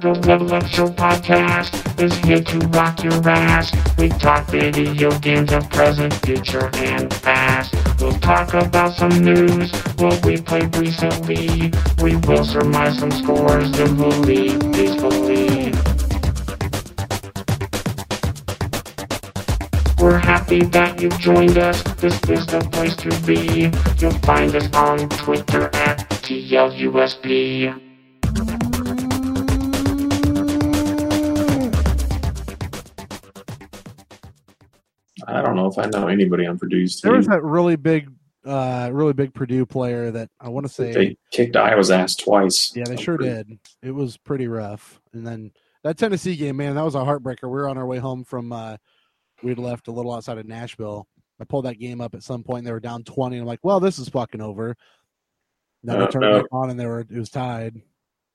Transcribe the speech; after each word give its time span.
The 0.00 0.14
Level 0.14 0.60
Show 0.68 0.86
podcast 0.86 1.74
is 2.00 2.16
here 2.18 2.40
to 2.40 2.58
rock 2.68 3.02
your 3.02 3.28
ass. 3.28 3.72
We 3.98 4.08
talk 4.10 4.46
video 4.46 5.10
games 5.18 5.52
of 5.52 5.68
present, 5.70 6.14
future, 6.24 6.70
and 6.76 7.10
past. 7.10 7.74
We'll 8.00 8.16
talk 8.20 8.54
about 8.54 8.94
some 8.94 9.10
news, 9.18 9.72
what 9.96 10.24
we 10.24 10.36
played 10.36 10.76
recently. 10.76 11.72
We 12.00 12.14
will 12.28 12.44
surmise 12.44 13.00
some 13.00 13.10
scores, 13.10 13.72
then 13.72 13.96
we'll 13.98 14.16
leave, 14.20 14.60
please 14.60 14.94
believe. 14.94 15.74
We're 19.98 20.18
happy 20.18 20.62
that 20.62 21.00
you've 21.02 21.18
joined 21.18 21.58
us. 21.58 21.82
This 21.94 22.14
is 22.30 22.46
the 22.46 22.60
place 22.70 22.94
to 23.02 23.10
be. 23.26 23.72
You'll 23.98 24.12
find 24.20 24.54
us 24.54 24.72
on 24.74 25.08
Twitter 25.08 25.70
at 25.74 26.08
TLUSB. 26.22 27.87
I 35.28 35.42
don't 35.42 35.56
know 35.56 35.66
if 35.66 35.78
I 35.78 35.86
know 35.86 36.08
anybody 36.08 36.46
on 36.46 36.58
Purdue's 36.58 37.00
team. 37.00 37.10
There 37.10 37.16
was 37.18 37.26
that 37.26 37.42
really 37.42 37.76
big, 37.76 38.10
uh, 38.44 38.88
really 38.92 39.12
big 39.12 39.34
Purdue 39.34 39.66
player 39.66 40.10
that 40.10 40.30
I 40.40 40.48
want 40.48 40.66
to 40.66 40.72
say. 40.72 40.92
They 40.92 41.16
kicked 41.30 41.54
Iowa's 41.56 41.90
ass 41.90 42.14
twice. 42.16 42.74
yeah, 42.74 42.84
they 42.86 42.96
sure 42.96 43.16
did. 43.18 43.58
It 43.82 43.90
was 43.90 44.16
pretty 44.16 44.48
rough. 44.48 45.00
And 45.12 45.26
then 45.26 45.52
that 45.84 45.98
Tennessee 45.98 46.34
game, 46.36 46.56
man, 46.56 46.74
that 46.74 46.84
was 46.84 46.94
a 46.94 46.98
heartbreaker. 47.04 47.42
We 47.44 47.50
were 47.50 47.68
on 47.68 47.78
our 47.78 47.86
way 47.86 47.98
home 47.98 48.24
from. 48.24 48.52
Uh, 48.52 48.76
we'd 49.42 49.58
left 49.58 49.86
a 49.88 49.92
little 49.92 50.12
outside 50.12 50.38
of 50.38 50.46
Nashville. 50.46 51.06
I 51.40 51.44
pulled 51.44 51.66
that 51.66 51.78
game 51.78 52.00
up 52.00 52.14
at 52.14 52.24
some 52.24 52.42
point. 52.42 52.58
And 52.58 52.66
they 52.66 52.72
were 52.72 52.80
down 52.80 53.04
twenty. 53.04 53.36
And 53.36 53.42
I'm 53.42 53.46
like, 53.46 53.60
well, 53.62 53.78
this 53.80 53.98
is 53.98 54.08
fucking 54.08 54.40
over. 54.40 54.74
Then 55.84 55.96
Uh, 55.96 56.06
they 56.06 56.10
turned 56.10 56.22
no. 56.22 56.36
it 56.38 56.46
on, 56.50 56.70
and 56.70 56.80
they 56.80 56.86
were 56.86 57.00
it 57.00 57.10
was 57.10 57.30
tied. 57.30 57.80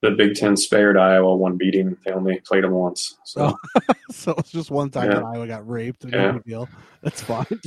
The 0.03 0.11
Big 0.11 0.35
Ten 0.35 0.55
spared 0.55 0.97
Iowa 0.97 1.35
one 1.35 1.57
beating. 1.57 1.97
They 2.05 2.11
only 2.11 2.39
played 2.41 2.63
them 2.65 2.73
once. 2.73 3.17
So 3.23 3.55
oh, 3.75 3.93
so 4.11 4.35
it's 4.37 4.51
just 4.51 4.69
one 4.69 4.89
time 4.91 5.09
Yeah. 5.09 5.15
that 5.15 5.23
Iowa 5.23 5.47
got 5.47 5.67
raped. 5.67 6.05
Yeah. 6.05 6.33
big 6.33 6.43
deal. 6.43 6.69
That's 7.01 7.21
fine. 7.21 7.45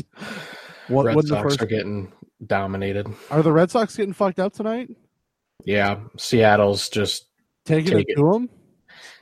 What, 0.88 1.06
Red 1.06 1.16
wasn't 1.16 1.30
the 1.30 1.36
Sox 1.42 1.54
first, 1.54 1.62
are 1.62 1.66
getting 1.66 2.12
dominated. 2.46 3.08
are 3.32 3.42
the 3.42 3.50
Red 3.50 3.72
Sox 3.72 3.96
getting 3.96 4.12
fucked 4.12 4.38
up 4.38 4.52
tonight? 4.52 4.88
Yeah, 5.64 5.98
Seattle's 6.16 6.88
just 6.88 7.26
Taking 7.64 7.90
Take 7.90 8.06
it 8.08 8.12
it. 8.12 8.16
to 8.18 8.30
them. 8.32 8.48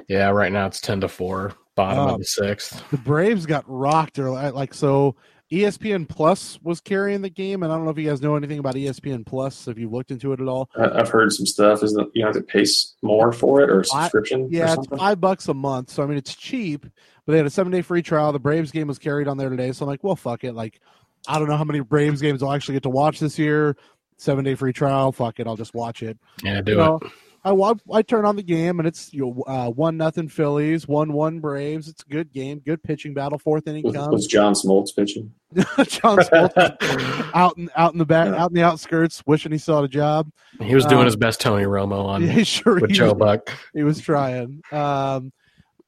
yeah. 0.06 0.28
Right 0.28 0.53
now 0.53 0.67
it's 0.67 0.78
ten 0.83 1.01
to 1.01 1.09
four, 1.09 1.55
bottom 1.75 2.01
Oh. 2.01 2.09
of 2.15 2.19
the 2.19 2.25
sixth. 2.27 2.83
The 2.91 2.99
Braves 2.99 3.47
got 3.47 3.65
rocked. 3.67 4.19
Or 4.19 4.31
like 4.31 4.75
so, 4.75 5.17
ESPN 5.53 6.09
Plus 6.09 6.59
was 6.62 6.81
carrying 6.81 7.20
the 7.23 7.28
game, 7.31 7.62
and 7.62 7.73
I 7.73 7.77
don't 7.77 7.84
know 7.84 7.91
if 7.91 7.98
you 7.98 8.09
guys 8.09 8.23
know 8.23 8.34
anything 8.34 8.59
about 8.59 8.75
ESPN 8.75 9.25
Plus. 9.27 9.69
If 9.69 9.78
you've 9.78 9.92
looked 9.92 10.11
into 10.11 10.33
it 10.33 10.41
at 10.41 10.48
all, 10.48 10.70
I- 10.77 11.00
I've 11.00 11.09
heard 11.11 11.33
some 11.33 11.47
stuff. 11.47 11.83
Is 11.83 11.92
that 11.95 12.11
you 12.14 12.25
have 12.25 12.34
to 12.34 12.42
pay 12.42 12.64
more 13.03 13.31
for 13.33 13.61
it 13.61 13.70
or 13.70 13.81
a 13.81 13.84
subscription 13.84 14.42
or 14.45 14.48
yeah, 14.50 14.75
it's 14.75 14.87
five 14.89 15.20
bucks 15.20 15.47
a 15.48 15.55
month. 15.55 15.91
So 15.91 16.03
I 16.03 16.06
mean, 16.06 16.17
it's 16.19 16.34
cheap. 16.34 16.87
But 17.27 17.33
they 17.33 17.37
had 17.39 17.47
a 17.47 17.50
seven 17.50 17.72
day 17.72 17.83
free 17.83 18.03
trial. 18.03 18.33
The 18.33 18.39
Braves 18.39 18.70
game 18.70 18.87
was 18.89 18.98
carried 18.98 19.28
on 19.28 19.37
there 19.39 19.48
today, 19.50 19.72
so 19.72 19.84
I'm 19.84 19.89
like, 19.89 20.03
well, 20.05 20.17
fuck 20.17 20.45
it. 20.45 20.53
Like, 20.55 20.81
I 21.28 21.39
don't 21.39 21.48
know 21.48 21.56
how 21.56 21.65
many 21.65 21.81
Braves 21.81 22.20
games 22.20 22.42
I'll 22.42 22.53
actually 22.53 22.75
get 22.75 22.83
to 22.84 22.91
watch 22.91 23.19
this 23.20 23.39
year. 23.39 23.77
Seven 24.17 24.45
day 24.45 24.55
free 24.55 24.72
trial. 24.72 25.11
Fuck 25.12 25.41
it, 25.41 25.47
I'll 25.47 25.56
just 25.56 25.75
watch 25.75 26.03
it. 26.03 26.19
Yeah, 26.42 26.61
do 26.61 26.72
You 26.72 26.78
know, 26.78 27.00
it. 27.45 27.48
I 27.92 27.97
I 27.98 28.03
turn 28.03 28.25
on 28.25 28.37
the 28.37 28.42
game 28.42 28.78
and 28.78 28.89
it's 28.89 29.12
you 29.12 29.20
know, 29.20 29.45
uh, 29.47 29.70
one 29.70 29.97
nothing 29.97 30.28
Phillies, 30.28 30.89
one 30.89 31.12
one 31.12 31.41
Braves. 31.41 31.89
It's 31.89 32.03
a 32.03 32.09
good 32.09 32.33
game, 32.33 32.59
good 32.61 32.83
pitching 32.83 33.14
battle. 33.14 33.39
Fourth 33.39 33.67
inning 33.67 33.84
Was, 33.84 33.95
comes. 33.95 34.12
was 34.12 34.27
John 34.27 34.55
Smoltz 34.55 34.95
pitching? 34.95 35.33
John 35.55 36.19
Smoltz 36.19 37.31
out 37.34 37.56
in 37.59 37.70
out 37.77 37.92
in 37.92 37.98
the 37.98 38.06
back, 38.06 38.28
out 38.28 38.50
in 38.50 38.55
the 38.55 38.62
outskirts, 38.62 39.22
wishing 39.27 39.53
he 39.53 39.59
still 39.59 39.77
had 39.77 39.84
a 39.84 39.89
job. 39.89 40.31
He 40.61 40.75
was 40.75 40.84
doing 40.87 41.00
um, 41.00 41.06
his 41.06 41.17
best 41.17 41.41
Tony 41.41 41.65
Romo 41.65 42.05
on 42.05 42.22
Yeah, 42.27 42.42
sure, 42.42 42.81
with 42.81 42.91
Joe 42.91 43.12
was, 43.12 43.19
Buck. 43.19 43.50
he 43.72 43.83
was 43.83 44.00
trying. 44.00 44.62
Um, 44.72 45.33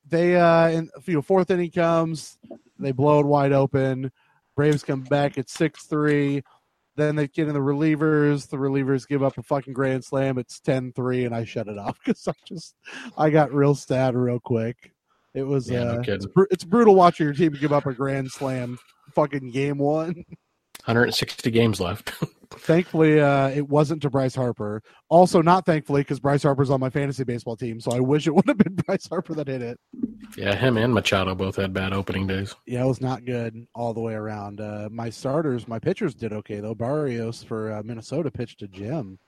they 0.08 0.36
uh, 0.36 0.68
in 0.68 0.90
you 1.06 1.14
know, 1.14 1.22
fourth 1.22 1.50
inning 1.50 1.70
comes, 1.70 2.38
they 2.78 2.92
blow 2.92 3.20
it 3.20 3.26
wide 3.26 3.52
open. 3.52 4.12
Braves 4.54 4.82
come 4.82 5.02
back 5.02 5.36
at 5.36 5.50
six 5.50 5.84
three. 5.84 6.42
Then 6.96 7.14
they 7.16 7.28
get 7.28 7.46
in 7.48 7.54
the 7.54 7.60
relievers. 7.60 8.48
The 8.48 8.56
relievers 8.56 9.06
give 9.06 9.22
up 9.22 9.36
a 9.38 9.42
fucking 9.42 9.74
grand 9.74 10.04
slam. 10.04 10.38
It's 10.38 10.60
10-3, 10.60 11.26
and 11.26 11.34
I 11.34 11.44
shut 11.44 11.68
it 11.68 11.78
off 11.78 11.98
because 12.04 12.26
I 12.26 12.32
just 12.46 12.74
I 13.16 13.30
got 13.30 13.52
real 13.52 13.74
sad 13.74 14.14
real 14.14 14.40
quick. 14.40 14.92
It 15.34 15.42
was 15.42 15.70
Yeah, 15.70 15.80
uh, 15.80 16.02
kidding. 16.02 16.14
it's, 16.36 16.46
it's 16.50 16.64
brutal 16.64 16.94
watching 16.94 17.26
your 17.26 17.34
team 17.34 17.52
give 17.60 17.72
up 17.72 17.84
a 17.86 17.92
grand 17.92 18.30
slam 18.30 18.78
fucking 19.14 19.50
game 19.50 19.78
one. 19.78 20.24
160 20.86 21.50
games 21.50 21.80
left. 21.80 22.12
Thankfully, 22.50 23.20
uh, 23.20 23.48
it 23.48 23.68
wasn't 23.68 24.00
to 24.02 24.10
Bryce 24.10 24.34
Harper. 24.36 24.80
Also, 25.08 25.42
not 25.42 25.66
thankfully 25.66 26.02
because 26.02 26.20
Bryce 26.20 26.44
Harper's 26.44 26.70
on 26.70 26.78
my 26.78 26.88
fantasy 26.90 27.24
baseball 27.24 27.56
team, 27.56 27.80
so 27.80 27.92
I 27.92 27.98
wish 27.98 28.28
it 28.28 28.34
would 28.36 28.46
have 28.46 28.56
been 28.56 28.76
Bryce 28.76 29.08
Harper 29.08 29.34
that 29.34 29.48
hit 29.48 29.62
it. 29.62 29.80
yeah, 30.36 30.54
him 30.54 30.76
and 30.76 30.94
Machado 30.94 31.34
both 31.34 31.56
had 31.56 31.72
bad 31.72 31.92
opening 31.92 32.28
days. 32.28 32.54
Yeah, 32.64 32.84
it 32.84 32.86
was 32.86 33.00
not 33.00 33.24
good 33.24 33.66
all 33.74 33.92
the 33.92 34.00
way 34.00 34.14
around. 34.14 34.60
Uh, 34.60 34.88
my 34.92 35.10
starters, 35.10 35.66
my 35.66 35.80
pitchers 35.80 36.14
did 36.14 36.32
okay 36.32 36.60
though. 36.60 36.74
Berrios 36.74 37.44
for 37.44 37.72
uh, 37.72 37.82
Minnesota 37.82 38.30
pitched 38.30 38.60
to 38.60 38.68
Jim. 38.68 39.18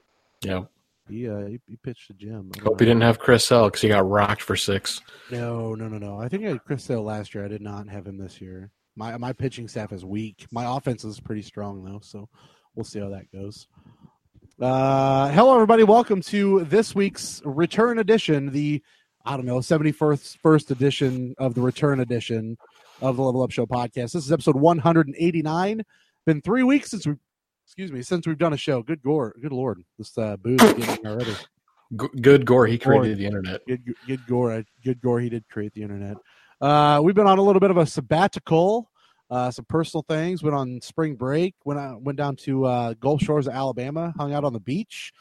Yeah, 0.43 0.63
He 1.09 1.29
uh, 1.29 1.47
he, 1.47 1.61
he 1.67 1.77
pitched. 1.77 2.13
I 2.21 2.25
don't 2.25 2.57
hope 2.61 2.79
he 2.79 2.87
didn't 2.87 3.03
have 3.03 3.19
Chris 3.19 3.45
Sale 3.45 3.65
because 3.67 3.81
he 3.81 3.89
got 3.89 4.09
rocked 4.09 4.43
for 4.43 4.55
six. 4.55 5.01
No, 5.33 5.75
no, 5.75 5.89
no, 5.89 5.99
no. 5.99 6.21
I 6.21 6.29
think 6.29 6.45
I 6.47 6.51
had 6.51 6.65
Chris 6.65 6.85
Sale 6.85 7.03
last 7.03 7.35
year. 7.35 7.45
I 7.45 7.49
did 7.49 7.63
not 7.63 7.89
have 7.89 8.07
him 8.07 8.17
this 8.17 8.41
year. 8.41 8.71
My 8.99 9.17
my 9.17 9.33
pitching 9.33 9.69
staff 9.69 9.93
is 9.93 10.05
weak. 10.05 10.45
My 10.51 10.77
offense 10.77 11.05
is 11.05 11.21
pretty 11.21 11.43
strong 11.43 11.85
though, 11.85 12.01
so 12.03 12.29
we'll 12.75 12.83
see 12.83 12.99
how 12.99 13.11
that 13.11 13.31
goes. 13.31 13.69
Uh, 14.61 15.29
hello, 15.29 15.55
everybody. 15.55 15.85
Welcome 15.85 16.21
to 16.23 16.65
this 16.65 16.97
week's 16.97 17.41
return 17.45 18.01
edition. 18.01 18.51
The 18.51 18.83
I 19.25 19.37
don't 19.37 19.47
know 19.47 19.61
seventy 19.61 19.93
first 19.93 20.39
first 20.43 20.73
edition 20.73 21.37
of 21.39 21.55
the 21.55 21.61
return 21.61 22.01
edition 22.01 22.59
of 23.01 23.15
the 23.15 23.23
Level 23.23 23.41
Up 23.41 23.53
Show 23.53 23.67
podcast. 23.67 24.15
This 24.15 24.17
is 24.17 24.33
episode 24.33 24.57
one 24.57 24.79
hundred 24.79 25.07
and 25.07 25.15
eighty 25.17 25.43
nine. 25.43 25.85
Been 26.27 26.41
three 26.43 26.65
weeks 26.65 26.91
since 26.91 27.07
we, 27.07 27.15
excuse 27.67 27.93
me, 27.93 28.03
since 28.03 28.27
we've 28.27 28.37
done 28.37 28.53
a 28.53 28.57
show. 28.57 28.83
Good 28.83 29.03
gore, 29.03 29.33
good 29.41 29.53
lord, 29.53 29.81
this 29.97 30.19
uh, 30.19 30.37
booze 30.39 30.61
is 30.61 30.73
getting 30.73 31.07
already. 31.07 31.37
G- 32.01 32.21
good 32.21 32.45
gore. 32.45 32.67
He 32.67 32.79
Gore. 32.79 32.95
created 32.95 33.19
the 33.19 33.27
internet. 33.27 33.61
Good, 33.65 33.95
good 34.09 34.27
gore. 34.27 34.65
Good 34.85 35.01
gore. 35.01 35.21
He 35.21 35.29
did 35.29 35.49
create 35.49 35.73
the 35.73 35.83
internet. 35.83 36.17
Uh, 36.61 37.01
we've 37.03 37.15
been 37.15 37.27
on 37.27 37.39
a 37.39 37.43
little 37.43 37.61
bit 37.61 37.71
of 37.71 37.77
a 37.77 37.87
sabbatical, 37.87 38.91
uh, 39.31 39.51
some 39.51 39.65
personal 39.67 40.03
things. 40.09 40.43
Went 40.43 40.57
on 40.57 40.81
spring 40.81 41.15
break. 41.15 41.55
Went 41.65 41.79
out, 41.79 42.03
went 42.03 42.19
down 42.19 42.37
to 42.37 42.65
uh, 42.65 42.95
Gulf 42.95 43.21
Shores 43.23 43.47
of 43.47 43.55
Alabama. 43.55 44.13
Hung 44.17 44.33
out 44.33 44.45
on 44.45 44.53
the 44.53 44.61
beach. 44.61 45.13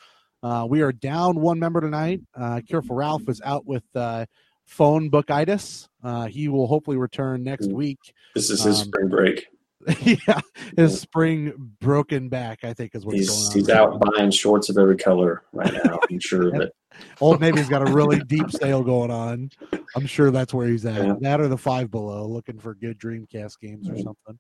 Uh, 0.41 0.65
we 0.69 0.81
are 0.81 0.91
down 0.91 1.39
one 1.39 1.59
member 1.59 1.81
tonight. 1.81 2.21
Uh, 2.35 2.61
Careful 2.67 2.95
Ralph 2.95 3.27
is 3.27 3.41
out 3.43 3.65
with 3.65 3.83
uh, 3.95 4.25
phone 4.65 5.09
bookitis. 5.09 5.87
Uh, 6.03 6.25
he 6.25 6.47
will 6.47 6.67
hopefully 6.67 6.97
return 6.97 7.43
next 7.43 7.67
Mm. 7.67 7.73
week. 7.73 7.99
This 8.35 8.49
is 8.49 8.63
his 8.63 8.81
Um, 8.81 8.87
spring 8.87 9.09
break. 9.09 9.47
yeah, 10.01 10.41
his 10.75 10.99
spring 10.99 11.53
broken 11.79 12.29
back. 12.29 12.63
I 12.63 12.73
think 12.73 12.93
is 12.93 13.05
what's 13.05 13.17
He's 13.17 13.29
going 13.29 13.45
on. 13.45 13.53
he's 13.53 13.69
out 13.69 13.99
buying 13.99 14.31
shorts 14.31 14.69
of 14.69 14.77
every 14.77 14.97
color 14.97 15.43
right 15.53 15.73
now. 15.85 15.99
I'm 16.09 16.19
sure 16.19 16.47
of 16.55 16.61
it. 16.61 16.73
Old 17.21 17.39
Navy's 17.39 17.69
got 17.69 17.87
a 17.87 17.91
really 17.91 18.19
deep 18.19 18.49
sale 18.51 18.83
going 18.83 19.11
on. 19.11 19.51
I'm 19.95 20.07
sure 20.07 20.31
that's 20.31 20.53
where 20.53 20.67
he's 20.67 20.85
at. 20.85 21.05
Yeah. 21.05 21.15
That 21.21 21.41
or 21.41 21.47
the 21.47 21.57
five 21.57 21.91
below, 21.91 22.25
looking 22.25 22.59
for 22.59 22.73
good 22.73 22.99
Dreamcast 22.99 23.59
games 23.61 23.87
or 23.87 23.97
something. 23.97 24.39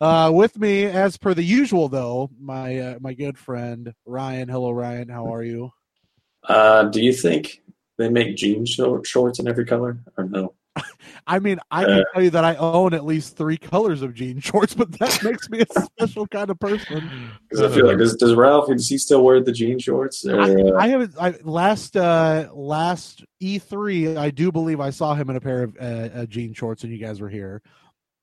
Uh, 0.00 0.30
with 0.32 0.58
me, 0.58 0.84
as 0.86 1.16
per 1.16 1.32
the 1.34 1.44
usual, 1.44 1.88
though, 1.88 2.30
my 2.40 2.78
uh, 2.78 2.98
my 3.00 3.14
good 3.14 3.38
friend 3.38 3.92
Ryan. 4.04 4.48
Hello, 4.48 4.72
Ryan. 4.72 5.08
How 5.08 5.32
are 5.32 5.44
you? 5.44 5.70
Uh, 6.42 6.84
do 6.84 7.00
you 7.00 7.12
think 7.12 7.62
they 7.98 8.08
make 8.08 8.36
jean 8.36 8.66
shorts 8.66 9.38
in 9.38 9.46
every 9.46 9.64
color 9.64 10.00
or 10.16 10.24
no? 10.24 10.54
I 11.26 11.38
mean, 11.38 11.60
I 11.70 11.84
can 11.84 11.92
Uh, 12.00 12.04
tell 12.14 12.22
you 12.22 12.30
that 12.30 12.44
I 12.44 12.56
own 12.56 12.94
at 12.94 13.04
least 13.04 13.36
three 13.36 13.56
colors 13.58 14.02
of 14.02 14.14
jean 14.14 14.40
shorts, 14.40 14.74
but 14.74 14.90
that 14.98 15.20
makes 15.22 15.48
me 15.50 15.60
a 15.60 15.66
special 15.84 16.26
kind 16.26 16.50
of 16.50 16.58
person. 16.58 17.10
Because 17.48 17.70
I 17.70 17.74
feel 17.74 17.86
like 17.86 17.98
does, 17.98 18.16
does 18.16 18.34
Ralph 18.34 18.68
does 18.68 18.88
he 18.88 18.98
still 18.98 19.22
wear 19.22 19.40
the 19.42 19.52
jean 19.52 19.78
shorts? 19.78 20.24
Or, 20.26 20.40
I, 20.40 20.50
uh, 20.54 20.76
I 20.78 20.88
haven't. 20.88 21.14
I 21.20 21.34
last 21.44 21.96
uh 21.96 22.48
last 22.54 23.24
E3, 23.42 24.16
I 24.16 24.30
do 24.30 24.50
believe 24.50 24.80
I 24.80 24.90
saw 24.90 25.14
him 25.14 25.30
in 25.30 25.36
a 25.36 25.40
pair 25.40 25.62
of 25.64 25.76
uh, 25.80 25.84
uh, 26.20 26.26
jean 26.26 26.54
shorts, 26.54 26.82
and 26.84 26.92
you 26.92 26.98
guys 26.98 27.20
were 27.20 27.28
here. 27.28 27.62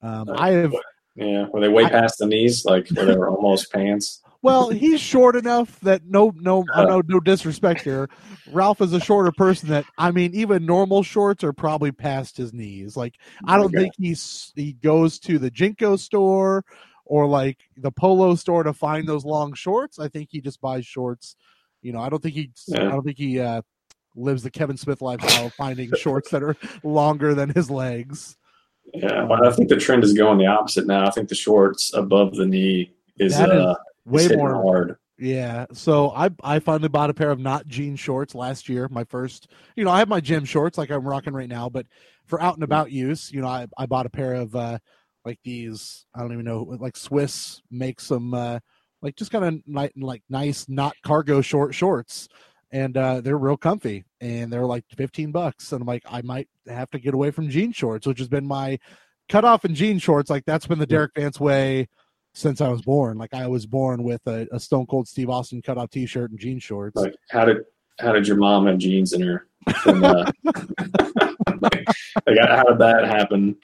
Um, 0.01 0.29
I 0.29 0.49
have. 0.51 0.73
yeah, 1.15 1.45
were 1.53 1.61
they 1.61 1.69
way 1.69 1.85
I- 1.85 1.89
past 1.89 2.17
the 2.19 2.25
knees, 2.25 2.65
like 2.65 2.89
where 2.89 3.05
they 3.05 3.15
were 3.15 3.29
almost 3.35 3.71
pants? 3.71 4.21
Well, 4.41 4.69
he's 4.69 5.01
short 5.01 5.35
enough 5.35 5.79
that 5.81 6.03
no, 6.05 6.33
no, 6.35 6.65
uh, 6.73 6.85
no, 6.85 7.01
no 7.05 7.19
disrespect 7.19 7.81
here. 7.81 8.09
Ralph 8.45 8.79
is 8.79 8.93
a 8.93 9.01
shorter 9.01 9.31
person 9.33 9.69
that 9.69 9.85
I 9.97 10.11
mean, 10.11 10.33
even 10.33 10.65
normal 10.65 11.03
shorts 11.03 11.43
are 11.43 11.51
probably 11.51 11.91
past 11.91 12.37
his 12.37 12.53
knees. 12.53 12.95
Like 12.95 13.15
I 13.45 13.57
don't 13.57 13.65
Okay. 13.65 13.83
think 13.83 13.93
he's 13.97 14.53
he 14.55 14.73
goes 14.73 15.19
to 15.19 15.39
the 15.39 15.51
JNCO 15.51 15.99
store 15.99 16.63
or 17.05 17.27
like 17.27 17.57
the 17.75 17.91
Polo 17.91 18.35
store 18.35 18.63
to 18.63 18.71
find 18.71 19.07
those 19.07 19.25
long 19.25 19.53
shorts. 19.53 19.99
I 19.99 20.07
think 20.07 20.29
he 20.31 20.39
just 20.39 20.61
buys 20.61 20.85
shorts. 20.85 21.35
You 21.81 21.91
know, 21.91 21.99
I 21.99 22.09
don't 22.09 22.21
think 22.21 22.35
he. 22.35 22.51
I 22.73 22.89
don't 22.89 23.03
think 23.03 23.17
he 23.17 23.39
uh, 23.39 23.61
lives 24.15 24.43
the 24.43 24.51
Kevin 24.51 24.77
Smith 24.77 25.01
lifestyle 25.01 25.47
of 25.47 25.53
finding 25.55 25.93
shorts 25.93 26.29
that 26.31 26.43
are 26.43 26.55
longer 26.83 27.33
than 27.33 27.49
his 27.49 27.69
legs. 27.69 28.37
Yeah, 28.93 29.25
well, 29.25 29.45
I 29.45 29.51
think 29.51 29.69
the 29.69 29.77
trend 29.77 30.03
is 30.03 30.13
going 30.13 30.37
the 30.39 30.47
opposite 30.47 30.87
now. 30.87 31.05
I 31.05 31.11
think 31.11 31.29
the 31.29 31.35
shorts 31.35 31.93
above 31.93 32.35
the 32.35 32.45
knee 32.45 32.93
is 33.17 33.33
is 33.33 33.39
uh, 33.39 33.75
Way 34.09 34.27
more 34.35 34.53
hard. 34.55 34.95
Yeah, 35.19 35.65
so 35.73 36.11
I 36.11 36.29
I 36.43 36.59
finally 36.59 36.87
bought 36.87 37.09
a 37.09 37.13
pair 37.13 37.29
of 37.29 37.39
not 37.39 37.67
jean 37.67 37.97
shorts 37.97 38.33
last 38.33 38.69
year. 38.69 38.87
My 38.89 39.03
first, 39.03 39.49
you 39.75 39.83
know, 39.83 39.91
I 39.91 39.99
have 39.99 40.07
my 40.07 40.21
gym 40.21 40.45
shorts 40.45 40.77
like 40.77 40.89
I'm 40.89 41.05
rocking 41.05 41.33
right 41.33 41.49
now, 41.49 41.67
but 41.69 41.85
for 42.25 42.41
out 42.41 42.55
and 42.55 42.63
about 42.63 42.91
use, 42.91 43.31
you 43.31 43.41
know, 43.41 43.47
I 43.47 43.67
I 43.77 43.85
bought 43.85 44.05
a 44.05 44.09
pair 44.09 44.35
of 44.35 44.55
uh 44.55 44.79
like 45.25 45.39
these. 45.43 46.05
I 46.15 46.21
don't 46.21 46.31
even 46.31 46.45
know, 46.45 46.63
like 46.79 46.95
Swiss 46.95 47.61
make 47.69 47.99
some 47.99 48.33
uh 48.33 48.59
like 49.01 49.17
just 49.17 49.31
kind 49.31 49.43
of 49.43 49.61
ni- 49.67 50.01
like 50.03 50.23
nice 50.29 50.69
not 50.69 50.95
cargo 51.03 51.41
short 51.41 51.75
shorts, 51.75 52.29
and 52.71 52.95
uh 52.95 53.19
they're 53.19 53.37
real 53.37 53.57
comfy, 53.57 54.05
and 54.21 54.51
they're 54.53 54.65
like 54.65 54.85
15 54.95 55.33
bucks, 55.33 55.73
and 55.73 55.81
I'm 55.81 55.87
like 55.87 56.03
I 56.09 56.21
might 56.21 56.47
have 56.67 56.89
to 56.91 56.99
get 56.99 57.13
away 57.13 57.31
from 57.31 57.49
jean 57.49 57.73
shorts, 57.73 58.07
which 58.07 58.19
has 58.19 58.29
been 58.29 58.47
my 58.47 58.79
cutoff 59.27 59.65
in 59.65 59.75
jean 59.75 59.99
shorts. 59.99 60.29
Like 60.29 60.45
that's 60.45 60.65
been 60.65 60.79
the 60.79 60.85
Derek 60.87 61.11
Vance 61.15 61.41
way 61.41 61.89
since 62.39 62.61
I 62.61 62.69
was 62.69 62.81
born. 62.81 63.17
Like 63.17 63.33
I 63.33 63.47
was 63.47 63.65
born 63.65 64.03
with 64.03 64.25
a, 64.27 64.47
a 64.51 64.59
Stone 64.59 64.87
Cold 64.87 65.07
Steve 65.07 65.29
Austin 65.29 65.61
cutoff 65.61 65.89
T-shirt 65.89 66.31
and 66.31 66.39
jean 66.39 66.59
shorts. 66.59 66.95
Like, 66.95 67.15
how 67.29 67.45
did 67.45 67.57
how 67.99 68.13
did 68.13 68.27
your 68.27 68.37
mom 68.37 68.65
have 68.67 68.77
jeans 68.77 69.13
in 69.13 69.21
her? 69.21 69.47
From, 69.83 70.03
uh, 70.05 70.31
like, 71.61 71.87
how 72.25 72.63
did 72.63 72.79
that 72.79 73.05
happen? 73.05 73.57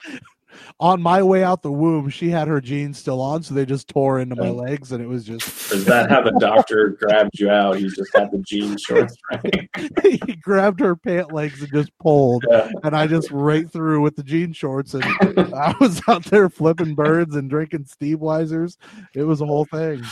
On 0.80 1.00
my 1.00 1.22
way 1.22 1.42
out 1.42 1.62
the 1.62 1.72
womb, 1.72 2.08
she 2.08 2.28
had 2.28 2.48
her 2.48 2.60
jeans 2.60 2.98
still 2.98 3.20
on, 3.20 3.42
so 3.42 3.54
they 3.54 3.64
just 3.66 3.88
tore 3.88 4.18
into 4.20 4.36
my 4.36 4.50
legs, 4.50 4.92
and 4.92 5.02
it 5.02 5.06
was 5.06 5.24
just 5.24 5.72
Is 5.72 5.84
that 5.86 6.10
how 6.10 6.22
the 6.22 6.32
doctor 6.38 6.90
grabbed 7.00 7.38
you 7.38 7.50
out? 7.50 7.76
He 7.78 7.88
just 7.88 8.14
had 8.14 8.30
the 8.30 8.38
jean 8.46 8.76
shorts, 8.76 9.16
right? 9.32 9.68
he 10.02 10.36
grabbed 10.36 10.80
her 10.80 10.96
pant 10.96 11.32
legs 11.32 11.60
and 11.62 11.72
just 11.72 11.90
pulled, 11.98 12.44
Yeah. 12.50 12.70
and 12.84 12.96
I 12.96 13.06
just 13.06 13.30
right 13.30 13.70
through 13.70 14.00
with 14.02 14.16
the 14.16 14.22
jean 14.22 14.52
shorts, 14.52 14.94
and 14.94 15.04
I 15.04 15.74
was 15.80 16.00
out 16.08 16.24
there 16.24 16.48
flipping 16.48 16.94
birds 16.94 17.36
and 17.36 17.48
drinking 17.50 17.86
Steve 17.86 18.18
Weisers. 18.18 18.76
It 19.14 19.22
was 19.24 19.40
a 19.40 19.46
whole 19.46 19.64
thing. 19.64 20.02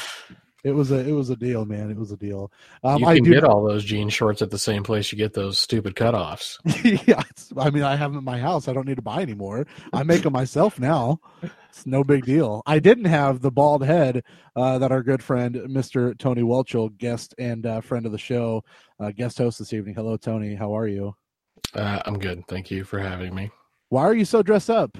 It 0.64 0.72
was 0.74 0.90
a 0.90 1.06
it 1.06 1.12
was 1.12 1.28
a 1.28 1.36
deal, 1.36 1.66
man. 1.66 1.90
It 1.90 1.98
was 1.98 2.10
a 2.10 2.16
deal. 2.16 2.50
Um, 2.82 3.00
you 3.00 3.06
I 3.06 3.14
can 3.16 3.24
do 3.24 3.34
get 3.34 3.44
all 3.44 3.62
those 3.62 3.84
jean 3.84 4.08
shorts 4.08 4.40
at 4.40 4.50
the 4.50 4.58
same 4.58 4.82
place 4.82 5.12
you 5.12 5.18
get 5.18 5.34
those 5.34 5.58
stupid 5.58 5.94
cutoffs. 5.94 6.56
yeah, 7.06 7.22
I 7.58 7.68
mean, 7.68 7.82
I 7.82 7.96
have 7.96 8.12
them 8.12 8.18
at 8.18 8.24
my 8.24 8.38
house. 8.38 8.66
I 8.66 8.72
don't 8.72 8.88
need 8.88 8.96
to 8.96 9.02
buy 9.02 9.20
anymore. 9.20 9.66
I 9.92 10.02
make 10.04 10.22
them 10.22 10.32
myself 10.32 10.80
now. 10.80 11.20
It's 11.68 11.86
no 11.86 12.02
big 12.02 12.24
deal. 12.24 12.62
I 12.64 12.78
didn't 12.78 13.04
have 13.04 13.42
the 13.42 13.50
bald 13.50 13.84
head 13.84 14.24
uh, 14.56 14.78
that 14.78 14.90
our 14.90 15.02
good 15.02 15.22
friend 15.22 15.54
Mr. 15.68 16.16
Tony 16.16 16.42
Welchel, 16.42 16.96
guest 16.96 17.34
and 17.36 17.66
uh, 17.66 17.82
friend 17.82 18.06
of 18.06 18.12
the 18.12 18.18
show, 18.18 18.64
uh, 18.98 19.10
guest 19.10 19.36
host 19.36 19.58
this 19.58 19.74
evening. 19.74 19.94
Hello, 19.94 20.16
Tony. 20.16 20.54
How 20.54 20.74
are 20.74 20.88
you? 20.88 21.14
Uh, 21.74 22.00
I'm 22.06 22.18
good. 22.18 22.46
Thank 22.48 22.70
you 22.70 22.84
for 22.84 22.98
having 22.98 23.34
me. 23.34 23.50
Why 23.90 24.02
are 24.02 24.14
you 24.14 24.24
so 24.24 24.42
dressed 24.42 24.70
up? 24.70 24.96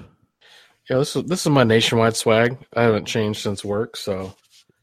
Yeah, 0.89 0.97
this 0.97 1.15
is 1.15 1.23
this 1.23 1.41
is 1.41 1.49
my 1.49 1.63
nationwide 1.63 2.15
swag. 2.15 2.55
I 2.75 2.83
haven't 2.83 3.05
changed 3.05 3.41
since 3.41 3.65
work, 3.65 3.97
so 3.97 4.35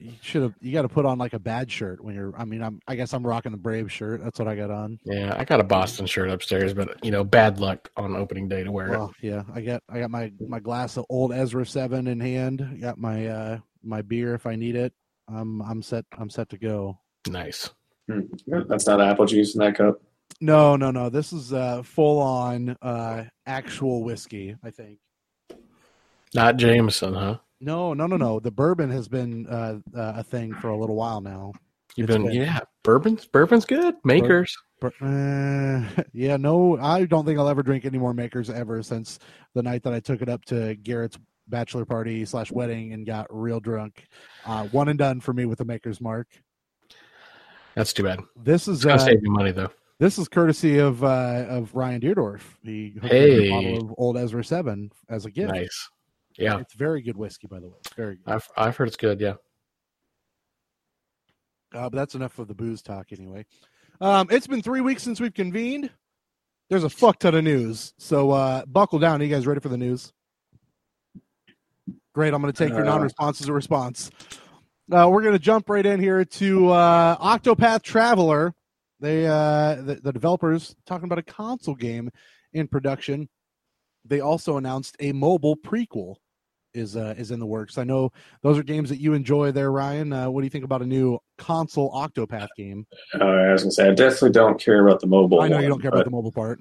You 0.03 0.13
should 0.21 0.43
have. 0.43 0.55
You 0.61 0.73
got 0.73 0.83
to 0.83 0.89
put 0.89 1.07
on 1.07 1.19
like 1.19 1.33
a 1.33 1.39
bad 1.39 1.71
shirt 1.71 2.03
when 2.03 2.15
you're. 2.15 2.35
I 2.37 2.45
mean, 2.45 2.63
I'm. 2.63 2.81
I 2.89 2.97
guess 2.97 3.15
I'm 3.15 3.27
rocking 3.27 3.53
the 3.53 3.59
Brave 3.59 3.91
shirt. 3.93 4.23
That's 4.23 4.39
what 4.39 4.49
I 4.49 4.57
got 4.57 4.71
on. 4.71 4.99
yeah, 5.05 5.35
I 5.39 5.45
got 5.45 5.61
a 5.61 5.65
Boston 5.65 6.07
shirt 6.07 6.29
upstairs, 6.31 6.75
but 6.75 7.05
you 7.05 7.11
know, 7.11 7.23
bad 7.23 7.61
luck 7.61 7.91
on 7.97 8.17
opening 8.17 8.49
day 8.49 8.65
to 8.65 8.73
wear 8.73 8.95
it. 8.95 9.11
Yeah, 9.21 9.43
I 9.55 9.61
got. 9.61 9.83
I 9.89 10.01
got 10.01 10.11
my 10.11 10.33
my 10.41 10.59
glass 10.59 10.97
of 10.97 11.07
old 11.09 11.33
Ezra 11.33 11.65
Seven 11.65 12.09
in 12.09 12.19
hand. 12.21 12.79
Got 12.81 12.99
my 12.99 13.27
uh 13.27 13.59
my 13.83 14.03
beer 14.03 14.35
if 14.35 14.47
I 14.47 14.57
need 14.57 14.75
it. 14.77 14.93
I'm 15.29 15.63
I'm 15.63 15.83
set. 15.83 16.05
I'm 16.19 16.31
set 16.31 16.49
to 16.51 16.59
go. 16.59 16.99
Nice. 17.29 17.71
Hmm. 18.11 18.23
That's 18.69 18.87
not 18.87 19.01
apple 19.01 19.27
juice 19.27 19.55
in 19.55 19.61
that 19.61 19.77
cup. 19.77 20.03
No, 20.41 20.75
no, 20.75 20.91
no. 20.91 21.09
This 21.09 21.33
is 21.33 21.53
uh 21.53 21.83
full 21.83 22.19
on 22.19 22.77
uh 22.83 23.25
actual 23.47 24.03
whiskey, 24.03 24.57
I 24.65 24.71
think. 24.71 24.99
Not 26.35 26.57
Jameson, 26.57 27.15
huh? 27.15 27.39
No, 27.65 27.95
no, 27.95 28.07
no, 28.07 28.17
no. 28.17 28.41
The 28.41 28.51
bourbon 28.51 28.91
has 28.91 29.07
been 29.09 29.47
uh, 29.47 29.79
uh, 29.97 30.15
a 30.17 30.23
thing 30.25 30.53
for 30.55 30.69
a 30.71 30.77
little 30.77 30.97
while 30.97 31.21
now. 31.21 31.53
You've 31.95 32.11
It's 32.11 32.19
been 32.19 32.33
yeah, 32.33 32.61
bourbon's 32.83 33.25
bourbon's 33.27 33.65
good. 33.65 33.95
Makers. 34.05 34.57
Bur- 34.81 34.93
uh, 35.01 36.03
yeah, 36.13 36.37
no, 36.37 36.77
I 36.81 37.05
don't 37.05 37.25
think 37.25 37.39
I'll 37.39 37.49
ever 37.49 37.63
drink 37.63 37.85
any 37.85 37.99
more 37.99 38.13
makers 38.15 38.51
ever 38.51 38.83
since 38.83 39.19
the 39.55 39.63
night 39.63 39.83
that 39.85 39.93
I 39.93 40.01
took 40.01 40.23
it 40.23 40.29
up 40.29 40.45
to 40.47 40.75
Garrett's 40.77 41.19
bachelor 41.49 41.85
party 41.85 42.25
slash 42.25 42.51
wedding 42.51 42.93
and 42.95 43.07
got 43.07 43.27
real 43.31 43.61
drunk. 43.61 44.09
Uh, 44.45 44.67
one 44.69 44.89
and 44.89 44.99
done 44.99 45.21
for 45.21 45.33
me 45.33 45.45
with 45.45 45.59
the 45.59 45.65
maker's 45.65 46.01
mark. 46.01 46.27
That's 47.75 47.93
too 47.93 48.03
bad. 48.03 48.21
This 48.37 48.67
is 48.69 48.85
gonna 48.85 48.97
uh, 48.97 49.05
save 49.07 49.23
you 49.23 49.31
money 49.31 49.53
though. 49.53 49.71
this 49.99 50.19
is 50.19 50.29
courtesy 50.29 50.79
of 50.79 51.05
uh, 51.05 51.47
of 51.49 51.75
Ryan 51.75 52.01
Deerdorf. 52.01 52.41
He 52.63 52.91
hooked 53.01 53.05
me 53.05 53.09
up 53.11 53.13
a 53.13 53.17
Hey. 53.43 53.51
bottle 53.51 53.79
of 53.91 53.95
old 53.99 54.17
Ezra 54.19 54.45
Seven 54.45 54.91
as 55.09 55.27
a 55.27 55.31
gift. 55.31 55.53
Nice. 55.55 55.89
Yeah, 56.39 56.59
It's 56.59 56.75
very 56.75 57.03
good 57.03 57.17
whiskey, 57.17 57.47
by 57.47 57.61
the 57.61 57.69
way. 57.69 57.77
It's 57.85 57.95
very 57.95 58.17
good. 58.17 58.33
I've 58.33 58.49
I've 58.57 58.77
heard 58.77 58.89
it's 58.89 58.97
good. 58.97 59.21
Yeah. 59.21 59.35
Uh, 61.75 61.89
but 61.89 61.93
that's 61.93 62.15
enough 62.15 62.39
of 62.39 62.49
the 62.49 62.55
booze 62.55 62.83
talk, 62.83 63.07
anyway. 63.13 63.47
Um, 64.01 64.29
it's 64.31 64.47
been 64.47 64.63
three 64.63 64.81
weeks 64.81 65.03
since 65.03 65.21
we've 65.21 65.33
convened. 65.33 65.91
There's 66.69 66.85
a 66.85 66.91
fuck 66.91 67.19
ton 67.19 67.35
of 67.35 67.45
news, 67.45 67.95
so 67.99 68.31
uh, 68.31 68.65
buckle 68.67 68.99
down. 68.99 69.21
Are 69.21 69.25
you 69.25 69.31
guys 69.35 69.47
ready 69.47 69.61
for 69.61 69.69
the 69.69 69.77
news? 69.79 70.13
Great. 72.15 72.35
I'm 72.35 72.43
going 72.43 72.53
to 72.53 72.59
take 72.59 72.71
your 72.73 72.83
Uh. 72.83 72.91
non-response 72.91 73.41
as 73.41 73.49
a 73.49 73.53
response. 73.53 74.11
Uh, 74.91 75.09
we're 75.11 75.23
going 75.23 75.33
to 75.35 75.39
jump 75.39 75.71
right 75.71 75.85
in 75.87 76.01
here 76.01 76.25
to 76.25 76.69
uh, 76.71 77.17
Octopath 77.39 77.83
Traveler. 77.83 78.53
They 79.01 79.27
uh, 79.27 79.77
the, 79.77 79.99
the 80.03 80.13
developers 80.13 80.75
talking 80.87 81.05
about 81.05 81.19
a 81.19 81.23
console 81.23 81.75
game 81.75 82.11
in 82.53 82.69
production. 82.69 83.29
They 84.05 84.21
also 84.21 84.57
announced 84.57 84.97
a 85.01 85.13
mobile 85.13 85.57
prequel 85.57 86.17
is 86.75 86.97
uh, 86.97 87.15
is 87.17 87.31
in 87.31 87.39
the 87.39 87.47
works. 87.47 87.79
I 87.79 87.85
know 87.85 88.13
those 88.43 88.59
are 88.59 88.63
games 88.63 88.89
that 88.89 89.01
you 89.01 89.15
enjoy 89.15 89.53
there, 89.53 89.71
Ryan. 89.71 90.13
Uh, 90.13 90.31
what 90.31 90.41
do 90.41 90.47
you 90.47 90.51
think 90.51 90.65
about 90.65 90.83
a 90.83 90.87
new 90.87 91.19
console 91.39 91.93
Octopath 91.93 92.49
game? 92.57 92.87
Uh, 93.19 93.25
I 93.25 93.53
was 93.53 93.63
gonna 93.63 93.73
say 93.73 93.89
I 93.89 93.95
definitely 93.95 94.31
don't 94.31 94.61
care 94.61 94.87
about 94.87 95.01
the 95.01 95.07
mobile. 95.07 95.41
I 95.41 95.49
know 95.49 95.59
you 95.59 95.69
don't 95.69 95.81
care 95.81 95.91
about 95.91 96.05
the 96.05 96.11
mobile 96.11 96.33
part. 96.33 96.61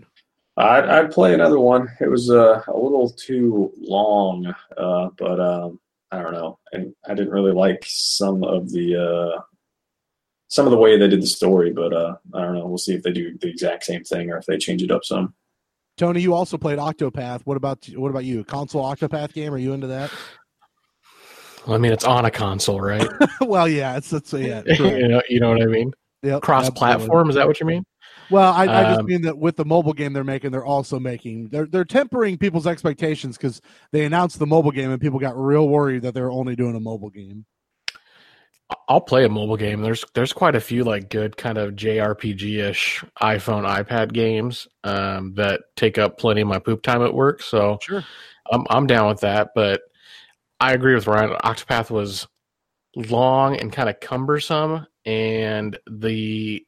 I'd, 0.57 0.85
I'd 0.85 1.11
play 1.11 1.33
another 1.33 1.59
one. 1.59 1.89
It 1.99 2.09
was 2.09 2.29
uh, 2.29 2.61
a 2.67 2.75
little 2.75 3.09
too 3.09 3.71
long, 3.79 4.53
uh, 4.77 5.09
but 5.17 5.39
um, 5.39 5.79
I 6.11 6.21
don't 6.21 6.33
know, 6.33 6.59
and 6.73 6.93
I 7.07 7.13
didn't 7.13 7.31
really 7.31 7.53
like 7.53 7.83
some 7.87 8.43
of 8.43 8.69
the 8.71 9.35
uh, 9.37 9.41
some 10.49 10.67
of 10.67 10.71
the 10.71 10.77
way 10.77 10.97
they 10.97 11.07
did 11.07 11.21
the 11.21 11.27
story. 11.27 11.71
But 11.71 11.93
uh, 11.93 12.15
I 12.33 12.41
don't 12.41 12.55
know. 12.55 12.67
We'll 12.67 12.77
see 12.77 12.93
if 12.93 13.03
they 13.03 13.11
do 13.11 13.37
the 13.37 13.49
exact 13.49 13.85
same 13.85 14.03
thing 14.03 14.29
or 14.29 14.37
if 14.37 14.45
they 14.45 14.57
change 14.57 14.83
it 14.83 14.91
up 14.91 15.05
some. 15.05 15.33
Tony, 16.01 16.19
you 16.19 16.33
also 16.33 16.57
played 16.57 16.79
Octopath. 16.79 17.41
What 17.43 17.57
about 17.57 17.85
what 17.93 18.09
about 18.09 18.25
you? 18.25 18.43
Console 18.43 18.83
Octopath 18.83 19.33
game? 19.33 19.53
Are 19.53 19.59
you 19.59 19.73
into 19.73 19.85
that? 19.85 20.09
Well, 21.67 21.75
I 21.75 21.77
mean, 21.77 21.91
it's 21.91 22.05
on 22.05 22.25
a 22.25 22.31
console, 22.31 22.81
right? 22.81 23.07
well, 23.41 23.67
yeah, 23.67 23.97
it's 23.97 24.11
it's 24.11 24.33
yeah, 24.33 24.63
you 24.79 25.07
know, 25.07 25.21
you 25.29 25.39
know 25.39 25.51
what 25.51 25.61
I 25.61 25.67
mean. 25.67 25.91
Yep, 26.23 26.41
Cross 26.41 26.69
absolutely. 26.69 26.79
platform. 26.79 27.29
Is 27.29 27.35
that 27.35 27.45
what 27.45 27.59
you 27.59 27.67
mean? 27.67 27.83
Well, 28.31 28.51
I, 28.51 28.63
I 28.63 28.83
just 28.85 29.01
Um, 29.01 29.05
mean 29.05 29.21
that 29.21 29.37
with 29.37 29.57
the 29.57 29.65
mobile 29.65 29.93
game 29.93 30.11
they're 30.11 30.23
making, 30.23 30.49
they're 30.49 30.65
also 30.65 30.99
making 30.99 31.49
they're 31.49 31.67
they're 31.67 31.85
tempering 31.85 32.35
people's 32.39 32.65
expectations 32.65 33.37
because 33.37 33.61
they 33.91 34.03
announced 34.03 34.39
the 34.39 34.47
mobile 34.47 34.71
game 34.71 34.89
and 34.89 34.99
people 34.99 35.19
got 35.19 35.37
real 35.37 35.69
worried 35.69 36.01
that 36.01 36.15
they're 36.15 36.31
only 36.31 36.55
doing 36.55 36.75
a 36.75 36.79
mobile 36.79 37.11
game. 37.11 37.45
I'll 38.91 38.99
play 38.99 39.23
a 39.23 39.29
mobile 39.29 39.55
game. 39.55 39.81
There's 39.81 40.03
there's 40.15 40.33
quite 40.33 40.53
a 40.53 40.59
few 40.59 40.83
like 40.83 41.09
good 41.09 41.37
kind 41.37 41.57
of 41.57 41.75
JRPG 41.75 42.61
ish 42.61 43.01
iPhone 43.21 43.63
iPad 43.65 44.11
games 44.11 44.67
um, 44.83 45.33
that 45.35 45.61
take 45.77 45.97
up 45.97 46.17
plenty 46.17 46.41
of 46.41 46.49
my 46.49 46.59
poop 46.59 46.81
time 46.81 47.01
at 47.01 47.13
work. 47.13 47.41
So 47.41 47.79
Sure. 47.81 48.03
I'm 48.51 48.65
I'm 48.69 48.87
down 48.87 49.07
with 49.07 49.21
that. 49.21 49.51
But 49.55 49.83
I 50.59 50.73
agree 50.73 50.93
with 50.93 51.07
Ryan. 51.07 51.37
Octopath 51.41 51.89
was 51.89 52.27
long 52.97 53.55
and 53.55 53.71
kind 53.71 53.87
of 53.87 54.01
cumbersome, 54.01 54.85
and 55.05 55.79
the 55.89 56.65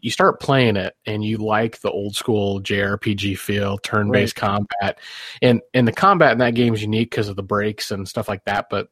you 0.00 0.10
start 0.10 0.40
playing 0.40 0.74
it 0.74 0.96
and 1.06 1.24
you 1.24 1.36
like 1.36 1.80
the 1.82 1.90
old 1.92 2.16
school 2.16 2.60
JRPG 2.60 3.38
feel, 3.38 3.78
turn 3.78 4.10
based 4.10 4.34
combat, 4.34 4.98
and 5.40 5.60
and 5.72 5.86
the 5.86 5.92
combat 5.92 6.32
in 6.32 6.38
that 6.38 6.56
game 6.56 6.74
is 6.74 6.82
unique 6.82 7.12
because 7.12 7.28
of 7.28 7.36
the 7.36 7.44
breaks 7.44 7.92
and 7.92 8.08
stuff 8.08 8.28
like 8.28 8.44
that. 8.46 8.66
But 8.70 8.88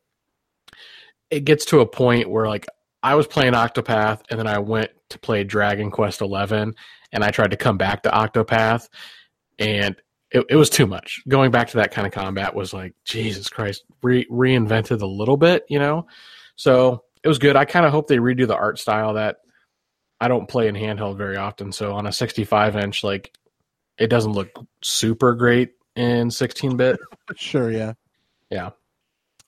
it 1.31 1.45
gets 1.45 1.65
to 1.67 1.81
a 1.81 1.87
point 1.87 2.31
where 2.31 2.47
like 2.49 2.67
I 3.03 3.15
was 3.15 3.27
playing 3.27 3.53
Octopath 3.53 4.23
and 4.31 4.39
then 4.39 4.47
I 4.47 4.59
went 4.59 4.91
to 5.11 5.19
play 5.19 5.45
Dragon 5.45 5.91
Quest 5.91 6.21
Eleven, 6.21 6.75
and 7.13 7.25
I 7.25 7.31
tried 7.31 7.53
to 7.53 7.57
come 7.57 7.79
back 7.79 8.03
to 8.03 8.11
Octopath, 8.11 8.89
and 9.59 9.97
it, 10.31 10.45
it 10.51 10.57
was 10.57 10.71
too 10.71 10.87
much. 10.87 11.23
Going 11.29 11.51
back 11.51 11.69
to 11.69 11.79
that 11.79 11.93
kind 11.93 12.07
of 12.07 12.13
combat 12.13 12.55
was 12.55 12.75
like 12.75 12.95
Jesus 13.05 13.49
Christ, 13.49 13.85
re- 14.03 14.27
reinvented 14.31 15.01
a 15.01 15.07
little 15.07 15.37
bit, 15.37 15.65
you 15.69 15.79
know. 15.79 16.07
So 16.57 17.05
it 17.23 17.29
was 17.29 17.39
good. 17.39 17.57
I 17.57 17.65
kind 17.65 17.87
of 17.87 17.93
hope 17.93 18.09
they 18.09 18.19
redo 18.19 18.47
the 18.47 18.57
art 18.57 18.79
style 18.79 19.15
that 19.15 19.37
I 20.21 20.29
don't 20.29 20.49
play 20.49 20.69
in 20.69 20.75
handheld 20.75 21.17
very 21.17 21.37
often. 21.37 21.73
So 21.73 21.95
on 21.95 22.07
a 22.07 22.13
65 22.13 22.77
inch, 22.77 23.05
like 23.05 23.33
it 23.99 24.09
doesn't 24.09 24.33
look 24.33 24.49
super 24.83 25.35
great 25.35 25.71
in 25.97 26.31
16 26.31 26.77
bit. 26.77 26.99
Sure, 27.37 27.71
yeah. 27.71 27.93
Yeah. 28.51 28.71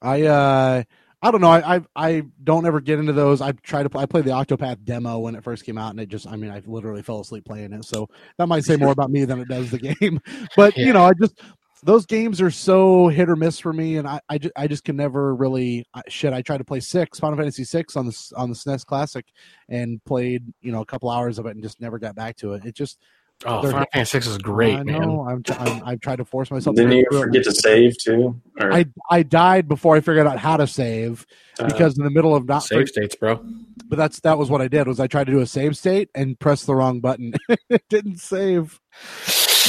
I 0.03 0.25
uh 0.25 0.83
I 1.23 1.31
don't 1.31 1.41
know. 1.43 1.51
I, 1.51 1.77
I 1.77 1.81
I 1.97 2.23
don't 2.45 2.67
ever 2.67 2.81
get 2.81 2.99
into 2.99 3.13
those. 3.13 3.43
I 3.43 3.53
try 3.53 3.83
to 3.83 3.91
play. 3.91 4.03
I 4.03 4.07
played 4.07 4.25
the 4.25 4.31
Octopath 4.31 4.85
demo 4.85 5.19
when 5.19 5.35
it 5.35 5.45
first 5.45 5.65
came 5.65 5.77
out, 5.77 5.91
and 5.91 6.01
it 6.01 6.09
just 6.09 6.27
I 6.27 6.37
mean 6.37 6.51
I 6.51 6.63
literally 6.65 7.03
fell 7.03 7.21
asleep 7.21 7.45
playing 7.45 7.73
it. 7.73 7.85
So 7.85 8.09
that 8.39 8.47
might 8.47 8.65
say 8.65 8.77
more 8.77 8.93
about 8.93 9.11
me 9.11 9.25
than 9.27 9.39
it 9.41 9.49
does 9.49 9.71
the 9.71 9.79
game. 9.79 10.21
But 10.57 10.77
you 10.77 10.93
know, 10.93 11.05
I 11.05 11.13
just 11.21 11.39
those 11.83 12.07
games 12.07 12.41
are 12.41 12.51
so 12.51 13.09
hit 13.09 13.29
or 13.29 13.37
miss 13.37 13.59
for 13.59 13.73
me, 13.73 13.99
and 13.99 14.09
I 14.09 14.21
I 14.29 14.39
just, 14.39 14.53
I 14.57 14.67
just 14.67 14.85
can 14.85 14.97
never 14.97 15.35
really 15.35 15.85
shit. 16.09 16.33
I 16.33 16.41
tried 16.41 16.59
to 16.59 16.65
play 16.65 16.81
six 16.81 17.19
Final 17.19 17.37
Fantasy 17.37 17.65
six 17.65 17.97
on 17.97 18.07
the 18.07 18.33
on 18.37 18.49
the 18.49 18.57
SNES 18.57 18.87
Classic, 18.87 19.27
and 19.69 20.03
played 20.05 20.45
you 20.63 20.73
know 20.73 20.81
a 20.81 20.87
couple 20.87 21.11
hours 21.11 21.39
of 21.39 21.45
it, 21.47 21.51
and 21.51 21.63
just 21.63 21.81
never 21.81 21.99
got 21.99 22.15
back 22.15 22.37
to 22.37 22.55
it. 22.55 22.65
It 22.65 22.75
just 22.75 22.99
Oh, 23.47 23.63
They're- 23.63 23.71
Final 23.73 23.87
Fantasy 23.93 24.11
Six 24.11 24.27
is 24.27 24.39
great, 24.39 24.77
I 24.77 24.83
man. 24.83 25.01
know, 25.01 25.27
I'm, 25.27 25.43
I'm 25.59 25.83
I've 25.87 26.01
tried 26.01 26.17
to 26.17 26.25
force 26.27 26.51
myself. 26.51 26.77
Didn't 26.77 26.91
to 26.91 26.97
you 26.99 27.07
go 27.11 27.19
it. 27.19 27.21
forget 27.23 27.45
to 27.45 27.53
save 27.53 27.97
too? 27.99 28.41
Or, 28.61 28.73
I 28.73 28.85
I 29.11 29.23
died 29.23 29.67
before 29.67 29.97
I 29.97 30.01
figured 30.01 30.27
out 30.27 30.39
how 30.39 30.59
to 30.59 30.67
save 30.67 31.27
uh, 31.59 31.67
because 31.67 31.97
in 31.97 32.05
the 32.05 32.11
middle 32.11 32.35
of 32.35 32.47
not 32.47 32.61
Save 32.65 32.89
states, 32.89 33.17
bro. 33.17 33.43
but 33.87 33.97
that's 33.97 34.21
that 34.21 34.37
was 34.37 34.51
what 34.51 34.61
I 34.61 34.69
did 34.69 34.87
was 34.87 35.01
I 35.01 35.07
tried 35.07 35.25
to 35.29 35.33
do 35.33 35.41
a 35.41 35.47
save 35.47 35.77
state 35.77 36.11
and 36.15 36.39
press 36.39 36.65
the 36.65 36.75
wrong 36.75 37.01
button. 37.01 37.33
it 37.71 37.83
didn't 37.89 38.19
save. 38.19 38.79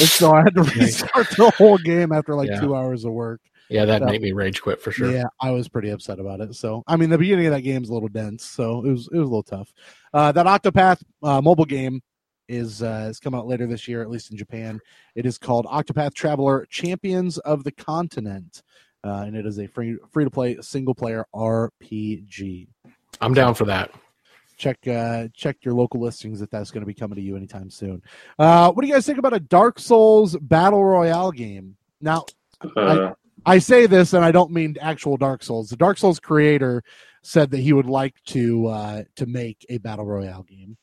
And 0.00 0.08
so 0.08 0.32
I 0.32 0.40
had 0.42 0.54
to 0.54 0.62
restart 0.62 1.28
the 1.30 1.50
whole 1.56 1.78
game 1.78 2.12
after 2.12 2.34
like 2.34 2.48
Yeah. 2.50 2.60
two 2.60 2.74
hours 2.76 3.04
of 3.06 3.12
work. 3.12 3.40
Yeah, 3.70 3.86
that 3.86 4.00
So- 4.02 4.06
made 4.06 4.20
me 4.20 4.32
rage 4.32 4.60
quit 4.60 4.82
for 4.82 4.90
sure. 4.92 5.10
Yeah, 5.10 5.24
I 5.40 5.50
was 5.50 5.68
pretty 5.68 5.88
upset 5.88 6.18
about 6.20 6.40
it. 6.40 6.54
So 6.56 6.82
I 6.86 6.96
mean, 6.96 7.08
the 7.08 7.16
beginning 7.16 7.46
of 7.46 7.52
that 7.52 7.62
game 7.62 7.82
is 7.82 7.88
a 7.88 7.94
little 7.94 8.08
dense, 8.10 8.44
so 8.44 8.84
it 8.84 8.90
was 8.90 9.08
it 9.10 9.16
was 9.16 9.28
a 9.28 9.30
little 9.30 9.42
tough. 9.42 9.72
Uh, 10.12 10.30
that 10.32 10.44
Octopath 10.44 11.02
uh, 11.22 11.40
mobile 11.40 11.64
game 11.64 12.02
is 12.52 12.82
uh, 12.82 13.08
is 13.10 13.18
coming 13.18 13.38
out 13.40 13.46
later 13.46 13.66
this 13.66 13.88
year, 13.88 14.02
at 14.02 14.10
least 14.10 14.30
in 14.30 14.36
Japan. 14.36 14.80
It 15.14 15.26
is 15.26 15.38
called 15.38 15.66
Octopath 15.66 16.14
Traveler: 16.14 16.66
Champions 16.70 17.38
of 17.38 17.64
the 17.64 17.72
Continent, 17.72 18.62
uh, 19.04 19.24
and 19.26 19.36
it 19.36 19.46
is 19.46 19.58
a 19.58 19.66
free 19.66 19.96
free 20.10 20.24
to 20.24 20.30
play 20.30 20.56
single 20.60 20.94
player 20.94 21.26
RPG. 21.34 22.68
I'm 23.20 23.34
down 23.34 23.54
for 23.54 23.64
that. 23.66 23.90
check 24.56 24.78
uh 24.86 25.28
check 25.34 25.56
your 25.62 25.74
local 25.74 26.00
listings 26.00 26.40
if 26.42 26.50
that's 26.50 26.70
going 26.70 26.82
to 26.82 26.86
be 26.86 26.94
coming 26.94 27.16
to 27.16 27.22
you 27.22 27.36
anytime 27.36 27.70
soon 27.70 28.00
uh 28.38 28.70
what 28.70 28.82
do 28.82 28.86
you 28.86 28.94
guys 28.94 29.04
think 29.06 29.18
about 29.18 29.32
a 29.32 29.40
dark 29.40 29.78
souls 29.78 30.36
battle 30.36 30.84
royale 30.84 31.32
game 31.32 31.74
now 32.00 32.24
uh, 32.76 33.12
i 33.46 33.58
say 33.58 33.86
this 33.86 34.12
and 34.12 34.24
i 34.24 34.30
don't 34.30 34.52
mean 34.52 34.76
actual 34.80 35.16
dark 35.16 35.42
souls 35.42 35.68
the 35.70 35.76
dark 35.76 35.96
souls 35.98 36.20
creator 36.20 36.82
said 37.22 37.50
that 37.50 37.58
he 37.58 37.72
would 37.72 37.86
like 37.86 38.14
to 38.24 38.66
uh 38.66 39.02
to 39.16 39.26
make 39.26 39.64
a 39.68 39.78
battle 39.78 40.04
royale 40.04 40.42
game. 40.42 40.76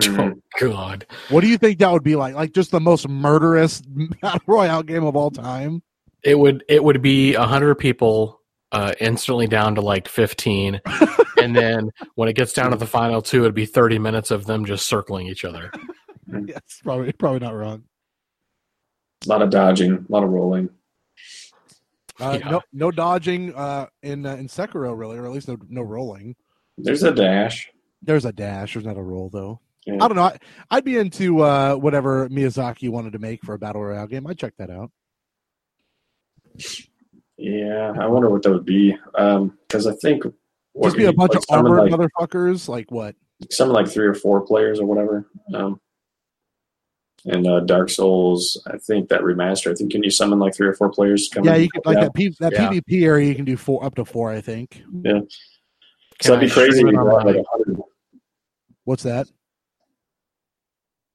Oh 0.18 0.32
God, 0.60 1.06
what 1.28 1.40
do 1.40 1.48
you 1.48 1.58
think 1.58 1.78
that 1.78 1.90
would 1.90 2.02
be 2.04 2.16
like? 2.16 2.34
Like 2.34 2.52
just 2.52 2.70
the 2.70 2.80
most 2.80 3.08
murderous 3.08 3.80
battle 4.20 4.40
royale 4.46 4.82
game 4.82 5.04
of 5.04 5.16
all 5.16 5.30
time? 5.30 5.82
It 6.22 6.38
would 6.38 6.64
it 6.68 6.82
would 6.82 7.00
be 7.02 7.34
a 7.34 7.44
hundred 7.44 7.76
people 7.76 8.40
uh, 8.72 8.92
instantly 9.00 9.46
down 9.46 9.74
to 9.76 9.80
like 9.80 10.08
fifteen, 10.08 10.80
and 11.42 11.54
then 11.56 11.90
when 12.16 12.28
it 12.28 12.34
gets 12.34 12.52
down 12.52 12.70
to 12.72 12.76
the 12.76 12.86
final 12.86 13.22
two, 13.22 13.40
it'd 13.42 13.54
be 13.54 13.66
thirty 13.66 13.98
minutes 13.98 14.30
of 14.30 14.46
them 14.46 14.64
just 14.64 14.86
circling 14.86 15.26
each 15.28 15.44
other. 15.44 15.70
yes 16.46 16.60
probably 16.82 17.12
probably 17.12 17.38
not 17.40 17.54
wrong. 17.54 17.84
A 19.26 19.28
lot 19.28 19.42
of 19.42 19.50
dodging, 19.50 19.92
a 19.92 20.12
lot 20.12 20.22
of 20.24 20.30
rolling. 20.30 20.68
uh, 22.20 22.38
Yeah. 22.40 22.50
no 22.50 22.60
no 22.72 22.90
dodging 22.90 23.54
uh 23.54 23.86
in 24.02 24.26
uh, 24.26 24.34
in 24.36 24.48
sekiro 24.48 24.96
really 24.96 25.16
or 25.18 25.24
at 25.26 25.32
least 25.32 25.48
no 25.48 25.56
no 25.68 25.82
rolling. 25.82 26.36
There's 26.76 27.02
a 27.02 27.12
dash. 27.12 27.68
there's 28.02 28.24
a 28.24 28.32
dash. 28.32 28.74
There's 28.74 28.86
not 28.86 28.96
a 28.96 29.02
roll 29.02 29.30
though 29.30 29.60
Yeah. 29.88 30.04
I 30.04 30.08
don't 30.08 30.16
know. 30.16 30.24
I, 30.24 30.36
I'd 30.70 30.84
be 30.84 30.98
into 30.98 31.40
uh, 31.40 31.74
whatever 31.76 32.28
Miyazaki 32.28 32.90
wanted 32.90 33.14
to 33.14 33.18
make 33.18 33.42
for 33.42 33.54
a 33.54 33.58
battle 33.58 33.82
royale 33.82 34.06
game. 34.06 34.26
I'd 34.26 34.36
check 34.38 34.52
that 34.58 34.68
out. 34.70 34.90
Yeah, 37.38 37.92
I 37.98 38.06
wonder 38.06 38.28
what 38.28 38.42
that 38.42 38.50
would 38.50 38.66
be. 38.66 38.96
Um, 39.14 39.56
because 39.66 39.86
I 39.86 39.94
think 39.94 40.24
Just 40.82 40.96
be 40.96 41.04
a 41.06 41.12
bunch 41.12 41.32
play? 41.32 41.38
of 41.58 41.64
armored 41.66 41.90
like, 41.90 42.00
motherfuckers. 42.10 42.68
Like 42.68 42.90
what? 42.90 43.14
summon 43.50 43.72
like 43.74 43.88
three 43.88 44.06
or 44.06 44.14
four 44.14 44.40
players 44.44 44.78
or 44.80 44.86
whatever. 44.86 45.24
Um, 45.54 45.80
and 47.24 47.46
uh, 47.46 47.60
Dark 47.60 47.88
Souls, 47.88 48.60
I 48.66 48.76
think 48.78 49.08
that 49.08 49.20
remaster. 49.22 49.70
I 49.70 49.74
think 49.74 49.92
can 49.92 50.02
you 50.02 50.10
summon 50.10 50.38
like 50.38 50.54
three 50.54 50.66
or 50.68 50.74
four 50.74 50.90
players? 50.90 51.30
Come 51.32 51.44
Yeah, 51.44 51.54
you 51.56 51.70
can 51.70 51.80
like 51.86 51.96
Yeah. 51.96 52.04
that. 52.04 52.14
P, 52.14 52.34
that 52.40 52.52
Yeah. 52.52 52.68
PvP 52.70 53.04
area. 53.04 53.28
You 53.28 53.34
can 53.36 53.44
do 53.44 53.56
four 53.56 53.84
up 53.84 53.94
to 53.94 54.04
four. 54.04 54.30
I 54.32 54.40
think. 54.40 54.82
Yeah. 55.02 55.20
So 56.20 56.34
that'd 56.34 56.44
I 56.44 56.46
be 56.46 56.50
crazy. 56.50 56.78
stream 56.78 56.88
if 56.88 56.92
it 56.92 56.96
you 56.96 56.98
on 57.00 57.04
brought, 57.06 57.24
my- 57.24 57.32
like, 57.32 57.78
What's 58.84 59.02
that? 59.04 59.28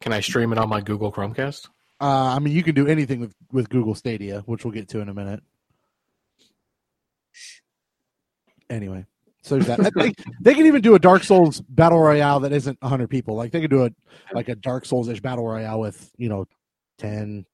Can 0.04 0.12
I 0.12 0.20
stream 0.20 0.52
it 0.52 0.58
on 0.58 0.68
my 0.68 0.82
Google 0.82 1.14
Chromecast? 1.14 1.70
Uh, 2.02 2.36
I 2.36 2.40
mean, 2.40 2.54
you 2.54 2.62
can 2.62 2.76
do 2.76 2.88
anything 2.88 3.22
with 3.22 3.34
with 3.54 3.70
Google 3.70 3.96
Stadia, 3.96 4.42
which 4.46 4.66
we'll 4.66 4.74
get 4.74 4.90
to 4.90 5.00
in 5.00 5.08
a 5.08 5.14
minute. 5.14 5.42
Anyway, 8.70 9.06
so 9.44 9.60
that. 9.60 9.94
they, 9.96 10.12
they 10.42 10.56
can 10.56 10.66
even 10.66 10.82
do 10.82 10.96
a 10.96 11.00
Dark 11.00 11.24
Souls 11.24 11.62
battle 11.62 12.00
royale 12.00 12.42
that 12.42 12.52
isn't 12.52 12.82
100 12.82 13.10
people. 13.10 13.36
Like 13.36 13.54
they 13.54 13.62
could 13.62 13.70
do 13.70 13.86
a 13.86 13.92
like 14.34 14.50
a 14.50 14.56
Dark 14.56 14.84
Souls 14.86 15.08
ish 15.08 15.22
battle 15.22 15.48
royale 15.48 15.80
with 15.80 16.12
you 16.18 16.28
know 16.28 16.48
10, 16.98 17.46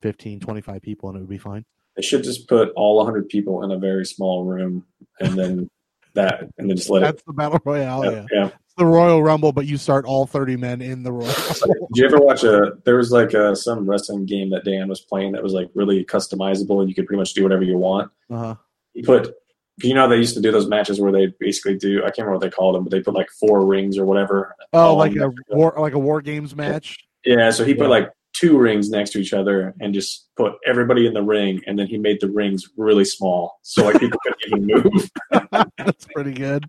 15, 0.00 0.40
25 0.40 0.80
people, 0.80 1.10
and 1.10 1.18
it 1.18 1.20
would 1.20 1.28
be 1.28 1.36
fine. 1.36 1.66
They 1.94 2.00
should 2.00 2.24
just 2.24 2.48
put 2.48 2.70
all 2.74 2.96
100 2.96 3.28
people 3.28 3.64
in 3.64 3.70
a 3.70 3.78
very 3.78 4.06
small 4.06 4.46
room, 4.46 4.86
and 5.20 5.38
then 5.38 5.70
that, 6.14 6.40
and 6.56 6.70
then 6.70 6.76
just 6.78 6.88
let 6.88 7.02
it. 7.02 7.04
That's 7.04 7.22
the 7.24 7.34
battle 7.34 7.60
royale. 7.62 8.02
it. 8.04 8.14
yeah. 8.14 8.24
yeah. 8.32 8.50
It's 8.78 8.84
the 8.84 8.86
Royal 8.86 9.20
Rumble, 9.24 9.50
but 9.50 9.66
you 9.66 9.76
start 9.76 10.04
all 10.04 10.24
30 10.24 10.56
men 10.56 10.80
in 10.80 11.02
the 11.02 11.10
Royal 11.10 11.26
Rumble. 11.66 11.88
Did 11.92 12.00
you 12.00 12.04
ever 12.06 12.18
watch 12.18 12.44
a? 12.44 12.74
There 12.84 12.96
was 12.96 13.10
like 13.10 13.34
a, 13.34 13.56
some 13.56 13.90
wrestling 13.90 14.24
game 14.24 14.50
that 14.50 14.64
Dan 14.64 14.86
was 14.88 15.00
playing 15.00 15.32
that 15.32 15.42
was 15.42 15.52
like 15.52 15.68
really 15.74 16.04
customizable, 16.04 16.78
and 16.80 16.88
you 16.88 16.94
could 16.94 17.04
pretty 17.08 17.18
much 17.18 17.34
do 17.34 17.42
whatever 17.42 17.64
you 17.64 17.76
want. 17.76 18.12
Uh-huh. 18.30 18.54
He 18.94 19.02
put, 19.02 19.34
you 19.82 19.94
know, 19.94 20.08
they 20.08 20.16
used 20.18 20.34
to 20.36 20.40
do 20.40 20.52
those 20.52 20.68
matches 20.68 21.00
where 21.00 21.10
they 21.10 21.26
basically 21.40 21.76
do. 21.76 21.98
I 22.02 22.10
can't 22.10 22.18
remember 22.18 22.34
what 22.34 22.40
they 22.42 22.50
called 22.50 22.76
them, 22.76 22.84
but 22.84 22.92
they 22.92 23.00
put 23.00 23.14
like 23.14 23.30
four 23.30 23.66
rings 23.66 23.98
or 23.98 24.04
whatever. 24.04 24.54
Oh, 24.72 24.94
like 24.94 25.16
a 25.16 25.28
war, 25.48 25.74
like 25.76 25.94
a 25.94 25.98
war 25.98 26.20
games 26.22 26.54
match. 26.54 26.98
Yeah, 27.24 27.50
so 27.50 27.64
he 27.64 27.74
put 27.74 27.84
Yeah. 27.84 27.88
like 27.88 28.10
two 28.38 28.56
rings 28.58 28.90
next 28.90 29.10
to 29.10 29.18
each 29.18 29.32
other 29.32 29.74
and 29.80 29.92
just 29.94 30.28
put 30.36 30.52
everybody 30.66 31.06
in 31.06 31.14
the 31.14 31.22
ring, 31.22 31.60
and 31.66 31.78
then 31.78 31.86
he 31.86 31.98
made 31.98 32.20
the 32.20 32.28
rings 32.30 32.68
really 32.76 33.04
small, 33.04 33.58
so 33.62 33.84
like 33.84 33.98
people 33.98 34.18
couldn't 34.22 34.68
even 34.70 34.82
move. 34.92 35.70
That's 35.78 36.06
pretty 36.14 36.32
good. 36.32 36.64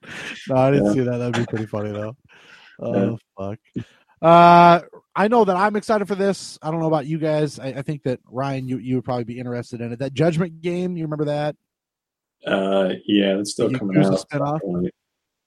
No, 0.48 0.56
I 0.56 0.72
didn't 0.72 0.86
Yeah. 0.88 0.94
see 0.94 1.00
that. 1.02 1.18
That'd 1.18 1.36
be 1.36 1.46
pretty 1.46 1.66
funny 1.68 1.92
though. 1.92 2.16
Oh 2.82 3.18
fuck. 3.38 3.60
Uh, 4.22 4.82
I 5.16 5.28
know 5.30 5.46
that 5.46 5.56
I'm 5.56 5.76
excited 5.76 6.08
for 6.08 6.16
this. 6.16 6.58
I 6.62 6.72
don't 6.72 6.80
know 6.82 6.88
about 6.88 7.06
you 7.06 7.18
guys. 7.20 7.58
I, 7.60 7.68
I 7.68 7.82
think 7.82 8.04
that 8.04 8.20
Ryan, 8.26 8.68
you 8.68 8.78
you 8.78 8.96
would 8.96 9.06
probably 9.06 9.24
be 9.26 9.38
interested 9.40 9.80
in 9.82 9.92
it. 9.94 10.00
That 10.00 10.14
Judgment 10.14 10.62
game, 10.62 10.98
you 10.98 11.04
remember 11.04 11.26
that? 11.26 11.56
Uh, 12.46 12.94
yeah, 13.06 13.38
it's 13.38 13.52
still 13.52 13.72
You 13.72 13.78
coming 13.78 13.98
out. 13.98 14.62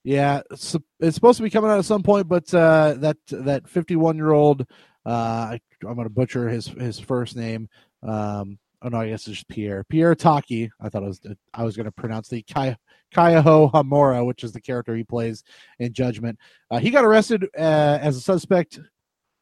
Yeah, 0.04 0.40
it's, 0.50 0.76
it's 1.00 1.14
supposed 1.14 1.36
to 1.36 1.42
be 1.42 1.50
coming 1.50 1.70
out 1.70 1.78
at 1.78 1.84
some 1.84 2.02
point, 2.02 2.28
but 2.28 2.52
uh, 2.52 2.94
that 2.98 3.16
that 3.30 3.68
51 3.68 4.16
year 4.16 4.32
old, 4.32 4.62
uh, 5.06 5.08
I, 5.54 5.60
I'm 5.82 5.94
going 5.94 6.06
to 6.06 6.10
butcher 6.10 6.48
his 6.48 6.66
his 6.66 6.98
first 6.98 7.36
name. 7.36 7.68
Um, 8.02 8.58
oh 8.82 8.88
no, 8.88 8.98
I 8.98 9.08
guess 9.08 9.26
it's 9.26 9.36
just 9.36 9.48
Pierre 9.48 9.84
Pierre 9.84 10.14
Taki. 10.14 10.70
I 10.80 10.88
thought 10.88 11.04
I 11.04 11.08
was 11.08 11.20
I 11.54 11.64
was 11.64 11.76
going 11.76 11.86
to 11.86 11.92
pronounce 11.92 12.28
the 12.28 12.42
Kai 12.42 12.76
Kyohei 13.14 13.72
Hamura, 13.72 14.24
which 14.24 14.44
is 14.44 14.52
the 14.52 14.60
character 14.60 14.96
he 14.96 15.04
plays 15.04 15.42
in 15.78 15.92
Judgment. 15.92 16.38
Uh, 16.70 16.78
he 16.78 16.90
got 16.90 17.04
arrested 17.04 17.44
uh, 17.56 17.98
as 18.00 18.16
a 18.16 18.20
suspect 18.20 18.80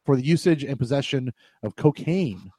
for 0.05 0.15
the 0.15 0.25
usage 0.25 0.63
and 0.63 0.79
possession 0.79 1.31
of 1.63 1.75
cocaine 1.75 2.51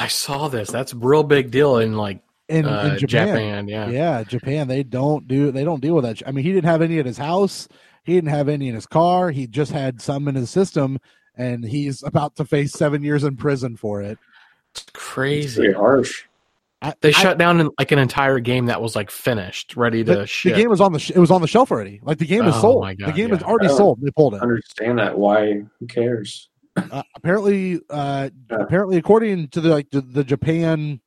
I 0.00 0.08
saw 0.08 0.48
this. 0.48 0.70
That's 0.70 0.92
a 0.92 0.96
real 0.96 1.22
big 1.22 1.50
deal 1.50 1.78
in 1.78 1.96
like 1.96 2.20
in, 2.48 2.66
uh, 2.66 2.90
in 2.92 2.98
Japan. 2.98 3.28
Japan. 3.28 3.68
Yeah. 3.68 3.88
Yeah, 3.88 4.24
Japan. 4.24 4.68
They 4.68 4.82
don't 4.82 5.26
do 5.26 5.50
they 5.50 5.64
don't 5.64 5.80
deal 5.80 5.94
with 5.94 6.04
that. 6.04 6.22
I 6.26 6.32
mean, 6.32 6.44
he 6.44 6.52
didn't 6.52 6.68
have 6.68 6.82
any 6.82 6.98
at 6.98 7.06
his 7.06 7.18
house. 7.18 7.68
He 8.04 8.14
didn't 8.14 8.30
have 8.30 8.48
any 8.48 8.68
in 8.68 8.74
his 8.74 8.86
car. 8.86 9.30
He 9.30 9.46
just 9.46 9.72
had 9.72 10.00
some 10.00 10.28
in 10.28 10.34
his 10.34 10.50
system, 10.50 10.98
and 11.36 11.64
he's 11.64 12.02
about 12.02 12.36
to 12.36 12.44
face 12.44 12.72
seven 12.72 13.02
years 13.02 13.24
in 13.24 13.36
prison 13.36 13.76
for 13.76 14.02
it. 14.02 14.18
It's 14.72 14.82
It's 14.82 14.90
crazy. 14.92 15.60
pretty 15.62 15.74
harsh. 15.74 16.24
I, 16.82 16.92
They 17.00 17.08
I- 17.08 17.12
shut 17.12 17.38
down 17.38 17.60
an, 17.60 17.70
like 17.78 17.92
an 17.92 17.98
entire 17.98 18.40
game 18.40 18.66
that 18.66 18.80
was 18.82 18.94
like 18.94 19.10
finished, 19.10 19.76
ready 19.76 20.04
to 20.04 20.12
the, 20.14 20.40
the 20.44 20.52
game 20.54 20.68
was 20.68 20.80
on 20.80 20.92
the 20.92 20.98
sh- 20.98 21.12
it 21.12 21.18
was 21.18 21.30
on 21.30 21.40
the 21.40 21.46
shelf 21.48 21.70
already. 21.72 22.00
Like 22.02 22.18
the 22.18 22.26
game 22.26 22.44
is 22.44 22.54
Oh 22.56 22.60
sold. 22.60 22.82
my 22.82 22.94
God, 22.94 23.08
the 23.08 23.12
game 23.12 23.32
is 23.32 23.42
already 23.42 23.68
sold. 23.68 24.00
They 24.02 24.10
pulled 24.10 24.34
it. 24.34 24.42
Understand 24.42 24.98
that? 24.98 25.18
Why? 25.18 25.62
Who 25.80 25.86
cares? 25.86 26.48
uh, 26.76 27.02
apparently 27.14 27.80
uh 27.88 28.28
Yeah. 28.50 28.56
apparently 28.58 28.96
according 28.96 29.46
to 29.50 29.60
the 29.60 29.68
like 29.68 29.90
the, 29.90 30.00
the 30.00 30.24
japan 30.24 31.00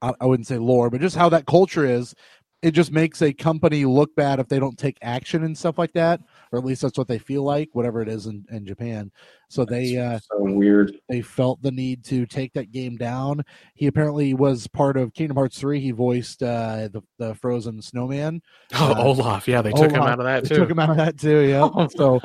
I, 0.00 0.14
I 0.18 0.24
wouldn't 0.24 0.46
say 0.46 0.56
lore 0.56 0.88
but 0.88 1.02
just 1.02 1.16
how 1.16 1.28
that 1.28 1.44
culture 1.44 1.84
is 1.84 2.14
it 2.62 2.70
just 2.70 2.90
makes 2.90 3.20
a 3.20 3.30
company 3.34 3.84
look 3.84 4.16
bad 4.16 4.40
if 4.40 4.48
they 4.48 4.58
don't 4.58 4.78
take 4.78 4.96
action 5.02 5.44
and 5.44 5.56
stuff 5.58 5.76
like 5.76 5.92
that 5.92 6.20
or 6.52 6.58
at 6.58 6.64
least 6.64 6.82
that's 6.82 6.98
what 6.98 7.08
they 7.08 7.18
feel 7.18 7.42
like 7.42 7.68
whatever 7.72 8.02
it 8.02 8.08
is 8.08 8.26
in, 8.26 8.44
in 8.50 8.64
japan 8.66 9.10
so 9.48 9.64
they 9.64 9.96
uh 9.96 10.18
so 10.18 10.38
weird. 10.40 10.96
they 11.08 11.20
felt 11.20 11.60
the 11.62 11.70
need 11.70 12.04
to 12.04 12.26
take 12.26 12.52
that 12.52 12.72
game 12.72 12.96
down 12.96 13.42
he 13.74 13.86
apparently 13.86 14.34
was 14.34 14.66
part 14.68 14.96
of 14.96 15.14
kingdom 15.14 15.36
hearts 15.36 15.58
3 15.58 15.80
he 15.80 15.90
voiced 15.90 16.42
uh 16.42 16.88
the, 16.92 17.02
the 17.18 17.34
frozen 17.36 17.80
snowman 17.80 18.40
oh, 18.74 18.92
uh, 18.92 19.02
Olaf. 19.02 19.48
Yeah, 19.48 19.62
they 19.62 19.72
took 19.72 19.90
him 19.92 20.02
out 20.02 20.18
of 20.18 20.24
that 20.24 20.42
they 20.44 20.48
too. 20.50 20.56
took 20.56 20.70
him 20.70 20.78
out 20.78 20.90
of 20.90 20.96
that 20.96 21.18
too 21.18 21.40
yeah 21.40 21.86
so 21.96 22.20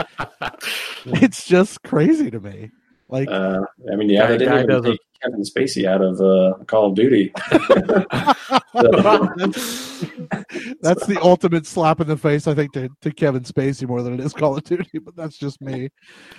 it's 1.21 1.45
just 1.45 1.81
crazy 1.83 2.31
to 2.31 2.39
me 2.39 2.71
like 3.09 3.29
Uh, 3.29 3.61
I 3.91 3.95
mean, 3.95 4.09
yeah, 4.09 4.21
Guy- 4.21 4.27
they 4.31 4.37
didn't 4.39 4.69
even 4.71 4.83
take 4.83 4.99
Kevin 5.21 5.41
Spacey 5.43 5.85
out 5.85 6.01
of 6.01 6.19
uh, 6.19 6.63
Call 6.65 6.87
of 6.87 6.95
Duty. 6.95 7.31
that's 10.81 11.05
the 11.05 11.19
ultimate 11.21 11.65
slap 11.65 12.01
in 12.01 12.07
the 12.07 12.17
face, 12.17 12.47
I 12.47 12.53
think, 12.53 12.73
to, 12.73 12.89
to 13.01 13.11
Kevin 13.11 13.43
Spacey 13.43 13.87
more 13.87 14.01
than 14.03 14.13
it 14.13 14.19
is 14.19 14.33
Call 14.33 14.57
of 14.57 14.63
Duty, 14.63 14.99
but 14.99 15.15
that's 15.15 15.37
just 15.37 15.61
me. 15.61 15.89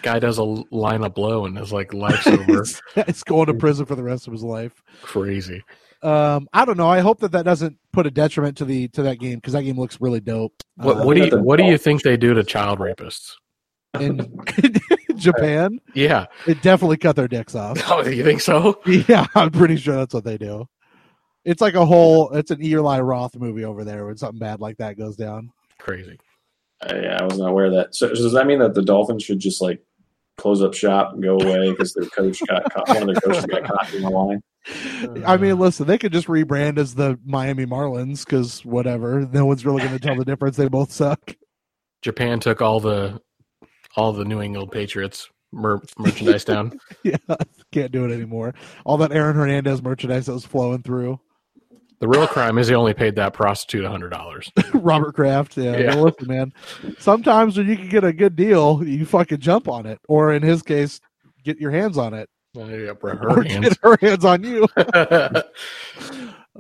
Guy 0.02 0.19
does 0.19 0.38
a 0.38 0.45
line 0.45 1.05
of 1.05 1.14
blow 1.14 1.47
and 1.47 1.59
is 1.59 1.73
like 1.73 1.95
life's 1.95 2.26
over. 2.26 2.61
It's, 2.61 2.81
it's 2.97 3.23
going 3.23 3.47
to 3.47 3.55
prison 3.55 3.87
for 3.87 3.95
the 3.95 4.02
rest 4.02 4.26
of 4.26 4.33
his 4.33 4.43
life. 4.43 4.83
Crazy. 5.02 5.62
Um, 6.02 6.47
I 6.52 6.64
don't 6.64 6.76
know. 6.76 6.88
I 6.88 7.00
hope 7.00 7.21
that 7.21 7.33
that 7.33 7.45
doesn't 7.45 7.78
put 7.93 8.07
a 8.07 8.11
detriment 8.11 8.59
to 8.59 8.64
the 8.64 8.88
to 8.88 9.02
that 9.02 9.19
game 9.19 9.37
because 9.37 9.55
that 9.55 9.62
game 9.62 9.78
looks 9.78 9.99
really 10.00 10.21
dope. 10.21 10.52
What, 10.76 10.99
Uh, 10.99 11.05
what 11.05 11.16
do 11.16 11.25
you 11.25 11.38
what 11.43 11.57
do 11.57 11.64
you 11.64 11.78
think 11.78 12.02
they 12.02 12.16
do 12.19 12.35
to 12.35 12.45
child 12.45 12.78
rapists? 12.78 13.33
in, 13.99 14.21
in 15.09 15.19
Japan, 15.19 15.78
Yeah. 15.95 16.26
it 16.47 16.61
definitely 16.61 16.99
cut 16.99 17.16
their 17.16 17.28
dicks 17.28 17.55
off. 17.55 17.81
Oh, 17.90 18.07
you 18.07 18.23
think 18.25 18.43
so? 18.43 18.78
Yeah, 18.87 19.26
I'm 19.35 19.50
pretty 19.50 19.76
sure 19.76 19.97
that's 19.97 20.12
what 20.12 20.25
they 20.25 20.37
do. 20.37 20.66
It's 21.47 21.61
like 21.62 21.75
a 21.75 21.87
whole. 21.87 22.31
It's 22.31 22.50
an 22.50 22.62
Eli 22.62 23.00
Roth 23.00 23.37
movie 23.37 23.65
over 23.65 23.85
there 23.85 24.05
when 24.05 24.17
something 24.17 24.38
bad 24.38 24.61
like 24.61 24.79
that 24.79 24.99
goes 24.99 25.17
down. 25.17 25.53
Crazy. 25.79 26.19
Uh, 26.83 26.95
yeah, 26.95 27.19
I 27.21 27.25
was 27.25 27.38
not 27.38 27.50
aware 27.50 27.67
of 27.67 27.73
that. 27.73 27.95
So, 27.95 28.09
so 28.09 28.23
does 28.23 28.33
that 28.33 28.47
mean 28.47 28.59
that 28.59 28.75
the 28.75 28.83
Dolphins 28.83 29.23
should 29.23 29.38
just 29.38 29.62
like 29.62 29.81
close 30.37 30.61
up 30.61 30.75
shop 30.75 31.12
and 31.15 31.23
go 31.23 31.38
away 31.38 31.71
because 31.71 31.95
their 31.95 32.07
coach 32.07 32.43
got 32.47 32.71
caught, 32.73 32.88
one 32.88 33.09
of 33.09 33.15
their 33.15 33.21
coaches 33.21 33.47
got 33.47 33.65
caught 33.65 33.95
in 33.95 34.03
the 34.03 34.11
line? 34.11 34.43
I 35.25 35.37
mean, 35.37 35.59
listen, 35.59 35.87
they 35.87 35.99
could 35.99 36.12
just 36.12 36.26
rebrand 36.26 36.79
as 36.79 36.97
the 36.97 37.19
Miami 37.25 37.65
Marlins 37.65 38.25
because 38.25 38.65
whatever. 38.65 39.21
No 39.33 39.47
one's 39.47 39.65
really 39.65 39.83
going 39.83 39.97
to 39.97 40.00
tell 40.00 40.17
the 40.17 40.25
difference. 40.25 40.57
They 40.57 40.69
both 40.69 40.91
suck. 40.91 41.37
Japan 42.03 42.41
took 42.41 42.61
all 42.61 42.81
the 42.81 43.21
all 43.95 44.12
the 44.12 44.25
New 44.25 44.43
England 44.43 44.73
Patriots 44.73 45.31
mer- 45.53 45.83
merchandise 45.99 46.45
down. 46.45 46.79
Yeah, 47.05 47.17
can't 47.71 47.93
do 47.93 48.05
it 48.05 48.12
anymore. 48.12 48.55
All 48.85 48.97
that 48.99 49.12
Aaron 49.12 49.37
Hernandez 49.37 49.81
merchandise 49.81 50.26
that 50.26 50.33
was 50.33 50.45
flowing 50.45 50.83
through. 50.83 51.21
The 51.99 52.09
real 52.09 52.26
crime 52.26 52.59
is 52.59 52.69
he 52.69 52.75
only 52.75 52.93
paid 52.95 53.17
that 53.17 53.33
prostitute 53.33 53.85
a 53.85 53.88
hundred 53.91 54.11
dollars. 54.11 54.50
Robert 54.75 55.15
Kraft. 55.15 55.57
Yeah, 55.57 55.76
Yeah. 55.79 55.95
well, 55.95 56.05
listen, 56.05 56.29
man. 56.29 56.53
Sometimes 56.99 57.57
when 57.57 57.69
you 57.69 57.76
can 57.76 57.88
get 57.88 58.05
a 58.05 58.12
good 58.12 58.37
deal, 58.37 58.83
you 58.85 59.07
fucking 59.07 59.38
jump 59.38 59.67
on 59.69 59.87
it, 59.87 59.99
or 60.09 60.33
in 60.35 60.43
his 60.43 60.62
case, 60.62 61.00
get 61.43 61.59
your 61.59 61.71
hands 61.71 61.97
on 61.97 62.12
it, 62.12 62.29
yeah, 62.55 62.93
bro, 62.93 63.12
or 63.23 63.43
hands. 63.43 63.69
get 63.69 63.79
her 63.83 63.97
hands 64.00 64.25
on 64.25 64.43
you. 64.45 64.67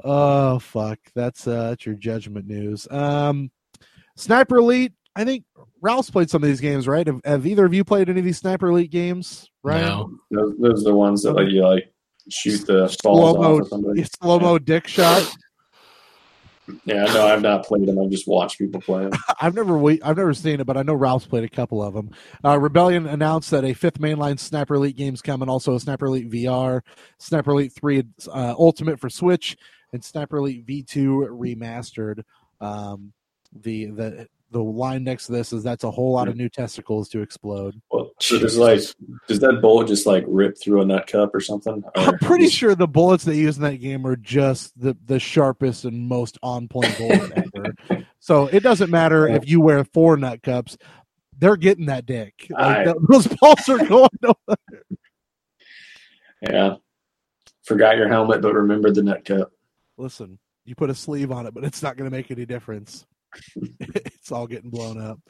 Oh 0.04 0.58
fuck, 0.58 0.98
that's 1.14 1.46
uh, 1.46 1.70
that's 1.70 1.86
your 1.86 1.94
judgment 1.94 2.46
news. 2.46 2.86
Um, 2.90 3.50
Sniper 4.16 4.58
Elite. 4.58 4.92
I 5.14 5.24
think 5.24 5.44
Ralph's 5.80 6.10
played 6.10 6.28
some 6.28 6.42
of 6.42 6.48
these 6.50 6.60
games, 6.60 6.86
right? 6.86 7.06
Have, 7.06 7.22
have 7.24 7.46
either 7.46 7.64
of 7.64 7.72
you 7.72 7.82
played 7.82 8.10
any 8.10 8.18
of 8.18 8.24
these 8.26 8.36
Sniper 8.36 8.68
Elite 8.68 8.90
games? 8.90 9.48
Right. 9.64 9.80
No. 9.80 10.10
Those, 10.30 10.52
those 10.60 10.80
are 10.82 10.90
the 10.90 10.94
ones 10.94 11.22
that 11.22 11.32
like 11.32 11.48
you 11.48 11.62
like 11.66 11.90
shoot 12.28 12.66
the 12.66 12.80
balls 12.80 12.96
Slow 13.00 13.24
off 13.24 13.36
mo, 13.38 13.58
of 13.58 13.68
somebody. 13.68 14.04
slow 14.20 14.38
mo 14.38 14.58
dick 14.58 14.86
shot. 14.86 15.36
Yeah, 16.84 17.04
no, 17.04 17.26
I've 17.26 17.42
not 17.42 17.64
played 17.64 17.86
them. 17.86 17.98
I've 17.98 18.10
just 18.10 18.26
watched 18.26 18.58
people 18.58 18.80
play 18.80 19.04
them. 19.04 19.12
I've 19.40 19.54
never 19.54 19.78
I've 20.02 20.16
never 20.16 20.34
seen 20.34 20.60
it, 20.60 20.66
but 20.66 20.76
I 20.76 20.82
know 20.82 20.94
Ralph's 20.94 21.26
played 21.26 21.44
a 21.44 21.48
couple 21.48 21.82
of 21.82 21.94
them. 21.94 22.10
Uh, 22.44 22.58
Rebellion 22.58 23.06
announced 23.06 23.50
that 23.52 23.64
a 23.64 23.72
fifth 23.72 24.00
mainline 24.00 24.38
Sniper 24.38 24.74
Elite 24.74 24.96
game's 24.96 25.22
coming, 25.22 25.48
also 25.48 25.74
a 25.74 25.80
Sniper 25.80 26.06
Elite 26.06 26.30
VR, 26.30 26.80
Sniper 27.18 27.52
Elite 27.52 27.72
Three 27.72 28.02
uh, 28.28 28.54
Ultimate 28.58 28.98
for 28.98 29.08
Switch, 29.08 29.56
and 29.92 30.04
Sniper 30.04 30.38
Elite 30.38 30.66
V 30.66 30.82
Two 30.82 31.28
remastered. 31.30 32.22
Um, 32.60 33.12
the 33.52 33.86
the 33.86 34.28
the 34.50 34.62
line 34.62 35.04
next 35.04 35.26
to 35.26 35.32
this 35.32 35.52
is 35.52 35.62
that's 35.62 35.84
a 35.84 35.90
whole 35.90 36.12
lot 36.12 36.28
of 36.28 36.34
hmm. 36.34 36.40
new 36.40 36.48
testicles 36.48 37.08
to 37.10 37.20
explode. 37.20 37.80
Well, 37.90 38.10
so 38.20 38.38
there's 38.38 38.56
like, 38.56 38.80
does 39.26 39.40
that 39.40 39.60
bullet 39.60 39.88
just 39.88 40.06
like 40.06 40.24
rip 40.26 40.56
through 40.58 40.82
a 40.82 40.84
nut 40.84 41.06
cup 41.06 41.34
or 41.34 41.40
something? 41.40 41.82
I'm 41.96 42.18
pretty 42.18 42.48
sure 42.48 42.74
the 42.74 42.88
bullets 42.88 43.24
they 43.24 43.36
use 43.36 43.56
in 43.56 43.62
that 43.64 43.76
game 43.76 44.06
are 44.06 44.16
just 44.16 44.78
the 44.80 44.96
the 45.06 45.18
sharpest 45.18 45.84
and 45.84 46.08
most 46.08 46.38
on 46.42 46.68
point 46.68 46.96
bullet 46.96 47.32
ever. 47.90 48.06
So 48.20 48.46
it 48.46 48.62
doesn't 48.62 48.90
matter 48.90 49.26
if 49.28 49.48
you 49.48 49.60
wear 49.60 49.84
four 49.84 50.16
nut 50.16 50.42
cups; 50.42 50.76
they're 51.38 51.56
getting 51.56 51.86
that 51.86 52.06
dick. 52.06 52.46
Like, 52.50 52.78
I- 52.78 52.84
th- 52.84 52.96
those 53.08 53.26
balls 53.26 53.68
are 53.68 53.84
going. 53.84 54.08
over. 54.24 54.58
Yeah. 56.42 56.74
Forgot 57.64 57.96
your 57.96 58.08
helmet, 58.08 58.42
but 58.42 58.54
remembered 58.54 58.94
the 58.94 59.02
nut 59.02 59.24
cup. 59.24 59.50
Listen, 59.98 60.38
you 60.64 60.74
put 60.74 60.90
a 60.90 60.94
sleeve 60.94 61.32
on 61.32 61.46
it, 61.46 61.54
but 61.54 61.64
it's 61.64 61.82
not 61.82 61.96
going 61.96 62.08
to 62.08 62.16
make 62.16 62.30
any 62.30 62.46
difference. 62.46 63.06
It's 64.26 64.32
all 64.32 64.48
getting 64.48 64.70
blown 64.70 65.00
up. 65.00 65.20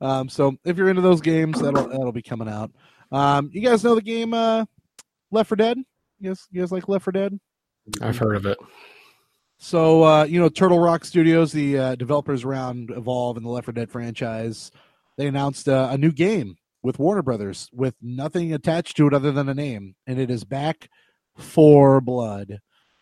Um, 0.00 0.28
so 0.28 0.54
if 0.64 0.76
you're 0.78 0.88
into 0.88 1.02
those 1.02 1.20
games, 1.20 1.60
that'll 1.60 1.88
that'll 1.88 2.12
be 2.12 2.22
coming 2.22 2.48
out. 2.48 2.70
Um, 3.10 3.50
you 3.52 3.60
guys 3.60 3.82
know 3.82 3.96
the 3.96 4.00
game 4.00 4.32
uh, 4.32 4.64
Left 5.32 5.48
4 5.48 5.56
Dead? 5.56 5.76
You 6.20 6.30
guys, 6.30 6.46
you 6.52 6.60
guys 6.60 6.70
like 6.70 6.88
Left 6.88 7.02
4 7.02 7.10
Dead? 7.12 7.40
I've 8.00 8.16
heard 8.16 8.36
of 8.36 8.46
it. 8.46 8.56
So 9.58 10.04
uh, 10.04 10.22
you 10.22 10.38
know, 10.38 10.48
Turtle 10.48 10.78
Rock 10.78 11.04
Studios, 11.04 11.50
the 11.50 11.76
uh, 11.78 11.94
developers 11.96 12.44
around 12.44 12.92
Evolve 12.92 13.36
and 13.38 13.44
the 13.44 13.50
Left 13.50 13.64
4 13.64 13.72
Dead 13.72 13.90
franchise, 13.90 14.70
they 15.18 15.26
announced 15.26 15.68
uh, 15.68 15.88
a 15.90 15.98
new 15.98 16.12
game 16.12 16.54
with 16.84 17.00
Warner 17.00 17.22
Brothers 17.22 17.68
with 17.72 17.96
nothing 18.00 18.54
attached 18.54 18.96
to 18.98 19.08
it 19.08 19.14
other 19.14 19.32
than 19.32 19.48
a 19.48 19.54
name, 19.54 19.96
and 20.06 20.20
it 20.20 20.30
is 20.30 20.44
Back 20.44 20.88
4 21.38 22.00
Blood, 22.00 22.60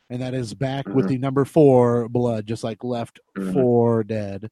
and 0.08 0.22
that 0.22 0.32
is 0.32 0.54
back 0.54 0.86
with 0.88 1.04
Mhm. 1.04 1.08
the 1.08 1.18
number 1.18 1.44
four 1.44 2.08
blood, 2.08 2.46
just 2.46 2.64
like 2.64 2.82
Left 2.82 3.20
Mhm. 3.36 3.52
4 3.52 4.02
Dead. 4.04 4.50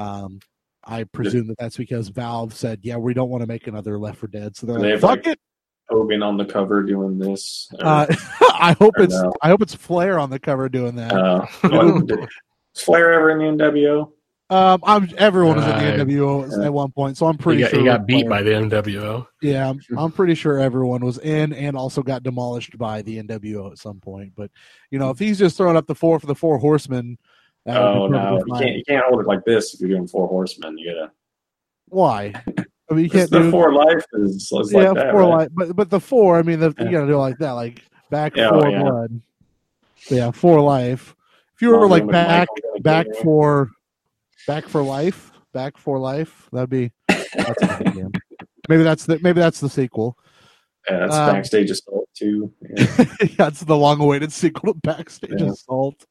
Um, 0.00 0.40
I 0.84 1.04
presume 1.04 1.48
that 1.48 1.58
that's 1.58 1.76
because 1.76 2.08
Valve 2.08 2.54
said, 2.54 2.80
"Yeah, 2.82 2.96
we 2.96 3.12
don't 3.12 3.28
want 3.28 3.42
to 3.42 3.46
make 3.46 3.66
another 3.66 3.98
Left 3.98 4.18
4 4.18 4.28
Dead," 4.28 4.56
so 4.56 4.66
they're 4.66 4.76
And 4.76 4.84
they 4.84 4.92
like, 4.92 4.94
have, 4.94 5.00
"Fuck 5.02 5.26
like, 5.26 5.26
it." 5.26 5.40
Hogan 5.90 6.22
on 6.22 6.36
the 6.36 6.44
cover 6.44 6.82
doing 6.84 7.18
this. 7.18 7.68
or- 7.80 7.84
Uh, 7.86 8.06
I 8.54 8.74
hope 8.78 8.94
it's 8.98 9.14
no. 9.14 9.32
I 9.42 9.48
hope 9.48 9.60
it's 9.62 9.74
Flair 9.74 10.18
on 10.18 10.30
the 10.30 10.38
cover 10.38 10.68
doing 10.68 10.96
that. 10.96 11.12
uh, 11.12 11.46
what- 11.62 12.20
is 12.74 12.82
Flair 12.82 13.12
ever 13.12 13.30
in 13.30 13.56
the 13.56 13.64
NWO? 13.64 14.12
Um, 14.48 14.80
I'm 14.84 15.08
everyone 15.18 15.56
was 15.58 15.66
in 15.66 15.76
the 15.98 16.04
NWO 16.04 16.50
Yeah. 16.58 16.66
at 16.66 16.72
one 16.72 16.90
point, 16.92 17.16
so 17.16 17.26
I'm 17.26 17.34
He 17.34 17.38
pretty 17.38 17.60
got, 17.62 17.70
sure 17.70 17.78
he 17.80 17.84
got 17.84 18.06
beat 18.06 18.26
Flair. 18.26 18.30
by 18.30 18.42
the 18.42 18.50
NWO. 18.50 19.26
Yeah, 19.42 19.68
I'm, 19.70 19.80
I'm 19.98 20.10
pretty 20.10 20.34
sure 20.34 20.58
everyone 20.58 21.04
was 21.04 21.18
in 21.18 21.52
and 21.52 21.76
also 21.76 22.02
got 22.02 22.22
demolished 22.24 22.76
by 22.78 23.02
the 23.02 23.22
NWO 23.22 23.70
at 23.70 23.78
some 23.78 24.00
point. 24.00 24.32
But 24.36 24.50
you 24.90 24.98
know, 24.98 25.10
if 25.10 25.18
he's 25.20 25.38
just 25.38 25.56
throwing 25.56 25.76
up 25.76 25.86
the 25.86 25.94
four 25.94 26.18
for 26.18 26.26
the 26.26 26.34
four 26.34 26.58
horsemen, 26.58 26.88
that 27.02 27.18
would 27.18 27.18
Oh 27.66 28.06
no, 28.06 28.42
you 28.46 28.54
can't. 28.54 28.76
You 28.76 28.84
can't 28.86 29.04
hold 29.06 29.20
it 29.20 29.26
like 29.26 29.44
this 29.44 29.74
if 29.74 29.80
you're 29.80 29.90
doing 29.90 30.06
four 30.08 30.26
horsemen. 30.28 30.78
You 30.78 30.94
gotta. 30.94 31.10
Why? 31.88 32.32
I 32.90 32.94
mean, 32.94 33.04
you 33.04 33.10
can't 33.10 33.30
the 33.30 33.40
do 33.40 33.50
four 33.50 33.72
life 33.72 34.04
is, 34.14 34.50
is 34.52 34.72
yeah 34.72 34.90
like 34.90 34.94
that, 34.94 35.10
four 35.12 35.20
right? 35.20 35.28
like, 35.30 35.48
but 35.54 35.76
but 35.76 35.90
the 35.90 36.00
four. 36.00 36.38
I 36.38 36.42
mean, 36.42 36.60
the, 36.60 36.68
you 36.78 36.90
gotta 36.90 37.06
do 37.06 37.14
it 37.14 37.18
like 37.18 37.38
that, 37.38 37.52
like 37.52 37.82
back 38.10 38.36
Yeah, 38.36 38.48
for 38.48 38.66
oh, 38.66 38.70
yeah. 38.70 38.82
blood. 38.82 39.20
Yeah, 40.08 40.30
for 40.30 40.60
life. 40.60 41.14
If 41.54 41.62
you 41.62 41.70
were 41.76 41.86
like 41.86 42.06
back 42.06 42.48
Michael 42.64 42.80
back 42.80 43.06
for 43.22 43.70
back 44.46 44.66
for 44.66 44.82
life, 44.82 45.30
back 45.52 45.76
for 45.76 45.98
life, 45.98 46.48
that'd 46.52 46.70
be 46.70 46.90
that's 47.08 47.82
game. 47.94 48.12
Maybe 48.68 48.82
that's 48.82 49.04
the 49.04 49.18
maybe 49.20 49.40
that's 49.40 49.60
the 49.60 49.68
sequel. 49.68 50.16
Yeah, 50.88 51.00
that's 51.00 51.14
Um, 51.14 51.34
backstage 51.34 51.70
assault 51.70 52.08
too. 52.14 52.52
Yeah. 52.76 53.04
yeah, 53.38 53.46
it's 53.48 53.60
the 53.62 53.76
long-awaited 53.76 54.32
sequel 54.32 54.72
to 54.72 54.80
Backstage 54.80 55.38
Yeah. 55.38 55.50
Assault. 55.50 56.06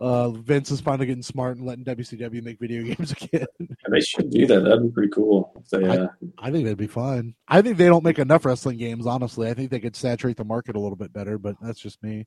Uh, 0.00 0.30
Vince 0.30 0.70
is 0.70 0.80
finally 0.80 1.06
getting 1.06 1.22
smart 1.22 1.56
and 1.56 1.66
letting 1.66 1.84
WCW 1.84 2.42
make 2.42 2.58
video 2.58 2.82
games 2.94 3.12
again. 3.12 3.46
they 3.90 4.00
should 4.00 4.30
do 4.30 4.46
that. 4.46 4.60
That'd 4.60 4.82
be 4.82 4.90
pretty 4.90 5.10
cool. 5.10 5.52
If 5.58 5.68
they, 5.70 5.86
uh, 5.86 6.08
I 6.38 6.50
think 6.50 6.64
that'd 6.64 6.78
be 6.78 6.86
fun. 6.86 7.34
I 7.48 7.62
think 7.62 7.76
they 7.76 7.86
don't 7.86 8.04
make 8.04 8.18
enough 8.18 8.44
wrestling 8.44 8.78
games. 8.78 9.06
Honestly, 9.06 9.48
I 9.48 9.54
think 9.54 9.70
they 9.70 9.80
could 9.80 9.96
saturate 9.96 10.36
the 10.36 10.44
market 10.44 10.76
a 10.76 10.80
little 10.80 10.96
bit 10.96 11.12
better. 11.12 11.38
But 11.38 11.56
that's 11.60 11.80
just 11.80 12.02
me. 12.02 12.26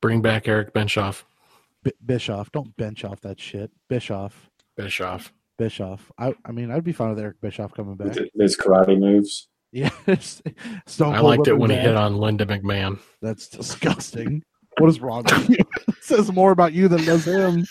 Bring 0.00 0.20
back 0.22 0.48
Eric 0.48 0.72
Bischoff. 0.74 1.24
B- 1.84 1.92
Bischoff, 2.04 2.50
don't 2.52 2.76
bench 2.76 3.04
off 3.04 3.20
that 3.22 3.40
shit. 3.40 3.70
Bischoff, 3.88 4.50
Bischoff. 4.76 5.32
Bischoff. 5.58 6.10
I, 6.18 6.34
I 6.44 6.52
mean, 6.52 6.70
I'd 6.70 6.84
be 6.84 6.92
fine 6.92 7.10
with 7.10 7.18
Eric 7.20 7.40
Bischoff 7.40 7.72
coming 7.74 7.96
back. 7.96 8.14
with 8.14 8.28
his 8.38 8.56
karate 8.56 8.98
moves. 8.98 9.48
Yeah, 9.74 9.88
Stone 10.86 11.14
I 11.14 11.20
liked 11.20 11.48
it 11.48 11.52
whipping 11.52 11.58
when 11.60 11.70
he 11.70 11.76
hit 11.76 11.96
on 11.96 12.18
Linda 12.18 12.44
McMahon. 12.44 12.98
That's 13.22 13.48
disgusting. 13.48 14.42
What 14.78 14.88
is 14.88 15.00
wrong 15.00 15.24
with 15.24 15.50
you? 15.50 15.56
it 15.88 15.94
says 16.00 16.32
more 16.32 16.50
about 16.50 16.72
you 16.72 16.88
than 16.88 17.04
does 17.04 17.24
him. 17.24 17.66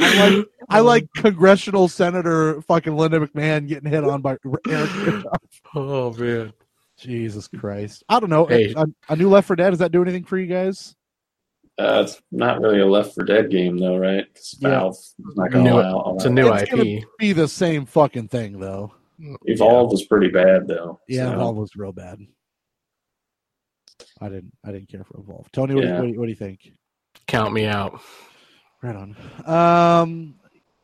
I 0.00 0.30
like 0.30 0.46
I 0.68 0.80
like 0.80 1.06
congressional 1.16 1.88
senator 1.88 2.60
fucking 2.62 2.96
Linda 2.96 3.20
McMahon 3.20 3.68
getting 3.68 3.90
hit 3.90 4.04
on 4.04 4.20
by 4.22 4.36
Eric 4.68 4.90
Bischoff. 5.04 5.42
Oh 5.74 6.12
man. 6.14 6.52
Jesus 6.98 7.48
Christ! 7.48 8.04
I 8.08 8.20
don't 8.20 8.30
know. 8.30 8.46
Hey. 8.46 8.72
A, 8.76 8.86
a 9.08 9.16
new 9.16 9.28
Left 9.28 9.48
4 9.48 9.56
Dead 9.56 9.70
does 9.70 9.80
that 9.80 9.90
do 9.92 10.02
anything 10.02 10.24
for 10.24 10.38
you 10.38 10.46
guys? 10.46 10.94
Uh, 11.78 12.04
it's 12.04 12.22
not 12.30 12.60
really 12.60 12.80
a 12.80 12.86
Left 12.86 13.14
4 13.14 13.24
Dead 13.24 13.50
game 13.50 13.76
though, 13.78 13.96
right? 13.96 14.26
Yeah. 14.60 14.68
Valve 14.68 14.96
not 15.20 15.52
New- 15.52 15.62
to 15.64 15.74
allow. 15.74 15.98
on 15.98 16.16
It's 16.16 16.24
a 16.26 16.30
new 16.30 16.52
It's 16.52 16.72
IP. 16.72 17.04
Be 17.18 17.32
the 17.32 17.48
same 17.48 17.86
fucking 17.86 18.28
thing 18.28 18.60
though. 18.60 18.92
Evolve 19.44 19.90
was 19.90 20.04
pretty 20.04 20.28
bad 20.28 20.68
though. 20.68 21.00
Yeah, 21.08 21.26
so- 21.26 21.32
Evolve 21.32 21.56
was 21.56 21.76
real 21.76 21.92
bad. 21.92 22.18
I 24.20 24.28
didn't. 24.28 24.52
I 24.64 24.72
didn't 24.72 24.88
care 24.88 25.04
for 25.04 25.18
Evolve. 25.20 25.50
Tony, 25.52 25.74
what, 25.74 25.82
do, 25.82 25.86
you, 25.86 25.92
Yeah. 25.92 25.98
what, 26.00 26.06
do 26.06 26.12
you, 26.12 26.18
what 26.20 26.24
do 26.26 26.30
you 26.30 26.36
think? 26.36 26.72
Count 27.26 27.52
me 27.52 27.66
out. 27.66 28.00
Right 28.82 28.96
on. 28.96 29.16
Um, 29.46 30.34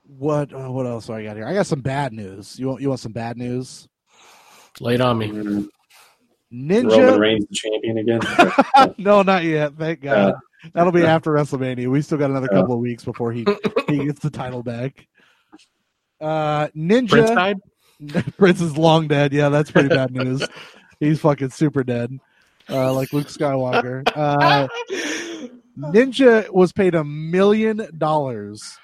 what 0.06 0.52
uh, 0.54 0.70
what 0.70 0.86
else 0.86 1.06
do 1.06 1.14
I 1.14 1.24
got 1.24 1.36
here? 1.36 1.46
I 1.46 1.54
got 1.54 1.66
some 1.66 1.80
bad 1.80 2.12
news. 2.12 2.58
You 2.58 2.68
want 2.68 2.80
you 2.80 2.88
want 2.88 3.00
some 3.00 3.12
bad 3.12 3.36
news? 3.36 3.88
Lay 4.80 4.94
it 4.94 5.00
on 5.00 5.18
me. 5.18 5.28
Mm, 5.28 5.44
Roman 5.44 5.68
Ninja. 6.52 7.18
Reigns 7.18 7.44
the 7.50 7.54
champion 7.54 7.98
again. 7.98 8.94
no, 8.98 9.22
not 9.22 9.42
yet. 9.44 9.74
Thank 9.76 10.02
God. 10.02 10.34
That'll 10.72 10.92
be 10.92 11.00
Yeah. 11.00 11.14
after 11.14 11.32
WrestleMania. 11.32 11.88
We 11.88 12.00
still 12.02 12.18
got 12.18 12.30
another 12.30 12.48
Yeah. 12.50 12.60
couple 12.60 12.74
of 12.74 12.80
weeks 12.80 13.04
before 13.04 13.32
he 13.32 13.44
he 13.88 14.04
gets 14.06 14.20
the 14.20 14.30
title 14.30 14.62
back. 14.62 15.06
Uh, 16.20 16.68
Ninja 16.68 17.08
Prince 17.10 17.30
died. 17.30 17.56
Prince 18.38 18.60
is 18.60 18.76
long 18.78 19.08
dead. 19.08 19.32
Yeah, 19.32 19.48
that's 19.48 19.70
pretty 19.70 19.88
bad 19.88 20.12
news. 20.12 20.46
He's 21.00 21.20
fucking 21.20 21.50
super 21.50 21.84
dead, 21.84 22.16
uh, 22.70 22.92
like 22.92 23.12
Luke 23.12 23.28
Skywalker. 23.28 24.02
Uh, 24.18 24.68
Ninja 25.78 26.50
was 26.50 26.72
paid 26.72 26.94
a 26.96 27.04
million 27.04 27.88
dollars 27.98 28.76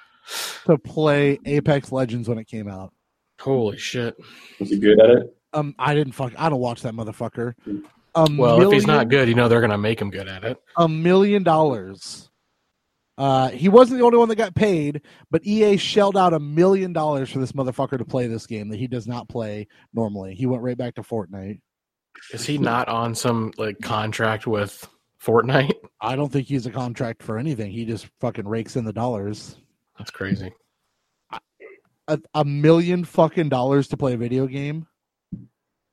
to 0.65 0.77
play 0.77 1.39
Apex 1.45 1.91
Legends 1.91 2.29
when 2.29 2.37
it 2.37 2.47
came 2.47 2.69
out. 2.69 2.93
Holy 3.39 3.77
shit! 3.77 4.15
Was 4.59 4.69
he 4.69 4.79
good 4.79 4.99
at 5.01 5.09
it? 5.09 5.37
Um, 5.51 5.75
I 5.77 5.93
didn't 5.93 6.13
fuck. 6.13 6.33
I 6.37 6.47
don't 6.49 6.59
watch 6.61 6.81
that 6.83 6.93
motherfucker. 6.93 7.53
A 8.15 8.27
Well, 8.31 8.61
if 8.61 8.71
he's 8.71 8.87
not 8.87 9.09
good, 9.09 9.27
you 9.27 9.35
know 9.35 9.49
they're 9.49 9.61
gonna 9.61 9.77
make 9.77 9.99
him 9.99 10.09
good 10.09 10.27
at 10.29 10.45
it. 10.45 10.57
a 10.77 10.87
million 10.87 11.43
dollars. 11.43 12.29
Uh, 13.17 13.49
he 13.49 13.69
wasn't 13.69 13.97
the 13.97 14.05
only 14.05 14.17
one 14.17 14.27
that 14.27 14.35
got 14.35 14.55
paid, 14.55 15.01
but 15.31 15.45
EA 15.45 15.77
shelled 15.77 16.17
out 16.17 16.33
a 16.33 16.39
million 16.39 16.91
dollars 16.91 17.29
for 17.31 17.39
this 17.39 17.53
motherfucker 17.53 17.97
to 17.97 18.03
play 18.05 18.27
this 18.27 18.45
game 18.45 18.67
that 18.69 18.77
he 18.77 18.87
does 18.87 19.07
not 19.07 19.29
play 19.29 19.67
normally. 19.93 20.35
He 20.35 20.45
went 20.45 20.63
right 20.63 20.77
back 20.77 20.95
to 20.95 21.01
Fortnite. 21.01 21.61
Is 22.33 22.45
he 22.45 22.57
not 22.57 22.87
on 22.87 23.13
some 23.15 23.51
like 23.57 23.79
contract 23.81 24.47
with 24.47 24.87
Fortnite? 25.23 25.73
I 26.01 26.15
don't 26.15 26.31
think 26.31 26.47
he's 26.47 26.65
a 26.65 26.71
contract 26.71 27.23
for 27.23 27.37
anything. 27.37 27.71
He 27.71 27.85
just 27.85 28.07
fucking 28.19 28.47
rakes 28.47 28.75
in 28.75 28.85
the 28.85 28.93
dollars. 28.93 29.57
That's 29.97 30.11
crazy. 30.11 30.51
A, 32.07 32.19
a 32.35 32.45
million 32.45 33.03
fucking 33.03 33.49
dollars 33.49 33.87
to 33.87 33.97
play 33.97 34.13
a 34.13 34.17
video 34.17 34.45
game. 34.45 34.85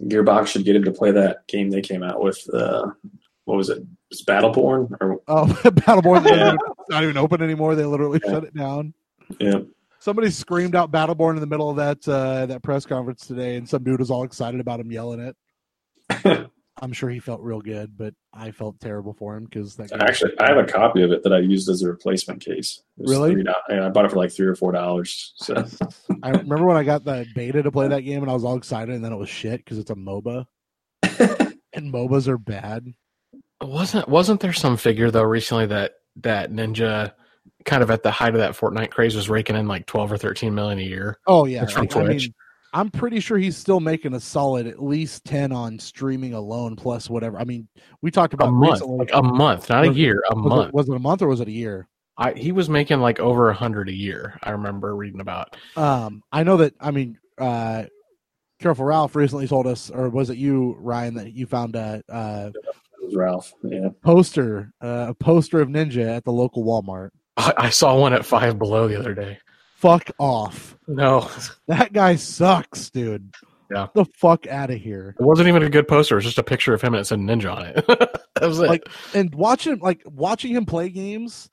Gearbox 0.05 0.49
should 0.49 0.65
get 0.65 0.77
him 0.77 0.85
to 0.85 0.93
play 0.93 1.11
that 1.13 1.47
game 1.49 1.71
they 1.71 1.81
came 1.81 2.03
out 2.03 2.23
with. 2.23 2.43
Uh, 2.53 2.91
what 3.45 3.57
was 3.57 3.71
it? 3.71 3.83
Was 4.11 4.23
Battleborn? 4.25 4.95
Or 5.01 5.21
Oh, 5.29 5.47
Battleborn 5.65 6.27
Yeah. 6.27 6.35
yeah. 6.37 6.57
not 6.91 7.03
even 7.05 7.17
open 7.17 7.41
anymore. 7.41 7.75
They 7.75 7.85
literally 7.85 8.21
Yeah. 8.25 8.31
shut 8.33 8.45
it 8.45 8.55
down. 8.55 8.93
yeah, 9.39 9.61
Somebody 10.01 10.31
screamed 10.31 10.75
out 10.77 10.91
Battleborn 10.91 11.35
in 11.35 11.41
the 11.41 11.47
middle 11.47 11.71
of 11.71 11.77
that 11.77 12.07
uh, 12.07 12.45
that 12.47 12.63
press 12.63 12.85
conference 12.85 13.27
today, 13.27 13.57
and 13.57 13.67
some 13.69 13.83
dude 13.83 14.01
was 14.01 14.11
all 14.11 14.25
excited 14.25 14.61
about 14.61 14.81
him 14.81 14.91
yelling 14.93 15.21
it. 15.21 15.37
I'm 16.81 16.93
sure 16.93 17.11
he 17.11 17.21
felt 17.21 17.41
real 17.43 17.61
good, 17.61 17.97
but 17.97 18.15
I 18.33 18.51
felt 18.51 18.81
terrible 18.81 19.13
for 19.13 19.37
him 19.37 19.45
because 19.45 19.77
that. 19.77 19.91
game- 19.91 20.01
actually, 20.01 20.33
I 20.41 20.49
have 20.49 20.57
a 20.57 20.65
copy 20.65 21.03
of 21.03 21.13
it 21.13 21.23
that 21.23 21.33
I 21.33 21.39
used 21.39 21.69
as 21.69 21.83
a 21.83 21.89
replacement 21.89 22.45
case. 22.45 22.83
Really? 22.99 23.35
$3 23.37 23.53
I 23.71 23.89
bought 23.91 24.07
it 24.07 24.11
for 24.11 24.17
like 24.17 24.33
three 24.33 24.47
or 24.47 24.55
four 24.57 24.73
dollars. 24.73 25.33
So 25.37 25.55
I 26.23 26.31
remember 26.31 26.65
when 26.67 26.77
I 26.77 26.83
got 26.83 27.05
the 27.05 27.27
beta 27.35 27.63
to 27.63 27.71
play 27.71 27.89
that 27.89 28.01
game, 28.01 28.23
and 28.23 28.31
I 28.31 28.35
was 28.35 28.45
all 28.45 28.57
excited, 28.57 28.95
and 28.95 29.05
then 29.05 29.13
it 29.13 29.17
was 29.17 29.29
shit 29.29 29.65
because 29.65 29.79
it's 29.79 29.91
a 29.91 29.95
MOBA, 29.95 30.47
and 31.73 31.93
MOBAs 31.93 32.27
are 32.29 32.39
bad. 32.39 32.87
Wasn't 33.61 34.09
wasn't 34.09 34.41
there 34.41 34.53
some 34.53 34.77
figure 34.77 35.11
though 35.11 35.23
recently 35.23 35.67
that 35.67 35.93
that 36.17 36.51
Ninja, 36.51 37.13
kind 37.65 37.83
of 37.83 37.91
at 37.93 38.03
the 38.03 38.11
height 38.11 38.35
of 38.35 38.41
that 38.41 38.55
Fortnite 38.57 38.91
craze, 38.91 39.15
was 39.15 39.29
raking 39.31 39.55
in 39.57 39.69
like 39.69 39.87
twelve 39.87 40.11
or 40.11 40.17
thirteen 40.17 40.55
million 40.55 40.81
a 40.81 40.83
year? 40.83 41.19
Oh 41.29 41.45
yeah, 41.45 41.61
That's 41.61 41.73
from 41.75 41.83
like, 41.85 41.97
I 41.97 42.03
Twitch. 42.07 42.23
mean, 42.25 42.35
I'm 42.73 42.91
pretty 42.91 43.21
sure 43.21 43.37
he's 43.39 43.57
still 43.57 43.81
making 43.81 44.15
a 44.15 44.21
solid 44.21 44.67
at 44.67 44.83
least 44.83 45.25
ten 45.25 45.53
on 45.53 45.79
streaming 45.79 46.33
alone, 46.35 46.75
plus 46.77 47.11
whatever. 47.11 47.39
I 47.39 47.45
mean, 47.45 47.69
we 48.01 48.11
talked 48.11 48.33
about 48.35 48.47
A 48.47 48.49
about 48.49 48.59
month, 48.61 48.73
recently. 48.81 48.99
like 48.99 49.11
a 49.13 49.23
month, 49.23 49.69
not 49.69 49.85
a 49.85 49.89
Was 49.89 49.97
it- 49.97 50.01
year, 50.01 50.23
a 50.31 50.35
was, 50.37 50.45
month. 50.45 50.69
it, 50.69 50.75
was 50.75 50.89
it 50.89 50.97
a 50.97 50.99
month 50.99 51.23
or 51.23 51.29
was 51.29 51.41
it 51.41 51.49
a 51.49 51.53
year? 51.53 51.89
I, 52.17 52.33
he 52.33 52.53
was 52.53 52.69
making 52.69 53.01
like 53.01 53.21
over 53.21 53.49
a 53.49 53.55
hundred 53.55 53.89
a 53.89 53.93
year. 53.95 54.39
I 54.43 54.51
remember 54.51 54.95
reading 54.95 55.21
about. 55.21 55.57
Um, 55.77 56.23
I 56.31 56.43
know 56.45 56.59
that. 56.59 56.75
I 56.81 56.91
mean, 56.91 57.19
uh, 57.39 57.85
Careful 58.61 58.85
Ralph 58.85 59.17
recently 59.17 59.49
told 59.49 59.67
us, 59.67 59.91
or 59.91 60.09
was 60.09 60.31
it 60.31 60.37
you, 60.39 60.77
Ryan, 60.79 61.15
that 61.15 61.33
you 61.33 61.47
found 61.47 61.75
a, 61.75 62.03
a 62.09 62.53
it 62.55 63.05
was 63.07 63.17
Ralph. 63.17 63.53
Yeah, 63.65 63.89
poster, 64.03 64.73
uh, 64.81 65.07
a 65.09 65.15
poster 65.15 65.61
of 65.61 65.69
Ninja 65.69 66.07
at 66.17 66.25
the 66.25 66.33
local 66.33 66.65
Walmart? 66.65 67.11
I, 67.37 67.53
I 67.57 67.71
saw 67.71 67.99
one 67.99 68.13
at 68.13 68.25
Five 68.27 68.59
Below 68.59 68.89
the 68.89 68.99
other 68.99 69.15
day. 69.15 69.39
Fuck 69.83 70.11
off. 70.19 70.79
No, 70.87 71.29
That 71.67 71.93
guy 71.93 72.15
sucks, 72.17 72.89
dude. 72.91 73.35
Yeah. 73.71 73.89
The 73.95 74.05
fuck 74.17 74.47
out 74.47 74.71
of 74.71 74.79
here. 74.79 75.17
it 75.19 75.25
wasn't 75.25 75.49
even 75.49 75.63
a 75.65 75.69
good 75.71 75.89
poster. 75.89 76.15
It 76.15 76.19
was 76.19 76.25
just 76.27 76.39
a 76.39 76.43
picture 76.45 76.73
of 76.73 76.81
him 76.83 76.95
and 76.95 77.01
it 77.01 77.05
said 77.05 77.19
Ninja 77.19 77.53
on 77.55 77.67
it. 77.67 77.75
that 77.89 78.43
was 78.43 78.61
it. 78.61 78.69
Like, 78.69 78.89
and 79.15 79.35
watching 79.35 79.79
like 79.81 80.03
watching 80.07 80.55
him 80.55 80.67
play 80.67 80.89
games, 80.89 81.49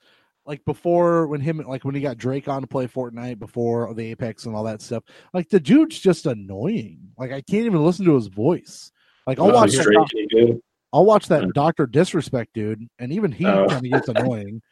like 0.46 0.64
before 0.66 1.26
when 1.28 1.42
him 1.42 1.58
like 1.66 1.84
when 1.86 1.96
he 1.96 2.02
got 2.02 2.18
Drake 2.18 2.48
on 2.48 2.62
to 2.62 2.68
play 2.68 2.86
Fortnite 2.88 3.40
before 3.40 3.92
the 3.96 4.12
Apex 4.12 4.46
and 4.46 4.56
all 4.56 4.66
that 4.66 4.82
stuff. 4.82 5.04
Like 5.34 5.50
the 5.50 5.60
dude's 5.62 5.98
just 5.98 6.26
annoying. 6.28 7.00
Like 7.18 7.32
I 7.32 7.42
can't 7.42 7.66
even 7.66 7.84
listen 7.84 8.06
to 8.06 8.16
his 8.16 8.28
voice. 8.28 8.92
Like 9.26 9.40
I'll 9.40 9.46
Was 9.48 9.56
watch 9.56 9.72
that 9.72 9.82
straight 9.82 9.96
doc- 9.96 10.10
any? 10.38 10.62
I'll 10.94 11.06
watch 11.06 11.28
that 11.30 11.44
Hmm. 11.46 11.52
Doctor 11.56 11.88
Disrespect 11.88 12.54
dude, 12.54 12.86
and 13.00 13.12
even 13.14 13.32
he 13.32 13.46
Oh. 13.46 13.66
kind 13.68 13.86
of 13.86 13.92
gets 13.92 14.08
annoying. 14.10 14.62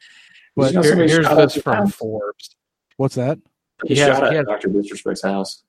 But 0.56 0.72
Here- 0.72 0.96
here's 0.96 1.28
this 1.28 1.54
from? 1.62 1.86
Forbes. 1.86 2.56
What's 2.98 3.14
that? 3.14 3.38
He, 3.86 3.94
He 3.94 4.00
shot 4.00 4.16
he 4.24 4.28
at 4.28 4.34
has- 4.34 4.46
Doctor 4.46 4.68
Disrespect's 4.68 5.22
house. 5.22 5.62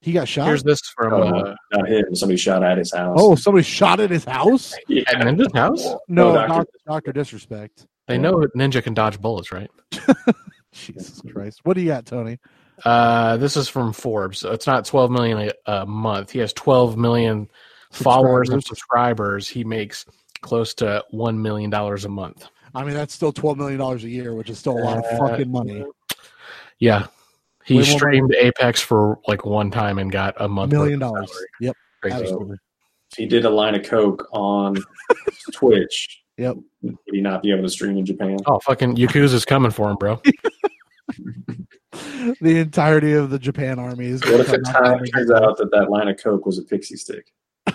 He 0.00 0.12
got 0.12 0.28
shot. 0.28 0.46
Here's 0.46 0.62
this 0.62 0.80
from 0.94 1.14
Oh, 1.14 1.22
uh, 1.22 1.54
not 1.72 1.88
him. 1.88 2.14
Somebody 2.14 2.36
shot 2.36 2.62
at 2.62 2.76
his 2.76 2.92
house. 2.92 3.16
oh, 3.18 3.34
somebody 3.36 3.64
shot 3.64 4.00
at 4.00 4.10
his 4.10 4.24
house. 4.26 4.74
yeah. 4.88 5.02
at 5.08 5.16
Ninja's 5.16 5.52
house. 5.54 5.82
No, 6.08 6.34
Dr. 6.34 6.48
Doctor 6.48 6.78
Doctor 6.86 7.12
Disrespect. 7.12 7.86
They 8.06 8.18
know 8.18 8.34
Ninja 8.54 8.82
can 8.82 8.92
dodge 8.92 9.18
bullets, 9.18 9.50
right? 9.50 9.70
Jesus 10.72 11.22
Christ! 11.32 11.60
What 11.64 11.74
do 11.74 11.80
you 11.80 11.88
got, 11.88 12.04
Tony? 12.04 12.38
Uh, 12.84 13.38
this 13.38 13.56
is 13.56 13.68
from 13.68 13.92
Forbes. 13.94 14.42
It's 14.44 14.66
not 14.66 14.84
12 14.84 15.10
million 15.10 15.50
a, 15.66 15.72
a 15.72 15.86
month. 15.86 16.32
He 16.32 16.40
has 16.40 16.52
12 16.52 16.98
million 16.98 17.48
followers 17.92 18.50
and 18.50 18.62
subscribers. 18.62 19.48
He 19.48 19.64
makes 19.64 20.04
close 20.42 20.74
to 20.74 21.02
one 21.10 21.40
million 21.40 21.70
dollars 21.70 22.04
a 22.04 22.08
month. 22.10 22.46
I 22.74 22.84
mean, 22.84 22.92
that's 22.94 23.14
still 23.14 23.32
twelve 23.32 23.56
million 23.56 23.78
dollars 23.78 24.04
a 24.04 24.10
year, 24.10 24.34
which 24.34 24.50
is 24.50 24.58
still 24.58 24.76
a 24.76 24.82
lot 24.84 24.98
of 24.98 25.04
Uh, 25.04 25.28
fucking 25.28 25.50
money. 25.50 25.82
Yeah, 26.84 27.06
he 27.64 27.78
Way 27.78 27.88
more 27.88 27.98
streamed 27.98 28.34
Apex 28.34 28.80
for 28.82 29.18
like 29.26 29.46
one 29.46 29.70
time 29.70 29.98
and 29.98 30.12
got 30.12 30.36
a 30.38 30.44
A 30.44 30.48
month. 30.48 30.70
million 30.70 30.98
dollars. 30.98 31.30
salary. 31.30 31.46
Yep, 31.60 31.76
Crazy. 32.02 32.16
absolutely. 32.20 32.56
He 33.16 33.24
did 33.26 33.46
a 33.46 33.50
line 33.50 33.74
of 33.74 33.84
coke 33.84 34.28
on 34.32 34.76
Twitch, 35.54 36.22
Yep. 36.36 36.56
would 36.82 36.96
he 37.06 37.22
not 37.22 37.42
be 37.42 37.52
able 37.52 37.62
to 37.62 37.70
stream 37.70 37.96
in 37.96 38.04
Japan? 38.04 38.36
Oh, 38.44 38.58
fucking 38.60 38.96
Yakuza's 38.96 39.46
coming 39.46 39.70
for 39.70 39.88
him, 39.90 39.96
bro. 39.96 40.20
The 42.40 42.58
entirety 42.58 43.12
of 43.12 43.30
the 43.30 43.38
Japan 43.38 43.78
army 43.78 44.06
is. 44.06 44.20
What 44.24 44.40
if 44.40 44.52
it 44.52 44.62
come 44.64 44.74
out 44.84 44.98
turns, 44.98 45.10
turns 45.10 45.30
out 45.30 45.56
that 45.58 45.70
that 45.70 45.90
line 45.90 46.08
of 46.08 46.16
coke 46.20 46.44
was 46.44 46.58
a 46.58 46.62
pixie 46.62 46.96
stick? 46.96 47.32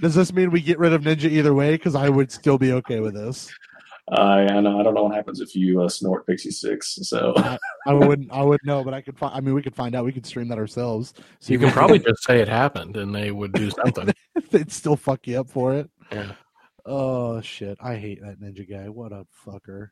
Does 0.00 0.14
this 0.14 0.32
mean 0.32 0.50
we 0.50 0.60
get 0.60 0.78
rid 0.78 0.92
of 0.92 1.02
Ninja 1.02 1.30
either 1.30 1.54
way? 1.54 1.72
Because 1.72 1.94
I 1.94 2.10
would 2.10 2.30
still 2.30 2.58
be 2.58 2.72
okay 2.74 3.00
with 3.00 3.14
this. 3.14 3.50
I 4.10 4.42
I 4.46 4.60
know 4.60 4.78
I 4.78 4.82
don't 4.82 4.94
know 4.94 5.04
what 5.04 5.14
happens 5.14 5.40
if 5.40 5.56
you 5.56 5.80
uh, 5.82 5.88
snort 5.88 6.26
pixie 6.26 6.50
sticks. 6.50 6.98
So 7.02 7.32
I 7.86 7.94
wouldn't. 7.94 8.30
I 8.30 8.42
wouldn't 8.42 8.66
know, 8.66 8.84
but 8.84 8.92
I 8.92 9.00
could. 9.00 9.16
Find, 9.16 9.34
I 9.34 9.40
mean, 9.40 9.54
we 9.54 9.62
could 9.62 9.74
find 9.74 9.94
out. 9.94 10.04
We 10.04 10.12
could 10.12 10.26
stream 10.26 10.48
that 10.48 10.58
ourselves. 10.58 11.14
So 11.40 11.52
you 11.52 11.58
can 11.58 11.70
probably 11.70 11.98
just 11.98 12.22
say 12.24 12.40
it 12.40 12.48
happened, 12.48 12.96
and 12.96 13.14
they 13.14 13.30
would 13.30 13.52
do 13.52 13.70
something. 13.70 14.12
they'd 14.50 14.70
still 14.70 14.96
fuck 14.96 15.26
you 15.26 15.40
up 15.40 15.48
for 15.48 15.74
it. 15.74 15.90
Yeah. 16.12 16.32
Oh 16.84 17.40
shit! 17.40 17.78
I 17.80 17.96
hate 17.96 18.20
that 18.20 18.40
ninja 18.40 18.68
guy. 18.68 18.90
What 18.90 19.12
a 19.12 19.26
fucker. 19.46 19.88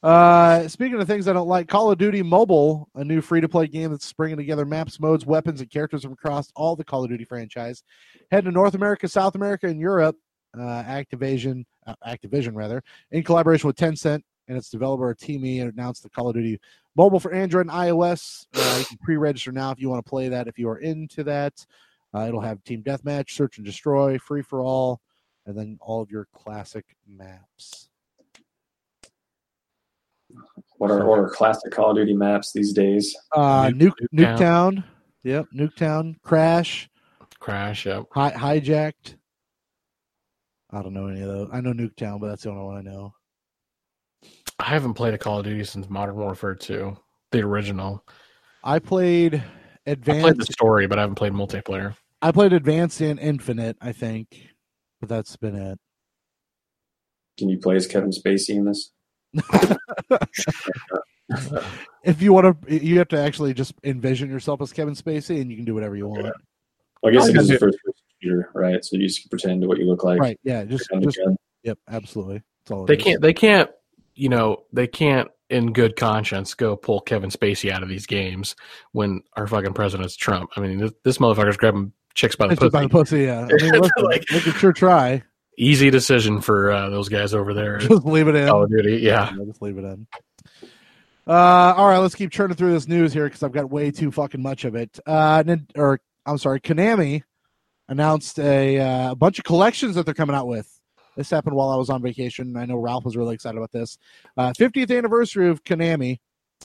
Uh, 0.00 0.68
speaking 0.68 1.00
of 1.00 1.08
things 1.08 1.26
I 1.26 1.32
don't 1.32 1.48
like, 1.48 1.66
Call 1.66 1.90
of 1.90 1.98
Duty 1.98 2.22
Mobile, 2.22 2.88
a 2.94 3.02
new 3.02 3.20
free-to-play 3.20 3.66
game 3.66 3.90
that's 3.90 4.12
bringing 4.12 4.36
together 4.36 4.64
maps, 4.64 5.00
modes, 5.00 5.26
weapons, 5.26 5.60
and 5.60 5.68
characters 5.68 6.04
from 6.04 6.12
across 6.12 6.52
all 6.54 6.76
the 6.76 6.84
Call 6.84 7.02
of 7.02 7.10
Duty 7.10 7.24
franchise. 7.24 7.82
Head 8.30 8.44
to 8.44 8.52
North 8.52 8.74
America, 8.74 9.08
South 9.08 9.34
America, 9.34 9.66
and 9.66 9.80
Europe. 9.80 10.16
Uh, 10.56 10.82
Activision, 10.84 11.64
uh, 11.88 11.94
Activision 12.06 12.54
rather, 12.54 12.82
in 13.10 13.22
collaboration 13.22 13.66
with 13.66 13.76
Tencent 13.76 14.22
and 14.46 14.56
its 14.56 14.70
developer 14.70 15.14
TiMi, 15.14 15.62
announced 15.62 16.02
the 16.02 16.10
Call 16.10 16.28
of 16.28 16.34
Duty 16.34 16.60
Mobile 16.96 17.20
for 17.20 17.32
Android 17.32 17.66
and 17.66 17.74
iOS. 17.74 18.46
Uh, 18.54 18.76
you 18.78 18.84
can 18.84 18.98
pre-register 18.98 19.52
now 19.52 19.70
if 19.70 19.80
you 19.80 19.88
want 19.88 20.04
to 20.04 20.08
play 20.08 20.28
that. 20.28 20.48
If 20.48 20.58
you 20.58 20.68
are 20.68 20.78
into 20.78 21.24
that, 21.24 21.64
uh, 22.14 22.26
it'll 22.26 22.40
have 22.40 22.62
Team 22.64 22.82
Deathmatch, 22.82 23.30
Search 23.30 23.58
and 23.58 23.66
Destroy, 23.66 24.18
Free 24.18 24.42
for 24.42 24.60
All, 24.60 25.00
and 25.46 25.56
then 25.56 25.78
all 25.80 26.00
of 26.02 26.10
your 26.10 26.26
classic 26.34 26.84
maps. 27.06 27.88
what 30.76 30.90
are 30.90 31.04
what 31.06 31.18
are 31.18 31.28
classic 31.30 31.72
Call 31.72 31.90
of 31.90 31.96
Duty 31.96 32.14
maps 32.14 32.52
these 32.52 32.72
days? 32.72 33.16
Uh, 33.32 33.68
Nuke, 33.68 33.92
Nuke- 34.14 34.36
Nuketown. 34.38 34.84
Yep, 35.24 35.46
Nuketown. 35.54 36.14
Crash. 36.22 36.88
Crash. 37.38 37.86
Yep. 37.86 38.04
Hi, 38.12 38.30
hijacked. 38.32 39.16
I 40.70 40.82
don't 40.82 40.92
know 40.92 41.06
any 41.06 41.22
of 41.22 41.28
those. 41.28 41.48
I 41.52 41.60
know 41.60 41.72
Nuketown, 41.72 42.20
but 42.20 42.28
that's 42.28 42.42
the 42.42 42.50
only 42.50 42.64
one 42.64 42.76
I 42.76 42.82
know. 42.82 43.14
I 44.58 44.64
haven't 44.64 44.94
played 44.94 45.14
a 45.14 45.18
Call 45.18 45.38
of 45.38 45.44
Duty 45.44 45.64
since 45.64 45.88
Modern 45.88 46.16
Warfare 46.16 46.54
2, 46.54 46.96
the 47.30 47.40
original. 47.40 48.04
I 48.64 48.78
played 48.78 49.42
Advanced. 49.86 50.18
I 50.18 50.22
played 50.22 50.40
the 50.40 50.52
story, 50.52 50.86
but 50.86 50.98
I 50.98 51.02
haven't 51.02 51.14
played 51.14 51.32
multiplayer. 51.32 51.94
I 52.20 52.32
played 52.32 52.52
Advanced 52.52 53.00
and 53.00 53.18
Infinite, 53.18 53.76
I 53.80 53.92
think, 53.92 54.48
but 55.00 55.08
that's 55.08 55.36
been 55.36 55.54
it. 55.54 55.78
Can 57.38 57.48
you 57.48 57.58
play 57.58 57.76
as 57.76 57.86
Kevin 57.86 58.10
Spacey 58.10 58.56
in 58.56 58.64
this? 58.64 58.90
If 62.04 62.22
you 62.22 62.32
want 62.32 62.66
to, 62.66 62.84
you 62.84 62.98
have 62.98 63.08
to 63.08 63.18
actually 63.18 63.52
just 63.52 63.74
envision 63.84 64.30
yourself 64.30 64.62
as 64.62 64.72
Kevin 64.72 64.94
Spacey, 64.94 65.42
and 65.42 65.50
you 65.50 65.56
can 65.56 65.66
do 65.66 65.74
whatever 65.74 65.94
you 65.94 66.08
want. 66.08 66.32
Well, 67.02 67.10
I 67.10 67.10
guess 67.10 67.26
I 67.26 67.30
it 67.30 67.36
is 67.36 67.46
can 67.48 67.56
a 67.56 67.58
first 67.58 67.78
computer, 68.20 68.50
right? 68.54 68.84
So 68.84 68.96
you 68.96 69.06
just 69.06 69.28
pretend 69.30 69.62
to 69.62 69.68
what 69.68 69.78
you 69.78 69.86
look 69.86 70.04
like. 70.04 70.20
Right. 70.20 70.38
Yeah. 70.42 70.64
Just, 70.64 70.88
just 71.00 71.18
yep. 71.62 71.78
Absolutely. 71.88 72.42
That's 72.64 72.70
all. 72.70 72.84
They 72.86 72.96
is. 72.96 73.02
can't. 73.02 73.22
They 73.22 73.32
can't. 73.32 73.70
You 74.14 74.28
know, 74.28 74.64
they 74.72 74.88
can't, 74.88 75.28
in 75.48 75.72
good 75.72 75.94
conscience, 75.94 76.54
go 76.54 76.74
pull 76.76 77.00
Kevin 77.00 77.30
Spacey 77.30 77.70
out 77.70 77.82
of 77.84 77.88
these 77.88 78.06
games 78.06 78.56
when 78.92 79.22
our 79.36 79.46
fucking 79.46 79.74
president's 79.74 80.16
Trump. 80.16 80.50
I 80.56 80.60
mean, 80.60 80.78
this, 80.78 80.92
this 81.04 81.18
motherfucker's 81.18 81.56
grabbing 81.56 81.92
chicks 82.14 82.34
by 82.34 82.48
the 82.48 82.54
It's 82.54 82.60
just 82.62 82.72
by 82.72 82.86
pussy. 82.88 83.26
the 83.26 83.26
pussy. 83.28 83.56
Yeah. 83.60 83.64
I 83.68 83.72
mean, 83.72 83.80
listen, 83.80 84.04
Like- 84.04 84.26
they 84.26 84.40
could 84.40 84.54
sure 84.54 84.72
try. 84.72 85.22
Easy 85.56 85.90
decision 85.90 86.40
for 86.40 86.70
uh, 86.70 86.88
those 86.90 87.08
guys 87.08 87.32
over 87.34 87.52
there. 87.54 87.78
Just 87.78 88.04
leave 88.04 88.28
it 88.28 88.36
in. 88.36 88.48
Call 88.48 88.62
of 88.62 88.70
Duty. 88.70 88.98
Yeah. 88.98 89.32
Yeah, 89.36 89.44
just 89.46 89.60
leave 89.60 89.76
it 89.76 89.82
in. 89.84 90.06
Uh, 91.26 91.74
all 91.76 91.88
right, 91.88 91.98
let's 91.98 92.14
keep 92.14 92.30
churning 92.30 92.56
through 92.56 92.72
this 92.72 92.86
news 92.88 93.12
here 93.12 93.24
because 93.24 93.42
I've 93.42 93.52
got 93.52 93.68
way 93.68 93.90
too 93.90 94.10
fucking 94.12 94.40
much 94.40 94.64
of 94.64 94.74
it. 94.76 94.98
Uh, 95.04 95.42
or 95.74 96.00
I'm 96.24 96.38
sorry, 96.38 96.60
Konami 96.60 97.22
announced 97.88 98.38
a 98.38 98.78
uh, 98.78 99.14
bunch 99.14 99.38
of 99.38 99.44
collections 99.44 99.94
that 99.94 100.04
they're 100.04 100.14
coming 100.14 100.36
out 100.36 100.46
with. 100.46 100.80
This 101.16 101.30
happened 101.30 101.56
while 101.56 101.70
I 101.70 101.76
was 101.76 101.90
on 101.90 102.02
vacation. 102.02 102.56
I 102.56 102.64
know 102.64 102.76
Ralph 102.76 103.04
was 103.04 103.16
really 103.16 103.34
excited 103.34 103.58
about 103.58 103.72
this. 103.72 103.98
Uh, 104.36 104.52
50th 104.52 104.96
anniversary 104.96 105.48
of 105.48 105.64
Konami. 105.64 106.18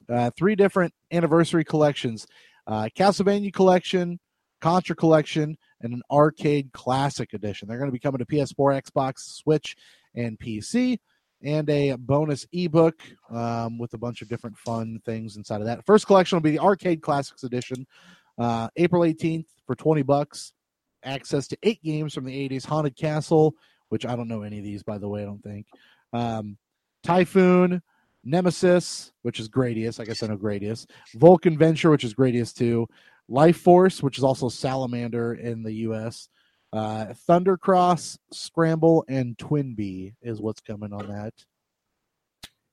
Uh, 0.09 0.31
three 0.35 0.55
different 0.55 0.93
anniversary 1.11 1.63
collections: 1.63 2.25
uh, 2.65 2.89
Castlevania 2.95 3.53
collection, 3.53 4.19
Contra 4.59 4.95
collection, 4.95 5.55
and 5.81 5.93
an 5.93 6.01
arcade 6.09 6.71
classic 6.73 7.33
edition. 7.33 7.67
They're 7.67 7.77
going 7.77 7.89
to 7.89 7.93
be 7.93 7.99
coming 7.99 8.19
to 8.19 8.25
PS4, 8.25 8.81
Xbox, 8.81 9.19
Switch, 9.19 9.75
and 10.15 10.39
PC 10.39 10.97
and 11.43 11.69
a 11.69 11.95
bonus 11.95 12.47
ebook 12.53 13.01
um, 13.29 13.77
with 13.77 13.93
a 13.93 13.97
bunch 13.97 14.21
of 14.21 14.29
different 14.29 14.57
fun 14.57 15.01
things 15.05 15.35
inside 15.35 15.59
of 15.61 15.67
that. 15.67 15.85
First 15.85 16.07
collection 16.07 16.37
will 16.37 16.41
be 16.41 16.51
the 16.51 16.59
Arcade 16.59 17.01
Classics 17.01 17.43
Edition, 17.43 17.85
uh, 18.37 18.69
April 18.77 19.03
18th 19.03 19.45
for 19.67 19.75
20 19.75 20.01
bucks. 20.03 20.53
Access 21.03 21.47
to 21.49 21.57
eight 21.63 21.81
games 21.83 22.13
from 22.13 22.25
the 22.25 22.49
80s 22.49 22.65
Haunted 22.65 22.95
Castle, 22.95 23.55
which 23.89 24.05
I 24.05 24.15
don't 24.15 24.27
know 24.27 24.43
any 24.43 24.59
of 24.59 24.63
these, 24.63 24.83
by 24.83 24.97
the 24.97 25.07
way, 25.07 25.21
I 25.21 25.25
don't 25.25 25.43
think. 25.43 25.65
Um, 26.13 26.57
Typhoon, 27.03 27.81
Nemesis, 28.23 29.11
which 29.23 29.39
is 29.39 29.49
Gradius. 29.49 29.99
I 29.99 30.05
guess 30.05 30.23
I 30.23 30.27
know 30.27 30.37
Gradius. 30.37 30.85
Vulcan 31.15 31.57
Venture, 31.57 31.89
which 31.89 32.03
is 32.05 32.13
Gradius 32.13 32.53
2. 32.53 32.87
Life 33.27 33.57
Force, 33.57 34.01
which 34.01 34.17
is 34.17 34.23
also 34.23 34.47
Salamander 34.49 35.33
in 35.35 35.63
the 35.63 35.73
US. 35.87 36.29
Uh, 36.71 37.07
Thundercross, 37.27 38.17
Scramble, 38.31 39.05
and 39.07 39.37
Twin 39.37 39.75
Bee 39.75 40.13
is 40.21 40.41
what's 40.41 40.61
coming 40.61 40.91
on 40.93 41.07
that 41.07 41.33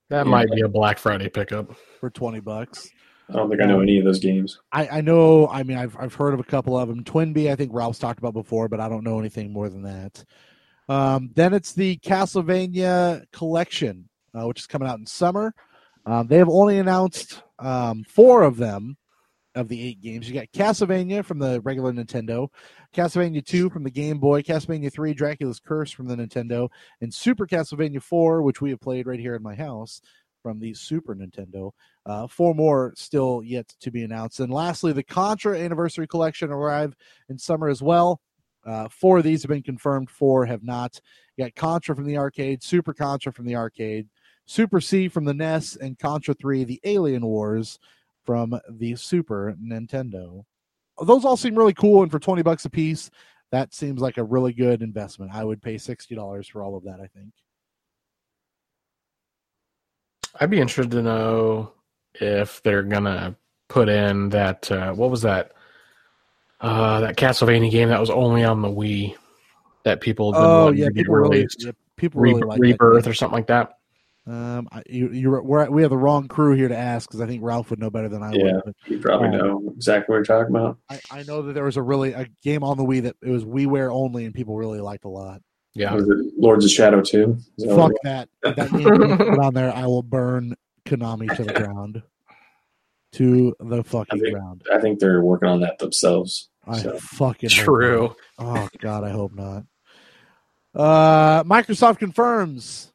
That 0.09 0.25
Yeah. 0.25 0.31
might 0.31 0.51
be 0.51 0.61
a 0.61 0.67
Black 0.67 0.97
Friday 0.97 1.29
pickup. 1.29 1.73
for 1.99 2.09
twenty 2.09 2.39
bucks. 2.41 2.89
I 3.29 3.33
don't 3.33 3.49
think 3.49 3.61
I 3.61 3.65
know 3.65 3.81
any 3.81 3.97
of 3.97 4.05
those 4.05 4.19
games. 4.19 4.59
I, 4.71 4.87
I 4.87 5.01
know. 5.01 5.47
I 5.47 5.63
mean, 5.63 5.77
I've 5.77 5.95
I've 5.97 6.13
heard 6.13 6.33
of 6.33 6.39
a 6.39 6.43
couple 6.45 6.77
of 6.77 6.89
them. 6.89 7.03
Twin 7.03 7.33
Bee, 7.33 7.49
I 7.49 7.55
think 7.55 7.71
Ralph's 7.73 7.99
talked 7.99 8.19
about 8.19 8.33
before, 8.33 8.67
but 8.67 8.79
I 8.79 8.89
don't 8.89 9.03
know 9.03 9.19
anything 9.19 9.53
more 9.53 9.69
than 9.69 9.83
that. 9.83 10.23
Um, 10.89 11.31
then 11.35 11.53
it's 11.53 11.73
the 11.73 11.97
Castlevania 11.99 13.23
collection, 13.31 14.09
uh, 14.33 14.45
which 14.47 14.59
is 14.59 14.67
coming 14.67 14.89
out 14.89 14.99
in 14.99 15.05
summer. 15.05 15.53
Um, 16.05 16.27
they 16.27 16.37
have 16.37 16.49
only 16.49 16.79
announced 16.79 17.41
um, 17.59 18.03
four 18.03 18.43
of 18.43 18.57
them 18.57 18.97
of 19.55 19.67
the 19.67 19.81
eight 19.81 20.01
games. 20.01 20.27
You 20.27 20.33
got 20.33 20.51
Castlevania 20.51 21.23
from 21.23 21.39
the 21.39 21.61
regular 21.61 21.91
Nintendo, 21.91 22.47
Castlevania 22.95 23.45
2 23.45 23.69
from 23.69 23.83
the 23.83 23.91
Game 23.91 24.17
Boy, 24.17 24.41
Castlevania 24.41 24.91
3 24.91 25.13
Dracula's 25.13 25.59
Curse 25.59 25.91
from 25.91 26.07
the 26.07 26.15
Nintendo, 26.15 26.69
and 27.01 27.13
Super 27.13 27.45
Castlevania 27.45 28.01
4, 28.01 28.41
which 28.41 28.61
we 28.61 28.69
have 28.69 28.79
played 28.79 29.07
right 29.07 29.19
here 29.19 29.35
in 29.35 29.43
my 29.43 29.55
house 29.55 30.01
from 30.41 30.59
the 30.59 30.73
Super 30.73 31.15
Nintendo. 31.15 31.71
Uh, 32.05 32.27
four 32.27 32.53
more 32.53 32.93
still 32.95 33.41
yet 33.43 33.67
to 33.79 33.91
be 33.91 34.03
announced. 34.03 34.39
And 34.39 34.51
lastly, 34.51 34.93
the 34.93 35.03
Contra 35.03 35.57
Anniversary 35.57 36.07
Collection 36.07 36.51
arrive 36.51 36.95
in 37.29 37.37
summer 37.37 37.69
as 37.69 37.81
well. 37.81 38.21
Uh, 38.65 38.87
four 38.89 39.19
of 39.19 39.23
these 39.23 39.41
have 39.41 39.49
been 39.49 39.63
confirmed, 39.63 40.09
four 40.09 40.45
have 40.45 40.63
not. 40.63 40.99
You 41.35 41.45
got 41.45 41.55
Contra 41.55 41.95
from 41.95 42.05
the 42.05 42.17
arcade, 42.17 42.61
Super 42.61 42.93
Contra 42.93 43.33
from 43.33 43.45
the 43.45 43.55
arcade, 43.55 44.07
Super 44.45 44.81
C 44.81 45.07
from 45.07 45.25
the 45.25 45.33
NES, 45.33 45.77
and 45.77 45.97
Contra 45.97 46.33
3, 46.33 46.63
the 46.63 46.81
Alien 46.83 47.25
Wars 47.25 47.79
from 48.23 48.59
the 48.69 48.95
Super 48.95 49.55
Nintendo. 49.61 50.43
Those 51.03 51.25
all 51.25 51.37
seem 51.37 51.55
really 51.55 51.73
cool, 51.73 52.03
and 52.03 52.11
for 52.11 52.19
20 52.19 52.43
bucks 52.43 52.65
a 52.65 52.69
piece, 52.69 53.09
that 53.51 53.73
seems 53.73 54.01
like 54.01 54.17
a 54.17 54.23
really 54.23 54.53
good 54.53 54.81
investment. 54.81 55.31
I 55.33 55.43
would 55.43 55.61
pay 55.61 55.75
$60 55.75 56.49
for 56.49 56.63
all 56.63 56.75
of 56.75 56.83
that, 56.83 56.99
I 57.01 57.07
think. 57.07 57.31
I'd 60.39 60.49
be 60.49 60.59
interested 60.59 60.91
to 60.91 61.01
know 61.01 61.73
if 62.15 62.61
they're 62.63 62.83
gonna 62.83 63.35
put 63.67 63.89
in 63.89 64.29
that 64.29 64.69
uh, 64.71 64.93
what 64.93 65.09
was 65.11 65.21
that 65.23 65.51
uh, 66.61 67.01
that 67.01 67.17
Castlevania 67.17 67.71
game 67.71 67.89
that 67.89 67.99
was 67.99 68.09
only 68.09 68.43
on 68.43 68.61
the 68.61 68.67
Wii 68.69 69.15
that 69.83 70.01
people 70.01 70.31
have 70.31 70.41
been 70.41 70.49
Oh, 70.49 70.65
wanting 70.65 70.79
yeah, 70.79 70.85
to 70.85 70.91
get 70.91 70.99
people 71.01 71.15
really, 71.15 71.37
released. 71.37 71.63
yeah, 71.65 71.71
people 71.97 72.21
Re- 72.21 72.31
really 72.33 72.43
like 72.43 72.61
Rebirth 72.61 73.03
game. 73.03 73.11
or 73.11 73.13
something 73.13 73.35
like 73.37 73.47
that. 73.47 73.77
Um, 74.27 74.69
you, 74.87 75.09
you're 75.11 75.41
we're, 75.41 75.67
we 75.69 75.81
have 75.81 75.89
the 75.89 75.97
wrong 75.97 76.27
crew 76.27 76.53
here 76.55 76.67
to 76.67 76.77
ask 76.77 77.09
because 77.09 77.21
I 77.21 77.25
think 77.27 77.41
Ralph 77.43 77.71
would 77.71 77.79
know 77.79 77.89
better 77.89 78.07
than 78.09 78.21
I 78.21 78.31
Yeah. 78.35 78.53
would. 78.53 78.61
But 78.65 78.75
You 78.87 78.99
probably 78.99 79.29
Um, 79.29 79.37
know 79.37 79.63
exactly 79.75 80.13
what 80.13 80.17
you're 80.17 80.39
talking 80.39 80.55
about. 80.55 80.77
I, 80.89 81.01
I 81.09 81.23
know 81.23 81.41
that 81.41 81.53
there 81.53 81.63
was 81.63 81.77
a 81.77 81.81
really 81.81 82.13
a 82.13 82.27
game 82.43 82.63
on 82.63 82.77
the 82.77 82.83
Wii 82.83 83.01
that 83.03 83.15
it 83.23 83.29
was 83.31 83.43
WiiWare 83.43 83.91
only, 83.91 84.25
and 84.25 84.33
people 84.35 84.55
really 84.55 84.79
liked 84.79 85.05
a 85.05 85.09
lot. 85.09 85.41
Yeah, 85.73 85.93
Was 85.93 86.07
it 86.09 86.33
Lords 86.37 86.65
of 86.65 86.71
Shadow 86.71 87.01
too. 87.01 87.37
That 87.57 87.75
Fuck 87.75 87.91
that! 88.03 88.29
If 88.43 88.55
that 88.57 88.71
game 88.71 89.17
put 89.17 89.39
on 89.39 89.53
there, 89.53 89.73
I 89.73 89.85
will 89.85 90.03
burn 90.03 90.55
Konami 90.85 91.33
to 91.37 91.43
the 91.45 91.53
ground, 91.53 92.03
to 93.13 93.55
the 93.59 93.83
fucking 93.83 94.19
I 94.19 94.21
think- 94.21 94.33
ground. 94.37 94.63
I 94.73 94.79
think 94.79 94.99
they're 94.99 95.21
working 95.23 95.47
on 95.47 95.61
that 95.61 95.79
themselves. 95.79 96.49
I 96.67 96.77
So, 96.79 96.97
fucking 96.99 97.49
hope 97.51 97.63
true. 97.65 98.15
not. 98.37 98.63
Oh 98.63 98.69
God, 98.79 99.03
I 99.05 99.09
hope 99.11 99.33
not. 99.33 99.63
Uh, 100.75 101.43
Microsoft 101.45 101.99
confirms 101.99 102.91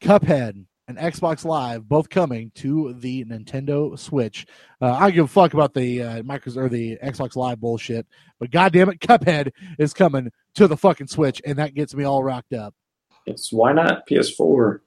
Cuphead 0.00 0.64
and 0.88 0.96
Xbox 0.96 1.44
Live 1.44 1.86
both 1.86 2.08
coming 2.08 2.50
to 2.56 2.94
the 2.94 3.24
Nintendo 3.26 3.96
Switch. 3.98 4.46
Uh, 4.80 4.92
I 4.92 5.00
don't 5.00 5.14
give 5.14 5.24
a 5.26 5.28
fuck 5.28 5.52
about 5.52 5.74
the 5.74 6.02
uh, 6.02 6.22
Microsoft 6.22 6.56
or 6.56 6.68
the 6.68 6.96
Xbox 6.96 7.36
Live 7.36 7.60
bullshit, 7.60 8.06
but 8.40 8.50
goddamn 8.50 8.88
it, 8.88 9.00
Cuphead 9.00 9.52
is 9.78 9.92
coming 9.92 10.32
to 10.54 10.66
the 10.66 10.76
fucking 10.76 11.08
Switch, 11.08 11.42
and 11.44 11.58
that 11.58 11.74
gets 11.74 11.94
me 11.94 12.04
all 12.04 12.24
rocked 12.24 12.54
up. 12.54 12.74
it's 13.26 13.52
why 13.52 13.72
not 13.72 14.08
PS4? 14.08 14.80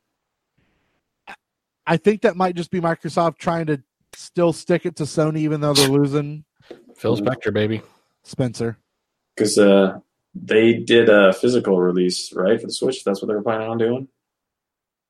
I 1.85 1.97
think 1.97 2.21
that 2.21 2.35
might 2.35 2.55
just 2.55 2.71
be 2.71 2.81
Microsoft 2.81 3.37
trying 3.37 3.67
to 3.67 3.81
still 4.13 4.53
stick 4.53 4.85
it 4.85 4.95
to 4.97 5.03
Sony, 5.03 5.39
even 5.39 5.61
though 5.61 5.73
they're 5.73 5.87
losing 5.87 6.45
Phil 6.95 7.17
Spector, 7.17 7.53
baby. 7.53 7.81
Spencer. 8.23 8.77
Because 9.35 9.57
uh, 9.57 9.99
they 10.33 10.73
did 10.73 11.09
a 11.09 11.33
physical 11.33 11.79
release, 11.79 12.33
right, 12.33 12.59
for 12.59 12.67
the 12.67 12.73
Switch. 12.73 13.03
That's 13.03 13.21
what 13.21 13.27
they 13.27 13.33
were 13.33 13.41
planning 13.41 13.67
on 13.67 13.77
doing. 13.77 14.07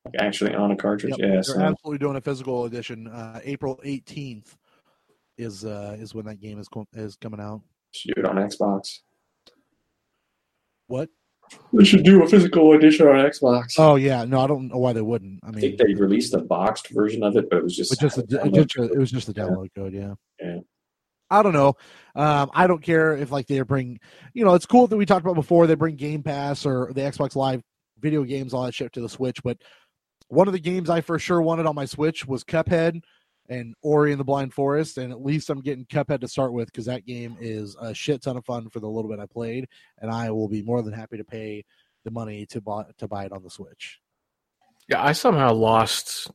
Like 0.04 0.14
actually 0.18 0.54
on 0.54 0.70
a 0.72 0.76
cartridge. 0.76 1.14
Yep, 1.16 1.20
Yeah. 1.20 1.26
they're 1.34 1.42
So 1.44 1.60
absolutely 1.60 1.98
doing 1.98 2.16
a 2.16 2.20
physical 2.20 2.64
edition. 2.64 3.06
Uh, 3.06 3.40
April 3.44 3.80
eighteenth 3.84 4.56
is 5.38 5.64
uh, 5.64 5.96
is 5.98 6.14
when 6.14 6.24
that 6.26 6.40
game 6.40 6.58
is 6.58 6.68
co- 6.68 6.88
is 6.92 7.16
coming 7.16 7.40
out. 7.40 7.62
Shoot 7.92 8.24
on 8.24 8.36
Xbox. 8.36 9.00
What? 10.86 11.08
They 11.72 11.84
should 11.84 12.02
do 12.02 12.22
a 12.22 12.28
physical 12.28 12.72
edition 12.72 13.06
on 13.06 13.14
Xbox. 13.16 13.74
Oh 13.78 13.96
yeah, 13.96 14.24
no, 14.24 14.40
I 14.40 14.46
don't 14.46 14.68
know 14.68 14.78
why 14.78 14.92
they 14.92 15.02
wouldn't. 15.02 15.40
I 15.44 15.48
I 15.48 15.50
mean, 15.52 15.60
think 15.60 15.78
they 15.78 15.94
released 15.94 16.34
a 16.34 16.38
boxed 16.38 16.88
version 16.90 17.22
of 17.22 17.36
it, 17.36 17.48
but 17.50 17.58
it 17.58 17.64
was 17.64 17.76
just 17.76 17.98
just 18.00 18.18
a, 18.18 18.22
it, 18.22 18.52
just 18.54 18.76
a, 18.76 18.84
it 18.84 18.98
was 18.98 19.10
just 19.10 19.26
the 19.26 19.34
download 19.34 19.68
code, 19.76 19.92
yeah. 19.92 20.14
Yeah. 20.40 20.58
I 21.30 21.42
don't 21.42 21.52
know. 21.54 21.74
Um, 22.14 22.50
I 22.54 22.66
don't 22.66 22.82
care 22.82 23.16
if 23.16 23.30
like 23.30 23.46
they 23.46 23.60
bring, 23.62 23.98
you 24.34 24.44
know, 24.44 24.54
it's 24.54 24.66
cool 24.66 24.86
that 24.86 24.96
we 24.96 25.06
talked 25.06 25.24
about 25.24 25.34
before. 25.34 25.66
They 25.66 25.74
bring 25.74 25.96
Game 25.96 26.22
Pass 26.22 26.66
or 26.66 26.92
the 26.94 27.00
Xbox 27.02 27.36
Live 27.36 27.62
video 27.98 28.22
games, 28.24 28.52
all 28.52 28.64
that 28.64 28.74
shit 28.74 28.92
to 28.94 29.00
the 29.00 29.08
Switch. 29.08 29.42
But 29.42 29.58
one 30.32 30.48
of 30.48 30.54
the 30.54 30.60
games 30.60 30.88
I 30.88 31.02
for 31.02 31.18
sure 31.18 31.42
wanted 31.42 31.66
on 31.66 31.74
my 31.74 31.84
Switch 31.84 32.26
was 32.26 32.42
Cuphead 32.42 33.02
and 33.50 33.74
Ori 33.82 34.12
and 34.12 34.20
the 34.20 34.24
Blind 34.24 34.54
Forest, 34.54 34.96
and 34.96 35.12
at 35.12 35.22
least 35.22 35.50
I'm 35.50 35.60
getting 35.60 35.84
Cuphead 35.84 36.20
to 36.20 36.28
start 36.28 36.54
with 36.54 36.72
because 36.72 36.86
that 36.86 37.04
game 37.04 37.36
is 37.38 37.76
a 37.78 37.92
shit 37.92 38.22
ton 38.22 38.38
of 38.38 38.44
fun 38.46 38.70
for 38.70 38.80
the 38.80 38.88
little 38.88 39.10
bit 39.10 39.20
I 39.20 39.26
played, 39.26 39.68
and 40.00 40.10
I 40.10 40.30
will 40.30 40.48
be 40.48 40.62
more 40.62 40.80
than 40.80 40.94
happy 40.94 41.18
to 41.18 41.24
pay 41.24 41.64
the 42.04 42.10
money 42.10 42.46
to 42.46 42.62
buy 42.62 42.84
to 42.98 43.06
buy 43.06 43.26
it 43.26 43.32
on 43.32 43.42
the 43.42 43.50
Switch. 43.50 44.00
Yeah, 44.88 45.04
I 45.04 45.12
somehow 45.12 45.52
lost. 45.52 46.30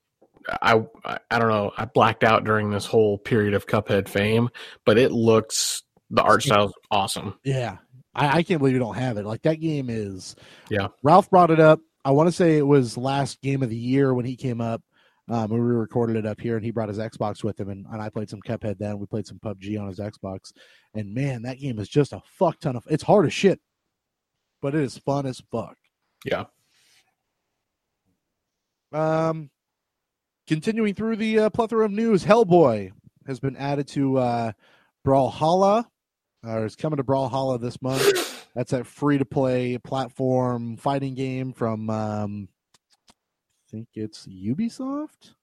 I 0.62 0.80
I 1.04 1.40
don't 1.40 1.50
know. 1.50 1.72
I 1.76 1.86
blacked 1.86 2.24
out 2.24 2.44
during 2.44 2.70
this 2.70 2.86
whole 2.86 3.18
period 3.18 3.56
of 3.56 3.66
Cuphead 3.66 4.08
fame, 4.08 4.50
but 4.86 5.00
it 5.00 5.12
looks 5.12 5.82
the 6.12 6.22
art 6.22 6.44
style's 6.44 6.74
awesome. 6.92 7.40
Yeah. 7.44 7.78
I, 8.14 8.38
I 8.38 8.44
can't 8.44 8.60
believe 8.60 8.74
you 8.74 8.80
don't 8.80 8.96
have 8.96 9.18
it. 9.18 9.26
Like 9.26 9.42
that 9.42 9.60
game 9.60 9.90
is 9.90 10.36
Yeah. 10.70 10.88
Ralph 11.04 11.30
brought 11.30 11.52
it 11.52 11.60
up. 11.60 11.80
I 12.08 12.12
want 12.12 12.28
to 12.30 12.32
say 12.32 12.58
it 12.58 12.66
was 12.66 12.96
last 12.96 13.42
game 13.42 13.62
of 13.62 13.70
the 13.70 13.76
year 13.76 14.14
when 14.14 14.24
he 14.24 14.38
came 14.38 14.62
up. 14.62 14.82
Um, 15.28 15.52
we 15.52 15.60
recorded 15.60 16.16
it 16.16 16.26
up 16.26 16.40
here 16.40 16.56
and 16.56 16.64
he 16.64 16.72
brought 16.72 16.88
his 16.88 17.00
Xbox 17.00 17.44
with 17.44 17.60
him 17.60 17.68
and, 17.68 17.86
and 17.92 18.02
I 18.02 18.08
played 18.08 18.30
some 18.30 18.40
Cuphead 18.40 18.78
then. 18.78 18.98
We 18.98 19.06
played 19.08 19.28
some 19.28 19.40
PUBG 19.40 19.78
on 19.78 19.90
his 19.90 20.00
Xbox. 20.00 20.54
And 20.94 21.14
man, 21.14 21.42
that 21.42 21.60
game 21.60 21.80
is 21.80 21.90
just 21.90 22.14
a 22.14 22.22
fuck 22.40 22.62
ton 22.62 22.78
of 22.78 22.86
it's 22.90 23.04
hard 23.04 23.26
as 23.26 23.34
shit. 23.34 23.60
But 24.62 24.74
it 24.74 24.84
is 24.84 24.98
fun 24.98 25.26
as 25.26 25.42
fuck. 25.52 25.76
Yeah. 26.24 26.46
Um, 28.94 29.50
continuing 30.48 30.94
through 30.94 31.18
the 31.18 31.40
uh, 31.40 31.50
plethora 31.50 31.84
of 31.84 31.92
news, 31.92 32.24
Hellboy 32.24 32.94
has 33.28 33.42
been 33.42 33.58
added 33.58 33.90
to 33.90 34.18
uh, 34.18 34.52
Brawlhalla, 35.06 35.84
or 36.42 36.66
is 36.66 36.78
coming 36.78 36.98
to 36.98 37.04
Brawlhalla 37.04 37.60
this 37.60 37.82
month. 37.82 38.27
That's 38.58 38.74
a 38.74 38.84
free 38.84 39.20
to 39.20 39.24
play 39.26 39.78
platform 39.78 40.78
fighting 40.78 41.14
game 41.14 41.54
from 41.54 41.92
um, 41.92 42.48
I 43.08 43.72
think 43.72 43.90
it's 43.94 44.26
Ubisoft. 44.26 45.36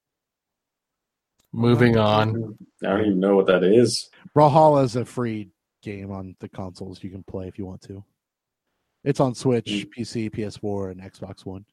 Moving 1.52 1.96
on. 1.96 2.56
I 2.82 2.88
don't 2.88 3.00
even 3.02 3.20
know 3.20 3.36
what 3.36 3.46
that 3.46 3.62
is. 3.62 4.10
Brawlhalla 4.36 4.82
is 4.82 4.96
a 4.96 5.04
free 5.04 5.50
game 5.80 6.10
on 6.10 6.34
the 6.40 6.48
consoles 6.48 7.04
you 7.04 7.10
can 7.10 7.22
play 7.22 7.46
if 7.46 7.56
you 7.56 7.64
want 7.64 7.82
to. 7.82 8.02
It's 9.04 9.20
on 9.20 9.36
Switch, 9.36 9.66
Mm. 9.66 9.90
PC, 9.96 10.30
PS4, 10.30 10.90
and 10.90 11.00
Xbox 11.00 11.46
One. 11.46 11.64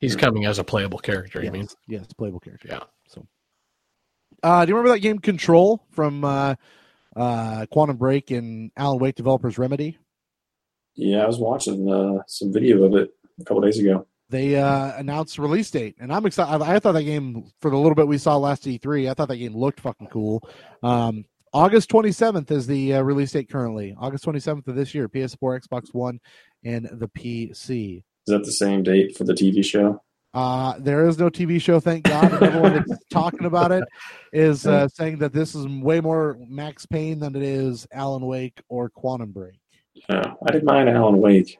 He's 0.00 0.16
coming 0.16 0.46
as 0.46 0.58
a 0.58 0.64
playable 0.64 0.98
character. 0.98 1.38
You 1.38 1.44
yes, 1.44 1.52
mean? 1.52 1.68
yes, 1.86 2.12
playable 2.12 2.40
character. 2.40 2.66
Yeah. 2.72 2.80
So, 3.06 3.24
uh, 4.42 4.64
do 4.64 4.70
you 4.70 4.76
remember 4.76 4.96
that 4.96 5.00
game 5.00 5.20
Control 5.20 5.86
from 5.92 6.24
uh, 6.24 6.56
uh, 7.14 7.66
Quantum 7.70 7.98
Break 7.98 8.32
and 8.32 8.72
Alan 8.76 8.98
Wake 8.98 9.14
developers 9.14 9.58
Remedy? 9.58 9.96
Yeah, 10.96 11.22
I 11.22 11.26
was 11.26 11.38
watching 11.38 11.92
uh, 11.92 12.22
some 12.26 12.52
video 12.52 12.82
of 12.84 12.94
it 12.94 13.10
a 13.40 13.44
couple 13.44 13.60
days 13.60 13.78
ago. 13.78 14.06
They 14.28 14.56
uh, 14.56 14.92
announced 14.96 15.38
release 15.38 15.70
date, 15.70 15.96
and 16.00 16.12
I'm 16.12 16.26
excited. 16.26 16.64
I, 16.64 16.76
I 16.76 16.78
thought 16.80 16.92
that 16.92 17.04
game 17.04 17.44
for 17.60 17.70
the 17.70 17.76
little 17.76 17.94
bit 17.94 18.08
we 18.08 18.18
saw 18.18 18.36
last 18.36 18.64
E3, 18.64 19.08
I 19.08 19.14
thought 19.14 19.28
that 19.28 19.36
game 19.36 19.54
looked 19.54 19.80
fucking 19.80 20.08
cool. 20.08 20.42
Um, 20.82 21.26
August 21.52 21.90
27th 21.90 22.50
is 22.50 22.66
the 22.66 22.94
uh, 22.94 23.02
release 23.02 23.32
date 23.32 23.48
currently. 23.48 23.94
August 23.98 24.24
27th 24.24 24.66
of 24.66 24.74
this 24.74 24.94
year, 24.94 25.08
PS4, 25.08 25.66
Xbox 25.66 25.94
One, 25.94 26.18
and 26.64 26.88
the 26.92 27.08
PC. 27.08 27.98
Is 27.98 28.02
that 28.26 28.44
the 28.44 28.52
same 28.52 28.82
date 28.82 29.16
for 29.16 29.24
the 29.24 29.32
TV 29.32 29.64
show? 29.64 30.02
Uh, 30.34 30.74
there 30.80 31.08
is 31.08 31.18
no 31.18 31.30
TV 31.30 31.60
show, 31.60 31.80
thank 31.80 32.04
God. 32.04 32.42
Everyone 32.42 32.74
that's 32.74 33.04
talking 33.10 33.46
about 33.46 33.72
it 33.72 33.84
is 34.32 34.66
uh, 34.66 34.88
saying 34.88 35.18
that 35.18 35.32
this 35.32 35.54
is 35.54 35.66
way 35.66 36.00
more 36.00 36.36
Max 36.46 36.84
Payne 36.84 37.20
than 37.20 37.34
it 37.36 37.42
is 37.42 37.86
Alan 37.92 38.26
Wake 38.26 38.60
or 38.68 38.90
Quantum 38.90 39.30
Break. 39.30 39.58
Yeah, 40.08 40.34
I 40.46 40.52
didn't 40.52 40.66
mind 40.66 40.88
Alan 40.88 41.18
Wake. 41.18 41.56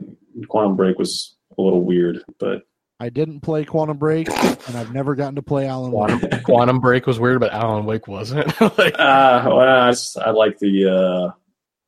Quantum 0.48 0.76
Break 0.76 0.98
was 0.98 1.36
a 1.56 1.62
little 1.62 1.82
weird, 1.82 2.22
but 2.38 2.62
I 3.00 3.08
didn't 3.08 3.40
play 3.40 3.64
Quantum 3.64 3.96
Break, 3.98 4.28
and 4.28 4.76
I've 4.76 4.92
never 4.92 5.14
gotten 5.14 5.34
to 5.36 5.42
play 5.42 5.66
Alan 5.66 5.92
Wake. 5.92 6.08
Quantum, 6.20 6.40
Quantum 6.44 6.80
Break 6.80 7.06
was 7.06 7.18
weird, 7.18 7.40
but 7.40 7.52
Alan 7.52 7.84
Wake 7.86 8.08
wasn't. 8.08 8.48
like, 8.60 8.94
uh, 8.98 9.42
well, 9.46 9.60
I, 9.60 9.90
just, 9.90 10.16
I 10.18 10.30
like 10.30 10.58
the 10.58 10.90
uh, 10.90 11.30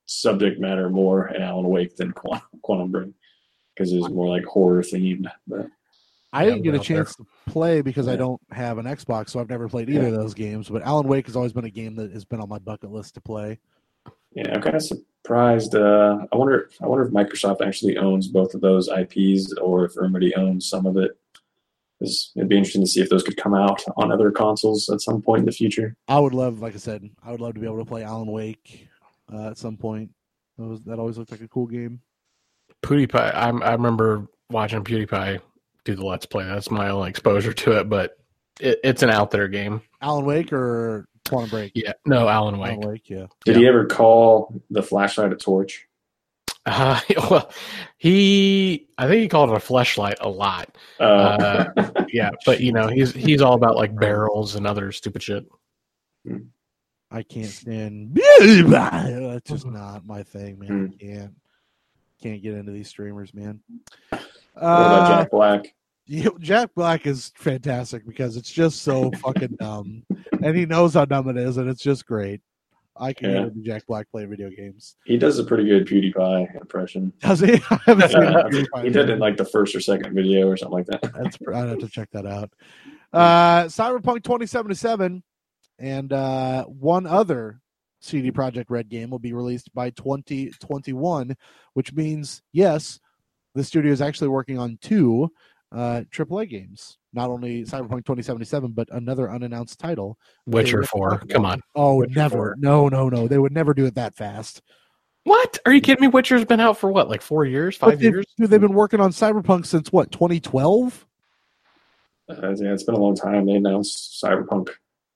subject 0.06 0.61
matter 0.61 0.88
more 0.90 1.28
in 1.28 1.42
Alan 1.42 1.66
Wake 1.68 1.96
than 1.96 2.12
Quantum, 2.12 2.48
Quantum 2.62 2.90
Break 2.90 3.11
because 3.74 3.92
it 3.92 4.00
was 4.00 4.11
more 4.11 4.28
like 4.28 4.44
horror 4.44 4.82
themed. 4.82 5.30
But 5.46 5.66
I 6.32 6.44
didn't 6.44 6.62
get 6.62 6.74
a 6.74 6.78
out 6.78 6.87
there. 6.87 6.96
chance 7.04 7.14
to 7.16 7.26
play 7.46 7.80
because 7.80 8.08
I 8.08 8.16
don't 8.16 8.40
have 8.50 8.78
an 8.78 8.87
Xbox, 8.87 9.30
so 9.30 9.40
I've 9.40 9.48
never 9.48 9.68
played 9.68 9.88
either 9.88 10.02
Yeah. 10.02 10.08
of 10.08 10.14
those 10.16 10.34
games. 10.34 10.68
But 10.68 10.82
Alan 10.82 11.06
Wake 11.06 11.26
has 11.26 11.37
always 11.37 11.52
been 11.52 11.64
a 11.64 11.70
game 11.70 11.94
that 11.96 12.12
has 12.12 12.24
been 12.24 12.40
on 12.40 12.48
my 12.48 12.58
bucket 12.58 12.90
list 12.90 13.14
to 13.14 13.20
play. 13.20 13.61
Yeah, 14.33 14.55
I'm 14.55 14.62
kind 14.62 14.77
of 14.77 14.83
surprised. 14.83 15.75
Uh, 15.75 16.27
I 16.33 16.37
wonder. 16.37 16.71
I 16.83 16.87
wonder 16.87 17.05
if 17.05 17.12
Microsoft 17.12 17.67
actually 17.67 17.97
owns 17.97 18.29
both 18.29 18.55
of 18.55 18.61
those 18.61 18.88
IPs, 18.88 19.53
or 19.55 19.85
if 19.85 19.97
Remedy 19.97 20.35
owns 20.35 20.69
some 20.69 20.87
of 20.87 20.97
it. 20.97 21.12
It'd 22.01 22.49
be 22.49 22.57
interesting 22.57 22.83
to 22.83 22.87
see 22.87 23.01
if 23.01 23.09
those 23.09 23.25
could 23.25 23.37
come 23.37 23.55
out 23.55 23.83
on 23.97 24.12
other 24.12 24.31
consoles 24.31 24.88
at 24.88 25.01
some 25.01 25.21
point 25.21 25.41
in 25.41 25.47
the 25.47 25.53
future. 25.53 25.97
I 26.07 26.21
would 26.21 26.35
love, 26.35 26.61
like 26.61 26.75
I 26.75 26.79
said, 26.79 27.11
I 27.25 27.33
would 27.33 27.41
love 27.41 27.55
to 27.55 27.61
be 27.61 27.67
able 27.67 27.79
to 27.79 27.85
play 27.85 28.05
Alan 28.05 28.31
Wake 28.31 28.87
uh, 29.33 29.49
at 29.49 29.59
some 29.59 29.77
point. 29.77 30.11
That, 30.59 30.64
was, 30.64 30.81
that 30.83 31.01
always 31.01 31.19
looked 31.19 31.33
like 31.33 31.41
a 31.41 31.49
cool 31.49 31.67
game. 31.67 32.01
PewDiePie. 32.83 33.33
I'm, 33.35 33.62
I 33.64 33.73
remember 33.73 34.29
watching 34.51 34.85
PewDiePie 34.85 35.41
do 35.85 35.97
the 35.97 36.07
Let's 36.07 36.27
Play. 36.27 36.45
That's 36.45 36.71
my 36.71 36.91
only 36.91 37.11
exposure 37.11 37.53
to 37.53 37.81
it, 37.81 37.88
but 37.88 38.17
it, 38.61 38.79
it's 38.85 39.03
an 39.03 39.11
out 39.11 39.31
there 39.31 39.49
game. 39.49 39.83
Alan 40.01 40.25
Wake 40.25 40.53
or 40.53 41.09
Quantum 41.29 41.51
Break? 41.51 41.73
Yeah. 41.75 41.93
No, 42.07 42.29
Alan 42.29 42.59
Wake. 42.59 42.73
Alan 42.73 42.88
Wake, 42.88 43.11
yeah. 43.11 43.27
Did 43.45 43.57
he 43.57 43.67
ever 43.67 43.87
call 43.87 44.61
the 44.71 44.83
flashlight 44.83 45.33
a 45.33 45.37
torch? 45.37 45.87
Uh, 46.67 47.01
well, 47.31 47.51
he. 47.97 48.88
I 48.99 49.07
think 49.07 49.23
he 49.23 49.29
called 49.29 49.51
it 49.51 49.57
a 49.57 49.59
fleshlight 49.59 50.17
a 50.21 50.29
lot. 50.29 50.77
Uh, 51.01 51.67
Yeah, 52.12 52.31
but 52.47 52.61
you 52.61 52.73
know, 52.73 52.88
he's 52.88 53.12
he's 53.12 53.41
all 53.43 53.55
about 53.55 53.77
like 53.77 53.95
barrels 53.99 54.55
and 54.55 54.67
other 54.67 54.93
stupid 54.93 55.23
shit. 55.23 55.47
I 57.11 57.23
can't 57.23 57.47
stand. 57.47 58.14
That's 58.38 59.49
just 59.51 59.67
not 59.67 60.05
my 60.07 60.23
thing, 60.23 60.59
man. 60.59 60.93
I 60.93 61.05
can't 61.05 61.35
can't 62.23 62.43
get 62.43 62.55
into 62.55 62.73
these 62.73 62.88
streamers, 62.88 63.33
man. 63.33 63.61
what 64.11 64.21
about 64.61 65.03
Uh, 65.03 65.09
Jack 65.23 65.31
Black? 65.31 65.75
you- 66.07 66.37
Jack 66.41 66.75
Black 66.75 67.07
is 67.07 67.33
fantastic 67.37 68.05
because 68.07 68.37
it's 68.37 68.51
just 68.51 68.83
so 68.83 69.11
fucking 69.23 69.57
dumb, 69.61 70.03
and 70.42 70.57
he 70.57 70.66
knows 70.66 70.94
how 70.94 71.05
dumb 71.05 71.29
it 71.29 71.37
is, 71.37 71.57
and 71.57 71.68
it's 71.68 71.83
just 71.83 72.07
great. 72.07 72.40
I 73.01 73.12
can 73.12 73.31
Yeah. 73.31 73.48
Jack 73.62 73.87
Black 73.87 74.11
play 74.11 74.24
video 74.24 74.51
games. 74.51 74.96
He 75.05 75.16
does 75.16 75.38
a 75.38 75.44
pretty 75.44 75.64
good 75.64 75.87
PewDiePie 75.87 76.61
impression. 76.61 77.12
Does 77.20 77.40
he? 77.40 77.55
I 77.70 77.79
haven't 77.87 78.11
seen 78.11 78.22
Uh, 78.24 78.83
he 78.83 78.90
did 78.90 79.09
it 79.09 79.11
in 79.11 79.18
like 79.20 79.37
the 79.37 79.44
first 79.44 79.74
or 79.74 79.81
second 79.81 80.14
video 80.14 80.48
or 80.48 80.57
something 80.57 80.79
like 80.79 80.87
that. 80.87 81.03
That's 81.03 81.38
I'd 81.55 81.68
have 81.68 81.79
to 81.79 81.88
check 81.88 82.09
that 82.12 82.27
out. 82.27 82.53
Uh, 83.11 83.64
Cyberpunk 83.64 84.22
2077 84.22 85.22
and 85.79 86.12
uh, 86.12 86.64
one 86.64 87.07
other 87.07 87.62
CD 88.01 88.31
Projekt 88.31 88.66
Red 88.68 88.90
game 88.90 89.09
will 89.09 89.18
be 89.18 89.33
released 89.33 89.72
by 89.72 89.88
2021, 89.88 91.35
which 91.72 91.94
means 91.94 92.42
yes, 92.53 93.01
the 93.55 93.64
studio 93.64 93.90
is 93.92 94.03
actually 94.03 94.29
working 94.29 94.59
on 94.59 94.79
two 94.83 95.31
uh, 95.72 96.02
AAA 96.11 96.48
games. 96.48 96.98
Not 97.12 97.31
only 97.31 97.62
Cyberpunk 97.64 98.04
2077, 98.04 98.72
but 98.72 98.88
another 98.92 99.31
unannounced 99.31 99.78
title. 99.78 100.18
Witcher 100.46 100.83
Four. 100.83 101.18
Come 101.31 101.44
on. 101.44 101.61
Oh, 101.74 101.96
Witcher 101.96 102.14
never! 102.18 102.37
4. 102.37 102.57
No, 102.59 102.88
no, 102.88 103.09
no! 103.09 103.26
They 103.28 103.38
would 103.38 103.52
never 103.52 103.74
do 103.74 103.87
it 103.87 103.94
that 103.96 104.14
fast. 104.14 104.62
What? 105.24 105.59
Are 105.66 105.72
you 105.72 105.81
kidding 105.81 106.00
me? 106.02 106.09
Witcher's 106.09 106.44
been 106.44 106.61
out 106.61 106.78
for 106.78 106.90
what, 106.90 107.09
like 107.09 107.20
four 107.22 107.44
years, 107.44 107.76
five 107.76 107.98
they've- 107.98 108.12
years? 108.14 108.26
Dude, 108.38 108.48
they've 108.50 108.61
been 108.61 108.72
working 108.74 109.00
on 109.00 109.11
Cyberpunk 109.11 109.66
since 109.66 109.90
what 109.92 110.11
2012. 110.12 111.07
Uh, 112.31 112.35
yeah, 112.57 112.72
it's 112.72 112.83
been 112.85 112.94
a 112.94 112.98
long 112.98 113.14
time. 113.16 113.46
They 113.46 113.52
announced 113.54 114.22
Cyberpunk 114.22 114.68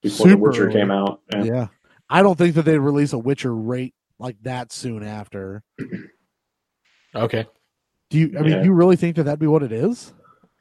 before 0.03 0.29
The 0.29 0.37
Witcher 0.37 0.65
early. 0.65 0.73
came 0.75 0.91
out. 0.91 1.21
Yeah. 1.33 1.45
Yeah. 1.45 1.67
I 2.11 2.23
don't 2.23 2.37
think 2.37 2.55
that 2.57 2.65
they'd 2.65 2.79
release 2.79 3.13
a 3.15 3.19
Witcher 3.19 3.55
rate 3.55 3.95
like 4.19 4.37
that 4.43 4.73
soon 4.73 5.03
after. 5.03 5.63
Okay, 7.15 7.47
Do 8.11 8.19
you? 8.19 8.35
I 8.39 8.43
mean, 8.43 8.53
Yeah. 8.53 8.63
you 8.65 8.73
really 8.73 8.97
think 8.97 9.17
that 9.17 9.25
that'd 9.25 9.39
be 9.39 9.47
what 9.47 9.63
it 9.63 9.73
is? 9.73 10.13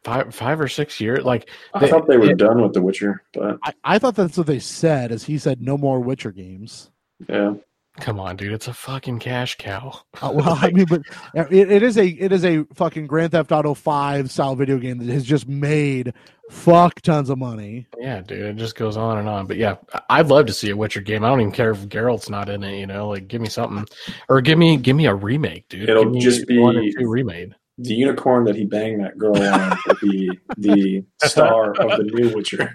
Five, 0.04 0.34
five 0.34 0.60
or 0.60 0.68
six 0.68 1.00
years. 1.00 1.24
Like 1.24 1.50
I 1.74 1.88
thought 1.88 2.08
they 2.08 2.18
were 2.18 2.26
yeah. 2.28 2.34
done 2.34 2.62
with 2.62 2.74
The 2.74 2.82
Witcher, 2.82 3.24
but 3.34 3.58
I, 3.64 3.74
I 3.84 4.00
thought 4.00 4.16
that's 4.16 4.38
what 4.38 4.48
they 4.48 4.60
said. 4.60 5.12
As 5.12 5.24
he 5.24 5.38
said, 5.38 5.62
no 5.62 5.78
more 5.78 6.00
Witcher 6.00 6.32
games. 6.32 6.90
yeah. 7.28 7.54
Come 8.00 8.22
on, 8.22 8.38
dude! 8.38 8.54
It's 8.54 8.70
a 8.70 8.74
fucking 8.74 9.20
cash 9.20 9.58
cow. 9.58 10.00
Uh, 10.22 10.32
well, 10.34 10.58
I 10.62 10.72
mean, 10.72 10.86
but 10.86 11.02
it, 11.34 11.70
it 11.70 11.84
is 11.84 11.98
a 11.98 12.08
it 12.08 12.32
is 12.32 12.46
a 12.46 12.64
fucking 12.74 13.06
Grand 13.06 13.34
Theft 13.34 13.52
Auto 13.52 13.74
Five 13.74 14.32
style 14.32 14.56
video 14.56 14.78
game 14.78 15.00
that 15.00 15.12
has 15.12 15.26
just 15.26 15.46
made 15.46 16.14
fuck 16.50 17.02
tons 17.02 17.30
of 17.30 17.38
money. 17.38 17.88
Yeah, 18.00 18.22
dude, 18.22 18.42
it 18.44 18.56
just 18.56 18.78
goes 18.78 18.96
on 18.96 19.18
and 19.18 19.28
on. 19.28 19.46
But 19.46 19.58
yeah, 19.58 19.76
I- 19.94 20.02
I'd 20.10 20.28
love 20.28 20.46
to 20.46 20.54
see 20.54 20.70
a 20.70 20.76
Witcher 20.78 21.02
game. 21.02 21.26
I 21.26 21.28
don't 21.30 21.42
even 21.42 21.52
care 21.52 21.72
if 21.72 21.80
Geralt's 21.90 22.30
not 22.30 22.48
in 22.48 22.64
it. 22.64 22.80
You 22.80 22.88
know, 22.88 23.10
like 23.10 23.28
give 23.28 23.42
me 23.42 23.50
something, 23.50 23.86
or 24.30 24.40
give 24.40 24.58
me 24.58 24.78
give 24.78 24.96
me 24.96 25.06
a 25.08 25.14
remake, 25.14 25.68
dude. 25.68 25.90
It'll 25.90 26.06
Give 26.06 26.14
me 26.14 26.22
just 26.22 26.48
be- 26.48 26.60
one 26.60 26.78
and 26.78 26.94
two 26.98 27.10
remade. 27.10 27.56
The 27.78 27.94
unicorn 27.96 28.44
that 28.46 28.56
he 28.56 28.66
banged 28.66 29.04
that 29.04 29.18
girl 29.18 29.36
on 29.42 29.78
will 29.88 29.96
be 30.02 30.30
the 30.58 31.04
star 31.24 31.72
of 31.72 31.98
the 31.98 32.04
new 32.04 32.36
Witcher. 32.36 32.72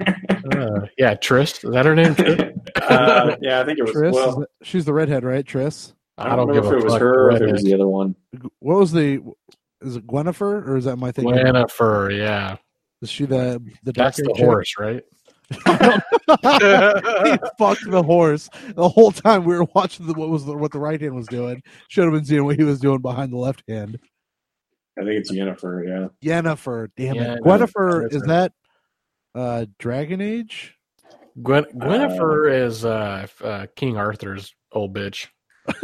Uh, 0.52 0.87
yeah, 0.98 1.14
Triss. 1.14 1.64
Is 1.64 1.70
that 1.72 1.85
her 1.85 1.94
name? 1.94 2.14
Uh, 2.76 3.37
yeah, 3.40 3.61
I 3.61 3.64
think 3.64 3.78
it 3.78 3.82
was. 3.85 3.92
Triss, 3.96 4.12
well, 4.12 4.40
that- 4.40 4.48
she's 4.62 4.85
the 4.85 4.92
redhead, 4.92 5.24
right? 5.24 5.44
Triss. 5.44 5.92
I 6.18 6.37
don't, 6.37 6.46
remember 6.48 6.76
if 6.76 6.82
it 6.82 6.85
was 6.85 6.94
her 6.94 7.24
or 7.24 7.30
if 7.32 7.40
it 7.42 7.50
was 7.50 7.62
the 7.64 7.74
other 7.74 7.88
one. 7.88 8.14
What 8.61 8.78
was 8.78 8.92
the? 8.92 9.22
Is 9.80 9.96
it 9.96 10.06
Gwenifer 10.06 10.66
or 10.68 10.76
is 10.76 10.85
that 10.85 10.96
my 10.96 11.11
thing? 11.11 11.28
Jennifer. 11.35 12.11
Yeah, 12.12 12.56
Is 13.02 13.11
she 13.11 13.24
the 13.26 13.61
the 13.82 13.92
that's 13.92 14.18
the 14.18 14.24
dark-haired 14.24 14.37
chick? 14.37 14.44
horse, 14.46 14.74
right? 14.78 15.02
he 15.50 17.38
fucked 17.59 17.90
the 17.90 18.02
horse 18.04 18.48
the 18.74 18.88
whole 18.88 19.12
time 19.12 19.44
we 19.44 19.56
were 19.56 19.66
watching 19.74 20.06
the, 20.06 20.12
what 20.14 20.28
was 20.28 20.44
the, 20.44 20.56
what 20.56 20.72
the 20.72 20.78
right 20.78 21.00
hand 21.00 21.14
was 21.14 21.26
doing. 21.28 21.62
Should 21.88 22.04
have 22.04 22.12
been 22.12 22.24
seeing 22.24 22.44
what 22.44 22.56
he 22.56 22.64
was 22.64 22.80
doing 22.80 23.00
behind 23.00 23.32
the 23.32 23.37
left 23.38 23.62
hand. 23.68 23.98
I 24.98 25.02
think 25.02 25.20
it's 25.20 25.30
Jennifer. 25.30 25.85
Yeah. 26.22 26.40
Yennefer, 26.40 26.88
damn 26.96 27.14
Yeah, 27.16 27.35
it, 27.35 27.40
Gwenifer 27.42 28.09
Yennefer. 28.09 28.12
is 28.14 28.22
that 28.22 28.52
uh 29.35 29.66
Dragon 29.78 30.20
Age? 30.20 30.74
Gwen 31.42 31.64
Gwenifer 31.74 32.50
is 32.66 32.85
uh, 32.85 33.26
uh, 33.44 33.66
King 33.76 33.96
Arthur's 33.98 34.54
old 34.72 34.94
bitch, 34.94 35.26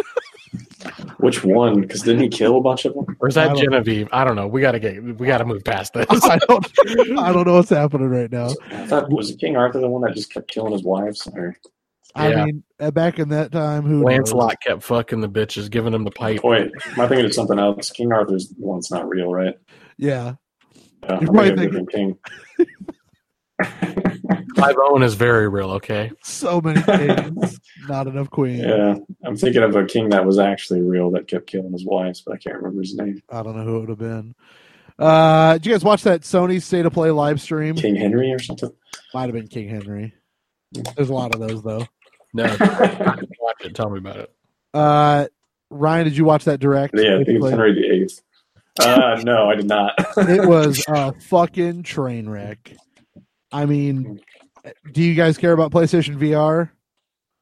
Which 1.18 1.44
one? 1.44 1.80
Because 1.82 2.02
didn't 2.02 2.22
he 2.22 2.28
kill 2.28 2.56
a 2.56 2.60
bunch 2.60 2.84
of 2.86 2.94
them? 2.94 3.16
or 3.20 3.28
is 3.28 3.34
that 3.34 3.48
don't- 3.48 3.58
Genevieve? 3.58 4.08
I 4.12 4.24
don't 4.24 4.34
know. 4.36 4.46
We 4.48 4.60
gotta 4.60 4.80
get. 4.80 5.02
We 5.02 5.26
gotta 5.26 5.44
move 5.44 5.62
past 5.64 5.92
this. 5.92 6.06
I 6.10 6.38
don't, 6.38 6.66
I 7.18 7.32
don't 7.32 7.46
know 7.46 7.54
what's 7.54 7.68
happening 7.70 8.08
right 8.08 8.30
now. 8.32 8.48
I 8.70 8.86
thought 8.86 9.10
was 9.10 9.34
King 9.36 9.56
Arthur 9.56 9.80
the 9.80 9.88
one 9.88 10.02
that 10.02 10.14
just 10.14 10.32
kept 10.32 10.50
killing 10.50 10.72
his 10.72 10.82
wives? 10.82 11.28
Or 11.34 11.54
I 12.14 12.28
Yeah. 12.30 12.44
mean, 12.44 12.62
uh, 12.78 12.90
back 12.90 13.18
in 13.18 13.30
that 13.30 13.52
time, 13.52 13.84
who 13.84 13.96
knows? 13.96 14.04
Lancelot 14.04 14.60
kept 14.60 14.82
fucking 14.82 15.20
the 15.20 15.28
bitches, 15.28 15.70
giving 15.70 15.94
him 15.94 16.04
the 16.04 16.10
pipe. 16.10 16.42
wait, 16.44 16.70
am 16.92 17.00
I 17.00 17.06
thinking 17.08 17.24
of 17.26 17.32
something 17.34 17.58
else? 17.58 17.90
King 17.90 18.12
Arthur's 18.12 18.48
the 18.50 18.54
one's 18.58 18.90
not 18.90 19.08
real, 19.08 19.30
right? 19.32 19.54
Yeah, 19.96 20.34
Uh, 21.04 21.06
You're 21.08 21.18
I'm 21.18 21.26
probably 21.26 21.48
thinking 21.48 21.58
of 21.58 21.58
a 21.58 21.64
different 21.64 21.90
king. 21.92 22.18
Five 24.56 24.76
Owen 24.78 25.02
is 25.02 25.14
very 25.14 25.48
real. 25.48 25.70
Okay. 25.72 26.10
so 26.22 26.60
many 26.60 26.82
kings, 26.82 27.58
not 27.88 28.06
enough 28.06 28.30
queens. 28.30 28.62
Yeah, 28.66 28.96
I'm 29.24 29.36
thinking 29.36 29.62
of 29.62 29.74
a 29.74 29.84
king 29.84 30.10
that 30.10 30.24
was 30.24 30.38
actually 30.38 30.82
real 30.82 31.10
that 31.12 31.26
kept 31.28 31.46
killing 31.46 31.72
his 31.72 31.84
wives, 31.84 32.20
but 32.20 32.34
I 32.34 32.38
can't 32.38 32.56
remember 32.56 32.80
his 32.80 32.94
name. 32.94 33.22
I 33.30 33.42
don't 33.42 33.56
know 33.56 33.64
who 33.64 33.76
it 33.76 33.80
would 33.80 33.88
have 33.90 33.98
been. 33.98 34.34
Uh, 34.98 35.54
did 35.54 35.66
you 35.66 35.72
guys 35.72 35.84
watch 35.84 36.02
that 36.04 36.20
Sony 36.22 36.60
State 36.62 36.86
of 36.86 36.92
Play 36.92 37.10
live 37.10 37.40
stream? 37.40 37.74
King 37.74 37.96
Henry 37.96 38.30
or 38.32 38.38
something. 38.38 38.70
Might 39.14 39.22
have 39.22 39.32
been 39.32 39.48
King 39.48 39.68
Henry. 39.68 40.14
There's 40.96 41.08
a 41.08 41.14
lot 41.14 41.34
of 41.34 41.40
those 41.40 41.62
though. 41.62 41.86
No, 42.32 42.44
watch 43.40 43.64
it. 43.64 43.74
Tell 43.74 43.90
me 43.90 43.98
about 43.98 44.16
it. 44.16 44.32
Uh, 44.72 45.26
Ryan, 45.70 46.04
did 46.04 46.16
you 46.16 46.24
watch 46.24 46.44
that 46.44 46.60
direct? 46.60 46.94
Yeah, 46.96 47.18
I 47.18 47.24
think 47.24 47.42
it's 47.42 47.50
Henry 47.50 47.74
the 47.74 47.94
Eighth. 47.94 48.22
Uh, 48.80 49.20
no, 49.24 49.50
I 49.50 49.54
did 49.54 49.66
not. 49.66 49.94
it 50.16 50.48
was 50.48 50.84
a 50.88 51.12
fucking 51.20 51.82
train 51.82 52.28
wreck. 52.28 52.74
I 53.50 53.66
mean, 53.66 54.20
do 54.92 55.02
you 55.02 55.14
guys 55.14 55.36
care 55.36 55.52
about 55.52 55.72
PlayStation 55.72 56.16
VR? 56.16 56.70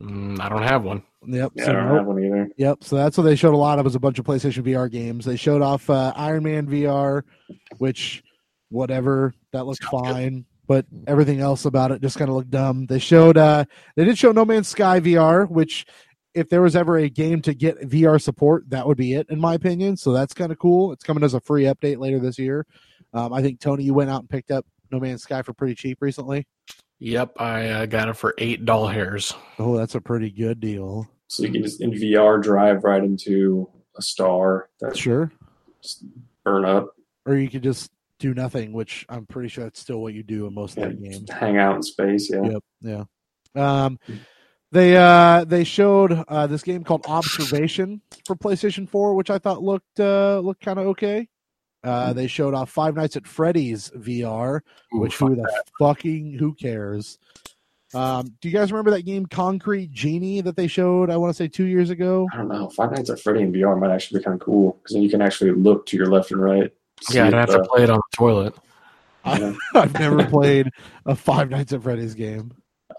Mm, 0.03 0.41
I 0.41 0.49
don't 0.49 0.63
have 0.63 0.85
one. 0.85 1.03
Yep. 1.27 1.53
Yeah, 1.55 1.65
so 1.65 1.71
I 1.71 1.75
don't 1.75 1.89
nope. 1.89 1.97
have 1.99 2.07
one 2.07 2.25
either. 2.25 2.49
Yep. 2.57 2.85
So 2.85 2.97
that's 2.97 3.17
what 3.17 3.25
they 3.25 3.37
showed 3.37 3.55
a 3.55 3.59
lot 3.59 3.79
of 3.79 3.85
was 3.85 3.95
a 3.95 4.01
bunch 4.01 4.19
of 4.19 4.25
PlayStation 4.25 4.65
VR 4.65 4.91
games. 4.91 5.25
They 5.25 5.37
showed 5.37 5.63
off 5.63 5.89
uh, 5.91 6.13
Iron 6.17 6.43
Man 6.43 6.67
VR, 6.67 7.23
which 7.79 8.23
whatever 8.71 9.35
that 9.53 9.67
looked 9.67 9.83
Sounds 9.83 10.09
good. 10.09 10.45
Fine, 10.71 10.85
but 11.05 11.11
everything 11.11 11.41
else 11.41 11.65
about 11.65 11.91
it 11.93 12.01
just 12.03 12.19
kind 12.19 12.29
of 12.29 12.37
looked 12.37 12.51
dumb. 12.51 12.87
They 12.87 12.99
showed 12.99 13.37
uh 13.37 13.65
they 13.97 14.05
did 14.05 14.19
show 14.19 14.33
No 14.33 14.45
Man's 14.45 14.69
Sky 14.69 15.01
VR, 15.01 15.49
which 15.51 15.87
if 16.35 16.49
there 16.49 16.63
was 16.63 16.77
ever 16.77 16.97
a 16.97 17.09
game 17.09 17.43
to 17.43 17.55
get 17.55 17.81
VR 17.81 18.21
support, 18.21 18.71
that 18.71 18.87
would 18.87 18.97
be 18.97 19.15
it 19.15 19.27
in 19.31 19.41
my 19.41 19.55
opinion. 19.55 19.97
So 19.97 20.13
that's 20.13 20.33
kind 20.35 20.53
of 20.53 20.59
cool. 20.59 20.93
It's 20.93 21.05
coming 21.05 21.25
as 21.25 21.35
a 21.35 21.41
free 21.41 21.65
update 21.65 21.99
later 21.99 22.19
this 22.21 22.39
year. 22.39 22.67
Um, 23.13 23.33
I 23.33 23.43
think 23.43 23.61
Tony, 23.61 23.83
you 23.85 23.95
went 23.95 24.11
out 24.11 24.21
and 24.21 24.31
picked 24.31 24.51
up 24.53 24.65
No 24.93 25.01
Man's 25.01 25.23
Sky 25.23 25.43
for 25.43 25.53
pretty 25.53 25.75
cheap 25.75 25.99
recently. 26.01 26.47
Yep, 27.01 27.33
I 27.41 27.69
uh, 27.69 27.87
got 27.87 28.09
it 28.11 28.17
for 28.17 28.35
eight 28.39 28.65
doll 28.65 28.87
hairs. 28.87 29.35
Oh, 29.59 29.77
that's 29.77 29.95
a 29.95 30.01
pretty 30.01 30.31
good 30.31 30.61
deal. 30.61 31.09
So 31.29 31.43
you 31.45 31.51
can 31.53 31.63
just 31.63 31.81
in 31.81 31.91
VR 31.93 32.43
drive 32.43 32.85
right 32.85 33.03
into 33.03 33.69
a 33.97 34.03
star 34.03 34.69
that 34.81 34.97
Sure. 34.97 35.33
just 35.83 36.05
burn 36.45 36.65
up, 36.65 36.91
Or 37.27 37.37
you 37.37 37.49
could 37.49 37.63
just 37.63 37.91
do 38.21 38.35
nothing, 38.35 38.73
which 38.73 39.05
I'm 39.09 39.27
pretty 39.27 39.49
sure 39.49 39.65
that's 39.65 39.81
still 39.81 39.99
what 39.99 40.15
you 40.15 40.23
do 40.23 40.47
in 40.47 40.55
most 40.55 40.77
of 40.77 40.85
yeah, 40.85 40.89
that 40.91 41.03
game. 41.03 41.13
just 41.13 41.33
hang 41.33 41.59
out 41.59 41.77
in 41.77 41.83
space. 41.83 42.31
Yeah, 42.31 42.43
Yep. 42.43 42.63
Yeah. 42.83 43.05
Um, 43.57 43.99
they 44.73 44.97
uh 44.97 45.45
they 45.45 45.65
showed 45.65 46.13
uh 46.29 46.47
this 46.47 46.63
game 46.63 46.85
called 46.85 47.05
Observation 47.09 48.03
for 48.25 48.37
PlayStation 48.37 48.89
4, 48.89 49.15
which 49.15 49.29
I 49.31 49.39
thought 49.39 49.63
looked 49.63 49.99
uh 49.99 50.39
looked 50.39 50.63
kind 50.63 50.79
of 50.79 50.87
okay. 50.89 51.29
Uh, 51.83 52.13
they 52.13 52.27
showed 52.27 52.53
off 52.53 52.71
Five 52.71 52.95
Nights 52.95 53.17
at 53.17 53.27
Freddy's 53.27 53.91
VR, 53.97 54.61
which 54.93 55.21
Ooh, 55.21 55.29
who 55.29 55.37
the 55.37 55.65
fucking 55.79 56.35
who 56.35 56.53
cares? 56.53 57.19
Um, 57.95 58.37
do 58.41 58.49
you 58.49 58.55
guys 58.55 58.71
remember 58.71 58.93
that 58.93 59.03
game 59.03 59.27
Concrete 59.27 59.91
Genie 59.91 60.43
that 60.43 60.57
they 60.57 60.67
showed? 60.67 61.11
I 61.11 61.17
want 61.17 61.31
to 61.31 61.35
say 61.35 61.49
two 61.49 61.65
years 61.65 61.91
ago. 61.91 62.29
I 62.33 62.37
don't 62.37 62.49
know. 62.49 62.69
Five 62.69 62.93
Nights 62.93 63.11
at 63.11 63.19
Freddy 63.19 63.41
in 63.41 63.53
VR 63.53 63.79
might 63.79 63.93
actually 63.93 64.21
be 64.21 64.25
kind 64.25 64.35
of 64.35 64.45
cool 64.45 64.73
because 64.75 64.95
then 64.95 65.03
you 65.03 65.11
can 65.11 65.23
actually 65.23 65.53
look 65.53 65.87
to 65.87 65.97
your 65.97 66.07
left 66.07 66.31
and 66.31 66.43
right. 66.43 66.71
See 67.03 67.17
yeah, 67.17 67.27
I'd 67.27 67.35
if, 67.35 67.39
have 67.39 67.51
uh, 67.51 67.59
to 67.59 67.65
play 67.65 67.83
it 67.83 67.91
on 67.91 67.97
the 67.99 68.17
toilet. 68.17 68.55
yeah. 69.27 69.55
I've 69.75 69.95
never 69.99 70.25
played 70.27 70.71
a 71.07 71.15
Five 71.15 71.51
Nights 71.51 71.73
at 71.73 71.83
Freddy's 71.83 72.15
game. 72.15 72.53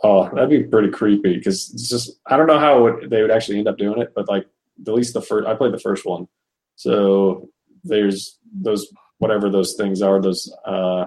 Oh, 0.04 0.30
that'd 0.34 0.50
be 0.50 0.64
pretty 0.64 0.90
creepy 0.90 1.38
because 1.38 1.72
it's 1.74 1.90
just 1.90 2.20
I 2.26 2.38
don't 2.38 2.48
know 2.48 2.60
how 2.60 2.88
it, 2.88 3.10
they 3.10 3.22
would 3.22 3.32
actually 3.32 3.60
end 3.60 3.68
up 3.68 3.78
doing 3.78 4.02
it, 4.02 4.14
but 4.16 4.28
like 4.28 4.48
at 4.88 4.94
least 4.94 5.14
the 5.14 5.22
first 5.22 5.48
I 5.48 5.54
played 5.54 5.74
the 5.74 5.80
first 5.80 6.06
one, 6.06 6.28
so 6.76 7.50
there's 7.84 8.40
those 8.54 8.92
whatever 9.20 9.50
those 9.50 9.76
things 9.76 10.02
are 10.02 10.20
those 10.22 10.52
uh 10.66 11.06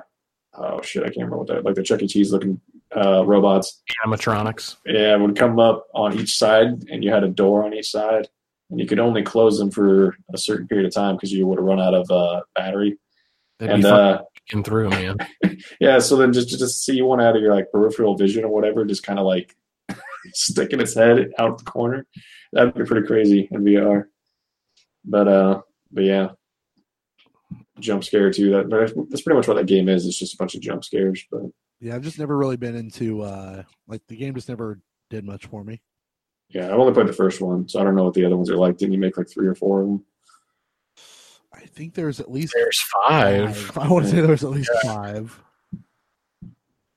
oh 0.55 0.81
shit 0.83 1.03
I 1.03 1.07
can't 1.07 1.17
remember 1.17 1.39
what 1.39 1.49
that 1.49 1.65
like 1.65 1.75
the 1.75 1.83
Chuck 1.83 2.03
E. 2.03 2.07
Cheese 2.07 2.33
looking 2.33 2.61
uh 2.97 3.25
robots 3.27 3.83
Animatronics. 4.07 4.77
yeah 4.87 5.17
would 5.17 5.37
come 5.37 5.59
up 5.59 5.87
on 5.95 6.19
each 6.19 6.37
side 6.37 6.85
and 6.89 7.03
you 7.03 7.11
had 7.13 7.25
a 7.25 7.29
door 7.29 7.65
on 7.65 7.75
each 7.75 7.91
side 7.91 8.29
and 8.75 8.81
you 8.81 8.89
could 8.89 8.99
only 8.99 9.23
close 9.23 9.57
them 9.57 9.71
for 9.71 10.17
a 10.33 10.37
certain 10.37 10.67
period 10.67 10.85
of 10.85 10.93
time 10.93 11.15
because 11.15 11.31
you 11.31 11.47
would 11.47 11.59
have 11.59 11.65
run 11.65 11.81
out 11.81 11.95
of 11.95 12.11
uh 12.11 12.41
battery 12.57 12.99
That'd 13.61 13.75
and 13.75 13.83
be 13.85 13.89
fun 13.89 14.01
uh 14.01 14.63
through, 14.65 14.91
man. 14.91 15.17
yeah, 15.81 16.01
so 16.01 16.17
then 16.17 16.33
just 16.33 16.49
just 16.49 16.85
see 16.85 17.01
one 17.03 17.21
out 17.21 17.37
of 17.37 17.43
your 17.43 17.55
like 17.55 17.71
peripheral 17.71 18.17
vision 18.17 18.45
or 18.45 18.49
whatever, 18.49 18.85
just 18.85 19.05
kind 19.05 19.21
of 19.21 19.27
like 19.27 19.55
sticking 20.33 20.81
its 20.81 20.95
head 20.95 21.31
out 21.39 21.59
the 21.59 21.65
corner. 21.65 22.05
That'd 22.53 22.75
be 22.75 22.85
pretty 22.85 23.07
crazy 23.07 23.49
in 23.49 23.63
VR. 23.63 24.07
But 25.05 25.29
uh, 25.29 25.63
but 25.93 26.03
yeah, 26.03 26.31
jump 27.79 28.03
scare 28.03 28.33
too. 28.33 28.51
That 28.51 28.71
that's 29.09 29.23
pretty 29.23 29.37
much 29.37 29.47
what 29.47 29.57
that 29.57 29.67
game 29.67 29.89
is. 29.89 30.05
It's 30.05 30.19
just 30.19 30.35
a 30.35 30.39
bunch 30.39 30.57
of 30.57 30.61
jump 30.61 30.83
scares. 30.85 31.25
But 31.31 31.43
Yeah, 31.81 31.95
I've 31.95 32.03
just 32.03 32.19
never 32.19 32.37
really 32.37 32.57
been 32.57 32.75
into 32.75 33.23
uh 33.23 33.63
like 33.87 34.03
the 34.09 34.17
game 34.17 34.35
just 34.35 34.49
never 34.49 34.81
did 35.11 35.25
much 35.25 35.47
for 35.47 35.63
me. 35.63 35.81
Yeah, 36.55 36.67
I've 36.73 36.79
only 36.79 36.93
played 36.95 37.09
the 37.09 37.13
first 37.13 37.41
one, 37.41 37.69
so 37.69 37.81
I 37.81 37.85
don't 37.85 37.95
know 37.97 38.05
what 38.05 38.15
the 38.15 38.25
other 38.25 38.37
ones 38.37 38.49
are 38.51 38.57
like. 38.57 38.77
Didn't 38.79 38.93
you 38.95 38.99
make 39.01 39.17
like 39.19 39.29
three 39.29 39.47
or 39.47 39.55
four 39.55 39.83
of 39.83 39.87
them? 39.89 40.05
I 41.53 41.67
think 41.67 41.95
there's 41.95 42.21
at 42.21 42.31
least 42.31 42.53
There's 42.57 42.81
five. 43.07 43.73
I 43.79 43.89
want 43.89 44.05
to 44.07 44.11
say 44.11 44.21
there's 44.21 44.45
at 44.45 44.51
least 44.51 44.71
five. 44.85 45.41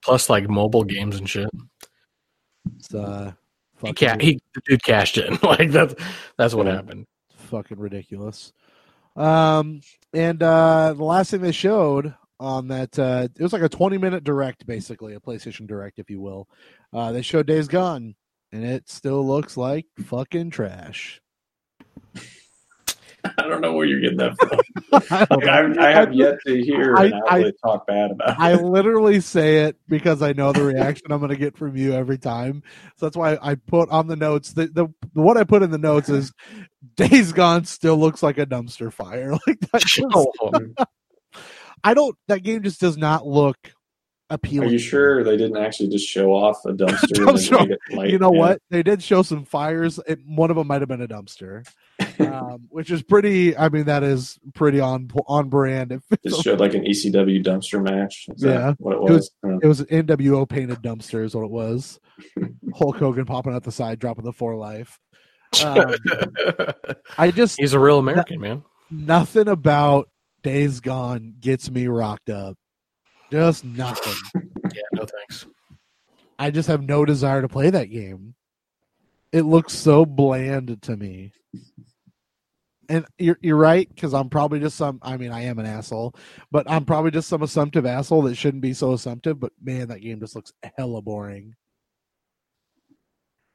plus 0.03 0.29
like 0.29 0.49
mobile 0.49 0.83
games 0.83 1.17
and 1.17 1.29
shit. 1.29 1.49
It's 2.77 2.93
uh 2.93 3.33
He, 3.83 3.93
ca- 3.93 4.17
he 4.19 4.39
the 4.55 4.61
dude 4.67 4.83
cashed 4.83 5.17
in. 5.17 5.37
like 5.43 5.71
that's 5.71 5.95
that's 6.37 6.53
what 6.53 6.65
Yeah. 6.67 6.75
happened. 6.75 7.05
fucking 7.49 7.79
ridiculous. 7.79 8.51
Um 9.15 9.81
and 10.13 10.41
uh 10.43 10.93
the 10.93 11.03
last 11.03 11.31
thing 11.31 11.41
they 11.41 11.51
showed 11.51 12.13
on 12.39 12.67
that 12.67 12.97
uh 12.99 13.27
it 13.35 13.41
was 13.43 13.53
like 13.53 13.61
a 13.63 13.69
20 13.69 13.97
minute 13.97 14.23
direct 14.23 14.65
basically, 14.67 15.13
a 15.15 15.19
PlayStation 15.19 15.67
direct 15.67 15.97
if 15.99 16.09
you 16.09 16.19
will. 16.21 16.47
Uh 16.93 17.11
they 17.11 17.21
showed 17.21 17.47
Days 17.47 17.67
Gone 17.67 18.15
and 18.51 18.63
it 18.65 18.89
still 18.89 19.25
looks 19.25 19.57
like 19.57 19.85
fucking 20.05 20.49
trash. 20.51 21.21
I 23.37 23.47
don't 23.47 23.61
know 23.61 23.73
where 23.73 23.85
you're 23.85 23.99
getting 23.99 24.17
that 24.19 24.37
from. 24.39 24.59
I, 25.11 25.27
Like. 25.35 25.77
I, 25.79 25.89
I 25.89 25.91
have 25.93 26.13
yet 26.13 26.35
to 26.45 26.63
hear 26.63 26.95
I- 26.95 27.05
an 27.05 27.13
outlet 27.27 27.53
talk 27.63 27.85
bad 27.87 28.11
about 28.11 28.39
I 28.39 28.53
it. 28.53 28.63
literally 28.63 29.19
say 29.19 29.65
it 29.65 29.75
because 29.89 30.21
I 30.21 30.31
know 30.33 30.53
the 30.53 30.63
reaction 30.73 31.11
I'm 31.11 31.19
going 31.19 31.31
to 31.31 31.35
get 31.35 31.57
from 31.57 31.75
you 31.75 31.93
every 31.93 32.17
time. 32.19 32.63
So 32.95 33.05
that's 33.07 33.17
why 33.17 33.37
I 33.41 33.55
put 33.55 33.89
on 33.89 34.07
the 34.07 34.15
notes. 34.15 34.53
The, 34.53 34.67
the 34.67 34.87
what 35.13 35.35
I 35.35 35.43
put 35.43 35.61
in 35.63 35.71
the 35.71 35.77
notes 35.77 36.07
is 36.09 36.31
Days 36.95 37.33
Gone 37.33 37.65
still 37.65 37.97
looks 37.97 38.23
like 38.23 38.37
a 38.37 38.45
dumpster 38.45 38.93
fire. 38.93 39.31
Like 39.47 39.59
that. 39.71 39.81
Just, 39.81 40.87
I 41.83 41.93
don't. 41.93 42.15
That 42.27 42.43
game 42.43 42.63
just 42.63 42.79
does 42.79 42.97
not 42.97 43.27
look 43.27 43.57
Are 44.29 44.39
you 44.65 44.77
sure 44.77 45.23
they 45.23 45.37
didn't 45.37 45.55
actually 45.57 45.87
just 45.89 46.07
show 46.07 46.33
off 46.33 46.57
a 46.65 46.69
dumpster? 46.73 47.13
Dumpster. 47.13 47.59
and 47.59 47.59
then 47.59 47.67
make 47.69 47.69
it 47.89 47.95
light? 47.95 48.09
You 48.09 48.19
know 48.19 48.33
Yeah. 48.33 48.39
what? 48.39 48.61
They 48.69 48.83
did 48.83 49.01
show 49.01 49.21
some 49.21 49.45
fires. 49.45 49.99
It, 50.07 50.19
one 50.25 50.49
of 50.49 50.57
them 50.57 50.67
might 50.67 50.81
have 50.81 50.89
been 50.89 51.01
a 51.01 51.07
dumpster, 51.07 51.65
um, 52.19 52.65
which 52.69 52.91
is 52.91 53.03
pretty. 53.03 53.55
I 53.55 53.69
mean, 53.69 53.85
that 53.85 54.03
is 54.03 54.37
pretty 54.53 54.79
on 54.81 55.09
on 55.27 55.47
brand. 55.49 55.91
It 55.93 56.01
Just 56.27 56.43
showed 56.43 56.59
like 56.59 56.73
an 56.73 56.83
ECW 56.83 57.43
dumpster 57.43 57.81
match. 57.81 58.25
Is 58.35 58.41
that 58.41 58.49
Yeah. 58.53 58.73
what 58.79 58.93
it 58.93 58.97
It 58.97 59.01
was. 59.03 59.11
was- 59.11 59.31
Uh, 59.53 59.57
It 59.63 59.67
was 59.67 59.79
an 59.79 59.85
NWO 59.87 60.47
painted 60.47 60.79
dumpster, 60.81 61.23
is 61.23 61.33
what 61.33 61.45
it 61.45 61.51
was. 61.51 61.99
Hulk 62.75 62.97
Hogan 62.97 63.25
popping 63.25 63.53
out 63.53 63.63
the 63.63 63.71
side, 63.71 63.99
dropping 63.99 64.25
the 64.25 64.33
four 64.33 64.55
life. 64.57 64.99
Um, 65.63 65.95
I 67.17 67.31
just 67.31 67.57
He's 67.59 67.73
a 67.73 67.79
real 67.79 67.99
American, 67.99 68.41
man. 68.41 68.63
nothing 68.91 69.47
about 69.47 70.09
Days 70.43 70.81
Gone 70.81 71.35
gets 71.39 71.71
me 71.71 71.87
rocked 71.87 72.29
up. 72.29 72.57
Just 73.31 73.65
nothing. 73.65 74.13
Yeah, 74.73 74.81
no 74.93 75.05
thanks. 75.05 75.45
I 76.39 76.51
just 76.51 76.67
have 76.67 76.81
no 76.83 77.03
desire 77.05 77.41
to 77.41 77.47
play 77.49 77.69
that 77.69 77.85
game. 77.85 78.35
It 79.31 79.41
looks 79.41 79.73
so 79.73 80.05
bland 80.05 80.81
to 80.83 80.95
me. 80.95 81.31
And 82.89 83.05
you're 83.17 83.37
you're 83.41 83.57
right 83.57 83.89
because 83.93 84.13
I'm 84.13 84.29
probably 84.29 84.61
just 84.61 84.77
some. 84.77 84.99
I 85.01 85.17
mean, 85.17 85.31
I 85.31 85.41
am 85.45 85.59
an 85.59 85.65
asshole, 85.65 86.15
but 86.51 86.69
I'm 86.71 86.85
probably 86.85 87.11
just 87.11 87.27
some 87.27 87.41
assumptive 87.41 87.85
asshole 87.85 88.21
that 88.23 88.35
shouldn't 88.35 88.61
be 88.61 88.73
so 88.73 88.93
assumptive. 88.93 89.39
But 89.41 89.51
man, 89.61 89.89
that 89.89 89.99
game 89.99 90.21
just 90.21 90.35
looks 90.35 90.53
hella 90.77 91.01
boring. 91.01 91.53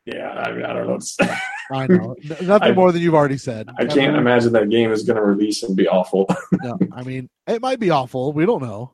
yeah, 0.04 0.28
I 0.32 0.52
mean, 0.52 0.64
I 0.66 0.72
don't 0.74 0.86
know. 0.86 0.92
what 0.92 1.00
to 1.00 1.06
say. 1.06 1.34
I 1.72 1.86
know 1.86 2.14
nothing 2.42 2.68
I- 2.68 2.72
more 2.72 2.92
than 2.92 3.00
you've 3.00 3.14
already 3.14 3.38
said. 3.38 3.70
I 3.78 3.86
can't 3.86 4.16
imagine 4.16 4.52
that 4.52 4.68
game 4.68 4.92
is 4.92 5.04
going 5.04 5.16
to 5.16 5.22
release 5.22 5.62
and 5.62 5.74
be 5.76 5.88
awful. 5.88 6.26
No, 6.62 6.78
I 6.92 7.02
mean, 7.02 7.28
it 7.46 7.62
might 7.62 7.80
be 7.80 7.88
awful. 7.90 8.32
We 8.34 8.44
don't 8.46 8.62
know. 8.62 8.92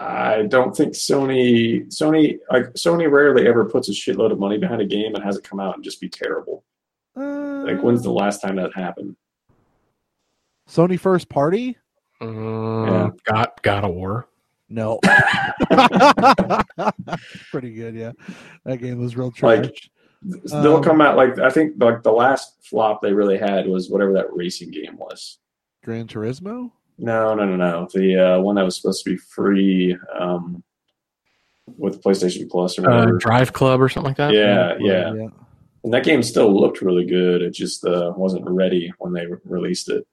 I 0.00 0.42
don't 0.48 0.74
think 0.74 0.94
Sony, 0.94 1.86
Sony, 1.88 2.38
like 2.50 2.72
Sony, 2.72 3.10
rarely 3.10 3.46
ever 3.46 3.66
puts 3.66 3.88
a 3.90 3.92
shitload 3.92 4.32
of 4.32 4.38
money 4.38 4.56
behind 4.56 4.80
a 4.80 4.86
game 4.86 5.14
and 5.14 5.22
has 5.22 5.36
it 5.36 5.44
come 5.44 5.60
out 5.60 5.74
and 5.74 5.84
just 5.84 6.00
be 6.00 6.08
terrible. 6.08 6.64
Uh, 7.16 7.64
Like, 7.66 7.82
when's 7.82 8.02
the 8.02 8.10
last 8.12 8.40
time 8.40 8.56
that 8.56 8.74
happened? 8.74 9.14
Sony 10.68 10.98
first 10.98 11.28
party? 11.28 11.76
Mm, 12.22 13.18
Got 13.24 13.60
God 13.62 13.84
of 13.84 13.90
War. 13.94 14.26
No. 14.70 15.00
Pretty 17.50 17.74
good, 17.74 17.94
yeah. 17.94 18.12
That 18.64 18.78
game 18.80 18.98
was 18.98 19.16
real 19.16 19.30
trash. 19.30 19.64
Like, 19.64 19.90
They'll 20.22 20.76
Um, 20.76 20.82
come 20.84 21.00
out 21.00 21.16
like 21.16 21.38
I 21.38 21.48
think 21.48 21.74
like 21.78 22.02
the 22.02 22.12
last 22.12 22.62
flop 22.62 23.00
they 23.00 23.12
really 23.12 23.38
had 23.38 23.66
was 23.66 23.88
whatever 23.88 24.12
that 24.12 24.30
racing 24.34 24.70
game 24.70 24.98
was. 24.98 25.38
Gran 25.82 26.06
Turismo? 26.06 26.72
No, 27.00 27.34
no, 27.34 27.44
no, 27.44 27.56
no. 27.56 27.88
The 27.92 28.16
uh, 28.36 28.40
one 28.40 28.56
that 28.56 28.64
was 28.64 28.76
supposed 28.76 29.02
to 29.04 29.10
be 29.10 29.16
free. 29.16 29.96
Um, 30.18 30.62
with 31.78 32.02
PlayStation 32.02 32.50
Plus 32.50 32.78
or 32.78 32.90
Uh, 32.90 32.94
whatever. 32.98 33.18
Drive 33.18 33.52
Club 33.52 33.80
or 33.80 33.88
something 33.88 34.10
like 34.10 34.16
that. 34.16 34.32
yeah, 34.34 34.74
yeah, 34.80 35.14
yeah. 35.14 35.28
And 35.84 35.94
that 35.94 36.02
game 36.04 36.22
still 36.22 36.52
looked 36.52 36.82
really 36.82 37.04
good. 37.06 37.42
It 37.42 37.52
just 37.52 37.84
uh, 37.86 38.12
wasn't 38.16 38.44
ready 38.50 38.92
when 38.98 39.12
they 39.12 39.24
re- 39.26 39.38
released 39.44 39.88
it. 39.88 40.04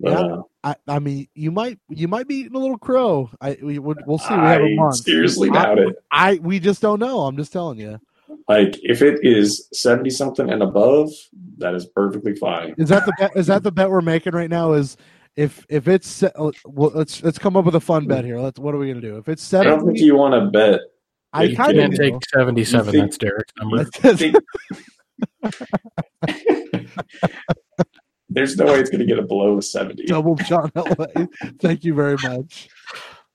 But, 0.00 0.10
Yeah. 0.12 0.18
uh, 0.20 0.42
I, 0.64 0.76
I 0.88 0.98
mean, 0.98 1.28
you 1.34 1.50
might 1.50 1.78
you 1.90 2.08
might 2.08 2.26
be 2.26 2.36
eating 2.36 2.54
a 2.54 2.58
little 2.58 2.78
crow. 2.78 3.30
I 3.42 3.58
we 3.62 3.78
would 3.78 3.98
we'll 4.06 4.18
see. 4.18 4.32
We 4.34 4.40
have 4.40 4.62
a 4.62 4.64
I 4.64 4.74
month. 4.74 4.96
seriously 4.96 5.50
I- 5.50 5.52
doubt 5.52 5.78
it. 5.80 5.96
I 6.10 6.34
we 6.42 6.58
just 6.58 6.80
don't 6.80 6.98
know. 6.98 7.20
I'm 7.20 7.36
just 7.36 7.52
telling 7.52 7.78
you. 7.78 8.00
Like 8.48 8.78
if 8.82 9.02
it 9.02 9.20
is 9.22 9.68
seventy 9.74 10.10
something 10.10 10.50
and 10.50 10.62
above, 10.62 11.10
that 11.58 11.74
is 11.74 11.84
perfectly 11.86 12.34
fine. 12.34 12.74
Is 12.78 12.88
that 12.88 13.04
the 13.04 13.12
bet? 13.18 13.32
Is 13.36 13.46
that 13.48 13.62
the 13.62 13.70
bet 13.72 13.90
we're 13.90 14.00
making 14.00 14.32
right 14.32 14.50
now? 14.50 14.72
Is 14.72 14.96
if 15.36 15.64
if 15.68 15.88
it's 15.88 16.22
uh, 16.22 16.30
well, 16.66 16.90
let's 16.94 17.22
let's 17.22 17.38
come 17.38 17.56
up 17.56 17.64
with 17.64 17.74
a 17.74 17.80
fun 17.80 18.06
bet 18.06 18.24
here. 18.24 18.38
Let's 18.38 18.58
what 18.58 18.74
are 18.74 18.78
we 18.78 18.88
gonna 18.88 19.00
do? 19.00 19.16
If 19.18 19.28
it's 19.28 19.52
I 19.54 19.64
don't 19.64 19.78
think 19.78 19.98
seventy, 19.98 20.04
you 20.04 20.16
want 20.16 20.34
to 20.34 20.50
bet. 20.50 20.80
I 21.32 21.44
you 21.44 21.56
kind 21.56 21.74
Can't 21.76 21.92
of 21.92 21.98
take 21.98 22.14
seventy-seven. 22.34 22.92
Think- 22.92 23.04
That's 23.04 23.18
Derek's 23.18 23.52
number. 23.60 23.84
think- 23.84 24.36
There's 28.32 28.56
no 28.56 28.66
way 28.66 28.78
it's 28.78 28.90
going 28.90 29.00
to 29.00 29.06
get 29.06 29.18
a 29.18 29.22
below 29.22 29.58
seventy. 29.60 30.04
double 30.06 30.36
John 30.36 30.70
Elway. 30.70 31.28
Thank 31.60 31.84
you 31.84 31.94
very 31.94 32.16
much. 32.22 32.68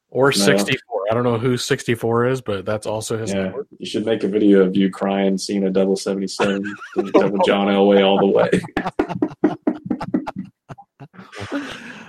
Or 0.10 0.28
No. 0.28 0.32
sixty-four. 0.32 1.02
I 1.12 1.14
don't 1.14 1.24
know 1.24 1.38
who 1.38 1.58
sixty-four 1.58 2.28
is, 2.28 2.42
but 2.42 2.66
that's 2.66 2.88
also 2.88 3.18
his 3.18 3.34
Yeah, 3.34 3.44
number. 3.44 3.68
you 3.78 3.86
should 3.86 4.06
make 4.06 4.24
a 4.24 4.28
video 4.30 4.62
of 4.62 4.76
you 4.76 4.90
crying, 4.90 5.38
seeing 5.38 5.66
a 5.66 5.70
double 5.70 5.96
seventy-seven, 5.98 6.64
double 7.14 7.40
John 7.46 7.68
Elway 7.68 8.06
all 8.06 8.20
the 8.20 8.28
way. 8.28 9.56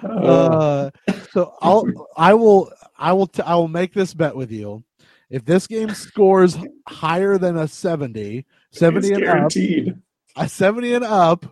Uh, 0.02 0.90
so 1.32 1.54
I'll 1.62 2.08
I 2.16 2.34
will 2.34 2.70
I 2.98 3.12
will 3.12 3.26
t- 3.26 3.42
I 3.42 3.54
will 3.54 3.68
make 3.68 3.92
this 3.92 4.14
bet 4.14 4.34
with 4.36 4.50
you. 4.50 4.84
If 5.30 5.44
this 5.44 5.66
game 5.66 5.90
scores 5.90 6.56
higher 6.86 7.36
than 7.36 7.56
a 7.56 7.66
70, 7.66 8.46
70 8.70 9.08
and 9.08 9.16
up, 9.16 9.20
guaranteed. 9.20 10.00
a 10.36 10.48
70 10.48 10.94
and 10.94 11.04
up, 11.04 11.46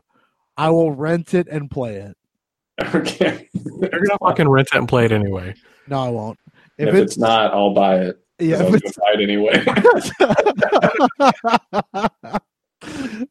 I 0.56 0.70
will 0.70 0.92
rent 0.92 1.34
it 1.34 1.48
and 1.48 1.68
play 1.70 1.96
it. 1.96 2.16
Okay. 2.94 3.48
You're 3.52 3.90
gonna 3.90 4.18
fucking 4.20 4.48
rent 4.48 4.68
it 4.72 4.78
and 4.78 4.88
play 4.88 5.04
it 5.06 5.12
anyway. 5.12 5.54
No, 5.88 6.00
I 6.00 6.08
won't. 6.08 6.38
If, 6.78 6.88
If, 6.88 6.94
it's, 6.94 7.18
not, 7.18 7.52
I'll 7.52 7.74
buy 7.74 8.00
it. 8.00 8.18
yeah, 8.38 8.58
I 8.58 8.64
if 8.64 8.70
was 8.72 8.82
it's 8.84 8.96
buy 8.98 9.14
it 9.16 9.22
anyway. 9.22 9.64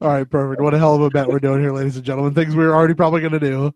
All 0.02 0.08
right, 0.10 0.30
perfect. 0.30 0.62
What 0.62 0.74
a 0.74 0.78
hell 0.80 0.96
of 0.96 1.02
a 1.02 1.10
bet 1.10 1.28
we're 1.28 1.40
doing 1.40 1.62
here, 1.62 1.72
ladies 1.72 1.96
and 1.96 2.06
gentlemen. 2.06 2.34
Things 2.34 2.56
we 2.56 2.64
were 2.66 2.74
already 2.76 2.94
probably 2.94 3.22
going 3.22 3.34
to 3.34 3.40
do. 3.40 3.74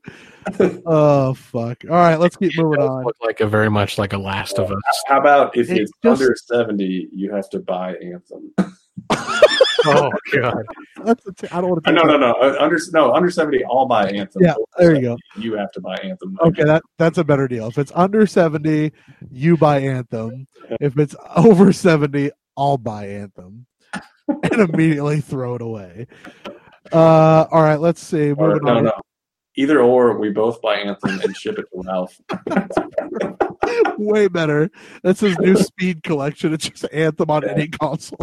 Oh 0.85 1.33
fuck! 1.33 1.83
All 1.89 1.95
right, 1.95 2.15
let's 2.15 2.35
keep 2.37 2.51
It 2.57 2.61
moving 2.61 2.79
does 2.79 2.89
on. 2.89 3.03
look 3.03 3.17
like 3.21 3.41
a 3.41 3.47
very 3.47 3.69
much 3.69 3.97
like 3.97 4.13
a 4.13 4.17
Last 4.17 4.57
of 4.59 4.71
Us. 4.71 4.79
How 5.07 5.19
about 5.19 5.55
if 5.57 5.69
It's 5.69 5.79
it's, 5.81 5.91
just- 6.03 6.21
under 6.21 6.35
seventy, 6.35 7.09
you 7.13 7.33
have 7.33 7.49
to 7.51 7.59
buy 7.59 7.95
Anthem? 7.95 8.53
oh 9.85 10.11
god. 10.33 10.63
That's 11.03 11.25
a 11.27 11.33
t- 11.33 11.47
I 11.51 11.61
don't 11.61 11.69
want 11.69 11.83
to. 11.83 11.89
Uh, 11.89 11.93
no, 11.93 12.03
no, 12.03 12.17
no. 12.17 12.31
uh, 12.33 12.55
Under 12.59 12.79
no 12.93 13.13
under 13.13 13.29
seventy, 13.29 13.63
I'll 13.65 13.85
buy 13.87 14.09
Anthem. 14.09 14.41
Yeah, 14.43 14.55
there 14.77 14.95
you 14.95 15.01
go. 15.01 15.17
You 15.37 15.53
have 15.55 15.71
to 15.73 15.81
buy 15.81 15.95
Anthem. 16.03 16.37
Okay, 16.41 16.63
that 16.63 16.81
that's 16.97 17.17
a 17.19 17.23
better 17.23 17.47
deal. 17.47 17.67
If 17.67 17.77
it's 17.77 17.91
under 17.93 18.25
seventy, 18.25 18.91
you 19.29 19.55
buy 19.57 19.81
Anthem. 19.81 20.47
If 20.81 20.97
it's 20.97 21.15
over 21.35 21.71
seventy, 21.71 22.31
I'll 22.57 22.77
buy 22.79 23.07
Anthem, 23.07 23.66
and 24.43 24.69
immediately 24.69 25.21
throw 25.21 25.55
it 25.55 25.61
away. 25.61 26.07
Uh, 26.91 27.45
all 27.51 27.61
right, 27.61 27.79
let's 27.79 28.01
see. 28.01 28.31
Or, 28.31 28.59
no, 28.59 28.77
on. 28.77 28.83
no. 28.85 28.93
Either 29.55 29.81
or, 29.81 30.17
we 30.19 30.29
both 30.29 30.61
buy 30.61 30.75
Anthem 30.75 31.19
and 31.19 31.35
ship 31.35 31.57
it 31.57 31.65
to 31.73 31.81
Ralph. 31.83 32.21
Way 33.97 34.27
better. 34.27 34.69
That's 35.01 35.19
his 35.19 35.35
new 35.39 35.55
Speed 35.55 36.03
collection. 36.03 36.53
It's 36.53 36.69
just 36.69 36.85
Anthem 36.93 37.31
on 37.31 37.43
any 37.47 37.67
console. 37.67 38.19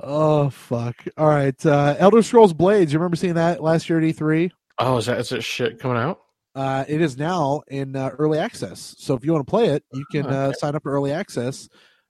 oh 0.00 0.50
fuck! 0.50 0.94
All 1.16 1.26
right, 1.26 1.66
uh, 1.66 1.96
Elder 1.98 2.22
Scrolls 2.22 2.52
Blades. 2.52 2.92
You 2.92 3.00
remember 3.00 3.16
seeing 3.16 3.34
that 3.34 3.60
last 3.62 3.90
year 3.90 3.98
at 3.98 4.04
E3? 4.04 4.52
Oh, 4.78 4.98
is 4.98 5.06
that 5.06 5.18
is 5.18 5.30
that 5.30 5.42
shit 5.42 5.80
coming 5.80 5.96
out? 5.96 6.20
Uh, 6.54 6.84
it 6.86 7.00
is 7.00 7.18
now 7.18 7.62
in 7.68 7.96
uh, 7.96 8.10
early 8.18 8.38
access. 8.38 8.94
So 8.98 9.14
if 9.14 9.24
you 9.24 9.32
want 9.32 9.44
to 9.46 9.50
play 9.50 9.70
it, 9.70 9.82
you 9.92 10.04
can 10.10 10.26
uh, 10.26 10.52
sign 10.52 10.76
up 10.76 10.82
for 10.82 10.92
early 10.92 11.12
access 11.12 11.68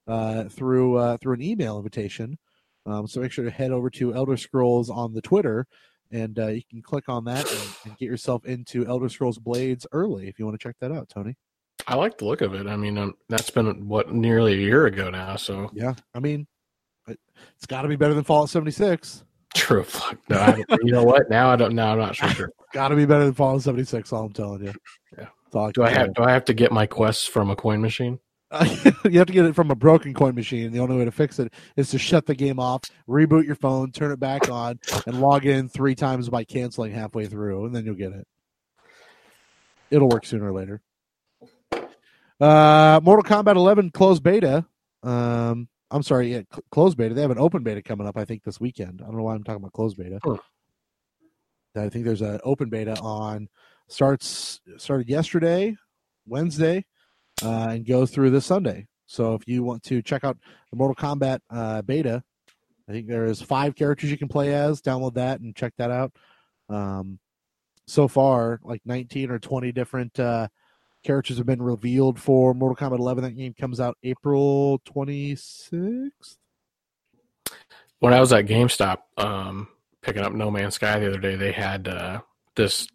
uh, 0.08 0.44
through 0.44 0.96
uh, 0.96 1.16
through 1.18 1.34
an 1.34 1.42
email 1.42 1.76
invitation. 1.76 2.38
Um, 2.86 3.06
so 3.06 3.20
make 3.20 3.32
sure 3.32 3.44
to 3.44 3.50
head 3.50 3.70
over 3.70 3.90
to 3.90 4.14
Elder 4.14 4.36
Scrolls 4.36 4.88
on 4.88 5.12
the 5.12 5.20
Twitter, 5.20 5.66
and 6.10 6.38
uh, 6.38 6.46
you 6.48 6.62
can 6.70 6.80
click 6.80 7.08
on 7.08 7.24
that 7.24 7.50
and, 7.50 7.70
and 7.84 7.98
get 7.98 8.06
yourself 8.06 8.46
into 8.46 8.86
Elder 8.86 9.08
Scrolls 9.08 9.38
Blades 9.38 9.86
early 9.92 10.28
if 10.28 10.38
you 10.38 10.46
want 10.46 10.58
to 10.58 10.62
check 10.62 10.76
that 10.80 10.90
out, 10.90 11.08
Tony. 11.08 11.36
I 11.86 11.94
like 11.94 12.18
the 12.18 12.24
look 12.24 12.40
of 12.40 12.54
it. 12.54 12.66
I 12.66 12.76
mean, 12.76 12.98
um, 12.98 13.14
that's 13.28 13.50
been 13.50 13.86
what 13.86 14.12
nearly 14.12 14.54
a 14.54 14.56
year 14.56 14.86
ago 14.86 15.10
now. 15.10 15.36
So 15.36 15.70
Yeah, 15.72 15.94
I 16.14 16.20
mean, 16.20 16.46
it, 17.06 17.18
it's 17.56 17.66
got 17.66 17.82
to 17.82 17.88
be 17.88 17.96
better 17.96 18.14
than 18.14 18.24
Fallout 18.24 18.50
76. 18.50 19.24
true. 19.54 19.84
Fuck 19.84 20.18
no. 20.28 20.36
I, 20.36 20.64
you 20.82 20.92
know 20.92 21.04
what? 21.04 21.30
Now 21.30 21.50
I 21.50 21.56
don't. 21.56 21.74
Now 21.74 21.92
I'm 21.92 21.98
not 21.98 22.16
sure. 22.16 22.28
sure. 22.30 22.52
Got 22.72 22.88
to 22.88 22.96
be 22.96 23.06
better 23.06 23.24
than 23.24 23.34
Fallout 23.34 23.62
76. 23.62 24.12
All 24.12 24.24
I'm 24.24 24.32
telling 24.32 24.64
you. 24.64 24.72
Yeah. 25.16 25.70
Do 25.72 25.82
I 25.82 25.88
have? 25.88 26.12
Do 26.12 26.24
I 26.24 26.30
have 26.30 26.44
to 26.44 26.52
get 26.52 26.70
my 26.70 26.84
quests 26.84 27.26
from 27.26 27.50
a 27.50 27.56
coin 27.56 27.80
machine? 27.80 28.18
you 29.04 29.18
have 29.18 29.26
to 29.26 29.32
get 29.32 29.44
it 29.44 29.54
from 29.54 29.70
a 29.70 29.74
broken 29.74 30.14
coin 30.14 30.34
machine. 30.34 30.72
The 30.72 30.78
only 30.78 30.96
way 30.96 31.04
to 31.04 31.10
fix 31.10 31.38
it 31.38 31.52
is 31.76 31.90
to 31.90 31.98
shut 31.98 32.26
the 32.26 32.34
game 32.34 32.58
off, 32.58 32.82
reboot 33.06 33.44
your 33.44 33.56
phone, 33.56 33.92
turn 33.92 34.10
it 34.10 34.18
back 34.18 34.48
on, 34.48 34.80
and 35.06 35.20
log 35.20 35.44
in 35.44 35.68
three 35.68 35.94
times 35.94 36.30
by 36.30 36.44
canceling 36.44 36.92
halfway 36.92 37.26
through, 37.26 37.66
and 37.66 37.74
then 37.74 37.84
you'll 37.84 37.94
get 37.94 38.12
it. 38.12 38.26
It'll 39.90 40.08
work 40.08 40.24
sooner 40.24 40.46
or 40.46 40.52
later. 40.52 40.80
Uh, 42.40 43.00
Mortal 43.02 43.24
Kombat 43.24 43.56
11 43.56 43.90
closed 43.90 44.22
beta. 44.22 44.64
Um, 45.02 45.68
I'm 45.90 46.02
sorry, 46.02 46.32
yeah, 46.32 46.42
cl- 46.50 46.64
closed 46.70 46.96
beta. 46.96 47.14
They 47.14 47.22
have 47.22 47.30
an 47.30 47.38
open 47.38 47.62
beta 47.62 47.82
coming 47.82 48.06
up. 48.06 48.16
I 48.16 48.24
think 48.24 48.44
this 48.44 48.60
weekend. 48.60 49.00
I 49.02 49.06
don't 49.06 49.16
know 49.16 49.24
why 49.24 49.34
I'm 49.34 49.44
talking 49.44 49.60
about 49.60 49.72
closed 49.72 49.96
beta. 49.98 50.20
I 51.76 51.88
think 51.88 52.04
there's 52.04 52.22
an 52.22 52.40
open 52.44 52.70
beta 52.70 52.98
on 53.00 53.48
starts 53.88 54.60
started 54.78 55.08
yesterday, 55.08 55.76
Wednesday, 56.26 56.84
uh, 57.42 57.68
and 57.70 57.86
go 57.86 58.06
through 58.06 58.30
this 58.30 58.46
Sunday. 58.46 58.86
So 59.06 59.34
if 59.34 59.42
you 59.46 59.62
want 59.62 59.82
to 59.84 60.02
check 60.02 60.24
out 60.24 60.36
the 60.70 60.76
Mortal 60.76 60.94
Kombat 60.94 61.40
uh, 61.50 61.82
beta, 61.82 62.22
I 62.88 62.92
think 62.92 63.06
there 63.06 63.24
is 63.24 63.40
five 63.40 63.74
characters 63.74 64.10
you 64.10 64.18
can 64.18 64.28
play 64.28 64.54
as. 64.54 64.80
Download 64.80 65.14
that 65.14 65.40
and 65.40 65.54
check 65.54 65.72
that 65.78 65.90
out. 65.90 66.12
Um, 66.68 67.18
so 67.86 68.06
far, 68.08 68.60
like 68.62 68.82
19 68.84 69.30
or 69.30 69.38
20 69.38 69.72
different 69.72 70.18
uh, 70.20 70.48
characters 71.04 71.38
have 71.38 71.46
been 71.46 71.62
revealed 71.62 72.20
for 72.20 72.54
Mortal 72.54 72.76
Kombat 72.76 72.98
11. 72.98 73.24
That 73.24 73.36
game 73.36 73.54
comes 73.58 73.80
out 73.80 73.96
April 74.02 74.80
26th. 74.80 76.36
When 78.00 78.12
I 78.12 78.20
was 78.20 78.32
at 78.32 78.46
GameStop, 78.46 78.98
um, 79.16 79.68
picking 80.02 80.22
up 80.22 80.32
No 80.32 80.50
Man's 80.50 80.74
Sky 80.74 80.98
the 80.98 81.08
other 81.08 81.18
day, 81.18 81.36
they 81.36 81.52
had 81.52 81.88
uh, 81.88 82.20
this. 82.54 82.86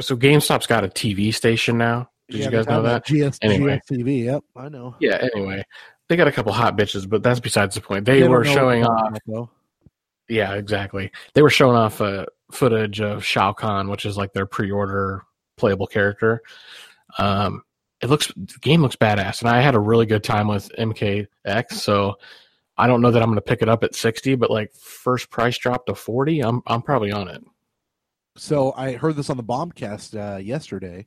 So 0.00 0.16
GameStop's 0.16 0.66
got 0.66 0.84
a 0.84 0.88
TV 0.88 1.32
station 1.34 1.78
now. 1.78 2.10
Did 2.30 2.44
you 2.44 2.50
guys 2.50 2.66
know 2.66 2.82
that? 2.82 3.04
GS, 3.04 3.38
Anyway. 3.42 3.80
GSTV. 3.90 4.24
Yep, 4.24 4.44
I 4.56 4.68
know. 4.68 4.94
Yeah. 5.00 5.26
Anyway, 5.34 5.64
they 6.08 6.16
got 6.16 6.28
a 6.28 6.32
couple 6.32 6.52
hot 6.52 6.76
bitches, 6.76 7.08
but 7.08 7.22
that's 7.22 7.40
besides 7.40 7.74
the 7.74 7.80
point. 7.80 8.04
They, 8.04 8.20
don't 8.20 8.30
were 8.30 8.44
showing 8.44 8.84
off. 8.84 9.18
though. 9.26 9.50
Yeah, 10.28 10.54
exactly. 10.54 11.10
They 11.34 11.42
were 11.42 11.50
showing 11.50 11.76
off 11.76 12.00
uh, 12.00 12.26
footage 12.52 13.00
of 13.00 13.24
Shao 13.24 13.52
Kahn, 13.52 13.88
which 13.88 14.06
is 14.06 14.16
like 14.16 14.32
their 14.32 14.46
pre-order 14.46 15.24
playable 15.56 15.88
character. 15.88 16.40
Um, 17.18 17.62
it 18.00 18.08
looks 18.08 18.28
the 18.28 18.58
game 18.60 18.82
looks 18.82 18.96
badass, 18.96 19.40
and 19.40 19.50
I 19.50 19.60
had 19.60 19.74
a 19.74 19.80
really 19.80 20.06
good 20.06 20.24
time 20.24 20.48
with 20.48 20.70
MKX. 20.78 21.72
So 21.72 22.16
I 22.78 22.86
don't 22.86 23.02
know 23.02 23.10
that 23.10 23.20
I'm 23.20 23.28
going 23.28 23.36
to 23.36 23.42
pick 23.42 23.60
it 23.60 23.68
up 23.68 23.84
at 23.84 23.94
sixty, 23.94 24.36
but 24.36 24.50
like 24.50 24.72
first 24.72 25.30
price 25.30 25.58
drop 25.58 25.86
to 25.86 25.94
forty, 25.94 26.40
I'm 26.40 26.62
I'm 26.66 26.80
probably 26.80 27.12
on 27.12 27.28
it. 27.28 27.44
So 28.36 28.72
I 28.76 28.92
heard 28.92 29.16
this 29.16 29.28
on 29.30 29.36
the 29.36 29.44
Bombcast 29.44 30.34
uh, 30.34 30.38
yesterday 30.38 31.06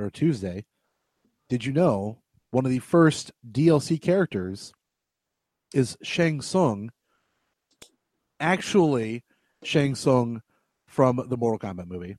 or 0.00 0.10
Tuesday. 0.10 0.64
Did 1.48 1.64
you 1.64 1.72
know 1.72 2.18
one 2.50 2.64
of 2.64 2.70
the 2.70 2.78
first 2.78 3.32
DLC 3.50 4.00
characters 4.00 4.72
is 5.74 5.96
Shang 6.02 6.40
Tsung? 6.40 6.90
Actually, 8.40 9.24
Shang 9.64 9.94
Tsung 9.94 10.42
from 10.86 11.20
the 11.28 11.36
Mortal 11.36 11.58
Kombat 11.58 11.86
movie. 11.86 12.16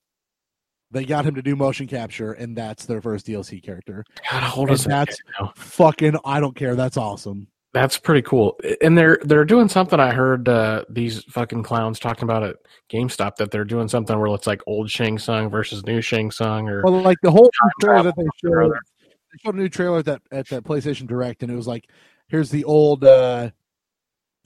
They 0.91 1.05
got 1.05 1.23
him 1.25 1.35
to 1.35 1.41
do 1.41 1.55
motion 1.55 1.87
capture, 1.87 2.31
and 2.33 2.55
that's 2.57 2.85
their 2.85 3.01
first 3.01 3.27
DLC 3.27 3.61
character. 3.61 4.03
God, 4.31 4.43
how 4.43 4.55
old 4.55 4.69
And 4.69 4.79
that 4.79 4.87
that's- 4.87 5.17
Fucking, 5.55 6.15
I 6.25 6.39
don't 6.39 6.55
care. 6.55 6.75
That's 6.75 6.97
awesome. 6.97 7.47
That's 7.71 7.99
pretty 7.99 8.23
cool. 8.23 8.59
And 8.81 8.97
they're 8.97 9.19
they're 9.21 9.45
doing 9.45 9.69
something. 9.69 9.99
I 9.99 10.11
heard 10.11 10.49
uh, 10.49 10.85
these 10.89 11.23
fucking 11.25 11.63
clowns 11.63 11.99
talking 11.99 12.23
about 12.23 12.43
at 12.43 12.55
GameStop 12.91 13.35
that 13.35 13.51
they're 13.51 13.63
doing 13.65 13.87
something 13.87 14.17
where 14.17 14.33
it's 14.33 14.47
like 14.47 14.61
old 14.65 14.89
Shang 14.89 15.19
Tsung 15.19 15.49
versus 15.49 15.85
new 15.85 16.01
Shang 16.01 16.31
Tsung, 16.31 16.67
or 16.67 16.81
Well, 16.83 16.99
like 17.01 17.19
the 17.21 17.29
whole 17.29 17.43
new 17.43 17.69
trailer 17.87 18.03
that 18.03 18.15
they 18.15 18.23
showed, 18.43 18.71
they 18.71 19.37
showed 19.43 19.55
a 19.55 19.57
new 19.59 19.69
trailer 19.69 19.99
at 19.99 20.05
that 20.05 20.21
at 20.31 20.47
that 20.49 20.63
PlayStation 20.63 21.05
Direct, 21.05 21.43
and 21.43 21.51
it 21.51 21.55
was 21.55 21.67
like, 21.67 21.87
here's 22.27 22.49
the 22.49 22.63
old, 22.63 23.03
uh 23.03 23.51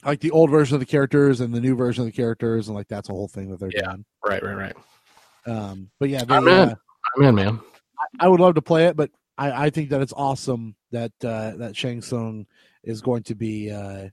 like 0.04 0.20
the 0.20 0.30
old 0.30 0.50
version 0.50 0.74
of 0.74 0.80
the 0.80 0.86
characters 0.86 1.40
and 1.40 1.54
the 1.54 1.62
new 1.62 1.74
version 1.74 2.02
of 2.02 2.06
the 2.06 2.12
characters, 2.12 2.68
and 2.68 2.76
like 2.76 2.88
that's 2.88 3.08
a 3.08 3.12
whole 3.12 3.28
thing 3.28 3.50
that 3.50 3.58
they're 3.58 3.70
Yeah. 3.74 3.92
doing. 3.92 4.04
right, 4.26 4.42
right, 4.42 4.54
right. 4.54 4.76
Um, 5.46 5.90
but 5.98 6.10
yeah, 6.10 6.24
they, 6.24 6.34
I'm 6.34 6.46
in. 6.48 6.68
uh, 6.68 6.74
I'm 7.16 7.22
in, 7.24 7.34
man. 7.34 7.60
I 8.20 8.28
would 8.28 8.40
love 8.40 8.56
to 8.56 8.62
play 8.62 8.86
it, 8.86 8.96
but 8.96 9.10
I, 9.38 9.66
I 9.66 9.70
think 9.70 9.90
that 9.90 10.02
it's 10.02 10.12
awesome 10.14 10.76
that 10.90 11.12
uh, 11.24 11.52
that 11.56 11.74
Shang 11.74 12.02
Tsung 12.02 12.46
is 12.84 13.00
going 13.02 13.22
to 13.24 13.34
be 13.34 13.70
uh, 13.70 14.08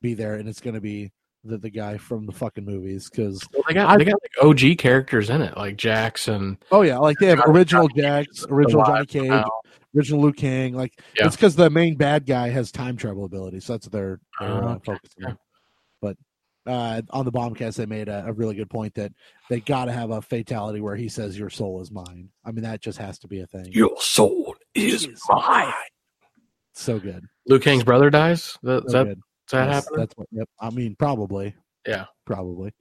be 0.00 0.14
there, 0.14 0.34
and 0.34 0.48
it's 0.48 0.60
going 0.60 0.74
to 0.74 0.80
be 0.80 1.12
the 1.44 1.58
the 1.58 1.70
guy 1.70 1.96
from 1.98 2.26
the 2.26 2.32
fucking 2.32 2.64
movies. 2.64 3.08
Because 3.10 3.46
Well, 3.52 3.62
they 3.68 3.74
got 3.74 3.98
they 3.98 4.04
got 4.04 4.18
like 4.22 4.44
OG 4.62 4.78
characters 4.78 5.28
in 5.30 5.42
it, 5.42 5.56
like 5.56 5.76
Jackson. 5.76 6.58
oh 6.70 6.82
yeah, 6.82 6.98
like 6.98 7.18
they 7.18 7.26
have 7.26 7.38
Johnny- 7.38 7.52
original 7.58 7.88
Johnny 7.88 8.02
Jax, 8.02 8.46
original 8.48 8.84
Johnny 8.84 9.06
Cage, 9.06 9.28
now. 9.28 9.50
original 9.96 10.22
Liu 10.22 10.32
Kang. 10.32 10.74
Like 10.74 10.92
Yeah. 11.18 11.26
it's 11.26 11.36
because 11.36 11.56
the 11.56 11.68
main 11.70 11.96
bad 11.96 12.26
guy 12.26 12.48
has 12.50 12.70
time 12.72 12.96
travel 12.96 13.24
abilities. 13.24 13.64
So 13.64 13.74
that's 13.74 13.88
their, 13.88 14.20
they're, 14.40 14.48
they're 14.48 14.64
Oh, 14.64 14.68
uh, 14.68 14.74
okay. 14.74 14.92
focusing 14.92 15.22
Yeah. 15.22 15.34
But 16.00 16.16
uh, 16.64 17.02
on 17.10 17.24
the 17.24 17.32
bombcast, 17.32 17.74
they 17.76 17.86
made 17.86 18.08
a, 18.08 18.24
a 18.28 18.32
really 18.32 18.54
good 18.54 18.70
point 18.70 18.94
that 18.94 19.10
they 19.50 19.58
got 19.60 19.86
to 19.86 19.92
have 19.92 20.10
a 20.12 20.22
fatality 20.22 20.80
where 20.80 20.94
he 20.94 21.08
says, 21.08 21.36
"Your 21.36 21.50
soul 21.50 21.80
is 21.82 21.90
mine." 21.90 22.28
I 22.44 22.52
mean, 22.52 22.62
that 22.62 22.80
just 22.80 22.98
has 22.98 23.18
to 23.20 23.26
be 23.28 23.40
a 23.40 23.46
thing. 23.48 23.66
Your 23.72 24.00
soul 24.00 24.54
is 24.74 25.04
Is 25.06 25.20
mine. 25.28 25.72
So 26.80 26.98
good. 26.98 27.24
Liu 27.46 27.58
Kang's 27.58 27.84
brother 27.84 28.10
dies. 28.10 28.58
That, 28.62 28.84
So 28.90 28.98
that, 28.98 29.04
good. 29.04 29.20
does 29.48 29.52
that 29.52 29.66
Yes, 29.66 29.74
happen? 29.84 29.98
That's 30.00 30.14
what. 30.16 30.28
Yep. 30.32 30.48
I 30.60 30.70
mean, 30.70 30.96
probably. 30.98 31.54
Yeah. 31.86 32.06
Probably. 32.26 32.72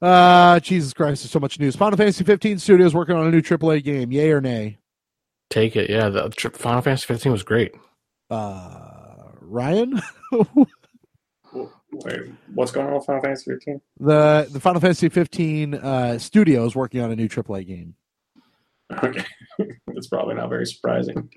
Uh, 0.00 0.60
Jesus 0.60 0.92
Christ! 0.92 1.22
There's 1.22 1.32
so 1.32 1.40
much 1.40 1.58
news. 1.58 1.74
Final 1.74 1.96
Fantasy 1.96 2.22
15 2.22 2.58
Studios 2.60 2.94
working 2.94 3.16
on 3.16 3.26
a 3.26 3.30
new 3.32 3.42
AAA 3.42 3.82
game. 3.82 4.12
Yay 4.12 4.30
or 4.30 4.40
nay? 4.40 4.78
Take 5.50 5.74
it. 5.74 5.90
Yeah, 5.90 6.08
the 6.08 6.28
tri- 6.28 6.52
Final 6.52 6.82
Fantasy 6.82 7.06
15 7.06 7.32
was 7.32 7.42
great. 7.42 7.74
Uh, 8.30 9.30
Ryan. 9.40 10.00
Wait, 11.90 12.20
what's 12.54 12.70
going 12.70 12.86
on 12.86 12.94
with 12.94 13.06
Final 13.06 13.22
Fantasy 13.22 13.50
15? 13.52 13.80
the 13.98 14.46
the 14.52 14.60
Final 14.60 14.80
Fantasy 14.80 15.08
15 15.08 15.74
uh, 15.74 16.18
studio 16.18 16.64
is 16.66 16.76
working 16.76 17.00
on 17.00 17.10
a 17.10 17.16
new 17.16 17.28
AAA 17.28 17.66
game. 17.66 17.94
Okay, 18.90 19.24
it's 19.88 20.08
probably 20.08 20.34
not 20.34 20.48
very 20.48 20.66
surprising. 20.66 21.28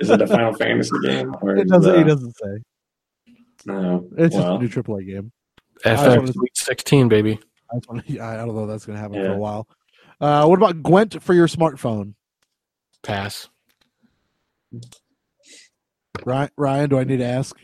is 0.00 0.08
it 0.10 0.22
a 0.22 0.26
Final 0.26 0.54
Fantasy 0.54 0.90
game 1.02 1.34
or 1.42 1.56
It 1.56 1.66
is 1.66 1.70
doesn't. 1.70 1.94
uh, 1.94 1.98
He 1.98 2.04
doesn't 2.04 2.36
say. 2.36 3.34
No, 3.66 4.08
It's 4.16 4.34
just 4.34 4.46
a 4.48 4.58
new 4.58 4.68
AAA 4.68 5.06
game. 5.06 5.32
FX 5.84 6.16
wanna- 6.18 6.32
16, 6.54 7.08
baby. 7.08 7.38
I, 7.72 7.76
just 7.76 7.88
wanna, 7.88 8.02
I 8.22 8.36
don't 8.36 8.54
know 8.54 8.62
if 8.64 8.68
that's 8.70 8.86
going 8.86 8.96
to 8.96 9.02
happen 9.02 9.22
for 9.22 9.32
a 9.32 9.36
while. 9.38 9.68
Uh, 10.20 10.46
what 10.46 10.56
about 10.58 10.82
Gwent 10.82 11.22
for 11.22 11.34
your 11.34 11.46
smartphone? 11.46 12.14
Pass. 13.02 13.48
Ryan, 16.24 16.50
Ryan, 16.56 16.90
do 16.90 16.98
I 16.98 17.04
need 17.04 17.18
to 17.18 17.24
ask? 17.24 17.56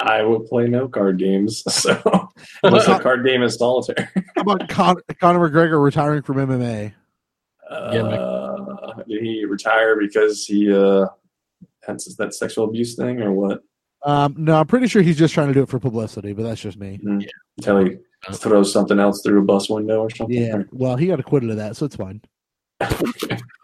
I 0.00 0.22
would 0.22 0.46
play 0.46 0.66
no 0.68 0.86
card 0.88 1.18
games, 1.18 1.62
so 1.72 1.98
unless 2.62 2.86
the 2.86 2.98
card 2.98 3.24
game 3.24 3.42
is 3.42 3.56
solitaire. 3.56 4.10
How 4.36 4.42
about 4.42 4.68
Con- 4.68 5.00
Conor 5.18 5.48
McGregor 5.50 5.82
retiring 5.82 6.22
from 6.22 6.36
MMA? 6.36 6.92
Yeah, 7.70 8.02
Uh, 8.02 9.02
did 9.06 9.22
he 9.22 9.44
retire 9.44 9.98
because 9.98 10.46
he 10.46 10.72
uh, 10.72 11.06
had 11.86 11.98
that 12.18 12.34
sexual 12.34 12.64
abuse 12.64 12.94
thing, 12.96 13.20
or 13.20 13.32
what? 13.32 13.62
Um, 14.04 14.34
no, 14.38 14.56
I'm 14.60 14.66
pretty 14.66 14.86
sure 14.86 15.02
he's 15.02 15.18
just 15.18 15.34
trying 15.34 15.48
to 15.48 15.54
do 15.54 15.62
it 15.62 15.68
for 15.68 15.78
publicity, 15.78 16.32
but 16.32 16.44
that's 16.44 16.60
just 16.60 16.78
me. 16.78 17.00
Until 17.58 17.84
he 17.84 17.96
throws 18.32 18.72
something 18.72 18.98
else 18.98 19.22
through 19.22 19.40
a 19.40 19.44
bus 19.44 19.68
window 19.68 20.00
or 20.02 20.10
something. 20.10 20.36
Yeah, 20.36 20.62
well, 20.72 20.96
he 20.96 21.06
got 21.08 21.20
acquitted 21.20 21.50
of 21.50 21.56
that, 21.56 21.76
so 21.76 21.86
it's 21.86 21.96
fine. 21.96 22.20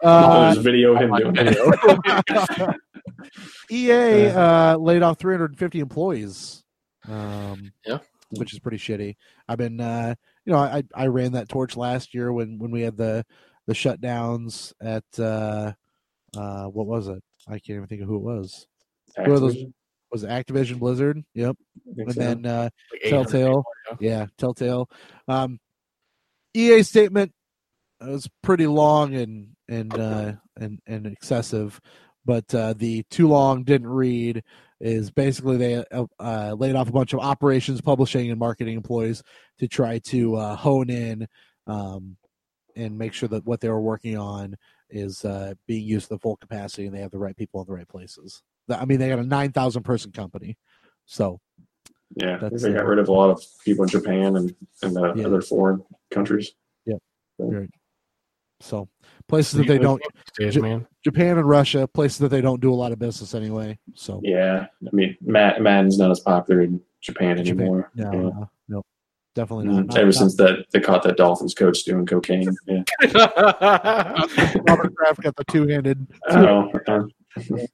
Uh, 0.03 0.53
there's 0.53 0.57
video 0.63 0.93
of 0.93 1.01
him 1.01 1.11
Oh, 1.11 1.17
doing 1.17 1.35
it. 1.37 2.75
EA 3.71 4.27
uh, 4.27 4.77
laid 4.77 5.01
off 5.01 5.17
350 5.17 5.79
employees. 5.79 6.63
Um, 7.07 7.71
Yeah. 7.87 7.99
which 8.31 8.53
is 8.53 8.59
pretty 8.59 8.77
shitty. 8.77 9.15
I've 9.47 9.57
been, 9.57 9.79
uh, 9.81 10.13
you 10.45 10.53
know, 10.53 10.59
I 10.59 10.83
I 10.93 11.07
ran 11.07 11.31
that 11.31 11.49
torch 11.49 11.75
last 11.75 12.13
year 12.13 12.31
when 12.31 12.59
when 12.59 12.69
we 12.69 12.81
had 12.81 12.97
the 12.97 13.25
the 13.67 13.73
shutdowns 13.73 14.73
at 14.81 15.03
uh, 15.19 15.73
uh, 16.37 16.65
what 16.65 16.87
was 16.87 17.07
it? 17.07 17.23
I 17.47 17.53
can't 17.53 17.77
even 17.77 17.87
think 17.87 18.01
of 18.01 18.07
who 18.07 18.15
it 18.17 18.23
was. 18.23 18.67
Who 19.17 19.33
are 19.33 19.39
those? 19.39 19.57
Was 20.11 20.23
it 20.23 20.29
Activision 20.29 20.79
Blizzard? 20.79 21.23
Yep. 21.33 21.57
And 21.97 22.13
so. 22.13 22.19
then 22.19 22.45
uh, 22.45 22.69
Like 22.91 23.01
Telltale. 23.09 23.63
people, 23.87 23.97
Yeah, 23.99 24.27
Telltale. 24.37 24.89
Um, 25.27 25.59
EA 26.53 26.83
statement 26.83 27.33
was 27.99 28.29
pretty 28.41 28.67
long 28.67 29.15
and 29.15 29.49
and 29.67 29.93
uh, 29.97 30.33
and 30.57 30.79
and 30.85 31.07
excessive, 31.07 31.81
but 32.25 32.53
uh, 32.53 32.73
the 32.73 33.03
too 33.09 33.27
long 33.27 33.63
didn't 33.63 33.89
read 33.89 34.43
is 34.79 35.09
basically 35.11 35.57
they 35.57 35.83
uh, 35.91 36.05
uh, 36.19 36.55
laid 36.57 36.75
off 36.75 36.89
a 36.89 36.93
bunch 36.93 37.13
of 37.13 37.19
operations, 37.19 37.81
publishing, 37.81 38.29
and 38.29 38.39
marketing 38.39 38.75
employees 38.75 39.23
to 39.59 39.67
try 39.67 39.99
to 39.99 40.35
uh, 40.35 40.55
hone 40.55 40.89
in 40.89 41.27
um, 41.67 42.17
and 42.75 42.97
make 42.97 43.13
sure 43.13 43.29
that 43.29 43.45
what 43.45 43.61
they 43.61 43.69
were 43.69 43.81
working 43.81 44.17
on 44.17 44.55
is 44.89 45.25
uh, 45.25 45.53
being 45.67 45.83
used 45.85 46.07
to 46.07 46.15
the 46.15 46.19
full 46.19 46.35
capacity 46.37 46.85
and 46.85 46.95
they 46.95 47.01
have 47.01 47.11
the 47.11 47.17
right 47.17 47.35
people 47.35 47.61
in 47.61 47.67
the 47.67 47.73
right 47.73 47.87
places. 47.87 48.41
I 48.69 48.85
mean, 48.85 48.99
they 48.99 49.09
got 49.09 49.19
a 49.19 49.23
nine 49.23 49.51
thousand 49.51 49.83
person 49.83 50.11
company, 50.11 50.57
so 51.05 51.39
yeah, 52.15 52.37
that's, 52.37 52.63
they 52.63 52.71
got 52.73 52.83
uh, 52.83 52.87
rid 52.87 52.99
of 52.99 53.07
a 53.07 53.11
lot 53.11 53.29
of 53.29 53.43
people 53.63 53.83
in 53.83 53.89
Japan 53.89 54.35
and, 54.35 54.55
and 54.81 54.97
uh, 54.97 55.13
Yeah. 55.15 55.25
other 55.27 55.41
foreign 55.41 55.83
countries. 56.11 56.51
Yeah. 56.85 56.95
So 58.61 58.87
places 59.27 59.53
that 59.59 59.67
they 59.67 59.77
don't 59.77 60.01
J- 60.39 60.61
man. 60.61 60.87
Japan 61.03 61.37
and 61.37 61.47
Russia, 61.47 61.87
places 61.87 62.19
that 62.19 62.29
they 62.29 62.39
don't 62.41 62.61
do 62.61 62.71
a 62.73 62.75
lot 62.75 62.91
of 62.93 62.99
business 62.99 63.35
anyway. 63.35 63.77
So 63.95 64.21
Yeah, 64.23 64.67
I 64.85 64.89
mean, 64.95 65.17
Matt, 65.21 65.61
Madden's 65.61 65.97
not 65.97 66.09
as 66.11 66.21
popular 66.21 66.61
in 66.61 66.81
Japan 67.01 67.37
Japan- 67.43 67.59
anymore. 67.59 67.91
no, 67.95 68.11
Yeah. 68.13 68.19
no, 68.21 68.49
no, 69.35 69.41
definitely 69.41 69.65
Mm, 69.67 69.75
not. 69.75 69.85
Not- 69.87 69.97
Ever 69.97 70.05
not- 70.07 70.13
since 70.15 70.35
that 70.37 70.65
they 70.71 70.79
caught 70.79 71.03
that 71.03 71.17
Dolphins 71.17 71.53
coach 71.53 71.83
doing 71.83 72.05
cocaine. 72.05 72.49
Yeah. 72.67 72.83
Robert 74.67 74.95
Kraft 74.95 75.21
got 75.21 75.35
the 75.35 75.43
two-handed. 75.49 76.07
oh, 76.29 76.71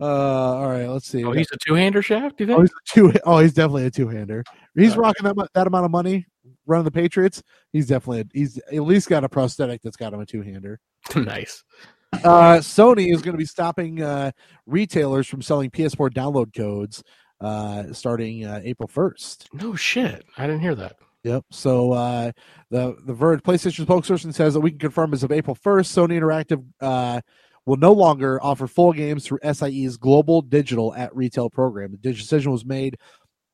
uh, 0.00 0.04
all 0.04 0.68
right, 0.68 0.86
let's 0.86 1.06
see. 1.06 1.24
oh, 1.24 1.32
he's 1.32 1.46
a 1.52 1.56
two-hander 1.66 2.02
shaft. 2.02 2.38
Do 2.38 2.44
you 2.44 2.52
Oh, 2.52 2.56
think? 2.58 2.70
he's 2.70 3.06
a 3.08 3.12
two. 3.12 3.20
Oh, 3.24 3.38
he's 3.38 3.54
definitely 3.54 3.86
a 3.86 3.90
two-hander. 3.90 4.44
He's 4.74 4.96
Uh, 4.96 5.00
rocking 5.00 5.24
that 5.24 5.48
that 5.54 5.66
amount 5.66 5.84
of 5.84 5.90
money 5.90 6.26
running 6.66 6.84
the 6.84 6.90
Patriots. 6.90 7.42
He's 7.72 7.86
definitely 7.86 8.24
he's 8.32 8.58
at 8.72 8.82
least 8.82 9.08
got 9.08 9.22
a 9.24 9.28
prosthetic 9.28 9.82
that's 9.82 9.96
got 9.96 10.12
him 10.12 10.20
a 10.20 10.26
two-hander. 10.26 10.80
nice. 11.16 11.62
Uh, 12.12 12.58
Sony 12.58 13.12
is 13.12 13.22
going 13.22 13.32
to 13.34 13.38
be 13.38 13.44
stopping 13.44 14.00
uh, 14.00 14.30
retailers 14.66 15.26
from 15.26 15.42
selling 15.42 15.68
PS4 15.70 16.10
download 16.10 16.54
codes 16.56 17.02
uh, 17.44 17.92
starting 17.92 18.44
uh, 18.46 18.60
April 18.64 18.88
first. 18.88 19.48
No 19.52 19.74
shit. 19.74 20.24
I 20.38 20.46
didn't 20.46 20.62
hear 20.62 20.74
that. 20.76 20.96
Yep. 21.24 21.44
So 21.50 21.92
uh, 21.92 22.32
the 22.70 22.96
the 23.04 23.14
Verge 23.14 23.42
PlayStation 23.42 23.84
spokesperson 23.84 24.32
says 24.32 24.54
that 24.54 24.60
we 24.60 24.70
can 24.70 24.78
confirm 24.78 25.12
as 25.12 25.22
of 25.22 25.32
April 25.32 25.54
first, 25.54 25.94
Sony 25.94 26.18
Interactive 26.18 26.64
uh, 26.80 27.20
will 27.66 27.76
no 27.76 27.92
longer 27.92 28.42
offer 28.42 28.66
full 28.66 28.92
games 28.92 29.26
through 29.26 29.38
SIE's 29.52 29.96
global 29.96 30.42
digital 30.42 30.94
at 30.94 31.14
retail 31.14 31.50
program. 31.50 31.98
The 32.02 32.12
decision 32.12 32.52
was 32.52 32.64
made 32.64 32.96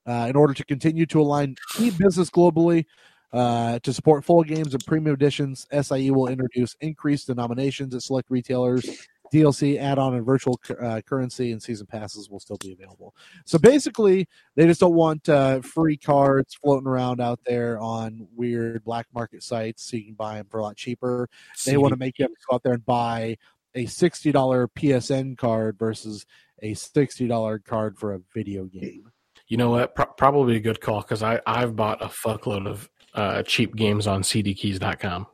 uh, 0.06 0.26
in 0.28 0.36
order 0.36 0.54
to 0.54 0.64
continue 0.64 1.06
to 1.06 1.20
align 1.20 1.56
key 1.74 1.90
business 1.90 2.30
globally. 2.30 2.86
Uh, 3.32 3.78
to 3.80 3.92
support 3.92 4.24
full 4.24 4.42
games 4.42 4.74
and 4.74 4.84
premium 4.86 5.14
editions, 5.14 5.64
SIE 5.70 6.10
will 6.10 6.26
introduce 6.26 6.74
increased 6.80 7.28
denominations 7.28 7.94
at 7.94 8.02
select 8.02 8.28
retailers. 8.28 9.06
DLC, 9.32 9.78
add-on, 9.78 10.14
and 10.14 10.24
virtual 10.24 10.60
uh, 10.80 11.00
currency 11.02 11.52
and 11.52 11.62
season 11.62 11.86
passes 11.86 12.28
will 12.28 12.40
still 12.40 12.58
be 12.58 12.72
available. 12.72 13.14
So 13.44 13.58
basically, 13.58 14.28
they 14.56 14.66
just 14.66 14.80
don't 14.80 14.94
want 14.94 15.28
uh, 15.28 15.60
free 15.60 15.96
cards 15.96 16.54
floating 16.54 16.86
around 16.86 17.20
out 17.20 17.40
there 17.44 17.78
on 17.80 18.26
weird 18.34 18.84
black 18.84 19.06
market 19.14 19.42
sites 19.42 19.84
so 19.84 19.96
you 19.96 20.04
can 20.04 20.14
buy 20.14 20.36
them 20.36 20.46
for 20.50 20.58
a 20.58 20.62
lot 20.62 20.76
cheaper. 20.76 21.28
They 21.64 21.76
want 21.76 21.92
to 21.92 21.98
make 21.98 22.18
you 22.18 22.24
have 22.24 22.32
to 22.32 22.40
go 22.48 22.54
out 22.56 22.62
there 22.62 22.74
and 22.74 22.84
buy 22.84 23.36
a 23.74 23.84
$60 23.86 24.32
PSN 24.32 25.38
card 25.38 25.78
versus 25.78 26.26
a 26.62 26.74
$60 26.74 27.64
card 27.64 27.98
for 27.98 28.14
a 28.14 28.20
video 28.34 28.64
game. 28.64 29.10
You 29.46 29.56
know 29.56 29.70
what? 29.70 29.94
Pro- 29.94 30.06
probably 30.06 30.56
a 30.56 30.60
good 30.60 30.80
call 30.80 31.00
because 31.02 31.22
I 31.22 31.40
I've 31.44 31.74
bought 31.74 32.02
a 32.02 32.06
fuckload 32.06 32.68
of 32.68 32.88
uh, 33.14 33.42
cheap 33.42 33.74
games 33.74 34.06
on 34.06 34.22
CDKeys.com. 34.22 35.26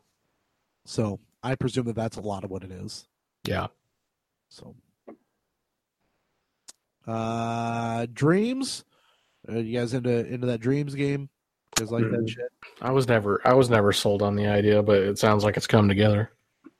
So 0.86 1.20
I 1.42 1.54
presume 1.54 1.84
that 1.86 1.96
that's 1.96 2.16
a 2.16 2.22
lot 2.22 2.42
of 2.42 2.50
what 2.50 2.64
it 2.64 2.70
is. 2.70 3.06
Yeah. 3.44 3.66
So, 4.56 4.74
uh, 7.06 8.06
Dreams. 8.12 8.84
Are 9.48 9.58
you 9.58 9.78
guys 9.78 9.92
into 9.92 10.26
into 10.26 10.46
that 10.46 10.60
Dreams 10.60 10.94
game? 10.94 11.28
You 11.78 11.84
guys 11.84 11.92
like 11.92 12.04
that 12.10 12.20
Mhm. 12.22 12.28
shit? 12.30 12.50
I 12.80 12.90
was 12.90 13.06
never 13.06 13.40
I 13.44 13.52
was 13.52 13.68
never 13.68 13.92
sold 13.92 14.22
on 14.22 14.34
the 14.34 14.46
idea, 14.46 14.82
but 14.82 15.02
it 15.02 15.18
sounds 15.18 15.44
like 15.44 15.58
it's 15.58 15.66
come 15.66 15.88
together. 15.88 16.32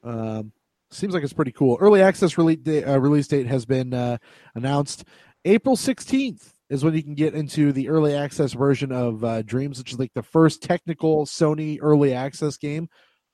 Um, 0.03 0.53
seems 0.91 1.12
like 1.12 1.22
it's 1.22 1.35
pretty 1.35 1.53
cool. 1.53 1.77
Early 1.79 2.01
access 2.01 2.39
release 2.39 2.61
date, 2.61 2.85
uh, 2.85 2.99
release 2.99 3.29
date 3.29 3.47
has 3.47 3.66
been 3.66 3.93
uh, 3.93 4.16
announced. 4.55 5.05
April 5.45 5.77
16th 5.77 6.55
is 6.70 6.83
when 6.83 6.95
you 6.95 7.03
can 7.03 7.14
get 7.14 7.35
into 7.35 7.72
the 7.72 7.89
early 7.91 8.14
access 8.14 8.55
version 8.55 8.91
of 8.91 9.22
uh, 9.22 9.43
Dreams, 9.43 9.79
which 9.79 9.93
is 9.93 9.99
like 9.99 10.14
the 10.14 10.22
first 10.22 10.62
technical 10.62 11.27
Sony 11.27 11.79
early 11.83 12.14
access 12.14 12.57
game. 12.57 12.89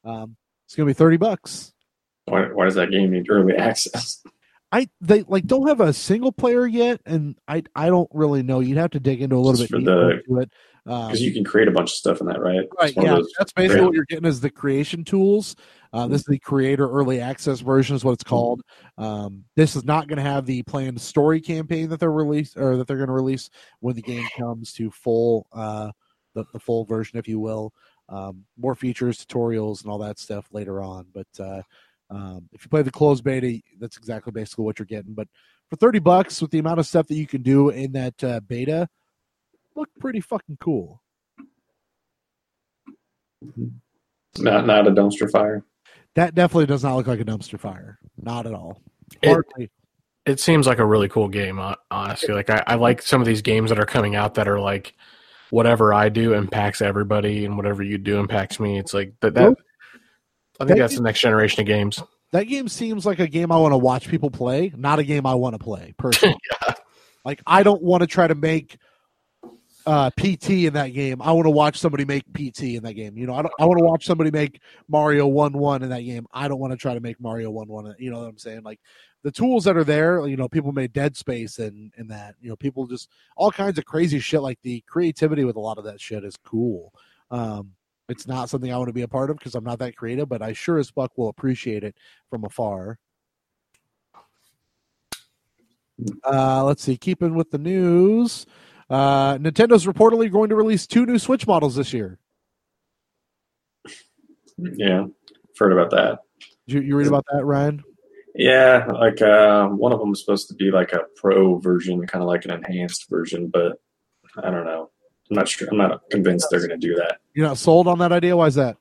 Um, 0.05 0.37
it's 0.67 0.75
gonna 0.75 0.89
be 0.89 0.95
30 0.95 1.17
bucks. 1.17 1.72
Why, 2.27 2.45
why 2.53 2.65
does 2.65 2.75
that 2.77 2.91
game 2.91 3.11
need 3.11 3.29
early 3.31 3.55
access? 3.57 4.23
I 4.75 4.89
they 5.03 5.23
like 5.25 5.47
don't 5.47 5.69
have 5.69 5.81
a 5.81 5.93
single 5.93 6.33
player 6.33 6.67
yet, 6.67 7.01
and 7.05 7.37
I 7.47 7.63
I 7.75 7.89
don't 7.89 8.09
really 8.13 8.43
know. 8.43 8.61
You'd 8.61 8.79
have 8.79 8.93
to 8.93 9.01
dig 9.01 9.21
into 9.21 9.37
a 9.37 9.39
little 9.39 9.59
Just 9.61 9.71
bit 9.71 9.81
deeper 9.81 9.91
the- 9.95 10.11
into 10.21 10.41
it. 10.41 10.51
Um, 10.85 11.09
Because 11.09 11.23
you 11.23 11.33
can 11.33 11.45
create 11.45 11.69
a 11.69 11.71
bunch 11.71 11.91
of 11.91 11.95
stuff 11.95 12.21
in 12.21 12.27
that, 12.27 12.41
right? 12.41 12.67
Right, 12.81 12.89
It's 12.89 12.97
one 12.97 13.07
of 13.07 13.19
yeah, 13.19 13.25
that's 13.39 13.53
basically 13.53 13.85
what 13.85 13.95
you're 13.95 14.05
getting 14.07 14.25
is 14.25 14.41
the 14.41 14.51
creation 14.51 15.05
tools. 15.05 15.55
Uh, 15.93 16.09
this 16.09 16.23
is 16.23 16.27
the 16.27 16.41
creator 16.41 16.91
early 16.91 17.21
access 17.21 17.61
version, 17.61 17.95
is 17.95 18.05
what 18.05 18.13
it's 18.15 18.25
called. 18.25 18.63
Um, 18.99 19.45
this 19.55 19.77
is 19.77 19.85
not 19.85 20.09
going 20.09 20.17
to 20.17 20.25
have 20.25 20.45
the 20.45 20.65
planned 20.65 21.01
story 21.01 21.41
campaign 21.41 21.89
that 21.91 22.01
they're 22.01 22.11
release 22.11 22.57
or 22.57 22.77
that 22.79 22.89
they're 22.89 22.97
going 22.97 23.07
to 23.07 23.13
release 23.13 23.49
when 23.79 23.95
the 23.95 24.03
game 24.03 24.27
comes 24.37 24.73
to 24.73 24.91
full, 24.91 25.47
uh, 25.53 25.93
the, 26.35 26.45
the 26.53 26.59
full 26.59 26.85
version, 26.85 27.17
if 27.17 27.29
you 27.29 27.39
will. 27.39 27.73
Um, 28.09 28.45
more 28.59 28.75
features, 28.75 29.25
tutorials, 29.25 29.83
and 29.83 29.93
all 29.93 29.99
that 29.99 30.19
stuff 30.19 30.47
later 30.51 30.83
on. 30.83 31.07
But 31.15 31.29
uh, 31.39 31.63
um, 32.15 32.49
if 32.53 32.65
you 32.65 32.69
play 32.69 32.83
the 32.83 32.91
closed 32.91 33.25
beta, 33.25 33.61
that's 33.81 33.97
exactly 33.97 34.31
basically 34.33 34.65
what 34.65 34.79
you're 34.79 34.87
getting. 34.87 35.15
But 35.15 35.29
for 35.71 35.77
thirty 35.77 35.99
bucks, 35.99 36.41
with 36.43 36.51
the 36.51 36.59
amount 36.59 36.79
of 36.81 36.87
stuff 36.87 37.07
that 37.09 37.15
you 37.15 37.27
can 37.27 37.43
do 37.43 37.71
in 37.71 37.93
that 37.93 38.23
uh, 38.23 38.41
beta, 38.41 38.89
look 39.75 39.89
pretty 39.99 40.21
fucking 40.21 40.59
cool. 40.61 41.01
not 44.39 44.67
not 44.67 44.87
a 44.87 44.91
dumpster 44.91 45.31
fire. 45.31 45.65
That 46.15 46.35
definitely 46.35 46.67
does 46.67 46.85
not 46.85 46.97
look 46.97 47.07
like 47.07 47.21
a 47.21 47.25
dumpster 47.25 47.59
fire. 47.59 47.99
Not 48.21 48.47
at 48.47 48.55
all. 48.55 48.83
It- 49.23 49.31
Hardly. 49.31 49.71
it 50.27 50.41
seems 50.41 50.67
like 50.67 50.79
a 50.79 50.87
really 50.87 51.09
cool 51.09 51.29
game 51.29 51.61
honestly 51.91 52.33
like 52.33 52.49
I, 52.49 52.63
I 52.67 52.75
like 52.77 53.03
some 53.03 53.21
of 53.21 53.27
these 53.27 53.43
games 53.43 53.69
that 53.71 53.79
are 53.79 53.85
coming 53.85 54.15
out 54.15 54.35
that 54.35 54.49
are 54.49 54.59
like 54.61 54.95
whatever 55.51 55.93
i 55.93 56.09
do 56.09 56.33
impacts 56.33 56.81
everybody 56.81 57.45
and 57.45 57.57
whatever 57.59 57.83
you 57.83 57.99
do 57.99 58.19
impacts 58.19 58.59
me 58.59 58.79
it's 58.79 58.95
like 58.95 59.13
that, 59.21 59.35
that 59.35 59.43
Well, 59.43 59.57
i 60.63 60.67
think 60.67 60.79
that 60.79 60.85
that's 60.85 60.95
game- 60.95 61.03
the 61.03 61.09
next 61.09 61.21
generation 61.21 61.61
of 61.61 61.67
games 61.67 62.03
that 62.33 62.45
game 62.45 62.67
seems 62.67 63.05
like 63.05 63.19
a 63.19 63.27
game 63.27 63.53
I 63.53 63.59
want 63.59 63.73
to 63.73 63.79
watch 63.79 64.09
people 64.09 64.31
play, 64.31 64.73
not 64.75 64.99
a 64.99 65.05
game 65.05 65.27
I 65.27 65.35
want 65.35 65.55
to 65.55 65.59
play 65.59 65.95
personally. 65.99 66.39
Like 67.25 67.41
I 67.47 67.63
don't 67.63 67.83
want 67.83 68.01
to 68.01 68.07
try 68.07 68.27
to 68.27 68.35
make 68.35 68.79
uh, 69.87 70.11
PT 70.11 70.51
in 70.51 70.75
that 70.75 70.89
game. 70.89 71.21
I 71.23 71.33
want 71.33 71.47
to 71.47 71.51
watch 71.51 71.79
somebody 71.79 72.05
make 72.05 72.25
PT 72.33 72.63
in 72.63 72.83
that 72.85 72.95
game. 72.95 73.17
You 73.17 73.27
know, 73.27 73.35
I 73.35 73.43
don't. 73.43 73.55
I 73.59 73.65
want 73.65 73.79
to 73.79 73.85
watch 73.85 74.05
somebody 74.05 74.31
make 74.31 74.61
Mario 74.89 75.27
one 75.27 75.53
one 75.53 75.83
in 75.83 75.91
that 75.91 76.03
game. 76.03 76.27
I 76.33 76.49
don't 76.49 76.59
want 76.59 76.73
to 76.73 76.77
try 76.77 76.95
to 76.95 77.01
make 77.01 77.21
Mario 77.21 77.51
one 77.51 77.69
one. 77.69 77.95
You 77.99 78.11
know 78.11 78.21
what 78.21 78.29
I'm 78.29 78.39
saying? 78.39 78.63
Like 78.63 78.81
the 79.23 79.31
tools 79.31 79.65
that 79.65 79.77
are 79.77 79.85
there. 79.85 80.27
You 80.27 80.37
know, 80.37 80.49
people 80.49 80.73
made 80.73 80.93
Dead 80.93 81.17
Space 81.17 81.59
and 81.59 81.93
and 81.97 82.11
that. 82.11 82.35
You 82.41 82.51
know, 82.51 82.57
people 82.57 82.87
just 82.87 83.09
all 83.37 83.53
kinds 83.53 83.79
of 83.79 83.85
crazy 83.85 84.19
shit. 84.19 84.43
Like 84.43 84.59
the 84.63 84.83
creativity 84.89 85.45
with 85.45 85.57
a 85.57 85.61
lot 85.61 85.79
of 85.79 85.85
that 85.85 86.01
shit 86.01 86.25
is 86.25 86.37
cool. 86.37 86.93
Um, 87.31 87.73
it's 88.09 88.27
not 88.27 88.49
something 88.51 88.73
I 88.73 88.77
want 88.77 88.89
to 88.89 88.95
be 88.95 89.03
a 89.03 89.09
part 89.09 89.31
of 89.31 89.39
because 89.39 89.55
I'm 89.55 89.65
not 89.65 89.79
that 89.79 89.97
creative, 89.97 90.29
but 90.29 90.43
I 90.43 90.53
sure 90.53 90.79
as 90.79 90.91
fuck 90.91 91.17
will 91.17 91.29
appreciate 91.29 91.85
it 91.85 91.97
from 92.31 92.45
afar. 92.45 92.99
Uh, 96.25 96.65
let's 96.65 96.83
see. 96.83 96.97
Keeping 96.97 97.35
with 97.35 97.51
the 97.51 97.59
news, 97.59 98.47
uh, 98.91 99.39
Nintendo's 99.39 99.87
reportedly 99.87 100.31
going 100.31 100.51
to 100.51 100.57
release 100.57 100.87
two 100.87 101.07
new 101.07 101.19
Switch 101.19 101.47
models 101.47 101.77
this 101.77 101.93
year. 101.93 102.19
Yeah, 104.59 105.03
I've 105.03 105.59
heard 105.59 105.73
about 105.73 105.91
that. 105.91 106.21
Did 106.67 106.75
you, 106.75 106.81
you 106.83 106.97
read 106.97 107.07
about 107.07 107.25
that, 107.33 107.45
Ryan? 107.45 107.83
Yeah, 108.35 108.87
like 108.87 109.21
uh, 109.21 109.69
one 109.69 109.93
of 109.93 110.01
them 110.01 110.13
is 110.13 110.21
supposed 110.21 110.49
to 110.49 110.55
be 110.55 110.71
like 110.71 110.93
a 110.93 111.01
pro 111.17 111.59
version, 111.59 112.07
kind 112.07 112.23
of 112.23 112.29
like 112.29 112.45
an 112.45 112.53
enhanced 112.53 113.09
version, 113.11 113.49
but 113.49 113.79
I 114.37 114.51
don't 114.51 114.65
know. 114.65 114.91
I'm 115.33 115.37
not 115.37 115.49
sure. 115.49 115.67
I'm 115.71 115.79
not 115.79 116.11
convinced 116.11 116.49
they're 116.51 116.61
going 116.61 116.79
to 116.79 116.87
do 116.87 116.95
that. 116.97 117.21
You're 117.33 117.47
not 117.47 117.57
sold 117.57 117.89
on 117.89 117.99
that 118.01 118.13
idea? 118.13 118.37
Why 118.37 118.49
is 118.49 118.57
that? 118.57 118.77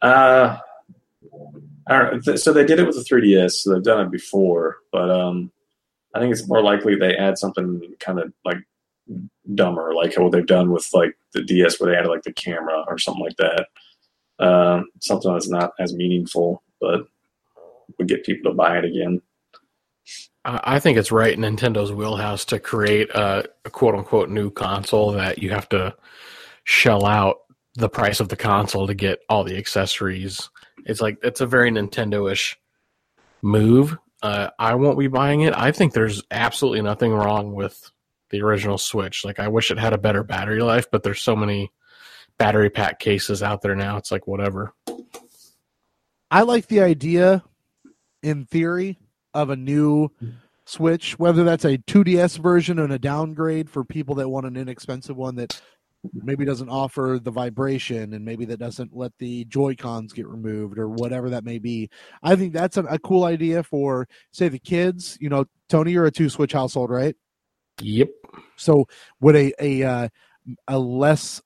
Uh, 0.00 0.56
I 1.88 1.98
don't 1.98 2.24
know. 2.24 2.36
So 2.36 2.52
they 2.52 2.64
did 2.64 2.78
it 2.78 2.86
with 2.86 2.94
the 2.94 3.02
3DS, 3.02 3.50
so 3.52 3.74
they've 3.74 3.82
done 3.82 4.06
it 4.06 4.12
before, 4.12 4.76
but 4.92 5.10
um, 5.10 5.50
I 6.14 6.20
think 6.20 6.30
it's 6.32 6.46
more 6.46 6.62
likely 6.62 6.94
they 6.94 7.16
add 7.16 7.38
something 7.38 7.82
kind 7.98 8.20
of 8.20 8.32
like 8.44 8.58
dumber, 9.52 9.92
like 9.94 10.16
what 10.16 10.30
they've 10.30 10.46
done 10.46 10.70
with 10.70 10.88
like 10.92 11.18
the 11.32 11.42
DS, 11.42 11.80
where 11.80 11.90
they 11.90 11.98
added 11.98 12.08
like 12.08 12.22
the 12.22 12.32
camera 12.32 12.84
or 12.86 12.96
something 12.96 13.24
like 13.24 13.36
that. 13.38 13.66
Um, 14.38 14.90
something 15.00 15.32
that's 15.32 15.48
not 15.48 15.72
as 15.80 15.92
meaningful, 15.92 16.62
but 16.80 17.08
would 17.98 18.06
get 18.06 18.24
people 18.24 18.52
to 18.52 18.56
buy 18.56 18.78
it 18.78 18.84
again. 18.84 19.22
I 20.44 20.78
think 20.78 20.96
it's 20.96 21.12
right 21.12 21.32
in 21.32 21.40
Nintendo's 21.40 21.92
wheelhouse 21.92 22.46
to 22.46 22.58
create 22.58 23.10
a, 23.10 23.48
a 23.64 23.70
quote 23.70 23.94
unquote 23.94 24.30
new 24.30 24.50
console 24.50 25.12
that 25.12 25.42
you 25.42 25.50
have 25.50 25.68
to 25.70 25.94
shell 26.64 27.04
out 27.04 27.38
the 27.74 27.88
price 27.88 28.20
of 28.20 28.28
the 28.28 28.36
console 28.36 28.86
to 28.86 28.94
get 28.94 29.20
all 29.28 29.44
the 29.44 29.56
accessories. 29.56 30.48
It's 30.86 31.00
like 31.00 31.18
it's 31.22 31.40
a 31.40 31.46
very 31.46 31.70
Nintendo 31.70 32.30
ish 32.30 32.58
move. 33.42 33.98
Uh, 34.22 34.48
I 34.58 34.74
won't 34.74 34.98
be 34.98 35.06
buying 35.06 35.42
it. 35.42 35.54
I 35.54 35.70
think 35.70 35.92
there's 35.92 36.22
absolutely 36.30 36.82
nothing 36.82 37.12
wrong 37.12 37.52
with 37.54 37.90
the 38.30 38.42
original 38.42 38.78
Switch. 38.78 39.24
Like 39.24 39.38
I 39.38 39.48
wish 39.48 39.70
it 39.70 39.78
had 39.78 39.92
a 39.92 39.98
better 39.98 40.22
battery 40.22 40.62
life, 40.62 40.90
but 40.90 41.02
there's 41.02 41.20
so 41.20 41.36
many 41.36 41.70
battery 42.38 42.70
pack 42.70 42.98
cases 43.00 43.42
out 43.42 43.62
there 43.62 43.76
now. 43.76 43.96
It's 43.96 44.10
like 44.10 44.26
whatever. 44.26 44.72
I 46.30 46.42
like 46.42 46.66
the 46.66 46.80
idea, 46.80 47.42
in 48.22 48.44
theory, 48.46 48.98
of 49.34 49.50
a 49.50 49.56
new 49.56 50.10
Switch, 50.64 51.18
whether 51.18 51.44
that's 51.44 51.64
a 51.64 51.78
2DS 51.78 52.38
version 52.38 52.78
and 52.78 52.92
a 52.92 52.98
downgrade 52.98 53.70
for 53.70 53.84
people 53.84 54.14
that 54.16 54.28
want 54.28 54.46
an 54.46 54.56
inexpensive 54.56 55.16
one 55.16 55.34
that 55.36 55.60
maybe 56.12 56.44
doesn't 56.44 56.68
offer 56.68 57.18
the 57.22 57.30
vibration 57.30 58.12
and 58.12 58.24
maybe 58.24 58.44
that 58.44 58.58
doesn't 58.58 58.94
let 58.94 59.12
the 59.18 59.44
Joy 59.46 59.74
Cons 59.74 60.12
get 60.12 60.28
removed 60.28 60.78
or 60.78 60.88
whatever 60.88 61.30
that 61.30 61.44
may 61.44 61.58
be. 61.58 61.88
I 62.22 62.36
think 62.36 62.52
that's 62.52 62.76
a, 62.76 62.84
a 62.84 62.98
cool 62.98 63.24
idea 63.24 63.62
for, 63.62 64.06
say, 64.30 64.48
the 64.48 64.58
kids. 64.58 65.16
You 65.20 65.30
know, 65.30 65.46
Tony, 65.68 65.92
you're 65.92 66.06
a 66.06 66.10
two 66.10 66.28
Switch 66.28 66.52
household, 66.52 66.90
right? 66.90 67.16
Yep. 67.80 68.10
So 68.56 68.86
would 69.20 69.36
a 69.36 69.52
a 69.60 69.82
uh, 69.82 70.08
a 70.66 70.78
less 70.78 71.40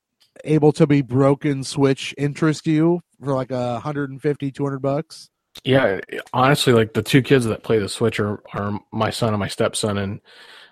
able 0.44 0.72
to 0.72 0.86
be 0.86 1.02
broken 1.02 1.62
Switch 1.62 2.14
interest 2.18 2.66
you 2.66 3.00
for 3.22 3.34
like 3.34 3.50
a 3.50 3.74
150, 3.74 4.50
200 4.50 4.78
bucks? 4.80 5.30
Yeah, 5.64 6.00
honestly, 6.32 6.72
like 6.72 6.94
the 6.94 7.02
two 7.02 7.22
kids 7.22 7.44
that 7.46 7.62
play 7.62 7.78
the 7.78 7.88
Switch 7.88 8.18
are, 8.20 8.42
are 8.54 8.80
my 8.92 9.10
son 9.10 9.30
and 9.34 9.38
my 9.40 9.48
stepson, 9.48 9.98
and 9.98 10.20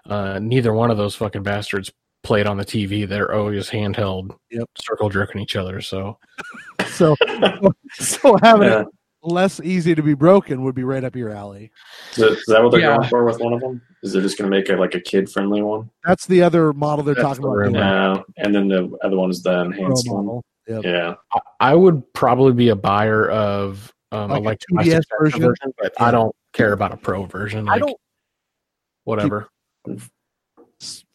uh, 0.07 0.39
neither 0.41 0.72
one 0.72 0.91
of 0.91 0.97
those 0.97 1.14
fucking 1.14 1.43
bastards 1.43 1.93
played 2.22 2.47
on 2.47 2.57
the 2.57 2.64
TV. 2.64 3.09
They're 3.09 3.33
always 3.33 3.68
handheld, 3.70 4.35
Yep. 4.51 4.68
circle 4.78 5.09
jerking 5.11 5.41
each 5.41 5.57
other. 5.57 5.81
So 5.81 6.18
So 6.89 7.14
so 7.93 8.37
having 8.43 8.68
Yeah. 8.68 8.81
it 8.83 8.87
less 9.22 9.61
easy 9.61 9.95
to 9.95 10.03
be 10.03 10.14
broken 10.14 10.62
would 10.64 10.74
be 10.74 10.83
right 10.85 11.05
up 11.05 11.14
your 11.14 11.31
alley. 11.31 11.70
Is, 12.12 12.18
it- 12.18 12.33
is 12.39 12.45
that 12.49 12.62
what 12.62 12.70
they're 12.72 12.81
Yeah. 12.81 12.97
going 12.97 13.09
for 13.09 13.24
with 13.24 13.39
one 13.39 13.53
of 13.53 13.61
them? 13.61 13.83
Is 14.03 14.12
they're 14.14 14.22
just 14.22 14.39
going 14.39 14.51
to 14.51 14.57
make 14.57 14.70
it 14.70 14.78
like 14.78 14.95
a 14.95 15.01
kid 15.01 15.31
friendly 15.31 15.61
one? 15.62 15.91
That's 16.07 16.26
the 16.26 16.43
other 16.43 16.72
model 16.72 17.05
they're 17.05 17.14
That's 17.14 17.26
talking 17.39 17.43
the 17.43 17.49
about. 17.49 17.57
rumor. 17.59 17.70
doing, 17.72 17.85
No, 17.85 18.24
and 18.39 18.55
then 18.55 18.68
the 18.68 18.97
other 19.05 19.16
one 19.18 19.31
is 19.31 19.43
the 19.43 19.51
Pro 19.51 19.61
enhanced 19.72 20.11
one. 20.11 20.24
model. 20.26 20.45
Yep. 20.68 20.85
Yeah, 20.85 21.14
I, 21.35 21.41
I 21.61 21.74
would 21.74 22.03
probably 22.14 22.53
be 22.55 22.68
a 22.70 22.76
buyer 22.76 23.28
of 23.28 23.93
um, 24.12 24.30
Like 24.30 24.42
a 24.42 24.44
like 24.44 24.61
2DS 24.86 25.02
version? 25.18 25.40
but 25.78 25.92
Yeah. 25.98 26.04
I 26.04 26.11
don't 26.11 26.34
care 26.52 26.72
about 26.72 26.92
a 26.92 26.96
pro 26.96 27.24
version. 27.26 27.68
I 27.68 27.72
Like, 27.72 27.80
don't 27.80 27.96
whatever. 29.04 29.48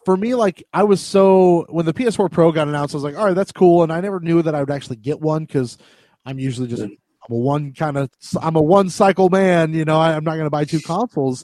for 0.06 0.18
me, 0.18 0.36
like 0.36 0.64
I 0.74 0.84
was 0.84 1.02
so 1.02 1.66
when 1.70 1.86
the 1.86 1.94
PS4 1.94 2.32
Pro 2.32 2.52
got 2.52 2.68
announced, 2.68 2.94
I 2.94 2.98
was 2.98 3.04
like, 3.04 3.18
all 3.18 3.26
right, 3.26 3.36
that's 3.36 3.52
cool, 3.52 3.84
and 3.84 3.92
I 3.92 4.02
never 4.02 4.20
knew 4.20 4.42
that 4.42 4.56
I 4.56 4.60
would 4.60 4.72
actually 4.72 4.98
get 4.98 5.20
one 5.20 5.46
because 5.46 5.78
I'm 6.26 6.40
usually 6.40 6.68
just 6.68 6.84
I'm 6.84 7.32
a 7.32 7.36
one 7.36 7.74
kind 7.74 7.98
of 7.98 8.10
I'm 8.42 8.56
a 8.56 8.62
one 8.62 8.90
cycle 8.90 9.30
man, 9.30 9.74
you 9.74 9.86
know. 9.86 10.00
I, 10.00 10.16
I'm 10.16 10.24
not 10.24 10.34
going 10.34 10.46
to 10.46 10.50
buy 10.52 10.66
two 10.66 10.80
consoles, 10.86 11.44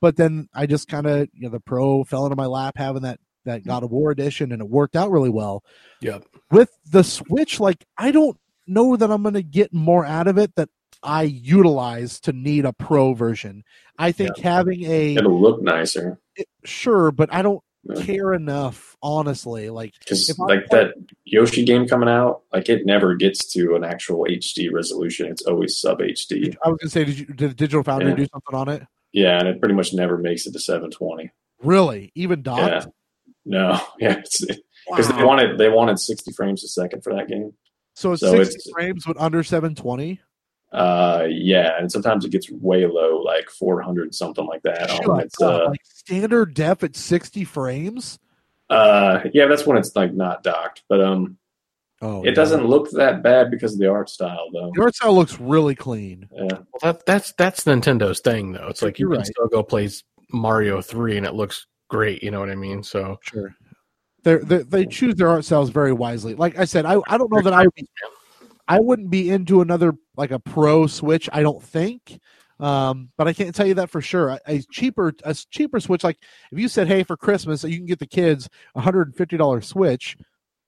but 0.00 0.16
then 0.16 0.48
I 0.54 0.66
just 0.66 0.88
kind 0.88 1.06
of 1.06 1.28
you 1.32 1.42
know 1.42 1.50
the 1.50 1.60
Pro 1.60 2.04
fell 2.04 2.26
into 2.26 2.36
my 2.36 2.46
lap 2.46 2.74
having 2.76 3.02
that 3.02 3.20
that 3.44 3.64
God 3.64 3.84
of 3.84 3.90
War 3.90 4.10
edition, 4.10 4.52
and 4.52 4.60
it 4.60 4.68
worked 4.68 4.96
out 4.96 5.10
really 5.10 5.30
well. 5.30 5.64
Yep. 6.00 6.24
With 6.50 6.70
the 6.90 7.04
Switch, 7.04 7.60
like 7.60 7.84
I 7.96 8.10
don't 8.10 8.36
know 8.66 8.96
that 8.96 9.10
I'm 9.10 9.22
going 9.22 9.34
to 9.34 9.42
get 9.42 9.72
more 9.72 10.04
out 10.04 10.26
of 10.26 10.38
it 10.38 10.54
that 10.56 10.68
I 11.02 11.22
utilize 11.22 12.20
to 12.20 12.32
need 12.32 12.64
a 12.64 12.72
Pro 12.72 13.14
version. 13.14 13.64
I 13.98 14.12
think 14.12 14.38
having 14.38 14.84
a 14.84 15.14
it'll 15.16 15.40
look 15.40 15.62
nicer 15.62 16.18
sure, 16.64 17.10
but 17.10 17.32
I 17.32 17.42
don't 17.42 17.62
Yeah. 17.84 18.02
care 18.02 18.34
enough, 18.34 18.96
honestly. 19.02 19.70
Like 19.70 19.94
because 19.98 20.28
I 20.38 20.44
like 20.44 20.68
that 20.70 20.94
Yoshi 21.24 21.64
game 21.64 21.86
coming 21.88 22.08
out, 22.10 22.42
like 22.52 22.68
it 22.68 22.84
never 22.84 23.14
gets 23.14 23.50
to 23.54 23.74
an 23.74 23.84
actual 23.84 24.26
HD 24.28 24.70
resolution. 24.72 25.26
It's 25.26 25.42
always 25.42 25.78
sub 25.80 26.00
HD. 26.00 26.54
I 26.64 26.68
was 26.68 26.78
gonna 26.80 26.90
say, 26.90 27.04
did 27.04 27.18
you 27.18 27.26
did 27.26 27.56
Digital 27.56 27.82
Foundry 27.84 28.10
Yeah. 28.10 28.16
do 28.16 28.26
something 28.32 28.54
on 28.54 28.68
it? 28.68 28.82
Yeah, 29.12 29.38
and 29.38 29.48
it 29.48 29.60
pretty 29.60 29.74
much 29.74 29.92
never 29.94 30.18
makes 30.18 30.46
it 30.46 30.52
to 30.52 30.60
720. 30.60 31.30
Really, 31.62 32.12
even 32.14 32.42
Yeah, 32.46 32.84
no, 33.46 33.80
yeah, 33.98 34.16
because 34.16 35.08
they 35.08 35.14
Wow. 35.16 35.26
wanted 35.26 35.58
they 35.58 35.68
wanted 35.70 35.98
60 35.98 36.32
frames 36.32 36.62
a 36.64 36.68
second 36.68 37.02
for 37.02 37.14
that 37.14 37.28
game. 37.28 37.52
So 37.96 38.12
it's 38.12 38.20
so 38.20 38.32
sixty 38.32 38.56
it's- 38.56 38.70
frames 38.72 39.04
but 39.06 39.16
under 39.18 39.42
seven 39.42 39.74
twenty. 39.74 40.20
Uh, 40.72 41.26
yeah, 41.28 41.72
and 41.78 41.90
sometimes 41.90 42.24
it 42.24 42.30
gets 42.30 42.50
way 42.50 42.86
low, 42.86 43.20
like 43.22 43.50
400 43.50 44.14
something 44.14 44.46
like 44.46 44.62
that. 44.62 44.90
Um, 45.04 45.20
it's 45.20 45.40
uh, 45.40 45.68
like 45.68 45.80
standard 45.84 46.54
def 46.54 46.82
at 46.84 46.94
sixty 46.96 47.44
frames. 47.44 48.18
uh, 48.68 49.20
yeah, 49.32 49.46
that's 49.46 49.66
when 49.66 49.76
it's 49.76 49.96
like 49.96 50.12
not 50.14 50.42
docked, 50.42 50.82
but 50.88 51.00
um, 51.00 51.36
Oh, 52.02 52.22
it 52.22 52.32
doesn't 52.32 52.64
look 52.66 52.90
that 52.92 53.22
bad 53.22 53.50
because 53.50 53.74
of 53.74 53.78
the 53.78 53.90
art 53.90 54.08
style 54.08 54.48
though. 54.52 54.70
The 54.74 54.82
art 54.82 54.94
style 54.94 55.14
looks 55.14 55.38
really 55.38 55.74
clean. 55.74 56.26
Yeah, 56.34 56.44
Well, 56.50 56.80
that 56.82 57.04
that's 57.04 57.32
that's 57.32 57.64
Nintendo's 57.64 58.20
thing, 58.20 58.52
though. 58.52 58.68
It's 58.68 58.80
like 58.80 58.98
you 58.98 59.04
You're 59.04 59.16
can 59.16 59.18
right. 59.18 59.26
still 59.26 59.48
go 59.48 59.62
play 59.62 59.90
Mario 60.32 60.80
three, 60.80 61.18
and 61.18 61.26
it 61.26 61.34
looks 61.34 61.66
great. 61.88 62.22
You 62.22 62.30
know 62.30 62.40
what 62.40 62.48
I 62.48 62.54
mean? 62.54 62.82
So 62.82 63.18
Sure. 63.22 63.54
They're, 64.22 64.38
they 64.38 64.58
they 64.58 64.86
choose 64.86 65.14
their 65.16 65.28
art 65.28 65.44
styles 65.44 65.70
very 65.70 65.92
wisely. 65.92 66.34
Like 66.34 66.58
I 66.58 66.64
said, 66.64 66.86
I, 66.86 67.00
I 67.08 67.18
don't 67.18 67.32
know 67.32 67.42
that 67.42 67.52
I 67.52 67.66
I 68.70 68.78
wouldn't 68.78 69.10
be 69.10 69.30
into 69.30 69.62
another 69.62 69.94
like 70.16 70.30
a 70.30 70.38
pro 70.38 70.86
Switch. 70.86 71.28
I 71.32 71.42
don't 71.42 71.60
think, 71.62 72.20
um, 72.60 73.10
but 73.18 73.26
I 73.26 73.32
can't 73.32 73.52
tell 73.52 73.66
you 73.66 73.74
that 73.74 73.90
for 73.90 74.00
sure. 74.00 74.28
A, 74.30 74.38
a 74.46 74.62
cheaper 74.70 75.12
a 75.24 75.34
cheaper 75.34 75.80
Switch, 75.80 76.04
like 76.04 76.18
if 76.52 76.58
you 76.58 76.68
said, 76.68 76.86
"Hey, 76.86 77.02
for 77.02 77.16
Christmas, 77.16 77.64
you 77.64 77.76
can 77.76 77.86
get 77.86 77.98
the 77.98 78.06
kids 78.06 78.48
a 78.76 78.80
hundred 78.80 79.08
and 79.08 79.16
fifty 79.16 79.36
dollar 79.36 79.60
Switch," 79.60 80.16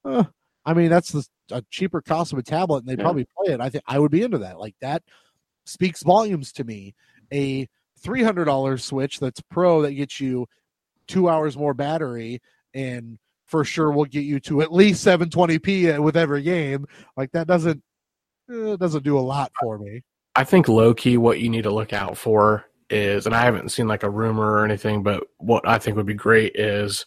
uh, 0.04 0.24
I 0.66 0.74
mean 0.74 0.90
that's 0.90 1.12
the 1.12 1.24
a 1.52 1.62
cheaper 1.70 2.02
cost 2.02 2.32
of 2.32 2.38
a 2.40 2.42
tablet, 2.42 2.78
and 2.78 2.88
they 2.88 2.94
Yeah. 3.00 3.04
probably 3.04 3.26
play 3.36 3.54
it. 3.54 3.60
I 3.60 3.68
think 3.68 3.84
I 3.86 4.00
would 4.00 4.10
be 4.10 4.22
into 4.22 4.38
that. 4.38 4.58
Like 4.58 4.74
that 4.80 5.02
speaks 5.64 6.02
volumes 6.02 6.50
to 6.54 6.64
me. 6.64 6.94
A 7.32 7.68
three 8.00 8.24
hundred 8.24 8.46
dollar 8.46 8.78
Switch 8.78 9.20
that's 9.20 9.40
pro 9.42 9.82
that 9.82 9.92
gets 9.92 10.20
you 10.20 10.48
two 11.06 11.28
hours 11.28 11.56
more 11.56 11.72
battery 11.74 12.40
and 12.74 13.18
for 13.46 13.64
sure 13.64 13.92
will 13.92 14.06
get 14.06 14.22
you 14.24 14.40
to 14.40 14.62
at 14.62 14.72
least 14.72 15.04
720p 15.06 15.98
with 16.02 16.16
every 16.16 16.42
game. 16.42 16.86
Like 17.16 17.30
that 17.32 17.46
doesn't 17.46 17.82
eh, 18.50 18.76
doesn't 18.76 19.04
do 19.04 19.18
a 19.18 19.20
lot 19.20 19.52
for 19.60 19.78
me. 19.78 20.02
I 20.34 20.44
think 20.44 20.68
low 20.68 20.94
key 20.94 21.16
what 21.16 21.40
you 21.40 21.50
need 21.50 21.62
to 21.62 21.70
look 21.70 21.92
out 21.92 22.16
for 22.16 22.64
is, 22.88 23.26
and 23.26 23.34
I 23.34 23.42
haven't 23.42 23.70
seen 23.70 23.88
like 23.88 24.02
a 24.02 24.10
rumor 24.10 24.50
or 24.52 24.64
anything, 24.64 25.02
but 25.02 25.24
what 25.38 25.66
I 25.68 25.78
think 25.78 25.96
would 25.96 26.06
be 26.06 26.14
great 26.14 26.56
is 26.56 27.06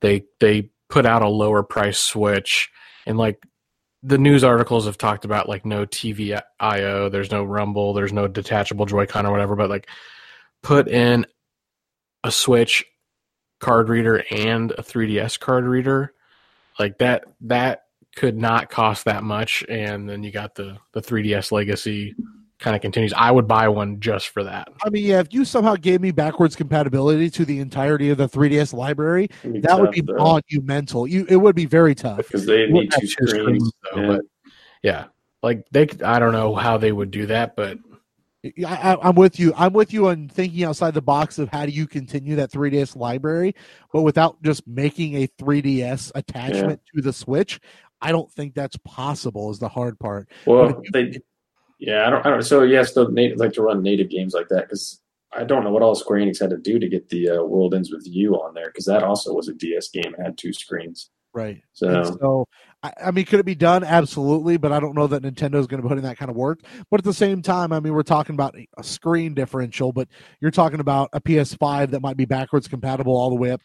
they 0.00 0.24
they 0.40 0.70
put 0.88 1.06
out 1.06 1.22
a 1.22 1.28
lower 1.28 1.62
price 1.62 1.98
Switch, 1.98 2.70
and 3.06 3.18
like 3.18 3.42
the 4.02 4.18
news 4.18 4.42
articles 4.42 4.86
have 4.86 4.98
talked 4.98 5.24
about 5.24 5.48
like 5.48 5.64
no 5.64 5.86
TV 5.86 6.40
I/O, 6.60 7.08
there's 7.08 7.30
no 7.30 7.44
Rumble, 7.44 7.92
there's 7.94 8.12
no 8.12 8.26
detachable 8.26 8.86
Joy-Con 8.86 9.26
or 9.26 9.32
whatever, 9.32 9.56
but 9.56 9.70
like 9.70 9.88
put 10.62 10.88
in 10.88 11.26
a 12.24 12.32
Switch 12.32 12.84
card 13.60 13.88
reader 13.88 14.24
and 14.30 14.72
a 14.72 14.82
3DS 14.82 15.38
card 15.38 15.64
reader, 15.64 16.12
like 16.78 16.98
that 16.98 17.24
that 17.42 17.81
could 18.16 18.36
not 18.36 18.70
cost 18.70 19.04
that 19.06 19.22
much, 19.22 19.64
and 19.68 20.08
then 20.08 20.22
you 20.22 20.30
got 20.30 20.54
the 20.54 20.78
the 20.92 21.00
3DS 21.00 21.52
Legacy 21.52 22.14
kind 22.58 22.76
of 22.76 22.80
continues. 22.82 23.12
I 23.14 23.30
would 23.30 23.48
buy 23.48 23.68
one 23.68 24.00
just 24.00 24.28
for 24.28 24.44
that. 24.44 24.68
I 24.84 24.90
mean, 24.90 25.04
yeah, 25.04 25.20
if 25.20 25.32
you 25.32 25.44
somehow 25.44 25.74
gave 25.74 26.00
me 26.00 26.12
backwards 26.12 26.56
compatibility 26.56 27.28
to 27.30 27.44
the 27.44 27.58
entirety 27.58 28.10
of 28.10 28.18
the 28.18 28.28
3DS 28.28 28.72
library, 28.72 29.28
that 29.44 29.78
would 29.78 29.90
be 29.90 30.02
monumental. 30.02 31.06
You 31.06 31.26
it 31.28 31.36
would 31.36 31.56
be 31.56 31.66
very 31.66 31.94
tough. 31.94 32.18
because 32.18 32.46
they 32.46 32.66
need 32.66 32.90
two 32.92 33.00
two 33.00 33.06
screens. 33.08 33.30
screens, 33.30 33.72
though, 33.92 34.00
yeah. 34.00 34.06
but 34.06 34.20
yeah, 34.82 35.04
like 35.42 35.66
they. 35.70 35.88
I 36.04 36.18
don't 36.18 36.32
know 36.32 36.54
how 36.54 36.78
they 36.78 36.92
would 36.92 37.10
do 37.10 37.26
that, 37.26 37.56
but 37.56 37.78
I, 38.44 38.52
I, 38.64 39.08
I'm 39.08 39.14
with 39.14 39.38
you. 39.38 39.52
I'm 39.56 39.72
with 39.72 39.92
you 39.92 40.08
on 40.08 40.28
thinking 40.28 40.64
outside 40.64 40.94
the 40.94 41.02
box 41.02 41.38
of 41.38 41.48
how 41.48 41.64
do 41.64 41.72
you 41.72 41.86
continue 41.86 42.36
that 42.36 42.50
3DS 42.50 42.96
library, 42.96 43.54
but 43.92 44.02
without 44.02 44.42
just 44.42 44.66
making 44.66 45.14
a 45.14 45.28
3DS 45.40 46.12
attachment 46.14 46.80
to 46.94 47.02
the 47.02 47.12
Switch. 47.12 47.60
I 48.02 48.12
don't 48.12 48.30
think 48.32 48.54
that's 48.54 48.76
possible. 48.78 49.50
Is 49.50 49.58
the 49.58 49.68
hard 49.68 49.98
part. 49.98 50.28
Well, 50.46 50.82
they, 50.92 51.18
yeah, 51.78 52.06
I 52.06 52.10
don't, 52.10 52.26
I 52.26 52.30
don't. 52.30 52.42
So 52.42 52.62
yes, 52.62 52.92
the 52.92 53.08
native 53.08 53.38
like 53.38 53.52
to 53.54 53.62
run 53.62 53.82
native 53.82 54.10
games 54.10 54.34
like 54.34 54.48
that 54.48 54.62
because 54.68 55.00
I 55.32 55.44
don't 55.44 55.64
know 55.64 55.70
what 55.70 55.82
all 55.82 55.94
Square 55.94 56.20
Enix 56.20 56.40
had 56.40 56.50
to 56.50 56.58
do 56.58 56.78
to 56.78 56.88
get 56.88 57.08
the 57.08 57.30
uh, 57.30 57.42
World 57.42 57.74
Ends 57.74 57.90
with 57.90 58.06
You 58.06 58.34
on 58.34 58.54
there 58.54 58.66
because 58.66 58.84
that 58.86 59.02
also 59.02 59.32
was 59.32 59.48
a 59.48 59.54
DS 59.54 59.88
game 59.88 60.14
and 60.14 60.24
had 60.26 60.36
two 60.36 60.52
screens. 60.52 61.10
Right. 61.34 61.62
So 61.72 61.88
And 61.88 62.06
so, 62.20 62.46
I, 62.82 62.92
I 63.06 63.10
mean, 63.10 63.24
could 63.24 63.40
it 63.40 63.46
be 63.46 63.54
done? 63.54 63.84
Absolutely, 63.84 64.58
but 64.58 64.70
I 64.70 64.80
don't 64.80 64.94
know 64.94 65.06
that 65.06 65.22
Nintendo 65.22 65.54
is 65.54 65.66
going 65.66 65.80
to 65.82 65.88
put 65.88 65.96
in 65.96 66.04
that 66.04 66.18
kind 66.18 66.30
of 66.30 66.36
work. 66.36 66.60
But 66.90 67.00
at 67.00 67.04
the 67.04 67.14
same 67.14 67.40
time, 67.40 67.72
I 67.72 67.80
mean, 67.80 67.94
we're 67.94 68.02
talking 68.02 68.34
about 68.34 68.54
a 68.76 68.84
screen 68.84 69.32
differential, 69.32 69.92
but 69.92 70.08
you're 70.40 70.50
talking 70.50 70.80
about 70.80 71.08
a 71.14 71.20
PS5 71.22 71.90
that 71.92 72.02
might 72.02 72.18
be 72.18 72.26
backwards 72.26 72.68
compatible 72.68 73.16
all 73.16 73.30
the 73.30 73.36
way 73.36 73.50
up 73.52 73.62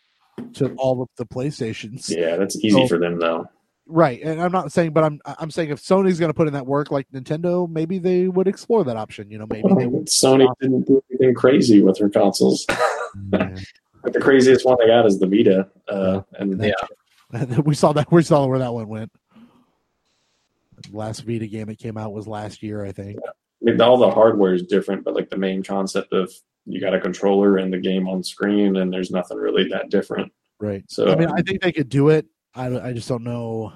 to 0.54 0.74
all 0.76 1.02
of 1.02 1.10
the 1.18 1.26
PlayStations. 1.26 2.10
yeah, 2.10 2.38
that's 2.38 2.56
easy 2.56 2.70
So- 2.70 2.88
for 2.88 3.00
them 3.00 3.20
though. 3.20 3.48
Right. 3.90 4.22
And 4.22 4.42
I'm 4.42 4.52
not 4.52 4.72
saying, 4.72 4.92
but 4.92 5.04
I'm 5.04 5.20
I'm 5.26 5.50
saying 5.50 5.70
if 5.70 5.82
Sony's 5.82 6.20
going 6.20 6.30
to 6.30 6.34
put 6.34 6.48
in 6.48 6.54
that 6.54 6.66
work 6.66 6.92
like 6.92 7.08
Nintendo, 7.14 7.70
maybe 7.70 8.00
they 8.00 8.28
would 8.28 8.48
explore 8.48 8.84
that 8.84 8.98
option. 8.98 9.32
You 9.32 9.40
know, 9.40 9.48
maybe 9.50 9.68
they 9.78 9.88
would. 9.88 10.06
Sony 10.08 10.48
didn't 10.60 10.88
do 10.88 11.02
anything 11.10 11.34
crazy 11.34 11.82
with 11.82 11.98
their 11.98 12.10
consoles. 12.10 12.66
Yeah. 13.34 13.56
Like 14.04 14.14
the 14.14 14.20
craziest 14.20 14.64
one 14.64 14.78
they 14.80 14.88
got 14.88 15.08
is 15.08 15.18
the 15.18 15.26
Vita, 15.26 15.68
uh, 15.88 16.22
and 16.34 16.62
Yeah. 16.62 17.56
we 17.66 17.74
saw 17.74 17.92
that. 17.94 18.12
We 18.12 18.22
saw 18.22 18.46
where 18.46 18.60
that 18.60 18.72
one 18.72 18.88
went. 18.88 19.12
The 20.92 20.96
last 20.96 21.22
Vita 21.26 21.48
game 21.48 21.66
that 21.68 21.80
came 21.80 21.98
out 21.98 22.14
was 22.14 22.28
last 22.28 22.62
year, 22.62 22.86
I 22.86 22.92
think. 22.92 23.18
I 23.26 23.32
mean, 23.62 23.82
all 23.82 23.98
the 23.98 24.12
hardware 24.12 24.54
is 24.54 24.64
different, 24.64 25.04
but 25.04 25.16
like 25.16 25.32
the 25.32 25.38
main 25.38 25.64
concept 25.64 26.14
of 26.14 26.32
you 26.66 26.80
got 26.80 26.94
a 26.94 27.00
controller 27.00 27.58
and 27.58 27.74
the 27.74 27.80
game 27.80 28.08
on 28.08 28.24
screen, 28.24 28.76
and 28.76 28.94
there's 28.94 29.10
nothing 29.10 29.38
really 29.38 29.68
that 29.70 29.90
different. 29.90 30.32
Right. 30.60 30.84
So 30.88 31.08
I 31.12 31.16
mean, 31.16 31.30
I 31.30 31.42
think 31.42 31.62
they 31.62 31.72
could 31.72 31.90
do 31.90 32.10
it. 32.10 32.28
I, 32.58 32.90
I 32.90 32.94
just 32.94 33.08
don't 33.08 33.24
know. 33.24 33.72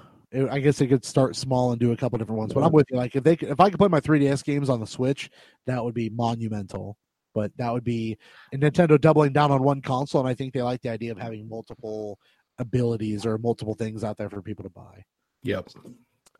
I 0.50 0.58
guess 0.60 0.78
they 0.78 0.86
could 0.86 1.04
start 1.04 1.36
small 1.36 1.72
and 1.72 1.80
do 1.80 1.92
a 1.92 1.96
couple 1.96 2.18
different 2.18 2.38
ones. 2.38 2.52
But 2.52 2.64
I'm 2.64 2.72
with 2.72 2.86
you. 2.90 2.96
Like 2.96 3.14
if 3.14 3.22
they 3.22 3.36
could, 3.36 3.50
if 3.50 3.60
I 3.60 3.70
could 3.70 3.78
play 3.78 3.88
my 3.88 4.00
3DS 4.00 4.42
games 4.44 4.68
on 4.68 4.80
the 4.80 4.86
Switch, 4.86 5.30
that 5.66 5.82
would 5.82 5.94
be 5.94 6.10
monumental. 6.10 6.96
But 7.34 7.52
that 7.58 7.72
would 7.72 7.84
be 7.84 8.18
Nintendo 8.54 9.00
doubling 9.00 9.32
down 9.32 9.50
on 9.50 9.62
one 9.62 9.80
console, 9.80 10.20
and 10.20 10.28
I 10.28 10.34
think 10.34 10.52
they 10.52 10.62
like 10.62 10.82
the 10.82 10.90
idea 10.90 11.12
of 11.12 11.18
having 11.18 11.48
multiple 11.48 12.18
abilities 12.58 13.24
or 13.24 13.38
multiple 13.38 13.74
things 13.74 14.04
out 14.04 14.18
there 14.18 14.28
for 14.28 14.42
people 14.42 14.64
to 14.64 14.70
buy. 14.70 15.04
yep. 15.42 15.68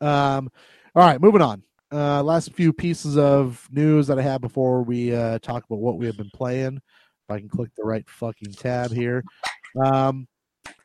Um, 0.01 0.51
all 0.95 1.07
right, 1.07 1.21
moving 1.21 1.41
on. 1.41 1.63
Uh, 1.91 2.21
last 2.23 2.53
few 2.53 2.73
pieces 2.73 3.17
of 3.17 3.67
news 3.71 4.07
that 4.07 4.19
I 4.19 4.23
have 4.23 4.41
before 4.41 4.83
we 4.83 5.15
uh, 5.15 5.39
talk 5.39 5.63
about 5.65 5.79
what 5.79 5.97
we 5.97 6.07
have 6.07 6.17
been 6.17 6.31
playing. 6.33 6.77
If 6.77 7.29
I 7.29 7.39
can 7.39 7.49
click 7.49 7.69
the 7.77 7.83
right 7.83 8.07
fucking 8.09 8.53
tab 8.53 8.91
here. 8.91 9.23
Um, 9.83 10.27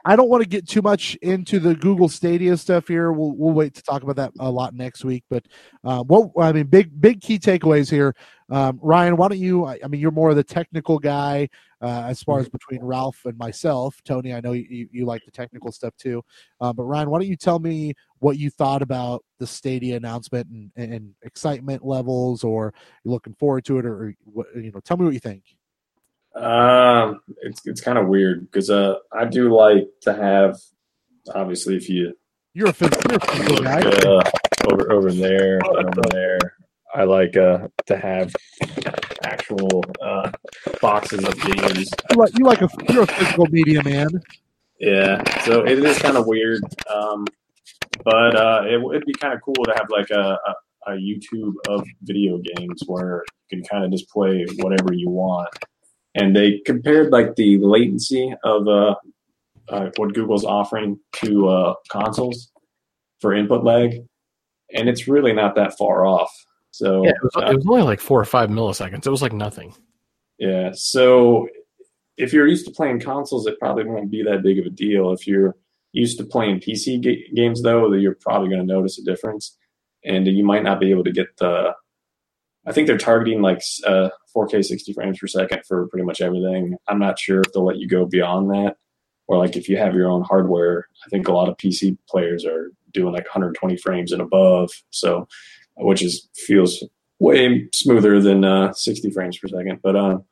I 0.05 0.16
don't 0.16 0.29
want 0.29 0.43
to 0.43 0.49
get 0.49 0.66
too 0.66 0.81
much 0.81 1.16
into 1.16 1.59
the 1.59 1.74
Google 1.74 2.09
Stadia 2.09 2.57
stuff 2.57 2.89
here. 2.89 3.12
We'll 3.12 3.37
we'll 3.37 3.53
wait 3.53 3.74
to 3.74 3.83
talk 3.83 4.03
about 4.03 4.16
that 4.16 4.33
a 4.41 4.51
lot 4.51 4.74
next 4.74 5.05
week. 5.05 5.24
But 5.29 5.47
um, 5.85 6.07
what 6.07 6.31
I 6.39 6.53
mean, 6.53 6.66
big 6.66 6.99
big 7.01 7.20
key 7.20 7.39
takeaways 7.39 7.91
here. 7.91 8.14
Um, 8.51 8.79
Ryan, 8.83 9.16
why 9.16 9.29
don't 9.29 9.39
you? 9.39 9.66
I 9.66 9.79
I 9.85 9.89
mean, 9.89 10.01
you're 10.01 10.11
more 10.11 10.31
of 10.31 10.37
the 10.37 10.45
technical 10.45 10.99
guy 10.99 11.49
uh, 11.83 12.05
as 12.07 12.22
far 12.22 12.41
as 12.41 12.49
between 12.49 12.83
Ralph 12.83 13.20
and 13.24 13.37
myself. 13.37 14.01
Tony, 14.05 14.33
I 14.33 14.41
know 14.41 14.53
you, 14.53 14.66
you, 14.68 14.89
you 14.93 15.05
like 15.05 15.24
the 15.24 15.31
technical 15.31 15.72
stuff 15.72 15.95
too. 15.97 16.22
Uh, 16.61 16.72
but 16.72 16.85
Ryan, 16.85 17.11
why 17.11 17.18
don't 17.18 17.29
you 17.29 17.37
tell 17.37 17.59
me 17.59 17.93
what 18.20 18.39
you 18.39 18.51
thought 18.51 18.83
about 18.83 19.24
the 19.39 19.47
Stadia 19.47 19.97
announcement 19.97 20.49
and, 20.49 20.70
and 20.76 21.14
excitement 21.22 21.85
levels, 21.85 22.45
or 22.45 22.72
you're 23.05 23.12
looking 23.12 23.35
forward 23.35 23.64
to 23.66 23.79
it, 23.79 23.85
or, 23.85 24.14
or 24.35 24.47
you 24.57 24.72
know, 24.72 24.81
tell 24.81 24.97
me 24.97 25.05
what 25.05 25.14
you 25.14 25.20
think. 25.20 25.57
Um, 26.39 27.20
it's 27.43 27.61
it's 27.66 27.80
kind 27.80 27.99
of 27.99 28.07
weird 28.09 28.51
because 28.51 28.70
uh, 28.70 28.97
I 29.12 29.24
do 29.24 29.55
like 29.55 29.89
to 30.03 30.14
have. 30.14 30.57
Obviously, 31.34 31.76
if 31.76 31.89
you 31.91 32.14
You're 32.55 32.68
a 32.70 32.72
physical, 32.72 33.11
you're 33.11 33.20
a 33.22 33.26
physical 33.26 33.64
guy. 33.64 33.80
uh, 33.80 34.22
over 34.70 34.93
over 34.93 35.12
there, 35.12 35.61
over 35.66 36.01
there, 36.11 36.39
I 36.95 37.05
like 37.05 37.36
uh 37.36 37.68
to 37.86 37.97
have 37.99 38.32
actual 39.24 39.84
uh 40.03 40.30
boxes 40.80 41.24
of 41.24 41.39
games. 41.41 41.91
You 42.11 42.16
like, 42.16 42.39
you 42.39 42.45
like 42.45 42.62
a 42.62 42.68
you're 42.91 43.03
a 43.03 43.07
physical 43.07 43.47
media 43.47 43.82
man. 43.84 44.09
Yeah, 44.80 45.22
so 45.45 45.66
it 45.66 45.84
is 45.84 45.99
kind 45.99 46.16
of 46.16 46.26
weird, 46.26 46.62
um, 46.89 47.26
but 48.05 48.36
uh, 48.36 48.62
it, 48.64 48.78
it'd 48.78 49.05
be 49.07 49.12
kind 49.14 49.34
of 49.34 49.41
cool 49.43 49.57
to 49.64 49.72
have 49.76 49.89
like 49.91 50.09
a, 50.11 50.39
a, 50.86 50.93
a 50.93 50.97
YouTube 50.97 51.55
of 51.68 51.84
video 52.03 52.39
games 52.39 52.82
where 52.86 53.24
you 53.51 53.59
can 53.59 53.68
kind 53.68 53.84
of 53.84 53.91
just 53.91 54.09
play 54.09 54.47
whatever 54.59 54.93
you 54.95 55.11
want. 55.11 55.49
And 56.14 56.34
they 56.34 56.61
compared 56.64 57.12
like 57.12 57.36
the 57.36 57.59
latency 57.59 58.34
of 58.44 58.66
uh, 58.66 58.94
uh, 59.68 59.90
what 59.96 60.14
Google's 60.14 60.44
offering 60.44 60.98
to 61.16 61.48
uh, 61.48 61.74
consoles 61.90 62.50
for 63.20 63.34
input 63.34 63.64
lag, 63.64 63.94
and 64.74 64.88
it's 64.88 65.06
really 65.06 65.32
not 65.32 65.54
that 65.56 65.76
far 65.76 66.06
off. 66.06 66.32
So 66.70 67.04
Yeah, 67.04 67.11
it 67.11 67.22
was, 67.22 67.36
uh, 67.36 67.50
it 67.50 67.56
was 67.56 67.66
only 67.68 67.82
like 67.82 68.00
four 68.00 68.20
or 68.20 68.24
five 68.24 68.50
milliseconds. 68.50 69.06
It 69.06 69.11
was 69.11 69.22
like 69.22 69.32
nothing. 69.32 69.74
Yeah. 70.38 70.70
So 70.74 71.48
if 72.16 72.32
you're 72.32 72.46
used 72.46 72.66
to 72.66 72.72
playing 72.72 73.00
consoles, 73.00 73.46
it 73.46 73.59
probably 73.59 73.84
won't 73.84 74.11
be 74.11 74.22
that 74.22 74.42
big 74.42 74.59
of 74.59 74.66
a 74.66 74.70
deal. 74.70 75.12
If 75.12 75.26
you're 75.26 75.56
used 75.92 76.18
to 76.18 76.24
playing 76.24 76.61
PC 76.61 77.00
ga- 77.00 77.30
games, 77.34 77.62
though, 77.62 77.92
you're 77.92 78.16
probably 78.20 78.48
going 78.48 78.61
to 78.61 78.66
notice 78.66 78.98
a 78.98 79.04
difference, 79.04 79.56
and 80.04 80.26
you 80.26 80.44
might 80.44 80.62
not 80.62 80.80
be 80.80 80.90
able 80.90 81.04
to 81.04 81.12
get 81.12 81.36
the. 81.38 81.74
I 82.69 82.73
think 82.73 82.87
they're 82.87 82.99
targeting 82.99 83.41
like 83.41 83.62
uh, 83.87 84.11
4K 84.37 84.62
60 84.62 84.93
frames 84.93 85.19
per 85.19 85.27
second 85.27 85.62
for 85.66 85.87
pretty 85.89 86.05
much 86.05 86.21
everything. 86.21 86.77
I'm 86.87 86.99
not 86.99 87.19
sure 87.19 87.41
if 87.41 87.53
they'll 87.53 87.64
let 87.64 87.79
you 87.79 87.89
go 87.89 88.05
beyond 88.05 88.51
that, 88.51 88.77
or 89.27 89.39
like 89.39 89.57
if 89.57 89.71
you 89.71 89.79
have 89.79 89.95
your 89.95 90.11
own 90.11 90.23
hardware. 90.23 90.87
I 91.05 91.09
think 91.09 91.29
a 91.29 91.33
lot 91.33 91.49
of 91.49 91.57
PC 91.57 91.97
players 92.09 92.45
are 92.45 92.71
doing 92.93 93.14
like 93.14 93.25
120 93.25 93.77
frames 93.79 94.12
and 94.12 94.21
above, 94.21 94.71
so 94.91 95.27
which 95.79 96.03
is 96.03 96.29
feels 96.35 96.85
way 97.19 97.69
smoother 97.73 98.21
than 98.21 98.45
uh, 98.45 98.73
60 98.75 99.11
frames 99.12 99.39
per 99.39 99.49
second. 99.49 99.81
But 99.83 99.97
um, 99.97 100.25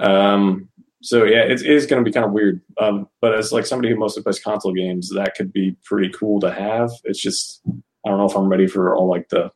um, 0.00 0.68
so 1.02 1.24
yeah, 1.24 1.42
it 1.42 1.62
is 1.62 1.86
going 1.86 2.04
to 2.04 2.08
be 2.08 2.12
kind 2.12 2.26
of 2.26 2.32
weird. 2.32 2.60
Um, 2.80 3.08
but 3.20 3.34
as 3.34 3.52
like 3.52 3.64
somebody 3.64 3.90
who 3.90 3.98
mostly 3.98 4.24
plays 4.24 4.40
console 4.40 4.74
games, 4.74 5.10
that 5.10 5.36
could 5.36 5.52
be 5.52 5.76
pretty 5.84 6.10
cool 6.10 6.40
to 6.40 6.50
have. 6.50 6.90
It's 7.04 7.22
just 7.22 7.62
I 8.04 8.08
don't 8.08 8.18
know 8.18 8.26
if 8.26 8.36
I'm 8.36 8.48
ready 8.48 8.66
for 8.66 8.96
all 8.96 9.08
like 9.08 9.28
the 9.28 9.52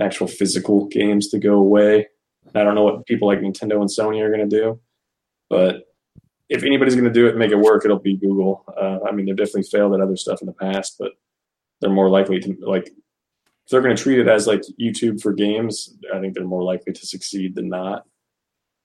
actual 0.00 0.26
physical 0.26 0.86
games 0.86 1.28
to 1.28 1.38
go 1.38 1.54
away. 1.54 2.08
I 2.54 2.64
don't 2.64 2.74
know 2.74 2.84
what 2.84 3.06
people 3.06 3.28
like 3.28 3.40
Nintendo 3.40 3.80
and 3.80 3.90
Sony 3.90 4.20
are 4.22 4.34
going 4.34 4.48
to 4.48 4.56
do, 4.56 4.80
but 5.48 5.84
if 6.48 6.64
anybody's 6.64 6.94
going 6.94 7.04
to 7.06 7.12
do 7.12 7.26
it 7.26 7.30
and 7.30 7.38
make 7.38 7.52
it 7.52 7.58
work, 7.58 7.84
it'll 7.84 7.98
be 8.00 8.16
Google. 8.16 8.64
Uh, 8.76 8.98
I 9.06 9.12
mean, 9.12 9.26
they've 9.26 9.36
definitely 9.36 9.64
failed 9.64 9.94
at 9.94 10.00
other 10.00 10.16
stuff 10.16 10.40
in 10.40 10.46
the 10.46 10.52
past, 10.52 10.96
but 10.98 11.12
they're 11.80 11.90
more 11.90 12.08
likely 12.10 12.40
to 12.40 12.56
like 12.62 12.88
if 12.88 13.70
they're 13.70 13.82
going 13.82 13.94
to 13.94 14.02
treat 14.02 14.18
it 14.18 14.26
as 14.28 14.46
like 14.46 14.62
YouTube 14.80 15.20
for 15.20 15.32
games. 15.32 15.96
I 16.12 16.18
think 16.18 16.34
they're 16.34 16.44
more 16.44 16.62
likely 16.64 16.92
to 16.92 17.06
succeed 17.06 17.54
than 17.54 17.68
not. 17.68 18.04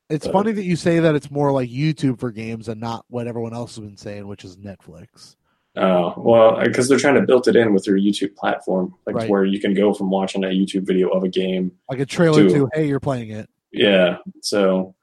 It's 0.10 0.28
But- 0.28 0.34
funny 0.34 0.52
that 0.52 0.64
you 0.64 0.76
say 0.76 1.00
that 1.00 1.16
it's 1.16 1.32
more 1.32 1.52
like 1.52 1.70
YouTube 1.70 2.20
for 2.20 2.32
games 2.32 2.68
and 2.68 2.80
not 2.80 3.06
what 3.08 3.26
everyone 3.26 3.56
else 3.56 3.78
has 3.78 3.84
been 3.86 3.98
saying, 3.98 4.28
which 4.28 4.46
is 4.46 4.58
Netflix. 4.58 5.36
Oh 5.78 6.14
well, 6.18 6.64
because 6.64 6.88
they're 6.88 6.98
trying 7.00 7.16
to 7.16 7.22
build 7.22 7.48
it 7.48 7.56
in 7.56 7.74
with 7.74 7.84
their 7.86 7.96
YouTube 7.98 8.36
platform, 8.36 8.94
like 9.06 9.16
Right. 9.16 9.30
where 9.30 9.44
you 9.46 9.60
can 9.60 9.74
go 9.74 9.94
from 9.94 10.10
watching 10.10 10.44
a 10.44 10.48
YouTube 10.48 10.86
video 10.88 11.10
of 11.10 11.24
a 11.24 11.30
game 11.30 11.72
Like 11.90 12.00
a 12.00 12.06
trailer 12.06 12.44
Do- 12.48 12.50
to, 12.54 12.70
hey, 12.74 12.88
you're 12.88 13.00
playing 13.00 13.30
it. 13.30 13.50
Yeah. 13.72 14.18
So 14.42 14.96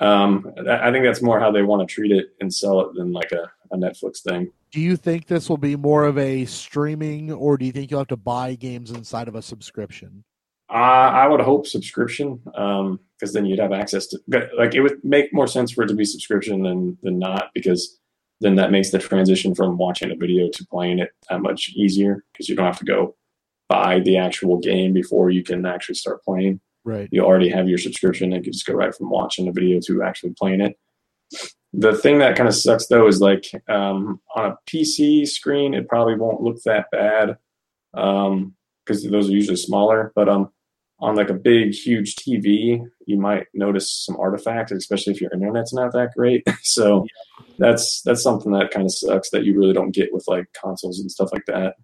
um, 0.00 0.52
I 0.68 0.90
think 0.92 1.04
that's 1.04 1.22
more 1.22 1.40
how 1.40 1.50
they 1.50 1.62
want 1.62 1.86
to 1.86 1.92
treat 1.94 2.10
it 2.12 2.34
and 2.40 2.52
sell 2.52 2.80
it 2.82 2.94
than 2.94 3.12
like 3.12 3.32
a, 3.32 3.50
a 3.70 3.76
Netflix 3.76 4.20
thing. 4.22 4.50
Do 4.72 4.80
you 4.80 4.96
think 4.96 5.26
this 5.26 5.48
will 5.48 5.56
be 5.58 5.74
more 5.76 6.04
of 6.04 6.16
a 6.16 6.44
streaming, 6.44 7.32
or 7.32 7.56
do 7.58 7.64
you 7.66 7.72
think 7.72 7.90
you'll 7.90 8.00
have 8.00 8.08
to 8.08 8.16
buy 8.16 8.54
games 8.54 8.90
inside 8.90 9.26
of 9.26 9.34
a 9.34 9.42
subscription? 9.42 10.24
I 10.68 11.26
would 11.26 11.40
hope 11.40 11.66
subscription 11.66 12.36
because 12.44 13.32
then 13.32 13.44
you'd 13.44 13.58
have 13.58 13.72
access 13.72 14.06
to 14.08 14.20
like 14.56 14.74
it 14.74 14.80
would 14.82 15.02
make 15.02 15.34
more 15.34 15.48
sense 15.48 15.72
for 15.72 15.82
it 15.82 15.88
to 15.88 15.94
be 15.94 16.04
subscription 16.04 16.62
than 16.62 16.96
than 17.02 17.18
not 17.18 17.50
because 17.54 17.98
then 18.40 18.54
that 18.56 18.70
makes 18.70 18.90
the 18.90 18.98
transition 18.98 19.54
from 19.54 19.76
watching 19.76 20.10
a 20.10 20.16
video 20.16 20.48
to 20.50 20.66
playing 20.66 20.98
it 20.98 21.10
that 21.28 21.42
much 21.42 21.70
easier 21.74 22.24
because 22.32 22.48
you 22.48 22.56
don't 22.56 22.66
have 22.66 22.78
to 22.78 22.84
go 22.84 23.14
buy 23.68 24.00
the 24.00 24.16
actual 24.16 24.58
game 24.58 24.92
before 24.92 25.30
you 25.30 25.42
can 25.42 25.64
actually 25.66 25.94
start 25.94 26.22
playing. 26.24 26.60
Right. 26.82 27.08
you 27.12 27.22
already 27.22 27.50
have 27.50 27.68
your 27.68 27.76
subscription 27.76 28.32
and 28.32 28.44
you 28.44 28.52
just 28.52 28.64
go 28.64 28.72
right 28.72 28.94
from 28.94 29.10
watching 29.10 29.46
a 29.48 29.52
video 29.52 29.80
to 29.80 30.02
actually 30.02 30.32
playing 30.38 30.62
it. 30.62 30.78
The 31.74 31.94
thing 31.94 32.18
that 32.18 32.36
kind 32.36 32.48
of 32.48 32.54
sucks 32.54 32.86
though 32.86 33.06
is 33.06 33.20
like 33.20 33.44
um, 33.68 34.20
on 34.34 34.46
a 34.46 34.56
PC 34.66 35.28
screen, 35.28 35.74
it 35.74 35.88
probably 35.88 36.16
won't 36.16 36.40
look 36.40 36.60
that 36.64 36.86
bad 36.90 37.36
because 37.92 39.04
those 39.04 39.28
are 39.28 39.32
usually 39.32 39.56
smaller. 39.56 40.10
But 40.16 40.28
um, 40.28 40.50
on 41.00 41.16
like 41.16 41.30
a 41.30 41.34
big, 41.34 41.72
huge 41.72 42.16
TV, 42.16 42.84
you 43.06 43.18
might 43.18 43.46
notice 43.54 43.90
some 43.90 44.16
artifacts, 44.18 44.72
especially 44.72 45.14
if 45.14 45.20
your 45.20 45.32
internet's 45.32 45.72
not 45.72 45.92
that 45.92 46.10
great. 46.16 46.42
so 46.62 47.06
that's 47.58 48.02
that's 48.02 48.22
something 48.22 48.52
that 48.52 48.70
kind 48.70 48.86
of 48.86 48.92
sucks 48.92 49.30
that 49.30 49.44
you 49.44 49.58
really 49.58 49.72
don't 49.72 49.92
get 49.92 50.12
with 50.12 50.24
like 50.28 50.46
consoles 50.52 51.00
and 51.00 51.10
stuff 51.10 51.30
like 51.32 51.44
that. 51.46 51.76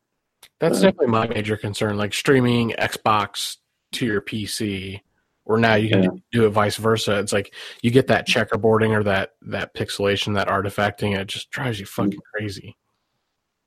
That's 0.60 0.78
Uh, 0.78 0.82
definitely 0.82 1.06
my 1.08 1.26
major 1.28 1.56
concern. 1.56 1.96
Like 1.96 2.14
streaming 2.14 2.70
Xbox 2.78 3.56
to 3.92 4.06
your 4.06 4.20
PC, 4.20 5.00
or 5.44 5.58
now 5.58 5.74
you 5.76 5.88
can 5.88 6.02
Yeah. 6.02 6.08
do 6.32 6.46
it 6.46 6.50
vice 6.50 6.76
versa. 6.76 7.18
It's 7.18 7.32
like 7.32 7.54
you 7.82 7.90
get 7.90 8.08
that 8.08 8.26
checkerboarding 8.26 8.90
or 8.96 9.02
that 9.04 9.32
that 9.42 9.74
pixelation, 9.74 10.34
that 10.34 10.48
artifacting, 10.48 11.12
and 11.12 11.20
it 11.22 11.28
just 11.28 11.50
drives 11.50 11.80
you 11.80 11.86
fucking 11.86 12.20
crazy. 12.34 12.76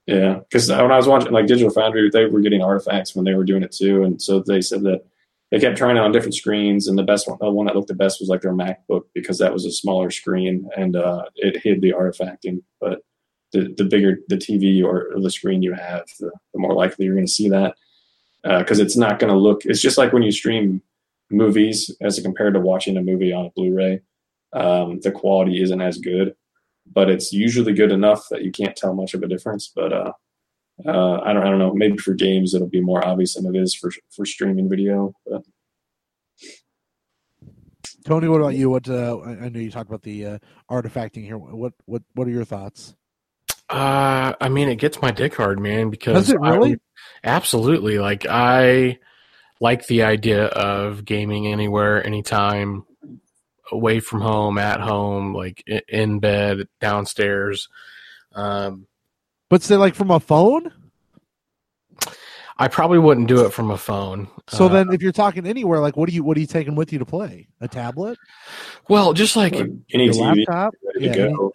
Yeah, 0.05 0.39
because 0.39 0.69
when 0.69 0.91
I 0.91 0.97
was 0.97 1.07
watching 1.07 1.31
like 1.31 1.45
Digital 1.45 1.71
Foundry, 1.71 2.09
they 2.09 2.25
were 2.25 2.39
getting 2.41 2.63
artifacts 2.63 3.15
when 3.15 3.25
they 3.25 3.35
were 3.35 3.43
doing 3.43 3.61
it 3.63 3.71
too, 3.71 4.03
and 4.03 4.19
so 4.21 4.39
they 4.39 4.59
said 4.61 4.81
that 4.83 5.03
they 5.51 5.59
kept 5.59 5.77
trying 5.77 5.97
it 5.97 6.01
on 6.01 6.11
different 6.11 6.35
screens, 6.35 6.87
and 6.87 6.97
the 6.97 7.03
best 7.03 7.27
one, 7.27 7.37
the 7.41 7.49
one 7.49 7.65
that 7.65 7.75
looked 7.75 7.87
the 7.87 7.93
best 7.95 8.19
was 8.19 8.29
like 8.29 8.41
their 8.41 8.53
MacBook 8.53 9.03
because 9.13 9.39
that 9.39 9.53
was 9.53 9.65
a 9.65 9.71
smaller 9.71 10.11
screen 10.11 10.69
and 10.77 10.95
uh, 10.95 11.25
it 11.35 11.61
hid 11.63 11.81
the 11.81 11.93
artifacting. 11.93 12.61
But 12.79 12.99
the 13.51 13.73
the 13.77 13.85
bigger 13.85 14.19
the 14.27 14.37
TV 14.37 14.83
or, 14.83 15.09
the 15.19 15.31
screen 15.31 15.63
you 15.63 15.73
have, 15.73 16.05
the, 16.19 16.31
the 16.53 16.59
more 16.59 16.73
likely 16.73 17.05
you're 17.05 17.15
going 17.15 17.25
to 17.25 17.31
see 17.31 17.49
that 17.49 17.75
because 18.43 18.79
it's 18.79 18.97
not 18.97 19.19
going 19.19 19.33
to 19.33 19.39
look. 19.39 19.65
It's 19.65 19.81
just 19.81 19.97
like 19.97 20.13
when 20.13 20.23
you 20.23 20.31
stream 20.31 20.81
movies 21.31 21.91
as 22.01 22.19
compared 22.19 22.53
to 22.55 22.59
watching 22.59 22.97
a 22.97 23.01
movie 23.01 23.33
on 23.33 23.47
a 23.47 23.51
Blu-ray. 23.51 24.01
Um, 24.51 24.99
the 25.01 25.11
quality 25.11 25.61
isn't 25.61 25.79
as 25.79 25.99
good 25.99 26.35
but 26.93 27.09
it's 27.09 27.31
usually 27.31 27.73
good 27.73 27.91
enough 27.91 28.27
that 28.29 28.43
you 28.43 28.51
can't 28.51 28.75
tell 28.75 28.93
much 28.93 29.13
of 29.13 29.23
a 29.23 29.27
difference. 29.27 29.71
But 29.73 29.93
uh, 29.93 30.13
uh, 30.85 31.19
I 31.21 31.33
don't, 31.33 31.43
I 31.43 31.49
don't 31.49 31.59
know. 31.59 31.73
Maybe 31.73 31.97
for 31.97 32.13
games 32.13 32.53
it'll 32.53 32.69
be 32.69 32.81
more 32.81 33.05
obvious 33.05 33.35
than 33.35 33.53
it 33.53 33.59
is 33.59 33.73
for 33.75 33.91
for 34.09 34.25
streaming 34.25 34.69
video. 34.69 35.13
But 35.25 35.43
Tony, 38.05 38.27
what 38.27 38.41
about 38.41 38.55
you? 38.55 38.69
What 38.69 38.89
uh, 38.89 39.17
I 39.19 39.31
I 39.45 39.49
know 39.49 39.59
you 39.59 39.71
talked 39.71 39.89
about 39.89 40.03
the 40.03 40.25
uh, 40.25 40.37
artifacting 40.69 41.23
here. 41.25 41.37
What 41.37 41.73
what 41.85 42.03
what 42.13 42.27
are 42.27 42.31
your 42.31 42.45
thoughts? 42.45 42.95
Uh, 43.69 44.33
I 44.41 44.49
mean, 44.49 44.67
it 44.69 44.77
gets 44.77 45.01
my 45.01 45.11
dick 45.11 45.35
hard, 45.35 45.59
man. 45.59 45.89
Because 45.89 46.27
Does 46.27 46.29
it 46.31 46.39
I- 46.41 46.55
really? 46.55 46.77
absolutely. 47.23 47.99
Like 47.99 48.25
I 48.27 48.97
like 49.59 49.85
the 49.87 50.03
idea 50.03 50.45
of 50.45 51.05
gaming 51.05 51.47
anywhere, 51.47 52.03
anytime, 52.05 52.85
away 53.71 53.99
from 53.99 54.21
home, 54.21 54.57
at 54.57 54.79
home, 54.79 55.35
like 55.35 55.63
in 55.87 56.19
bed, 56.19 56.67
downstairs. 56.79 57.67
Um, 58.33 58.87
But 59.49 59.63
say 59.63 59.75
like 59.75 59.95
from 59.95 60.11
a 60.11 60.19
phone. 60.19 60.71
I 62.61 62.67
probably 62.67 62.99
wouldn't 62.99 63.29
do 63.29 63.45
it 63.45 63.53
from 63.53 63.71
a 63.71 63.77
phone. 63.77 64.27
So 64.49 64.65
Uh, 64.65 64.67
then, 64.67 64.91
if 64.91 65.01
you're 65.01 65.13
talking 65.13 65.47
anywhere, 65.47 65.79
like 65.79 65.95
what 65.95 66.09
are 66.09 66.11
you 66.11 66.23
what 66.25 66.35
are 66.35 66.41
you 66.41 66.45
taking 66.45 66.75
with 66.75 66.91
you 66.91 66.99
to 66.99 67.05
play? 67.05 67.47
A 67.61 67.69
tablet, 67.69 68.17
well, 68.89 69.13
just 69.13 69.37
like 69.37 69.53
or 69.53 69.67
any 69.93 70.09
TV 70.09 70.45
laptop? 70.47 70.73
Yeah, 70.97 71.15
go. 71.15 71.53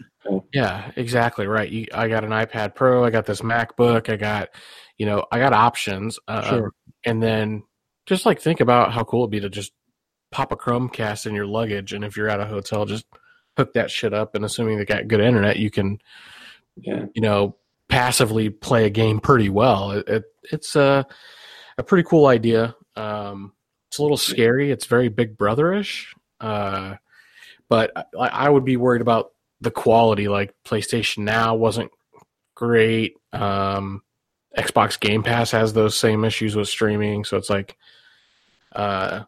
Yeah, 0.55 0.90
exactly 0.97 1.47
right. 1.47 1.68
You, 1.70 1.86
I 1.92 2.09
got 2.09 2.24
an 2.24 2.30
iPad 2.30 2.74
Pro. 2.74 3.05
I 3.05 3.11
got 3.11 3.26
this 3.26 3.42
MacBook. 3.42 4.09
I 4.09 4.16
got, 4.16 4.49
you 4.97 5.05
know, 5.05 5.26
I 5.30 5.38
got 5.38 5.53
options. 5.53 6.18
Uh, 6.26 6.49
Sure. 6.49 6.72
And 7.05 7.22
then 7.22 7.64
just 8.07 8.24
like 8.24 8.40
think 8.40 8.61
about 8.61 8.90
how 8.92 9.05
cool 9.05 9.24
it'd 9.24 9.30
be 9.30 9.40
to 9.40 9.51
just 9.51 9.72
pop 10.32 10.53
a 10.53 10.57
Chromecast 10.57 11.26
in 11.26 11.34
your 11.34 11.47
luggage, 11.47 11.92
and 11.92 12.03
if 12.03 12.16
you're 12.16 12.30
at 12.30 12.40
a 12.40 12.47
hotel, 12.47 12.86
just 12.86 13.05
hook 13.59 13.74
that 13.74 13.90
shit 13.90 14.14
up. 14.14 14.34
And 14.34 14.45
assuming 14.45 14.78
they 14.78 14.86
got 14.86 15.07
good 15.07 15.20
internet, 15.20 15.59
you 15.59 15.70
can, 15.70 15.99
Yeah, 16.76 17.05
you 17.14 17.20
know, 17.20 17.57
passively 17.89 18.51
play 18.51 18.87
a 18.87 18.91
game 18.91 19.20
pretty 19.20 19.49
well. 19.49 19.93
It, 19.93 20.09
it 20.09 20.24
it's 20.51 20.76
a 20.76 21.07
a 21.78 21.82
pretty 21.82 22.07
cool 22.09 22.26
idea. 22.26 22.74
Um, 22.97 23.53
it's 23.89 23.99
a 23.99 24.03
little 24.03 24.16
scary. 24.16 24.70
It's 24.70 24.87
very 24.87 25.09
Big 25.09 25.37
Brotherish. 25.37 26.07
Uh, 26.41 26.97
but 27.68 27.93
I, 28.18 28.28
I 28.28 28.49
would 28.49 28.64
be 28.64 28.76
worried 28.76 29.03
about 29.03 29.32
the 29.61 29.70
quality. 29.70 30.28
Like 30.28 30.55
PlayStation 30.64 31.18
Now 31.18 31.55
wasn't 31.55 31.91
great. 32.55 33.14
Um, 33.32 34.03
Xbox 34.57 34.99
Game 34.99 35.22
Pass 35.22 35.51
has 35.51 35.72
those 35.72 35.99
same 35.99 36.24
issues 36.24 36.55
with 36.55 36.68
streaming, 36.68 37.24
so 37.24 37.37
it's 37.37 37.51
like, 37.51 37.76
uh, 38.72 39.24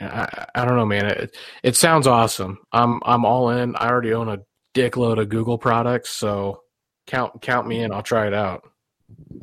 I, 0.00 0.46
I 0.54 0.64
don't 0.64 0.76
know, 0.76 0.86
man. 0.86 1.06
It 1.06 1.36
it 1.62 1.76
sounds 1.76 2.06
awesome. 2.06 2.58
I'm 2.72 3.00
I'm 3.04 3.24
all 3.24 3.50
in. 3.50 3.76
I 3.76 3.88
already 3.88 4.12
own 4.12 4.28
a 4.28 4.40
dickload 4.74 5.18
of 5.18 5.28
Google 5.28 5.58
products, 5.58 6.10
so 6.10 6.62
count 7.06 7.40
count 7.42 7.66
me 7.66 7.82
in. 7.82 7.92
I'll 7.92 8.02
try 8.02 8.26
it 8.26 8.34
out. 8.34 8.64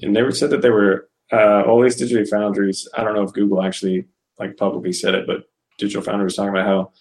and 0.02 0.16
they 0.16 0.22
were 0.22 0.32
said 0.32 0.50
that 0.52 0.62
they 0.62 0.70
were 0.70 1.10
uh, 1.32 1.62
at 1.62 1.72
least 1.74 2.00
Digital 2.00 2.26
Foundries. 2.26 2.88
I 2.96 3.04
don't 3.04 3.16
know 3.16 3.24
if 3.24 3.34
Google 3.34 3.64
actually 3.64 4.06
like 4.40 4.58
publicly 4.58 4.94
said 4.94 5.16
it, 5.16 5.28
but 5.28 5.46
Digital 5.78 6.02
Foundry 6.04 6.26
was 6.26 6.36
talking 6.36 6.50
about 6.50 6.66
how 6.66 6.92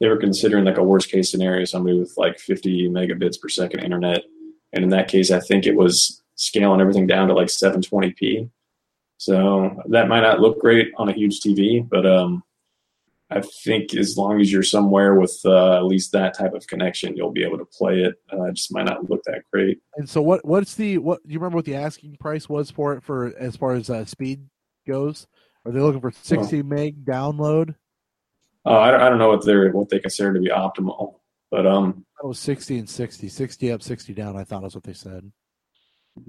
they 0.00 0.08
were 0.08 0.16
considering 0.16 0.64
like 0.64 0.78
a 0.78 0.82
worst 0.82 1.10
case 1.10 1.30
scenario, 1.30 1.64
somebody 1.64 1.98
with 1.98 2.14
like 2.16 2.38
50 2.38 2.88
megabits 2.88 3.40
per 3.40 3.48
second 3.48 3.80
internet, 3.80 4.24
and 4.72 4.84
in 4.84 4.90
that 4.90 5.08
case, 5.08 5.30
I 5.30 5.40
think 5.40 5.66
it 5.66 5.76
was 5.76 6.22
scaling 6.36 6.80
everything 6.80 7.06
down 7.06 7.28
to 7.28 7.34
like 7.34 7.48
720p. 7.48 8.50
So 9.18 9.80
that 9.88 10.08
might 10.08 10.22
not 10.22 10.40
look 10.40 10.58
great 10.58 10.92
on 10.96 11.08
a 11.08 11.12
huge 11.12 11.40
TV, 11.40 11.88
but 11.88 12.04
um, 12.04 12.42
I 13.36 13.42
think 13.64 13.94
as 13.94 14.16
long 14.16 14.40
as 14.40 14.52
you're 14.52 14.62
somewhere 14.62 15.14
with 15.18 15.38
uh, 15.44 15.76
at 15.76 15.84
least 15.84 16.12
that 16.12 16.36
type 16.36 16.54
of 16.54 16.66
connection, 16.66 17.16
you'll 17.16 17.32
be 17.32 17.44
able 17.44 17.58
to 17.58 17.64
play 17.64 18.00
it. 18.02 18.14
Uh, 18.32 18.44
it 18.44 18.54
just 18.54 18.72
might 18.72 18.84
not 18.86 19.08
look 19.10 19.22
that 19.24 19.42
great. 19.52 19.80
And 19.96 20.08
so 20.08 20.22
what 20.22 20.44
what's 20.44 20.74
the 20.74 20.98
what 20.98 21.26
do 21.26 21.32
you 21.32 21.38
remember 21.38 21.56
what 21.56 21.64
the 21.64 21.76
asking 21.76 22.16
price 22.18 22.48
was 22.48 22.70
for 22.70 22.94
it 22.94 23.02
for 23.02 23.34
as 23.38 23.56
far 23.56 23.74
as 23.74 23.90
uh, 23.90 24.04
speed 24.04 24.46
goes? 24.86 25.26
Are 25.64 25.72
they 25.72 25.80
looking 25.80 26.00
for 26.00 26.10
60 26.10 26.62
meg 26.64 27.04
download? 27.04 27.76
Uh, 28.66 28.78
I, 28.78 28.90
don't, 28.90 29.00
I 29.00 29.08
don't 29.08 29.18
know 29.18 29.28
what 29.28 29.44
they're 29.44 29.70
what 29.70 29.88
they 29.88 29.98
consider 29.98 30.32
to 30.34 30.40
be 30.40 30.48
optimal, 30.50 31.14
but 31.50 31.66
um, 31.66 32.04
That 32.20 32.28
was 32.28 32.38
60 32.40 32.78
and 32.78 32.88
60. 32.88 33.28
60 33.28 33.72
up, 33.72 33.82
60 33.82 34.12
down, 34.14 34.36
I 34.36 34.44
thought 34.44 34.62
was 34.62 34.74
what 34.74 34.84
they 34.84 34.92
said. 34.92 35.30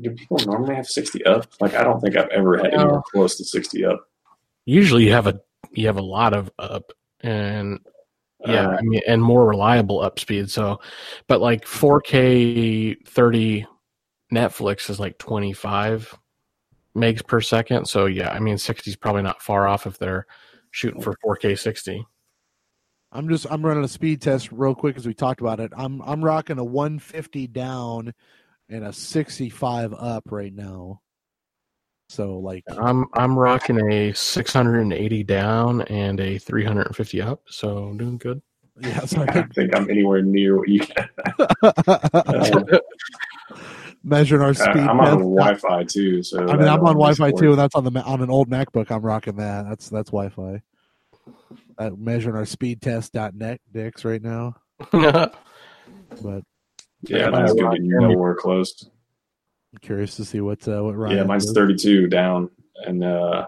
do 0.01 0.11
people 0.11 0.37
normally 0.45 0.75
have 0.75 0.87
sixty 0.87 1.23
up? 1.25 1.47
Like 1.59 1.73
I 1.75 1.83
don't 1.83 1.99
think 1.99 2.15
I've 2.15 2.29
ever 2.29 2.57
had 2.57 2.73
anywhere 2.73 3.01
close 3.11 3.37
to 3.37 3.43
sixty 3.45 3.83
up. 3.85 4.05
Usually, 4.65 5.03
you 5.05 5.11
have 5.11 5.27
a 5.27 5.39
you 5.73 5.87
have 5.87 5.97
a 5.97 6.01
lot 6.03 6.33
of 6.33 6.51
up, 6.59 6.91
and 7.21 7.79
yeah, 8.45 8.67
Uh, 8.69 8.77
I 8.77 8.81
mean, 8.81 9.01
and 9.07 9.23
more 9.23 9.47
reliable 9.47 10.01
up 10.01 10.19
speed. 10.19 10.49
So, 10.49 10.79
but 11.27 11.41
like 11.41 11.65
4K 11.65 13.07
30 13.07 13.65
Netflix 14.33 14.89
is 14.89 14.99
like 14.99 15.17
25 15.17 16.17
megs 16.95 17.25
per 17.25 17.39
second. 17.41 17.87
So 17.87 18.05
yeah, 18.05 18.31
I 18.31 18.39
mean, 18.39 18.57
60 18.57 18.89
is 18.91 18.97
probably 18.97 19.21
not 19.21 19.41
far 19.41 19.67
off 19.67 19.87
if 19.87 19.97
they're 19.97 20.25
shooting 20.71 21.01
for 21.01 21.15
4K 21.25 21.57
60. 21.57 22.05
I'm 23.11 23.29
just 23.29 23.45
I'm 23.49 23.63
running 23.65 23.83
a 23.83 23.87
speed 23.87 24.21
test 24.21 24.51
real 24.51 24.73
quick 24.75 24.97
as 24.97 25.05
we 25.05 25.13
talked 25.13 25.39
about 25.39 25.59
it. 25.59 25.71
I'm 25.77 26.01
I'm 26.01 26.23
rocking 26.25 26.57
a 26.57 26.63
150 26.63 27.47
down 27.47 28.13
and 28.69 28.83
a 28.83 28.91
65 28.91 29.93
up 29.93 30.23
right 30.31 30.53
now. 30.53 31.01
So 32.13 32.37
like 32.37 32.63
I'm 32.77 33.05
I'm 33.15 33.35
rocking 33.37 33.91
a 33.91 34.13
680 34.13 35.23
down 35.23 35.81
and 35.83 36.19
a 36.19 36.37
350 36.37 37.21
up. 37.23 37.41
So 37.47 37.91
doing 37.97 38.19
good. 38.19 38.39
Yeah, 38.79 38.99
so 39.05 39.21
I 39.21 39.23
I 39.23 39.25
don't 39.33 39.53
think 39.55 39.75
I'm 39.75 39.89
anywhere 39.89 40.21
near 40.21 40.57
what 40.59 40.69
you. 40.69 40.81
think 40.83 41.09
measuring 44.03 44.41
our 44.43 44.49
Uh, 44.49 44.53
speed. 44.53 44.77
I'm 44.83 44.99
on. 44.99 45.17
Wi-Fi 45.19 45.83
too, 45.85 46.21
so 46.21 46.39
I 46.47 46.55
mean, 46.57 46.67
I'm 46.67 46.79
on 46.81 46.93
Wi-Fi 46.95 47.13
supports- 47.29 47.41
too, 47.41 47.49
and 47.51 47.57
that's 47.59 47.73
on 47.75 47.83
the 47.83 47.91
ma- 47.91 48.03
on 48.05 48.21
an 48.21 48.29
old 48.29 48.47
MacBook. 48.49 48.91
I'm 48.91 49.01
rocking 49.01 49.37
that. 49.37 49.65
That's 49.67 49.89
that's 49.89 50.11
Wi-Fi. 50.11 50.61
Uh, 51.79 51.89
measuring 51.97 52.35
our 52.35 52.45
speed 52.45 52.79
test.net 52.81 53.59
dicks 53.71 54.05
right 54.05 54.21
now, 54.21 54.55
but 54.91 55.33
Yeah, 57.01 57.29
mine's 57.29 57.53
gonna 57.53 57.71
be 57.79 57.87
nowhere 57.87 58.35
close. 58.35 58.87
I'm 59.73 59.79
curious 59.79 60.15
to 60.17 60.25
see 60.25 60.39
what 60.39 60.65
uh, 60.67 60.83
what 60.83 60.95
Ryan. 60.95 61.17
Yeah, 61.17 61.23
mine's 61.23 61.45
does. 61.45 61.55
32 61.55 62.07
down, 62.07 62.49
and 62.85 63.03
uh, 63.03 63.47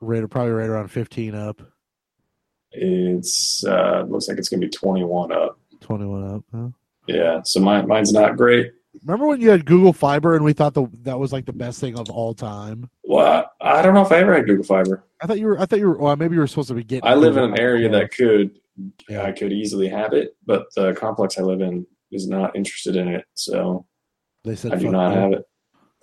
Right, 0.00 0.28
probably 0.30 0.52
right 0.52 0.68
around 0.68 0.88
15 0.88 1.34
up, 1.34 1.60
it's 2.72 3.62
uh, 3.66 4.04
looks 4.08 4.28
like 4.28 4.38
it's 4.38 4.48
gonna 4.48 4.60
be 4.60 4.68
21 4.68 5.32
up. 5.32 5.58
21 5.80 6.34
up. 6.34 6.44
Huh? 6.54 6.68
Yeah, 7.06 7.42
so 7.42 7.60
mine 7.60 7.86
mine's 7.88 8.12
not 8.12 8.36
great. 8.36 8.72
Remember 9.04 9.26
when 9.26 9.40
you 9.40 9.50
had 9.50 9.66
Google 9.66 9.92
Fiber 9.92 10.34
and 10.36 10.44
we 10.44 10.52
thought 10.52 10.74
the, 10.74 10.86
that 11.02 11.18
was 11.18 11.32
like 11.32 11.46
the 11.46 11.52
best 11.52 11.80
thing 11.80 11.98
of 11.98 12.10
all 12.10 12.34
time? 12.34 12.88
Well, 13.04 13.50
I 13.60 13.78
I 13.78 13.82
don't 13.82 13.94
know 13.94 14.02
if 14.02 14.12
I 14.12 14.16
ever 14.18 14.34
had 14.34 14.46
Google 14.46 14.64
Fiber. 14.64 15.04
I 15.22 15.26
thought 15.26 15.38
you 15.38 15.46
were. 15.48 15.60
I 15.60 15.66
thought 15.66 15.78
you 15.80 15.88
were. 15.88 15.98
Well, 15.98 16.16
maybe 16.16 16.34
you 16.34 16.40
were 16.40 16.46
supposed 16.46 16.68
to 16.68 16.74
be 16.74 16.84
getting. 16.84 17.08
I 17.08 17.14
live 17.14 17.36
in 17.36 17.44
an 17.44 17.58
area 17.58 17.88
Fiber. 17.88 17.98
that 18.00 18.12
could 18.12 18.58
Yeah. 19.08 19.22
I 19.24 19.32
could 19.32 19.52
easily 19.52 19.88
have 19.88 20.12
it, 20.12 20.36
but 20.46 20.66
the 20.74 20.94
complex 20.94 21.38
I 21.38 21.42
live 21.42 21.60
in 21.60 21.86
is 22.12 22.26
not 22.28 22.56
interested 22.56 22.96
in 22.96 23.08
it, 23.08 23.24
so 23.34 23.86
they 24.44 24.56
said 24.56 24.72
I 24.72 24.78
do 24.78 24.90
not 24.90 25.12
you. 25.12 25.20
have 25.20 25.32
it. 25.32 25.44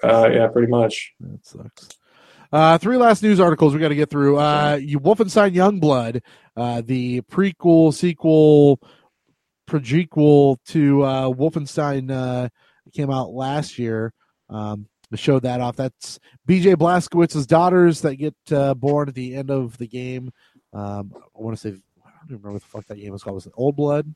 Uh, 0.03 0.29
yeah, 0.31 0.47
pretty 0.47 0.67
much. 0.67 1.13
That 1.19 1.45
sucks. 1.45 1.89
Uh, 2.51 2.77
three 2.77 2.97
last 2.97 3.23
news 3.23 3.39
articles 3.39 3.73
we 3.73 3.79
got 3.79 3.89
to 3.89 3.95
get 3.95 4.09
through. 4.09 4.37
Uh, 4.37 4.79
you 4.81 4.99
Wolfenstein 4.99 5.53
Youngblood, 5.53 6.21
uh, 6.55 6.81
the 6.85 7.21
prequel, 7.21 7.93
sequel, 7.93 8.79
prequel 9.69 10.57
to 10.67 11.03
uh, 11.03 11.29
Wolfenstein 11.29 12.09
uh, 12.11 12.47
came 12.93 13.11
out 13.11 13.31
last 13.31 13.77
year. 13.77 14.13
Um, 14.49 14.87
to 15.11 15.17
show 15.17 15.39
that 15.39 15.61
off. 15.61 15.75
That's 15.75 16.19
BJ 16.47 16.75
Blazkowicz's 16.75 17.47
daughters 17.47 18.01
that 18.01 18.15
get 18.15 18.35
uh, 18.51 18.73
born 18.73 19.09
at 19.09 19.15
the 19.15 19.35
end 19.35 19.51
of 19.51 19.77
the 19.77 19.87
game. 19.87 20.31
Um, 20.73 21.13
I 21.15 21.41
want 21.41 21.57
to 21.57 21.61
say 21.61 21.69
I 21.69 22.09
don't 22.09 22.25
even 22.25 22.37
remember 22.37 22.53
what 22.53 22.61
the 22.61 22.67
fuck 22.67 22.85
that 22.87 22.97
game 22.97 23.11
was 23.11 23.23
called. 23.23 23.35
Was 23.35 23.45
it 23.45 23.53
Old 23.55 23.75
Blood? 23.75 24.13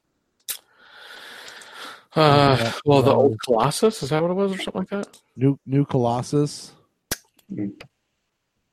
Uh, 2.15 2.71
well, 2.85 3.01
the 3.01 3.13
old 3.13 3.39
Colossus 3.45 4.03
is 4.03 4.09
that 4.09 4.21
what 4.21 4.31
it 4.31 4.35
was, 4.35 4.53
or 4.53 4.57
something 4.57 4.81
like 4.81 4.89
that? 4.89 5.21
New 5.35 5.57
New 5.65 5.85
Colossus. 5.85 6.73
Mm. 7.53 7.81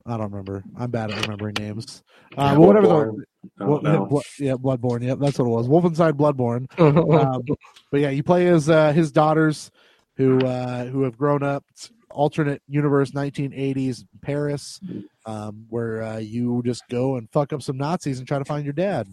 I 0.06 0.16
don't 0.16 0.30
remember. 0.30 0.64
I'm 0.76 0.90
bad 0.90 1.10
at 1.10 1.20
remembering 1.22 1.54
names. 1.58 2.02
Uh, 2.36 2.52
Yeah, 2.52 2.56
whatever. 2.56 2.86
The, 2.86 2.92
Bloodborne. 2.94 3.22
I 3.60 3.64
well, 3.64 3.80
yeah, 3.82 3.92
know. 3.92 4.22
Yeah, 4.38 4.52
Bloodborne. 4.54 5.02
Yep, 5.02 5.18
that's 5.18 5.38
what 5.38 5.46
it 5.46 5.50
was. 5.50 5.68
Wolfenstein 5.68 6.12
Bloodborne. 6.12 6.66
Um, 6.78 7.42
but 7.90 8.00
yeah, 8.00 8.10
you 8.10 8.22
play 8.22 8.48
as 8.48 8.68
uh, 8.68 8.92
his 8.92 9.12
daughters, 9.12 9.70
who 10.16 10.38
uh, 10.40 10.86
who 10.86 11.02
have 11.02 11.16
grown 11.16 11.42
up. 11.42 11.64
Alternate 12.10 12.62
universe, 12.66 13.10
1980s 13.10 14.04
Paris, 14.22 14.80
um, 15.26 15.66
where 15.68 16.02
uh, 16.02 16.16
you 16.16 16.62
just 16.64 16.82
go 16.88 17.16
and 17.16 17.30
fuck 17.30 17.52
up 17.52 17.62
some 17.62 17.76
Nazis 17.76 18.18
and 18.18 18.26
try 18.26 18.38
to 18.38 18.44
find 18.46 18.64
your 18.64 18.72
dad. 18.72 19.06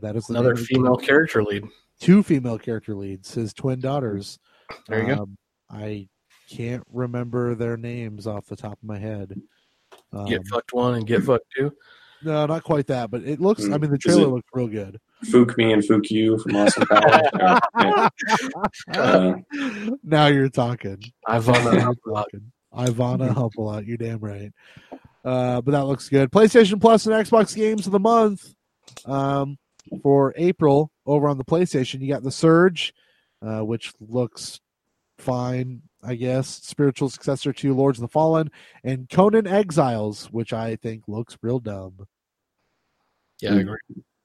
That 0.00 0.16
is 0.16 0.28
Another 0.30 0.48
name 0.48 0.52
of 0.54 0.58
the 0.58 0.64
female 0.64 0.96
character 0.96 1.44
lead. 1.44 1.64
Two 2.02 2.22
female 2.22 2.58
character 2.58 2.94
leads, 2.96 3.32
his 3.34 3.52
twin 3.54 3.78
daughters. 3.80 4.38
There 4.88 5.00
you 5.08 5.14
go. 5.14 5.22
Um, 5.22 5.36
I 5.70 6.08
can't 6.50 6.82
remember 6.92 7.54
their 7.54 7.76
names 7.76 8.26
off 8.26 8.46
the 8.46 8.56
top 8.56 8.72
of 8.72 8.82
my 8.84 8.98
head. 8.98 9.40
Um, 10.12 10.26
Get 10.26 10.46
fucked 10.48 10.72
one 10.72 10.94
and 10.94 11.06
get 11.06 11.22
fucked 11.22 11.46
two. 11.56 11.72
no, 12.24 12.44
not 12.46 12.64
quite 12.64 12.88
that, 12.88 13.10
but 13.10 13.22
it 13.22 13.40
looks. 13.40 13.64
I 13.64 13.68
Mm. 13.68 13.80
mean, 13.82 13.90
the 13.90 13.96
Is 13.96 14.02
trailer 14.02 14.22
it- 14.24 14.28
looks 14.30 14.48
real 14.52 14.66
good. 14.68 14.98
Fook 15.26 15.56
me 15.56 15.72
and 15.72 15.82
Fook 15.82 16.10
you 16.10 16.38
from 16.38 16.56
Austin 16.56 16.86
Powers. 16.86 17.60
Uh. 17.76 18.10
Uh, 18.92 19.34
now 20.02 20.26
you're 20.26 20.48
talking. 20.48 21.00
I've 21.26 21.46
Now 21.46 21.54
on. 21.54 22.44
Ivana 22.74 23.32
help 23.32 23.54
a 23.56 23.60
lot. 23.62 23.86
You're 23.86 23.96
damn 23.98 24.18
right. 24.18 24.50
Uh, 25.24 25.60
but 25.60 25.70
that 25.72 25.84
looks 25.84 26.08
good. 26.08 26.30
PlayStation 26.32 26.80
Plus 26.80 27.06
and 27.06 27.14
Xbox 27.14 27.54
games 27.54 27.86
of 27.86 27.92
the 27.92 28.00
month 28.00 28.54
um, 29.04 29.56
for 30.02 30.32
April 30.36 30.90
over 31.06 31.28
on 31.28 31.38
the 31.38 31.44
PlayStation. 31.44 32.00
You 32.00 32.08
got 32.08 32.22
the 32.22 32.30
Surge, 32.30 32.94
uh, 33.44 33.64
which 33.64 33.92
looks 34.00 34.60
fine, 35.18 35.82
I 36.02 36.14
guess. 36.14 36.48
Spiritual 36.48 37.08
successor 37.08 37.52
to 37.52 37.74
Lords 37.74 37.98
of 37.98 38.02
the 38.02 38.08
Fallen, 38.08 38.50
and 38.84 39.08
Conan 39.08 39.46
Exiles, 39.46 40.26
which 40.26 40.52
I 40.52 40.76
think 40.76 41.04
looks 41.08 41.36
real 41.42 41.58
dumb. 41.58 42.06
Yeah, 43.40 43.54
I 43.54 43.60
agree. 43.60 43.78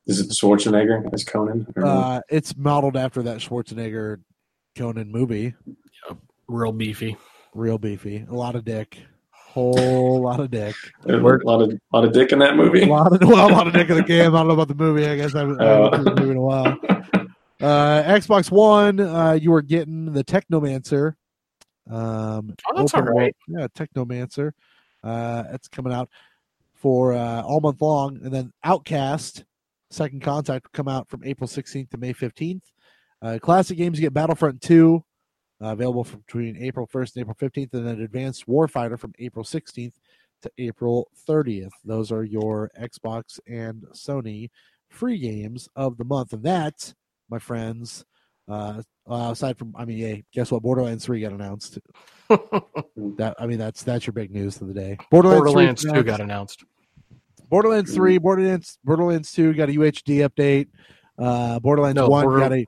is 0.05 0.19
it 0.19 0.29
Schwarzenegger 0.29 1.11
as 1.13 1.23
Conan? 1.23 1.65
Uh, 1.81 2.21
it's 2.29 2.55
modeled 2.55 2.95
after 2.95 3.23
that 3.23 3.39
Schwarzenegger 3.39 4.21
Conan 4.77 5.11
movie. 5.11 5.55
Real 6.47 6.71
beefy. 6.71 7.17
Real 7.53 7.79
beefy, 7.79 8.25
a 8.29 8.33
lot 8.33 8.55
of 8.55 8.63
dick, 8.65 8.99
whole 9.57 10.21
lot 10.21 10.39
of 10.39 10.51
dick. 10.51 10.75
There's 11.03 11.19
a 11.19 11.25
lot 11.45 11.61
of 11.61 11.79
lot 11.91 12.03
of 12.05 12.13
dick 12.13 12.31
in 12.31 12.39
that 12.39 12.55
movie. 12.55 12.83
A 12.83 12.85
movie. 12.85 12.91
lot 12.91 13.11
of 13.11 13.27
well, 13.27 13.49
a 13.49 13.51
lot 13.51 13.65
of 13.67 13.73
dick 13.73 13.89
in 13.89 13.95
the 13.97 14.03
game. 14.03 14.35
I 14.35 14.39
don't 14.39 14.47
know 14.47 14.53
about 14.53 14.67
the 14.67 14.75
movie. 14.75 15.07
I 15.07 15.15
guess 15.15 15.33
I 15.33 15.39
haven't, 15.39 15.59
I 15.61 15.65
haven't 15.65 15.95
seen 15.95 16.03
the 16.15 16.21
movie 16.21 16.31
in 16.31 16.37
a 16.37 16.41
while. 16.41 16.77
Uh, 17.59 18.03
Xbox 18.03 18.51
One, 18.51 18.99
uh, 18.99 19.31
you 19.33 19.51
are 19.53 19.63
getting 19.63 20.13
the 20.13 20.23
Technomancer. 20.23 21.13
Um, 21.89 22.53
Oh, 22.69 22.75
that's 22.77 22.93
all 22.93 23.01
right. 23.01 23.35
world- 23.49 23.71
Yeah, 23.77 23.85
Technomancer. 23.85 24.51
Uh, 25.03 25.43
it's 25.53 25.67
coming 25.67 25.91
out 25.91 26.09
for 26.75 27.13
uh, 27.13 27.41
all 27.41 27.59
month 27.59 27.81
long, 27.81 28.19
and 28.23 28.31
then 28.31 28.51
Outcast, 28.63 29.43
Second 29.89 30.21
Contact, 30.21 30.65
will 30.65 30.71
come 30.73 30.87
out 30.87 31.09
from 31.09 31.23
April 31.23 31.47
16th 31.47 31.89
to 31.89 31.97
May 31.97 32.13
15th. 32.13 32.61
Uh, 33.23 33.39
classic 33.41 33.77
games, 33.79 33.97
you 33.97 34.03
get 34.03 34.13
Battlefront 34.13 34.61
2, 34.61 35.03
uh, 35.61 35.67
available 35.69 36.03
from 36.03 36.19
between 36.21 36.57
April 36.57 36.87
1st 36.87 37.15
and 37.15 37.21
April 37.21 37.35
15th, 37.39 37.73
and 37.73 37.87
then 37.87 38.01
Advanced 38.01 38.47
Warfighter 38.47 38.99
from 38.99 39.13
April 39.19 39.43
16th 39.45 39.93
to 40.43 40.51
April 40.57 41.09
30th. 41.27 41.71
Those 41.83 42.11
are 42.11 42.23
your 42.23 42.69
Xbox 42.79 43.39
and 43.47 43.83
Sony 43.93 44.49
free 44.89 45.17
games 45.17 45.67
of 45.75 45.97
the 45.97 46.05
month. 46.05 46.33
And 46.33 46.43
that, 46.43 46.93
my 47.29 47.39
friends, 47.39 48.05
uh, 48.47 48.81
aside 49.09 49.57
from, 49.57 49.73
I 49.75 49.85
mean, 49.85 49.97
yeah, 49.97 50.15
guess 50.33 50.51
what? 50.51 50.61
Borderlands 50.61 51.05
3 51.05 51.21
got 51.21 51.33
announced. 51.33 51.79
That 53.17 53.35
I 53.39 53.45
mean, 53.47 53.57
that's 53.57 53.83
that's 53.83 54.05
your 54.05 54.13
big 54.13 54.31
news 54.31 54.59
of 54.61 54.67
the 54.67 54.73
day. 54.73 54.97
Borderlands, 55.11 55.81
3 55.83 55.91
2 55.93 56.03
got 56.03 56.19
announced. 56.19 56.63
Borderlands 57.49 57.93
3, 57.93 58.17
Borderlands, 58.17 58.77
Borderlands 58.83 59.31
2 59.31 59.53
got 59.53 59.69
a 59.69 59.71
UHD 59.73 60.27
update. 60.27 60.67
Uh, 61.17 61.59
Borderlands 61.59 61.95
No, 61.95 62.09
1 62.09 62.23
Border- 62.25 62.39
got 62.39 62.53
a, 62.53 62.67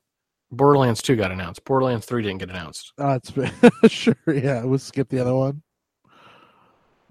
Borderlands 0.52 1.00
2 1.02 1.16
got 1.16 1.30
announced. 1.30 1.64
Borderlands 1.64 2.06
3 2.06 2.22
didn't 2.22 2.38
get 2.38 2.50
announced. 2.50 2.92
uh, 2.98 3.18
it's, 3.22 3.92
sure, 3.92 4.14
yeah, 4.26 4.64
we'll 4.64 4.78
skip 4.78 5.08
the 5.08 5.20
other 5.20 5.34
one. 5.34 5.62
Uh, 6.04 6.10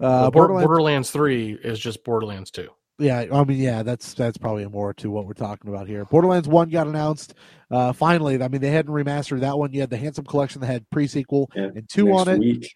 Well, 0.00 0.30
Borderlands, 0.30 0.66
Borderlands 0.66 1.10
3 1.10 1.52
is 1.62 1.78
just 1.78 2.04
Borderlands 2.04 2.50
2. 2.50 2.68
yeah, 2.98 3.24
I 3.32 3.44
mean, 3.44 3.58
yeah, 3.58 3.82
that's 3.82 4.14
that's 4.14 4.36
probably 4.38 4.66
more 4.66 4.92
to 4.94 5.10
what 5.10 5.26
we're 5.26 5.32
talking 5.34 5.70
about 5.70 5.86
here. 5.88 6.04
Borderlands 6.04 6.48
One 6.48 6.68
got 6.70 6.86
announced. 6.86 7.34
Uh, 7.70 7.92
finally, 7.92 8.42
I 8.42 8.48
mean, 8.48 8.60
they 8.60 8.70
hadn't 8.70 8.92
remastered 8.92 9.40
that 9.40 9.58
one. 9.58 9.72
You 9.72 9.80
had 9.80 9.90
the 9.90 9.96
Handsome 9.96 10.24
Collection 10.24 10.60
that 10.60 10.66
had 10.66 10.88
pre-sequel 10.90 11.50
Yeah, 11.54 11.64
and 11.74 11.88
two 11.88 12.12
on 12.12 12.28
it. 12.28 12.38
Week. 12.38 12.74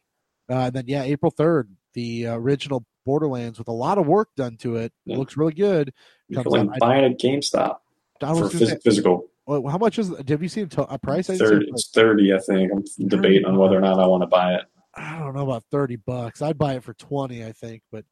Uh, 0.50 0.54
and 0.66 0.72
then 0.74 0.84
yeah, 0.86 1.02
April 1.02 1.30
third, 1.30 1.70
the 1.94 2.28
uh, 2.28 2.36
original 2.36 2.84
Borderlands 3.06 3.58
with 3.58 3.68
a 3.68 3.72
lot 3.72 3.98
of 3.98 4.06
work 4.06 4.28
done 4.36 4.56
to 4.58 4.76
it. 4.76 4.92
Yeah. 5.04 5.16
Looks 5.18 5.36
really 5.36 5.52
good. 5.54 5.92
You 6.28 6.36
Comes 6.36 6.52
can 6.54 6.60
out- 6.60 6.66
like 6.68 6.80
buy 6.80 6.98
it 6.98 7.04
at 7.04 7.18
GameStop 7.18 7.76
I 8.22 8.34
for 8.34 8.42
was 8.42 8.52
gonna 8.54 8.66
phys- 8.76 8.82
physical. 8.82 9.26
Well, 9.46 9.68
how 9.68 9.78
much 9.78 9.98
is? 9.98 10.12
Have 10.28 10.42
you 10.42 10.48
seen 10.48 10.68
a, 10.76 10.98
price? 10.98 11.28
I, 11.28 11.34
it's 11.34 11.90
thirty, 11.90 12.32
I 12.32 12.38
think. 12.38 12.72
I'm 12.72 13.08
debating 13.08 13.44
on 13.44 13.56
whether 13.56 13.76
or 13.76 13.80
not 13.80 14.00
I 14.00 14.06
want 14.06 14.22
to 14.22 14.26
buy 14.26 14.54
it. 14.54 14.62
I 14.94 15.18
don't 15.18 15.34
know 15.34 15.42
about 15.42 15.64
thirty 15.70 15.96
bucks. 15.96 16.40
I'd 16.40 16.58
buy 16.58 16.74
it 16.74 16.84
for 16.84 16.94
twenty, 16.94 17.44
I 17.44 17.52
think. 17.52 17.82
But 17.92 18.04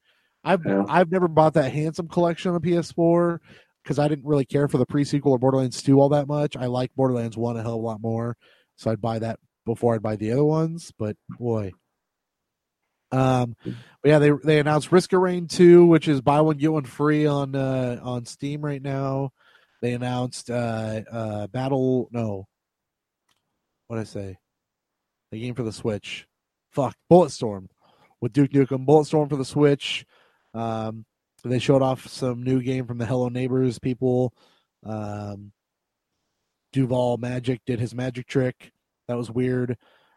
I've 0.44 0.64
Yeah. 0.66 0.84
I've 0.88 1.10
never 1.10 1.28
bought 1.28 1.54
that 1.54 1.72
Handsome 1.72 2.08
Collection 2.08 2.52
on 2.52 2.60
PS4 2.60 3.38
because 3.82 3.98
I 3.98 4.08
didn't 4.08 4.26
really 4.26 4.44
care 4.44 4.68
for 4.68 4.78
the 4.78 4.86
pre-sequel 4.86 5.32
or 5.32 5.38
Borderlands 5.38 5.82
Two 5.82 6.00
all 6.00 6.10
that 6.10 6.28
much. 6.28 6.56
I 6.56 6.66
like 6.66 6.94
Borderlands 6.94 7.36
One 7.36 7.56
a 7.56 7.62
hell 7.62 7.74
of 7.74 7.82
a 7.82 7.86
lot 7.86 8.00
more, 8.00 8.36
so 8.76 8.90
I'd 8.90 9.00
buy 9.00 9.18
that 9.20 9.38
before 9.64 9.94
I'd 9.94 10.02
buy 10.02 10.16
the 10.16 10.32
other 10.32 10.44
ones. 10.44 10.92
But 10.98 11.16
boy. 11.38 11.72
Um, 13.10 13.56
but 13.62 13.74
yeah, 14.04 14.18
they 14.18 14.30
they 14.42 14.58
announced 14.58 14.90
Risk 14.90 15.12
of 15.12 15.20
Rain 15.20 15.46
two, 15.46 15.86
which 15.86 16.08
is 16.08 16.20
buy 16.20 16.40
one 16.40 16.56
get 16.56 16.72
one 16.72 16.84
free 16.84 17.26
on 17.26 17.54
uh 17.54 18.00
on 18.02 18.24
Steam 18.24 18.62
right 18.62 18.82
now. 18.82 19.32
They 19.82 19.92
announced 19.92 20.48
uh 20.48 21.02
uh 21.12 21.46
Battle 21.48 22.08
no, 22.10 22.46
what 23.88 23.96
did 23.96 24.02
I 24.02 24.04
say? 24.04 24.38
The 25.30 25.40
game 25.40 25.54
for 25.54 25.62
the 25.62 25.72
Switch. 25.72 26.26
Fuck, 26.70 26.96
Bulletstorm 27.10 27.66
with 28.22 28.32
Duke 28.32 28.52
Nukem. 28.52 28.86
Bulletstorm 28.86 29.28
for 29.28 29.36
the 29.36 29.44
Switch. 29.44 30.06
Um, 30.54 31.04
they 31.44 31.58
showed 31.58 31.82
off 31.82 32.06
some 32.06 32.42
new 32.42 32.62
game 32.62 32.86
from 32.86 32.98
the 32.98 33.04
Hello 33.06 33.28
Neighbors 33.28 33.78
people. 33.78 34.32
Um, 34.84 35.52
Duval 36.72 37.18
Magic 37.18 37.60
did 37.66 37.80
his 37.80 37.94
magic 37.94 38.26
trick. 38.26 38.72
That 39.08 39.16
was 39.16 39.30
weird. 39.30 39.76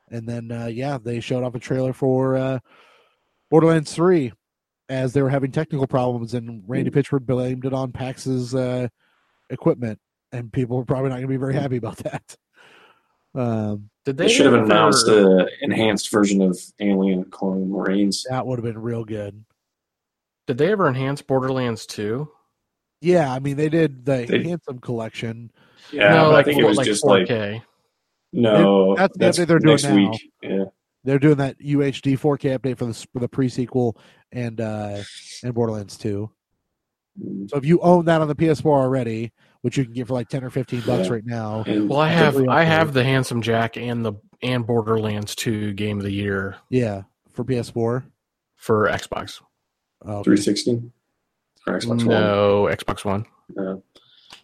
And 0.10 0.30
then, 0.30 0.52
uh, 0.52 0.68
yeah, 0.68 0.98
they 1.02 1.20
showed 1.20 1.44
off 1.44 1.56
a 1.56 1.60
trailer 1.60 1.94
for 1.94 2.36
uh, 2.36 2.60
Borderlands 3.50 3.94
3 3.94 4.32
as 4.88 5.14
they 5.14 5.22
were 5.22 5.30
having 5.30 5.52
technical 5.52 5.88
problems, 5.88 6.36
and 6.36 6.64
Randy 6.68 6.92
Pitchford 6.92 7.26
blamed 7.26 7.66
it 7.66 7.74
on 7.74 7.92
PAX's 7.92 8.54
uh, 8.54 8.88
equipment, 9.50 10.00
and 10.32 10.52
people 10.52 10.78
are 10.80 10.86
probably 10.86 11.10
not 11.10 11.16
going 11.16 11.28
to 11.28 11.34
be 11.34 11.38
very 11.38 11.54
happy 11.54 11.78
about 11.78 11.98
that. 11.98 12.36
Um, 13.34 13.90
Did 14.06 14.18
They 14.18 14.28
they 14.28 14.34
should 14.34 14.46
have 14.46 14.54
announced 14.56 15.06
the 15.06 15.50
enhanced 15.62 16.10
version 16.12 16.42
of 16.42 16.58
Alien 16.80 17.26
Colonial 17.32 17.68
Marines. 17.68 18.26
that 18.30 18.46
would 18.48 18.60
have 18.60 18.64
been 18.64 18.82
real 18.82 19.04
good. 19.04 19.44
Did 20.48 20.58
they 20.58 20.72
ever 20.72 20.88
enhance 20.88 21.22
Borderlands 21.22 21.86
2? 21.88 22.30
Yeah, 23.02 23.32
I 23.34 23.40
mean 23.40 23.58
they 23.58 23.68
did 23.70 24.06
the 24.06 24.26
They- 24.26 24.44
handsome 24.44 24.80
collection. 24.80 25.52
Yeah, 25.92 26.14
no, 26.16 26.30
like, 26.32 26.46
I 26.48 26.50
think 26.50 26.62
it 26.62 26.66
was 26.66 26.78
like 26.78 26.86
just 26.86 27.04
4K. 27.04 27.54
like 27.56 27.62
no. 28.34 28.96
That's 28.96 29.14
the 29.14 29.20
that's 29.20 29.40
update 29.40 29.48
they're 29.48 29.60
doing 29.60 29.72
next 29.74 29.84
now. 29.84 29.96
week. 29.96 30.32
Yeah, 30.42 30.64
They're 31.04 31.20
doing 31.20 31.38
that 31.38 31.60
UHD 31.60 32.18
4K 32.18 32.58
update 32.58 32.78
for 32.78 32.86
the 32.86 32.94
for 33.14 33.20
the 33.20 33.28
pre 33.28 33.50
sequel 33.50 33.98
and 34.32 34.60
uh 34.62 35.04
and 35.44 35.54
Borderlands 35.54 35.98
2. 35.98 36.30
So 37.48 37.58
if 37.58 37.66
you 37.66 37.80
own 37.82 38.06
that 38.06 38.22
on 38.22 38.28
the 38.28 38.36
PS4 38.36 38.66
already, 38.66 39.32
which 39.62 39.78
you 39.78 39.86
can 39.86 39.94
get 39.94 40.08
for 40.08 40.14
like 40.14 40.28
ten 40.30 40.44
or 40.44 40.50
fifteen 40.50 40.82
bucks 40.82 41.10
right 41.10 41.26
now, 41.26 41.64
Well, 41.68 42.00
I 42.00 42.10
have 42.10 42.38
I 42.50 42.64
have 42.64 42.94
the 42.94 43.04
Handsome 43.04 43.42
Jack 43.42 43.78
and 43.78 44.04
the 44.06 44.14
and 44.42 44.68
Borderlands 44.68 45.34
2 45.36 45.74
game 45.74 45.98
of 45.98 46.04
the 46.04 46.12
year 46.12 46.58
yeah, 46.70 47.04
for 47.32 47.46
PS4. 47.46 48.04
for 48.56 48.88
Xbox. 48.90 49.42
Oh, 50.04 50.18
okay. 50.18 50.24
360 50.36 50.92
or 51.68 51.80
Xbox 51.80 51.88
One. 51.88 51.98
no, 52.06 52.64
Xbox 52.72 53.06
One. 53.06 53.26
Yeah. 53.56 53.76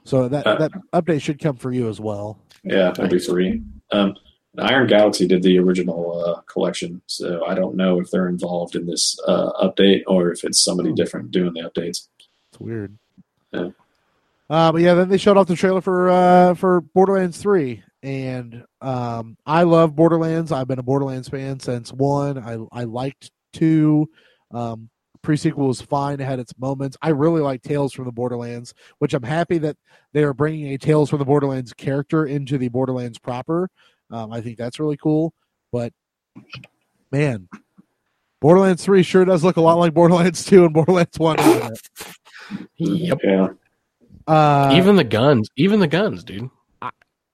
So 0.05 0.27
that 0.29 0.47
Uh, 0.47 0.55
that 0.55 0.71
update 0.93 1.21
should 1.21 1.39
come 1.39 1.57
for 1.57 1.71
you 1.71 1.89
as 1.89 1.99
well. 1.99 2.39
Yeah, 2.63 2.91
that'd 2.91 3.11
be 3.11 3.19
three. 3.19 3.61
Um, 3.91 4.15
Iron 4.57 4.87
Galaxy 4.87 5.27
did 5.27 5.43
the 5.43 5.59
original 5.59 6.23
uh, 6.25 6.41
collection, 6.41 7.01
so 7.07 7.45
I 7.45 7.53
don't 7.53 7.75
know 7.75 7.99
if 7.99 8.09
they're 8.11 8.27
involved 8.29 8.75
in 8.75 8.85
this 8.85 9.17
uh, 9.27 9.51
update 9.61 10.01
or 10.07 10.31
if 10.31 10.43
it's 10.43 10.59
somebody 10.63 10.89
Hmm. 10.89 10.95
different 10.95 11.31
doing 11.31 11.53
the 11.53 11.61
updates 11.61 12.07
weird. 12.61 12.97
Yeah. 13.51 13.69
Uh, 14.49 14.71
but 14.71 14.81
yeah, 14.81 14.93
then 14.93 15.09
they 15.09 15.17
showed 15.17 15.37
off 15.37 15.47
the 15.47 15.55
trailer 15.55 15.81
for 15.81 16.09
uh, 16.09 16.53
for 16.55 16.81
Borderlands 16.81 17.37
Three, 17.37 17.83
and 18.03 18.65
um, 18.81 19.37
I 19.45 19.63
love 19.63 19.95
Borderlands. 19.95 20.51
I've 20.51 20.67
been 20.67 20.79
a 20.79 20.83
Borderlands 20.83 21.29
fan 21.29 21.59
since 21.59 21.93
one. 21.93 22.37
I 22.37 22.57
I 22.71 22.83
liked 22.83 23.31
two. 23.53 24.09
Um, 24.51 24.89
Pre-sequel 25.21 25.67
was 25.67 25.81
fine. 25.81 26.19
It 26.19 26.25
had 26.25 26.39
its 26.39 26.57
moments. 26.57 26.97
I 27.01 27.09
really 27.09 27.41
like 27.41 27.61
Tales 27.61 27.93
from 27.93 28.05
the 28.05 28.11
Borderlands, 28.11 28.73
which 28.97 29.13
I'm 29.13 29.23
happy 29.23 29.59
that 29.59 29.77
they 30.13 30.23
are 30.23 30.33
bringing 30.33 30.73
a 30.73 30.77
Tales 30.77 31.09
from 31.09 31.19
the 31.19 31.25
Borderlands 31.25 31.73
character 31.73 32.25
into 32.25 32.57
the 32.57 32.69
Borderlands 32.69 33.19
proper. 33.19 33.69
Um, 34.09 34.31
I 34.33 34.41
think 34.41 34.57
that's 34.57 34.79
really 34.79 34.97
cool. 34.97 35.33
But 35.71 35.93
man, 37.11 37.47
Borderlands 38.41 38.83
3 38.83 39.03
sure 39.03 39.25
does 39.25 39.43
look 39.43 39.57
a 39.57 39.61
lot 39.61 39.77
like 39.77 39.93
Borderlands 39.93 40.43
2 40.43 40.65
and 40.65 40.73
Borderlands 40.73 41.19
1. 41.19 41.37
Yep. 42.77 43.19
Yeah. 43.23 43.47
Uh, 44.27 44.69
even 44.73 44.95
the 44.95 45.03
guns, 45.03 45.49
even 45.55 45.79
the 45.79 45.87
guns, 45.87 46.23
dude. 46.23 46.49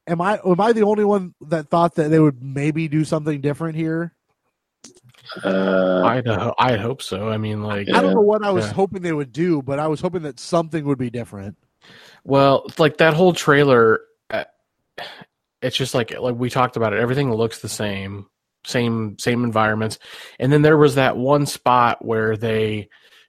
am 0.08 0.22
I 0.22 0.40
am 0.46 0.60
I 0.62 0.74
the 0.74 0.84
only 0.84 1.04
one 1.06 1.34
that 1.42 1.70
thought 1.70 1.96
that 1.96 2.10
they 2.10 2.20
would 2.20 2.42
maybe 2.42 2.88
do 2.88 3.04
something 3.04 3.42
different 3.42 3.76
here? 3.76 4.14
Uh, 5.44 6.04
I'd 6.06 6.28
uh, 6.28 6.54
I'd 6.58 6.80
hope 6.80 7.02
so. 7.02 7.28
I 7.30 7.38
mean, 7.38 7.62
like, 7.62 7.90
I 7.90 8.02
don't 8.02 8.14
know 8.14 8.22
what 8.22 8.44
I 8.44 8.52
was 8.52 8.66
Yeah. 8.66 8.74
hoping 8.74 9.02
they 9.02 9.12
would 9.12 9.34
do, 9.34 9.62
but 9.62 9.80
I 9.80 9.88
was 9.88 10.00
hoping 10.00 10.24
that 10.24 10.40
something 10.40 10.86
would 10.86 10.98
be 10.98 11.10
different. 11.10 11.58
well, 12.24 12.66
like 12.78 12.98
that 12.98 13.14
whole 13.14 13.34
trailer. 13.34 14.00
uh, 14.30 14.46
It's 15.62 15.76
just 15.76 15.94
like 15.94 16.18
like 16.18 16.36
we 16.36 16.50
talked 16.50 16.78
about 16.78 16.94
it. 16.94 17.00
Everything 17.00 17.32
looks 17.34 17.60
the 17.60 17.68
same, 17.70 18.28
same 18.66 19.20
same 19.20 19.44
environments, 19.44 20.00
and 20.40 20.52
then 20.54 20.62
there 20.62 20.78
was 20.78 20.96
that 20.96 21.18
one 21.18 21.46
spot 21.46 22.04
where 22.06 22.38
they 22.38 22.88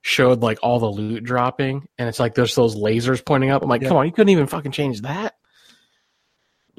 showed 0.09 0.41
like 0.41 0.59
all 0.63 0.79
the 0.81 0.87
loot 0.91 1.23
dropping, 1.23 1.87
and 1.99 2.09
it's 2.09 2.19
like 2.19 2.35
there's 2.35 2.55
those 2.55 2.75
lasers 2.77 3.25
pointing 3.25 3.51
up. 3.51 3.63
I'm 3.63 3.69
like, 3.69 3.83
Yeah. 3.83 3.89
come 3.89 3.97
on, 3.99 4.07
you 4.07 4.13
couldn't 4.13 4.31
even 4.31 4.47
fucking 4.47 4.73
change 4.73 5.03
that. 5.03 5.35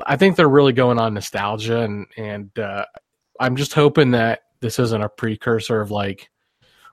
I 0.05 0.15
think 0.15 0.35
they're 0.35 0.47
really 0.49 0.73
going 0.73 0.99
on 0.99 1.13
nostalgia, 1.13 1.81
and 1.81 2.07
and 2.17 2.57
uh, 2.57 2.85
I'm 3.39 3.55
just 3.55 3.73
hoping 3.73 4.11
that 4.11 4.41
this 4.61 4.79
isn't 4.79 5.01
a 5.01 5.09
precursor 5.09 5.81
of 5.81 5.91
like, 5.91 6.29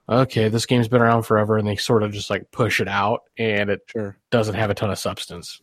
okay, 0.09 0.49
this 0.49 0.65
game's 0.65 0.87
been 0.87 1.01
around 1.01 1.23
forever, 1.23 1.57
and 1.57 1.67
they 1.67 1.75
sort 1.77 2.03
of 2.03 2.11
just 2.11 2.29
like 2.29 2.51
push 2.51 2.79
it 2.81 2.87
out, 2.87 3.21
and 3.37 3.69
it 3.69 3.81
Sure. 3.87 4.17
doesn't 4.29 4.55
have 4.55 4.69
a 4.69 4.73
ton 4.73 4.91
of 4.91 4.99
substance. 4.99 5.61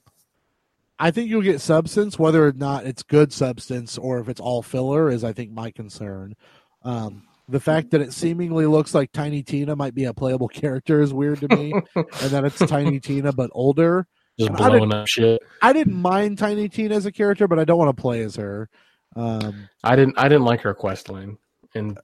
I 0.98 1.10
think 1.10 1.28
you'll 1.28 1.42
get 1.42 1.60
substance, 1.60 2.18
whether 2.18 2.46
or 2.46 2.52
not 2.52 2.86
it's 2.86 3.02
good 3.02 3.32
substance 3.32 3.98
or 3.98 4.20
if 4.20 4.28
it's 4.28 4.40
all 4.40 4.62
filler 4.62 5.10
is 5.10 5.24
I 5.24 5.32
think 5.32 5.50
my 5.50 5.70
concern. 5.72 6.34
Um, 6.82 7.24
the 7.48 7.60
fact 7.60 7.90
that 7.90 8.00
it 8.00 8.12
seemingly 8.22 8.66
looks 8.66 8.94
like 8.94 9.12
Tiny 9.12 9.42
Tina 9.42 9.76
might 9.76 9.94
be 9.94 10.04
a 10.04 10.14
playable 10.14 10.48
character 10.48 11.00
is 11.00 11.12
weird 11.12 11.40
to 11.40 11.56
me, 11.56 11.72
and 11.94 12.30
that 12.30 12.44
it's 12.44 12.58
Tiny 12.58 13.00
Tina 13.00 13.32
but 13.32 13.50
older. 13.52 14.06
Just 14.38 14.50
I 14.52 14.54
blowing 14.68 14.92
up 14.92 15.06
shit. 15.06 15.40
I 15.62 15.72
didn't 15.72 15.94
mind 15.94 16.38
Tiny 16.38 16.68
Tina 16.68 16.94
as 16.96 17.06
a 17.06 17.12
character, 17.12 17.46
but 17.46 17.58
I 17.58 17.64
don't 17.64 17.78
want 17.78 17.96
to 17.96 18.00
play 18.00 18.22
as 18.22 18.36
her. 18.36 18.68
Um, 19.14 19.68
I 19.84 19.94
didn't. 19.94 20.18
I 20.18 20.28
didn't 20.28 20.44
like 20.44 20.60
her 20.62 20.74
quest 20.74 21.08
line 21.08 21.38
in 21.74 21.96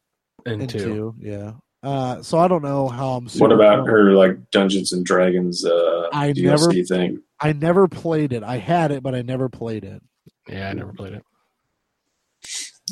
in 0.46 0.60
in 0.62 0.68
two. 0.68 0.78
two, 0.78 1.14
yeah. 1.18 1.52
Uh, 1.82 2.22
so 2.22 2.38
I 2.38 2.46
don't 2.46 2.62
know 2.62 2.88
how 2.88 3.12
I'm. 3.14 3.26
what 3.38 3.50
about 3.52 3.88
her 3.88 4.12
like 4.12 4.50
Dungeons 4.50 4.92
and 4.92 5.04
Dragons 5.04 5.64
uh, 5.64 6.08
I 6.12 6.32
DLC 6.32 6.42
never- 6.44 6.72
thing? 6.84 7.22
I 7.40 7.52
never 7.54 7.88
played 7.88 8.32
it. 8.34 8.42
I 8.42 8.58
had 8.58 8.92
it, 8.92 9.02
but 9.02 9.14
I 9.14 9.22
never 9.22 9.48
played 9.48 9.82
it. 9.84 10.02
Yeah, 10.46 10.68
I 10.68 10.72
never 10.74 10.92
played 10.92 11.14
it. 11.14 11.24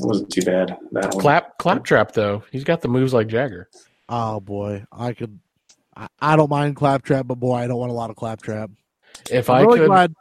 It 0.01 0.07
wasn't 0.07 0.31
too 0.31 0.43
bad. 0.43 0.77
That 0.93 1.15
one. 1.15 1.23
Clap 1.23 1.59
Claptrap 1.59 2.13
though, 2.13 2.45
he's 2.53 2.65
got 2.65 2.81
the 2.81 2.89
moves 2.89 3.13
like 3.13 3.29
Jagger. 3.29 3.69
Oh 4.09 4.41
boy, 4.41 4.85
I 4.91 5.13
could. 5.13 5.39
I, 5.97 6.09
I 6.21 6.37
don't 6.37 6.51
mind 6.51 6.77
claptrap, 6.77 7.27
but 7.27 7.37
boy, 7.37 7.57
I 7.57 7.67
don't 7.67 7.79
want 7.79 7.91
a 7.91 7.95
lot 7.95 8.11
of 8.11 8.17
claptrap. 8.17 8.71
If 9.31 9.51
I'm 9.51 9.57
I 9.57 9.61
really 9.63 9.79
could, 9.81 9.89
glad, 9.89 10.15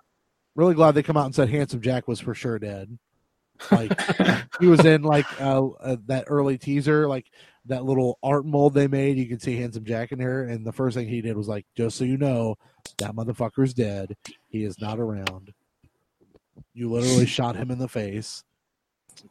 really 0.55 0.73
glad 0.73 0.95
they 0.95 1.03
come 1.03 1.17
out 1.17 1.25
and 1.25 1.35
said 1.35 1.49
Handsome 1.49 1.81
Jack 1.81 2.07
was 2.07 2.19
for 2.19 2.33
sure 2.33 2.59
dead. 2.59 2.97
Like 3.71 3.91
he 4.59 4.67
was 4.67 4.85
in 4.85 5.03
like 5.03 5.25
uh, 5.41 5.67
uh, 5.67 5.97
that 6.07 6.25
early 6.27 6.57
teaser, 6.57 7.07
like 7.07 7.27
that 7.65 7.85
little 7.85 8.19
art 8.21 8.45
mold 8.45 8.73
they 8.73 8.87
made. 8.87 9.17
You 9.17 9.27
can 9.27 9.39
see 9.39 9.55
Handsome 9.55 9.85
Jack 9.85 10.11
in 10.11 10.19
here, 10.19 10.43
and 10.43 10.65
the 10.65 10.71
first 10.71 10.95
thing 10.95 11.07
he 11.07 11.21
did 11.21 11.37
was 11.37 11.47
like, 11.47 11.65
"Just 11.75 11.97
so 11.97 12.03
you 12.03 12.17
know, 12.17 12.55
that 12.97 13.15
motherfucker's 13.15 13.73
dead. 13.73 14.15
He 14.47 14.63
is 14.63 14.79
not 14.79 14.99
around. 14.99 15.53
You 16.73 16.91
literally 16.91 17.25
shot 17.25 17.55
him 17.55 17.71
in 17.71 17.79
the 17.79 17.87
face." 17.87 18.43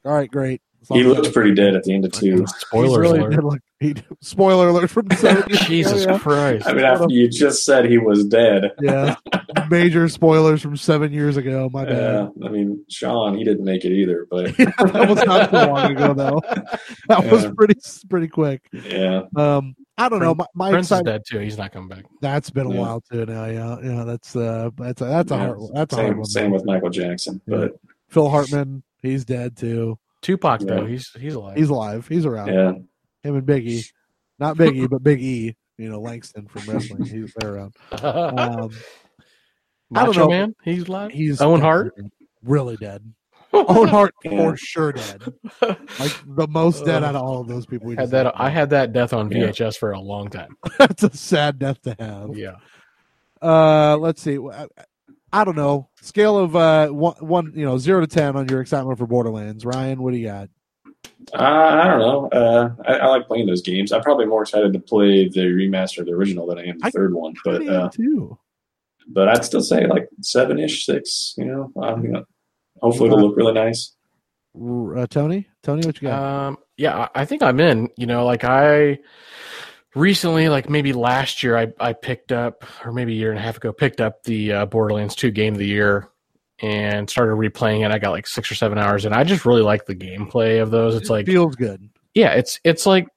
All 0.04 0.12
right, 0.14 0.30
great. 0.30 0.60
He 0.92 1.02
looked 1.02 1.32
pretty 1.34 1.52
dead 1.52 1.74
at 1.74 1.82
the 1.82 1.92
end 1.92 2.04
of 2.04 2.12
two. 2.12 2.38
He 2.42 2.46
spoilers 2.46 2.96
really 2.98 3.18
alert. 3.18 3.42
look. 3.44 3.58
He, 3.80 3.94
spoiler 4.20 4.68
alert 4.68 4.88
from 4.88 5.06
the 5.08 5.14
70s. 5.16 5.66
Jesus 5.66 6.04
Yeah, 6.06 6.16
Christ! 6.16 6.64
I 6.68 6.74
mean, 6.74 6.84
after 6.84 7.06
you 7.08 7.28
just 7.28 7.64
said 7.64 7.86
he 7.86 7.98
was 7.98 8.24
dead. 8.26 8.70
yeah. 8.80 9.16
major 9.70 10.08
spoilers 10.08 10.62
from 10.62 10.76
seven 10.76 11.12
years 11.12 11.36
ago. 11.36 11.68
My 11.72 11.84
bad. 11.86 12.30
Yeah, 12.40 12.46
I 12.46 12.50
mean, 12.50 12.84
Sean, 12.88 13.36
he 13.36 13.42
didn't 13.42 13.64
make 13.64 13.84
it 13.84 13.90
either, 13.92 14.28
but 14.30 14.56
that 14.58 15.06
was 15.08 15.24
not 15.24 15.50
so 15.50 15.66
long 15.72 15.90
ago, 15.90 16.14
though. 16.14 16.40
That 17.08 17.30
was 17.32 17.46
pretty 17.56 17.80
pretty 18.08 18.28
quick. 18.28 18.62
yeah, 18.72 19.22
Um, 19.34 19.74
I 19.98 20.08
don't 20.08 20.20
know. 20.20 20.36
My, 20.36 20.46
my 20.54 20.70
Prince 20.70 20.92
is 20.92 21.02
dead 21.02 21.22
too. 21.28 21.40
He's 21.40 21.58
not 21.58 21.72
coming 21.72 21.88
back. 21.88 22.04
That's 22.20 22.50
been 22.50 22.66
a 22.68 22.72
Yeah. 22.72 22.80
while 22.80 23.00
too 23.00 23.26
now. 23.26 23.46
Yeah, 23.46 23.76
yeah. 23.82 24.04
That's 24.04 24.36
uh, 24.36 24.70
that's 24.78 25.00
a, 25.00 25.04
that's 25.06 25.32
a 25.32 25.34
Yeah, 25.34 25.46
hard 25.46 25.58
that's 25.74 25.92
a 25.94 25.96
hard 25.96 26.16
one. 26.16 26.26
same 26.26 26.52
with 26.52 26.64
Michael 26.64 26.90
Jackson. 26.90 27.40
But 27.48 27.72
Phil 28.08 28.28
Hartman. 28.28 28.84
He's 29.06 29.24
dead 29.24 29.56
too. 29.56 29.98
Tupac 30.22 30.60
though, 30.60 30.84
he's 30.86 31.10
he's 31.18 31.34
alive. 31.34 31.56
He's 31.56 31.68
alive. 31.68 32.08
He's 32.08 32.26
around. 32.26 32.48
yeah, 32.48 32.72
Him 33.22 33.36
and 33.36 33.46
Biggie, 33.46 33.84
not 34.38 34.56
Biggie, 34.58 34.88
but 34.90 35.02
Big 35.02 35.22
E. 35.22 35.54
You 35.78 35.88
know 35.90 36.00
Langston 36.00 36.46
from 36.48 36.62
wrestling. 36.72 37.04
He's 37.04 37.32
there 37.38 37.54
around. 37.54 37.74
Um, 37.92 38.00
I 38.02 38.46
don't 38.46 38.72
Macho 39.90 40.12
know. 40.12 40.28
Man, 40.28 40.54
he's 40.64 40.88
alive. 40.88 41.10
he's 41.12 41.40
Owen 41.40 41.60
dead. 41.60 41.64
Hart. 41.66 41.94
really 42.42 42.76
dead. 42.76 43.12
Owen 43.52 43.88
Hart 43.88 44.14
Yeah. 44.24 44.30
for 44.30 44.56
sure 44.56 44.92
dead. 44.92 45.22
Like 45.62 46.12
the 46.26 46.46
most 46.50 46.84
dead 46.84 47.04
out 47.04 47.14
of 47.14 47.22
all 47.22 47.40
of 47.40 47.46
those 47.48 47.66
people. 47.66 47.86
We 47.86 47.94
had 47.94 48.02
just 48.04 48.12
that. 48.12 48.22
named. 48.24 48.34
I 48.36 48.48
had 48.50 48.70
that 48.70 48.92
death 48.92 49.12
on 49.12 49.30
Yeah. 49.30 49.48
VHS 49.48 49.76
for 49.76 49.92
a 49.92 50.00
long 50.00 50.28
time. 50.28 50.56
That's 50.78 51.02
a 51.04 51.16
sad 51.16 51.58
death 51.58 51.80
to 51.82 51.94
have. 51.98 52.36
Yeah. 52.36 52.56
Uh, 53.40 53.96
let's 53.98 54.20
see. 54.22 54.38
I, 55.36 55.40
I 55.40 55.44
don't 55.44 55.56
know. 55.56 55.88
Scale 56.02 56.38
of 56.38 56.56
uh 56.56 56.88
one, 56.88 57.14
one, 57.20 57.52
you 57.54 57.64
know, 57.64 57.78
zero 57.78 58.00
to 58.00 58.06
ten 58.06 58.36
on 58.36 58.48
your 58.48 58.60
excitement 58.60 58.98
for 58.98 59.06
Borderlands. 59.06 59.64
Ryan, 59.64 60.02
what 60.02 60.12
do 60.12 60.18
you 60.18 60.26
got? 60.28 60.48
uh, 61.34 61.38
I 61.42 61.84
don't 61.88 61.98
know. 62.00 62.28
Uh, 62.28 62.70
I, 62.86 62.94
I 62.98 63.06
like 63.08 63.26
playing 63.26 63.46
those 63.46 63.62
games. 63.62 63.92
I'm 63.92 64.02
probably 64.02 64.26
more 64.26 64.42
excited 64.42 64.72
to 64.72 64.78
play 64.78 65.28
the 65.28 65.40
remaster 65.40 65.98
of 65.98 66.06
the 66.06 66.12
original 66.12 66.46
than 66.46 66.58
I 66.58 66.66
am 66.66 66.78
the 66.78 66.86
I- 66.86 66.90
third 66.90 67.14
one. 67.14 67.34
But 67.44 67.56
Pretty 67.56 67.68
uh, 67.68 67.88
too. 67.90 68.38
but 69.08 69.28
I'd 69.28 69.44
still 69.44 69.62
say 69.62 69.86
like 69.86 70.08
seven 70.22 70.58
ish, 70.58 70.84
six. 70.86 71.34
You 71.36 71.44
know, 71.46 71.72
um, 71.82 72.04
you 72.04 72.10
know, 72.12 72.24
hopefully 72.80 73.08
it'll 73.08 73.20
look 73.26 73.36
really 73.36 73.52
nice. 73.52 73.92
Uh, 74.58 75.06
Tony, 75.06 75.46
Tony, 75.62 75.84
what 75.86 76.00
you 76.00 76.08
got? 76.08 76.22
Um, 76.22 76.58
yeah, 76.78 76.96
I 77.14 77.22
I 77.22 77.24
think 77.24 77.42
I'm 77.42 77.60
in. 77.60 77.88
You 77.96 78.06
know, 78.06 78.24
like 78.24 78.44
I 78.44 78.98
recently, 79.96 80.48
like 80.48 80.70
maybe 80.70 80.92
last 80.92 81.42
year, 81.42 81.56
I 81.56 81.72
I 81.80 81.92
picked 81.92 82.30
up, 82.30 82.64
or 82.84 82.92
maybe 82.92 83.12
a 83.14 83.16
year 83.16 83.30
and 83.30 83.38
a 83.38 83.42
half 83.42 83.56
ago, 83.56 83.72
picked 83.72 84.00
up 84.00 84.22
the 84.22 84.52
uh, 84.52 84.66
Borderlands 84.66 85.16
2 85.16 85.30
Game 85.32 85.54
of 85.54 85.58
the 85.58 85.66
Year 85.66 86.08
and 86.60 87.10
started 87.10 87.32
replaying 87.32 87.84
it. 87.84 87.90
I 87.92 87.98
got 87.98 88.10
like 88.12 88.26
six 88.26 88.50
or 88.50 88.54
seven 88.54 88.78
hours, 88.78 89.04
and 89.04 89.14
I 89.14 89.24
just 89.24 89.44
really 89.44 89.62
like 89.62 89.86
the 89.86 89.94
gameplay 89.96 90.62
of 90.62 90.70
those. 90.70 90.94
It's 90.94 91.10
It 91.10 91.12
like, 91.12 91.26
feels 91.26 91.56
good. 91.56 91.88
yeah, 92.14 92.32
it's 92.34 92.60
it's 92.62 92.86
like 92.86 93.08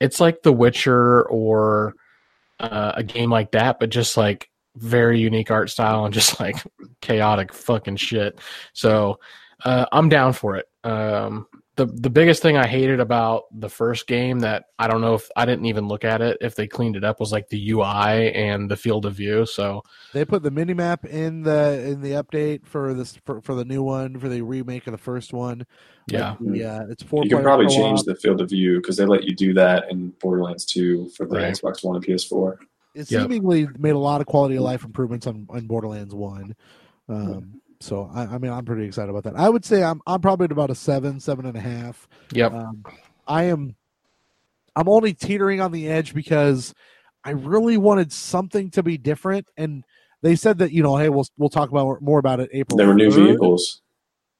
it's 0.00 0.20
like 0.20 0.42
The 0.42 0.52
Witcher 0.52 1.22
or 1.28 1.94
uh, 2.60 2.92
a 2.96 3.02
game 3.04 3.30
like 3.30 3.52
that, 3.52 3.78
but 3.78 3.90
just 3.90 4.16
like 4.16 4.50
very 4.76 5.20
unique 5.20 5.50
art 5.52 5.70
style 5.70 6.04
and 6.04 6.12
just 6.12 6.40
like 6.40 6.56
chaotic 7.00 7.52
fucking 7.52 7.96
shit. 7.96 8.38
So 8.72 9.20
uh, 9.64 9.86
I'm 9.92 10.08
down 10.08 10.32
for 10.32 10.56
it. 10.56 10.66
Um, 10.82 11.46
the 11.76 11.86
the 11.86 12.10
biggest 12.10 12.40
thing 12.42 12.56
I 12.56 12.66
hated 12.66 13.00
about 13.00 13.44
the 13.52 13.68
first 13.68 14.06
game 14.06 14.40
that 14.40 14.66
I 14.78 14.86
don't 14.86 15.00
know 15.00 15.14
if 15.14 15.28
I 15.36 15.44
didn't 15.44 15.66
even 15.66 15.88
look 15.88 16.04
at 16.04 16.20
it 16.20 16.38
if 16.40 16.54
they 16.54 16.66
cleaned 16.66 16.96
it 16.96 17.04
up 17.04 17.18
was 17.20 17.32
like 17.32 17.48
the 17.48 17.70
UI 17.72 18.32
and 18.32 18.70
the 18.70 18.76
field 18.76 19.06
of 19.06 19.14
view. 19.14 19.44
So 19.46 19.82
They 20.12 20.24
put 20.24 20.42
the 20.42 20.50
mini 20.50 20.74
map 20.74 21.04
in 21.04 21.42
the 21.42 21.80
in 21.86 22.00
the 22.00 22.12
update 22.12 22.64
for 22.66 22.94
this 22.94 23.18
for, 23.24 23.40
for 23.40 23.54
the 23.54 23.64
new 23.64 23.82
one 23.82 24.18
for 24.18 24.28
the 24.28 24.42
remake 24.42 24.86
of 24.86 24.92
the 24.92 24.98
first 24.98 25.32
one. 25.32 25.66
yeah, 26.06 26.36
Like, 26.40 26.60
yeah, 26.60 26.82
it's 26.88 27.02
four. 27.02 27.24
You 27.24 27.30
can 27.30 27.42
probably 27.42 27.66
change 27.66 28.04
the 28.04 28.14
field 28.14 28.40
of 28.40 28.50
view 28.50 28.76
because 28.80 28.96
they 28.96 29.06
let 29.06 29.24
you 29.24 29.34
do 29.34 29.52
that 29.54 29.90
in 29.90 30.10
Borderlands 30.20 30.64
2 30.66 31.10
for 31.16 31.26
the 31.26 31.36
Right. 31.36 31.54
Xbox 31.54 31.84
One 31.84 31.96
and 31.96 32.04
PS4. 32.04 32.56
It 32.94 33.10
Yep. 33.10 33.22
seemingly 33.22 33.66
made 33.78 33.94
a 33.96 33.98
lot 33.98 34.20
of 34.20 34.28
quality 34.28 34.54
of 34.54 34.62
life 34.62 34.84
improvements 34.84 35.26
on, 35.26 35.46
on 35.50 35.66
Borderlands 35.66 36.14
One. 36.14 36.54
Um, 37.08 37.60
so 37.84 38.10
I, 38.14 38.22
I 38.22 38.38
mean, 38.38 38.50
I'm 38.52 38.64
pretty 38.64 38.84
excited 38.86 39.10
about 39.10 39.24
that. 39.24 39.36
I 39.36 39.48
would 39.48 39.64
say 39.64 39.82
I'm 39.84 40.00
I'm 40.06 40.20
probably 40.20 40.44
at 40.46 40.52
about 40.52 40.70
a 40.70 40.74
seven, 40.74 41.20
seven 41.20 41.44
and 41.46 41.56
a 41.56 41.60
half. 41.60 42.08
yep, 42.32 42.52
Um, 42.52 42.82
I 43.26 43.44
am. 43.44 43.76
I'm 44.76 44.88
only 44.88 45.14
teetering 45.14 45.60
on 45.60 45.70
the 45.70 45.88
edge 45.88 46.14
because 46.14 46.74
I 47.22 47.30
really 47.30 47.76
wanted 47.76 48.12
something 48.12 48.70
to 48.70 48.82
be 48.82 48.98
different, 48.98 49.46
and 49.56 49.84
they 50.22 50.34
said 50.36 50.58
that 50.58 50.72
you 50.72 50.82
know, 50.82 50.96
hey, 50.96 51.08
we'll 51.10 51.26
we'll 51.36 51.48
talk 51.50 51.70
about 51.70 52.00
more 52.02 52.18
about 52.18 52.40
it 52.40 52.50
April. 52.52 52.76
There 52.78 52.88
were 52.88 52.94
new 52.94 53.10
vehicles. 53.10 53.82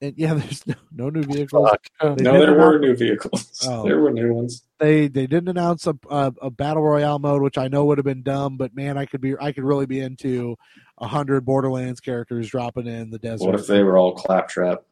and 0.01 0.15
yeah, 0.17 0.35
there's 0.41 0.67
no, 0.67 0.75
no 0.93 1.11
new 1.11 1.23
vehicles. 1.23 1.69
Fuck. 1.71 1.87
No, 2.03 2.15
there 2.17 2.35
announce- 2.55 2.57
were 2.59 2.79
new 2.79 2.97
vehicles. 2.97 3.51
Oh. 3.67 3.85
There 3.85 3.99
were 4.01 4.11
new 4.11 4.35
ones. 4.35 4.63
They 4.81 5.07
they 5.09 5.27
didn't 5.27 5.49
announce 5.49 5.87
a, 5.87 5.97
a 6.11 6.33
a 6.43 6.51
battle 6.51 6.83
royale 6.83 7.19
mode, 7.19 7.41
which 7.43 7.57
I 7.57 7.69
know 7.69 7.85
would 7.87 7.99
have 7.99 8.05
been 8.05 8.23
dumb, 8.23 8.57
but 8.57 8.75
man, 8.75 8.99
I 8.99 9.07
could 9.07 9.21
be 9.21 9.35
I 9.41 9.53
could 9.53 9.65
really 9.65 9.87
be 9.87 10.01
into 10.01 10.57
a 10.99 11.07
hundred 11.07 11.45
Borderlands 11.45 12.01
characters 12.01 12.49
dropping 12.49 12.87
in 12.87 13.11
the 13.11 13.19
desert. 13.19 13.47
What 13.47 13.55
if 13.55 13.67
they 13.67 13.83
were 13.83 13.99
all 13.99 14.15
claptrap? 14.15 14.83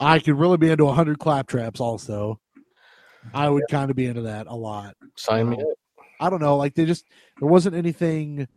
I 0.00 0.18
could 0.18 0.34
really 0.34 0.56
be 0.56 0.70
into 0.70 0.86
a 0.86 0.92
hundred 0.92 1.18
claptraps 1.18 1.80
also. 1.80 2.40
I 3.32 3.48
would 3.48 3.64
kind 3.70 3.90
of 3.90 3.96
be 3.96 4.06
into 4.06 4.22
that 4.22 4.46
a 4.48 4.54
lot. 4.56 4.96
sign 5.16 5.50
me. 5.50 5.56
up. 5.56 5.68
I 6.20 6.30
don't 6.30 6.40
know, 6.40 6.56
like 6.56 6.74
they 6.74 6.84
just 6.84 7.04
there 7.38 7.48
wasn't 7.48 7.76
anything 7.76 8.48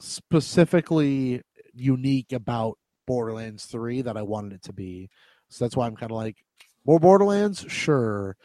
specifically 0.00 1.42
unique 1.74 2.32
about 2.32 2.78
Borderlands 3.06 3.66
3 3.66 4.02
that 4.02 4.16
I 4.16 4.22
wanted 4.22 4.52
it 4.54 4.62
to 4.64 4.72
be. 4.72 5.08
So 5.48 5.64
that's 5.64 5.76
why 5.76 5.86
I'm 5.86 5.96
kind 5.96 6.10
of 6.10 6.16
like 6.16 6.36
more 6.84 6.98
Borderlands, 6.98 7.64
sure. 7.68 8.36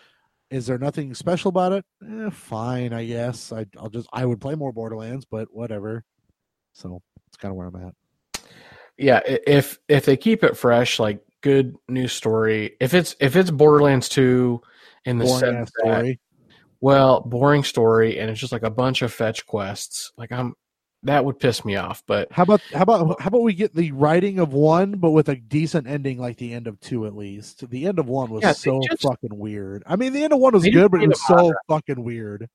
Is 0.50 0.68
there 0.68 0.78
nothing 0.78 1.14
special 1.14 1.50
about 1.50 1.74
it? 1.74 1.86
Eh, 2.06 2.30
fine, 2.30 2.94
I 2.94 3.06
guess. 3.06 3.52
I 3.52 3.66
I'll 3.78 3.90
just 3.90 4.08
I 4.14 4.26
would 4.26 4.40
play 4.40 4.56
more 4.56 4.72
Borderlands, 4.72 5.26
but 5.26 5.50
whatever. 5.52 6.04
So 6.74 7.02
that's 7.38 7.42
kind 7.42 7.52
of 7.52 7.56
where 7.56 7.68
I'm 7.68 7.76
at. 7.88 8.42
yeah 8.98 9.22
if 9.26 9.80
if 9.88 10.06
they 10.06 10.18
keep 10.18 10.44
it 10.44 10.58
fresh 10.58 11.00
like 11.00 11.22
good 11.42 11.76
new 11.88 12.08
story 12.08 12.76
if 12.80 12.94
it's 12.94 13.16
if 13.20 13.36
it's 13.36 13.52
borderlands 13.52 14.10
2 14.10 14.62
in 15.06 15.20
the 15.20 15.26
Boring 15.26 15.40
sense 15.40 15.72
that, 15.84 15.92
story. 15.94 16.20
well 16.82 17.22
boring 17.22 17.64
story 17.64 18.20
and 18.20 18.30
it's 18.30 18.40
just 18.40 18.52
like 18.52 18.64
a 18.64 18.70
bunch 18.72 19.02
of 19.04 19.14
fetch 19.14 19.46
quests 19.46 20.12
like 20.18 20.32
i'm 20.32 20.56
that 21.04 21.24
would 21.24 21.40
piss 21.40 21.64
me 21.64 21.76
off 21.76 22.02
but 22.08 22.28
How 22.32 22.42
about 22.44 22.60
how 22.74 22.82
about 22.82 23.22
how 23.22 23.28
about 23.28 23.44
we 23.44 23.54
get 23.54 23.74
the 23.76 23.92
writing 23.92 24.40
of 24.40 24.52
one, 24.52 24.94
but 24.94 25.12
with 25.12 25.30
a 25.30 25.36
decent 25.36 25.86
ending, 25.88 26.18
like 26.18 26.38
the 26.38 26.52
end 26.54 26.66
of 26.66 26.80
two 26.82 27.06
at 27.06 27.16
least. 27.16 27.70
The 27.70 27.86
end 27.86 28.00
of 28.00 28.08
one 28.10 28.32
was 28.32 28.42
Yeah, 28.42 28.52
so 28.54 28.82
just- 28.90 29.04
fucking 29.04 29.38
weird. 29.38 29.84
I 29.86 29.96
mean, 29.96 30.12
the 30.12 30.24
end 30.24 30.34
of 30.34 30.40
one 30.40 30.54
was 30.54 30.68
good, 30.68 30.90
but 30.92 31.04
it 31.04 31.08
was 31.08 31.26
so 31.28 31.54
fucking 31.70 32.04
weird. 32.04 32.50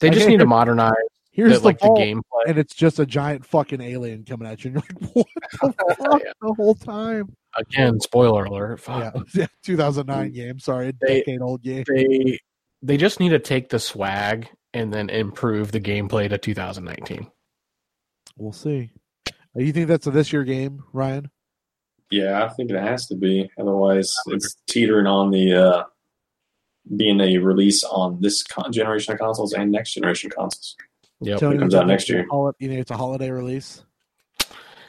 they 0.00 0.10
just 0.10 0.26
need 0.26 0.40
to 0.40 0.46
modernize 0.58 0.92
Here's 1.40 1.52
the, 1.54 1.58
the, 1.60 1.64
like 1.64 1.78
the 1.78 1.86
vault, 1.86 1.98
gameplay 1.98 2.44
and 2.48 2.58
it's 2.58 2.74
just 2.74 2.98
a 2.98 3.06
giant 3.06 3.44
fucking 3.46 3.80
alien 3.80 4.24
coming 4.24 4.48
at 4.48 4.64
you. 4.64 4.72
And 4.72 4.82
you're 5.00 5.00
like, 5.02 5.14
what 5.60 5.76
the 5.76 5.94
fuck 5.98 6.22
Yeah. 6.24 6.32
the 6.40 6.54
whole 6.54 6.74
time? 6.74 7.34
again 7.58 7.98
spoiler 7.98 8.44
alert 8.44 8.80
Yeah, 8.86 9.10
fuck. 9.10 9.26
yeah, 9.34 9.46
2009 9.64 10.32
game. 10.32 10.58
Sorry, 10.60 10.92
They- 11.00 11.18
decade 11.20 11.40
old 11.42 11.62
game. 11.62 11.84
they 11.88 12.38
they 12.82 12.96
just 12.96 13.18
need 13.20 13.30
to 13.30 13.38
take 13.40 13.68
the 13.70 13.78
swag 13.78 14.48
and 14.72 14.92
then 14.92 15.10
improve 15.10 15.72
the 15.72 15.80
gameplay 15.80 16.28
to 16.28 16.38
2019 16.38 17.28
We'll 18.36 18.52
see. 18.52 18.90
Uh, 19.28 19.32
You 19.60 19.72
think 19.72 19.88
that's 19.88 20.06
a 20.06 20.10
this 20.12 20.32
year 20.32 20.44
game, 20.44 20.82
Ryan? 20.92 21.30
Yeah, 22.10 22.44
I 22.44 22.48
think 22.48 22.70
it 22.70 22.80
has 22.80 23.06
to 23.08 23.16
be. 23.16 23.50
Otherwise, 23.58 24.12
it's 24.28 24.56
teetering 24.68 25.06
on 25.06 25.30
the 25.30 25.52
uh, 25.54 25.84
being 26.96 27.20
a 27.20 27.38
release 27.38 27.84
on 27.84 28.20
this 28.20 28.42
con- 28.42 28.72
generation 28.72 29.12
of 29.12 29.20
consoles 29.20 29.52
and 29.52 29.70
next 29.70 29.92
generation 29.94 30.30
consoles. 30.30 30.74
Yep 31.20 31.38
Tony, 31.40 31.58
comes 31.58 31.74
out 31.74 31.86
next 31.86 32.04
it's 32.04 32.10
a 32.10 32.14
year. 32.14 32.26
holi- 32.30 32.52
You 32.58 32.68
think 32.68 32.80
it's 32.80 32.90
a 32.90 32.96
holiday 32.96 33.30
release? 33.30 33.84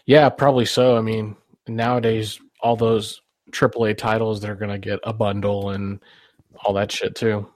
yeah 0.06 0.30
probably 0.30 0.66
so 0.66 0.98
i 0.98 1.02
mean 1.02 1.36
nowadays 1.68 2.40
all 2.62 2.76
those 2.76 3.22
AAA 3.52 3.98
titles 3.98 4.42
they're 4.42 4.56
gonna 4.56 4.80
get 4.80 5.00
a 5.04 5.14
bundle 5.14 5.70
and 5.72 6.00
all 6.66 6.74
that 6.74 6.92
shit 6.92 7.16
too 7.16 7.48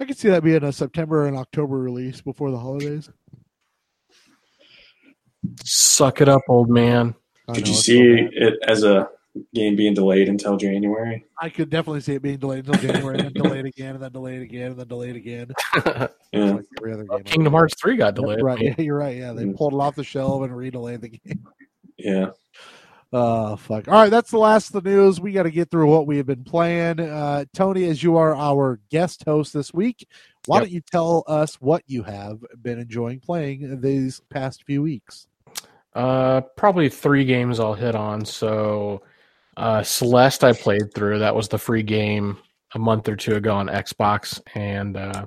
I 0.00 0.04
could 0.04 0.16
see 0.16 0.28
that 0.28 0.44
being 0.44 0.62
a 0.62 0.72
September 0.72 1.26
and 1.26 1.36
October 1.36 1.76
release 1.76 2.20
before 2.20 2.52
the 2.52 2.58
holidays. 2.58 3.10
suck 5.64 6.20
it 6.20 6.28
up 6.28 6.42
old 6.48 6.68
man 6.70 7.14
I 7.48 7.54
Did 7.54 7.64
know, 7.64 7.70
you 7.70 7.76
see 7.76 8.16
so 8.18 8.28
it 8.32 8.54
as 8.66 8.84
a 8.84 9.08
game 9.54 9.76
being 9.76 9.94
delayed 9.94 10.28
until 10.28 10.56
January? 10.56 11.24
I 11.40 11.48
could 11.48 11.70
definitely 11.70 12.00
see 12.00 12.14
it 12.14 12.22
being 12.22 12.38
delayed 12.38 12.60
until 12.60 12.76
January, 12.76 13.16
and 13.16 13.24
then 13.24 13.32
delayed 13.34 13.64
again, 13.66 13.94
and 13.94 14.02
then 14.02 14.12
delayed 14.12 14.42
again, 14.42 14.72
and 14.72 14.80
then 14.80 14.88
delayed 14.88 15.16
again. 15.16 15.52
Yeah, 16.32 16.52
Like 16.52 16.64
every 16.76 16.92
other 16.92 17.04
game. 17.04 17.24
kingdom 17.24 17.54
hearts 17.54 17.74
3 17.80 17.96
got 17.96 18.06
Yep, 18.08 18.14
delayed 18.16 18.42
right? 18.42 18.60
Yeah, 18.60 18.74
you're 18.78 18.98
right. 18.98 19.16
Yeah, 19.16 19.32
they 19.32 19.44
Mm. 19.46 19.56
pulled 19.56 19.72
it 19.72 19.80
off 19.80 19.94
the 19.94 20.04
shelf 20.04 20.42
and 20.42 20.54
redelayed 20.54 21.00
the 21.00 21.08
game. 21.08 21.46
yeah. 21.96 22.30
Oh 23.10 23.56
fuck! 23.56 23.88
All 23.88 23.94
right, 23.94 24.10
that's 24.10 24.30
the 24.30 24.36
last 24.38 24.74
of 24.74 24.82
the 24.84 24.90
news. 24.90 25.18
We 25.18 25.32
got 25.32 25.44
to 25.44 25.50
get 25.50 25.70
through 25.70 25.90
what 25.90 26.06
we 26.06 26.18
have 26.18 26.26
been 26.26 26.44
playing. 26.44 27.00
Uh, 27.00 27.46
Tony, 27.54 27.84
as 27.88 28.02
you 28.02 28.18
are 28.18 28.36
our 28.36 28.78
guest 28.90 29.24
host 29.24 29.54
this 29.54 29.72
week, 29.72 30.06
why 30.44 30.56
Yep. 30.56 30.64
don't 30.64 30.72
you 30.72 30.80
tell 30.82 31.24
us 31.26 31.54
what 31.54 31.82
you 31.86 32.02
have 32.02 32.40
been 32.60 32.78
enjoying 32.78 33.20
playing 33.20 33.80
these 33.80 34.20
past 34.28 34.64
few 34.64 34.82
weeks? 34.82 35.26
Uh, 35.94 36.42
probably 36.58 36.90
three 36.90 37.24
games 37.24 37.58
I'll 37.58 37.72
hit 37.72 37.94
on. 37.94 38.26
So, 38.26 39.00
uh, 39.58 39.82
Celeste 39.82 40.44
I 40.44 40.52
played 40.52 40.94
through. 40.94 41.18
That 41.18 41.34
was 41.34 41.48
the 41.48 41.58
free 41.58 41.82
game 41.82 42.38
a 42.74 42.78
month 42.78 43.08
or 43.08 43.16
two 43.16 43.34
ago 43.34 43.54
on 43.54 43.66
Xbox, 43.66 44.40
and 44.54 44.96
uh, 44.96 45.26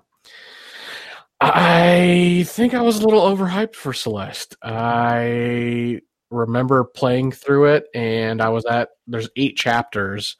I 1.41 2.45
think 2.47 2.73
I 2.73 2.81
was 2.81 2.99
a 2.99 3.05
little 3.05 3.21
overhyped 3.21 3.75
for 3.75 3.93
Celeste. 3.93 4.55
I 4.63 6.01
remember 6.29 6.83
playing 6.83 7.33
through 7.33 7.73
it, 7.73 7.85
and 7.93 8.41
I 8.41 8.49
was 8.49 8.65
at 8.65 8.89
there's 9.05 9.29
eight 9.35 9.57
chapters. 9.57 10.37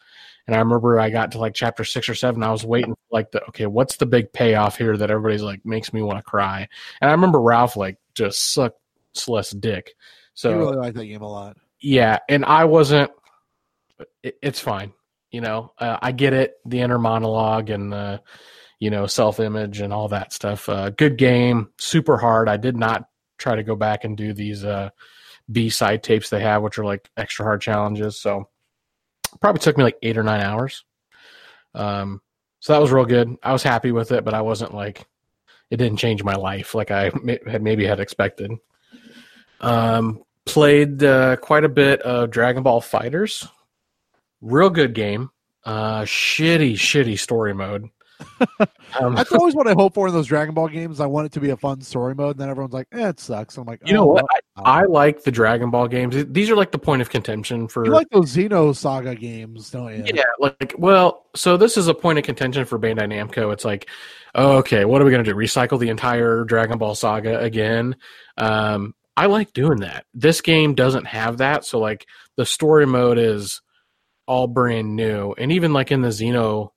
And 0.48 0.56
I 0.56 0.60
remember 0.60 1.00
I 1.00 1.12
got 1.12 1.32
to 1.34 1.38
like 1.38 1.54
chapter 1.54 1.84
six 1.84 2.10
or 2.10 2.16
seven. 2.16 2.44
I 2.44 2.52
was 2.52 2.66
waiting 2.66 2.94
for 2.94 3.16
like 3.16 3.32
the 3.32 3.44
okay, 3.50 3.68
what's 3.68 3.98
the 3.98 4.06
big 4.06 4.34
payoff 4.34 4.78
here 4.78 4.98
that 4.98 5.12
everybody's 5.12 5.44
like 5.44 5.66
makes 5.66 5.94
me 5.94 6.02
want 6.02 6.18
to 6.18 6.24
cry. 6.24 6.68
And 7.00 7.10
I 7.10 7.14
remember 7.14 7.40
Ralph 7.40 7.78
like 7.78 7.98
just 8.16 8.54
sucked 8.54 8.80
Celeste's 9.14 9.60
dick. 9.60 9.94
So 10.34 10.50
you 10.50 10.58
really 10.58 10.78
like 10.78 10.94
that 10.96 11.06
game 11.06 11.22
a 11.22 11.30
lot. 11.30 11.58
yeah, 11.80 12.20
and 12.28 12.44
I 12.46 12.66
wasn't. 12.66 13.12
It, 14.24 14.38
it's 14.42 14.60
fine, 14.60 14.94
you 15.32 15.42
know. 15.42 15.74
Uh, 15.78 15.98
I 16.02 16.12
get 16.12 16.34
it, 16.34 16.56
the 16.66 16.82
inner 16.82 17.00
monologue 17.00 17.70
and 17.70 17.92
the, 17.92 18.22
you 18.80 18.90
know, 18.90 19.06
self 19.08 19.40
image 19.40 19.82
and 19.82 19.94
all 19.94 20.08
that 20.10 20.34
stuff. 20.34 20.68
Uh, 20.68 20.90
good 20.90 21.18
game, 21.18 21.70
super 21.80 22.18
hard. 22.18 22.50
I 22.50 22.58
did 22.58 22.76
not 22.76 23.06
try 23.38 23.56
to 23.56 23.64
go 23.64 23.76
back 23.76 24.04
and 24.04 24.18
do 24.18 24.34
these 24.34 24.64
uh, 24.64 24.90
B 25.52 25.70
side 25.70 26.04
tapes 26.04 26.30
they 26.30 26.42
have, 26.42 26.62
which 26.62 26.78
are 26.78 26.86
like 26.86 27.10
extra 27.18 27.46
hard 27.46 27.62
challenges. 27.62 28.20
So 28.20 28.50
probably 29.40 29.60
took 29.60 29.78
me 29.78 29.84
like 29.84 29.98
eight 30.02 30.18
or 30.18 30.24
nine 30.24 30.42
hours. 30.42 30.84
Um, 31.74 32.22
so 32.60 32.74
that 32.74 32.82
was 32.82 32.92
real 32.92 33.06
good. 33.06 33.36
I 33.42 33.54
was 33.54 33.64
happy 33.64 33.92
with 33.92 34.12
it, 34.12 34.24
but 34.24 34.34
I 34.34 34.42
wasn't 34.42 34.74
like 34.74 35.06
it 35.70 35.78
didn't 35.78 35.98
change 35.98 36.24
my 36.24 36.36
life 36.36 36.76
like 36.76 36.92
I 36.92 37.12
had 37.48 37.64
maybe 37.64 37.86
had 37.86 38.00
expected. 38.00 38.52
Um, 39.62 40.24
played 40.46 41.04
uh, 41.04 41.38
quite 41.38 41.64
a 41.64 41.70
bit 41.70 42.02
of 42.02 42.30
Dragon 42.30 42.64
Ball 42.64 42.82
Fighters. 42.82 43.48
Real 44.42 44.70
good 44.70 44.94
game. 44.94 45.30
Uh, 45.64 46.02
shitty, 46.02 46.74
shitty 46.74 47.20
story 47.20 47.54
mode. 47.54 47.90
Um, 49.00 49.16
That's 49.16 49.32
always 49.32 49.56
what 49.56 49.68
I 49.68 49.72
hope 49.72 49.94
for 49.94 50.10
in 50.10 50.14
those 50.14 50.28
Dragon 50.28 50.54
Ball 50.54 50.68
games. 50.68 51.00
I 51.00 51.06
want 51.06 51.26
it 51.26 51.32
to 51.32 51.40
be 51.40 51.50
a 51.50 51.56
fun 51.56 51.80
story 51.80 52.14
mode, 52.14 52.32
and 52.32 52.40
then 52.40 52.50
everyone's 52.50 52.74
like, 52.74 52.88
"Eh, 52.92 53.08
it 53.08 53.22
sucks." 53.22 53.56
I'm 53.56 53.64
like, 53.64 53.80
you 53.86 53.94
know 53.94 54.04
"Oh, 54.04 54.08
what? 54.08 54.26
well, 54.58 54.66
I, 54.66 54.82
I 54.82 54.84
like 54.84 55.24
the 55.24 55.32
Dragon 55.32 55.72
Ball 55.72 55.88
games. 55.88 56.26
These 56.28 56.50
are 56.50 56.58
like 56.58 56.72
the 56.72 56.78
point 56.78 57.02
of 57.02 57.10
contention 57.10 57.70
for. 57.70 57.86
you 57.86 57.92
like 57.92 58.10
those 58.10 58.36
Xeno 58.36 58.76
Saga 58.76 59.16
games, 59.16 59.70
don't 59.72 59.96
you? 59.96 60.14
Yeah, 60.14 60.24
like 60.40 60.76
well, 60.78 61.26
so 61.38 61.56
this 61.56 61.78
is 61.78 61.88
a 61.88 61.94
point 61.94 62.20
of 62.20 62.26
contention 62.26 62.66
for 62.66 62.78
Bandai 62.78 63.08
Namco. 63.08 63.54
It's 63.54 63.64
like, 63.64 63.90
oh, 64.36 64.58
okay, 64.58 64.84
what 64.84 65.02
are 65.02 65.06
we 65.06 65.12
gonna 65.12 65.24
do? 65.24 65.34
Recycle 65.34 65.80
the 65.80 65.90
entire 65.90 66.44
Dragon 66.44 66.78
Ball 66.78 66.96
saga 66.96 67.40
again? 67.40 67.96
Um, 68.38 68.94
I 69.16 69.28
like 69.28 69.54
doing 69.54 69.80
that. 69.80 70.06
This 70.14 70.42
game 70.42 70.76
doesn't 70.76 71.06
have 71.06 71.38
that, 71.38 71.64
so 71.64 71.80
like 71.80 72.06
the 72.36 72.46
story 72.46 72.86
mode 72.86 73.18
is 73.18 73.62
all 74.32 74.48
brand 74.48 74.96
new, 74.96 75.34
and 75.38 75.52
even 75.52 75.74
like 75.74 75.92
in 75.92 76.02
the 76.02 76.08
Xeno 76.08 76.70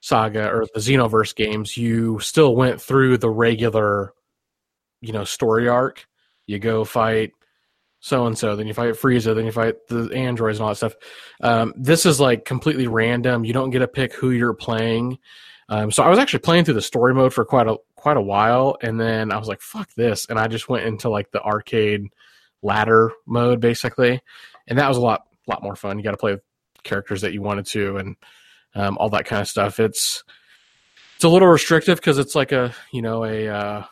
saga 0.00 0.48
or 0.48 0.64
the 0.72 0.80
Xenoverse 0.80 1.36
games, 1.36 1.76
you 1.76 2.18
still 2.20 2.56
went 2.56 2.80
through 2.80 3.18
the 3.18 3.28
regular, 3.28 4.14
you 5.02 5.12
know, 5.12 5.24
story 5.24 5.68
arc. 5.68 6.06
You 6.46 6.58
go 6.58 6.82
fight 6.82 7.32
so 8.00 8.26
and 8.26 8.38
so, 8.38 8.56
then 8.56 8.66
you 8.66 8.72
fight 8.72 8.94
Frieza, 8.94 9.34
then 9.34 9.44
you 9.44 9.52
fight 9.52 9.86
the 9.88 10.10
androids 10.14 10.58
and 10.58 10.62
all 10.64 10.70
that 10.70 10.76
stuff. 10.76 10.94
Um, 11.42 11.74
this 11.76 12.06
is 12.06 12.20
like 12.20 12.46
completely 12.46 12.86
random. 12.86 13.44
You 13.44 13.52
don't 13.52 13.68
get 13.68 13.80
to 13.80 13.88
pick 13.88 14.14
who 14.14 14.30
you're 14.30 14.54
playing. 14.54 15.18
Um, 15.68 15.90
so 15.90 16.02
I 16.02 16.08
was 16.08 16.18
actually 16.18 16.40
playing 16.40 16.64
through 16.64 16.74
the 16.74 16.82
story 16.82 17.12
mode 17.12 17.34
for 17.34 17.44
quite 17.44 17.66
a 17.66 17.76
quite 17.96 18.16
a 18.16 18.22
while, 18.22 18.78
and 18.80 18.98
then 18.98 19.30
I 19.30 19.36
was 19.36 19.48
like, 19.48 19.60
"Fuck 19.60 19.92
this!" 19.94 20.24
and 20.30 20.38
I 20.38 20.46
just 20.48 20.70
went 20.70 20.86
into 20.86 21.10
like 21.10 21.32
the 21.32 21.42
arcade 21.42 22.06
ladder 22.62 23.12
mode 23.26 23.60
basically, 23.60 24.22
and 24.66 24.78
that 24.78 24.88
was 24.88 24.96
a 24.96 25.02
lot 25.02 25.26
lot 25.46 25.62
more 25.62 25.76
fun. 25.76 25.98
You 25.98 26.04
got 26.04 26.12
to 26.12 26.16
play 26.16 26.38
characters 26.84 27.22
that 27.22 27.32
you 27.32 27.42
wanted 27.42 27.66
to, 27.66 27.96
and 27.96 28.16
um, 28.74 28.96
all 28.98 29.10
that 29.10 29.26
kind 29.26 29.42
of 29.42 29.48
stuff. 29.48 29.80
It's 29.80 30.22
it's 31.16 31.24
a 31.24 31.28
little 31.28 31.48
restrictive 31.48 31.98
because 31.98 32.18
it's 32.18 32.34
like 32.34 32.52
a 32.52 32.74
you 32.92 33.02
know 33.02 33.24
a 33.24 33.48
uh, 33.48 33.84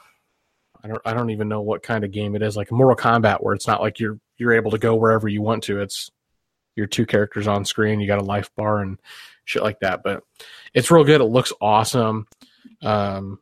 I 0.82 0.89
don't 0.89 1.02
I 1.05 1.14
don't 1.14 1.31
even 1.31 1.48
know 1.48 1.62
what 1.62 1.82
kind 1.82 2.05
of 2.05 2.10
game 2.10 2.35
it 2.35 2.43
is 2.43 2.56
like 2.56 2.70
Mortal 2.70 2.97
Kombat 2.97 3.43
where 3.43 3.55
it's 3.55 3.66
not 3.66 3.81
like 3.81 4.01
you're 4.01 4.19
you're 4.36 4.52
able 4.52 4.70
to 4.73 4.78
go 4.78 4.94
wherever 4.94 5.28
you 5.28 5.43
want 5.43 5.62
to. 5.64 5.81
It's 5.81 6.10
your 6.74 6.86
two 6.86 7.06
characters 7.06 7.47
on 7.47 7.64
screen. 7.64 8.01
You 8.01 8.06
got 8.06 8.20
a 8.20 8.24
life 8.24 8.51
bar 8.56 8.81
and 8.81 8.98
shit 9.44 9.62
like 9.62 9.81
that. 9.81 10.02
But 10.02 10.23
it's 10.74 10.90
real 10.90 11.05
good. 11.05 11.20
It 11.20 11.24
looks 11.24 11.52
awesome. 11.60 12.27
Um, 12.82 13.39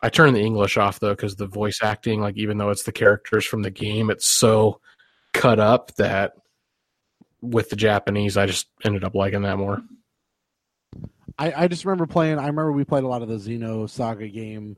I 0.00 0.08
turned 0.08 0.36
the 0.36 0.42
English 0.42 0.76
off 0.76 1.00
though 1.00 1.14
because 1.14 1.36
the 1.36 1.46
voice 1.46 1.80
acting, 1.82 2.20
like 2.20 2.36
even 2.36 2.58
though 2.58 2.70
it's 2.70 2.84
the 2.84 2.92
characters 2.92 3.44
from 3.44 3.62
the 3.62 3.70
game, 3.70 4.10
it's 4.10 4.26
so 4.26 4.80
cut 5.32 5.58
up 5.58 5.94
that 5.96 6.34
with 7.44 7.70
the 7.70 7.76
Japanese, 7.76 8.36
I 8.36 8.46
just 8.46 8.66
ended 8.84 9.04
up 9.04 9.14
liking 9.14 9.42
that 9.42 9.58
more. 9.58 9.82
I, 11.38 11.64
I 11.64 11.68
just 11.68 11.84
remember 11.84 12.06
playing. 12.06 12.38
I 12.38 12.42
remember 12.46 12.72
we 12.72 12.84
played 12.84 13.04
a 13.04 13.08
lot 13.08 13.22
of 13.22 13.28
the 13.28 13.36
Xeno 13.36 13.88
Saga 13.88 14.28
game. 14.28 14.76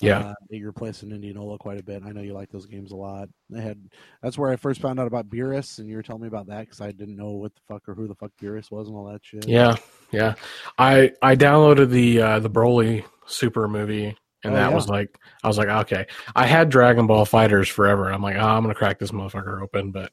Yeah. 0.00 0.18
uh, 0.18 0.34
at 0.52 0.58
your 0.58 0.72
place 0.72 1.02
in 1.04 1.12
Indianola 1.12 1.56
quite 1.56 1.78
a 1.78 1.82
bit. 1.82 2.02
I 2.04 2.10
know 2.10 2.20
you 2.20 2.34
like 2.34 2.50
those 2.50 2.66
games 2.66 2.90
a 2.90 2.96
lot. 2.96 3.28
They 3.48 3.62
had 3.62 3.80
that's 4.22 4.36
where 4.36 4.50
I 4.50 4.56
first 4.56 4.80
found 4.80 4.98
out 5.00 5.06
about 5.06 5.30
Beerus, 5.30 5.78
and 5.78 5.88
you 5.88 5.96
were 5.96 6.02
telling 6.02 6.22
me 6.22 6.28
about 6.28 6.48
that 6.48 6.60
because 6.62 6.80
I 6.80 6.90
didn't 6.92 7.16
know 7.16 7.30
what 7.30 7.54
the 7.54 7.60
fuck 7.68 7.88
or 7.88 7.94
who 7.94 8.08
the 8.08 8.16
fuck 8.16 8.32
Beerus 8.42 8.70
was 8.70 8.88
and 8.88 8.96
all 8.96 9.06
that 9.06 9.24
shit. 9.24 9.48
Yeah, 9.48 9.76
yeah. 10.10 10.34
I 10.76 11.12
I 11.22 11.36
downloaded 11.36 11.90
the 11.90 12.20
uh, 12.20 12.38
the 12.40 12.50
Broly 12.50 13.04
Super 13.26 13.68
movie, 13.68 14.16
and 14.42 14.52
Oh, 14.52 14.56
that 14.56 14.70
yeah. 14.70 14.74
was 14.74 14.88
like 14.88 15.16
I 15.42 15.48
was 15.48 15.56
like, 15.58 15.68
okay. 15.68 16.06
I 16.34 16.46
had 16.46 16.70
Dragon 16.70 17.06
Ball 17.06 17.24
Fighters 17.24 17.68
forever. 17.68 18.12
I'm 18.12 18.20
like, 18.20 18.36
oh, 18.36 18.40
I'm 18.46 18.62
gonna 18.62 18.74
crack 18.74 18.98
this 18.98 19.12
motherfucker 19.12 19.62
open, 19.62 19.92
but 19.92 20.12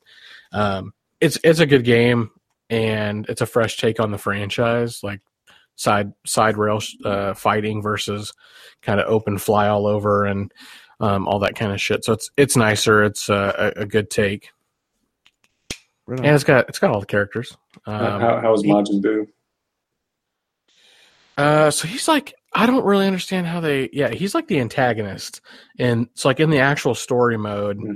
um, 0.53 0.93
it's 1.21 1.37
it's 1.43 1.59
a 1.59 1.65
good 1.65 1.83
game, 1.85 2.31
and 2.69 3.25
it's 3.29 3.41
a 3.41 3.45
fresh 3.45 3.77
take 3.77 3.99
on 3.99 4.11
the 4.11 4.17
franchise, 4.17 5.01
like 5.03 5.21
side 5.75 6.11
side 6.25 6.57
rail 6.57 6.79
uh, 7.05 7.33
fighting 7.33 7.81
versus 7.81 8.33
kind 8.81 8.99
of 8.99 9.07
open 9.07 9.37
fly 9.37 9.67
all 9.67 9.87
over 9.87 10.25
and 10.25 10.51
um, 10.99 11.27
all 11.27 11.39
that 11.39 11.55
kind 11.55 11.71
of 11.71 11.79
shit. 11.79 12.03
So 12.03 12.13
it's 12.13 12.29
it's 12.37 12.57
nicer. 12.57 13.03
It's 13.03 13.29
uh, 13.29 13.71
a, 13.77 13.81
a 13.81 13.85
good 13.85 14.09
take, 14.09 14.49
Right 16.07 16.19
and 16.19 16.35
it's 16.35 16.43
got 16.43 16.67
it's 16.67 16.79
got 16.79 16.91
all 16.91 16.99
the 16.99 17.05
characters. 17.05 17.57
Um, 17.85 17.95
Uh, 17.95 18.19
how, 18.19 18.41
how 18.41 18.51
was 18.51 18.63
Majin 18.63 19.01
Buu? 19.01 19.27
Uh, 21.37 21.71
so 21.71 21.87
he's 21.87 22.07
like, 22.07 22.33
I 22.53 22.65
don't 22.65 22.83
really 22.85 23.07
understand 23.07 23.47
how 23.47 23.61
they. 23.61 23.89
Yeah, 23.93 24.09
he's 24.09 24.35
like 24.35 24.47
the 24.47 24.59
antagonist, 24.59 25.41
and 25.79 26.07
it's 26.11 26.25
like 26.25 26.39
in 26.39 26.49
the 26.49 26.59
actual 26.59 26.93
story 26.93 27.37
mode, 27.37 27.77
Hmm. 27.77 27.93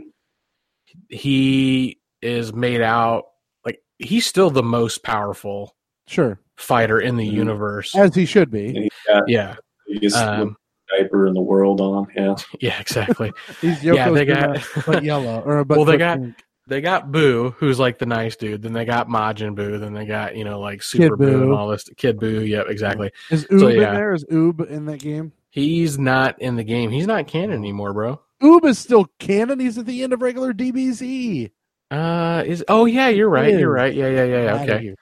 he 1.10 2.00
is 2.26 2.54
made 2.54 2.82
out 2.82 3.26
like 3.66 3.80
he's 4.00 4.26
still 4.26 4.50
the 4.50 4.64
most 4.64 5.04
powerful 5.04 5.76
sure, 6.08 6.40
fighter 6.58 7.00
in 7.00 7.16
the 7.18 7.28
Mhm. 7.30 7.34
universe. 7.34 7.96
as 7.96 8.14
he 8.16 8.26
should 8.26 8.50
be. 8.52 8.72
he 8.74 8.90
got 9.08 9.24
Yeah, 9.30 9.56
biggest 9.88 10.18
um, 10.18 10.58
diaper 10.98 11.28
in 11.28 11.34
the 11.34 11.42
world 11.42 11.80
on. 11.82 12.08
Yeah. 12.16 12.36
yeah, 12.60 12.80
exactly. 12.80 13.32
He's 13.62 13.84
yeah, 13.84 14.10
they 14.10 14.26
got. 14.26 14.60
but 14.86 15.04
yellow 15.12 15.42
or 15.46 15.64
but 15.64 15.78
Well, 15.78 15.86
they 15.86 15.98
got- 15.98 16.20
pink. 16.20 16.36
they 16.68 16.82
got 16.82 17.12
Buu, 17.12 17.54
who's 17.56 17.80
like 17.80 18.00
the 18.00 18.06
nice 18.06 18.36
dude. 18.36 18.62
Then 18.64 18.74
they 18.74 18.86
got 18.86 19.08
Majin 19.08 19.56
Buu. 19.56 19.80
Then 19.80 19.94
they 19.94 20.06
got 20.06 20.36
you 20.36 20.44
know 20.44 20.60
like 20.60 20.82
Super 20.84 21.16
Buu 21.18 21.44
and 21.44 21.54
all 21.54 21.68
this. 21.70 21.84
Kid 21.98 22.18
Buu. 22.18 22.48
Yep, 22.48 22.68
exactly. 22.70 23.12
is 23.32 23.46
Oob 23.46 23.60
so, 23.60 23.68
in 23.68 23.80
there? 23.80 24.14
Is 24.14 24.26
Oob 24.26 24.68
in 24.70 24.86
that 24.86 25.00
game? 25.00 25.32
He's 25.52 25.98
not 25.98 26.42
in 26.42 26.56
the 26.58 26.64
game. 26.66 26.92
He's 26.92 27.08
not 27.08 27.28
canon 27.28 27.54
anymore, 27.58 27.94
bro. 27.94 28.20
Oob 28.44 28.66
is 28.66 28.78
still 28.78 29.06
canon. 29.20 29.60
He's 29.62 29.78
at 29.78 29.86
the 29.86 30.04
end 30.04 30.12
of 30.12 30.22
regular 30.22 30.54
DBZ. 30.54 31.50
Uh, 31.91 32.44
is 32.45 32.64
oh 32.68 32.86
yeah, 32.86 33.10
you're 33.10 33.30
right. 33.30 33.53
You're 33.53 33.72
right. 33.72 33.94
Yeah, 33.94 34.10
yeah, 34.10 34.24
yeah. 34.24 34.44
yeah. 34.44 34.62
Okay. 34.64 34.95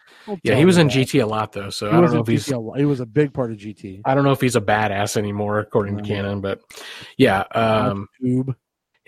Yeah, 0.43 0.55
he 0.55 0.65
was 0.65 0.77
in. 0.77 0.89
GT 0.89 1.21
a 1.21 1.25
lot 1.25 1.51
though, 1.53 1.69
so 1.69 1.89
I 1.89 1.99
don't 1.99 2.13
know 2.13 2.19
if 2.19 2.27
he's. 2.27 2.45
He 2.45 2.85
was 2.85 2.99
a 2.99 3.05
big 3.05 3.33
part 3.33 3.51
of 3.51 3.57
GT. 3.57 4.01
I 4.05 4.13
don't 4.13 4.23
know 4.23 4.31
if 4.31 4.41
he's 4.41 4.55
a 4.55 4.61
badass 4.61 5.17
anymore 5.17 5.59
according 5.59 5.97
to 5.97 6.03
canon, 6.03 6.41
but 6.41 6.61
yeah, 7.17 7.43
um 7.53 8.07
Oob. 8.23 8.55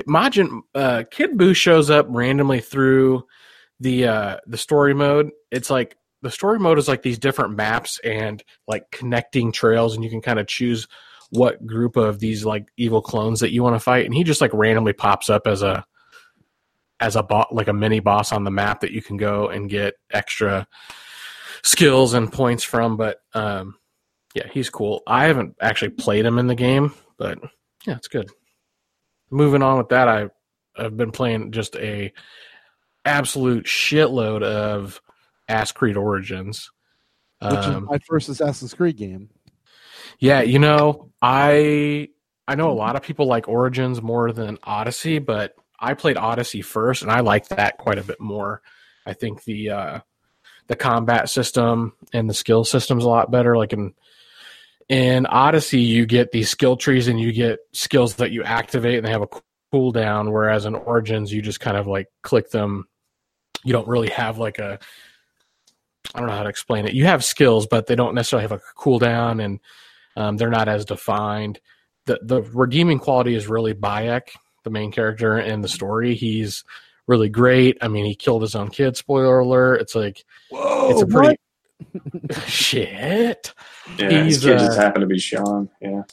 Majin 0.07 0.61
uh 0.73 1.03
Kid 1.11 1.37
Buu 1.37 1.55
shows 1.55 1.89
up 1.89 2.07
randomly 2.09 2.61
through 2.61 3.25
the 3.79 4.07
uh 4.07 4.37
the 4.47 4.57
story 4.57 4.93
mode. 4.93 5.31
It's 5.51 5.69
like 5.69 5.97
the 6.21 6.31
story 6.31 6.59
mode 6.59 6.79
is 6.79 6.87
like 6.87 7.01
these 7.01 7.19
different 7.19 7.55
maps 7.55 7.99
and 8.03 8.43
like 8.67 8.89
connecting 8.91 9.51
trails 9.51 9.95
and 9.95 10.03
you 10.03 10.09
can 10.09 10.21
kind 10.21 10.39
of 10.39 10.47
choose 10.47 10.87
what 11.29 11.65
group 11.65 11.97
of 11.97 12.19
these 12.19 12.45
like 12.45 12.67
evil 12.77 13.01
clones 13.01 13.41
that 13.41 13.51
you 13.51 13.61
want 13.63 13.75
to 13.75 13.79
fight 13.79 14.05
and 14.05 14.13
he 14.13 14.23
just 14.23 14.41
like 14.41 14.53
randomly 14.53 14.93
pops 14.93 15.29
up 15.29 15.45
as 15.45 15.61
a 15.61 15.85
as 16.99 17.15
a 17.15 17.23
bot 17.23 17.53
like 17.53 17.67
a 17.67 17.73
mini 17.73 17.99
boss 17.99 18.31
on 18.31 18.43
the 18.43 18.51
map 18.51 18.81
that 18.81 18.91
you 18.91 19.01
can 19.01 19.17
go 19.17 19.49
and 19.49 19.69
get 19.69 19.95
extra 20.11 20.67
skills 21.63 22.13
and 22.13 22.31
points 22.31 22.63
from 22.63 22.95
but 22.95 23.19
um 23.33 23.75
yeah 24.33 24.47
he's 24.51 24.69
cool. 24.69 25.01
I 25.07 25.25
haven't 25.25 25.55
actually 25.61 25.89
played 25.89 26.25
him 26.25 26.37
in 26.37 26.47
the 26.47 26.55
game 26.55 26.93
but 27.17 27.39
yeah 27.85 27.95
it's 27.95 28.07
good. 28.07 28.29
Moving 29.29 29.63
on 29.63 29.77
with 29.77 29.89
that 29.89 30.07
i 30.07 30.27
i've 30.77 30.97
been 30.97 31.11
playing 31.11 31.51
just 31.51 31.75
a 31.77 32.11
absolute 33.05 33.65
shitload 33.65 34.43
of 34.43 35.01
ass 35.47 35.71
creed 35.71 35.97
origins. 35.97 36.69
Which 37.41 37.59
is 37.59 37.65
um, 37.67 37.85
my 37.85 37.99
first 37.99 38.29
Assassin's 38.29 38.73
Creed 38.73 38.97
game. 38.97 39.29
yeah, 40.19 40.41
you 40.41 40.57
know, 40.57 41.11
I 41.21 42.09
I 42.47 42.55
know 42.55 42.71
a 42.71 42.73
lot 42.73 42.95
of 42.95 43.03
people 43.03 43.27
like 43.27 43.47
Origins 43.47 44.01
more 44.01 44.31
than 44.31 44.57
Odyssey, 44.63 45.19
but 45.19 45.53
I 45.79 45.93
played 45.93 46.17
Odyssey 46.17 46.61
first 46.61 47.01
and 47.01 47.11
I 47.11 47.21
liked 47.21 47.49
that 47.49 47.77
quite 47.77 47.97
a 47.97 48.03
bit 48.03 48.19
more. 48.19 48.61
I 49.05 49.13
think 49.13 49.43
the 49.43 49.69
uh 49.69 49.99
the 50.67 50.75
combat 50.75 51.29
system 51.29 51.93
and 52.13 52.29
the 52.29 52.33
skill 52.33 52.63
system's 52.63 53.03
a 53.03 53.09
lot 53.09 53.31
better. 53.31 53.55
Like 53.57 53.73
in 53.73 53.93
in 54.89 55.25
Odyssey 55.25 55.81
you 55.81 56.05
get 56.05 56.31
these 56.31 56.49
skill 56.49 56.77
trees 56.77 57.07
and 57.07 57.19
you 57.19 57.31
get 57.31 57.59
skills 57.73 58.15
that 58.15 58.31
you 58.31 58.43
activate 58.43 58.97
and 58.97 59.05
they 59.05 59.11
have 59.11 59.21
a 59.21 59.27
cool 59.27 59.41
cooldown, 59.75 60.31
whereas 60.31 60.65
in 60.65 60.75
Origins 60.75 61.33
you 61.33 61.41
just 61.41 61.59
kind 61.59 61.77
of 61.77 61.87
like 61.87 62.07
click 62.21 62.49
them. 62.49 62.87
You 63.63 63.73
don't 63.73 63.87
really 63.87 64.09
have 64.09 64.37
like 64.37 64.59
a 64.59 64.79
I 66.13 66.19
don't 66.19 66.29
know 66.29 66.35
how 66.35 66.43
to 66.43 66.49
explain 66.49 66.85
it. 66.85 66.93
You 66.93 67.05
have 67.05 67.25
skills, 67.25 67.67
but 67.67 67.87
they 67.87 67.95
don't 67.95 68.15
necessarily 68.15 68.47
have 68.47 68.51
a 68.51 68.61
cooldown 68.77 69.43
and 69.43 69.59
um, 70.15 70.37
they're 70.37 70.49
not 70.49 70.69
as 70.69 70.85
defined. 70.85 71.59
The 72.05 72.19
the 72.21 72.41
redeeming 72.41 72.99
quality 72.99 73.35
is 73.35 73.47
really 73.47 73.73
Bayek, 73.73 74.29
the 74.65 74.69
main 74.69 74.91
character 74.91 75.39
in 75.39 75.61
the 75.61 75.69
story. 75.69 76.15
He's 76.15 76.65
really 77.07 77.29
great. 77.29 77.77
I 77.81 77.87
mean, 77.87 78.05
he 78.05 78.15
killed 78.15 78.41
his 78.41 78.55
own 78.55 78.69
kid. 78.69 78.97
Spoiler 78.97 79.39
alert! 79.39 79.81
It's 79.81 79.95
like 79.95 80.25
Whoa, 80.49 80.89
it's 80.89 81.01
a 81.01 81.07
pretty 81.07 81.37
shit. 82.47 83.53
Yeah. 83.97 84.09
His 84.09 84.35
He's, 84.35 84.43
kid 84.43 84.59
just 84.59 84.77
uh, 84.77 84.81
happened 84.81 85.03
to 85.03 85.07
be 85.07 85.19
Sean. 85.19 85.69
Yeah. 85.81 86.03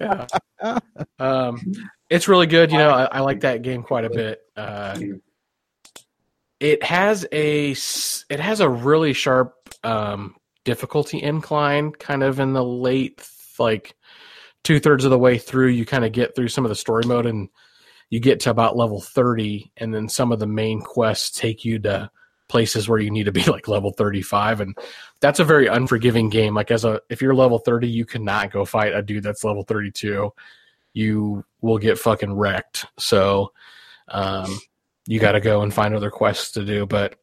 yeah. 0.00 0.78
Um, 1.18 1.60
it's 2.08 2.28
really 2.28 2.46
good. 2.46 2.72
You 2.72 2.78
know, 2.78 2.90
I, 2.90 3.04
I 3.04 3.20
like 3.20 3.40
that 3.40 3.62
game 3.62 3.82
quite 3.82 4.04
a 4.04 4.10
bit. 4.10 4.40
Uh, 4.56 4.98
it 6.58 6.82
has 6.82 7.26
a 7.32 7.70
it 7.70 8.40
has 8.40 8.60
a 8.60 8.68
really 8.68 9.12
sharp 9.12 9.54
um, 9.84 10.36
difficulty 10.64 11.22
incline, 11.22 11.92
kind 11.92 12.22
of 12.22 12.40
in 12.40 12.54
the 12.54 12.64
late 12.64 13.28
like 13.58 13.94
two 14.66 14.80
thirds 14.80 15.04
of 15.04 15.10
the 15.10 15.18
way 15.18 15.38
through. 15.38 15.68
You 15.68 15.86
kind 15.86 16.04
of 16.04 16.10
get 16.10 16.34
through 16.34 16.48
some 16.48 16.64
of 16.64 16.68
the 16.68 16.74
story 16.74 17.04
mode 17.06 17.26
and 17.26 17.48
you 18.10 18.18
get 18.18 18.40
to 18.40 18.50
about 18.50 18.76
level 18.76 19.00
thirty, 19.00 19.70
and 19.76 19.94
then 19.94 20.08
some 20.08 20.32
of 20.32 20.40
the 20.40 20.46
main 20.46 20.80
quests 20.80 21.38
take 21.38 21.64
you 21.64 21.78
to 21.80 22.10
places 22.48 22.88
where 22.88 22.98
you 22.98 23.10
need 23.10 23.24
to 23.24 23.32
be 23.32 23.42
like 23.50 23.66
level 23.66 23.92
35 23.92 24.60
and 24.60 24.78
that's 25.18 25.40
a 25.40 25.44
very 25.44 25.66
unforgiving 25.66 26.28
game. 26.28 26.54
Like 26.54 26.70
as 26.70 26.84
a 26.84 27.00
if 27.10 27.20
you're 27.20 27.34
level 27.34 27.58
30 27.58 27.88
you 27.88 28.04
cannot 28.04 28.52
go 28.52 28.64
fight 28.64 28.94
a 28.94 29.02
dude 29.02 29.24
that's 29.24 29.42
level 29.42 29.64
32 29.64 30.32
you 30.92 31.44
will 31.60 31.78
get 31.78 31.98
fucking 31.98 32.32
wrecked. 32.32 32.86
So 32.98 33.52
um 34.08 34.60
you 35.08 35.18
got 35.18 35.32
to 35.32 35.40
go 35.40 35.62
and 35.62 35.74
find 35.74 35.92
other 35.92 36.10
quests 36.10 36.52
to 36.52 36.64
do 36.64 36.86
but 36.86 37.16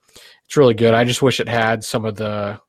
it's 0.45 0.57
really 0.57 0.73
good. 0.73 0.93
I 0.93 1.05
just 1.05 1.21
wish 1.21 1.39
it 1.39 1.47
had 1.47 1.85
some 1.85 2.03
of 2.03 2.15
the 2.15 2.59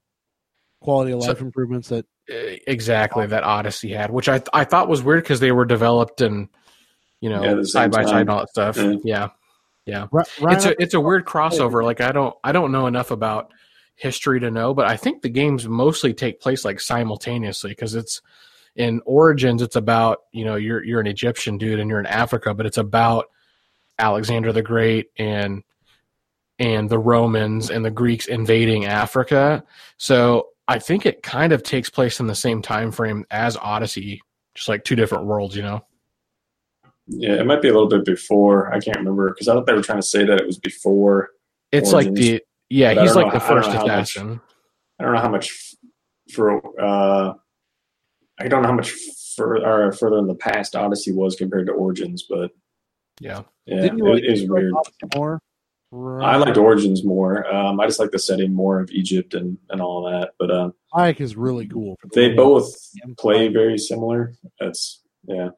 quality 0.80 1.10
of 1.10 1.22
So- 1.22 1.28
life 1.30 1.40
improvements 1.40 1.88
that 1.88 2.06
exactly 2.28 3.26
that 3.26 3.42
odyssey 3.44 3.92
had 3.92 4.10
which 4.10 4.28
i 4.30 4.40
i 4.54 4.64
thought 4.64 4.88
was 4.88 5.02
weird 5.02 5.22
because 5.22 5.40
they 5.40 5.52
were 5.52 5.66
developed 5.66 6.22
and 6.22 6.48
you 7.20 7.28
know 7.28 7.42
Yeah, 7.42 7.50
at 7.50 7.56
the 7.56 7.66
same 7.66 7.82
side 7.82 7.92
by 7.92 7.98
time. 8.02 8.08
side 8.08 8.20
and 8.22 8.30
all 8.30 8.38
that 8.40 8.48
stuff 8.50 8.76
Yeah. 9.04 9.28
yeah 9.84 10.06
Ri- 10.10 10.24
Ryan, 10.40 10.56
it's 10.56 10.64
a 10.66 10.82
it's 10.82 10.94
a 10.94 11.00
weird 11.00 11.26
crossover. 11.26 11.84
Like 11.84 12.00
I 12.00 12.12
don't 12.12 12.34
I 12.42 12.52
don't 12.52 12.72
know 12.72 12.86
enough 12.86 13.10
about 13.10 13.52
history 13.96 14.40
to 14.40 14.50
know, 14.50 14.72
but 14.74 14.88
I 14.90 14.96
think 14.96 15.20
the 15.22 15.28
games 15.28 15.68
mostly 15.68 16.14
take 16.14 16.40
place 16.40 16.64
like 16.64 16.80
simultaneously 16.80 17.70
because 17.72 17.94
it's 17.94 18.22
in 18.74 19.00
Origins. 19.04 19.60
It's 19.62 19.76
about 19.76 20.20
you 20.32 20.44
know 20.46 20.56
you're 20.56 20.82
you're 20.82 21.00
an 21.00 21.06
Egyptian 21.06 21.58
dude 21.58 21.78
and 21.78 21.90
you're 21.90 22.00
in 22.00 22.06
Africa, 22.06 22.54
but 22.54 22.64
it's 22.66 22.78
about 22.78 23.26
Alexander 23.98 24.50
the 24.52 24.62
Great 24.62 25.10
and 25.18 25.62
and 26.58 26.88
the 26.88 26.98
Romans 26.98 27.68
and 27.70 27.84
the 27.84 27.90
Greeks 27.90 28.26
invading 28.26 28.86
Africa. 28.86 29.62
So 29.98 30.48
I 30.66 30.78
think 30.78 31.04
it 31.06 31.22
kind 31.22 31.52
of 31.52 31.62
takes 31.62 31.90
place 31.90 32.20
in 32.20 32.26
the 32.26 32.34
same 32.34 32.62
time 32.62 32.90
frame 32.90 33.24
as 33.30 33.56
Odyssey, 33.56 34.22
just 34.54 34.68
like 34.68 34.84
two 34.84 34.96
different 34.96 35.26
worlds, 35.26 35.54
you 35.56 35.62
know. 35.62 35.84
Yeah, 37.06 37.34
it 37.34 37.46
might 37.46 37.60
be 37.60 37.68
a 37.68 37.72
little 37.72 37.88
bit 37.88 38.04
before. 38.04 38.72
I 38.72 38.80
can't 38.80 38.96
remember 38.96 39.28
because 39.30 39.46
I 39.48 39.52
thought 39.54 39.66
they 39.66 39.74
were 39.74 39.82
trying 39.82 40.00
to 40.00 40.06
say 40.06 40.24
that 40.24 40.40
it 40.40 40.46
was 40.46 40.58
before. 40.58 41.30
It's 41.70 41.92
like 41.92 42.12
the 42.14 42.42
yeah, 42.70 42.94
he's 43.02 43.14
like 43.14 43.26
know- 43.26 43.32
the 43.32 43.40
first 43.40 43.68
know 43.70 43.78
how 43.78 43.86
much- 43.86 44.16
I 44.16 45.02
don't 45.02 45.12
know 45.12 45.20
how 45.20 45.28
much 45.28 45.74
for. 46.32 46.62
Uh, 46.80 47.34
I 48.40 48.48
don't 48.48 48.62
know 48.62 48.68
how 48.68 48.74
much 48.74 48.92
fur, 49.36 49.58
or 49.58 49.92
further 49.92 50.18
in 50.18 50.26
the 50.26 50.34
past 50.34 50.74
Odyssey 50.74 51.12
was 51.12 51.36
compared 51.36 51.66
to 51.66 51.72
Origins, 51.72 52.24
but 52.28 52.52
Yeah. 53.20 53.42
yeah, 53.66 53.82
Didn't 53.82 54.00
it, 54.00 54.04
like 54.04 54.22
you 54.22 54.30
like 54.36 54.48
weird. 54.50 54.74
More? 55.14 55.40
Right. 55.96 56.34
I 56.34 56.36
liked 56.38 56.56
Origins 56.56 57.04
more. 57.04 57.46
Um, 57.54 57.78
I 57.78 57.86
just 57.86 58.00
like 58.00 58.10
the 58.10 58.18
setting 58.18 58.52
more 58.52 58.80
of 58.80 58.90
Egypt 58.90 59.32
and, 59.32 59.56
and 59.70 59.80
all 59.80 60.02
that. 60.10 60.32
But 60.40 60.50
um, 60.50 60.74
Bayek 60.92 61.20
is 61.20 61.36
really 61.36 61.68
cool. 61.68 61.96
For 62.00 62.08
the 62.08 62.14
they 62.14 62.34
both 62.34 62.74
play 63.16 63.46
very 63.46 63.78
similar. 63.78 64.34
That's 64.58 65.00
yeah. 65.28 65.50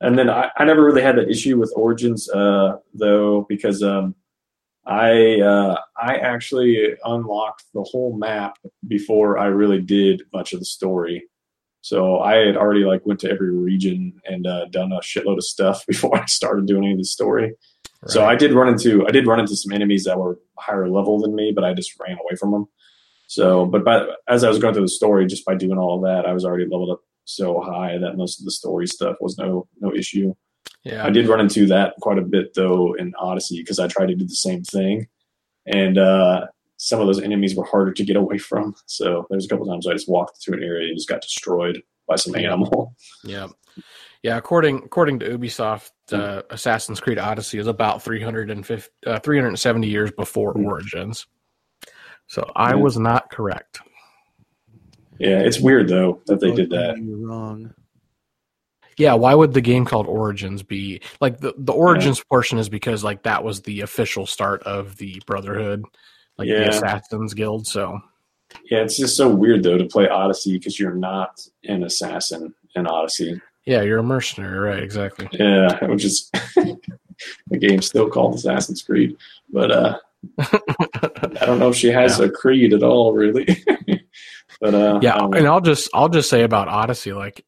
And 0.00 0.18
then 0.18 0.30
I, 0.30 0.50
I 0.56 0.64
never 0.64 0.82
really 0.82 1.02
had 1.02 1.18
that 1.18 1.28
issue 1.28 1.58
with 1.58 1.74
Origins 1.76 2.30
uh, 2.30 2.78
though 2.94 3.44
because 3.50 3.82
um, 3.82 4.14
I 4.86 5.42
uh, 5.42 5.76
I 6.00 6.16
actually 6.16 6.94
unlocked 7.04 7.64
the 7.74 7.82
whole 7.82 8.16
map 8.16 8.56
before 8.88 9.36
I 9.36 9.46
really 9.48 9.82
did 9.82 10.22
much 10.32 10.54
of 10.54 10.60
the 10.60 10.64
story. 10.64 11.24
So 11.82 12.20
I 12.20 12.36
had 12.36 12.56
already 12.56 12.84
like 12.84 13.04
went 13.04 13.20
to 13.20 13.30
every 13.30 13.54
region 13.54 14.14
and 14.24 14.46
uh, 14.46 14.66
done 14.70 14.92
a 14.92 15.00
shitload 15.00 15.36
of 15.36 15.44
stuff 15.44 15.84
before 15.86 16.18
I 16.18 16.24
started 16.24 16.64
doing 16.64 16.84
any 16.84 16.92
of 16.92 16.98
the 16.98 17.04
story. 17.04 17.52
So 18.08 18.24
I 18.24 18.34
did 18.34 18.52
run 18.52 18.68
into 18.68 19.06
I 19.06 19.10
did 19.10 19.26
run 19.26 19.38
into 19.38 19.56
some 19.56 19.72
enemies 19.72 20.04
that 20.04 20.18
were 20.18 20.38
higher 20.58 20.88
level 20.88 21.20
than 21.20 21.34
me, 21.34 21.52
but 21.54 21.64
I 21.64 21.72
just 21.72 21.98
ran 22.00 22.18
away 22.18 22.36
from 22.38 22.50
them. 22.50 22.68
So, 23.28 23.64
but 23.64 23.84
by, 23.84 24.06
as 24.28 24.44
I 24.44 24.48
was 24.48 24.58
going 24.58 24.74
through 24.74 24.82
the 24.82 24.88
story, 24.88 25.26
just 25.26 25.46
by 25.46 25.54
doing 25.54 25.78
all 25.78 26.00
that, 26.02 26.26
I 26.26 26.32
was 26.32 26.44
already 26.44 26.64
leveled 26.64 26.90
up 26.90 27.00
so 27.24 27.60
high 27.60 27.96
that 27.98 28.16
most 28.16 28.40
of 28.40 28.44
the 28.44 28.50
story 28.50 28.86
stuff 28.86 29.16
was 29.20 29.38
no 29.38 29.68
no 29.80 29.94
issue. 29.94 30.34
yeah. 30.84 31.06
I 31.06 31.10
did 31.10 31.28
run 31.28 31.40
into 31.40 31.66
that 31.66 31.94
quite 32.00 32.18
a 32.18 32.22
bit 32.22 32.54
though 32.54 32.94
in 32.94 33.14
Odyssey 33.18 33.60
because 33.60 33.78
I 33.78 33.86
tried 33.86 34.08
to 34.08 34.16
do 34.16 34.26
the 34.26 34.34
same 34.34 34.64
thing, 34.64 35.06
and 35.66 35.96
uh, 35.96 36.46
some 36.76 37.00
of 37.00 37.06
those 37.06 37.22
enemies 37.22 37.54
were 37.54 37.64
harder 37.64 37.92
to 37.92 38.04
get 38.04 38.16
away 38.16 38.38
from. 38.38 38.74
So 38.86 39.26
there's 39.30 39.46
a 39.46 39.48
couple 39.48 39.66
times 39.66 39.86
I 39.86 39.92
just 39.92 40.08
walked 40.08 40.42
through 40.42 40.58
an 40.58 40.64
area 40.64 40.88
and 40.88 40.96
just 40.96 41.08
got 41.08 41.22
destroyed 41.22 41.82
by 42.08 42.16
some 42.16 42.34
animal. 42.34 42.96
Yeah, 43.22 43.46
yeah. 44.22 44.36
According 44.36 44.78
according 44.84 45.18
to 45.20 45.38
Ubisoft, 45.38 45.90
uh, 46.12 46.42
Assassin's 46.50 47.00
Creed 47.00 47.18
Odyssey 47.18 47.58
is 47.58 47.66
about 47.66 48.02
350, 48.02 48.90
uh, 49.06 49.18
370 49.20 49.86
years 49.88 50.10
before 50.12 50.52
Hmm. 50.52 50.66
Origins. 50.66 51.26
So 52.26 52.50
I 52.56 52.70
Yeah. 52.70 52.76
was 52.76 52.98
not 52.98 53.30
correct. 53.30 53.80
Yeah, 55.18 55.40
it's 55.40 55.60
weird 55.60 55.88
though 55.88 56.20
that 56.26 56.40
they 56.40 56.52
did 56.52 56.70
that. 56.70 56.98
You're 56.98 57.28
wrong. 57.28 57.74
Yeah, 58.98 59.14
why 59.14 59.34
would 59.34 59.54
the 59.54 59.60
game 59.60 59.84
called 59.84 60.06
Origins 60.06 60.62
be 60.62 61.00
like 61.20 61.38
the 61.38 61.54
the 61.56 61.72
Origins 61.72 62.22
portion 62.24 62.58
is 62.58 62.68
because 62.68 63.02
like 63.04 63.22
that 63.22 63.42
was 63.42 63.62
the 63.62 63.80
official 63.80 64.26
start 64.26 64.62
of 64.64 64.96
the 64.96 65.20
Brotherhood, 65.26 65.84
like 66.38 66.48
the 66.48 66.68
Assassins 66.68 67.34
Guild. 67.34 67.66
So 67.66 68.00
Yeah, 68.70 68.80
it's 68.82 68.98
just 68.98 69.16
so 69.16 69.28
weird 69.34 69.62
though 69.62 69.78
to 69.78 69.86
play 69.86 70.08
Odyssey 70.08 70.58
because 70.58 70.78
you're 70.78 70.94
not 70.94 71.40
an 71.64 71.84
assassin 71.84 72.54
in 72.74 72.86
Odyssey. 72.86 73.40
Yeah, 73.64 73.82
you're 73.82 73.98
a 73.98 74.02
mercenary, 74.02 74.58
right? 74.58 74.82
Exactly. 74.82 75.28
Yeah, 75.32 75.84
which 75.84 76.04
is 76.04 76.30
the 76.56 77.58
game 77.58 77.82
still 77.82 78.08
called 78.08 78.34
Assassin's 78.34 78.82
Creed, 78.82 79.16
but 79.50 79.70
uh, 79.70 79.98
I 80.38 81.46
don't 81.46 81.58
know 81.58 81.70
if 81.70 81.76
she 81.76 81.88
has 81.88 82.20
a 82.20 82.30
creed 82.30 82.72
at 82.72 82.82
all, 82.82 83.12
really. 83.12 83.46
but 84.62 84.74
uh, 84.74 84.98
yeah 85.02 85.14
um, 85.16 85.34
and 85.34 85.46
i'll 85.46 85.60
just 85.60 85.90
i'll 85.92 86.08
just 86.08 86.30
say 86.30 86.42
about 86.42 86.68
odyssey 86.68 87.12
like 87.12 87.44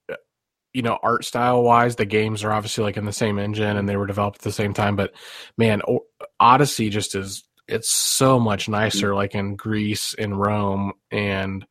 you 0.73 0.83
know 0.83 0.99
art 1.03 1.25
style 1.25 1.63
wise 1.63 1.97
the 1.97 2.05
games 2.05 2.43
are 2.45 2.53
obviously 2.53 2.85
like 2.85 2.97
in 2.97 3.05
the 3.05 3.13
same 3.13 3.39
engine 3.39 3.77
and 3.77 3.89
they 3.89 3.97
were 3.97 4.07
developed 4.07 4.39
at 4.39 4.43
the 4.43 4.53
same 4.53 4.75
time 4.75 4.97
but 4.97 5.15
man 5.57 5.81
O- 5.89 6.05
odyssey 6.41 6.91
just 6.91 7.15
is 7.15 7.45
it's 7.69 7.89
so 7.89 8.39
much 8.39 8.69
nicer 8.69 9.15
like 9.15 9.35
in 9.35 9.55
greece 9.57 10.13
in 10.15 10.35
rome 10.35 10.93
and 11.11 11.65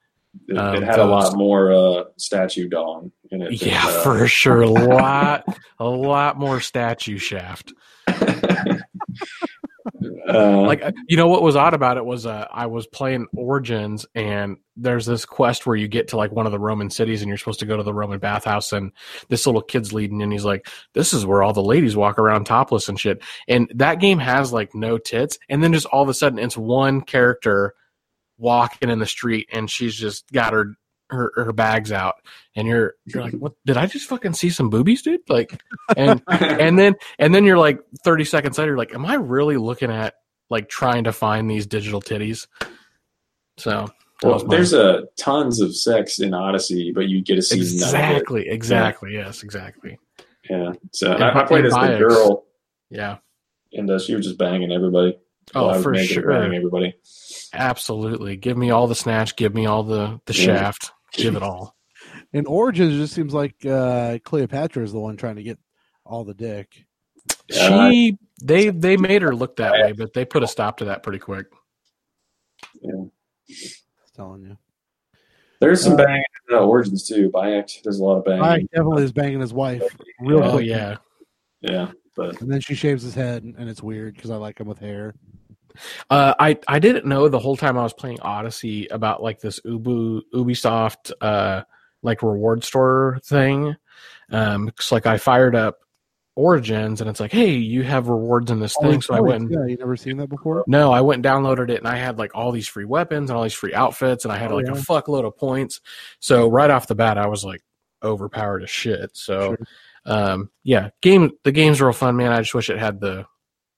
it, 0.48 0.58
um, 0.58 0.76
it 0.76 0.84
had 0.84 1.00
a 1.00 1.06
lot 1.06 1.36
more 1.36 1.72
uh, 1.72 2.04
statue 2.18 2.68
dong 2.68 3.12
in 3.32 3.42
it. 3.42 3.60
than, 3.60 3.70
yeah 3.70 3.86
uh, 3.86 4.02
for 4.02 4.28
sure 4.28 4.62
a 4.62 4.70
lot 4.70 5.44
a 5.80 5.86
lot 5.86 6.38
more 6.38 6.60
statue 6.60 7.18
shaft 7.18 7.74
uh, 10.28 10.62
like 10.62 10.82
uh, 10.82 10.92
you 11.08 11.18
know 11.18 11.28
what 11.28 11.42
was 11.42 11.56
odd 11.56 11.74
about 11.74 11.98
it 11.98 12.06
was 12.06 12.26
uh, 12.26 12.48
I 12.52 12.66
was 12.66 12.88
playing 12.88 13.28
Origins 13.36 14.06
and 14.16 14.58
there's 14.76 15.06
this 15.06 15.26
quest 15.26 15.66
where 15.66 15.76
you 15.76 15.88
get 15.88 16.10
to 16.10 16.18
like 16.18 16.32
one 16.32 16.46
of 16.46 16.52
the 16.52 16.60
Roman 16.60 16.90
cities 16.90 17.22
and 17.22 17.30
you're 17.30 17.38
supposed 17.38 17.60
to 17.60 17.66
go 17.66 17.78
to 17.78 17.84
the 17.84 17.94
Roman 17.94 18.20
bathhouse 18.20 18.74
and 18.74 18.92
this 19.30 19.46
little 19.46 19.62
kid's 19.62 19.94
leading 19.94 20.22
and 20.22 20.32
he's 20.32 20.46
like 20.46 20.68
this 20.94 21.14
is 21.14 21.26
where 21.26 21.44
all 21.44 21.54
the 21.54 21.64
ladies 21.64 21.96
walk 21.96 22.18
around 22.20 22.46
topless 22.46 22.90
and 22.90 23.00
shit 23.00 23.22
and 23.48 23.72
that 23.76 24.00
game 24.00 24.20
has 24.20 24.52
like 24.52 24.74
no 24.74 24.98
tits 24.98 25.38
and 25.50 25.64
then 25.64 25.74
just 25.74 25.86
all 25.88 26.04
of 26.04 26.10
a 26.10 26.14
sudden 26.14 26.40
it's 26.40 26.58
one 26.58 27.02
character 27.02 27.76
walking 28.44 28.90
in 28.90 29.00
the 29.00 29.06
street 29.06 29.48
and 29.52 29.72
she's 29.72 29.96
just 29.96 30.30
got 30.32 30.54
her 30.54 30.76
her, 31.10 31.32
her 31.36 31.54
bags 31.54 31.92
out 31.92 32.16
and 32.56 32.68
you're 32.68 32.96
you're 33.06 33.24
like 33.24 33.34
what? 33.34 33.54
Did 33.66 33.78
I 33.78 33.86
just 33.86 34.08
fucking 34.10 34.34
see 34.34 34.50
some 34.50 34.70
boobies 34.70 35.02
dude? 35.02 35.22
Like 35.30 35.62
and 35.96 36.22
and 36.28 36.78
then 36.78 36.96
and 37.20 37.34
then 37.34 37.46
you're 37.46 37.58
like 37.58 37.80
30 38.04 38.26
seconds 38.26 38.58
later 38.58 38.72
you're 38.72 38.78
like 38.78 38.94
am 38.94 39.06
i 39.06 39.14
really 39.16 39.58
looking 39.58 39.92
at 39.92 40.16
like 40.50 40.70
trying 40.70 41.06
to 41.06 41.12
find 41.14 41.50
these 41.50 41.66
digital 41.66 42.02
titties? 42.02 42.48
So 43.58 43.88
well, 44.24 44.40
there's 44.40 44.74
uh, 44.74 45.02
tons 45.18 45.60
of 45.62 45.76
sex 45.76 46.20
in 46.20 46.34
Odyssey, 46.34 46.92
but 46.94 47.10
you 47.10 47.22
get 47.22 47.36
to 47.36 47.42
see 47.42 47.58
none 47.58 47.66
of 47.66 47.72
it. 47.74 47.78
exactly 47.84 48.48
exactly 48.48 49.14
yes 49.14 49.44
exactly. 49.44 50.00
Yeah, 50.50 50.74
so 50.92 51.14
And- 51.14 51.24
I, 51.24 51.42
I 51.42 51.44
played 51.44 51.66
as 51.66 51.74
the 51.74 51.98
girl, 51.98 52.46
yeah. 52.90 53.18
And 53.74 53.90
uh, 53.90 54.00
she 54.00 54.14
was 54.16 54.26
just 54.26 54.38
banging 54.38 54.72
everybody. 54.72 55.18
oh 55.56 55.82
for 55.82 55.96
sure. 55.96 56.28
bang 56.28 56.56
everybody. 56.56 56.96
Absolutely 57.54 58.36
give 58.36 58.58
me 58.58 58.72
all 58.72 58.88
the 58.88 58.96
snatch 58.96 59.36
give 59.36 59.54
me 59.54 59.66
all 59.66 59.84
the 59.84 60.20
the 60.26 60.34
shaft 60.34 60.92
give 61.14 61.36
it 61.36 61.44
all 61.44 61.76
In 62.34 62.48
Origins, 62.48 62.96
it 62.96 62.98
just 62.98 63.14
seems 63.14 63.34
like 63.34 63.64
uh, 63.66 64.18
Cleopatra 64.24 64.84
is 64.84 64.92
the 64.92 65.00
one 65.00 65.18
trying 65.18 65.36
to 65.36 65.44
get 65.44 65.60
all 66.04 66.24
the 66.24 66.34
dick. 66.34 66.86
She 67.50 68.18
they 68.42 68.70
they 68.70 68.98
made 68.98 69.22
her 69.22 69.36
look 69.36 69.58
that 69.58 69.74
way 69.74 69.92
but 69.92 70.14
they 70.14 70.26
put 70.26 70.44
a 70.44 70.48
stop 70.48 70.78
to 70.78 70.86
that 70.86 71.04
pretty 71.04 71.20
quick 71.20 71.46
Just 73.48 74.16
telling 74.16 74.42
you. 74.44 74.58
There's 75.60 75.82
some 75.82 75.94
Uh, 75.94 75.98
banging 75.98 76.24
in 76.50 76.56
uh, 76.56 76.60
Origins 76.60 77.08
too. 77.08 77.30
Bayek, 77.30 77.82
there's 77.84 78.00
a 78.00 78.04
lot 78.04 78.18
of 78.18 78.26
banging. 78.26 78.44
Bayek 78.44 78.70
definitely 78.72 79.04
is 79.04 79.14
banging 79.14 79.40
his 79.40 79.54
wife 79.54 79.84
real 80.20 80.44
oh 80.44 80.52
quick. 80.54 80.66
yeah 80.66 80.98
Yeah, 81.62 81.92
but 82.18 82.42
And 82.42 82.52
then 82.52 82.60
she 82.60 82.76
shaves 82.76 83.04
his 83.04 83.16
head, 83.16 83.44
and 83.44 83.70
it's 83.70 83.82
weird 83.82 84.16
because 84.16 84.30
I 84.30 84.36
like 84.36 84.60
him 84.60 84.68
with 84.68 84.80
hair. 84.80 85.14
Uh, 86.10 86.34
I 86.40 86.58
I 86.68 86.80
didn't 86.80 87.06
know 87.06 87.28
the 87.30 87.40
whole 87.40 87.58
time 87.58 87.78
I 87.78 87.84
was 87.84 87.94
playing 87.94 88.20
Odyssey 88.22 88.88
about 88.88 89.22
like 89.24 89.40
this 89.40 89.60
Ubu 89.62 90.22
Ubisoft 90.34 91.12
uh 91.22 91.64
like 92.02 92.22
reward 92.24 92.64
store 92.64 93.20
thing. 93.24 93.76
Um, 94.32 94.68
it's 94.68 94.92
like 94.92 95.06
I 95.06 95.18
fired 95.18 95.56
up 95.56 95.78
Origins 96.36 97.00
and 97.00 97.10
it's 97.10 97.20
like, 97.20 97.32
hey, 97.32 97.52
you 97.52 97.84
have 97.84 98.10
rewards 98.10 98.50
in 98.50 98.60
this 98.60 98.76
thing. 98.82 99.02
So 99.02 99.14
I 99.14 99.20
went. 99.20 99.44
and- 99.44 99.52
Yeah, 99.52 99.66
you 99.68 99.78
never 99.78 99.96
seen 99.96 100.18
that 100.18 100.30
before? 100.30 100.64
No, 100.68 100.92
I 100.92 101.02
went 101.02 101.24
and 101.24 101.26
downloaded 101.26 101.70
it 101.70 101.78
and 101.78 101.88
I 101.88 101.96
had 101.96 102.18
like 102.18 102.32
all 102.36 102.52
these 102.52 102.68
free 102.68 102.86
weapons 102.86 103.30
and 103.30 103.38
all 103.38 103.44
these 103.44 103.54
free 103.54 103.74
outfits 103.74 104.26
and 104.26 104.32
I 104.32 104.38
had 104.38 104.52
Oh, 104.52 104.56
like 104.56 104.66
yeah. 104.66 104.72
a 104.74 104.76
fuckload 104.76 105.26
of 105.26 105.38
points. 105.38 105.80
So 106.20 106.50
right 106.50 106.72
off 106.72 106.88
the 106.88 106.96
bat, 106.96 107.18
I 107.20 107.28
was 107.28 107.46
like 107.46 107.62
overpowered 108.04 108.64
as 108.64 108.70
shit. 108.70 109.12
So 109.14 109.56
Sure. 109.56 109.68
um 110.06 110.50
yeah 110.64 110.90
game 111.02 111.32
the 111.46 111.52
game's 111.54 111.80
real 111.82 111.94
fun 111.94 112.18
man 112.18 112.34
i 112.34 112.40
just 112.42 112.54
wish 112.54 112.70
it 112.70 112.78
had 112.78 113.00
the 113.00 113.26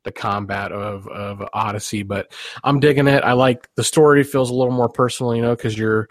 the 0.06 0.12
combat 0.12 0.72
of 0.72 1.06
of 1.10 1.44
odyssey 1.54 2.02
but 2.04 2.32
i'm 2.64 2.80
digging 2.80 3.08
it 3.08 3.24
i 3.26 3.34
like 3.34 3.68
the 3.76 3.84
story 3.84 4.24
feels 4.24 4.50
a 4.50 4.54
little 4.54 4.72
more 4.74 4.88
personal 4.88 5.36
you 5.36 5.42
know 5.42 5.54
because 5.56 5.78
you're 5.78 6.08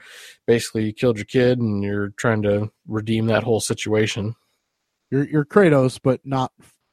basically 0.46 0.84
you 0.84 0.92
killed 0.92 1.16
your 1.16 1.24
kid 1.24 1.58
and 1.58 1.82
you're 1.82 2.10
trying 2.10 2.42
to 2.42 2.70
redeem 2.86 3.24
that 3.26 3.42
whole 3.42 3.60
situation 3.60 4.34
You're 5.10 5.24
you're 5.26 5.44
Kratos, 5.46 5.98
but 6.02 6.20
not 6.26 6.52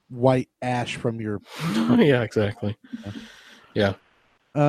white 0.10 0.50
ash 0.62 0.96
from 0.96 1.20
your. 1.20 1.42
yeah 1.98 2.22
exactly 2.22 2.78
Yeah. 3.74 3.94
Uh, 4.56 4.60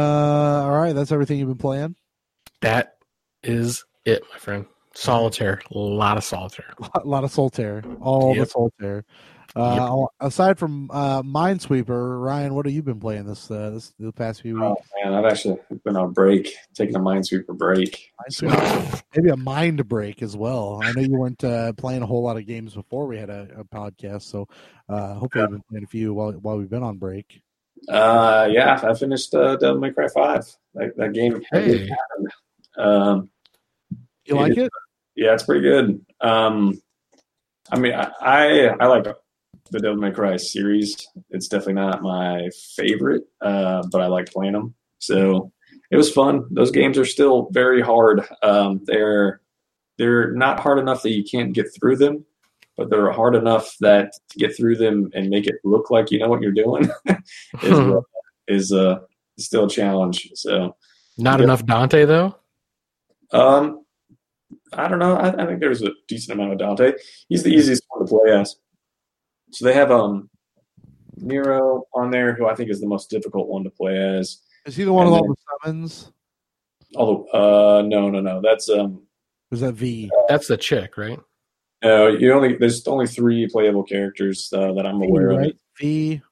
all 0.64 0.70
right, 0.78 0.92
that's 0.94 1.10
everything 1.12 1.38
you've 1.38 1.48
been 1.48 1.58
playing. 1.58 1.96
that 2.60 2.96
is 3.42 3.84
it 4.04 4.22
my 4.32 4.38
friend 4.38 4.64
solitaire 4.94 5.60
a 5.74 5.78
lot 5.78 6.16
of 6.16 6.22
solitaire 6.24 6.72
A 6.94 7.00
lot 7.06 7.24
of 7.24 7.30
Solitaire, 7.32 7.82
all 8.00 8.34
Yep. 8.34 8.44
the 8.46 8.50
Solitaire. 8.50 9.04
Uh, 9.54 10.06
Aside 10.20 10.58
from 10.58 10.90
uh, 10.90 11.22
Minesweeper, 11.22 12.22
Ryan, 12.22 12.54
what 12.54 12.64
have 12.64 12.74
you 12.74 12.82
been 12.82 13.00
playing 13.00 13.26
this 13.26 13.50
uh, 13.50 13.70
this 13.70 13.92
the 13.98 14.12
past 14.12 14.40
few 14.42 14.54
weeks? 14.54 14.64
Oh 14.64 15.04
man, 15.04 15.14
I've 15.14 15.30
actually 15.30 15.58
been 15.84 15.96
on 15.96 16.12
break, 16.12 16.54
taking 16.74 16.96
a 16.96 17.00
Minesweeper 17.00 17.56
break. 17.56 18.10
Minesweeper. 18.20 19.02
Maybe 19.14 19.28
a 19.28 19.36
mind 19.36 19.86
break 19.88 20.22
as 20.22 20.36
well. 20.36 20.80
I 20.82 20.92
know 20.92 21.02
you 21.02 21.18
weren't 21.18 21.44
uh, 21.44 21.74
playing 21.74 22.02
a 22.02 22.06
whole 22.06 22.22
lot 22.22 22.38
of 22.38 22.46
games 22.46 22.74
before 22.74 23.06
we 23.06 23.18
had 23.18 23.28
a, 23.28 23.48
a 23.58 23.64
podcast, 23.64 24.22
so 24.22 24.48
uh, 24.88 25.14
hopefully 25.14 25.42
you've 25.42 25.50
been 25.50 25.62
playing 25.68 25.84
a 25.84 25.88
few 25.88 26.14
while 26.14 26.32
while 26.32 26.56
we've 26.56 26.70
been 26.70 26.82
on 26.82 26.96
break. 26.96 27.42
Uh, 27.88 28.48
yeah, 28.50 28.80
I 28.82 28.94
finished 28.94 29.34
uh, 29.34 29.56
Devil 29.56 29.80
May 29.80 29.90
Cry 29.90 30.08
Five. 30.08 30.46
That, 30.74 30.96
that 30.96 31.12
game. 31.12 31.42
Hey. 31.50 31.90
Um, 32.78 33.28
You 34.24 34.36
like 34.36 34.56
it? 34.56 34.70
yeah, 35.14 35.34
it's 35.34 35.42
pretty 35.42 35.60
good. 35.60 36.06
Um, 36.22 36.80
I 37.70 37.78
mean, 37.78 37.92
I, 37.92 38.10
I 38.20 38.66
I 38.80 38.86
like 38.86 39.06
the 39.72 39.80
Devil 39.80 39.96
May 39.96 40.10
Cry 40.12 40.36
series. 40.36 41.08
It's 41.30 41.48
definitely 41.48 41.74
not 41.74 42.02
my 42.02 42.48
favorite, 42.76 43.22
uh, 43.40 43.82
but 43.90 44.00
I 44.00 44.06
like 44.06 44.30
playing 44.32 44.52
them. 44.52 44.74
So 44.98 45.50
it 45.90 45.96
was 45.96 46.12
fun. 46.12 46.44
Those 46.50 46.70
games 46.70 46.96
are 46.98 47.04
still 47.04 47.48
very 47.50 47.80
hard. 47.80 48.22
Um, 48.42 48.80
they're 48.84 49.40
they're 49.98 50.32
not 50.32 50.60
hard 50.60 50.78
enough 50.78 51.02
that 51.02 51.10
you 51.10 51.24
can't 51.24 51.52
get 51.52 51.66
through 51.74 51.96
them, 51.96 52.24
but 52.76 52.90
they're 52.90 53.10
hard 53.12 53.34
enough 53.34 53.74
that 53.80 54.12
to 54.30 54.38
get 54.38 54.56
through 54.56 54.76
them 54.76 55.10
and 55.14 55.28
make 55.30 55.46
it 55.46 55.56
look 55.64 55.90
like 55.90 56.10
you 56.10 56.18
know 56.18 56.28
what 56.28 56.40
you're 56.42 56.52
doing 56.52 56.88
is 57.62 57.78
what- 57.80 58.04
is 58.48 58.72
uh, 58.72 58.98
still 59.38 59.64
a 59.66 59.68
challenge. 59.70 60.30
So 60.34 60.76
Not 61.18 61.38
Yeah. 61.40 61.44
enough 61.44 61.64
Dante 61.64 62.04
though. 62.04 62.34
um, 63.32 63.84
I 64.72 64.88
don't 64.88 64.98
know. 64.98 65.14
I, 65.16 65.28
I 65.42 65.46
think 65.46 65.60
there's 65.60 65.82
a 65.82 65.90
decent 66.08 66.38
amount 66.38 66.52
of 66.52 66.58
Dante. 66.58 66.92
He's 67.28 67.42
the 67.42 67.50
easiest 67.50 67.82
one 67.88 68.04
to 68.06 68.08
play 68.10 68.32
as. 68.32 68.56
So 69.52 69.64
they 69.64 69.74
have 69.74 69.90
um 69.90 70.28
Nero 71.16 71.84
on 71.94 72.10
there, 72.10 72.34
who 72.34 72.46
I 72.46 72.54
think 72.54 72.70
is 72.70 72.80
the 72.80 72.86
most 72.86 73.10
difficult 73.10 73.48
one 73.48 73.64
to 73.64 73.70
play 73.70 73.96
as. 73.96 74.38
Is 74.64 74.76
he 74.76 74.84
the 74.84 74.92
one 74.92 75.06
And 75.06 75.12
with 75.14 75.22
all 75.22 75.28
the 75.28 75.36
summons? 75.62 76.12
Although, 76.96 77.26
uh, 77.28 77.82
no, 77.82 78.10
no, 78.10 78.20
no. 78.20 78.40
That's 78.42 78.68
um, 78.68 79.02
is 79.50 79.60
that 79.60 79.72
V? 79.72 80.10
That's 80.28 80.46
the 80.46 80.56
chick, 80.56 80.96
right? 80.96 81.18
no. 81.82 82.08
You 82.08 82.32
only 82.32 82.56
there's 82.56 82.86
only 82.86 83.06
three 83.06 83.46
playable 83.48 83.82
characters 83.82 84.52
uh, 84.52 84.72
that 84.72 84.86
I'm 84.86 85.00
V, 85.00 85.06
aware 85.06 85.28
right? 85.28 85.50
of. 85.50 85.56
V 85.78 86.22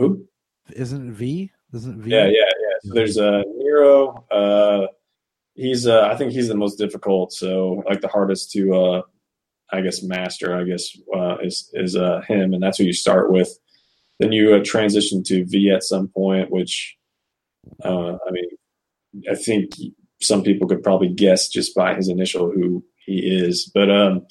Oop. 0.00 0.28
isn't 0.74 1.12
V? 1.12 1.50
Isn't 1.72 2.02
V? 2.02 2.10
Yeah, 2.10 2.26
yeah, 2.26 2.30
yeah. 2.30 2.76
So 2.82 2.94
there's 2.94 3.18
uh 3.18 3.42
Nero. 3.56 4.24
Uh, 4.30 4.86
he's 5.54 5.86
uh, 5.86 6.08
I 6.08 6.16
think 6.16 6.32
he's 6.32 6.48
the 6.48 6.54
most 6.54 6.76
difficult. 6.76 7.32
So 7.32 7.82
like 7.88 8.00
the 8.00 8.08
hardest 8.08 8.52
to 8.52 8.74
uh, 8.74 9.02
I 9.72 9.80
guess 9.80 10.02
master. 10.02 10.56
I 10.56 10.64
guess 10.64 10.96
uh, 11.14 11.38
is 11.42 11.70
is 11.74 11.96
uh 11.96 12.22
him, 12.28 12.54
and 12.54 12.62
that's 12.62 12.78
who 12.78 12.84
you 12.84 12.92
start 12.92 13.30
with. 13.30 13.48
Then 14.18 14.32
you 14.32 14.54
uh, 14.54 14.62
transition 14.64 15.22
to 15.24 15.44
V 15.44 15.70
at 15.70 15.82
some 15.84 16.08
point, 16.08 16.50
which 16.50 16.96
uh, 17.84 18.12
I 18.26 18.30
mean, 18.30 18.48
I 19.30 19.34
think 19.34 19.72
some 20.20 20.42
people 20.42 20.68
could 20.68 20.82
probably 20.82 21.08
guess 21.08 21.48
just 21.48 21.74
by 21.74 21.94
his 21.94 22.08
initial 22.08 22.50
who 22.50 22.84
he 23.04 23.18
is. 23.18 23.70
But 23.74 23.90
um, 23.90 24.26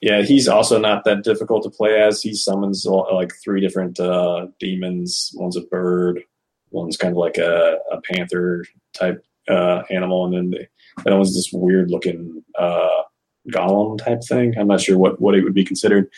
yeah, 0.00 0.22
he's 0.22 0.48
also 0.48 0.78
not 0.78 1.04
that 1.04 1.24
difficult 1.24 1.62
to 1.64 1.70
play 1.70 2.00
as. 2.00 2.22
He 2.22 2.34
summons 2.34 2.84
like 2.86 3.32
three 3.42 3.60
different 3.60 4.00
uh, 4.00 4.48
demons. 4.58 5.30
One's 5.34 5.56
a 5.56 5.62
bird, 5.62 6.22
one's 6.70 6.96
kind 6.96 7.12
of 7.12 7.18
like 7.18 7.38
a, 7.38 7.78
a 7.90 8.00
panther 8.00 8.64
type 8.94 9.24
uh, 9.48 9.82
animal, 9.90 10.24
and 10.24 10.34
then 10.34 10.50
the 10.50 10.68
other 11.06 11.16
one's 11.16 11.34
this 11.34 11.52
weird 11.52 11.90
looking 11.90 12.42
golem 13.50 13.98
type 13.98 14.22
thing. 14.22 14.56
I'm 14.58 14.68
not 14.68 14.80
sure 14.80 14.98
what 14.98 15.20
what 15.20 15.34
it 15.34 15.42
would 15.44 15.54
be 15.54 15.64
considered, 15.64 16.10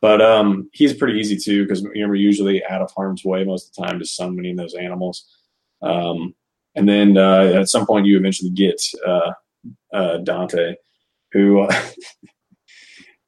but 0.00 0.20
um, 0.20 0.68
he's 0.72 0.94
pretty 0.94 1.18
easy 1.18 1.36
too 1.36 1.64
because 1.64 1.86
you're 1.94 2.14
usually 2.14 2.64
out 2.64 2.82
of 2.82 2.90
harm's 2.92 3.24
way 3.24 3.44
most 3.44 3.68
of 3.68 3.74
the 3.74 3.86
time, 3.86 3.98
just 3.98 4.16
summoning 4.16 4.56
those 4.56 4.74
animals. 4.74 5.26
Um, 5.82 6.34
and 6.74 6.88
then 6.88 7.16
uh, 7.16 7.52
at 7.54 7.68
some 7.68 7.86
point, 7.86 8.06
you 8.06 8.18
eventually 8.18 8.50
get 8.50 8.80
uh, 9.06 9.32
uh, 9.92 10.18
Dante, 10.18 10.76
who. 11.32 11.68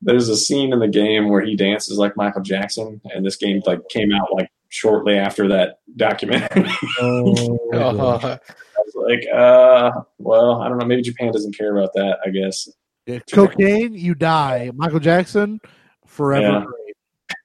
There's 0.01 0.29
a 0.29 0.37
scene 0.37 0.73
in 0.73 0.79
the 0.79 0.87
game 0.87 1.29
where 1.29 1.41
he 1.45 1.57
dances 1.57 1.99
like 1.99 2.17
Michael 2.17 2.43
Jackson, 2.43 3.01
and 3.07 3.27
this 3.27 3.35
game 3.35 3.61
like 3.67 3.89
came 3.89 4.13
out 4.13 4.33
like 4.33 4.49
shortly 4.69 5.17
after 5.17 5.49
that 5.49 5.81
documentary. 5.97 6.71
Oh, 7.01 8.19
I 8.23 8.39
was 8.79 8.95
like, 8.95 9.27
uh, 9.35 9.91
well, 10.19 10.63
I 10.63 10.69
don't 10.69 10.79
know. 10.79 10.87
Maybe 10.87 11.03
Japan 11.03 11.33
doesn't 11.33 11.57
care 11.57 11.77
about 11.77 11.93
that. 11.95 12.19
I 12.25 12.31
guess. 12.31 12.69
Yeah, 13.09 13.21
cocaine, 13.33 13.95
you 13.95 14.15
die. 14.15 14.71
Michael 14.75 15.01
Jackson, 15.01 15.61
forever. 16.07 16.45
Yeah. 16.45 16.65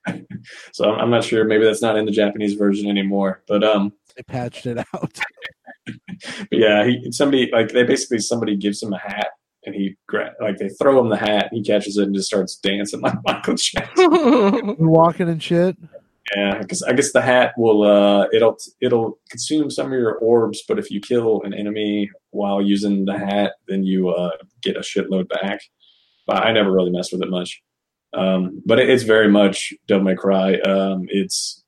So 0.73 0.91
I'm, 0.91 0.99
I'm 0.99 1.09
not 1.09 1.23
sure. 1.23 1.45
Maybe 1.45 1.63
that's 1.63 1.81
not 1.81 1.95
in 1.95 2.05
the 2.05 2.11
Japanese 2.11 2.55
version 2.55 2.89
anymore. 2.89 3.41
But 3.47 3.63
um, 3.63 3.93
They 4.17 4.23
patched 4.23 4.65
it 4.65 4.77
out. 4.77 4.87
but 5.85 6.47
yeah, 6.51 6.85
he 6.85 7.09
somebody 7.11 7.49
like 7.51 7.69
they 7.69 7.83
basically 7.83 8.19
somebody 8.19 8.57
gives 8.57 8.83
him 8.83 8.91
a 8.91 8.97
hat 8.97 9.29
and 9.65 9.73
he 9.73 9.95
gra- 10.07 10.33
like 10.41 10.57
they 10.57 10.67
throw 10.67 10.99
him 10.99 11.09
the 11.09 11.15
hat 11.15 11.47
and 11.49 11.57
he 11.57 11.63
catches 11.63 11.97
it 11.97 12.03
and 12.03 12.15
just 12.15 12.27
starts 12.27 12.57
dancing 12.57 12.99
like 13.01 13.15
Michael 13.25 13.55
Jackson. 13.55 14.11
You're 14.11 14.75
walking 14.89 15.29
and 15.29 15.41
shit. 15.41 15.77
Yeah, 16.35 16.57
because 16.57 16.83
I 16.83 16.93
guess 16.93 17.13
the 17.13 17.21
hat 17.21 17.53
will 17.57 17.83
uh 17.83 18.27
it'll 18.33 18.57
it'll 18.81 19.19
consume 19.29 19.69
some 19.69 19.87
of 19.87 19.93
your 19.93 20.15
orbs, 20.15 20.63
but 20.67 20.79
if 20.79 20.91
you 20.91 20.99
kill 20.99 21.41
an 21.43 21.53
enemy 21.53 22.09
while 22.33 22.61
using 22.61 23.05
the 23.05 23.17
hat, 23.17 23.53
then 23.67 23.83
you 23.83 24.09
uh 24.09 24.31
get 24.61 24.77
a 24.77 24.81
shitload 24.81 25.29
back. 25.29 25.61
But 26.25 26.45
I 26.45 26.51
never 26.51 26.71
really 26.71 26.91
messed 26.91 27.11
with 27.11 27.21
it 27.21 27.29
much. 27.29 27.61
Um, 28.13 28.61
but 28.65 28.79
it, 28.79 28.89
it's 28.89 29.03
very 29.03 29.27
much 29.27 29.73
Devil 29.87 30.05
May 30.05 30.15
Cry. 30.15 30.55
Um, 30.59 31.05
it's 31.09 31.63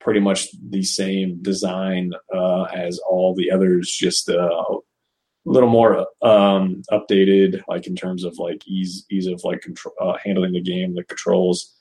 pretty 0.00 0.20
much 0.20 0.48
the 0.70 0.82
same 0.82 1.42
design 1.42 2.12
uh, 2.32 2.64
as 2.64 2.98
all 3.08 3.34
the 3.34 3.50
others, 3.50 3.90
just 3.90 4.28
uh, 4.28 4.34
a 4.36 4.76
little 5.44 5.68
more 5.68 6.06
um, 6.22 6.82
updated, 6.92 7.62
like 7.68 7.86
in 7.86 7.96
terms 7.96 8.22
of 8.24 8.38
like 8.38 8.66
ease 8.68 9.04
ease 9.10 9.26
of 9.26 9.42
like 9.44 9.62
control, 9.62 9.94
uh, 10.00 10.16
handling 10.24 10.52
the 10.52 10.60
game, 10.60 10.94
the 10.94 11.04
controls 11.04 11.74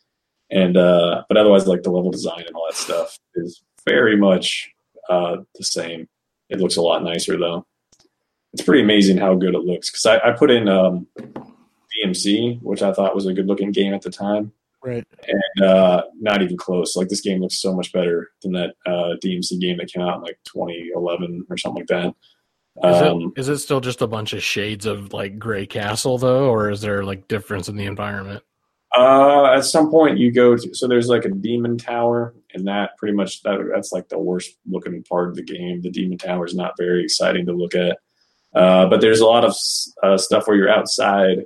and 0.49 0.77
uh 0.77 1.23
but 1.27 1.37
otherwise 1.37 1.67
like 1.67 1.83
the 1.83 1.91
level 1.91 2.11
design 2.11 2.43
and 2.45 2.55
all 2.55 2.65
that 2.69 2.77
stuff 2.77 3.17
is 3.35 3.61
very 3.87 4.15
much 4.15 4.69
uh 5.09 5.37
the 5.55 5.63
same 5.63 6.07
it 6.49 6.59
looks 6.59 6.77
a 6.77 6.81
lot 6.81 7.03
nicer 7.03 7.37
though 7.37 7.65
it's 8.57 8.65
pretty 8.65 8.81
amazing 8.81 9.17
how 9.17 9.35
good 9.35 9.53
it 9.53 9.59
looks 9.65 9.91
because 9.91 10.07
I, 10.07 10.29
I 10.29 10.31
put 10.31 10.49
in 10.49 10.67
um 10.67 11.05
dmc 12.03 12.59
which 12.63 12.81
i 12.81 12.91
thought 12.91 13.13
was 13.13 13.27
a 13.27 13.33
good 13.33 13.45
looking 13.45 13.71
game 13.71 13.93
at 13.93 14.01
the 14.01 14.09
time 14.09 14.51
Right. 14.83 15.05
and 15.27 15.65
uh 15.65 16.03
not 16.19 16.41
even 16.41 16.57
close 16.57 16.95
like 16.95 17.07
this 17.07 17.21
game 17.21 17.39
looks 17.41 17.61
so 17.61 17.73
much 17.75 17.91
better 17.93 18.31
than 18.41 18.53
that 18.53 18.73
uh 18.87 19.15
dmc 19.23 19.59
game 19.59 19.77
that 19.77 19.91
came 19.91 20.01
out 20.01 20.15
in 20.17 20.21
like 20.23 20.39
2011 20.45 21.45
or 21.49 21.57
something 21.57 21.81
like 21.81 21.87
that 21.87 22.15
Is, 22.87 23.01
um 23.03 23.33
it, 23.35 23.39
is 23.41 23.49
it 23.49 23.57
still 23.59 23.79
just 23.79 24.01
a 24.01 24.07
bunch 24.07 24.33
of 24.33 24.41
shades 24.41 24.87
of 24.87 25.13
like 25.13 25.37
gray 25.37 25.65
castle 25.67 26.17
though, 26.17 26.49
or 26.49 26.71
is 26.71 26.81
there 26.81 27.03
like 27.03 27.27
difference 27.27 27.69
in 27.69 27.75
the 27.75 27.85
environment? 27.85 28.43
Uh, 28.95 29.51
at 29.53 29.65
some 29.65 29.91
point 29.91 30.17
you 30.17 30.31
go 30.31 30.55
to 30.55 30.73
so 30.73 30.87
there's 30.87 31.09
like 31.09 31.25
a 31.25 31.29
demon 31.29 31.77
tower, 31.77 32.33
and 32.53 32.65
that 32.65 32.95
pretty 32.97 33.13
much 33.13 33.43
that, 33.43 33.59
that's 33.73 33.91
like 33.91 34.07
the 34.09 34.17
worst 34.17 34.55
looking 34.65 35.03
part 35.03 35.27
of 35.29 35.35
the 35.35 35.43
game. 35.43 35.81
The 35.81 35.91
demon 35.91 36.17
tower 36.17 36.45
is 36.45 36.55
not 36.55 36.71
very 36.79 37.03
exciting 37.03 37.45
to 37.47 37.51
look 37.51 37.75
at, 37.75 37.99
uh, 38.57 38.87
but 38.87 39.01
there's 39.01 39.19
a 39.19 39.25
lot 39.25 39.45
of 39.45 39.55
uh, 40.01 40.17
stuff 40.17 40.47
where 40.47 40.57
you're 40.57 40.69
outside 40.69 41.45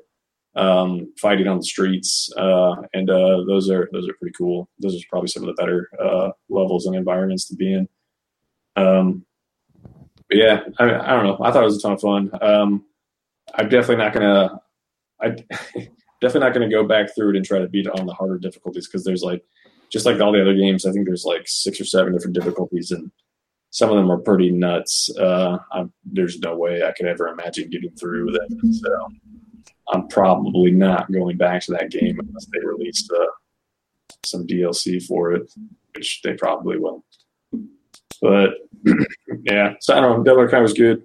um, 0.55 1.13
fighting 1.17 1.47
on 1.47 1.57
the 1.57 1.65
streets, 1.65 2.31
uh, 2.37 2.75
and 2.93 3.09
uh, 3.09 3.43
those 3.45 3.69
are 3.69 3.89
those 3.91 4.07
are 4.07 4.13
pretty 4.13 4.33
cool. 4.37 4.69
Those 4.79 4.95
are 4.95 5.05
probably 5.09 5.27
some 5.27 5.43
of 5.43 5.47
the 5.47 5.61
better 5.61 5.89
uh, 5.99 6.31
levels 6.49 6.85
and 6.85 6.95
environments 6.95 7.47
to 7.49 7.55
be 7.55 7.73
in. 7.73 7.89
Um, 8.75 9.25
but 9.83 10.37
yeah, 10.37 10.61
I, 10.79 10.85
I 10.85 11.09
don't 11.09 11.25
know. 11.25 11.37
I 11.41 11.51
thought 11.51 11.63
it 11.63 11.65
was 11.65 11.77
a 11.77 11.81
ton 11.81 11.93
of 11.93 12.01
fun. 12.01 12.31
Um, 12.41 12.85
I'm 13.55 13.67
definitely 13.67 14.03
not 14.03 14.13
gonna. 14.13 14.61
I 15.19 15.29
definitely 16.21 16.39
not 16.39 16.53
to 16.53 16.69
go 16.69 16.85
back 16.85 17.13
through 17.13 17.31
it 17.31 17.35
and 17.35 17.45
try 17.45 17.59
to 17.59 17.67
beat 17.67 17.87
it 17.87 17.99
on 17.99 18.05
the 18.05 18.13
harder 18.13 18.37
difficulties 18.37 18.87
because 18.87 19.03
there's 19.03 19.23
like 19.23 19.43
just 19.91 20.05
like 20.05 20.21
all 20.21 20.31
the 20.31 20.41
other 20.41 20.53
games 20.53 20.85
i 20.85 20.91
think 20.91 21.05
there's 21.05 21.25
like 21.25 21.43
six 21.45 21.81
or 21.81 21.85
seven 21.85 22.13
different 22.13 22.35
difficulties 22.35 22.91
and 22.91 23.11
some 23.71 23.89
of 23.89 23.95
them 23.95 24.11
are 24.11 24.17
pretty 24.19 24.51
nuts 24.51 25.09
uh 25.19 25.57
I'm, 25.71 25.91
there's 26.05 26.39
no 26.39 26.55
way 26.57 26.83
i 26.83 26.91
could 26.91 27.05
ever 27.07 27.27
imagine 27.29 27.69
getting 27.69 27.91
through 27.95 28.31
them 28.31 28.73
so 28.73 29.07
i'm 29.93 30.07
probably 30.09 30.71
not 30.71 31.11
going 31.11 31.37
back 31.37 31.63
to 31.63 31.71
that 31.71 31.89
game 31.91 32.19
unless 32.19 32.45
they 32.47 32.59
release 32.65 33.07
uh, 33.11 33.25
some 34.25 34.45
dlc 34.45 35.03
for 35.05 35.31
it 35.33 35.51
which 35.95 36.21
they 36.23 36.33
probably 36.33 36.77
will 36.77 37.03
but 38.21 38.51
yeah 39.43 39.73
so 39.79 39.95
i 39.95 39.99
don't 40.01 40.17
know 40.19 40.23
devil 40.23 40.47
Cry 40.47 40.59
was 40.61 40.73
good 40.73 41.03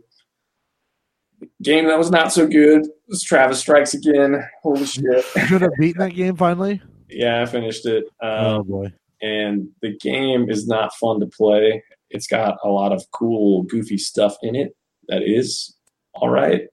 game 1.62 1.86
that 1.86 1.98
was 1.98 2.10
not 2.10 2.32
so 2.32 2.46
good 2.46 2.86
was 3.08 3.22
Travis 3.22 3.60
Strikes 3.60 3.94
Again. 3.94 4.42
Holy 4.62 4.84
shit! 4.84 5.04
You 5.36 5.42
should 5.46 5.60
have 5.62 5.70
beaten 5.78 6.00
that 6.00 6.14
game 6.14 6.34
finally. 6.34 6.82
Yeah, 7.08 7.42
I 7.42 7.46
finished 7.46 7.86
it. 7.86 8.04
oh 8.20 8.56
Um, 8.60 8.66
boy. 8.66 8.92
and 9.22 9.68
the 9.80 9.96
game 9.98 10.50
is 10.50 10.66
not 10.66 10.92
fun 10.94 11.20
to 11.20 11.26
play. 11.26 11.84
It's 12.10 12.26
got 12.26 12.58
a 12.64 12.68
lot 12.68 12.92
of 12.92 13.04
cool, 13.12 13.62
goofy 13.62 13.98
stuff 13.98 14.36
in 14.42 14.54
it 14.54 14.76
that 15.08 15.22
is 15.22 15.74
all 16.14 16.28
right. 16.28 16.68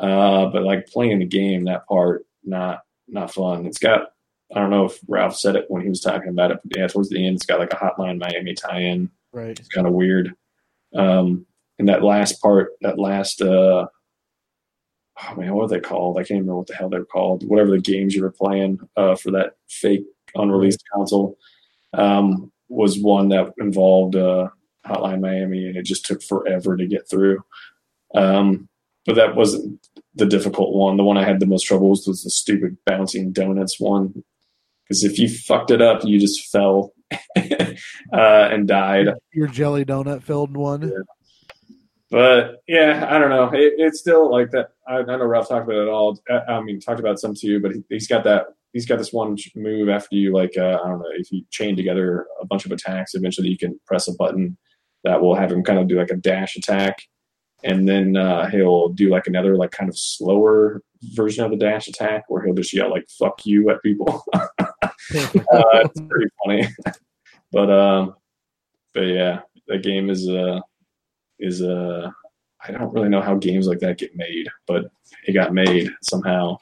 Uh, 0.00 0.46
but 0.46 0.62
like 0.62 0.86
playing 0.86 1.18
the 1.18 1.26
game, 1.26 1.64
that 1.64 1.86
part 1.86 2.24
not 2.44 2.80
not 3.08 3.32
fun. 3.32 3.66
It's 3.66 3.78
got 3.78 4.08
I 4.54 4.60
don't 4.60 4.70
know 4.70 4.86
if 4.86 4.98
Ralph 5.06 5.36
said 5.36 5.56
it 5.56 5.66
when 5.68 5.82
he 5.82 5.88
was 5.88 6.00
talking 6.00 6.30
about 6.30 6.50
it, 6.50 6.60
but 6.64 6.78
yeah, 6.78 6.86
towards 6.86 7.10
the 7.10 7.24
end, 7.24 7.36
it's 7.36 7.46
got 7.46 7.58
like 7.58 7.72
a 7.72 7.76
Hotline 7.76 8.18
Miami 8.18 8.54
tie-in. 8.54 9.10
Right. 9.32 9.58
It's 9.58 9.68
kind 9.68 9.86
of 9.86 9.92
weird. 9.92 10.34
Um, 10.94 11.44
and 11.78 11.88
that 11.88 12.02
last 12.02 12.40
part, 12.40 12.70
that 12.80 12.98
last, 12.98 13.42
uh, 13.42 13.86
oh 13.86 15.34
man, 15.36 15.54
what 15.54 15.64
are 15.64 15.68
they 15.68 15.80
called? 15.80 16.16
I 16.16 16.20
can't 16.20 16.40
remember 16.40 16.56
what 16.56 16.66
the 16.66 16.74
hell 16.74 16.88
they're 16.88 17.04
called. 17.04 17.46
Whatever 17.46 17.72
the 17.72 17.78
games 17.78 18.14
you 18.14 18.22
were 18.22 18.30
playing 18.32 18.80
uh, 18.96 19.16
for 19.16 19.32
that 19.32 19.56
fake 19.68 20.06
unreleased 20.34 20.82
console 20.94 21.36
um, 21.92 22.50
was 22.68 22.98
one 22.98 23.28
that 23.28 23.52
involved 23.58 24.16
uh, 24.16 24.48
Hotline 24.88 25.20
Miami, 25.20 25.66
and 25.66 25.76
it 25.76 25.84
just 25.84 26.06
took 26.06 26.22
forever 26.22 26.76
to 26.76 26.86
get 26.86 27.08
through. 27.08 27.42
Um, 28.14 28.68
but 29.06 29.16
that 29.16 29.36
wasn't 29.36 29.86
the 30.14 30.26
difficult 30.26 30.74
one. 30.74 30.96
The 30.96 31.04
one 31.04 31.16
I 31.16 31.24
had 31.24 31.40
the 31.40 31.46
most 31.46 31.62
trouble 31.62 31.90
with 31.90 32.04
was 32.06 32.24
the 32.24 32.30
stupid 32.30 32.76
bouncing 32.84 33.32
donuts 33.32 33.80
one. 33.80 34.22
Because 34.84 35.04
if 35.04 35.18
you 35.18 35.28
fucked 35.28 35.70
it 35.70 35.80
up, 35.80 36.04
you 36.04 36.18
just 36.18 36.50
fell 36.50 36.92
uh, 37.12 37.68
and 38.12 38.66
died. 38.66 39.08
Your 39.32 39.48
jelly 39.48 39.84
donut 39.84 40.22
filled 40.22 40.56
one. 40.56 40.82
Yeah. 40.82 41.68
But 42.10 42.62
yeah, 42.66 43.06
I 43.08 43.18
don't 43.18 43.30
know. 43.30 43.50
It, 43.52 43.74
it's 43.76 44.00
still 44.00 44.30
like 44.30 44.50
that. 44.52 44.70
I, 44.86 44.98
I 44.98 45.02
know 45.02 45.26
Ralph 45.26 45.48
talked 45.48 45.64
about 45.64 45.82
it 45.82 45.88
all. 45.88 46.18
I, 46.28 46.52
I 46.52 46.60
mean, 46.62 46.80
talked 46.80 47.00
about 47.00 47.18
some 47.18 47.34
too, 47.34 47.60
but 47.60 47.72
he, 47.72 47.84
he's 47.90 48.08
got 48.08 48.24
that. 48.24 48.46
He's 48.72 48.86
got 48.86 48.98
this 48.98 49.12
one 49.12 49.36
move 49.56 49.88
after 49.88 50.16
you 50.16 50.34
like 50.34 50.56
uh, 50.56 50.78
I 50.82 50.88
don't 50.88 50.98
know 50.98 51.10
if 51.14 51.32
you 51.32 51.44
chain 51.50 51.76
together 51.76 52.26
a 52.40 52.46
bunch 52.46 52.66
of 52.66 52.72
attacks. 52.72 53.14
Eventually, 53.14 53.48
you 53.48 53.58
can 53.58 53.78
press 53.86 54.08
a 54.08 54.14
button 54.14 54.56
that 55.04 55.20
will 55.20 55.34
have 55.34 55.52
him 55.52 55.62
kind 55.62 55.78
of 55.78 55.88
do 55.88 55.96
like 55.96 56.10
a 56.10 56.16
dash 56.16 56.56
attack, 56.56 57.02
and 57.64 57.88
then 57.88 58.16
uh, 58.16 58.48
he'll 58.50 58.88
do 58.90 59.10
like 59.10 59.26
another 59.26 59.56
like 59.56 59.70
kind 59.70 59.88
of 59.88 59.98
slower 59.98 60.82
version 61.14 61.44
of 61.44 61.50
the 61.50 61.56
dash 61.56 61.88
attack 61.88 62.24
where 62.28 62.44
he'll 62.44 62.54
just 62.54 62.72
yell 62.72 62.90
like 62.90 63.06
"fuck 63.18 63.44
you" 63.44 63.70
at 63.70 63.82
people. 63.82 64.24
uh, 64.34 64.68
it's 65.12 66.00
pretty 66.00 66.30
funny, 66.44 66.68
but 67.52 67.70
um, 67.70 68.14
but 68.94 69.02
yeah, 69.02 69.40
the 69.66 69.78
game 69.78 70.10
is 70.10 70.28
uh 70.28 70.60
is 71.38 71.62
uh 71.62 72.10
I 72.66 72.72
don't 72.72 72.92
really 72.92 73.08
know 73.08 73.20
how 73.20 73.36
games 73.36 73.66
like 73.66 73.78
that 73.80 73.98
get 73.98 74.16
made, 74.16 74.48
but 74.66 74.90
it 75.26 75.32
got 75.32 75.54
made 75.54 75.90
somehow. 76.02 76.56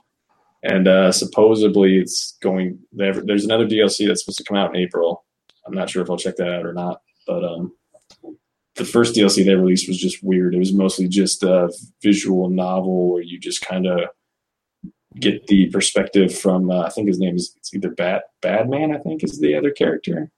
And 0.62 0.88
uh, 0.88 1.12
supposedly 1.12 1.98
it's 1.98 2.36
going. 2.42 2.78
There's 2.92 3.44
another 3.44 3.66
DLC 3.66 4.06
that's 4.06 4.24
supposed 4.24 4.38
to 4.38 4.44
come 4.44 4.56
out 4.56 4.74
in 4.74 4.82
April. 4.82 5.24
I'm 5.66 5.74
not 5.74 5.88
sure 5.88 6.02
if 6.02 6.10
I'll 6.10 6.16
check 6.16 6.36
that 6.36 6.52
out 6.52 6.66
or 6.66 6.72
not, 6.72 7.00
but 7.26 7.44
um, 7.44 7.72
the 8.76 8.84
first 8.84 9.14
DLC 9.14 9.44
they 9.44 9.54
released 9.54 9.88
was 9.88 9.98
just 9.98 10.22
weird. 10.22 10.54
It 10.54 10.58
was 10.58 10.72
mostly 10.72 11.08
just 11.08 11.42
a 11.42 11.72
visual 12.02 12.50
novel 12.50 13.10
where 13.10 13.22
you 13.22 13.38
just 13.38 13.64
kind 13.64 13.86
of 13.86 14.00
get 15.18 15.46
the 15.46 15.68
perspective 15.68 16.36
from 16.36 16.70
uh, 16.70 16.82
I 16.82 16.90
think 16.90 17.08
his 17.08 17.18
name 17.18 17.36
is 17.36 17.54
it's 17.56 17.74
either 17.74 17.90
Bad 17.90 18.22
Badman 18.42 18.94
I 18.94 18.98
think 18.98 19.24
is 19.24 19.40
the 19.40 19.54
other 19.54 19.70
character, 19.70 20.30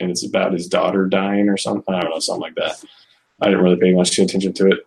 and 0.00 0.10
it's 0.10 0.26
about 0.26 0.52
his 0.52 0.68
daughter 0.68 1.06
dying 1.06 1.48
or 1.48 1.56
something. 1.56 1.94
I 1.94 2.00
don't 2.00 2.10
know 2.10 2.18
something 2.18 2.42
like 2.42 2.54
that. 2.56 2.82
I 3.40 3.46
didn't 3.46 3.62
really 3.62 3.76
pay 3.76 3.92
much 3.92 4.18
attention 4.18 4.52
to 4.54 4.68
it. 4.68 4.78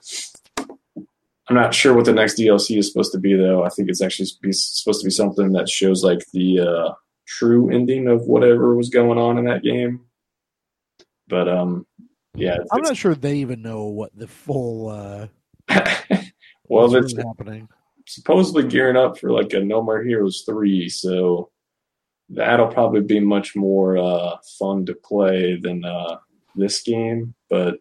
I'm 1.48 1.56
not 1.56 1.74
sure 1.74 1.96
what 1.96 2.06
the 2.06 2.14
next 2.14 2.38
DLC 2.38 2.78
is 2.78 2.88
supposed 2.88 3.12
to 3.12 3.20
be, 3.20 3.36
though. 3.36 3.64
I 3.64 3.70
think 3.70 3.90
it's 3.90 4.02
actually 4.02 4.28
supposed 4.52 5.02
to 5.02 5.06
be 5.06 5.12
something 5.12 5.52
that 5.54 5.68
shows 5.68 6.04
like 6.04 6.20
the 6.32 6.60
uh, 6.60 6.94
true 7.26 7.72
ending 7.72 8.08
of 8.08 8.24
whatever 8.28 8.76
was 8.76 8.90
going 8.90 9.18
on 9.18 9.40
in 9.40 9.46
that 9.46 9.64
game. 9.64 10.02
But 11.28 11.48
um, 11.48 11.88
yeah, 12.36 12.58
I'm 12.72 12.82
not 12.82 12.98
sure 12.98 13.16
they 13.16 13.38
even 13.38 13.62
know 13.62 13.86
what 13.86 14.16
the 14.16 14.28
full. 14.28 14.90
Uh, 14.90 15.28
well, 16.68 16.96
it's 16.96 17.14
really 17.14 17.28
happening. 17.28 17.70
supposedly 18.06 18.68
gearing 18.68 18.98
up 18.98 19.18
for 19.18 19.32
like 19.32 19.54
a 19.54 19.60
No 19.60 19.82
More 19.82 20.02
Heroes 20.02 20.44
three, 20.46 20.90
so 20.90 21.52
that'll 22.30 22.68
probably 22.68 23.02
be 23.02 23.20
much 23.20 23.56
more 23.56 23.98
uh, 23.98 24.38
fun 24.58 24.86
to 24.86 24.94
play 24.94 25.60
than 25.60 25.84
uh, 25.84 26.18
this 26.56 26.82
game. 26.82 27.34
But 27.50 27.80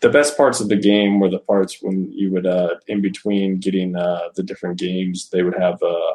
the 0.00 0.08
best 0.08 0.36
parts 0.36 0.60
of 0.60 0.68
the 0.68 0.76
game 0.76 1.20
were 1.20 1.30
the 1.30 1.38
parts 1.38 1.78
when 1.80 2.10
you 2.12 2.30
would 2.32 2.46
uh, 2.46 2.76
in 2.88 3.00
between 3.00 3.58
getting 3.58 3.96
uh, 3.96 4.28
the 4.34 4.42
different 4.42 4.78
games 4.78 5.28
they 5.30 5.42
would 5.42 5.56
have 5.58 5.82
uh, 5.82 6.12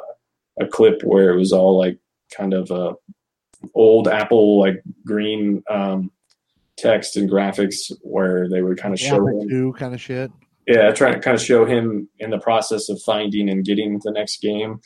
a 0.59 0.67
clip 0.67 1.01
where 1.03 1.31
it 1.31 1.37
was 1.37 1.53
all 1.53 1.77
like 1.77 1.97
kind 2.35 2.53
of 2.53 2.69
uh, 2.71 2.93
old 3.73 4.07
apple 4.07 4.59
like 4.59 4.81
green 5.05 5.63
um, 5.69 6.11
text 6.77 7.17
and 7.17 7.29
graphics 7.29 7.91
where 8.01 8.47
they 8.49 8.61
would 8.61 8.77
kind 8.77 8.93
of 8.93 8.99
show 8.99 9.25
him, 9.25 9.47
two 9.49 9.73
kind 9.73 9.93
of 9.93 10.01
shit. 10.01 10.31
yeah 10.67 10.91
trying 10.91 11.13
to 11.13 11.19
kind 11.19 11.35
of 11.35 11.41
show 11.41 11.65
him 11.65 12.07
in 12.19 12.29
the 12.29 12.39
process 12.39 12.89
of 12.89 13.01
finding 13.01 13.49
and 13.49 13.65
getting 13.65 13.99
the 14.03 14.11
next 14.11 14.41
game 14.41 14.79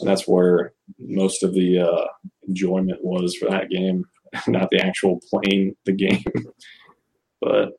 and 0.00 0.08
that's 0.08 0.28
where 0.28 0.72
most 0.98 1.42
of 1.42 1.54
the 1.54 1.78
uh, 1.78 2.06
enjoyment 2.46 3.02
was 3.02 3.34
for 3.36 3.48
that 3.48 3.70
game 3.70 4.04
not 4.46 4.68
the 4.70 4.80
actual 4.80 5.20
playing 5.30 5.74
the 5.86 5.92
game 5.92 6.24
but 7.40 7.72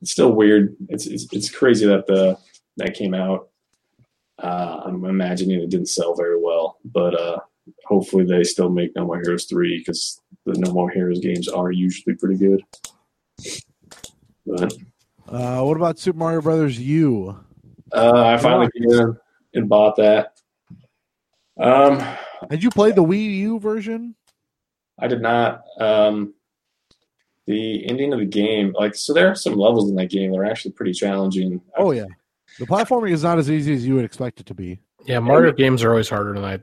it's 0.00 0.12
still 0.12 0.32
weird. 0.32 0.76
It's 0.88 1.06
it's, 1.06 1.26
it's 1.32 1.50
crazy 1.50 1.86
that 1.86 2.06
the 2.06 2.38
that 2.76 2.94
came 2.94 3.14
out. 3.14 3.48
Uh, 4.38 4.82
I'm 4.84 5.04
imagining 5.04 5.60
it 5.60 5.70
didn't 5.70 5.88
sell 5.88 6.14
very 6.14 6.40
well, 6.40 6.78
but 6.84 7.18
uh, 7.20 7.38
hopefully 7.86 8.24
they 8.24 8.44
still 8.44 8.70
make 8.70 8.94
No 8.94 9.06
More 9.06 9.20
Heroes 9.20 9.46
three 9.46 9.78
because 9.78 10.20
the 10.52 10.60
No 10.60 10.72
More 10.72 10.90
Heroes 10.90 11.20
games 11.20 11.48
are 11.48 11.70
usually 11.70 12.16
pretty 12.16 12.36
good. 12.36 12.62
But 14.46 14.72
Uh, 15.28 15.62
what 15.62 15.76
about 15.76 15.98
Super 15.98 16.18
Mario 16.18 16.40
Brothers 16.40 16.78
U? 16.80 17.38
uh, 17.92 18.22
I 18.26 18.36
finally 18.38 18.68
came 18.76 18.90
in 18.90 19.16
and 19.54 19.68
bought 19.68 19.96
that. 19.96 20.40
Um, 21.58 22.02
Did 22.50 22.62
you 22.62 22.70
play 22.70 22.92
the 22.92 23.02
Wii 23.02 23.38
U 23.38 23.58
version? 23.60 24.14
I 24.98 25.06
did 25.08 25.20
not. 25.20 25.62
Um, 25.78 26.34
the 27.46 27.88
ending 27.88 28.12
of 28.12 28.18
the 28.20 28.26
game, 28.26 28.74
like, 28.78 28.94
so 28.94 29.12
there 29.12 29.28
are 29.28 29.34
some 29.34 29.54
levels 29.54 29.88
in 29.90 29.96
that 29.96 30.10
game 30.10 30.32
that 30.32 30.38
are 30.38 30.44
actually 30.44 30.72
pretty 30.72 30.92
challenging. 30.92 31.60
Oh 31.76 31.92
yeah, 31.92 32.06
the 32.58 32.66
platforming 32.66 33.12
is 33.12 33.22
not 33.22 33.38
as 33.38 33.50
easy 33.50 33.72
as 33.74 33.86
you 33.86 33.94
would 33.94 34.04
expect 34.04 34.40
it 34.40 34.46
to 34.46 34.54
be. 34.54 34.80
Yeah, 35.06 35.20
Mario 35.20 35.52
games 35.52 35.82
are 35.82 35.90
always 35.90 36.08
harder 36.08 36.34
than 36.34 36.44
I 36.44 36.58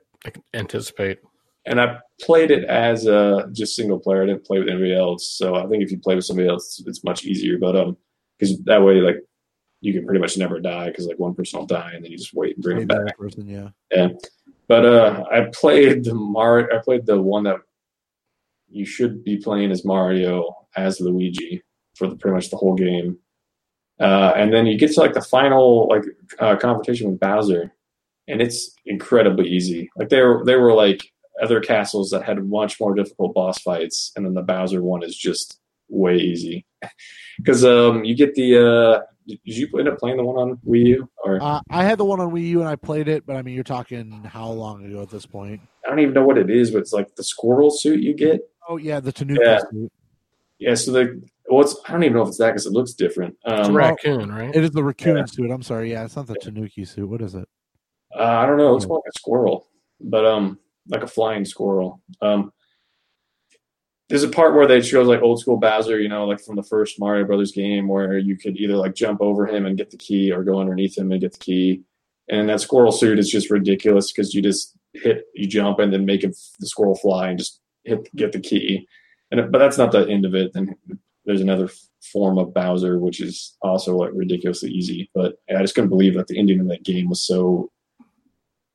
anticipate. 0.54 1.20
And 1.66 1.82
I 1.82 1.98
played 2.22 2.52
it 2.52 2.64
as 2.66 3.06
a 3.06 3.50
just 3.52 3.76
single 3.76 4.00
player. 4.00 4.24
I 4.24 4.28
didn't 4.28 4.46
play 4.46 4.60
with 4.60 4.70
anybody 4.70 4.96
else, 4.96 5.36
so 5.38 5.56
I 5.56 5.68
think 5.68 5.84
if 5.84 5.92
you 5.92 6.00
play 6.00 6.16
with 6.16 6.26
somebody 6.26 6.48
else, 6.48 6.82
it's 6.86 7.04
much 7.04 7.26
easier. 7.26 7.58
But 7.58 7.76
um, 7.76 7.98
because 8.38 8.62
that 8.64 8.84
way, 8.84 8.96
like, 9.02 9.18
you 9.82 9.94
can 9.94 10.06
pretty 10.06 10.20
much 10.20 10.38
never 10.38 10.60
die 10.60 10.88
because 10.88 11.06
like 11.06 11.20
one 11.20 11.36
person 11.36 11.60
will 11.60 11.68
die 11.68 11.92
and 11.94 12.04
then 12.04 12.12
you 12.12 12.18
just 12.18 12.34
wait 12.34 12.56
and 12.56 12.64
bring 12.64 12.80
them 12.80 12.88
back. 12.88 13.18
person, 13.18 13.48
yeah. 13.48 13.70
Yeah, 13.92 14.10
but 14.68 14.86
uh, 14.86 15.24
I 15.32 15.50
played 15.54 16.06
the 16.06 16.16
Mar. 16.16 16.72
I 16.74 16.80
played 16.80 17.06
the 17.06 17.22
one 17.22 17.44
that 17.44 17.58
you 18.70 18.86
should 18.86 19.24
be 19.24 19.38
playing 19.38 19.72
as 19.72 19.86
Mario 19.86 20.68
as 20.76 21.00
Luigi 21.00 21.62
for 21.96 22.08
the, 22.08 22.16
pretty 22.16 22.36
much 22.36 22.50
the 22.50 22.58
whole 22.58 22.76
game. 22.76 23.18
Uh, 24.00 24.34
and 24.36 24.54
then 24.54 24.66
you 24.66 24.78
get 24.78 24.92
to 24.92 25.00
like 25.00 25.14
the 25.14 25.22
final 25.22 25.88
like 25.88 26.04
uh, 26.40 26.56
confrontation 26.56 27.10
with 27.10 27.20
Bowser, 27.20 27.74
and 28.28 28.42
it's 28.42 28.74
incredibly 28.86 29.48
easy. 29.48 29.90
Like 29.96 30.10
they 30.10 30.22
were 30.22 30.44
they 30.46 30.56
were 30.56 30.74
like 30.74 31.02
other 31.42 31.60
castles 31.60 32.10
that 32.12 32.24
had 32.24 32.44
much 32.48 32.80
more 32.80 32.94
difficult 32.96 33.34
boss 33.34 33.60
fights, 33.60 34.12
and 34.16 34.26
then 34.26 34.34
the 34.34 34.42
Bowser 34.42 34.82
one 34.82 35.04
is 35.04 35.16
just 35.16 35.60
way 35.90 36.18
easy. 36.18 36.66
Because 37.38 37.66
um, 37.66 38.06
you 38.06 38.16
get 38.16 38.34
the 38.36 38.58
uh, 38.58 39.02
did 39.28 39.40
you 39.44 39.68
end 39.78 39.90
up 39.90 39.98
playing 40.00 40.16
the 40.16 40.24
one 40.24 40.38
on 40.38 40.58
Wii 40.66 40.86
U 40.86 41.10
or 41.22 41.38
Uh, 41.42 41.60
I 41.70 41.84
had 41.84 41.98
the 41.98 42.06
one 42.06 42.22
on 42.22 42.32
Wii 42.32 42.48
U 42.48 42.62
and 42.62 42.70
I 42.70 42.78
played 42.78 43.10
it, 43.10 43.26
but 43.26 43.36
I 43.36 43.42
mean, 43.42 43.56
you're 43.56 43.64
talking 43.66 44.24
how 44.24 44.48
long 44.50 44.86
ago 44.86 45.02
at 45.02 45.10
this 45.10 45.26
point? 45.26 45.60
I 45.86 45.90
don't 45.90 46.00
even 46.00 46.14
know 46.14 46.24
what 46.24 46.38
it 46.38 46.50
is, 46.50 46.72
but 46.72 46.78
it's 46.78 46.94
like 46.94 47.14
the 47.18 47.24
squirrel 47.26 47.72
suit 47.72 48.00
you 48.00 48.14
get. 48.14 48.40
Oh 48.70 48.78
yeah, 48.78 49.02
the 49.02 49.12
Tanuki 49.12 49.42
Yeah. 49.44 49.60
suit. 49.70 49.92
Yeah, 50.60 50.76
so 50.76 50.94
the 50.94 51.22
well, 51.50 51.68
I 51.90 51.92
don't 51.92 52.04
even 52.06 52.16
know 52.16 52.22
if 52.22 52.30
it's 52.30 52.38
that 52.38 52.52
because 52.52 52.66
it 52.68 52.72
looks 52.72 52.94
different. 52.94 53.36
It's 53.46 53.68
a 53.68 53.72
Um, 53.72 53.76
raccoon, 53.76 54.32
right? 54.32 54.56
It 54.56 54.64
is 54.64 54.72
the 54.72 54.84
raccoon 54.84 55.18
Yeah. 55.18 55.26
suit. 55.26 55.52
I'm 55.52 55.62
sorry. 55.62 55.92
Yeah, 55.92 56.06
it's 56.06 56.16
not 56.16 56.28
the 56.28 56.36
Tanuki 56.36 56.86
suit. 56.86 57.10
What 57.10 57.22
is 57.22 57.36
it? 57.36 57.50
uh, 58.18 58.24
I 58.24 58.46
don't 58.46 58.56
know. 58.58 58.70
It 58.70 58.72
looks 58.72 58.88
more 58.88 59.00
like 59.00 59.12
a 59.14 59.20
squirrel, 59.20 59.68
but 60.00 60.26
um, 60.26 60.58
like 60.88 61.04
a 61.04 61.08
flying 61.08 61.46
squirrel. 61.46 62.02
Um, 62.22 62.52
there's 64.10 64.24
a 64.24 64.30
part 64.30 64.54
where 64.54 64.68
they 64.68 64.82
show 64.82 65.02
like 65.02 65.22
old 65.22 65.40
school 65.40 65.58
Bowser, 65.58 66.00
you 66.00 66.10
know, 66.10 66.26
like 66.26 66.40
from 66.40 66.56
the 66.56 66.64
first 66.64 67.00
Mario 67.00 67.26
Brothers 67.26 67.52
game, 67.52 67.88
where 67.88 68.18
you 68.18 68.38
could 68.38 68.56
either 68.58 68.76
like 68.76 68.94
jump 68.94 69.20
over 69.22 69.48
him 69.48 69.66
and 69.66 69.78
get 69.78 69.90
the 69.90 69.98
key, 69.98 70.32
or 70.32 70.44
go 70.44 70.60
underneath 70.60 70.98
him 70.98 71.12
and 71.12 71.22
get 71.22 71.34
the 71.34 71.40
key. 71.40 71.82
And 72.30 72.50
that 72.50 72.62
squirrel 72.62 72.92
suit 72.92 73.20
is 73.20 73.30
just 73.30 73.50
ridiculous 73.50 74.12
because 74.12 74.34
you 74.34 74.42
just 74.42 74.76
hit, 74.94 75.26
you 75.34 75.48
jump, 75.48 75.80
and 75.80 75.92
then 75.92 76.06
make 76.06 76.24
him, 76.24 76.34
the 76.60 76.68
squirrel 76.68 76.96
fly 76.96 77.30
and 77.30 77.40
just 77.40 77.60
hit 77.84 78.14
get 78.16 78.32
the 78.32 78.40
key. 78.40 78.88
And 79.32 79.52
but 79.52 79.58
that's 79.58 79.78
not 79.78 79.92
the 79.92 80.08
end 80.08 80.26
of 80.26 80.36
it. 80.36 80.54
Then 80.54 80.76
there's 81.26 81.42
another 81.42 81.70
form 82.14 82.38
of 82.38 82.54
Bowser, 82.54 83.00
which 83.00 83.20
is 83.20 83.58
also 83.62 83.96
like 83.96 84.12
ridiculously 84.14 84.70
easy. 84.70 85.10
But 85.16 85.38
I 85.50 85.62
just 85.62 85.74
couldn't 85.74 85.90
believe 85.90 86.14
that 86.16 86.28
the 86.28 86.38
ending 86.38 86.60
of 86.60 86.68
that 86.68 86.84
game 86.84 87.10
was 87.10 87.26
so 87.26 87.72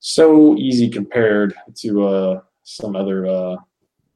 so 0.01 0.57
easy 0.57 0.89
compared 0.89 1.55
to 1.77 2.07
uh, 2.07 2.41
some 2.65 2.97
other 2.97 3.27
uh, 3.27 3.57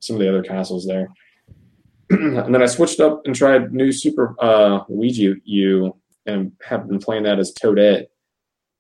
some 0.01 0.17
of 0.17 0.21
the 0.21 0.29
other 0.29 0.43
castles 0.43 0.87
there. 0.87 1.09
and 2.11 2.55
then 2.55 2.63
I 2.63 2.67
switched 2.67 3.01
up 3.01 3.23
and 3.25 3.35
tried 3.35 3.73
new 3.73 3.93
Super 3.93 4.35
uh, 4.41 4.81
Luigi 4.89 5.35
U 5.45 5.97
and 6.27 6.53
have 6.67 6.89
been 6.89 6.99
playing 6.99 7.25
that 7.25 7.39
as 7.39 7.53
Toadette. 7.53 8.07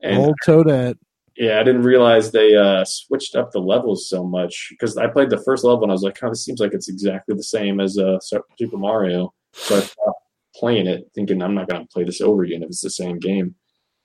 And 0.02 0.18
Old 0.18 0.36
Toadette. 0.44 0.98
Yeah, 1.36 1.58
I 1.58 1.64
didn't 1.64 1.82
realize 1.82 2.30
they 2.30 2.54
uh, 2.54 2.84
switched 2.84 3.34
up 3.34 3.50
the 3.50 3.58
levels 3.58 4.08
so 4.08 4.22
much 4.24 4.68
because 4.70 4.96
I 4.96 5.08
played 5.08 5.30
the 5.30 5.42
first 5.42 5.64
level 5.64 5.82
and 5.82 5.90
I 5.90 5.94
was 5.94 6.02
like, 6.02 6.18
"Oh, 6.22 6.28
of 6.28 6.38
seems 6.38 6.60
like 6.60 6.74
it's 6.74 6.88
exactly 6.88 7.34
the 7.34 7.42
same 7.42 7.80
as 7.80 7.98
uh, 7.98 8.18
Super 8.20 8.76
Mario." 8.76 9.34
So 9.52 9.76
I 9.76 9.80
stopped 9.80 10.20
playing 10.54 10.86
it, 10.86 11.10
thinking 11.14 11.42
I'm 11.42 11.54
not 11.54 11.68
going 11.68 11.82
to 11.82 11.92
play 11.92 12.04
this 12.04 12.20
over 12.20 12.44
again 12.44 12.62
if 12.62 12.68
it's 12.68 12.82
the 12.82 12.90
same 12.90 13.18
game. 13.18 13.56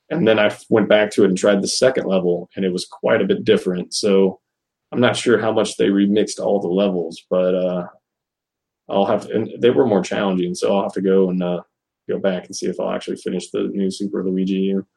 And 0.10 0.27
then 0.27 0.40
I 0.40 0.56
went 0.69 0.90
back 0.90 1.11
to 1.11 1.23
it 1.23 1.30
and 1.30 1.38
tried 1.38 1.61
the 1.61 1.68
second 1.68 2.06
level, 2.06 2.49
and 2.56 2.65
it 2.65 2.73
was 2.73 2.86
quite 2.86 3.22
a 3.22 3.26
bit 3.26 3.44
different. 3.44 3.94
So 3.94 4.40
I'm 4.91 4.99
not 4.99 5.15
sure 5.15 5.38
how 5.40 5.52
much 5.52 5.77
they 5.77 5.90
remixed 5.90 6.40
all 6.40 6.60
the 6.60 6.68
levels, 6.68 7.23
but 7.30 7.53
uh, 7.53 7.88
I'll 8.90 9.06
have 9.06 9.27
to, 9.27 9.36
and 9.36 9.52
they 9.60 9.69
were 9.69 9.86
more 9.86 10.02
challenging, 10.02 10.56
so 10.56 10.76
I'll 10.76 10.84
have 10.84 10.94
to 10.94 11.02
go 11.02 11.30
and 11.30 11.44
uh, 11.44 11.61
go 12.10 12.18
back 12.18 12.48
and 12.48 12.56
see 12.56 12.65
if 12.65 12.80
I'll 12.80 12.91
actually 12.91 13.18
finish 13.18 13.52
the 13.52 13.69
new 13.72 13.91
Super 13.91 14.23
Luigi 14.23 14.56
U. 14.56 14.88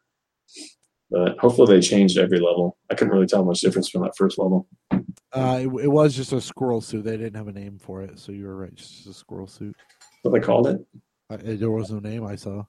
But 1.10 1.36
hopefully 1.38 1.76
they 1.76 1.82
changed 1.82 2.16
every 2.16 2.40
level. 2.40 2.78
I 2.90 2.94
couldn't 2.94 3.12
really 3.12 3.26
tell 3.26 3.44
much 3.44 3.60
difference 3.60 3.90
from 3.90 4.02
that 4.02 4.16
first 4.16 4.38
level. 4.38 4.66
Uh, 4.90 5.58
it, 5.60 5.66
it 5.66 5.88
was 5.88 6.16
just 6.16 6.32
a 6.32 6.40
squirrel 6.40 6.80
suit. 6.80 7.04
They 7.04 7.18
didn't 7.18 7.36
have 7.36 7.48
a 7.48 7.52
name 7.52 7.78
for 7.78 8.00
it, 8.00 8.18
so 8.18 8.32
you 8.32 8.46
were 8.46 8.56
right. 8.56 8.74
Just 8.74 9.06
a 9.06 9.12
squirrel 9.12 9.46
suit. 9.46 9.76
What 10.22 10.32
they 10.32 10.40
called 10.40 10.68
it? 10.68 10.80
Uh, 11.28 11.36
there 11.42 11.70
was 11.70 11.90
no 11.90 11.98
name 11.98 12.26
I 12.26 12.36
saw. 12.36 12.64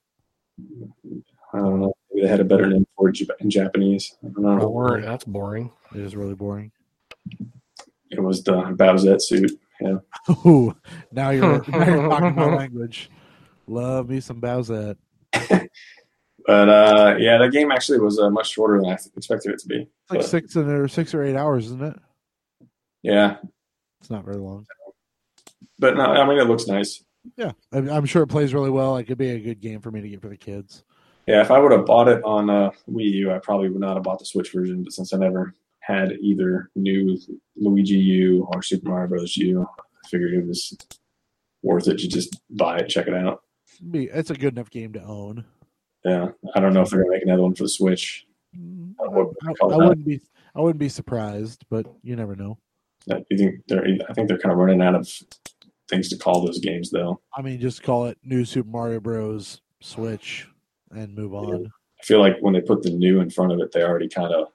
I 1.53 1.59
don't 1.59 1.79
know. 1.79 1.93
Maybe 2.23 2.27
they 2.27 2.31
had 2.31 2.39
a 2.39 2.45
better 2.45 2.67
name 2.67 2.87
for 2.95 3.09
it 3.09 3.19
in 3.41 3.49
Japanese. 3.49 4.15
I 4.23 4.29
don't 4.29 4.43
know. 4.43 4.59
Boring. 4.59 5.03
That's 5.03 5.25
boring. 5.25 5.71
It 5.93 5.99
is 6.01 6.15
really 6.15 6.35
boring. 6.35 6.71
It 8.11 8.21
was 8.21 8.43
the 8.43 8.53
Bowsette 8.53 9.21
suit. 9.21 9.51
Yeah. 9.81 9.97
Ooh, 10.45 10.73
now 11.11 11.31
you're 11.31 11.61
now 11.67 11.85
you're 11.85 12.09
talking 12.09 12.35
my 12.35 12.55
language. 12.55 13.09
Love 13.67 14.09
me 14.09 14.19
some 14.21 14.39
Bowsette. 14.41 14.97
But 16.45 16.67
uh, 16.67 17.15
yeah, 17.19 17.37
the 17.37 17.47
game 17.47 17.71
actually 17.71 17.99
was 18.01 18.19
uh, 18.19 18.29
much 18.29 18.51
shorter 18.51 18.77
than 18.81 18.89
I 18.91 18.97
expected 19.15 19.53
it 19.53 19.59
to 19.59 19.67
be. 19.69 19.75
It's 19.77 19.89
like 20.11 20.19
But, 20.19 20.25
six 20.25 20.57
and 20.57 20.69
or 20.69 20.89
six 20.89 21.13
or 21.13 21.23
eight 21.23 21.37
hours, 21.37 21.67
isn't 21.67 21.81
it? 21.81 21.95
yeah, 23.01 23.37
It's 24.01 24.09
not 24.09 24.25
very 24.25 24.35
long. 24.39 24.65
but 25.79 25.95
no, 25.95 26.03
I 26.03 26.27
mean 26.27 26.39
it 26.39 26.47
looks 26.49 26.67
nice. 26.67 27.01
Yeah, 27.37 27.53
I'm, 27.71 27.89
I'm 27.89 28.05
sure 28.05 28.23
it 28.23 28.27
plays 28.27 28.53
really 28.53 28.71
well. 28.71 28.97
It 28.97 29.05
could 29.05 29.17
be 29.17 29.29
a 29.29 29.39
good 29.39 29.61
game 29.61 29.79
for 29.79 29.89
me 29.89 30.01
to 30.01 30.09
get 30.09 30.21
for 30.21 30.27
the 30.27 30.35
kids. 30.35 30.83
Yeah, 31.27 31.41
if 31.41 31.51
I 31.51 31.59
would 31.59 31.71
have 31.71 31.85
bought 31.85 32.09
it 32.09 32.21
on 32.23 32.49
uh, 32.49 32.71
Wii 32.91 33.11
U, 33.11 33.31
I 33.31 33.39
probably 33.39 33.69
would 33.69 33.79
not 33.79 33.95
have 33.95 34.03
bought 34.03 34.19
the 34.19 34.25
Switch 34.25 34.51
version. 34.51 34.83
But 34.83 34.93
since 34.93 35.13
I 35.13 35.17
never 35.17 35.53
had 35.79 36.13
either 36.21 36.69
new 36.75 37.17
Luigi 37.57 37.95
U 37.95 38.47
or 38.53 38.61
Super 38.61 38.89
Mario 38.89 39.07
Bros. 39.07 39.35
U, 39.37 39.67
I 39.79 40.07
figured 40.07 40.33
it 40.33 40.47
was 40.47 40.77
worth 41.61 41.87
it 41.87 41.99
to 41.99 42.07
just 42.07 42.41
buy 42.49 42.79
it, 42.79 42.87
check 42.87 43.07
it 43.07 43.13
out. 43.13 43.41
It's 43.93 44.29
a 44.29 44.35
good 44.35 44.53
enough 44.53 44.69
game 44.69 44.93
to 44.93 45.03
own. 45.03 45.45
Yeah, 46.05 46.29
I 46.55 46.59
don't 46.59 46.73
know 46.73 46.81
if 46.81 46.89
they're 46.89 47.01
gonna 47.01 47.11
make 47.11 47.23
another 47.23 47.43
one 47.43 47.55
for 47.55 47.63
the 47.63 47.69
Switch. 47.69 48.25
Mm, 48.57 48.93
I, 48.99 49.03
I, 49.05 49.73
I 49.73 49.77
wouldn't 49.77 50.05
be 50.05 50.21
I 50.55 50.61
wouldn't 50.61 50.79
be 50.79 50.89
surprised, 50.89 51.65
but 51.69 51.85
you 52.01 52.15
never 52.15 52.35
know. 52.35 52.57
You 53.07 53.37
think 53.37 53.55
they're? 53.67 53.85
I 54.09 54.13
think 54.13 54.27
they're 54.27 54.37
kind 54.37 54.51
of 54.51 54.57
running 54.57 54.81
out 54.81 54.95
of 54.95 55.09
things 55.89 56.09
to 56.09 56.17
call 56.17 56.45
those 56.45 56.59
games, 56.59 56.91
though. 56.91 57.19
I 57.35 57.41
mean, 57.41 57.59
just 57.59 57.83
call 57.83 58.05
it 58.05 58.17
New 58.23 58.45
Super 58.45 58.69
Mario 58.69 58.99
Bros. 58.99 59.61
Switch 59.81 60.47
and 60.95 61.15
move 61.15 61.33
on. 61.33 61.65
I 62.01 62.03
feel 62.05 62.19
like 62.19 62.37
when 62.41 62.53
they 62.53 62.61
put 62.61 62.83
the 62.83 62.89
new 62.91 63.19
in 63.21 63.29
front 63.29 63.51
of 63.51 63.59
it, 63.59 63.71
they 63.71 63.83
already 63.83 64.09
kind 64.09 64.33
of 64.33 64.47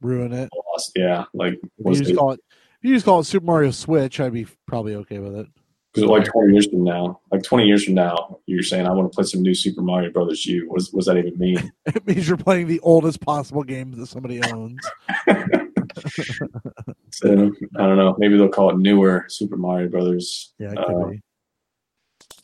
Ruin 0.00 0.32
it. 0.32 0.48
lost. 0.72 0.92
Yeah, 0.96 1.24
like 1.34 1.54
If 1.78 1.98
you 1.98 2.04
just 2.04 2.16
call 2.16 2.32
it 2.32 2.40
if 2.82 2.88
you 2.88 2.94
just 2.94 3.04
call 3.04 3.20
it 3.20 3.24
Super 3.24 3.44
Mario 3.46 3.70
Switch, 3.70 4.18
I'd 4.20 4.32
be 4.32 4.46
probably 4.66 4.94
okay 4.96 5.18
with 5.18 5.36
it. 5.36 5.46
Because 5.92 6.08
like 6.08 6.24
twenty 6.24 6.52
years 6.52 6.66
from 6.68 6.84
now, 6.84 7.20
like 7.32 7.42
twenty 7.42 7.66
years 7.66 7.84
from 7.84 7.94
now, 7.94 8.38
you're 8.46 8.62
saying 8.62 8.86
I 8.86 8.92
want 8.92 9.10
to 9.10 9.14
play 9.14 9.24
some 9.24 9.42
new 9.42 9.54
Super 9.54 9.82
Mario 9.82 10.10
Brothers 10.10 10.46
You 10.46 10.68
What 10.70 10.78
does, 10.90 11.06
that 11.06 11.16
even 11.18 11.36
mean? 11.38 11.72
It 11.86 12.06
means 12.06 12.28
you're 12.28 12.36
playing 12.36 12.68
the 12.68 12.80
oldest 12.80 13.20
possible 13.20 13.64
game 13.64 13.90
that 13.92 14.06
somebody 14.06 14.40
owns. 14.52 14.78
so, 17.10 17.52
I 17.76 17.82
don't 17.86 17.96
know. 17.96 18.14
Maybe 18.18 18.36
they'll 18.36 18.48
call 18.48 18.70
it 18.70 18.78
newer 18.78 19.26
Super 19.28 19.56
Mario 19.56 19.88
Brothers. 19.88 20.52
Yeah, 20.58 20.72
it 20.72 20.76
could 20.76 20.94
Uh, 20.94 21.08
be. 21.08 21.20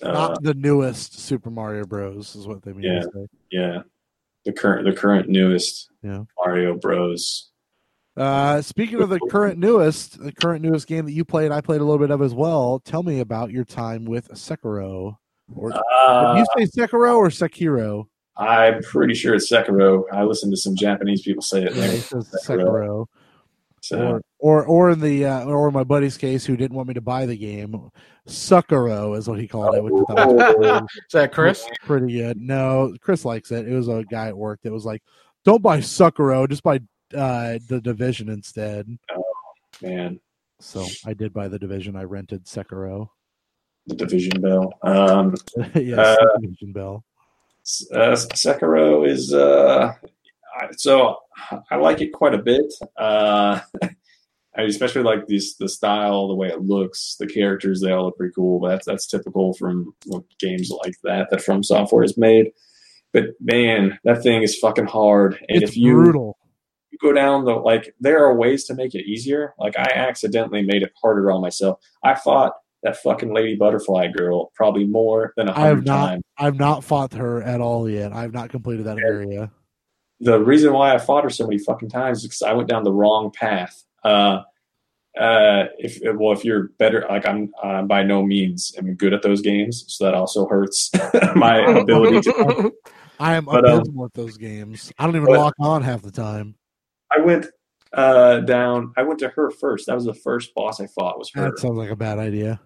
Uh, 0.03 0.13
Not 0.13 0.43
the 0.43 0.55
newest 0.55 1.19
Super 1.19 1.51
Mario 1.51 1.85
Bros. 1.85 2.35
is 2.37 2.47
what 2.47 2.63
they 2.63 2.73
mean 2.73 2.83
Yeah. 2.85 3.01
to 3.01 3.11
say. 3.15 3.27
yeah, 3.51 3.79
the 4.45 4.53
current, 4.53 4.85
the 4.85 4.93
current 4.93 5.29
newest 5.29 5.89
Yeah. 6.03 6.25
Mario 6.45 6.75
Bros. 6.77 7.51
Uh, 8.17 8.63
speaking 8.63 9.03
of 9.03 9.11
the 9.11 9.21
current 9.31 9.59
newest, 9.59 10.23
the 10.23 10.33
current 10.33 10.63
newest 10.63 10.87
game 10.87 11.05
that 11.05 11.13
you 11.13 11.25
played, 11.25 11.53
I 11.53 11.61
played 11.61 11.81
a 11.81 11.85
little 11.85 11.99
bit 11.99 12.11
of 12.11 12.23
as 12.23 12.35
well. 12.35 12.81
Tell 12.81 13.03
me 13.03 13.21
about 13.21 13.51
your 13.51 13.65
time 13.65 14.05
with 14.07 14.29
Sekiro. 14.29 15.17
Or 15.55 15.71
did 15.71 15.81
Uh, 16.09 16.35
you 16.57 16.67
say 16.67 16.81
Sekiro 16.83 17.17
or 17.17 17.29
Sekiro? 17.29 18.07
I'm 18.39 18.83
pretty 18.83 19.15
sure 19.15 19.35
it's 19.35 19.51
Sekiro. 19.51 20.05
I 20.13 20.25
listened 20.25 20.53
to 20.53 20.57
some 20.57 20.75
Japanese 20.77 21.23
people 21.23 21.43
say 21.43 21.65
it. 21.65 21.75
Yeah, 21.75 21.83
and 21.85 21.93
he 21.93 21.99
says 21.99 22.29
Sekiro. 22.45 22.65
Sekiro. 22.65 23.07
So, 23.89 23.99
Or, 24.01 24.23
or 24.39 24.65
or 24.67 24.91
in 24.91 25.01
the 25.01 25.25
uh, 25.27 25.45
or 25.45 25.69
in 25.69 25.75
my 25.75 25.85
buddy's 25.85 26.17
case, 26.17 26.45
who 26.45 26.57
didn't 26.57 26.77
want 26.77 26.89
me 26.89 26.95
to 26.95 27.01
buy 27.01 27.25
the 27.27 27.37
game, 27.37 27.91
Suckero 28.27 29.17
is 29.17 29.29
what 29.29 29.39
he 29.41 29.47
called 29.49 29.75
it. 29.77 29.83
Which 29.85 29.93
I 30.09 30.15
thought 30.15 30.37
was 30.37 30.57
Oh, 30.67 30.85
Is 30.85 31.13
that 31.13 31.33
Chris? 31.33 31.67
pretty 31.85 32.13
good. 32.13 32.41
No, 32.41 32.95
Chris 33.01 33.25
likes 33.25 33.51
it. 33.53 33.69
It 33.69 33.75
was 33.75 33.89
a 33.89 34.05
guy 34.11 34.29
at 34.29 34.37
work 34.37 34.61
that 34.63 34.73
was 34.73 34.85
like, 34.85 35.03
"Don't 35.45 35.63
buy 35.63 35.79
Suckero, 35.79 36.49
just 36.49 36.63
buy 36.63 36.81
uh, 37.15 37.59
the 37.69 37.81
Division 37.83 38.29
instead." 38.29 38.87
Oh 39.15 39.23
man, 39.83 40.19
So 40.61 40.85
I 41.07 41.15
did 41.15 41.33
buy 41.33 41.49
the 41.49 41.59
Division. 41.59 41.97
I 41.97 42.03
rented 42.05 42.45
Sekiro. 42.47 43.09
the 43.87 43.95
Division 43.95 44.41
Bell. 44.41 44.73
Um, 44.83 45.35
yes, 45.75 45.99
Uh, 45.99 46.17
the 46.35 46.41
Division 46.43 46.73
Bell. 46.73 47.05
uh, 47.93 48.17
Sekiro 48.17 49.07
is 49.09 49.33
uh, 49.33 49.93
I- 50.03 50.09
so 50.77 51.17
I 51.71 51.77
like 51.77 52.01
it 52.01 52.13
quite 52.13 52.35
a 52.35 52.43
bit. 52.43 52.73
Uh, 52.97 53.61
I 54.59 54.63
especially 54.63 55.03
like 55.03 55.27
this 55.27 55.57
the 55.57 55.69
style, 55.69 56.29
the 56.29 56.35
way 56.35 56.49
it 56.49 56.63
looks, 56.63 57.17
the 57.19 57.27
characters. 57.27 57.81
They 57.81 57.93
all 57.93 58.07
look 58.07 58.17
pretty 58.17 58.33
cool. 58.35 58.59
But 58.59 58.71
that's 58.71 58.87
that's 58.87 59.07
typical 59.07 59.53
from 59.55 59.95
games 60.39 60.71
like 60.71 60.95
that 61.05 61.29
that 61.31 61.43
From 61.43 61.63
Software 61.63 62.03
has 62.03 62.17
made. 62.17 62.53
But 63.13 63.31
man, 63.41 63.99
that 64.05 64.23
thing 64.23 64.43
is 64.43 64.59
fucking 64.59 64.87
hard. 64.87 65.35
And 65.49 65.63
it's 65.63 65.73
if 65.73 65.77
you 65.77 65.95
brutal. 65.95 66.39
you 66.91 66.99
go 67.03 67.13
down 67.13 67.45
the 67.45 67.53
like 67.53 67.95
there 68.01 68.25
are 68.25 68.35
ways 68.35 68.65
to 68.65 68.75
make 68.75 68.95
it 68.95 69.07
easier 69.07 69.55
like 69.59 69.79
i 69.79 69.91
accidentally 69.95 70.63
made 70.63 70.83
it 70.83 70.93
harder 71.03 71.31
on 71.31 71.43
myself 71.43 71.79
i 72.03 72.15
fought 72.15 72.55
that 72.83 72.97
fucking 72.99 73.35
lady 73.35 73.55
butterfly 73.55 74.07
girl 74.07 74.51
probably 74.55 74.87
more 74.87 75.33
than 75.37 75.49
a 75.49 75.53
hundred 75.53 75.85
times 75.85 76.23
I've 76.39 76.59
not 76.59 76.85
fought 76.85 77.15
her 77.15 77.43
at 77.43 77.61
all 77.61 77.89
yet. 77.89 78.13
I've 78.13 78.33
not 78.33 78.51
completed 78.51 78.87
that 78.87 78.99
area. 78.99 79.51
The 80.21 80.39
reason 80.41 80.73
why 80.73 80.95
i 80.95 80.99
fought 80.99 81.25
her 81.25 81.31
so 81.31 81.45
many 81.47 81.59
fucking 81.59 81.89
times 81.89 82.19
is 82.19 82.25
because 82.25 82.43
i 82.43 82.53
went 82.53 82.69
down 82.69 82.83
the 82.85 82.93
wrong 82.93 83.31
path 83.33 83.85
uh 84.05 84.41
uh 85.19 85.65
if 85.79 85.99
well 86.19 86.33
if 86.33 86.45
you're 86.45 86.69
better 86.79 87.05
like 87.09 87.27
i'm 87.27 87.51
uh, 87.63 87.83
by 87.83 88.03
no 88.03 88.23
means 88.23 88.75
am 88.79 88.95
good 88.95 89.13
at 89.15 89.23
those 89.23 89.41
games 89.41 89.85
so 89.89 90.05
that 90.05 90.15
also 90.15 90.47
hurts 90.47 90.91
my 91.35 91.59
ability 91.81 92.21
to 92.21 92.73
I 93.19 93.35
am 93.37 93.47
But, 93.47 93.65
um, 93.67 93.83
at 94.05 94.13
those 94.13 94.37
games. 94.37 94.93
I 94.99 95.07
don't 95.07 95.17
even 95.17 95.33
lock 95.35 95.55
on 95.59 95.83
half 95.83 96.03
the 96.03 96.11
time. 96.11 96.55
i 97.11 97.19
went 97.19 97.47
uh 97.95 98.41
down 98.41 98.93
i 98.99 99.03
went 99.03 99.19
to 99.21 99.29
her 99.31 99.51
first 99.51 99.87
that 99.87 99.95
was 99.95 100.05
the 100.05 100.13
first 100.13 100.55
boss 100.55 100.81
i 100.81 100.87
fought 100.89 101.19
was 101.19 101.31
her 101.33 101.45
That 101.51 101.59
sounds 101.59 101.79
like 101.79 101.89
a 101.91 101.97
bad 101.97 102.19
idea. 102.19 102.61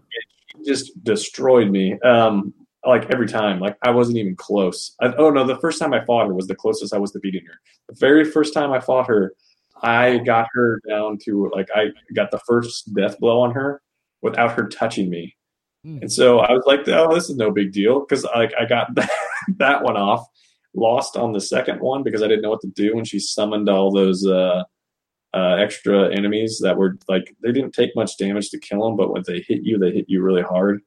just 0.66 1.02
destroyed 1.04 1.70
me. 1.70 1.98
Um, 2.00 2.52
like 2.86 3.10
every 3.10 3.28
time, 3.28 3.60
like 3.60 3.76
I 3.82 3.90
wasn't 3.90 4.18
even 4.18 4.36
close. 4.36 4.94
I, 5.00 5.12
oh 5.18 5.30
no, 5.30 5.46
the 5.46 5.58
first 5.58 5.78
time 5.78 5.92
I 5.92 6.04
fought 6.04 6.26
her 6.26 6.34
was 6.34 6.46
the 6.46 6.54
closest 6.54 6.94
I 6.94 6.98
was 6.98 7.12
to 7.12 7.18
beating 7.20 7.44
her. 7.46 7.60
The 7.88 7.94
very 7.96 8.24
first 8.24 8.54
time 8.54 8.72
I 8.72 8.80
fought 8.80 9.06
her, 9.08 9.34
I 9.82 10.18
got 10.18 10.48
her 10.52 10.80
down 10.88 11.18
to 11.24 11.50
like 11.54 11.68
I 11.74 11.88
got 12.14 12.30
the 12.30 12.40
first 12.46 12.92
death 12.94 13.18
blow 13.18 13.40
on 13.40 13.52
her 13.52 13.82
without 14.22 14.52
her 14.52 14.68
touching 14.68 15.10
me, 15.10 15.36
Hmm. 15.84 15.98
and 16.02 16.12
so 16.12 16.40
I 16.40 16.52
was 16.52 16.64
like, 16.66 16.86
"Oh, 16.88 17.14
this 17.14 17.30
is 17.30 17.36
no 17.36 17.50
big 17.50 17.72
deal," 17.72 18.00
because 18.00 18.24
like 18.24 18.52
I 18.58 18.66
got 18.66 18.94
that, 18.96 19.10
that 19.58 19.82
one 19.82 19.96
off. 19.96 20.26
Lost 20.72 21.16
on 21.16 21.32
the 21.32 21.40
second 21.40 21.80
one 21.80 22.04
because 22.04 22.22
I 22.22 22.28
didn't 22.28 22.42
know 22.42 22.50
what 22.50 22.60
to 22.60 22.68
do 22.68 22.94
when 22.94 23.04
she 23.04 23.18
summoned 23.18 23.68
all 23.68 23.90
those 23.90 24.24
uh, 24.24 24.62
uh, 25.34 25.56
extra 25.58 26.14
enemies 26.14 26.60
that 26.62 26.76
were 26.76 26.96
like 27.08 27.34
they 27.42 27.50
didn't 27.50 27.72
take 27.72 27.96
much 27.96 28.16
damage 28.18 28.50
to 28.50 28.58
kill 28.58 28.84
them, 28.84 28.96
but 28.96 29.10
when 29.10 29.24
they 29.26 29.40
hit 29.40 29.62
you, 29.64 29.78
they 29.78 29.90
hit 29.90 30.04
you 30.08 30.22
really 30.22 30.42
hard, 30.42 30.80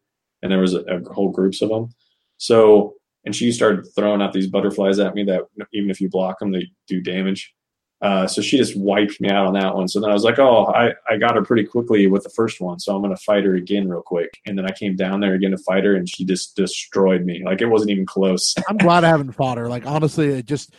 and 0.43 0.51
there 0.51 0.59
was 0.59 0.75
a, 0.75 0.81
a 0.81 1.13
whole 1.13 1.31
groups 1.31 1.63
of 1.63 1.69
them. 1.69 1.89
So, 2.37 2.95
and 3.25 3.35
she 3.35 3.51
started 3.51 3.87
throwing 3.95 4.21
out 4.21 4.33
these 4.33 4.47
butterflies 4.47 4.99
at 4.99 5.15
me 5.15 5.23
that 5.23 5.43
even 5.73 5.89
if 5.89 5.99
you 5.99 6.09
block 6.09 6.39
them, 6.39 6.51
they 6.51 6.67
do 6.87 7.01
damage. 7.01 7.53
Uh, 8.01 8.27
so 8.27 8.41
she 8.41 8.57
just 8.57 8.75
wiped 8.77 9.21
me 9.21 9.29
out 9.29 9.47
on 9.47 9.53
that 9.53 9.73
one. 9.73 9.87
So 9.87 10.01
then 10.01 10.09
I 10.09 10.13
was 10.13 10.25
like, 10.25 10.37
oh, 10.37 10.65
I, 10.65 10.91
I 11.09 11.15
got 11.15 11.35
her 11.35 11.41
pretty 11.41 11.63
quickly 11.63 12.05
with 12.07 12.23
the 12.23 12.29
first 12.29 12.59
one, 12.59 12.77
so 12.77 12.93
I'm 12.93 13.01
gonna 13.01 13.15
fight 13.15 13.45
her 13.45 13.55
again 13.55 13.87
real 13.87 14.01
quick. 14.01 14.41
And 14.45 14.57
then 14.57 14.65
I 14.65 14.73
came 14.73 14.97
down 14.97 15.21
there 15.21 15.35
again 15.35 15.51
to 15.51 15.57
fight 15.57 15.85
her, 15.85 15.95
and 15.95 16.07
she 16.07 16.25
just 16.25 16.57
destroyed 16.57 17.23
me. 17.23 17.43
Like 17.45 17.61
it 17.61 17.67
wasn't 17.67 17.91
even 17.91 18.05
close. 18.05 18.53
I'm 18.67 18.75
glad 18.75 19.05
I 19.05 19.07
haven't 19.07 19.31
fought 19.31 19.57
her. 19.57 19.69
Like 19.69 19.85
honestly, 19.85 20.27
it 20.27 20.45
just 20.45 20.75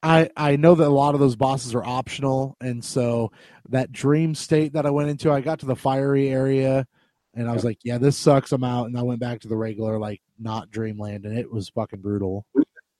I 0.00 0.30
I 0.36 0.54
know 0.54 0.76
that 0.76 0.86
a 0.86 0.88
lot 0.88 1.14
of 1.14 1.20
those 1.20 1.34
bosses 1.34 1.74
are 1.74 1.84
optional, 1.84 2.56
and 2.60 2.84
so 2.84 3.32
that 3.70 3.90
dream 3.90 4.36
state 4.36 4.74
that 4.74 4.86
I 4.86 4.90
went 4.90 5.10
into, 5.10 5.32
I 5.32 5.40
got 5.40 5.58
to 5.60 5.66
the 5.66 5.74
fiery 5.74 6.28
area, 6.28 6.86
and 7.34 7.48
I 7.48 7.52
was 7.52 7.64
like, 7.64 7.78
yeah, 7.84 7.98
this 7.98 8.16
sucks. 8.16 8.52
I'm 8.52 8.64
out, 8.64 8.86
and 8.86 8.98
I 8.98 9.02
went 9.02 9.20
back 9.20 9.40
to 9.40 9.48
the 9.48 9.56
regular 9.56 9.98
like 9.98 10.20
not 10.38 10.70
dreamland, 10.70 11.24
and 11.26 11.38
it 11.38 11.50
was 11.50 11.68
fucking 11.68 12.00
brutal. 12.00 12.46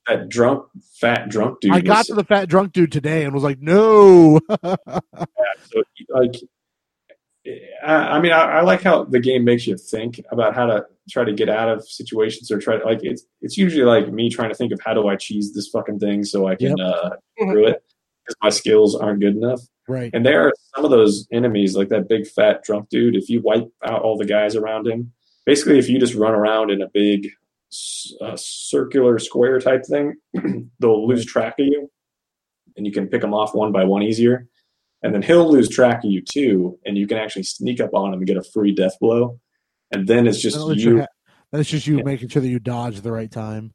that 0.07 0.29
drunk, 0.29 0.67
fat 1.01 1.29
drunk 1.29 1.61
dude. 1.61 1.73
I 1.73 1.81
got 1.81 1.99
was- 1.99 2.07
to 2.09 2.15
the 2.15 2.25
fat 2.25 2.49
drunk 2.49 2.73
dude 2.73 2.93
today 2.93 3.25
and 3.25 3.33
was 3.35 3.43
like, 3.43 3.61
no. 3.61 4.41
so, 4.65 5.83
like 6.09 6.35
I, 7.85 7.95
I 7.95 8.21
mean 8.21 8.33
I, 8.33 8.59
I 8.59 8.61
like 8.63 8.83
how 8.83 9.05
the 9.05 9.19
game 9.21 9.45
makes 9.45 9.67
you 9.67 9.77
think 9.77 10.21
about 10.31 10.55
how 10.55 10.67
to 10.67 10.85
try 11.11 11.25
to 11.25 11.33
get 11.33 11.49
out 11.49 11.69
of 11.69 11.89
situations 11.89 12.51
or 12.51 12.59
try 12.59 12.77
to 12.77 12.85
like 12.85 13.01
it's 13.03 13.25
it's 13.41 13.57
usually 13.57 13.85
like 13.85 14.13
me 14.13 14.29
trying 14.29 14.51
to 14.51 14.55
think 14.55 14.73
of 14.73 14.81
how 14.85 14.93
do 14.95 15.09
I 15.09 15.17
cheese 15.17 15.53
this 15.55 15.69
fucking 15.69 15.99
thing 15.99 16.23
so 16.25 16.47
I 16.47 16.55
can 16.55 16.79
uh 16.81 17.11
get 17.39 17.49
through 17.51 17.69
it 17.69 17.83
because 18.27 18.37
my 18.43 18.51
skills 18.51 18.95
aren't 18.95 19.21
good 19.21 19.37
enough. 19.37 19.61
Right. 19.91 20.11
And 20.15 20.25
there 20.25 20.47
are 20.47 20.53
some 20.75 20.85
of 20.85 20.91
those 20.91 21.27
enemies, 21.33 21.77
like 21.77 21.89
that 21.89 22.09
big 22.09 22.27
fat 22.27 22.63
drunk 22.65 22.89
dude. 22.89 23.17
If 23.17 23.29
you 23.29 23.41
wipe 23.43 23.69
out 23.85 24.03
all 24.03 24.17
the 24.17 24.25
guys 24.25 24.57
around 24.57 24.87
him, 24.87 25.13
basically, 25.47 25.79
if 25.79 25.89
you 25.89 25.99
just 25.99 26.15
run 26.15 26.33
around 26.35 26.71
in 26.71 26.81
a 26.83 26.89
big 26.93 27.29
uh, 28.21 28.37
circular 28.37 29.19
square 29.19 29.61
type 29.61 29.85
thing, 29.87 30.15
they'll 30.81 31.07
lose 31.07 31.25
track 31.27 31.55
of 31.59 31.67
you, 31.67 31.91
and 32.77 32.87
you 32.87 32.93
can 32.93 33.07
pick 33.09 33.21
them 33.21 33.35
off 33.35 33.55
one 33.55 33.73
by 33.73 33.85
one 33.85 34.03
easier. 34.03 34.47
And 35.03 35.15
then 35.15 35.23
he'll 35.23 35.51
lose 35.51 35.69
track 35.71 36.05
of 36.05 36.11
you 36.11 36.21
too, 36.23 36.79
and 36.85 36.97
you 36.99 37.07
can 37.07 37.17
actually 37.17 37.45
sneak 37.45 37.81
up 37.81 37.95
on 37.95 38.09
him 38.13 38.19
and 38.21 38.27
get 38.27 38.37
a 38.37 38.43
free 38.43 38.75
death 38.75 38.99
blow. 39.01 39.41
And 39.93 40.07
then 40.07 40.27
it's 40.27 40.41
just 40.41 40.59
Then 40.59 40.71
it's 40.73 40.85
your 40.85 40.95
you, 40.95 41.01
ha- 41.01 41.07
then 41.53 41.61
it's 41.63 41.71
just 41.71 41.87
you 41.87 41.97
Yeah. 41.99 42.03
making 42.05 42.29
sure 42.29 42.43
that 42.43 42.49
you 42.49 42.59
dodge 42.59 43.01
the 43.01 43.11
right 43.13 43.31
time. 43.31 43.73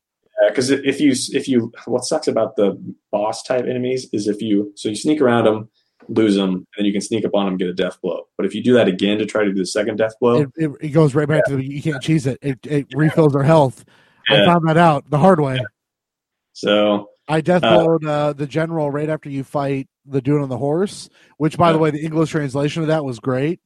because 0.49 0.69
if 0.69 1.01
you 1.01 1.13
if 1.33 1.47
you 1.47 1.71
what 1.85 2.03
sucks 2.05 2.27
about 2.27 2.55
the 2.55 2.79
boss 3.11 3.41
type 3.43 3.65
enemies 3.65 4.07
is 4.13 4.27
if 4.27 4.39
you 4.41 4.71
so 4.75 4.87
you 4.89 4.95
sneak 4.95 5.19
around 5.19 5.45
them 5.45 5.69
lose 6.07 6.35
them 6.35 6.49
and 6.53 6.65
then 6.77 6.85
you 6.85 6.91
can 6.91 7.01
sneak 7.01 7.25
up 7.25 7.33
on 7.33 7.45
them 7.45 7.57
get 7.57 7.67
a 7.67 7.73
death 7.73 7.99
blow 8.01 8.27
but 8.37 8.45
if 8.45 8.53
you 8.53 8.61
do 8.61 8.73
that 8.73 8.87
again 8.87 9.17
to 9.17 9.25
try 9.25 9.43
to 9.43 9.51
do 9.51 9.57
the 9.59 9.65
second 9.65 9.95
death 9.97 10.13
blow 10.19 10.41
It, 10.41 10.49
it, 10.55 10.71
it 10.81 10.89
goes 10.89 11.15
right 11.15 11.27
back 11.27 11.45
to 11.45 11.55
the 11.55 11.65
you 11.65 11.81
can't 11.81 12.01
cheese 12.01 12.27
it. 12.27 12.37
It, 12.41 12.59
it 12.65 12.87
refills 12.95 13.33
their 13.33 13.43
health. 13.43 13.83
I 14.29 14.45
found 14.45 14.67
that 14.67 14.77
out 14.77 15.09
the 15.09 15.17
hard 15.17 15.39
way. 15.39 15.59
so 16.53 17.09
I 17.27 17.41
death 17.41 17.63
Uh, 17.63 17.75
blowed 17.75 18.05
uh, 18.05 18.33
the 18.33 18.45
general 18.47 18.91
right 18.91 19.09
after 19.09 19.29
you 19.29 19.43
fight 19.43 19.87
the 20.05 20.21
dude 20.21 20.41
on 20.41 20.49
the 20.49 20.57
horse, 20.57 21.09
which, 21.37 21.57
by 21.57 21.71
the 21.71 21.79
way, 21.79 21.89
the 21.89 22.03
English 22.03 22.29
translation 22.29 22.83
of 22.83 22.89
that 22.89 23.03
was 23.03 23.19
great. 23.19 23.59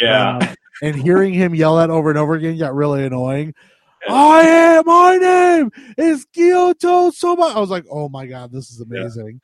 yeah 0.00 0.38
Um, 0.38 0.48
and 0.82 0.96
hearing 0.96 1.32
him 1.32 1.54
yell 1.54 1.76
that 1.76 1.90
over 1.90 2.10
and 2.10 2.18
over 2.18 2.34
again 2.34 2.58
got 2.58 2.74
really 2.74 3.04
annoying. 3.04 3.54
I 4.08 4.40
am. 4.42 4.84
My 4.86 5.16
name 5.16 5.70
is 5.96 6.26
Kyoto 6.32 7.10
Soma. 7.10 7.52
I 7.54 7.60
was 7.60 7.70
like, 7.70 7.84
oh 7.90 8.08
my 8.08 8.26
god, 8.26 8.50
this 8.52 8.70
is 8.70 8.84
Yeah. 8.90 9.00
amazing. 9.02 9.40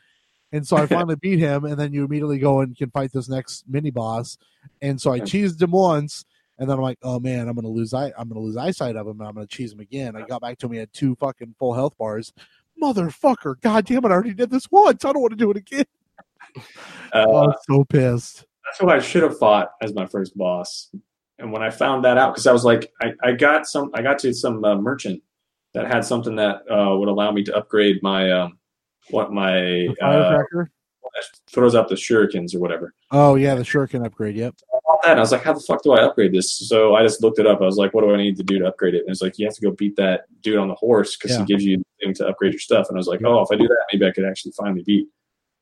And 0.53 0.67
so 0.67 0.77
I 0.77 0.87
finally 0.87 1.17
beat 1.17 1.39
him, 1.39 1.65
and 1.65 1.79
then 1.79 1.93
you 1.93 2.05
immediately 2.05 2.39
go 2.39 2.61
and 2.61 2.77
can 2.77 2.91
fight 2.91 3.13
this 3.13 3.29
next 3.29 3.65
mini 3.69 3.91
boss. 3.91 4.39
And 4.83 5.01
so 5.01 5.13
I 5.13 5.21
cheesed 5.21 5.61
him 5.61 5.71
once, 5.71 6.25
and 6.59 6.69
then 6.69 6.77
I'm 6.77 6.83
like, 6.83 6.99
oh 7.03 7.21
man, 7.21 7.49
I'm 7.49 7.55
gonna 7.55 7.69
lose 7.69 7.95
eye. 7.95 8.13
I'm 8.17 8.29
gonna 8.29 8.41
lose 8.41 8.57
eyesight 8.57 8.97
of 8.97 9.07
him, 9.07 9.21
and 9.21 9.29
I'm 9.29 9.35
gonna 9.35 9.47
cheese 9.47 9.73
him 9.73 9.81
again. 9.81 10.17
I 10.17 10.23
got 10.23 10.41
back 10.41 10.59
to 10.59 10.67
him, 10.67 10.73
he 10.73 10.79
had 10.79 10.93
two 10.93 11.15
fucking 11.17 11.55
full 11.59 11.75
health 11.75 11.97
bars. 11.99 12.33
Motherfucker! 12.83 13.61
God 13.61 13.87
damn 13.87 14.05
it! 14.05 14.09
I 14.09 14.13
already 14.13 14.35
did 14.35 14.51
this 14.51 14.71
once. 14.71 15.05
I 15.05 15.13
don't 15.13 15.23
want 15.23 15.33
to 15.33 15.37
do 15.37 15.51
it 15.51 15.57
again. 15.57 15.85
uh, 17.13 17.19
I 17.19 17.27
was 17.27 17.57
so 17.69 17.85
pissed. 17.85 18.45
that's 18.65 18.79
who 18.81 18.89
i 18.89 18.99
should 18.99 19.23
have 19.23 19.39
fought 19.39 19.73
as 19.83 19.95
my 19.95 20.07
first 20.07 20.37
boss 20.37 20.91
and 21.39 21.53
when 21.53 21.63
i 21.63 21.71
found 21.71 22.05
that 22.05 22.19
out 22.19 22.35
because 22.35 22.47
i 22.47 22.53
was 22.53 22.65
like 22.65 22.91
I, 23.01 23.13
I 23.23 23.33
got 23.33 23.67
some 23.67 23.91
i 23.95 24.03
got 24.03 24.19
to 24.21 24.33
some 24.33 24.65
uh, 24.65 24.77
merchant 24.77 25.23
that 25.75 25.87
had 25.87 26.05
something 26.05 26.35
that 26.37 26.63
uh, 26.71 26.97
would 26.97 27.09
allow 27.09 27.31
me 27.31 27.45
to 27.45 27.57
upgrade 27.57 28.03
my 28.03 28.31
um 28.33 28.59
what 29.13 29.33
my 29.33 29.87
uh, 30.01 30.29
firecracker. 30.31 30.71
throws 31.49 31.75
out 31.75 31.89
the 31.89 31.95
shurikens 31.95 32.55
or 32.55 32.61
whatever 32.61 32.95
oh 33.11 33.35
yeah, 33.35 33.55
the 33.55 33.63
shuriken 33.63 34.05
upgrade. 34.05 34.37
Yep. 34.37 34.55
that. 35.03 35.11
And 35.11 35.19
I 35.19 35.23
was 35.23 35.33
like, 35.33 35.43
how 35.43 35.55
the 35.55 35.61
fuck 35.61 35.83
do 35.83 35.93
I 35.93 36.03
upgrade 36.03 36.33
this? 36.33 36.69
So 36.69 36.95
I 36.95 37.03
just 37.03 37.23
looked 37.23 37.39
it 37.39 37.47
up. 37.47 37.61
I 37.63 37.65
was 37.65 37.77
like, 37.79 37.95
what 37.95 38.03
do 38.05 38.13
I 38.13 38.19
need 38.19 38.37
to 38.37 38.43
do 38.43 38.59
to 38.59 38.67
upgrade 38.69 38.95
it? 38.95 39.01
And 39.01 39.11
it's 39.11 39.23
like, 39.23 39.39
you 39.39 39.47
have 39.47 39.55
to 39.55 39.61
go 39.63 39.71
beat 39.71 39.97
that 39.97 40.23
dude 40.43 40.59
on 40.59 40.69
the 40.69 40.75
horse 40.75 41.17
because 41.17 41.33
Yeah. 41.33 41.39
he 41.39 41.45
gives 41.47 41.65
you 41.65 41.79
the 41.79 41.85
thing 42.05 42.15
to 42.17 42.27
upgrade 42.29 42.53
your 42.53 42.61
stuff. 42.61 42.87
And 42.89 42.97
I 42.97 43.01
was 43.01 43.07
like, 43.07 43.23
oh, 43.25 43.41
if 43.41 43.49
I 43.51 43.57
do 43.57 43.67
that, 43.67 43.85
maybe 43.93 44.07
I 44.07 44.11
could 44.13 44.27
actually 44.27 44.53
finally 44.53 44.83
beat 44.85 45.07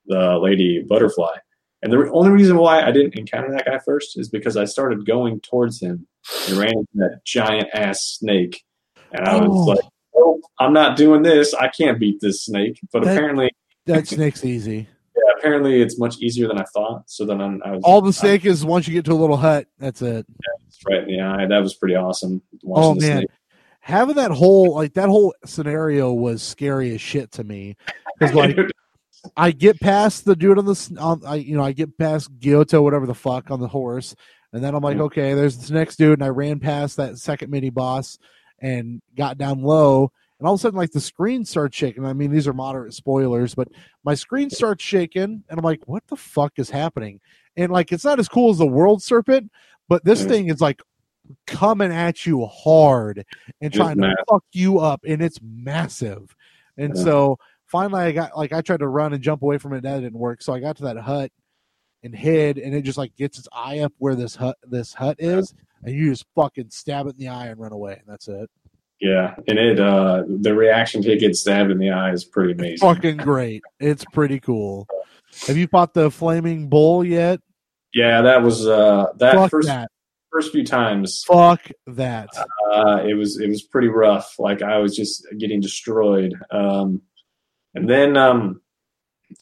the 0.06 0.38
lady 0.38 0.82
butterfly. 0.82 1.36
And 1.82 1.92
the 1.92 2.10
only 2.12 2.30
reason 2.30 2.56
why 2.56 2.82
I 2.82 2.90
didn't 2.90 3.14
encounter 3.16 3.52
that 3.52 3.64
guy 3.66 3.78
first 3.84 4.18
is 4.18 4.28
because 4.28 4.56
I 4.56 4.64
started 4.64 5.06
going 5.06 5.38
towards 5.40 5.80
him 5.80 6.08
and 6.48 6.56
ran 6.58 6.70
into 6.72 6.88
that 6.96 7.20
giant 7.24 7.68
ass 7.72 8.02
snake. 8.18 8.64
And 9.12 9.24
I 9.24 9.36
was 9.40 9.48
Oh. 9.50 9.70
like, 9.70 9.84
oh, 10.18 10.40
I'm 10.58 10.72
not 10.72 10.96
doing 10.96 11.22
this. 11.22 11.54
I 11.54 11.68
can't 11.68 11.98
beat 11.98 12.20
this 12.20 12.44
snake. 12.44 12.80
But 12.92 13.04
That- 13.04 13.16
apparently, 13.16 13.50
That 13.86 14.06
snake's 14.06 14.44
easy. 14.44 14.88
yeah, 15.16 15.32
apparently 15.38 15.80
it's 15.80 15.98
much 15.98 16.18
easier 16.18 16.48
than 16.48 16.58
I 16.58 16.64
thought. 16.64 17.08
So 17.08 17.24
then 17.24 17.40
I'm, 17.40 17.62
I 17.64 17.72
was 17.72 17.82
All 17.84 18.00
the 18.00 18.12
snake 18.12 18.44
is 18.44 18.64
once 18.64 18.86
you 18.86 18.94
get 18.94 19.04
to 19.06 19.12
a 19.12 19.14
little 19.14 19.36
hut, 19.36 19.66
that's 19.78 20.02
it. 20.02 20.26
right 20.88 21.02
in 21.02 21.08
the 21.08 21.20
eye. 21.20 21.46
That 21.46 21.60
was 21.60 21.74
pretty 21.74 21.94
awesome. 21.94 22.42
Oh 22.66 22.94
the 22.94 23.00
man, 23.00 23.16
snake. 23.18 23.30
having 23.80 24.16
that 24.16 24.30
whole 24.30 24.74
like 24.74 24.94
that 24.94 25.08
whole 25.08 25.34
scenario 25.44 26.12
was 26.12 26.42
scary 26.42 26.94
as 26.94 27.00
shit 27.00 27.32
to 27.32 27.44
me 27.44 27.76
because 28.18 28.34
like 28.34 28.56
I 29.36 29.50
get 29.50 29.80
past 29.80 30.24
the 30.24 30.36
dude 30.36 30.58
on 30.58 30.66
the 30.66 30.96
on 31.00 31.22
I 31.26 31.36
you 31.36 31.56
know 31.56 31.64
I 31.64 31.72
get 31.72 31.96
past 31.98 32.36
Gyoto 32.38 32.82
whatever 32.82 33.06
the 33.06 33.14
fuck 33.14 33.50
on 33.50 33.60
the 33.60 33.68
horse, 33.68 34.14
and 34.52 34.62
then 34.62 34.74
I'm 34.74 34.82
like 34.82 34.96
mm. 34.96 35.02
okay, 35.02 35.34
there's 35.34 35.56
this 35.56 35.70
next 35.70 35.96
dude, 35.96 36.18
and 36.18 36.24
I 36.24 36.28
ran 36.28 36.60
past 36.60 36.96
that 36.96 37.18
second 37.18 37.50
mini 37.50 37.70
boss 37.70 38.18
and 38.60 39.01
got 39.16 39.39
down 39.39 39.62
low. 39.62 40.12
And 40.39 40.47
all 40.47 40.55
of 40.55 40.60
a 40.60 40.62
sudden, 40.62 40.78
like 40.78 40.93
the 40.93 41.01
screen 41.01 41.44
starts 41.44 41.76
shaking. 41.76 42.05
I 42.05 42.12
mean, 42.12 42.30
these 42.30 42.47
are 42.47 42.52
moderate 42.52 42.94
spoilers, 42.94 43.55
but 43.55 43.68
my 44.05 44.14
screen 44.14 44.51
starts 44.51 44.85
shaking, 44.85 45.43
and 45.48 45.59
I'm 45.59 45.64
like, 45.64 45.86
"What 45.86 46.06
the 46.06 46.16
fuck 46.16 46.52
is 46.59 46.70
happening?" 46.70 47.20
And 47.56 47.72
like, 47.72 47.90
it's 47.90 48.05
not 48.05 48.20
as 48.20 48.28
cool 48.28 48.51
as 48.51 48.59
the 48.59 48.66
World 48.66 49.02
Serpent, 49.02 49.51
but 49.89 50.05
this 50.05 50.24
mm. 50.24 50.28
thing 50.28 50.48
is 50.48 50.60
like 50.60 50.80
coming 51.47 51.93
at 51.93 52.24
you 52.24 52.47
hard 52.47 53.24
and 53.60 53.72
trying 53.72 53.98
to 53.98 54.14
fuck 54.30 54.44
you 54.52 54.78
up, 54.78 55.01
and 55.06 55.20
it's 55.20 55.40
massive. 55.43 56.35
And 56.76 56.97
Yeah. 56.97 57.02
so 57.02 57.39
finally, 57.66 58.02
I 58.02 58.12
got 58.12 58.36
like 58.36 58.52
I 58.52 58.60
tried 58.60 58.80
to 58.80 58.89
run 58.89 59.12
and 59.12 59.22
jump 59.22 59.43
away 59.43 59.59
from 59.59 59.72
it, 59.72 59.82
that 59.82 60.01
didn't 60.01 60.18
work. 60.18 60.43
So 60.43 60.52
I 60.52 60.60
got 60.60 60.76
to 60.76 60.85
that 60.85 60.98
hut 60.98 61.32
and 62.02 62.14
hid, 62.14 62.58
and 62.58 62.74
it 62.74 62.82
just 62.82 62.98
like 62.98 63.14
gets 63.16 63.38
its 63.38 63.48
eye 63.52 63.80
up 63.80 63.92
where 63.98 64.14
this 64.14 64.36
hut 64.36 64.56
this 64.62 64.94
hut 64.94 65.16
is, 65.18 65.54
and 65.82 65.94
you 65.94 66.10
just 66.10 66.26
fucking 66.34 66.70
stab 66.70 67.06
it 67.06 67.10
in 67.10 67.16
the 67.18 67.28
eye 67.28 67.46
and 67.46 67.60
run 67.60 67.72
away, 67.72 67.92
and 67.94 68.04
that's 68.06 68.28
it. 68.28 68.50
Yeah, 69.00 69.36
and 69.46 69.58
it 69.58 69.78
uh 69.78 70.24
the 70.28 70.54
reaction 70.54 71.02
to 71.02 71.12
it 71.12 71.20
getting 71.20 71.34
stabbed 71.34 71.70
in 71.70 71.78
the 71.78 71.90
eye 71.90 72.12
is 72.12 72.24
pretty 72.24 72.52
amazing. 72.52 72.78
Fucking 72.78 73.18
great. 73.18 73.62
It's 73.78 74.04
pretty 74.12 74.40
cool. 74.40 74.86
Have 75.46 75.56
you 75.56 75.66
fought 75.68 75.94
the 75.94 76.10
flaming 76.10 76.68
bull 76.68 77.04
yet? 77.04 77.40
Yeah, 77.94 78.22
that 78.22 78.42
was 78.42 78.66
uh 78.66 79.06
that 79.18 79.34
Fuck 79.36 79.50
first 79.50 79.68
that. 79.68 79.88
first 80.32 80.50
few 80.52 80.64
times 80.64 81.22
Fuck 81.28 81.70
that. 81.86 82.28
uh 82.72 83.04
it 83.06 83.14
was 83.14 83.38
it 83.40 83.48
was 83.48 83.62
pretty 83.62 83.88
rough. 83.88 84.34
Like 84.38 84.62
I 84.62 84.78
was 84.78 84.96
just 84.96 85.24
getting 85.38 85.60
destroyed. 85.60 86.34
Um 86.50 87.02
and 87.74 87.88
then 87.88 88.16
um 88.16 88.60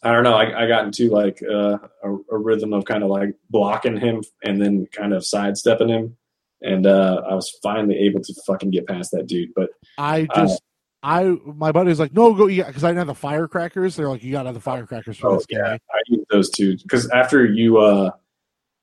I 0.03 0.13
don't 0.13 0.25
know, 0.25 0.35
I, 0.35 0.65
I 0.65 0.67
got 0.67 0.85
into 0.85 1.11
like 1.11 1.43
uh, 1.43 1.79
a, 2.03 2.13
a 2.33 2.37
rhythm 2.39 2.73
of 2.73 2.85
kind 2.85 3.03
of 3.05 3.11
like 3.11 3.35
blocking 3.51 3.97
him 3.97 4.23
and 4.45 4.61
then 4.61 4.87
kind 4.93 5.13
of 5.15 5.25
sidestepping 5.25 5.89
him. 5.89 6.17
And 6.63 6.87
uh 6.87 7.23
I 7.29 7.35
was 7.35 7.51
finally 7.63 7.97
able 7.99 8.21
to 8.23 8.35
fucking 8.47 8.71
get 8.71 8.87
past 8.87 9.11
that 9.13 9.27
dude. 9.27 9.51
But 9.55 9.71
I 9.99 10.27
Uh, 10.31 10.47
just 10.47 10.63
I 11.03 11.37
my 11.45 11.71
buddy 11.71 11.91
was 11.91 12.01
like, 12.01 12.15
no, 12.15 12.33
go 12.35 12.47
yeah, 12.47 12.67
because 12.67 12.83
I 12.83 12.89
didn't 12.89 12.99
have 12.99 13.07
the 13.09 13.15
firecrackers. 13.15 13.95
They're 13.95 14.09
like, 14.09 14.25
you 14.25 14.33
gotta 14.33 14.49
have 14.49 14.55
the 14.55 14.61
firecrackers 14.61 15.19
for 15.19 15.29
Oh, 15.29 15.37
this 15.37 15.47
guy. 15.47 15.75
I 15.75 16.01
use 16.09 16.25
those 16.31 16.51
two 16.51 16.77
because 16.79 17.09
after 17.11 17.45
you 17.45 17.79
uh, 17.79 18.11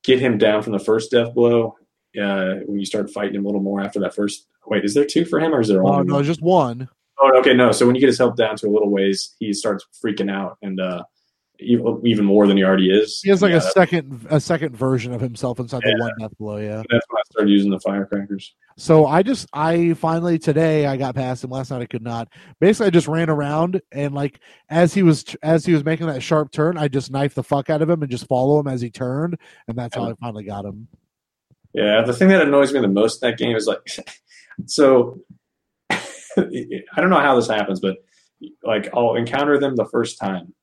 get 0.04 0.20
him 0.20 0.38
down 0.38 0.62
from 0.62 0.72
the 0.72 0.78
first 0.78 1.10
death 1.10 1.34
blow, 1.34 1.76
uh, 2.18 2.54
when 2.66 2.78
you 2.78 2.86
start 2.86 3.10
fighting 3.10 3.34
him 3.34 3.44
a 3.44 3.48
little 3.48 3.60
more 3.60 3.80
after 3.82 4.00
that 4.00 4.14
first. 4.14 4.46
Wait, 4.66 4.84
is 4.84 4.94
there 4.94 5.04
two 5.04 5.24
for 5.26 5.38
him 5.40 5.52
or 5.54 5.60
is 5.60 5.68
there 5.68 5.84
Oh 5.84 6.02
no, 6.02 6.22
just 6.22 6.40
one. 6.40 6.88
Oh, 7.20 7.38
okay, 7.38 7.54
no. 7.54 7.72
So 7.72 7.86
when 7.86 7.94
you 7.94 8.00
get 8.00 8.08
his 8.08 8.18
health 8.18 8.36
down 8.36 8.56
to 8.56 8.66
a 8.66 8.70
little 8.70 8.90
ways, 8.90 9.34
he 9.38 9.52
starts 9.52 9.86
freaking 10.04 10.30
out 10.30 10.58
and 10.62 10.80
uh, 10.80 11.04
even, 11.60 12.00
even 12.04 12.24
more 12.24 12.46
than 12.46 12.56
he 12.56 12.64
already 12.64 12.90
is. 12.90 13.20
He 13.22 13.30
has 13.30 13.40
like 13.40 13.52
Yeah, 13.52 13.58
a 13.58 13.60
second 13.60 14.26
a 14.28 14.40
second 14.40 14.76
version 14.76 15.12
of 15.12 15.20
himself 15.20 15.60
inside 15.60 15.82
the 15.82 15.96
one 15.98 16.12
death 16.18 16.36
blow, 16.38 16.56
yeah. 16.56 16.82
That's 16.90 17.06
when 17.08 17.18
I 17.18 17.22
started 17.30 17.50
using 17.50 17.70
the 17.70 17.78
firecrackers. 17.80 18.54
So 18.76 19.06
I 19.06 19.22
just 19.22 19.46
I 19.52 19.94
finally 19.94 20.38
today 20.38 20.86
I 20.86 20.96
got 20.96 21.14
past 21.14 21.44
him. 21.44 21.50
Last 21.50 21.70
night 21.70 21.82
I 21.82 21.86
could 21.86 22.02
not. 22.02 22.28
Basically, 22.60 22.88
I 22.88 22.90
just 22.90 23.06
ran 23.06 23.30
around 23.30 23.80
and 23.92 24.14
like 24.14 24.40
as 24.68 24.92
he 24.92 25.02
was 25.02 25.24
as 25.42 25.64
he 25.64 25.72
was 25.72 25.84
making 25.84 26.08
that 26.08 26.22
sharp 26.22 26.50
turn, 26.50 26.76
I 26.76 26.88
just 26.88 27.12
knifed 27.12 27.36
the 27.36 27.44
fuck 27.44 27.70
out 27.70 27.82
of 27.82 27.88
him 27.88 28.02
and 28.02 28.10
just 28.10 28.26
follow 28.26 28.58
him 28.58 28.66
as 28.66 28.80
he 28.80 28.90
turned, 28.90 29.38
and 29.68 29.78
that's 29.78 29.94
how 29.94 30.10
I 30.10 30.14
finally 30.20 30.44
got 30.44 30.64
him. 30.64 30.88
Yeah, 31.72 32.02
the 32.02 32.12
thing 32.12 32.28
that 32.28 32.42
annoys 32.42 32.72
me 32.72 32.80
the 32.80 32.88
most 32.88 33.22
in 33.22 33.30
that 33.30 33.38
game 33.38 33.56
is 33.56 33.66
like, 33.66 33.80
so 34.66 35.20
I 36.96 37.00
don't 37.00 37.10
know 37.10 37.20
how 37.20 37.36
this 37.36 37.48
happens, 37.48 37.80
but 37.80 37.98
like 38.62 38.88
I'll 38.94 39.14
encounter 39.14 39.58
them 39.58 39.76
the 39.76 39.86
first 39.86 40.18
time, 40.18 40.54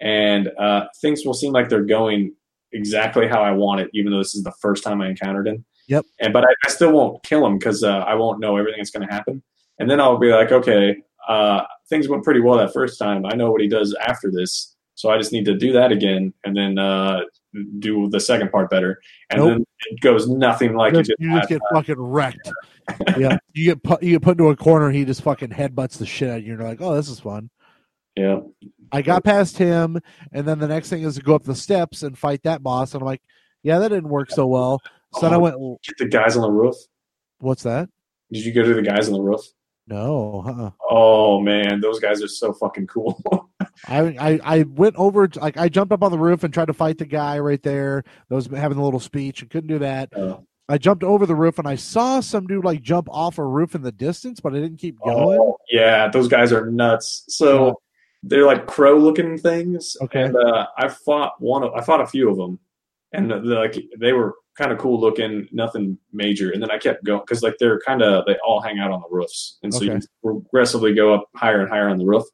and 0.00 0.50
uh, 0.58 0.86
things 1.00 1.24
will 1.24 1.34
seem 1.34 1.52
like 1.52 1.68
they're 1.68 1.84
going 1.84 2.34
exactly 2.72 3.28
how 3.28 3.42
I 3.42 3.52
want 3.52 3.80
it, 3.80 3.90
even 3.94 4.12
though 4.12 4.18
this 4.18 4.34
is 4.34 4.42
the 4.42 4.54
first 4.60 4.84
time 4.84 5.00
I 5.00 5.08
encountered 5.08 5.48
him. 5.48 5.64
Yep. 5.88 6.06
And 6.20 6.32
but 6.32 6.44
I, 6.44 6.52
I 6.66 6.70
still 6.70 6.92
won't 6.92 7.22
kill 7.22 7.44
him 7.44 7.58
because 7.58 7.82
uh, 7.82 7.98
I 7.98 8.14
won't 8.14 8.40
know 8.40 8.56
everything 8.56 8.78
that's 8.78 8.90
going 8.90 9.06
to 9.06 9.12
happen, 9.12 9.42
and 9.78 9.90
then 9.90 10.00
I'll 10.00 10.18
be 10.18 10.30
like, 10.30 10.52
okay, 10.52 10.96
uh, 11.28 11.62
things 11.88 12.08
went 12.08 12.24
pretty 12.24 12.40
well 12.40 12.58
that 12.58 12.72
first 12.72 12.98
time. 12.98 13.26
I 13.26 13.34
know 13.34 13.50
what 13.50 13.60
he 13.60 13.68
does 13.68 13.96
after 14.06 14.30
this, 14.30 14.76
so 14.94 15.10
I 15.10 15.18
just 15.18 15.32
need 15.32 15.44
to 15.46 15.56
do 15.56 15.72
that 15.72 15.92
again, 15.92 16.32
and 16.44 16.56
then 16.56 16.78
uh, 16.78 17.20
do 17.78 18.08
the 18.08 18.20
second 18.20 18.50
part 18.50 18.70
better. 18.70 19.00
And 19.30 19.40
Nope. 19.40 19.48
then 19.50 19.64
it 19.90 20.00
goes 20.00 20.28
nothing 20.28 20.74
like 20.74 20.92
You 20.92 21.00
it 21.00 21.02
just, 21.06 21.18
did 21.18 21.26
you 21.26 21.36
just 21.36 21.48
get 21.48 21.60
fucking 21.72 21.98
wrecked. 21.98 22.50
yeah, 23.16 23.38
you 23.54 23.64
get 23.66 23.82
put 23.82 24.02
you 24.02 24.12
get 24.12 24.22
put 24.22 24.32
into 24.32 24.48
a 24.48 24.56
corner. 24.56 24.90
He 24.90 25.04
just 25.04 25.22
fucking 25.22 25.50
headbutts 25.50 25.98
the 25.98 26.06
shit 26.06 26.30
out 26.30 26.38
of 26.38 26.44
you. 26.46 26.52
And 26.52 26.60
you're 26.60 26.68
like, 26.68 26.80
oh, 26.80 26.94
this 26.94 27.08
is 27.08 27.20
fun. 27.20 27.50
Yeah. 28.16 28.40
I 28.92 29.02
got 29.02 29.22
past 29.24 29.56
him, 29.56 30.00
and 30.32 30.46
then 30.46 30.58
the 30.58 30.66
next 30.68 30.90
thing 30.90 31.02
is 31.02 31.14
to 31.14 31.22
go 31.22 31.34
up 31.34 31.44
the 31.44 31.54
steps 31.54 32.02
and 32.02 32.18
fight 32.18 32.42
that 32.42 32.62
boss. 32.62 32.92
And 32.94 33.02
I'm 33.02 33.06
like, 33.06 33.22
yeah, 33.62 33.78
that 33.78 33.88
didn't 33.88 34.08
work 34.08 34.30
so 34.30 34.46
well. 34.46 34.80
So 35.14 35.22
then 35.22 35.32
I 35.32 35.36
oh, 35.36 35.40
went, 35.40 35.82
Get 35.82 35.98
the 35.98 36.06
guys 36.06 36.36
on 36.36 36.42
the 36.42 36.50
roof. 36.50 36.74
what's 37.38 37.62
that? 37.62 37.88
Did 38.32 38.44
you 38.44 38.52
go 38.52 38.62
to 38.62 38.74
the 38.74 38.82
guys 38.82 39.08
on 39.08 39.14
the 39.14 39.20
roof? 39.22 39.40
No, 39.86 40.44
uh-uh. 40.46 40.70
Oh 40.88 41.40
man, 41.40 41.80
those 41.80 41.98
guys 41.98 42.22
are 42.22 42.28
so 42.28 42.52
fucking 42.52 42.86
cool. 42.86 43.20
I, 43.88 44.00
I 44.00 44.40
I 44.44 44.62
went 44.64 44.96
over 44.96 45.28
like 45.36 45.56
I 45.56 45.68
jumped 45.68 45.92
up 45.92 46.02
on 46.02 46.10
the 46.12 46.18
roof 46.18 46.44
and 46.44 46.52
tried 46.52 46.66
to 46.66 46.74
fight 46.74 46.98
the 46.98 47.06
guy 47.06 47.38
right 47.38 47.62
there 47.62 48.04
that 48.28 48.34
was 48.34 48.46
having 48.46 48.78
a 48.78 48.84
little 48.84 49.00
speech 49.00 49.40
and 49.42 49.50
couldn't 49.50 49.68
do 49.68 49.78
that. 49.78 50.10
Uh, 50.16 50.38
I 50.68 50.78
jumped 50.78 51.02
over 51.02 51.26
the 51.26 51.34
roof 51.34 51.58
and 51.58 51.66
I 51.66 51.74
saw 51.76 52.20
some 52.20 52.46
dude 52.46 52.64
like 52.64 52.82
jump 52.82 53.08
off 53.10 53.38
a 53.38 53.44
roof 53.44 53.74
in 53.74 53.82
the 53.82 53.90
distance, 53.92 54.38
but 54.40 54.54
I 54.54 54.60
didn't 54.60 54.76
keep 54.78 54.98
going. 55.00 55.38
oh, 55.40 55.56
yeah, 55.70 56.08
those 56.08 56.28
guys 56.28 56.52
are 56.52 56.70
nuts. 56.70 57.24
So 57.28 57.66
Yeah. 57.66 57.72
they're 58.22 58.46
like 58.46 58.66
crow 58.66 58.96
looking 58.98 59.36
things. 59.38 59.96
Okay. 60.02 60.22
And 60.22 60.36
uh, 60.36 60.66
I 60.78 60.88
fought 60.88 61.32
one 61.40 61.62
of 61.64 61.72
I 61.74 61.80
fought 61.80 62.00
a 62.02 62.06
few 62.06 62.28
of 62.30 62.36
them, 62.36 62.58
and 63.12 63.30
the, 63.30 63.40
the, 63.40 63.54
like 63.56 63.76
they 63.98 64.12
were 64.12 64.34
kind 64.58 64.70
of 64.72 64.78
cool 64.78 65.00
looking, 65.00 65.48
nothing 65.52 65.96
major. 66.12 66.50
And 66.50 66.62
then 66.62 66.70
I 66.70 66.76
kept 66.78 67.02
going 67.02 67.20
because 67.20 67.42
like 67.42 67.56
they're 67.58 67.80
kind 67.80 68.02
of 68.02 68.26
they 68.26 68.36
all 68.46 68.60
hang 68.60 68.78
out 68.78 68.90
on 68.92 69.00
the 69.00 69.08
roofs, 69.10 69.58
and 69.62 69.72
so 69.72 69.78
Okay. 69.84 69.94
you 69.94 70.00
progressively 70.22 70.94
go 70.94 71.14
up 71.14 71.24
higher 71.34 71.60
and 71.62 71.68
higher 71.70 71.88
on 71.88 71.96
the 71.98 72.04
roof. 72.06 72.24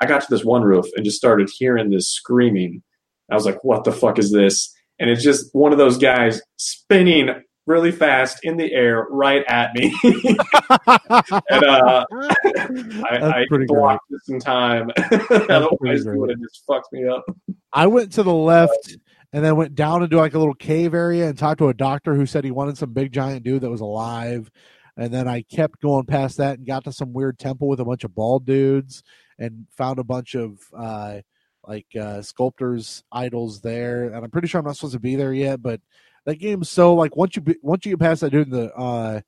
I 0.00 0.06
got 0.06 0.20
to 0.22 0.26
this 0.30 0.44
one 0.44 0.62
roof 0.62 0.86
and 0.96 1.04
just 1.04 1.16
started 1.16 1.50
hearing 1.52 1.90
this 1.90 2.10
screaming. 2.10 2.82
I 3.30 3.34
was 3.34 3.44
like, 3.44 3.62
"What 3.64 3.84
the 3.84 3.92
fuck 3.92 4.18
is 4.18 4.32
this?" 4.32 4.72
And 4.98 5.10
it's 5.10 5.22
just 5.22 5.54
one 5.54 5.72
of 5.72 5.78
those 5.78 5.98
guys 5.98 6.40
spinning 6.56 7.30
really 7.68 7.92
fast 7.92 8.40
in 8.42 8.56
the 8.56 8.72
air 8.72 9.06
right 9.10 9.44
at 9.46 9.74
me. 9.74 9.94
and 10.04 11.64
uh, 11.64 12.04
I, 12.10 13.18
I 13.20 13.46
blocked 13.66 14.06
this 14.10 14.28
in 14.28 14.40
time. 14.40 14.90
Otherwise, 15.30 16.06
it 16.06 16.16
would 16.16 16.30
have 16.30 16.40
just 16.40 16.64
fucked 16.66 16.92
me 16.92 17.06
up. 17.06 17.24
I 17.72 17.86
went 17.86 18.12
to 18.12 18.22
the 18.22 18.32
left 18.32 18.96
and 19.32 19.44
then 19.44 19.56
went 19.56 19.74
down 19.74 20.02
into 20.02 20.16
like 20.16 20.34
a 20.34 20.38
little 20.38 20.54
cave 20.54 20.94
area 20.94 21.28
and 21.28 21.38
talked 21.38 21.58
to 21.58 21.68
a 21.68 21.74
doctor 21.74 22.14
who 22.14 22.26
said 22.26 22.44
he 22.44 22.50
wanted 22.50 22.78
some 22.78 22.92
big 22.92 23.12
giant 23.12 23.44
dude 23.44 23.60
that 23.60 23.70
was 23.70 23.82
alive. 23.82 24.50
And 24.96 25.12
then 25.12 25.28
I 25.28 25.42
kept 25.42 25.80
going 25.80 26.06
past 26.06 26.38
that 26.38 26.58
and 26.58 26.66
got 26.66 26.84
to 26.84 26.92
some 26.92 27.12
weird 27.12 27.38
temple 27.38 27.68
with 27.68 27.80
a 27.80 27.84
bunch 27.84 28.02
of 28.02 28.14
bald 28.14 28.46
dudes 28.46 29.02
and 29.38 29.66
found 29.76 29.98
a 29.98 30.04
bunch 30.04 30.34
of 30.34 30.60
uh 30.76 31.20
like 31.66 31.86
uh 32.00 32.22
sculptors 32.22 33.04
idols 33.12 33.60
there. 33.60 34.04
And 34.04 34.16
I'm 34.16 34.30
pretty 34.30 34.48
sure 34.48 34.58
I'm 34.58 34.64
not 34.66 34.76
supposed 34.76 34.94
to 34.94 35.00
be 35.00 35.16
there 35.16 35.32
yet, 35.32 35.62
but 35.62 35.80
that 36.24 36.36
game's 36.36 36.68
so 36.68 36.94
like 36.94 37.16
once 37.16 37.36
you 37.36 37.42
be, 37.42 37.56
once 37.62 37.84
you 37.84 37.92
get 37.92 38.00
past 38.00 38.20
that 38.22 38.30
dude 38.30 38.48
in 38.48 38.52
the 38.52 38.74
uh 38.74 39.20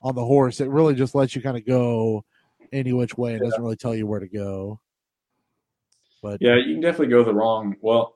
on 0.00 0.14
the 0.14 0.24
horse, 0.24 0.60
it 0.60 0.68
really 0.68 0.94
just 0.94 1.14
lets 1.14 1.34
you 1.34 1.42
kind 1.42 1.56
of 1.56 1.66
go 1.66 2.24
any 2.72 2.92
which 2.92 3.16
way. 3.16 3.34
It 3.34 3.42
doesn't 3.42 3.62
really 3.62 3.76
tell 3.76 3.94
you 3.94 4.06
where 4.06 4.20
to 4.20 4.28
go. 4.28 4.80
But 6.22 6.38
Yeah, 6.40 6.56
you 6.56 6.74
can 6.74 6.80
definitely 6.80 7.08
go 7.08 7.24
the 7.24 7.34
wrong. 7.34 7.76
Well, 7.80 8.14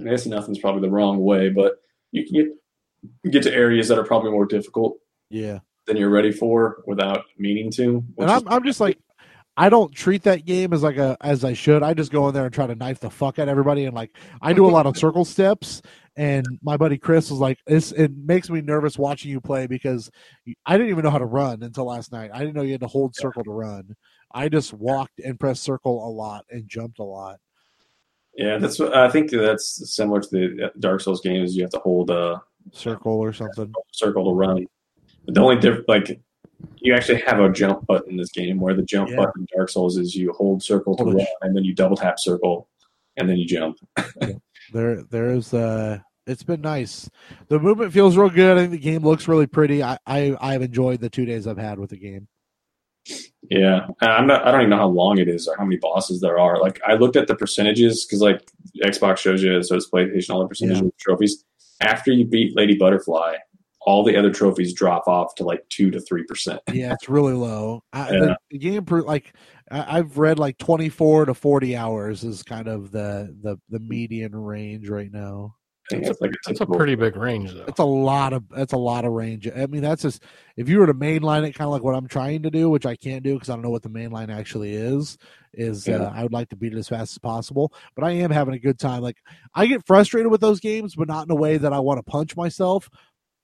I 0.00 0.04
guess 0.04 0.26
nothing's 0.26 0.58
probably 0.58 0.82
the 0.82 0.90
wrong 0.90 1.18
way, 1.18 1.48
but 1.48 1.80
you 2.12 2.24
can 2.24 2.34
get 2.34 3.32
get 3.32 3.42
to 3.44 3.52
areas 3.52 3.88
that 3.88 3.98
are 3.98 4.04
probably 4.04 4.30
more 4.30 4.46
difficult 4.46 4.98
yeah. 5.30 5.60
than 5.86 5.96
you're 5.96 6.10
ready 6.10 6.32
for 6.32 6.82
without 6.86 7.24
meaning 7.36 7.70
to. 7.72 8.04
and 8.18 8.30
I'm, 8.30 8.46
I'm 8.48 8.64
just 8.64 8.80
like 8.80 8.98
I 9.60 9.70
don't 9.70 9.92
treat 9.92 10.22
that 10.22 10.44
game 10.44 10.72
as 10.72 10.84
like 10.84 10.98
a 10.98 11.16
as 11.20 11.44
I 11.44 11.52
should. 11.52 11.82
I 11.82 11.92
just 11.92 12.12
go 12.12 12.28
in 12.28 12.34
there 12.34 12.44
and 12.44 12.54
try 12.54 12.68
to 12.68 12.76
knife 12.76 13.00
the 13.00 13.10
fuck 13.10 13.40
out 13.40 13.48
everybody, 13.48 13.86
and 13.86 13.94
like 13.94 14.16
I 14.40 14.52
do 14.52 14.64
a 14.66 14.70
lot 14.70 14.86
of 14.86 14.96
circle 14.96 15.24
steps. 15.24 15.82
And 16.16 16.46
my 16.62 16.76
buddy 16.76 16.96
Chris 16.96 17.28
was 17.28 17.40
like, 17.40 17.58
"It's 17.66 17.90
it 17.90 18.16
makes 18.16 18.48
me 18.48 18.60
nervous 18.60 18.96
watching 18.96 19.32
you 19.32 19.40
play 19.40 19.66
because 19.66 20.12
I 20.64 20.78
didn't 20.78 20.90
even 20.90 21.02
know 21.02 21.10
how 21.10 21.18
to 21.18 21.26
run 21.26 21.64
until 21.64 21.86
last 21.86 22.12
night. 22.12 22.30
I 22.32 22.38
didn't 22.38 22.54
know 22.54 22.62
you 22.62 22.70
had 22.70 22.82
to 22.82 22.86
hold 22.86 23.16
circle 23.16 23.42
to 23.42 23.50
run. 23.50 23.96
I 24.32 24.48
just 24.48 24.72
walked 24.72 25.18
and 25.18 25.40
pressed 25.40 25.64
circle 25.64 26.06
a 26.06 26.10
lot 26.10 26.44
and 26.50 26.68
jumped 26.68 27.00
a 27.00 27.04
lot. 27.04 27.40
yeah, 28.36 28.58
that's 28.58 28.78
what 28.78 28.94
I 28.94 29.10
think 29.10 29.32
that's 29.32 29.92
similar 29.92 30.20
to 30.20 30.28
the 30.30 30.66
uh, 30.66 30.70
Dark 30.78 31.00
Souls 31.00 31.20
games. 31.20 31.56
You 31.56 31.62
have 31.62 31.72
to 31.72 31.80
hold 31.80 32.10
a 32.10 32.40
Circle 32.72 33.12
or 33.12 33.32
something. 33.32 33.72
circle 33.92 34.24
to 34.26 34.34
run. 34.36 34.66
But 35.24 35.34
the 35.34 35.40
only 35.40 35.56
diff 35.56 35.80
like 35.88 36.20
you 36.78 36.94
actually 36.94 37.20
have 37.20 37.40
a 37.40 37.50
jump 37.50 37.86
button 37.86 38.12
in 38.12 38.16
this 38.16 38.30
game 38.30 38.58
where 38.60 38.74
the 38.74 38.82
jump 38.82 39.10
Yeah. 39.10 39.16
button 39.16 39.42
in 39.42 39.46
Dark 39.56 39.68
Souls 39.70 39.96
is 39.96 40.14
you 40.14 40.32
hold 40.32 40.62
circle 40.62 40.96
to 40.96 41.04
run 41.04 41.26
and 41.42 41.56
then 41.56 41.64
you 41.64 41.74
double 41.74 41.96
tap 41.96 42.18
circle 42.18 42.68
and 43.16 43.28
then 43.28 43.36
you 43.36 43.46
jump. 43.46 43.78
There, 44.70 45.02
there's 45.04 45.54
uh, 45.54 45.98
it's 46.26 46.42
been 46.42 46.60
nice. 46.60 47.08
The 47.48 47.58
movement 47.58 47.90
feels 47.90 48.18
real 48.18 48.28
good. 48.28 48.58
I 48.58 48.60
think 48.60 48.72
the 48.72 48.78
game 48.78 49.02
looks 49.02 49.26
really 49.26 49.46
pretty. 49.46 49.82
I, 49.82 49.96
I, 50.06 50.36
I've 50.42 50.60
enjoyed 50.60 51.00
the 51.00 51.08
two 51.08 51.24
days 51.24 51.46
I've 51.46 51.56
had 51.56 51.78
with 51.78 51.88
the 51.88 51.96
game. 51.96 52.28
Yeah, 53.50 53.86
I'm 54.02 54.26
not. 54.26 54.46
I 54.46 54.50
don't 54.50 54.60
even 54.60 54.70
know 54.70 54.76
how 54.76 54.88
long 54.88 55.16
it 55.16 55.26
is 55.28 55.48
or 55.48 55.56
how 55.56 55.64
many 55.64 55.78
bosses 55.78 56.20
there 56.20 56.38
are. 56.38 56.60
Like 56.60 56.80
I 56.86 56.94
looked 56.94 57.16
at 57.16 57.28
the 57.28 57.34
percentages 57.34 58.04
because 58.04 58.20
like 58.20 58.46
Xbox 58.84 59.18
shows 59.18 59.42
you, 59.42 59.62
so 59.62 59.76
does 59.76 59.88
PlayStation, 59.90 60.34
all 60.34 60.40
the 60.42 60.48
percentages 60.48 60.82
of 60.82 60.96
trophies. 60.98 61.44
After 61.80 62.12
you 62.12 62.26
beat 62.26 62.54
Lady 62.54 62.76
Butterfly, 62.76 63.36
all 63.88 64.04
the 64.04 64.14
other 64.16 64.30
trophies 64.30 64.74
drop 64.74 65.08
off 65.08 65.34
to 65.36 65.44
like 65.44 65.66
two 65.70 65.90
to 65.90 65.98
three 66.00 66.24
percent. 66.24 66.60
Yeah, 66.74 66.92
it's 66.92 67.08
really 67.08 67.32
low. 67.32 67.82
I, 67.94 68.10
Yeah. 68.12 68.18
the, 68.20 68.36
the 68.50 68.58
game, 68.58 68.84
per- 68.84 69.00
like 69.00 69.32
I, 69.70 69.98
I've 69.98 70.18
read, 70.18 70.38
like 70.38 70.58
twenty 70.58 70.90
four 70.90 71.24
to 71.24 71.32
forty 71.32 71.74
hours 71.74 72.22
is 72.22 72.42
kind 72.42 72.68
of 72.68 72.90
the 72.90 73.34
the 73.42 73.56
the 73.70 73.78
median 73.80 74.36
range 74.36 74.90
right 74.90 75.10
now. 75.10 75.54
I 75.90 75.94
think 75.94 76.04
that's 76.04 76.20
like 76.20 76.32
a 76.32 76.34
That's 76.46 76.60
a 76.60 76.66
pretty 76.66 76.96
big 76.96 77.16
range, 77.16 77.54
though. 77.54 77.64
It's 77.66 77.78
a 77.78 77.84
lot 77.84 78.34
of 78.34 78.44
that's 78.50 78.74
a 78.74 78.76
lot 78.76 79.06
of 79.06 79.12
range. 79.12 79.48
I 79.56 79.64
mean, 79.64 79.80
that's 79.80 80.02
just 80.02 80.22
if 80.58 80.68
you 80.68 80.80
were 80.80 80.86
to 80.86 80.92
mainline 80.92 81.48
it, 81.48 81.54
kind 81.54 81.66
of 81.66 81.72
like 81.72 81.82
what 81.82 81.94
I'm 81.94 82.06
trying 82.06 82.42
to 82.42 82.50
do, 82.50 82.68
which 82.68 82.84
I 82.84 82.94
can't 82.94 83.22
do 83.22 83.32
because 83.32 83.48
I 83.48 83.54
don't 83.54 83.62
know 83.62 83.70
what 83.70 83.82
the 83.82 83.88
mainline 83.88 84.28
actually 84.28 84.74
is. 84.74 85.16
Is 85.54 85.88
Yeah. 85.88 86.02
uh, 86.02 86.12
I 86.14 86.22
would 86.24 86.32
like 86.34 86.50
to 86.50 86.56
beat 86.56 86.74
it 86.74 86.78
as 86.78 86.88
fast 86.88 87.12
as 87.12 87.18
possible, 87.18 87.72
but 87.96 88.04
I 88.04 88.10
am 88.10 88.30
having 88.30 88.52
a 88.52 88.58
good 88.58 88.78
time. 88.78 89.00
Like 89.00 89.16
I 89.54 89.64
get 89.64 89.86
frustrated 89.86 90.30
with 90.30 90.42
those 90.42 90.60
games, 90.60 90.94
but 90.94 91.08
not 91.08 91.24
in 91.24 91.30
a 91.30 91.34
way 91.34 91.56
that 91.56 91.72
I 91.72 91.78
want 91.80 91.96
to 91.98 92.02
punch 92.02 92.36
myself. 92.36 92.90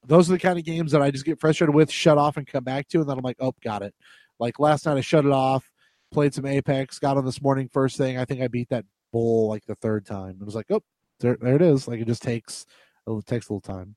Those 0.06 0.28
are 0.28 0.32
the 0.32 0.39
kind 0.39 0.59
of 0.59 0.64
games 0.64 0.93
that 0.93 1.02
I 1.02 1.10
just 1.10 1.24
get 1.24 1.40
frustrated 1.40 1.74
with, 1.74 1.90
shut 1.90 2.18
off, 2.18 2.36
and 2.36 2.47
come 2.47 2.64
back 2.64 2.89
to, 2.89 3.01
and 3.01 3.09
then 3.09 3.16
I'm 3.16 3.24
like, 3.24 3.39
oh, 3.40 3.55
got 3.62 3.82
it. 3.82 3.94
Like 4.39 4.59
last 4.59 4.86
night, 4.86 4.97
I 4.97 5.01
shut 5.01 5.24
it 5.24 5.32
off, 5.32 5.70
played 6.12 6.35
some 6.35 6.47
Apex, 6.47 6.98
got 6.98 7.16
on 7.16 7.24
this 7.24 7.40
morning 7.40 7.68
first 7.72 7.97
thing. 7.97 8.18
I 8.18 8.24
think 8.24 8.40
I 8.40 8.48
beat 8.48 8.68
that 8.70 8.85
bull 9.12 9.48
like 9.48 9.64
the 9.64 9.76
third 9.76 10.05
time. 10.06 10.39
It 10.40 10.44
was 10.44 10.55
like, 10.55 10.66
oh, 10.70 10.82
there, 11.20 11.39
there 11.40 11.56
it 11.56 11.62
is. 11.62 11.89
Like 11.89 12.01
it 12.01 12.06
just 12.06 12.22
takes 12.22 12.66
it 13.06 13.26
takes 13.26 13.48
a 13.48 13.52
little 13.52 13.60
time. 13.60 13.97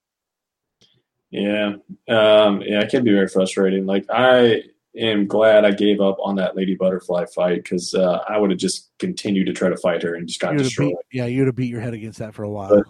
Yeah, 1.29 1.73
um, 2.07 2.61
yeah, 2.61 2.81
it 2.81 2.89
can 2.89 3.03
be 3.03 3.11
very 3.11 3.27
frustrating. 3.27 3.85
Like 3.85 4.05
I 4.09 4.63
am 4.95 5.27
glad 5.27 5.65
I 5.65 5.71
gave 5.71 5.99
up 5.99 6.17
on 6.21 6.35
that 6.35 6.55
Lady 6.55 6.75
Butterfly 6.75 7.25
fight 7.35 7.63
because 7.63 7.93
uh, 7.93 8.19
I 8.27 8.37
would 8.37 8.49
have 8.51 8.59
just 8.59 8.91
continued 8.99 9.45
to 9.47 9.53
try 9.53 9.69
to 9.69 9.77
fight 9.77 10.03
her 10.03 10.15
and 10.15 10.27
just 10.27 10.39
got 10.39 10.55
destroyed. 10.55 10.89
beat, 10.89 11.17
yeah, 11.19 11.25
you'd 11.25 11.47
have 11.47 11.55
beat 11.55 11.69
your 11.71 11.81
head 11.81 11.93
against 11.93 12.19
that 12.19 12.33
for 12.33 12.43
a 12.43 12.49
while. 12.49 12.69
But- 12.69 12.85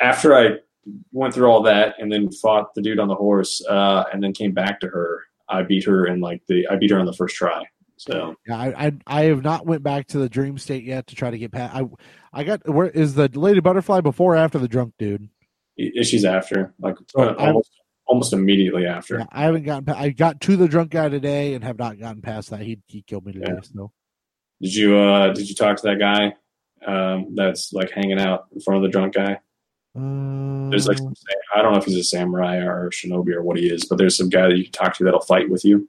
after 0.00 0.34
I 0.34 0.56
went 1.12 1.34
through 1.34 1.46
all 1.46 1.62
that 1.62 1.94
and 1.98 2.10
then 2.10 2.30
fought 2.30 2.74
the 2.74 2.82
dude 2.82 2.98
on 2.98 3.08
the 3.08 3.14
horse, 3.14 3.64
uh, 3.68 4.04
and 4.12 4.22
then 4.22 4.32
came 4.32 4.52
back 4.52 4.80
to 4.80 4.88
her, 4.88 5.24
I 5.48 5.62
beat 5.62 5.84
her 5.84 6.06
in 6.06 6.20
like 6.20 6.42
the 6.48 6.66
I 6.68 6.76
beat 6.76 6.90
her 6.90 6.98
on 6.98 7.06
the 7.06 7.12
first 7.12 7.36
try. 7.36 7.64
So 7.96 8.34
yeah, 8.46 8.56
I, 8.56 8.86
I 8.86 8.92
I 9.06 9.22
have 9.24 9.42
not 9.42 9.66
went 9.66 9.82
back 9.82 10.08
to 10.08 10.18
the 10.18 10.28
dream 10.28 10.58
state 10.58 10.84
yet 10.84 11.06
to 11.08 11.14
try 11.14 11.30
to 11.30 11.38
get 11.38 11.52
past. 11.52 11.74
I 11.76 11.86
I 12.32 12.44
got 12.44 12.68
where 12.68 12.88
is 12.88 13.14
the 13.14 13.28
lady 13.32 13.60
butterfly 13.60 14.00
before 14.00 14.34
or 14.34 14.36
after 14.36 14.58
the 14.58 14.68
drunk 14.68 14.94
dude? 14.98 15.28
she's 16.02 16.24
after 16.24 16.74
like 16.80 16.96
I'm- 17.16 17.36
almost 17.38 17.70
almost 18.06 18.32
immediately 18.32 18.86
after. 18.86 19.18
Yeah, 19.18 19.26
I 19.30 19.44
haven't 19.44 19.62
gotten. 19.62 19.88
I 19.90 20.10
got 20.10 20.40
to 20.42 20.56
the 20.56 20.68
drunk 20.68 20.90
guy 20.90 21.08
today 21.08 21.54
and 21.54 21.64
have 21.64 21.78
not 21.78 21.98
gotten 21.98 22.22
past 22.22 22.50
that. 22.50 22.60
He 22.60 22.78
he 22.86 23.02
killed 23.02 23.24
me 23.24 23.32
today. 23.32 23.52
Yeah. 23.54 23.60
So 23.62 23.92
Did 24.60 24.74
you 24.74 24.98
uh 24.98 25.32
did 25.32 25.48
you 25.48 25.54
talk 25.54 25.76
to 25.78 25.82
that 25.88 25.98
guy 25.98 26.34
um, 26.86 27.34
that's 27.34 27.72
like 27.72 27.90
hanging 27.90 28.18
out 28.20 28.46
in 28.52 28.60
front 28.60 28.78
of 28.78 28.82
the 28.82 28.88
drunk 28.92 29.14
guy? 29.14 29.38
Uh, 29.96 30.70
There's 30.70 30.88
like 30.88 30.98
some, 30.98 31.14
I 31.54 31.62
don't 31.62 31.72
know 31.72 31.78
if 31.78 31.84
he's 31.84 31.96
a 31.98 32.04
samurai 32.04 32.56
or 32.58 32.86
a 32.86 32.90
shinobi 32.90 33.34
or 33.34 33.42
what 33.42 33.58
he 33.58 33.66
is, 33.68 33.84
but 33.84 33.98
there's 33.98 34.16
some 34.16 34.28
guy 34.28 34.48
that 34.48 34.56
you 34.56 34.64
can 34.64 34.72
talk 34.72 34.96
to 34.96 35.04
that'll 35.04 35.20
fight 35.20 35.50
with 35.50 35.64
you. 35.64 35.88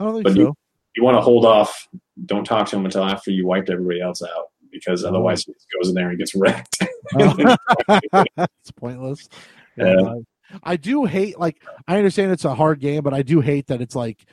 I 0.00 0.04
don't 0.04 0.14
think 0.14 0.24
but 0.24 0.32
so. 0.34 0.38
you- 0.38 0.54
You 0.96 1.04
want 1.04 1.16
to 1.16 1.20
hold 1.20 1.44
off. 1.44 1.88
Don't 2.26 2.44
talk 2.44 2.68
to 2.68 2.76
him 2.76 2.84
until 2.84 3.04
after 3.04 3.30
you 3.30 3.46
wiped 3.46 3.70
everybody 3.70 4.00
else 4.00 4.22
out, 4.22 4.50
because 4.70 5.04
otherwise 5.04 5.44
he 5.44 5.52
just 5.52 5.66
goes 5.76 5.88
in 5.88 5.94
there 5.94 6.08
and 6.10 6.18
gets 6.18 6.34
wrecked. 6.34 6.78
it's 7.18 8.70
pointless. 8.76 9.28
Yeah. 9.76 9.96
Yeah. 9.98 10.14
I 10.62 10.76
do 10.76 11.04
hate 11.04 11.36
like 11.36 11.60
I 11.88 11.96
understand 11.96 12.30
it's 12.30 12.44
a 12.44 12.54
hard 12.54 12.78
game, 12.78 13.02
but 13.02 13.12
I 13.12 13.22
do 13.22 13.40
hate 13.40 13.66
that 13.66 13.80
it's 13.82 13.96
like, 13.96 14.24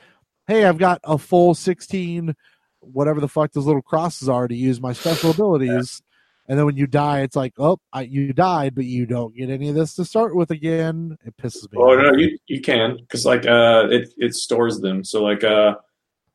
hey, 0.46 0.64
I've 0.66 0.78
got 0.78 1.00
a 1.02 1.18
full 1.18 1.52
sixteen, 1.54 2.36
whatever 2.78 3.20
the 3.20 3.26
fuck 3.26 3.50
those 3.50 3.66
little 3.66 3.82
crosses 3.82 4.28
are 4.28 4.46
to 4.46 4.54
use 4.54 4.80
my 4.80 4.92
special 4.92 5.30
abilities, 5.32 6.00
and 6.48 6.58
then 6.58 6.66
when 6.66 6.76
you 6.76 6.86
die, 6.86 7.20
it's 7.20 7.36
like, 7.36 7.54
oh, 7.58 7.78
I, 7.92 8.02
you 8.02 8.32
died, 8.32 8.74
but 8.74 8.84
you 8.84 9.06
don't 9.06 9.34
get 9.34 9.48
any 9.48 9.68
of 9.68 9.74
this 9.74 9.94
to 9.94 10.04
start 10.04 10.34
with 10.34 10.50
again. 10.50 11.16
It 11.24 11.36
pisses 11.36 11.70
me. 11.70 11.78
Off. 11.78 11.84
Oh 11.84 11.98
off. 11.98 12.02
no, 12.02 12.18
you 12.18 12.38
you 12.46 12.60
can 12.60 12.96
because 12.96 13.24
like 13.24 13.46
uh 13.46 13.86
it 13.90 14.12
it 14.18 14.34
stores 14.34 14.80
them. 14.80 15.04
So 15.04 15.22
like 15.22 15.44
uh 15.44 15.76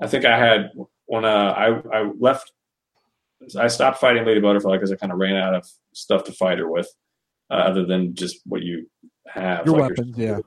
I 0.01 0.07
think 0.07 0.25
I 0.25 0.37
had 0.37 0.71
when 1.05 1.25
uh 1.25 1.53
I 1.57 1.67
I 1.93 2.11
left 2.19 2.51
I 3.57 3.67
stopped 3.67 3.99
fighting 3.99 4.25
Lady 4.25 4.39
Butterfly 4.39 4.75
because 4.75 4.91
I 4.91 4.95
kind 4.95 5.11
of 5.11 5.19
ran 5.19 5.35
out 5.35 5.53
of 5.53 5.67
stuff 5.93 6.23
to 6.25 6.31
fight 6.31 6.57
her 6.57 6.69
with, 6.69 6.89
uh, 7.51 7.53
other 7.53 7.85
than 7.85 8.15
just 8.15 8.41
what 8.45 8.63
you 8.63 8.89
have. 9.27 9.65
Your 9.65 9.77
like 9.77 9.89
weapons, 9.89 10.17
yeah. 10.17 10.39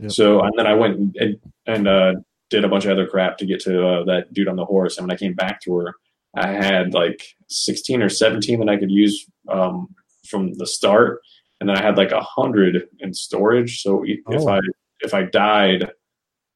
Yep. 0.00 0.12
So 0.12 0.40
and 0.40 0.52
then 0.56 0.66
I 0.66 0.74
went 0.74 1.16
and 1.16 1.40
and 1.66 1.88
uh, 1.88 2.14
did 2.50 2.64
a 2.64 2.68
bunch 2.68 2.84
of 2.84 2.90
other 2.90 3.06
crap 3.06 3.38
to 3.38 3.46
get 3.46 3.60
to 3.60 3.86
uh, 3.86 4.04
that 4.04 4.32
dude 4.32 4.48
on 4.48 4.56
the 4.56 4.64
horse. 4.64 4.98
And 4.98 5.06
when 5.06 5.14
I 5.14 5.18
came 5.18 5.34
back 5.34 5.60
to 5.62 5.74
her, 5.76 5.94
I 6.36 6.48
had 6.52 6.94
like 6.94 7.22
16 7.48 8.02
or 8.02 8.08
17 8.08 8.60
that 8.60 8.68
I 8.68 8.76
could 8.76 8.90
use 8.90 9.26
um, 9.48 9.88
from 10.28 10.52
the 10.54 10.66
start, 10.66 11.20
and 11.60 11.68
then 11.68 11.76
I 11.78 11.82
had 11.82 11.96
like 11.96 12.12
a 12.12 12.20
hundred 12.20 12.88
in 13.00 13.14
storage. 13.14 13.82
So 13.82 14.04
if 14.06 14.20
Oh. 14.28 14.48
I 14.48 14.60
if 15.00 15.12
I 15.14 15.22
died, 15.24 15.90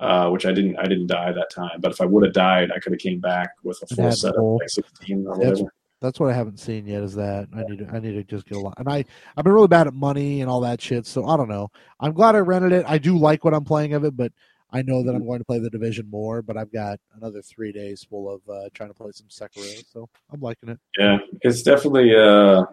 uh, 0.01 0.29
which 0.31 0.47
I 0.47 0.53
didn't, 0.53 0.77
I 0.79 0.85
didn't 0.85 1.09
die 1.09 1.33
that 1.33 1.51
time. 1.55 1.81
But 1.81 1.93
if 1.93 2.01
I 2.01 2.07
would 2.07 2.25
have 2.25 2.33
died, 2.33 2.71
I 2.75 2.79
could 2.79 2.93
have 2.93 3.01
came 3.01 3.21
back 3.21 3.51
with 3.63 3.79
a 3.83 3.95
full 3.95 4.13
set 4.13 4.35
of 4.35 4.43
like 4.61 4.69
16 4.71 5.27
or 5.27 5.37
That's- 5.37 5.51
whatever. 5.59 5.73
That's 6.03 6.19
what 6.19 6.31
I 6.31 6.33
haven't 6.33 6.59
seen 6.59 6.87
yet. 6.87 7.03
Is 7.03 7.15
that 7.17 7.49
I 7.55 7.63
need 7.65 7.81
to, 7.81 7.87
I 7.93 7.99
need 8.01 8.13
to 8.13 8.25
just 8.25 8.47
get 8.47 8.57
a 8.57 8.61
lot, 8.61 8.73
and 8.79 8.89
I 8.89 9.05
I've 9.37 9.45
been 9.45 9.53
really 9.53 9.69
bad 9.69 9.87
at 9.87 9.93
money 9.93 10.41
and 10.41 10.49
all 10.51 10.61
that 10.63 10.81
shit. 10.81 11.05
So 11.07 11.27
I 11.27 11.37
don't 11.37 11.51
know. 11.51 11.69
I'm 12.01 12.15
glad 12.15 12.35
I 12.35 12.39
rented 12.39 12.73
it. 12.73 12.87
I 12.89 12.97
do 12.97 13.19
like 13.19 13.45
what 13.45 13.53
I'm 13.53 13.65
playing 13.65 13.93
of 13.93 14.05
it, 14.05 14.17
but 14.17 14.33
I 14.73 14.83
know 14.83 15.03
that 15.03 15.15
I'm 15.15 15.27
going 15.27 15.41
to 15.41 15.45
play 15.45 15.59
the 15.59 15.71
division 15.71 16.09
more. 16.11 16.43
But 16.43 16.57
I've 16.57 16.73
got 16.73 16.99
another 17.17 17.43
three 17.43 17.73
days 17.73 18.05
full 18.05 18.33
of 18.33 18.41
uh, 18.49 18.69
trying 18.75 18.91
to 18.91 18.95
play 18.95 19.11
some 19.13 19.27
Sekiro, 19.29 19.85
so 19.91 20.09
I'm 20.33 20.41
liking 20.41 20.71
it. 20.71 20.79
Yeah, 20.99 21.19
it's 21.43 21.63
definitely 21.63 22.15
uh, 22.15 22.65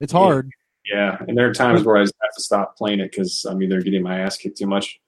It's 0.00 0.12
hard. 0.12 0.50
Yeah, 0.92 1.16
and 1.26 1.36
there 1.36 1.48
are 1.48 1.54
times 1.54 1.82
where 1.82 1.96
I 1.96 2.00
have 2.00 2.10
to 2.10 2.42
stop 2.42 2.76
playing 2.76 3.00
it 3.00 3.10
because 3.10 3.44
I'm 3.44 3.62
either 3.62 3.80
getting 3.80 4.02
my 4.02 4.20
ass 4.20 4.36
kicked 4.36 4.58
too 4.58 4.66
much, 4.66 5.00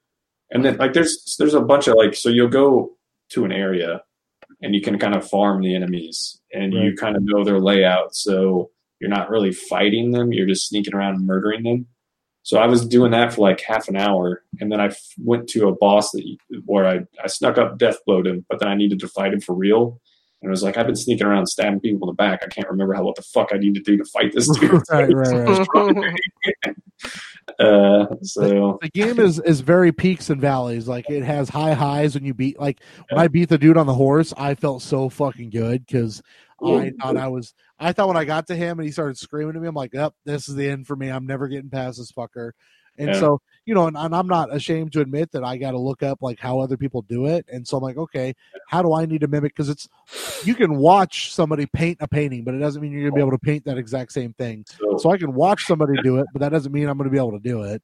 and 0.50 0.64
then 0.64 0.76
like 0.76 0.92
there's 0.92 1.36
there's 1.38 1.54
a 1.54 1.60
bunch 1.60 1.86
of 1.86 1.94
like 1.94 2.14
so 2.14 2.28
you'll 2.28 2.48
go 2.48 2.96
to 3.30 3.44
an 3.44 3.52
area, 3.52 4.02
and 4.60 4.74
you 4.74 4.80
can 4.80 4.98
kind 4.98 5.14
of 5.14 5.28
farm 5.28 5.62
the 5.62 5.76
enemies, 5.76 6.40
and 6.52 6.72
you 6.72 6.96
kind 6.96 7.16
of 7.16 7.22
know 7.22 7.44
their 7.44 7.60
layout, 7.60 8.16
so 8.16 8.70
you're 9.00 9.10
not 9.10 9.30
really 9.30 9.52
fighting 9.52 10.10
them, 10.10 10.32
you're 10.32 10.46
just 10.46 10.68
sneaking 10.68 10.94
around 10.94 11.14
and 11.14 11.26
murdering 11.26 11.62
them. 11.62 11.86
So 12.42 12.58
I 12.58 12.66
was 12.66 12.86
doing 12.86 13.10
that 13.10 13.34
for 13.34 13.42
like 13.42 13.60
half 13.60 13.88
an 13.88 13.96
hour, 13.96 14.42
and 14.60 14.72
then 14.72 14.80
I 14.80 14.86
f- 14.86 15.14
went 15.18 15.48
to 15.50 15.68
a 15.68 15.74
boss 15.74 16.12
that 16.12 16.36
where 16.64 16.86
I 16.86 17.00
I 17.22 17.26
snuck 17.26 17.58
up 17.58 17.78
death 17.78 17.98
blowed 18.06 18.26
him, 18.26 18.44
but 18.48 18.58
then 18.58 18.68
I 18.68 18.74
needed 18.74 19.00
to 19.00 19.08
fight 19.08 19.32
him 19.32 19.40
for 19.40 19.54
real. 19.54 20.00
And 20.40 20.48
it 20.48 20.50
was 20.50 20.62
like 20.62 20.76
I've 20.76 20.86
been 20.86 20.96
sneaking 20.96 21.26
around 21.26 21.46
stabbing 21.46 21.80
people 21.80 22.08
in 22.08 22.12
the 22.12 22.16
back. 22.16 22.40
I 22.42 22.46
can't 22.46 22.68
remember 22.68 22.94
how 22.94 23.02
what 23.02 23.16
the 23.16 23.22
fuck 23.22 23.48
I 23.52 23.58
need 23.58 23.74
to 23.74 23.82
do 23.82 23.96
to 23.96 24.04
fight 24.04 24.32
this 24.32 24.48
dude. 24.58 24.70
right, 24.90 25.12
right, 25.12 25.66
right. 25.74 26.76
Uh, 27.58 28.06
so 28.22 28.78
the 28.82 28.90
game 28.90 29.18
is 29.18 29.40
is 29.40 29.60
very 29.60 29.90
peaks 29.90 30.30
and 30.30 30.40
valleys. 30.40 30.86
Like 30.86 31.08
it 31.08 31.24
has 31.24 31.48
high 31.48 31.72
highs 31.72 32.14
when 32.14 32.24
you 32.24 32.34
beat. 32.34 32.60
Like 32.60 32.80
when 33.08 33.18
I 33.18 33.28
beat 33.28 33.48
the 33.48 33.58
dude 33.58 33.76
on 33.76 33.86
the 33.86 33.94
horse, 33.94 34.34
I 34.36 34.54
felt 34.54 34.82
so 34.82 35.08
fucking 35.08 35.50
good 35.50 35.86
because 35.86 36.22
Oh, 36.60 36.76
I 36.76 36.86
Ooh. 36.86 36.96
thought 37.00 37.16
I 37.16 37.28
was. 37.28 37.54
I 37.78 37.92
thought 37.92 38.08
when 38.08 38.16
I 38.16 38.24
got 38.24 38.46
to 38.48 38.56
him 38.56 38.78
and 38.78 38.86
he 38.86 38.92
started 38.92 39.18
screaming 39.18 39.56
at 39.56 39.62
me, 39.62 39.68
I'm 39.68 39.74
like, 39.74 39.94
"Up, 39.94 40.14
this 40.24 40.48
is 40.48 40.54
the 40.54 40.68
end 40.68 40.86
for 40.86 40.96
me. 40.96 41.08
I'm 41.08 41.26
never 41.26 41.48
getting 41.48 41.70
past 41.70 41.98
this 41.98 42.12
fucker." 42.12 42.52
And 42.96 43.08
Yeah. 43.08 43.20
so 43.20 43.40
you 43.64 43.74
know, 43.74 43.86
and, 43.86 43.96
and 43.96 44.14
I'm 44.14 44.26
not 44.26 44.54
ashamed 44.54 44.92
to 44.92 45.00
admit 45.00 45.30
that 45.32 45.44
I 45.44 45.56
got 45.56 45.72
to 45.72 45.78
look 45.78 46.02
up 46.02 46.22
like 46.22 46.40
how 46.40 46.58
other 46.58 46.76
people 46.76 47.02
do 47.02 47.26
it. 47.26 47.46
And 47.52 47.68
so 47.68 47.76
I'm 47.76 47.82
like, 47.82 47.98
okay, 47.98 48.34
how 48.66 48.82
do 48.82 48.94
I 48.94 49.04
need 49.04 49.20
to 49.20 49.28
mimic? 49.28 49.54
Because 49.54 49.68
it's 49.68 49.88
you 50.44 50.54
can 50.54 50.76
watch 50.78 51.32
somebody 51.32 51.66
paint 51.66 51.98
a 52.00 52.08
painting, 52.08 52.44
but 52.44 52.54
it 52.54 52.58
doesn't 52.58 52.82
mean 52.82 52.92
you're 52.92 53.10
gonna 53.10 53.14
be 53.14 53.20
oh. 53.20 53.28
able 53.28 53.38
to 53.38 53.44
paint 53.44 53.64
that 53.66 53.78
exact 53.78 54.12
same 54.12 54.32
thing. 54.32 54.64
so 54.66 54.96
So 54.98 55.10
I 55.10 55.18
can 55.18 55.34
watch 55.34 55.64
somebody 55.64 56.02
do 56.02 56.18
it, 56.18 56.26
but 56.32 56.40
that 56.40 56.48
doesn't 56.48 56.72
mean 56.72 56.88
I'm 56.88 56.98
gonna 56.98 57.10
be 57.10 57.18
able 57.18 57.32
to 57.32 57.38
do 57.38 57.62
it. 57.62 57.82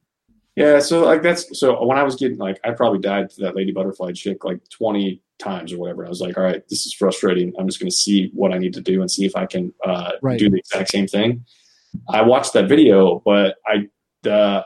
Yeah, 0.56 0.78
so 0.78 1.04
like 1.04 1.22
that's 1.22 1.58
so 1.58 1.84
when 1.84 1.98
I 1.98 2.02
was 2.02 2.16
getting 2.16 2.38
like 2.38 2.60
I 2.64 2.70
probably 2.72 3.00
died 3.00 3.30
to 3.30 3.40
that 3.42 3.56
lady 3.56 3.72
butterfly 3.72 4.12
chick 4.12 4.44
like 4.44 4.60
twenty 4.68 5.20
times 5.38 5.72
or 5.72 5.78
whatever. 5.78 6.06
I 6.06 6.08
was 6.08 6.20
like, 6.20 6.36
all 6.38 6.44
right, 6.44 6.62
this 6.68 6.86
is 6.86 6.92
frustrating. 6.94 7.52
I'm 7.58 7.66
just 7.66 7.80
going 7.80 7.90
to 7.90 7.96
see 7.96 8.30
what 8.34 8.52
I 8.54 8.58
need 8.58 8.72
to 8.74 8.80
do 8.80 9.00
and 9.00 9.10
see 9.10 9.26
if 9.26 9.34
I 9.34 9.46
can 9.46 9.74
uh, 9.84 10.12
Right. 10.22 10.38
do 10.38 10.48
the 10.48 10.58
exact 10.58 10.90
same 10.90 11.08
thing. 11.08 11.44
I 12.08 12.22
watched 12.22 12.52
that 12.52 12.68
video, 12.68 13.20
but 13.24 13.56
I 13.66 13.88
uh, 14.28 14.62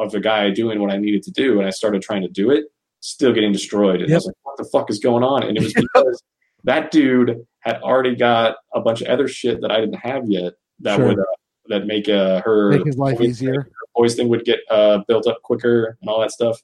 of 0.00 0.10
the 0.12 0.20
guy 0.20 0.50
doing 0.50 0.80
what 0.80 0.90
I 0.90 0.96
needed 0.96 1.22
to 1.24 1.30
do, 1.30 1.58
and 1.58 1.66
I 1.66 1.70
started 1.70 2.02
trying 2.02 2.22
to 2.22 2.28
do 2.28 2.50
it, 2.50 2.64
still 3.00 3.32
getting 3.32 3.52
destroyed. 3.52 4.00
And 4.02 4.10
I 4.10 4.16
was 4.16 4.26
like, 4.26 4.34
what 4.42 4.56
the 4.56 4.64
fuck 4.64 4.90
is 4.90 4.98
going 4.98 5.22
on? 5.22 5.42
And 5.44 5.56
it 5.56 5.62
was 5.62 5.72
because 5.94 6.22
that 6.64 6.90
dude 6.90 7.44
had 7.60 7.76
already 7.82 8.16
got 8.16 8.56
a 8.74 8.80
bunch 8.80 9.02
of 9.02 9.08
other 9.08 9.28
shit 9.28 9.60
that 9.60 9.70
I 9.70 9.80
didn't 9.80 9.96
have 9.96 10.24
yet 10.28 10.54
that 10.80 10.96
Sure. 10.96 11.06
would 11.08 11.18
uh, 11.20 11.24
that 11.68 11.86
make 11.86 12.08
uh, 12.08 12.40
her 12.42 12.72
Make 12.72 12.86
his 12.86 12.98
life 12.98 13.18
voice 13.18 13.28
easier. 13.28 13.62
her 13.62 13.70
voice 13.96 14.14
thing 14.14 14.28
would 14.28 14.44
get 14.44 14.60
uh, 14.70 14.98
built 15.08 15.26
up 15.26 15.42
quicker 15.42 15.96
and 16.00 16.10
all 16.10 16.20
that 16.20 16.30
stuff. 16.30 16.60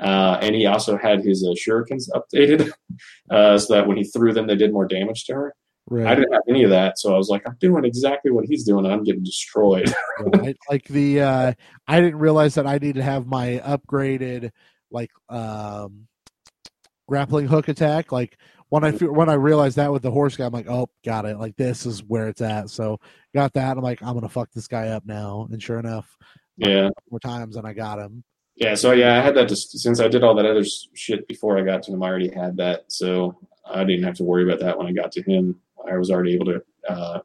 Uh, 0.00 0.38
and 0.42 0.54
he 0.54 0.66
also 0.66 0.96
had 0.96 1.22
his 1.24 1.42
uh, 1.42 1.54
shurikens 1.54 2.08
updated 2.14 2.70
uh, 3.30 3.56
so 3.58 3.74
that 3.74 3.86
when 3.86 3.96
he 3.96 4.04
threw 4.04 4.32
them, 4.32 4.46
they 4.46 4.56
did 4.56 4.72
more 4.72 4.86
damage 4.86 5.24
to 5.24 5.34
her. 5.34 5.54
I 6.04 6.16
didn't 6.16 6.32
have 6.32 6.42
any 6.48 6.64
of 6.64 6.70
that, 6.70 6.98
so 6.98 7.14
I 7.14 7.16
was 7.16 7.28
like, 7.28 7.42
I'm 7.46 7.56
doing 7.60 7.84
exactly 7.84 8.32
what 8.32 8.44
he's 8.44 8.64
doing, 8.64 8.84
and 8.84 8.92
I'm 8.92 9.04
getting 9.04 9.22
destroyed. 9.22 9.94
right? 10.18 10.56
Like 10.68 10.84
the 10.88 11.20
uh 11.20 11.52
I 11.86 12.00
didn't 12.00 12.18
realize 12.18 12.56
that 12.56 12.66
I 12.66 12.78
need 12.78 12.96
to 12.96 13.04
have 13.04 13.26
my 13.26 13.62
upgraded 13.64 14.50
like 14.90 15.12
um 15.28 16.08
grappling 17.08 17.46
hook 17.46 17.68
attack. 17.68 18.10
Like 18.10 18.36
when 18.68 18.84
I 18.84 18.90
when 18.92 19.28
I 19.28 19.34
realized 19.34 19.76
that 19.76 19.92
with 19.92 20.02
the 20.02 20.10
horse 20.10 20.36
guy, 20.36 20.46
I'm 20.46 20.52
like, 20.52 20.68
oh, 20.68 20.88
got 21.04 21.24
it. 21.24 21.38
Like 21.38 21.56
this 21.56 21.86
is 21.86 22.02
where 22.02 22.28
it's 22.28 22.40
at. 22.42 22.70
So 22.70 22.98
got 23.34 23.52
that. 23.54 23.76
I'm 23.76 23.82
like, 23.82 24.02
I'm 24.02 24.14
gonna 24.14 24.28
fuck 24.28 24.50
this 24.52 24.68
guy 24.68 24.88
up 24.88 25.04
now. 25.06 25.46
And 25.50 25.62
sure 25.62 25.78
enough, 25.78 26.16
yeah, 26.56 26.88
more 27.10 27.20
times 27.20 27.56
and 27.56 27.66
I 27.66 27.72
got 27.72 27.98
him. 27.98 28.24
yeah. 28.56 28.74
So 28.74 28.92
yeah, 28.92 29.18
I 29.18 29.20
had 29.20 29.34
that 29.36 29.48
just 29.48 29.78
since 29.78 30.00
I 30.00 30.08
did 30.08 30.24
all 30.24 30.34
that 30.34 30.46
other 30.46 30.64
shit 30.94 31.28
before 31.28 31.58
I 31.58 31.62
got 31.62 31.82
to 31.84 31.92
him. 31.92 32.02
I 32.02 32.08
already 32.08 32.30
had 32.34 32.56
that, 32.56 32.84
so 32.88 33.38
I 33.64 33.84
didn't 33.84 34.04
have 34.04 34.14
to 34.16 34.24
worry 34.24 34.44
about 34.44 34.60
that 34.60 34.76
when 34.78 34.86
I 34.86 34.92
got 34.92 35.12
to 35.12 35.22
him. 35.22 35.60
I 35.88 35.96
was 35.96 36.10
already 36.10 36.34
able 36.34 36.46
to 36.46 36.62
uh, 36.88 37.20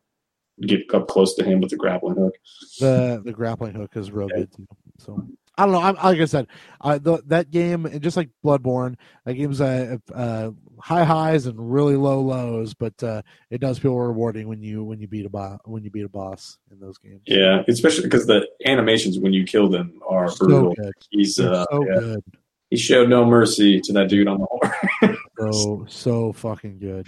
get 0.62 0.82
up 0.94 1.08
close 1.08 1.34
to 1.36 1.44
him 1.44 1.62
with 1.62 1.72
the 1.72 1.78
grappling 1.78 2.16
hook. 2.18 2.36
The 2.80 3.22
the 3.26 3.32
grappling 3.32 3.74
hook 3.74 3.96
is 3.96 4.12
real 4.12 4.28
Yeah. 4.30 4.42
good 4.42 4.54
too. 4.56 4.68
So 5.00 5.26
I 5.58 5.66
don't 5.66 5.74
know. 5.74 5.82
I'm, 5.82 5.96
like 5.96 6.20
I 6.22 6.26
said, 6.26 6.48
uh, 6.80 6.98
the, 6.98 7.22
that 7.28 7.52
game, 7.52 7.86
and 7.86 8.02
just 8.02 8.16
like 8.18 8.30
Bloodborne, 8.44 8.96
that 9.26 9.34
game's 9.34 9.60
uh, 9.60 9.98
uh, 10.14 10.52
high 10.82 11.04
highs 11.04 11.46
and 11.46 11.72
really 11.72 11.96
low 11.96 12.22
lows, 12.22 12.74
but 12.74 13.02
uh, 13.04 13.22
it 13.50 13.62
does 13.62 13.80
feel 13.80 13.96
rewarding 13.96 14.48
when 14.48 14.62
you 14.62 14.84
when 14.84 15.00
you 15.00 15.08
beat 15.08 15.26
a 15.26 15.30
boss 15.30 15.60
when 15.66 15.84
you 15.84 15.90
beat 15.90 16.06
a 16.06 16.10
boss 16.10 16.58
in 16.72 16.80
those 16.80 16.98
games. 16.98 17.22
Yeah, 17.26 17.64
especially 17.68 18.04
because 18.04 18.26
the 18.26 18.48
animations 18.66 19.20
when 19.20 19.34
you 19.34 19.46
kill 19.46 19.70
them 19.70 20.02
are 20.08 20.30
so 20.30 20.46
brutal. 20.46 20.74
good. 20.76 20.94
He's 21.10 21.40
uh, 21.40 21.66
so 21.72 21.86
yeah. 21.86 22.00
good. 22.00 22.24
he 22.70 22.78
showed 22.78 23.10
no 23.10 23.26
mercy 23.26 23.80
to 23.82 23.94
that 23.94 24.10
dude 24.10 24.28
on 24.28 24.40
the 24.40 24.46
horse. 24.46 25.18
So 25.40 25.86
so 25.90 26.34
fucking 26.34 26.78
good. 26.78 27.08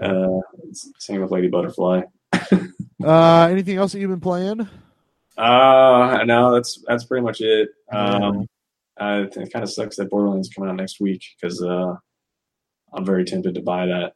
Uh, 0.00 0.40
same 0.98 1.20
with 1.20 1.30
Lady 1.30 1.48
Butterfly. 1.48 2.02
Uh, 3.02 3.48
anything 3.50 3.78
else 3.78 3.92
that 3.92 3.98
you've 3.98 4.10
been 4.10 4.20
playing? 4.20 4.68
Uh, 5.38 6.22
no, 6.26 6.52
that's 6.52 6.84
that's 6.86 7.04
pretty 7.04 7.24
much 7.24 7.40
it. 7.40 7.70
Um, 7.90 8.46
uh, 9.00 9.24
it 9.34 9.50
kind 9.50 9.62
of 9.62 9.70
sucks 9.70 9.96
that 9.96 10.10
Borderlands 10.10 10.50
coming 10.50 10.68
out 10.68 10.76
next 10.76 11.00
week 11.00 11.24
because 11.40 11.62
uh, 11.62 11.94
I'm 12.92 13.04
very 13.04 13.24
tempted 13.24 13.54
to 13.54 13.62
buy 13.62 13.86
that. 13.86 14.12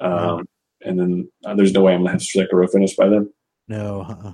Um, 0.00 0.46
and 0.82 0.98
then 0.98 1.30
uh, 1.44 1.54
there's 1.54 1.72
no 1.72 1.82
way 1.82 1.94
I'm 1.94 2.00
gonna 2.00 2.12
have 2.12 2.20
Sekiro 2.20 2.70
finished 2.70 2.96
by 2.96 3.08
then. 3.08 3.32
No. 3.68 4.02
Uh-uh. 4.02 4.32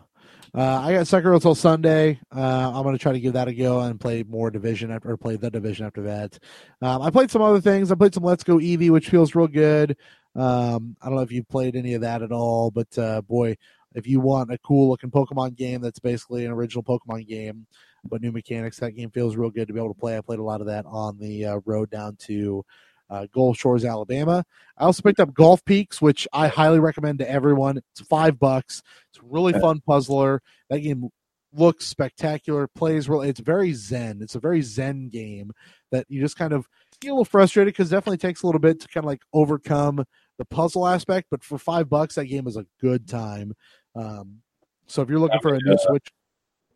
Uh, 0.55 0.81
I 0.83 0.93
got 0.93 1.07
Sekiro 1.07 1.41
till 1.41 1.55
Sunday. 1.55 2.21
Uh, 2.35 2.73
I'm 2.75 2.83
gonna 2.83 2.99
try 2.99 3.13
to 3.13 3.21
give 3.21 3.33
that 3.33 3.49
a 3.49 3.55
go 3.55 3.81
and 3.81 3.99
play 3.99 4.23
more 4.23 4.51
Division 4.51 4.91
after, 4.91 5.11
or 5.11 5.17
play 5.17 5.37
the 5.37 5.51
Division 5.51 5.87
after 5.87 6.03
that. 6.03 6.39
Um, 6.83 7.01
I 7.01 7.11
played 7.11 7.31
some 7.31 7.41
other 7.41 7.61
things. 7.61 7.91
I 7.91 7.95
played 7.95 8.13
some 8.13 8.25
Let's 8.25 8.45
Go 8.45 8.59
Eevee, 8.59 8.91
which 8.91 9.09
feels 9.09 9.35
real 9.35 9.49
good. 9.49 9.97
Um, 10.35 10.97
I 11.01 11.07
don't 11.07 11.17
know 11.17 11.23
if 11.23 11.33
you've 11.33 11.49
played 11.49 11.75
any 11.75 11.95
of 11.95 12.03
that 12.03 12.23
at 12.23 12.33
all, 12.33 12.71
but 12.71 12.99
uh, 12.99 13.23
boy, 13.23 13.57
if 13.95 14.07
you 14.07 14.21
want 14.21 14.53
a 14.53 14.59
cool 14.59 14.91
looking 14.91 15.11
Pokemon 15.11 15.57
game 15.57 15.81
that's 15.81 15.99
basically 15.99 16.45
an 16.45 16.53
original 16.53 16.83
Pokemon 16.83 17.27
game, 17.27 17.67
but 18.05 18.21
new 18.21 18.33
mechanics, 18.33 18.79
that 18.81 18.93
game 18.93 19.11
feels 19.11 19.37
real 19.37 19.51
good 19.51 19.69
to 19.69 19.75
be 19.75 19.81
able 19.81 19.95
to 19.95 20.01
play. 20.01 20.17
I 20.17 20.21
played 20.21 20.39
a 20.39 20.45
lot 20.45 20.61
of 20.61 20.67
that 20.67 20.85
on 20.87 21.19
the 21.19 21.47
uh, 21.47 21.61
road 21.65 21.91
down 21.91 22.17
to 22.27 22.65
uh, 23.13 23.27
Gulf 23.33 23.59
Shores, 23.59 23.85
Alabama. 23.85 24.43
I 24.79 24.85
also 24.85 25.03
picked 25.03 25.21
up 25.21 25.35
Golf 25.35 25.63
Peaks, 25.67 26.01
which 26.01 26.27
I 26.33 26.49
highly 26.49 26.81
recommend 26.81 27.19
to 27.19 27.31
everyone. 27.31 27.77
It's 27.77 28.01
five 28.09 28.39
bucks. 28.39 28.83
It's 29.11 29.19
a 29.19 29.27
really 29.29 29.53
fun 29.53 29.81
puzzler. 29.87 30.41
That 30.71 30.81
game 30.81 31.11
looks 31.55 31.85
spectacular, 31.87 32.67
plays 32.69 33.11
real. 33.11 33.21
It's 33.21 33.41
very 33.41 33.75
zen. 33.75 34.21
It's 34.23 34.35
a 34.35 34.41
very 34.41 34.63
zen 34.63 35.11
game 35.11 35.53
that 35.91 36.07
you 36.09 36.23
just 36.23 36.39
kind 36.39 36.55
of 36.55 36.67
get 37.03 37.11
a 37.11 37.13
little 37.13 37.27
frustrated 37.27 37.75
because 37.75 37.91
definitely 37.91 38.17
takes 38.17 38.43
a 38.43 38.47
little 38.47 38.59
bit 38.61 38.81
to 38.81 38.89
kind 38.89 39.05
of 39.05 39.09
like 39.09 39.21
overcome 39.35 40.03
the 40.39 40.45
puzzle 40.47 40.87
aspect. 40.89 41.29
But 41.31 41.45
for 41.45 41.59
five 41.59 41.91
bucks, 41.91 42.15
that 42.15 42.25
game 42.27 42.47
is 42.47 42.57
a 42.57 42.65
good 42.81 43.07
time. 43.07 43.53
Um, 43.95 44.39
so 44.87 45.03
if 45.03 45.11
you're 45.11 45.19
looking 45.19 45.41
for 45.41 45.53
a 45.53 45.59
new 45.59 45.73
Yeah. 45.73 45.77
Switch 45.87 46.09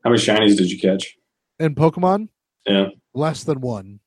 How 0.05 0.11
many 0.11 0.23
shinies 0.23 0.59
did 0.59 0.71
you 0.71 0.79
catch? 0.79 1.17
in 1.59 1.75
Pokemon, 1.75 2.29
Yeah, 2.67 2.89
less 3.15 3.43
than 3.45 3.63
one. 3.63 4.01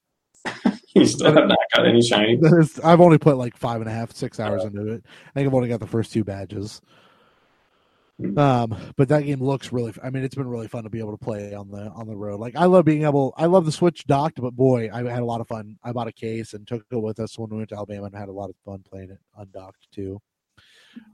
you 0.95 1.05
still 1.07 1.33
have 1.33 1.47
not 1.47 1.57
got 1.73 1.87
any 1.87 1.99
shinies. 2.09 2.83
I've 2.83 3.01
only 3.01 3.17
put 3.17 3.37
like 3.37 3.57
five 3.57 3.81
and 3.81 3.89
a 3.89 3.93
half, 3.93 4.13
six 4.13 4.39
hours 4.39 4.63
into 4.63 4.87
it. 4.93 5.03
I 5.27 5.31
think 5.33 5.47
I've 5.47 5.53
only 5.53 5.69
got 5.69 5.79
the 5.79 5.87
first 5.87 6.11
two 6.11 6.23
badges. 6.23 6.81
Hmm. 8.19 8.37
Um, 8.37 8.93
but 8.97 9.07
that 9.09 9.23
game 9.23 9.41
looks 9.41 9.71
really. 9.71 9.93
I 10.03 10.09
mean, 10.09 10.23
it's 10.23 10.35
been 10.35 10.47
really 10.47 10.67
fun 10.67 10.83
to 10.83 10.89
be 10.89 10.99
able 10.99 11.17
to 11.17 11.23
play 11.23 11.53
on 11.53 11.71
the 11.71 11.89
on 11.91 12.07
the 12.07 12.17
road. 12.17 12.39
Like 12.39 12.55
I 12.55 12.65
love 12.65 12.85
being 12.85 13.03
able. 13.03 13.33
I 13.37 13.45
love 13.45 13.65
the 13.65 13.71
Switch 13.71 14.05
docked, 14.05 14.41
but 14.41 14.55
boy, 14.55 14.89
I 14.91 15.03
had 15.03 15.21
a 15.21 15.25
lot 15.25 15.41
of 15.41 15.47
fun. 15.47 15.77
I 15.83 15.93
bought 15.93 16.07
a 16.07 16.11
case 16.13 16.53
and 16.53 16.67
took 16.67 16.83
it 16.91 16.95
with 16.95 17.19
us 17.19 17.39
when 17.39 17.49
we 17.49 17.57
went 17.57 17.69
to 17.69 17.75
Alabama 17.75 18.07
and 18.07 18.15
had 18.15 18.29
a 18.29 18.33
lot 18.33 18.49
of 18.49 18.55
fun 18.65 18.83
playing 18.89 19.11
it 19.11 19.19
undocked 19.37 19.89
too. 19.91 20.21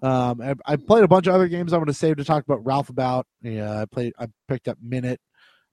Um, 0.01 0.41
I, 0.41 0.55
I 0.65 0.75
played 0.77 1.03
a 1.03 1.07
bunch 1.07 1.27
of 1.27 1.35
other 1.35 1.47
games. 1.47 1.73
I'm 1.73 1.79
going 1.79 1.87
to 1.87 1.93
save 1.93 2.17
to 2.17 2.23
talk 2.23 2.43
about 2.43 2.65
Ralph 2.65 2.89
about. 2.89 3.27
Yeah, 3.41 3.81
I 3.81 3.85
played. 3.85 4.13
I 4.17 4.27
picked 4.47 4.67
up 4.67 4.77
Minit, 4.81 5.19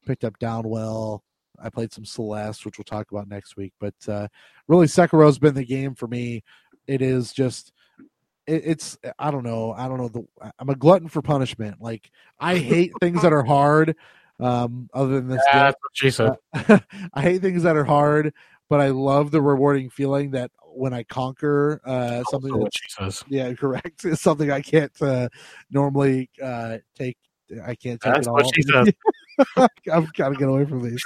picked 0.06 0.24
up 0.24 0.38
Downwell. 0.38 1.20
I 1.62 1.70
played 1.70 1.92
some 1.92 2.04
Celeste, 2.04 2.64
which 2.64 2.78
we'll 2.78 2.84
talk 2.84 3.10
about 3.10 3.28
next 3.28 3.56
week. 3.56 3.72
But 3.78 3.94
uh, 4.08 4.28
really, 4.68 4.86
Sekiro's 4.86 5.38
been 5.38 5.54
the 5.54 5.64
game 5.64 5.94
for 5.94 6.06
me. 6.08 6.42
It 6.86 7.00
is 7.00 7.32
just 7.32 7.72
it, 8.46 8.62
it's 8.64 8.98
I 9.18 9.30
don't 9.30 9.44
know. 9.44 9.72
I 9.72 9.88
don't 9.88 9.98
know. 9.98 10.08
The 10.08 10.24
I'm 10.58 10.68
a 10.68 10.74
glutton 10.74 11.08
for 11.08 11.22
punishment. 11.22 11.80
Like 11.80 12.10
I 12.38 12.56
hate 12.58 12.92
things 13.00 13.22
that 13.22 13.32
are 13.32 13.44
hard. 13.44 13.96
Um, 14.40 14.88
other 14.92 15.20
than 15.20 15.28
this, 15.28 15.42
Yeah, 15.52 15.64
that's 15.64 15.76
what 15.80 15.90
she 15.94 16.10
said. 16.10 16.32
I 17.14 17.20
hate 17.20 17.42
things 17.42 17.62
that 17.62 17.76
are 17.76 17.84
hard, 17.84 18.34
but 18.68 18.80
I 18.80 18.88
love 18.88 19.30
the 19.30 19.40
rewarding 19.40 19.88
feeling 19.88 20.32
that 20.32 20.50
when 20.74 20.92
I 20.92 21.04
conquer 21.04 21.80
uh, 21.84 22.24
something 22.24 22.58
that's 22.58 22.76
she 22.76 22.88
says. 22.88 23.22
yeah 23.28 23.52
correct 23.58 24.04
It's 24.04 24.22
something 24.22 24.50
I 24.50 24.62
can't 24.62 24.90
uh, 25.02 25.28
normally 25.70 26.30
uh, 26.42 26.78
take. 26.96 27.18
I 27.64 27.74
can't 27.74 28.00
take 28.00 28.14
That's 28.14 28.26
it 28.26 28.30
all. 28.30 28.36
what 28.36 28.54
she 28.54 28.62
said. 28.62 28.94
I've 29.56 30.12
got 30.12 30.30
to 30.30 30.34
get 30.36 30.48
away 30.48 30.64
from 30.64 30.82
these. 30.82 31.04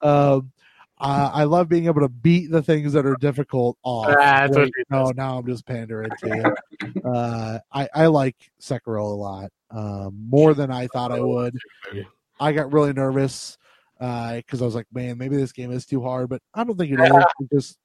Um, 0.00 0.52
I, 0.98 1.26
I 1.26 1.44
love 1.44 1.68
being 1.68 1.86
able 1.86 2.00
to 2.00 2.08
beat 2.08 2.50
the 2.50 2.62
things 2.62 2.92
that 2.94 3.04
are 3.04 3.16
difficult 3.16 3.76
off. 3.82 4.08
That's 4.08 4.56
Wait, 4.56 4.72
no, 4.90 5.06
says. 5.06 5.16
now 5.16 5.38
I'm 5.38 5.46
just 5.46 5.66
pandering 5.66 6.10
to 6.20 6.56
you. 6.82 7.02
Uh, 7.04 7.58
I, 7.72 7.88
I 7.94 8.06
like 8.06 8.36
Sekiro 8.60 9.02
a 9.02 9.14
lot, 9.14 9.50
um, 9.70 10.26
more 10.28 10.54
than 10.54 10.70
I 10.70 10.86
thought 10.88 11.12
I 11.12 11.20
would. 11.20 11.56
I 12.40 12.52
got 12.52 12.72
really 12.72 12.92
nervous 12.92 13.58
because 13.98 14.62
I 14.62 14.64
was 14.64 14.74
like, 14.74 14.86
man, 14.92 15.18
maybe 15.18 15.36
this 15.36 15.52
game 15.52 15.70
is 15.70 15.86
too 15.86 16.02
hard, 16.02 16.28
but 16.28 16.42
I 16.54 16.64
don't 16.64 16.76
think 16.76 16.92
it 16.92 17.00
is. 17.00 17.24
It 17.40 17.50
just, 17.52 17.78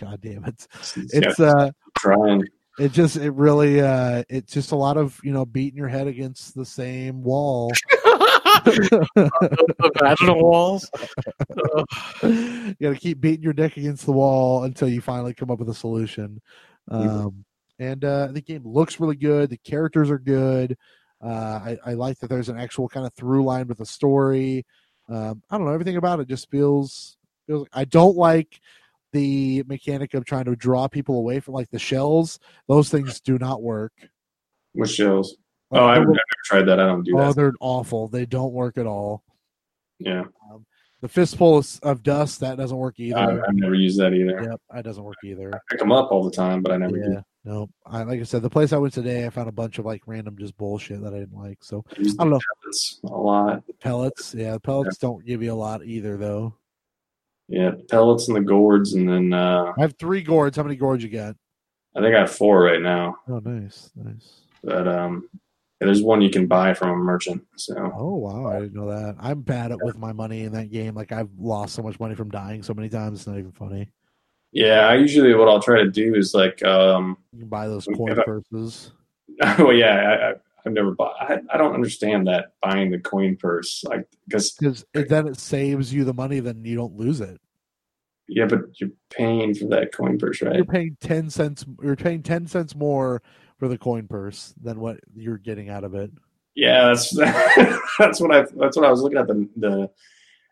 god 0.00 0.20
damn 0.20 0.44
it, 0.44 0.66
it's 1.12 1.40
uh, 1.40 1.70
trying. 1.98 2.44
it 2.78 2.92
just, 2.92 3.16
it 3.16 3.30
really, 3.30 3.80
uh, 3.80 4.24
it's 4.28 4.52
just 4.52 4.72
a 4.72 4.76
lot 4.76 4.96
of 4.96 5.20
you 5.22 5.32
know 5.32 5.46
beating 5.46 5.78
your 5.78 5.88
head 5.88 6.08
against 6.08 6.54
the 6.54 6.66
same 6.66 7.22
wall. 7.22 7.70
the 9.14 9.92
vaginal 10.00 10.42
walls. 10.42 10.90
you 12.22 12.76
got 12.80 12.90
to 12.90 12.98
keep 12.98 13.20
beating 13.20 13.42
your 13.42 13.52
dick 13.52 13.76
against 13.76 14.06
the 14.06 14.12
wall 14.12 14.64
until 14.64 14.88
you 14.88 15.00
finally 15.00 15.34
come 15.34 15.50
up 15.50 15.58
with 15.58 15.68
a 15.68 15.74
solution. 15.74 16.40
Um, 16.88 17.44
and 17.78 18.04
uh, 18.04 18.28
the 18.28 18.40
game 18.40 18.62
looks 18.64 19.00
really 19.00 19.16
good. 19.16 19.50
The 19.50 19.58
characters 19.58 20.10
are 20.10 20.18
good. 20.18 20.76
Uh, 21.22 21.28
I, 21.64 21.78
I 21.84 21.94
like 21.94 22.18
that 22.18 22.28
there's 22.28 22.48
an 22.48 22.58
actual 22.58 22.88
kind 22.88 23.06
of 23.06 23.14
through 23.14 23.44
line 23.44 23.68
with 23.68 23.78
the 23.78 23.86
story. 23.86 24.66
Um, 25.08 25.42
I 25.50 25.56
don't 25.56 25.66
know. 25.66 25.72
Everything 25.72 25.96
about 25.96 26.20
it 26.20 26.28
just 26.28 26.50
feels 26.50 27.16
feels. 27.46 27.66
I 27.72 27.84
don't 27.84 28.16
like 28.16 28.60
the 29.12 29.62
mechanic 29.66 30.14
of 30.14 30.24
trying 30.24 30.44
to 30.46 30.56
draw 30.56 30.88
people 30.88 31.16
away 31.18 31.40
from 31.40 31.54
like 31.54 31.70
the 31.70 31.78
shells. 31.78 32.38
Those 32.68 32.90
things 32.90 33.20
do 33.20 33.38
not 33.38 33.62
work. 33.62 33.92
Which 34.72 34.90
shows? 34.90 35.36
Oh, 35.72 35.84
I've, 35.84 35.98
I've 36.02 36.06
never 36.06 36.20
tried 36.44 36.62
that. 36.66 36.80
I 36.80 36.86
don't 36.86 37.02
do 37.02 37.12
that. 37.12 37.22
oh, 37.22 37.32
they're 37.32 37.52
awful. 37.60 38.08
They 38.08 38.24
don't 38.26 38.52
work 38.52 38.78
at 38.78 38.86
all. 38.86 39.24
Yeah, 39.98 40.24
The 41.00 41.08
fistful 41.08 41.58
of, 41.58 41.78
of 41.82 42.02
dust 42.02 42.40
that 42.40 42.56
doesn't 42.58 42.76
work 42.76 43.00
either. 43.00 43.16
I've, 43.18 43.40
I've 43.48 43.54
never 43.54 43.74
used 43.74 43.98
that 43.98 44.12
either. 44.12 44.42
Yep, 44.42 44.60
that 44.74 44.84
doesn't 44.84 45.02
work 45.02 45.16
either. 45.24 45.50
I 45.54 45.58
pick 45.70 45.80
them 45.80 45.90
up 45.92 46.12
all 46.12 46.22
the 46.22 46.30
time, 46.30 46.62
but 46.62 46.70
I 46.72 46.76
never 46.76 46.96
Yeah, 46.98 47.20
no. 47.44 47.68
I 47.86 48.02
like 48.02 48.20
I 48.20 48.24
said, 48.24 48.42
the 48.42 48.50
place 48.50 48.72
I 48.72 48.78
went 48.78 48.92
today, 48.92 49.26
I 49.26 49.30
found 49.30 49.48
a 49.48 49.52
bunch 49.52 49.78
of 49.78 49.86
like 49.86 50.02
random 50.06 50.36
just 50.38 50.56
bullshit 50.58 51.02
that 51.02 51.14
I 51.14 51.18
didn't 51.20 51.38
like. 51.38 51.64
So 51.64 51.82
I 51.98 52.02
don't 52.02 52.30
know. 52.30 52.40
pellets 52.62 53.00
a 53.04 53.08
lot. 53.08 53.62
pellets, 53.80 54.34
yeah, 54.34 54.58
pellets 54.62 54.98
don't 54.98 55.24
give 55.24 55.42
you 55.42 55.52
a 55.52 55.54
lot 55.54 55.84
either, 55.84 56.16
though. 56.16 56.54
Yeah, 57.48 57.70
pellets 57.88 58.28
and 58.28 58.36
the 58.36 58.40
gourds, 58.42 58.92
and 58.94 59.08
then 59.08 59.32
uh, 59.32 59.72
I 59.78 59.80
have 59.80 59.94
three 59.98 60.20
gourds. 60.22 60.56
How 60.56 60.62
many 60.62 60.76
gourds 60.76 61.02
you 61.02 61.10
got? 61.10 61.36
I 61.94 62.00
think 62.00 62.14
I 62.14 62.20
have 62.20 62.32
four 62.32 62.60
right 62.62 62.82
now. 62.82 63.16
Oh, 63.28 63.38
nice, 63.38 63.90
nice. 63.96 64.42
But 64.62 64.86
um, 64.88 65.28
yeah, 65.80 65.86
there's 65.86 66.02
one 66.02 66.22
you 66.22 66.30
can 66.30 66.46
buy 66.46 66.74
from 66.74 66.90
a 66.90 66.96
merchant. 66.96 67.44
So 67.56 67.74
Oh 67.96 68.14
wow, 68.16 68.46
I 68.46 68.60
didn't 68.60 68.74
know 68.74 68.88
that. 68.90 69.16
I'm 69.18 69.42
bad 69.42 69.72
at 69.72 69.78
with 69.82 69.96
my 69.98 70.12
money 70.12 70.42
in 70.42 70.52
that 70.52 70.70
game. 70.70 70.94
Like 70.94 71.12
I've 71.12 71.30
lost 71.38 71.74
so 71.74 71.82
much 71.82 71.98
money 72.00 72.14
from 72.14 72.30
dying 72.30 72.62
so 72.62 72.74
many 72.74 72.88
times. 72.88 73.20
It's 73.20 73.26
not 73.26 73.38
even 73.38 73.52
funny. 73.52 73.90
yeah, 74.52 74.88
I 74.88 74.94
usually 74.96 75.34
what 75.34 75.48
I'll 75.48 75.60
try 75.62 75.82
to 75.82 75.90
do 75.90 76.14
is 76.14 76.32
like 76.34 76.62
um, 76.64 77.16
You 77.32 77.40
can 77.40 77.48
buy 77.48 77.68
those 77.68 77.86
coin 77.86 78.18
I- 78.18 78.24
purses. 78.24 78.92
well, 79.58 79.72
yeah, 79.72 80.30
I, 80.34 80.40
I've 80.64 80.72
never 80.72 80.92
bought. 80.92 81.14
I, 81.20 81.38
I 81.52 81.58
don't 81.58 81.74
understand 81.74 82.26
that 82.28 82.52
buying 82.62 82.90
the 82.90 82.98
coin 82.98 83.36
purse, 83.36 83.84
like 83.84 84.06
because 84.26 84.52
Because 84.52 84.84
then 85.08 85.26
it 85.28 85.36
saves 85.38 85.92
you 85.92 86.04
the 86.04 86.14
money, 86.14 86.40
then 86.40 86.64
you 86.64 86.74
don't 86.76 86.96
lose 86.96 87.20
it. 87.20 87.38
yeah, 88.28 88.46
but 88.46 88.60
you're 88.80 88.90
paying 89.10 89.54
for 89.54 89.66
that 89.68 89.92
coin 89.92 90.16
purse, 90.18 90.40
right? 90.42 90.56
You're 90.56 90.64
paying 90.64 90.96
ten 91.00 91.28
cents. 91.30 91.64
You're 91.82 91.96
paying 91.96 92.22
ten 92.22 92.46
cents 92.46 92.74
more 92.74 93.20
for 93.58 93.68
the 93.68 93.78
coin 93.78 94.06
purse 94.06 94.54
than 94.62 94.80
what 94.80 94.98
you're 95.14 95.38
getting 95.38 95.68
out 95.68 95.84
of 95.84 95.94
it. 95.94 96.10
Yeah, 96.54 96.86
that's 96.88 97.10
that's 97.98 98.20
what 98.20 98.34
I 98.34 98.42
that's 98.56 98.76
what 98.76 98.84
I 98.86 98.90
was 98.90 99.02
looking 99.02 99.18
at 99.18 99.26
the 99.26 99.48
the 99.56 99.90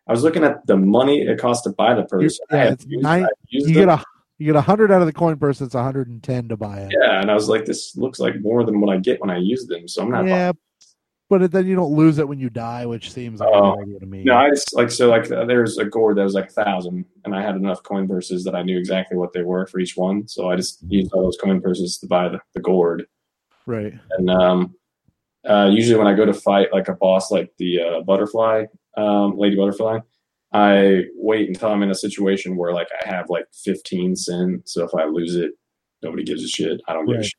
I 0.06 0.12
was 0.12 0.22
looking 0.22 0.44
at 0.44 0.66
the 0.66 0.76
money 0.76 1.22
it 1.22 1.38
costs 1.38 1.64
to 1.64 1.70
buy 1.70 1.94
the 1.94 2.04
purse. 2.04 2.38
Yeah, 2.50 2.72
it's 2.72 2.84
used- 2.86 3.02
nine- 3.02 3.26
You 3.48 3.64
them. 3.64 3.72
get 3.74 3.88
a 3.88 4.04
you 4.38 4.46
get 4.46 4.56
a 4.56 4.60
hundred 4.60 4.90
out 4.90 5.00
of 5.00 5.06
the 5.06 5.12
coin 5.12 5.36
purse. 5.38 5.60
It's 5.60 5.74
110 5.74 6.48
to 6.48 6.56
buy 6.56 6.80
it. 6.80 6.92
yeah, 7.00 7.20
and 7.20 7.30
I 7.30 7.34
was 7.34 7.48
like, 7.48 7.64
this 7.64 7.96
looks 7.96 8.18
like 8.18 8.34
more 8.40 8.64
than 8.64 8.80
what 8.80 8.92
I 8.94 8.98
get 8.98 9.20
when 9.20 9.30
I 9.30 9.38
use 9.38 9.66
them, 9.66 9.86
so 9.86 10.02
I'm 10.02 10.10
not. 10.10 10.26
Yeah, 10.26 10.52
but 11.38 11.52
then 11.52 11.66
you 11.66 11.74
don't 11.76 11.92
lose 11.94 12.18
it 12.18 12.26
when 12.28 12.38
you 12.38 12.50
die, 12.50 12.86
which 12.86 13.12
seems 13.12 13.40
like 13.40 13.48
Oh. 13.52 13.72
a 13.72 13.76
good 13.76 13.82
idea 13.84 14.00
to 14.00 14.06
me. 14.06 14.24
No, 14.24 14.36
I 14.36 14.50
just 14.50 14.74
like 14.74 14.90
so 14.90 15.08
like 15.08 15.30
uh, 15.30 15.44
there's 15.44 15.78
a 15.78 15.84
gourd 15.84 16.16
that 16.18 16.24
was 16.24 16.34
like 16.34 16.48
a 16.50 16.52
thousand, 16.64 17.04
and 17.24 17.34
I 17.34 17.42
had 17.42 17.56
enough 17.56 17.82
coin 17.82 18.06
purses 18.08 18.44
that 18.44 18.54
I 18.54 18.62
knew 18.62 18.78
exactly 18.78 19.16
what 19.16 19.32
they 19.32 19.42
were 19.42 19.66
for 19.66 19.78
each 19.80 19.96
one, 19.96 20.26
so 20.28 20.48
I 20.50 20.56
just 20.56 20.78
used 20.88 21.12
all 21.12 21.22
those 21.22 21.36
coin 21.36 21.60
purses 21.60 21.98
to 21.98 22.06
buy 22.06 22.28
the, 22.28 22.40
the 22.54 22.60
gourd. 22.60 23.06
right. 23.66 23.94
And 24.18 24.30
um, 24.30 24.74
uh, 25.48 25.68
usually 25.72 25.98
when 25.98 26.06
I 26.06 26.14
go 26.14 26.24
to 26.24 26.34
fight 26.34 26.68
like 26.72 26.88
a 26.88 26.94
boss 26.94 27.30
like 27.30 27.52
the 27.58 27.80
uh, 27.80 28.00
butterfly, 28.02 28.64
um, 28.96 29.36
lady 29.36 29.56
butterfly, 29.56 29.98
I 30.52 31.04
wait 31.16 31.48
until 31.48 31.68
I'm 31.70 31.82
in 31.82 31.90
a 31.90 31.94
situation 31.94 32.56
where 32.56 32.72
like 32.72 32.88
I 33.04 33.08
have 33.08 33.28
like 33.28 33.46
15 33.52 34.16
sin. 34.16 34.62
So 34.64 34.84
if 34.84 34.94
I 34.94 35.04
lose 35.04 35.34
it, 35.36 35.50
nobody 36.02 36.22
gives 36.24 36.44
a 36.44 36.48
shit. 36.48 36.80
I 36.88 36.92
don't 36.92 37.06
give 37.06 37.18
a 37.20 37.22
shit. 37.24 37.34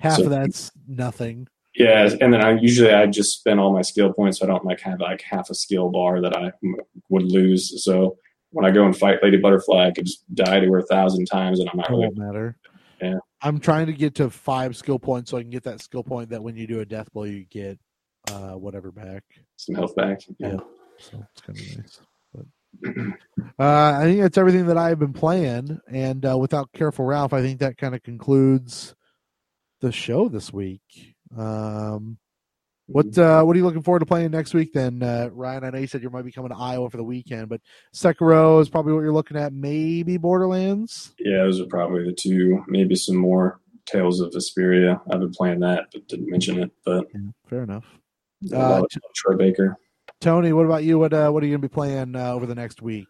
Half 0.00 0.16
So- 0.18 0.24
of 0.24 0.30
that's 0.30 0.70
nothing. 0.86 1.48
Yeah, 1.78 2.10
and 2.20 2.32
then 2.32 2.44
I 2.44 2.58
usually 2.58 2.92
I 2.92 3.06
just 3.06 3.38
spend 3.38 3.60
all 3.60 3.72
my 3.72 3.82
skill 3.82 4.12
points, 4.12 4.38
so 4.40 4.44
I 4.44 4.48
don't 4.48 4.64
like 4.64 4.80
have 4.80 5.00
like 5.00 5.22
half 5.22 5.48
a 5.48 5.54
skill 5.54 5.90
bar 5.90 6.20
that 6.20 6.36
I 6.36 6.50
m- 6.64 6.76
would 7.08 7.22
lose. 7.22 7.84
So 7.84 8.18
when 8.50 8.64
I 8.66 8.70
go 8.72 8.84
and 8.84 8.96
fight 8.96 9.22
Lady 9.22 9.36
Butterfly, 9.36 9.86
I 9.86 9.90
could 9.92 10.06
just 10.06 10.24
die 10.34 10.58
to 10.58 10.66
her 10.72 10.78
a 10.78 10.86
thousand 10.86 11.26
times, 11.26 11.60
and 11.60 11.70
I'm 11.70 11.76
not 11.76 11.88
It 11.88 11.92
really. 11.92 12.02
won't 12.06 12.18
matter. 12.18 12.56
Yeah. 13.00 13.18
I'm 13.42 13.60
trying 13.60 13.86
to 13.86 13.92
get 13.92 14.16
to 14.16 14.28
five 14.28 14.76
skill 14.76 14.98
points 14.98 15.30
so 15.30 15.36
I 15.38 15.42
can 15.42 15.50
get 15.50 15.62
that 15.64 15.80
skill 15.80 16.02
point 16.02 16.30
that 16.30 16.42
when 16.42 16.56
you 16.56 16.66
do 16.66 16.80
a 16.80 16.84
death 16.84 17.12
blow, 17.12 17.22
you 17.22 17.44
get 17.44 17.78
uh, 18.32 18.54
whatever 18.54 18.90
back. 18.90 19.22
Some 19.56 19.76
health 19.76 19.94
back. 19.94 20.18
Yeah. 20.38 20.54
Yeah. 20.54 20.56
So 20.98 21.24
it's 21.30 21.40
kind 21.42 21.58
of 21.60 21.76
nice. 21.78 22.00
But 22.34 22.44
uh, 23.64 23.98
I 24.00 24.02
think 24.04 24.20
that's 24.20 24.36
everything 24.36 24.66
that 24.66 24.76
I've 24.76 24.98
been 24.98 25.12
playing. 25.12 25.78
And 25.88 26.26
uh, 26.26 26.36
without 26.38 26.72
Careful 26.72 27.04
Ralph, 27.04 27.32
I 27.32 27.40
think 27.40 27.60
that 27.60 27.78
kind 27.78 27.94
of 27.94 28.02
concludes 28.02 28.96
the 29.80 29.92
show 29.92 30.28
this 30.28 30.52
week. 30.52 31.14
Um, 31.36 32.18
what 32.86 33.18
uh, 33.18 33.42
what 33.42 33.54
are 33.54 33.58
you 33.58 33.66
looking 33.66 33.82
forward 33.82 33.98
to 34.00 34.06
playing 34.06 34.30
next 34.30 34.54
week 34.54 34.72
then, 34.72 35.02
uh, 35.02 35.28
Ryan? 35.32 35.64
I 35.64 35.70
know 35.70 35.78
you 35.78 35.86
said 35.86 36.02
you 36.02 36.08
might 36.08 36.24
be 36.24 36.32
coming 36.32 36.50
to 36.50 36.56
Iowa 36.56 36.88
for 36.88 36.96
the 36.96 37.04
weekend, 37.04 37.50
but 37.50 37.60
Sekiro 37.94 38.62
is 38.62 38.70
probably 38.70 38.94
what 38.94 39.00
you're 39.00 39.12
looking 39.12 39.36
at. 39.36 39.52
Maybe 39.52 40.16
Borderlands. 40.16 41.14
Yeah, 41.18 41.42
those 41.42 41.60
are 41.60 41.66
probably 41.66 42.04
the 42.04 42.14
two. 42.14 42.64
Maybe 42.66 42.94
some 42.94 43.16
more 43.16 43.60
Tales 43.84 44.20
of 44.20 44.32
Vesperia. 44.32 45.00
I've 45.10 45.20
been 45.20 45.32
playing 45.32 45.60
that, 45.60 45.88
but 45.92 46.08
didn't 46.08 46.30
mention 46.30 46.62
it. 46.62 46.70
But 46.84 47.06
Yeah, 47.14 47.20
fair 47.46 47.62
enough. 47.62 47.84
Uh, 48.54 48.82
Troy 49.14 49.36
Baker. 49.36 49.76
Tony, 50.20 50.52
what 50.52 50.66
about 50.66 50.82
you? 50.82 50.98
What 50.98 51.12
uh, 51.12 51.30
what 51.30 51.42
are 51.42 51.46
you 51.46 51.52
gonna 51.52 51.62
be 51.62 51.68
playing 51.68 52.16
uh, 52.16 52.32
over 52.32 52.44
the 52.44 52.54
next 52.54 52.82
week? 52.82 53.06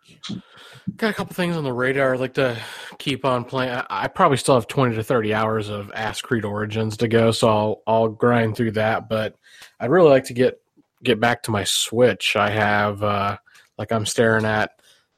Got 0.96 1.10
a 1.10 1.14
couple 1.14 1.34
things 1.34 1.56
on 1.56 1.64
the 1.64 1.72
radar 1.72 2.14
I'd 2.14 2.20
like 2.20 2.34
to 2.34 2.58
keep 2.98 3.24
on 3.24 3.44
playing. 3.44 3.70
I, 3.70 3.84
I 3.88 4.08
probably 4.08 4.36
still 4.36 4.54
have 4.56 4.66
20 4.66 4.96
to 4.96 5.02
30 5.02 5.32
hours 5.32 5.68
of 5.70 5.90
Ass 5.94 6.20
Creed 6.20 6.44
Origins 6.44 6.98
to 6.98 7.08
go, 7.08 7.30
so 7.30 7.48
I'll, 7.48 7.82
I'll 7.86 8.08
grind 8.08 8.56
through 8.56 8.72
that. 8.72 9.08
But 9.08 9.36
I'd 9.80 9.90
really 9.90 10.10
like 10.10 10.24
to 10.24 10.34
get 10.34 10.60
get 11.02 11.18
back 11.18 11.44
to 11.44 11.50
my 11.50 11.64
Switch. 11.64 12.36
I 12.36 12.50
have, 12.50 13.02
uh, 13.02 13.36
like, 13.78 13.92
I'm 13.92 14.06
staring 14.06 14.44
at 14.44 14.70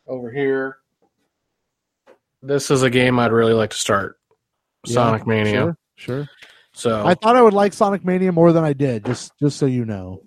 over 0.07 0.31
here. 0.31 0.77
This 2.43 2.71
is 2.71 2.83
a 2.83 2.91
game 2.91 3.19
I'd 3.19 3.33
really 3.33 3.53
like 3.53 3.71
to 3.71 3.77
start 3.77 4.19
Sonic 4.87 5.27
Mania. 5.27 5.53
Sure, 5.53 5.77
sure. 5.97 6.29
So, 6.73 7.05
I 7.05 7.15
thought 7.15 7.37
I 7.37 7.43
would 7.43 7.53
like 7.53 7.73
Sonic 7.73 8.05
Mania 8.05 8.33
more 8.33 8.53
than 8.53 8.65
I 8.65 8.73
did. 8.73 9.05
Just 9.05 9.33
just 9.39 9.59
so 9.59 9.67
you 9.67 9.85
know. 9.85 10.23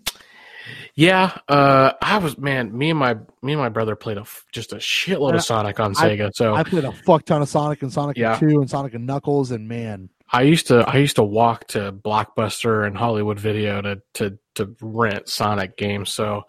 Yeah, 0.96 1.38
uh, 1.48 1.94
I 2.02 2.18
was, 2.20 2.38
man, 2.38 2.78
me 2.78 2.90
and 2.92 3.00
my 3.00 3.16
me 3.42 3.54
and 3.54 3.62
my 3.62 3.70
brother 3.70 3.96
played 3.96 4.18
a 4.18 4.26
just 4.52 4.74
a 4.74 4.78
shitload 4.78 5.36
of 5.36 5.44
Sonic 5.44 5.80
on 5.80 5.96
I- 5.98 6.16
Sega. 6.16 6.32
So, 6.34 6.54
I 6.54 6.64
played 6.64 6.84
a 6.86 6.92
fuck 6.92 7.26
ton 7.26 7.42
of 7.42 7.50
Sonic 7.50 7.82
and 7.82 7.92
Sonic 7.92 8.18
Yeah. 8.18 8.38
and 8.38 8.40
Two 8.40 8.60
and 8.62 8.70
Sonic 8.70 8.94
and 8.94 9.06
Knuckles 9.08 9.52
and 9.52 9.68
man, 9.68 10.10
I 10.32 10.44
used 10.44 10.68
to 10.68 10.80
I 10.88 10.98
used 10.98 11.16
to 11.18 11.24
walk 11.24 11.68
to 11.70 11.92
Blockbuster 11.92 12.86
and 12.88 12.98
Hollywood 12.98 13.40
Video 13.40 13.82
to 13.82 14.02
to 14.16 14.38
to 14.56 14.76
rent 14.82 15.30
Sonic 15.30 15.78
games. 15.78 16.12
So 16.14 16.44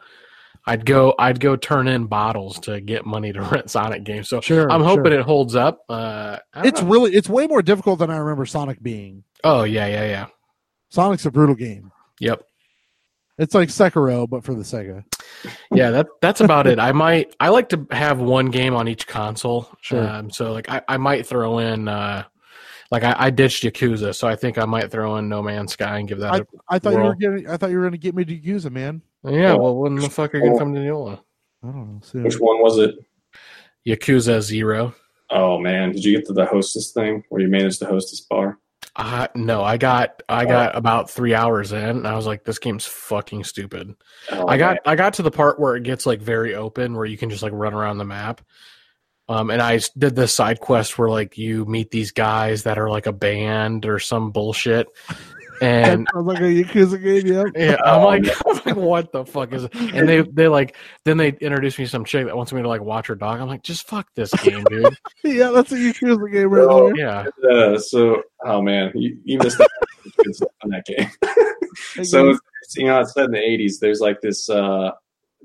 I'd 0.67 0.87
go 0.87 1.15
I'd 1.19 1.41
go 1.41 1.57
turn 1.57 1.89
in 1.89 2.07
bottles 2.07 2.59
to 2.61 2.81
get 2.81 3.05
money 3.05 3.33
to 3.33 3.41
rent 3.53 3.71
Sonic 3.71 4.05
games. 4.05 4.29
So 4.29 4.41
sure. 4.41 4.71
I'm 4.71 4.83
hoping 4.83 5.13
sure. 5.13 5.21
it 5.21 5.25
holds 5.25 5.55
up. 5.55 5.81
Uh, 5.89 6.39
it's 6.57 6.81
know. 6.83 6.89
really 6.89 7.15
it's 7.15 7.29
way 7.29 7.47
more 7.47 7.63
difficult 7.63 7.99
than 7.99 8.11
I 8.11 8.17
remember 8.17 8.47
Sonic 8.47 8.83
being. 8.83 9.25
oh 9.43 9.65
yeah 9.65 9.87
yeah 9.87 10.05
yeah 10.05 10.27
Sonic's 10.91 11.27
a 11.27 11.31
brutal 11.31 11.55
game. 11.55 11.91
yep 12.21 12.43
It's 13.39 13.55
like 13.55 13.69
Sekiro, 13.69 14.29
but 14.29 14.45
for 14.45 14.55
the 14.55 14.63
Sega. 14.63 15.05
yeah 15.73 15.91
that 15.91 16.07
that's 16.21 16.41
about 16.41 16.67
it. 16.69 16.79
I 16.79 16.93
might 16.93 17.35
I 17.41 17.49
like 17.49 17.69
to 17.71 17.87
have 17.91 18.21
one 18.21 18.47
game 18.47 18.75
on 18.75 18.87
each 18.89 19.07
console. 19.07 19.69
Sure. 19.81 20.07
Um, 20.09 20.31
so 20.31 20.53
like 20.53 20.69
I, 20.71 20.83
I 20.89 20.97
might 20.99 21.27
throw 21.27 21.59
in 21.59 21.89
uh, 21.89 22.25
Like 22.93 23.03
I, 23.03 23.15
I 23.19 23.31
ditched 23.31 23.65
Yakuza, 23.65 24.15
so 24.15 24.29
I 24.29 24.37
think 24.37 24.57
I 24.57 24.65
might 24.67 24.91
throw 24.91 25.17
in 25.17 25.29
No 25.29 25.43
Man's 25.43 25.73
Sky 25.73 25.99
and 25.99 26.07
give 26.09 26.19
that. 26.21 26.33
I, 26.33 26.37
a, 26.39 26.45
I 26.69 26.79
thought 26.79 26.93
you 26.93 26.99
were 26.99 27.05
Well- 27.05 27.15
getting. 27.15 27.49
I 27.49 27.57
thought 27.57 27.71
you 27.71 27.77
were 27.79 27.83
going 27.83 27.93
to 27.93 27.99
get 27.99 28.15
me 28.15 28.25
to 28.25 28.35
use 28.35 28.67
it, 28.67 28.73
man. 28.73 29.03
yeah. 29.25 29.55
Well, 29.55 29.77
when 29.77 29.97
the 29.97 30.09
fuck 30.11 30.33
are 30.35 30.39
you 30.39 30.45
gonna 30.45 30.59
come 30.59 30.75
to 30.75 30.81
Neola? 30.81 31.21
I 31.65 31.67
don't 31.67 31.95
know. 31.95 32.01
Soon. 32.05 32.23
Which 32.25 32.39
one 32.39 32.61
was 32.63 32.79
it? 32.79 32.95
Yakuza 33.89 34.41
Zero. 34.43 34.95
Oh 35.31 35.59
man, 35.59 35.91
did 35.93 36.05
you 36.05 36.17
get 36.17 36.27
to 36.27 36.33
the 36.35 36.47
hostess 36.47 36.93
thing 36.93 37.25
where 37.31 37.41
you 37.43 37.49
managed 37.49 37.81
the 37.81 37.87
hostess 37.87 38.21
bar? 38.21 38.59
Uh, 38.97 39.27
no, 39.35 39.63
I 39.65 39.77
got 39.77 40.23
I 40.29 40.45
got 40.45 40.77
about 40.77 41.11
three 41.11 41.35
hours 41.35 41.73
in, 41.73 41.83
and 41.83 42.07
I 42.07 42.15
was 42.15 42.27
like, 42.27 42.45
"This 42.45 42.61
game's 42.61 42.87
fucking 42.87 43.43
stupid." 43.43 43.95
Oh, 44.31 44.47
I 44.47 44.57
got 44.57 44.75
man. 44.75 44.79
I 44.87 44.95
got 44.95 45.15
to 45.15 45.23
the 45.23 45.33
part 45.33 45.59
where 45.59 45.75
it 45.75 45.83
gets 45.83 46.07
like 46.07 46.21
very 46.21 46.55
open, 46.55 46.95
where 46.95 47.05
you 47.05 47.19
can 47.19 47.29
just 47.29 47.43
like 47.43 47.53
run 47.53 47.75
around 47.75 47.99
the 47.99 48.05
map. 48.05 48.41
Um, 49.29 49.51
and 49.51 49.61
I 49.63 49.81
did 49.97 50.15
this 50.15 50.35
side 50.35 50.61
quest 50.61 50.99
where 50.99 51.09
like 51.09 51.39
you 51.39 51.65
meet 51.65 51.91
these 51.91 52.13
guys 52.13 52.65
that 52.65 52.79
are 52.79 52.91
like 52.91 53.07
a 53.07 53.13
band 53.13 53.87
or 53.87 53.99
some 53.99 54.31
bullshit, 54.31 54.87
and 55.63 56.07
I 56.15 56.17
was 56.19 56.27
like 56.27 56.41
a 56.41 56.45
Yakuza 56.45 57.03
game. 57.03 57.27
Yep. 57.33 57.47
yeah, 57.57 57.77
I'm 57.85 58.03
like, 58.05 58.25
I'm 58.47 58.61
like, 58.65 58.77
what 58.77 59.13
the 59.13 59.25
fuck 59.25 59.53
is 59.53 59.65
it? 59.65 59.75
And 59.75 60.09
they 60.09 60.23
they 60.23 60.49
like 60.49 60.77
then 61.05 61.17
they 61.17 61.29
introduce 61.29 61.79
me 61.79 61.85
to 61.85 61.91
some 61.91 62.05
chick 62.05 62.27
that 62.27 62.37
wants 62.37 62.53
me 62.53 62.63
to 62.63 62.69
like 62.69 62.81
watch 62.83 63.07
her 63.09 63.15
dog. 63.15 63.41
I'm 63.41 63.49
like, 63.49 63.63
just 63.63 63.87
fuck 63.89 64.09
this 64.15 64.33
game, 64.43 64.65
dude. 64.71 64.97
yeah, 65.25 65.51
that's 65.51 65.73
a 65.73 65.77
Yakuza 65.77 66.33
game 66.33 66.49
right 66.51 66.67
No. 66.67 66.87
there. 66.93 66.97
Yeah, 66.97 67.49
Uh, 67.51 67.79
so, 67.79 68.23
oh 68.45 68.63
man, 68.63 68.93
you, 68.95 69.19
you 69.25 69.39
missed 69.39 69.61
out 69.61 69.69
on 70.05 70.13
good 70.25 70.35
stuff 70.35 70.49
in 70.65 70.71
that 70.71 70.85
game. 70.87 72.05
so, 72.05 72.31
it's, 72.31 72.77
you 72.77 72.87
know, 72.87 73.01
it's 73.01 73.15
set 73.15 73.27
in 73.27 73.31
the 73.33 73.39
'80s. 73.39 73.79
There's 73.81 74.01
like 74.01 74.21
this. 74.21 74.49
Uh, 74.49 74.91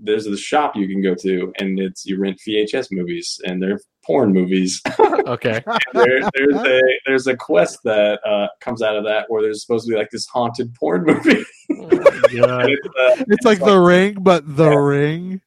there's 0.01 0.23
this 0.25 0.39
shop 0.39 0.77
you 0.77 0.87
can 0.87 1.01
go 1.01 1.13
to, 1.13 1.51
and 1.59 1.77
it's 1.79 2.05
you 2.05 2.17
rent 2.19 2.39
VHS 2.47 2.87
movies, 2.91 3.39
and 3.45 3.61
they're 3.61 3.79
porn 4.09 4.33
movies. 4.33 4.81
okay. 5.27 5.61
there, 5.93 6.21
there's 6.33 6.55
a 6.55 6.81
there's 7.05 7.27
a 7.27 7.37
quest 7.37 7.77
that 7.83 8.19
uh, 8.25 8.47
comes 8.59 8.81
out 8.81 8.95
of 8.97 9.03
that 9.03 9.25
where 9.29 9.43
there's 9.43 9.61
supposed 9.61 9.85
to 9.85 9.91
be 9.93 9.97
like 9.97 10.09
this 10.09 10.25
haunted 10.25 10.73
porn 10.75 11.05
movie. 11.05 11.43
Oh 11.71 11.83
my 11.85 12.39
God. 12.39 12.61
And 12.63 12.71
it's, 12.71 12.87
uh, 12.87 13.23
it's 13.27 13.45
like 13.45 13.59
the 13.59 13.77
ring, 13.77 14.17
but 14.21 14.43
the 14.57 14.75
ring. 14.75 15.39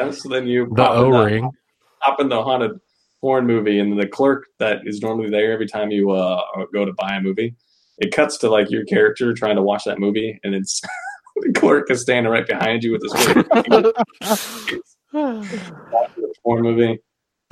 yeah, 0.00 0.10
so 0.10 0.28
then 0.28 0.48
you 0.48 0.68
The 0.74 0.88
O 0.90 1.08
ring. 1.24 1.48
hop 2.00 2.20
in 2.20 2.28
the 2.28 2.42
haunted 2.42 2.72
porn 3.20 3.46
movie, 3.46 3.78
and 3.78 3.98
the 3.98 4.08
clerk 4.08 4.46
that 4.58 4.80
is 4.84 5.00
normally 5.00 5.30
there 5.30 5.52
every 5.52 5.68
time 5.68 5.92
you 5.92 6.10
uh, 6.10 6.42
go 6.74 6.84
to 6.84 6.92
buy 6.94 7.14
a 7.14 7.20
movie, 7.20 7.54
it 7.98 8.12
cuts 8.12 8.36
to 8.38 8.50
like 8.50 8.68
your 8.68 8.84
character 8.84 9.32
trying 9.32 9.54
to 9.54 9.62
watch 9.62 9.84
that 9.84 10.00
movie, 10.00 10.40
and 10.42 10.56
it's 10.56 10.80
the 11.36 11.52
clerk 11.52 11.88
is 11.88 12.02
standing 12.02 12.32
right 12.32 12.48
behind 12.48 12.82
you 12.82 12.90
with 12.90 13.02
this 13.02 13.14
really 15.12 15.46
porn 16.42 16.62
movie. 16.62 16.98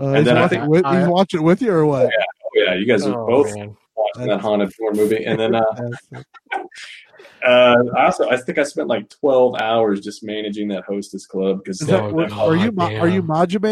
Uh, 0.01 0.07
And 0.09 0.16
he's, 0.19 0.25
then 0.27 0.37
I 0.37 0.43
watching 0.43 0.61
think- 0.61 0.70
with, 0.70 0.85
he's 0.87 0.95
I- 0.95 1.09
watching 1.09 1.43
with 1.43 1.62
you 1.62 1.73
or 1.73 1.87
what? 1.87 2.07
Oh 2.07 2.51
yeah, 2.55 2.75
you 2.75 2.87
guys 2.87 3.05
are 3.07 3.19
Oh, 3.20 3.27
both 3.27 3.55
man. 3.55 3.77
watching 3.97 4.29
that 4.29 4.41
haunted 4.41 4.73
porn 4.79 4.97
movie, 4.97 5.25
and 5.25 5.39
then 5.39 5.55
uh, 5.55 5.65
uh, 7.45 7.77
I 7.97 8.05
also 8.07 8.29
I 8.29 8.37
think 8.37 8.59
I 8.59 8.62
spent 8.65 8.89
like 8.89 9.09
twelve 9.09 9.55
hours 9.57 10.01
just 10.01 10.25
managing 10.25 10.69
that 10.69 10.85
hostess 10.85 11.27
club 11.27 11.59
because 11.62 11.81
Is 11.81 11.89
Oh, 11.91 12.11
were- 12.12 12.29
that- 12.29 12.33
are 12.39 12.57
you 12.57 12.73
oh, 12.79 12.83
are 12.97 13.09
you 13.09 13.20
damn. 13.23 13.27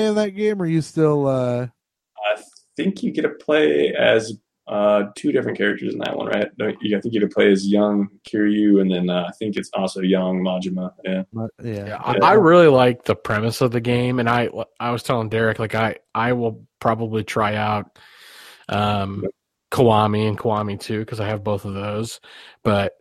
In 0.09 0.15
that 0.17 0.31
game? 0.31 0.61
Or 0.61 0.65
are 0.65 0.69
you 0.69 0.83
still? 0.83 1.27
uh 1.27 1.67
I 2.19 2.43
think 2.77 3.03
you 3.03 3.13
get 3.13 3.23
to 3.23 3.31
play 3.31 3.95
as 3.95 4.33
uh, 4.69 5.05
two 5.15 5.33
different 5.33 5.57
characters 5.57 5.93
in 5.93 5.99
that 6.01 6.17
one, 6.17 6.27
right? 6.27 6.49
Don't 6.59 6.77
you? 6.81 6.97
I 6.97 7.01
think 7.01 7.15
you 7.15 7.21
get 7.21 7.29
to 7.29 7.35
play 7.35 7.53
as 7.53 7.67
young 7.67 8.09
Kiryu, 8.29 8.81
and 8.81 8.91
then 8.91 9.09
uh, 9.09 9.27
I 9.29 9.33
think 9.33 9.57
it's 9.57 9.71
also 9.75 10.01
young 10.01 10.41
Majima. 10.41 10.93
Yeah. 11.05 11.23
Ma- 11.33 11.47
yeah. 11.63 11.87
Yeah, 11.87 12.03
I, 12.03 12.19
I 12.19 12.33
really 12.33 12.67
like 12.67 13.05
the 13.05 13.15
premise 13.15 13.61
of 13.61 13.71
the 13.71 13.81
game, 13.81 14.19
and 14.19 14.29
I 14.29 14.49
I 14.81 14.91
was 14.91 15.03
telling 15.03 15.29
Derek 15.29 15.59
like 15.59 15.75
I 15.75 15.97
I 16.15 16.33
will 16.33 16.67
probably 16.81 17.25
try 17.25 17.55
out 17.55 17.99
um 18.69 19.25
Kiwami 19.71 20.29
and 20.29 20.39
Kiwami 20.39 20.81
2 20.81 21.01
because 21.01 21.21
I 21.21 21.29
have 21.29 21.45
both 21.45 21.65
of 21.65 21.75
those, 21.75 22.21
but 22.63 22.95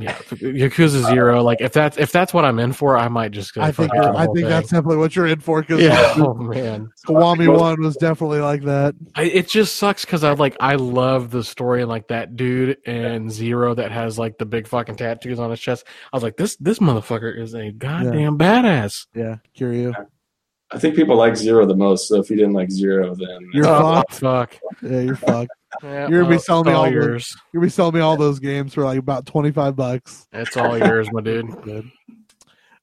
yeah, 0.00 0.14
Yakuza 0.14 1.04
uh, 1.04 1.10
Zero 1.10 1.42
like 1.42 1.60
if 1.60 1.72
that's 1.72 1.96
if 1.98 2.12
that's 2.12 2.32
what 2.32 2.44
I'm 2.44 2.58
in 2.58 2.72
for, 2.72 2.96
I 2.96 3.08
might 3.08 3.32
just 3.32 3.54
go. 3.54 3.60
I 3.60 3.72
think 3.72 3.92
fucking 3.92 4.02
you're, 4.02 4.12
do 4.12 4.12
the 4.12 4.18
I 4.18 4.24
think 4.26 4.36
thing. 4.36 4.48
that's 4.48 4.70
definitely 4.70 4.96
what 4.96 5.16
you're 5.16 5.26
in 5.26 5.40
for 5.40 5.60
because 5.60 5.82
yeah. 5.82 6.14
Oh 6.16 6.34
man, 6.34 6.90
Kiwami 7.06 7.56
One 7.56 7.80
was 7.80 7.96
definitely 7.96 8.40
like 8.40 8.62
that. 8.62 8.94
I, 9.14 9.24
it 9.24 9.48
just 9.48 9.76
sucks 9.76 10.04
because 10.04 10.24
I 10.24 10.32
like 10.32 10.56
I 10.60 10.74
love 10.76 11.30
the 11.30 11.44
story 11.44 11.82
and 11.82 11.88
like 11.88 12.08
that 12.08 12.36
dude 12.36 12.78
and 12.86 13.30
Zero 13.30 13.74
that 13.74 13.92
has 13.92 14.18
like 14.18 14.38
the 14.38 14.46
big 14.46 14.66
fucking 14.66 14.96
tattoos 14.96 15.38
on 15.38 15.50
his 15.50 15.60
chest. 15.60 15.84
I 16.12 16.16
was 16.16 16.22
like, 16.22 16.36
this 16.36 16.56
this 16.56 16.78
motherfucker 16.78 17.36
is 17.36 17.54
a 17.54 17.72
goddamn 17.72 18.38
badass. 18.38 19.06
Yeah, 19.14 19.36
Kiryu. 19.56 19.94
I 20.72 20.78
think 20.78 20.94
people 20.94 21.16
like 21.16 21.36
Zero 21.36 21.66
the 21.66 21.74
most. 21.74 22.08
So 22.08 22.20
if 22.20 22.30
you 22.30 22.36
didn't 22.36 22.52
like 22.52 22.70
Zero, 22.70 23.14
then 23.14 23.50
You're 23.52 23.66
oh, 23.66 23.96
fucked. 23.96 24.14
fuck. 24.14 24.58
Yeah, 24.82 25.00
you're 25.00 25.16
fucked. 25.16 25.50
Yeah, 25.82 26.08
You're 26.08 26.22
gonna 26.22 26.34
be 26.34 26.40
selling 26.40 26.66
me 26.66 26.72
all 26.72 26.90
yours. 26.90 27.34
You're 27.52 27.60
gonna 27.60 27.66
be 27.66 27.70
selling 27.70 27.94
me 27.94 28.00
all 28.00 28.16
those 28.16 28.38
games 28.40 28.74
for 28.74 28.84
like 28.84 28.98
about 28.98 29.26
twenty 29.26 29.52
five 29.52 29.76
bucks. 29.76 30.26
It's 30.32 30.56
all 30.56 30.76
yours, 30.76 31.08
my 31.12 31.20
dude. 31.20 31.50
Good. 31.62 31.90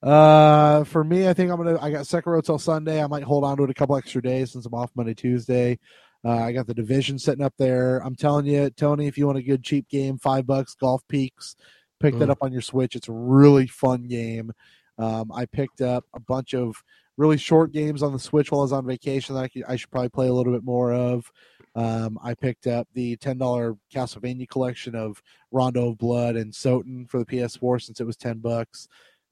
Uh, 0.02 0.84
for 0.84 1.04
me, 1.04 1.28
I 1.28 1.34
think 1.34 1.52
I'm 1.52 1.58
gonna. 1.58 1.78
I 1.82 1.92
got 1.92 2.06
Sekiro 2.06 2.44
till 2.44 2.60
Sunday. 2.60 3.04
I 3.04 3.08
might 3.08 3.24
hold 3.24 3.44
on 3.44 3.58
to 3.58 3.64
it 3.64 3.70
a 3.70 3.74
couple 3.74 3.96
extra 3.98 4.22
days 4.22 4.52
since 4.52 4.66
I'm 4.66 4.74
off 4.74 4.92
Monday, 4.96 5.14
Tuesday. 5.14 5.80
Uh, 6.24 6.38
I 6.38 6.52
got 6.52 6.68
the 6.68 6.74
division 6.74 7.18
sitting 7.20 7.44
up 7.44 7.54
there. 7.58 7.98
I'm 8.00 8.16
telling 8.16 8.46
you, 8.46 8.70
Tony, 8.70 9.08
if 9.08 9.18
you 9.18 9.26
want 9.26 9.38
a 9.38 9.44
good 9.44 9.64
cheap 9.64 9.88
game, 9.90 10.18
five 10.18 10.46
bucks, 10.46 10.76
Golf 10.76 11.02
Peaks, 11.08 11.56
pick 12.00 12.18
that 12.20 12.28
Mm. 12.28 12.32
up 12.32 12.40
on 12.42 12.52
your 12.52 12.62
Switch. 12.62 12.96
It's 12.96 13.08
a 13.08 13.14
really 13.14 13.68
fun 13.68 14.08
game. 14.08 14.52
Um, 14.98 15.32
I 15.34 15.46
picked 15.46 15.82
up 15.82 16.06
a 16.14 16.20
bunch 16.20 16.54
of 16.54 16.84
really 17.18 17.38
short 17.38 17.72
games 17.72 18.04
on 18.04 18.14
the 18.14 18.20
Switch 18.20 18.52
while 18.52 18.62
I 18.62 18.64
was 18.64 18.74
on 18.74 18.86
vacation 18.86 19.36
that 19.36 19.42
I, 19.44 19.48
could, 19.48 19.64
I 19.68 19.76
should 19.76 19.92
probably 19.92 20.10
play 20.10 20.28
a 20.28 20.34
little 20.34 20.54
bit 20.54 20.64
more 20.64 20.92
of. 20.92 21.32
Um, 21.78 22.18
I 22.24 22.34
picked 22.34 22.66
up 22.66 22.88
the 22.94 23.16
ten 23.18 23.38
dollar 23.38 23.78
Castlevania 23.94 24.50
collection 24.50 24.96
of 24.96 25.22
Rondo 25.52 25.90
of 25.90 26.00
Blood 26.00 26.36
and 26.36 26.52
Soten 26.52 27.08
for 27.08 27.20
the 27.20 27.26
PS4 27.26 27.82
since 27.84 28.02
it 28.02 28.06
was 28.06 28.18
ten 28.18 28.40
bucks. 28.40 28.88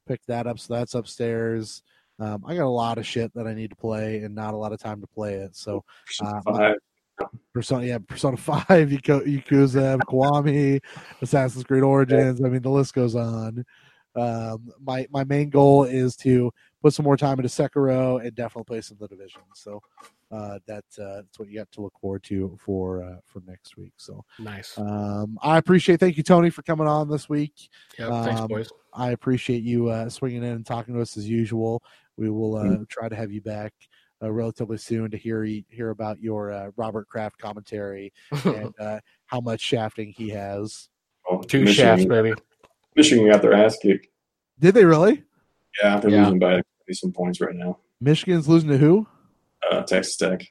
Picked 0.06 0.28
that 0.28 0.46
up, 0.46 0.60
so 0.60 0.74
that's 0.74 0.94
upstairs. 0.94 1.82
Um, 2.20 2.44
I 2.46 2.54
got 2.54 2.64
a 2.64 2.68
lot 2.68 2.98
of 2.98 3.06
shit 3.06 3.34
that 3.34 3.48
I 3.48 3.52
need 3.52 3.70
to 3.70 3.76
play 3.76 4.18
and 4.20 4.34
not 4.34 4.54
a 4.54 4.56
lot 4.56 4.72
of 4.72 4.78
time 4.78 5.00
to 5.00 5.06
play 5.08 5.34
it. 5.34 5.56
So 5.56 5.84
Uh, 6.22 6.40
five. 6.42 6.76
Persona, 7.52 7.84
yeah, 7.84 7.98
Persona 7.98 8.36
Five, 8.36 8.90
Yakuza, 8.90 9.98
Kiwami, 10.02 10.80
Assassin's 11.22 11.64
Creed 11.64 11.82
Origins. 11.82 12.42
I 12.44 12.48
mean, 12.48 12.62
the 12.62 12.70
list 12.70 12.94
goes 12.94 13.16
on. 13.16 13.64
Um, 14.14 14.70
my 14.82 15.06
my 15.10 15.24
main 15.24 15.50
goal 15.50 15.84
is 15.84 16.14
to 16.18 16.52
put 16.86 16.94
some 16.94 17.04
more 17.04 17.16
time 17.16 17.36
into 17.40 17.48
Sekiro 17.48 18.24
and 18.24 18.32
definitely 18.36 18.62
play 18.62 18.80
some 18.80 18.96
of 19.00 19.08
the 19.08 19.16
division. 19.16 19.42
So 19.54 19.82
uh, 20.30 20.60
that's 20.68 21.00
uh, 21.00 21.22
that's 21.24 21.36
what 21.36 21.48
you 21.48 21.58
got 21.58 21.70
to 21.72 21.80
look 21.80 21.98
forward 22.00 22.22
to 22.24 22.56
for 22.64 23.02
uh, 23.02 23.16
for 23.26 23.42
next 23.44 23.76
week. 23.76 23.94
So 23.96 24.24
Nice. 24.38 24.78
um, 24.78 25.36
I 25.42 25.58
appreciate. 25.58 25.98
Thank 25.98 26.16
you, 26.16 26.22
Tony, 26.22 26.48
for 26.48 26.62
coming 26.62 26.86
on 26.86 27.08
this 27.10 27.28
week. 27.28 27.54
Yep, 27.98 28.08
thanks, 28.22 28.40
um, 28.40 28.46
boys. 28.46 28.68
I 28.94 29.10
appreciate 29.10 29.64
you 29.64 29.88
uh, 29.88 30.08
swinging 30.08 30.44
in 30.44 30.52
and 30.52 30.64
talking 30.64 30.94
to 30.94 31.00
us 31.00 31.16
as 31.16 31.28
usual. 31.28 31.82
We 32.16 32.30
will 32.30 32.56
uh, 32.56 32.62
Mm. 32.64 32.88
try 32.88 33.08
to 33.08 33.16
have 33.16 33.32
you 33.32 33.40
back 33.40 33.74
uh, 34.22 34.30
relatively 34.30 34.78
soon 34.78 35.10
to 35.10 35.16
hear 35.16 35.42
hear 35.68 35.90
about 35.90 36.20
your 36.20 36.52
uh, 36.52 36.70
Robert 36.76 37.08
Kraft 37.08 37.36
commentary 37.38 38.12
and 38.44 38.72
uh, 38.78 39.00
how 39.26 39.40
much 39.40 39.60
shafting 39.60 40.12
he 40.16 40.28
has. 40.28 40.88
Well, 41.28 41.40
Two 41.40 41.62
Michigan, 41.62 41.96
shafts, 41.98 42.04
baby. 42.04 42.32
Michigan 42.94 43.28
got 43.28 43.42
their 43.42 43.54
ass 43.54 43.76
kicked. 43.82 44.06
Did 44.60 44.74
they 44.74 44.84
really? 44.84 45.24
Yeah, 45.82 45.98
they're 46.00 46.10
Yeah. 46.10 46.22
losing 46.22 46.38
by 46.38 46.62
some 46.94 47.12
points 47.12 47.40
right 47.40 47.54
now. 47.54 47.78
Michigan's 48.00 48.48
losing 48.48 48.70
to 48.70 48.78
who? 48.78 49.06
Uh, 49.70 49.82
Texas 49.82 50.16
Tech. 50.16 50.42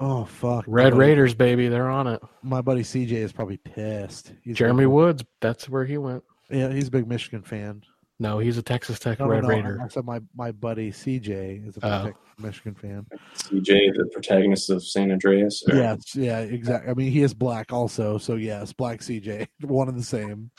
Oh 0.00 0.24
fuck! 0.24 0.64
Red 0.68 0.90
buddy- 0.90 0.96
Raiders, 0.96 1.34
baby. 1.34 1.68
They're 1.68 1.90
on 1.90 2.06
it. 2.06 2.20
My 2.42 2.60
buddy 2.60 2.82
CJ 2.82 3.12
is 3.12 3.32
probably 3.32 3.56
pissed. 3.56 4.32
He's 4.42 4.56
Jeremy 4.56 4.84
big- 4.84 4.88
Woods. 4.92 5.24
That's 5.40 5.68
where 5.68 5.84
he 5.84 5.98
went. 5.98 6.22
Yeah, 6.50 6.72
he's 6.72 6.88
a 6.88 6.90
big 6.90 7.08
Michigan 7.08 7.42
fan. 7.42 7.82
No, 8.20 8.38
he's 8.40 8.58
a 8.58 8.62
Texas 8.62 8.98
Tech 8.98 9.18
No, 9.20 9.26
no, 9.26 9.30
Red 9.32 9.42
no, 9.42 9.48
Raider. 9.48 9.80
I 9.84 9.88
said 9.88 10.04
my 10.04 10.20
my 10.36 10.50
buddy 10.52 10.90
CJ 10.92 11.68
is 11.68 11.76
a 11.78 11.80
Oh. 11.86 12.04
big 12.06 12.14
Michigan 12.38 12.74
fan. 12.74 13.06
CJ, 13.34 13.92
the 13.96 14.08
protagonist 14.12 14.70
of 14.70 14.82
San 14.84 15.10
Andreas. 15.12 15.62
or- 15.68 15.74
Yes, 15.76 16.14
yeah, 16.14 16.40
exactly. 16.40 16.90
I 16.90 16.94
mean, 16.94 17.10
he 17.12 17.22
is 17.22 17.34
black 17.34 17.72
also, 17.72 18.18
so 18.18 18.34
yes, 18.36 18.72
black 18.72 19.00
CJ, 19.00 19.46
one 19.62 19.88
and 19.88 19.98
the 19.98 20.02
same. 20.04 20.50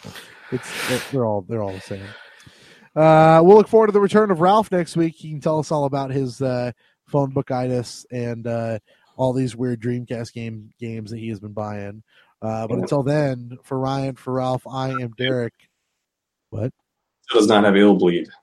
It's 0.52 0.90
they're- 0.90 1.02
they're 1.12 1.26
all 1.26 1.42
they're 1.48 1.62
all 1.64 1.74
the 1.74 1.82
same. 1.82 2.04
Uh, 2.96 3.42
we'll 3.44 3.58
look 3.58 3.68
forward 3.68 3.88
to 3.88 3.94
the 3.94 4.00
return 4.00 4.32
of 4.32 4.42
Ralph 4.42 4.72
next 4.72 4.96
week. 4.98 5.16
He 5.16 5.30
can 5.30 5.42
tell 5.42 5.60
us 5.60 5.72
all 5.72 5.86
about 5.86 6.12
his 6.12 6.42
uh, 6.42 6.72
phone 7.08 7.34
bookitis 7.34 8.06
and 8.12 8.48
uh, 8.48 8.80
all 9.16 9.34
these 9.34 9.56
weird 9.56 9.82
Dreamcast 9.82 10.34
game 10.34 10.72
games 10.80 11.12
that 11.12 11.18
he 11.18 11.30
has 11.30 11.40
been 11.40 11.54
buying. 11.54 12.04
Uh, 12.42 12.68
but 12.68 12.80
until 12.80 13.04
then, 13.04 13.58
for 13.64 13.78
Ryan, 13.78 14.16
for 14.16 14.34
Ralph, 14.34 14.66
I 14.66 14.90
am 14.90 15.12
Derek. 15.18 15.54
What? 16.50 16.72
Still 17.24 17.42
does 17.42 17.48
not 17.48 17.64
have 17.64 17.76
Illbleed. 17.76 18.28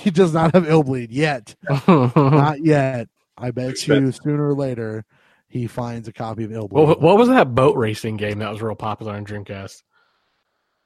He 0.00 0.10
does 0.10 0.34
not 0.34 0.52
have 0.52 0.64
Illbleed 0.64 1.08
yet. 1.10 1.54
not 1.86 2.60
yet. 2.60 3.08
I 3.38 3.52
bet 3.52 3.86
you 3.86 4.10
sooner 4.10 4.48
or 4.48 4.52
later 4.52 5.04
he 5.46 5.68
finds 5.68 6.08
a 6.08 6.12
copy 6.12 6.42
of 6.42 6.50
Illbleed. 6.50 6.72
what, 6.72 7.00
what 7.00 7.16
was 7.16 7.28
that 7.28 7.54
boat 7.54 7.76
racing 7.76 8.16
game 8.16 8.40
that 8.40 8.50
was 8.50 8.60
real 8.60 8.74
popular 8.74 9.14
on 9.14 9.24
Dreamcast? 9.24 9.84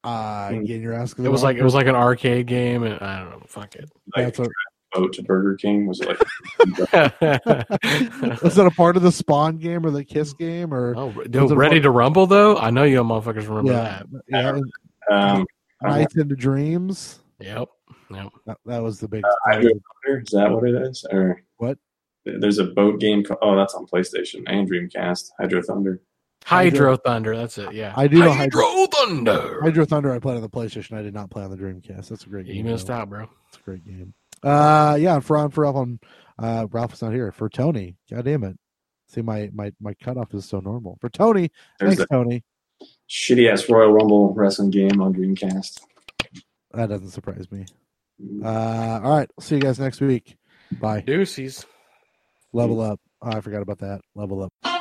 Uh, 0.03 0.49
again, 0.53 0.81
you're 0.81 0.95
asking. 0.95 1.25
It 1.25 1.31
was 1.31 1.43
like 1.43 1.57
it 1.57 1.63
was 1.63 1.75
like 1.75 1.87
an 1.87 1.95
arcade 1.95 2.47
game, 2.47 2.83
and 2.85 2.95
I 3.01 3.21
don't 3.21 3.31
know. 3.31 3.43
Fuck 3.47 3.75
it. 3.77 3.91
Like, 4.17 4.27
That's 4.27 4.39
a- 4.39 4.47
boat 4.93 5.13
to 5.15 5.23
Burger 5.23 5.57
King? 5.57 5.87
Was 5.87 6.01
it 6.01 6.09
like? 6.09 6.19
Was 8.43 8.55
that 8.57 8.67
a 8.67 8.71
part 8.75 8.97
of 8.97 9.03
the 9.03 9.13
Spawn 9.13 9.59
game 9.59 9.85
or 9.87 9.91
the 9.91 10.05
Kiss 10.05 10.33
game 10.33 10.73
or? 10.75 10.95
oh, 10.97 11.13
dude, 11.13 11.51
ready 11.53 11.77
fun? 11.77 11.83
to 11.83 11.91
rumble 11.91 12.27
though? 12.27 12.57
I 12.57 12.71
know 12.71 12.85
you 12.85 13.03
motherfuckers 13.03 13.49
remember 13.49 13.73
yeah, 13.73 14.03
that. 14.11 14.23
yeah. 14.29 14.49
and 14.49 14.65
um, 15.11 15.47
I 15.83 15.89
Nights 15.99 16.17
into 16.17 16.37
Dreams. 16.37 17.21
Yep. 17.41 17.69
Yep. 18.11 18.29
That, 18.47 18.59
that 18.67 18.83
was 18.83 19.01
the 19.01 19.09
big. 19.09 19.23
Hydro 19.47 19.71
Thunder, 20.05 20.21
is 20.21 20.29
that 20.33 20.51
what 20.51 20.69
it 20.69 20.75
is? 20.75 21.05
Or 21.11 21.43
What? 21.57 21.79
There's 22.25 22.59
a 22.59 22.65
boat 22.65 23.01
game. 23.01 23.25
co- 23.25 23.39
Oh, 23.41 23.57
that's 23.57 23.75
on 23.75 23.87
PlayStation 23.87 24.43
and 24.47 24.71
Dreamcast. 24.71 25.31
Hydro 25.41 25.63
Thunder. 25.63 26.03
Hydro 26.45 26.97
Thunder. 26.97 27.37
That's 27.37 27.59
it. 27.59 27.73
Yeah. 27.73 27.93
I 27.97 28.07
do 28.07 28.19
know 28.21 28.33
Hydro, 28.33 28.65
Hydro 28.65 28.87
Thunder. 28.87 29.61
Hydro 29.63 29.85
Thunder. 29.85 30.13
I 30.13 30.19
played 30.19 30.37
on 30.37 30.43
the 30.43 30.49
PlayStation. 30.49 30.97
I 30.97 31.03
did 31.03 31.15
not 31.15 31.31
play 31.31 31.43
on 31.43 31.51
the 31.51 31.57
Dreamcast. 31.57 32.09
That's 32.09 32.25
a 32.25 32.29
great 32.29 32.47
game. 32.47 32.57
You 32.57 32.65
missed 32.65 32.89
though. 32.89 32.95
out, 32.95 33.09
bro. 33.11 33.29
It's 33.49 33.59
a 33.59 33.63
great 33.63 33.85
game. 33.85 34.15
Uh, 34.43 34.97
yeah. 35.01 35.21
For 35.21 35.37
on 35.37 35.51
for 35.51 35.63
Ralph 35.63 35.77
on. 35.77 36.01
Uh, 36.39 36.67
Ralph 36.71 36.95
is 36.95 37.03
not 37.03 37.13
here 37.13 37.31
for 37.33 37.49
Tony. 37.49 37.97
God 38.11 38.25
damn 38.25 38.45
it. 38.45 38.57
See 39.09 39.23
my 39.23 39.51
my 39.53 39.73
my 39.81 39.93
cutoff 39.95 40.33
is 40.35 40.45
so 40.45 40.61
normal 40.61 40.97
for 41.01 41.09
Tony. 41.11 41.51
There's 41.79 41.97
Thanks, 41.97 42.11
Tony. 42.11 42.45
shitty 43.09 43.53
ass 43.53 43.69
Royal 43.69 43.93
Rumble 43.93 44.33
wrestling 44.33 44.71
game 44.71 45.01
on 45.01 45.13
Dreamcast. 45.13 45.81
That 46.73 46.89
doesn't 46.89 47.11
surprise 47.11 47.51
me. 47.51 47.67
Uh, 48.43 49.01
all 49.03 49.19
right. 49.19 49.31
See 49.41 49.57
you 49.57 49.61
guys 49.61 49.79
next 49.81 50.01
week. 50.01 50.37
Bye. 50.81 51.01
Deuces. 51.01 51.67
Level 52.53 52.81
up. 52.81 53.01
Oh, 53.23 53.31
I 53.33 53.41
forgot 53.41 53.63
about 53.63 53.79
that. 53.79 54.01
Level 54.15 54.43
up. 54.45 54.80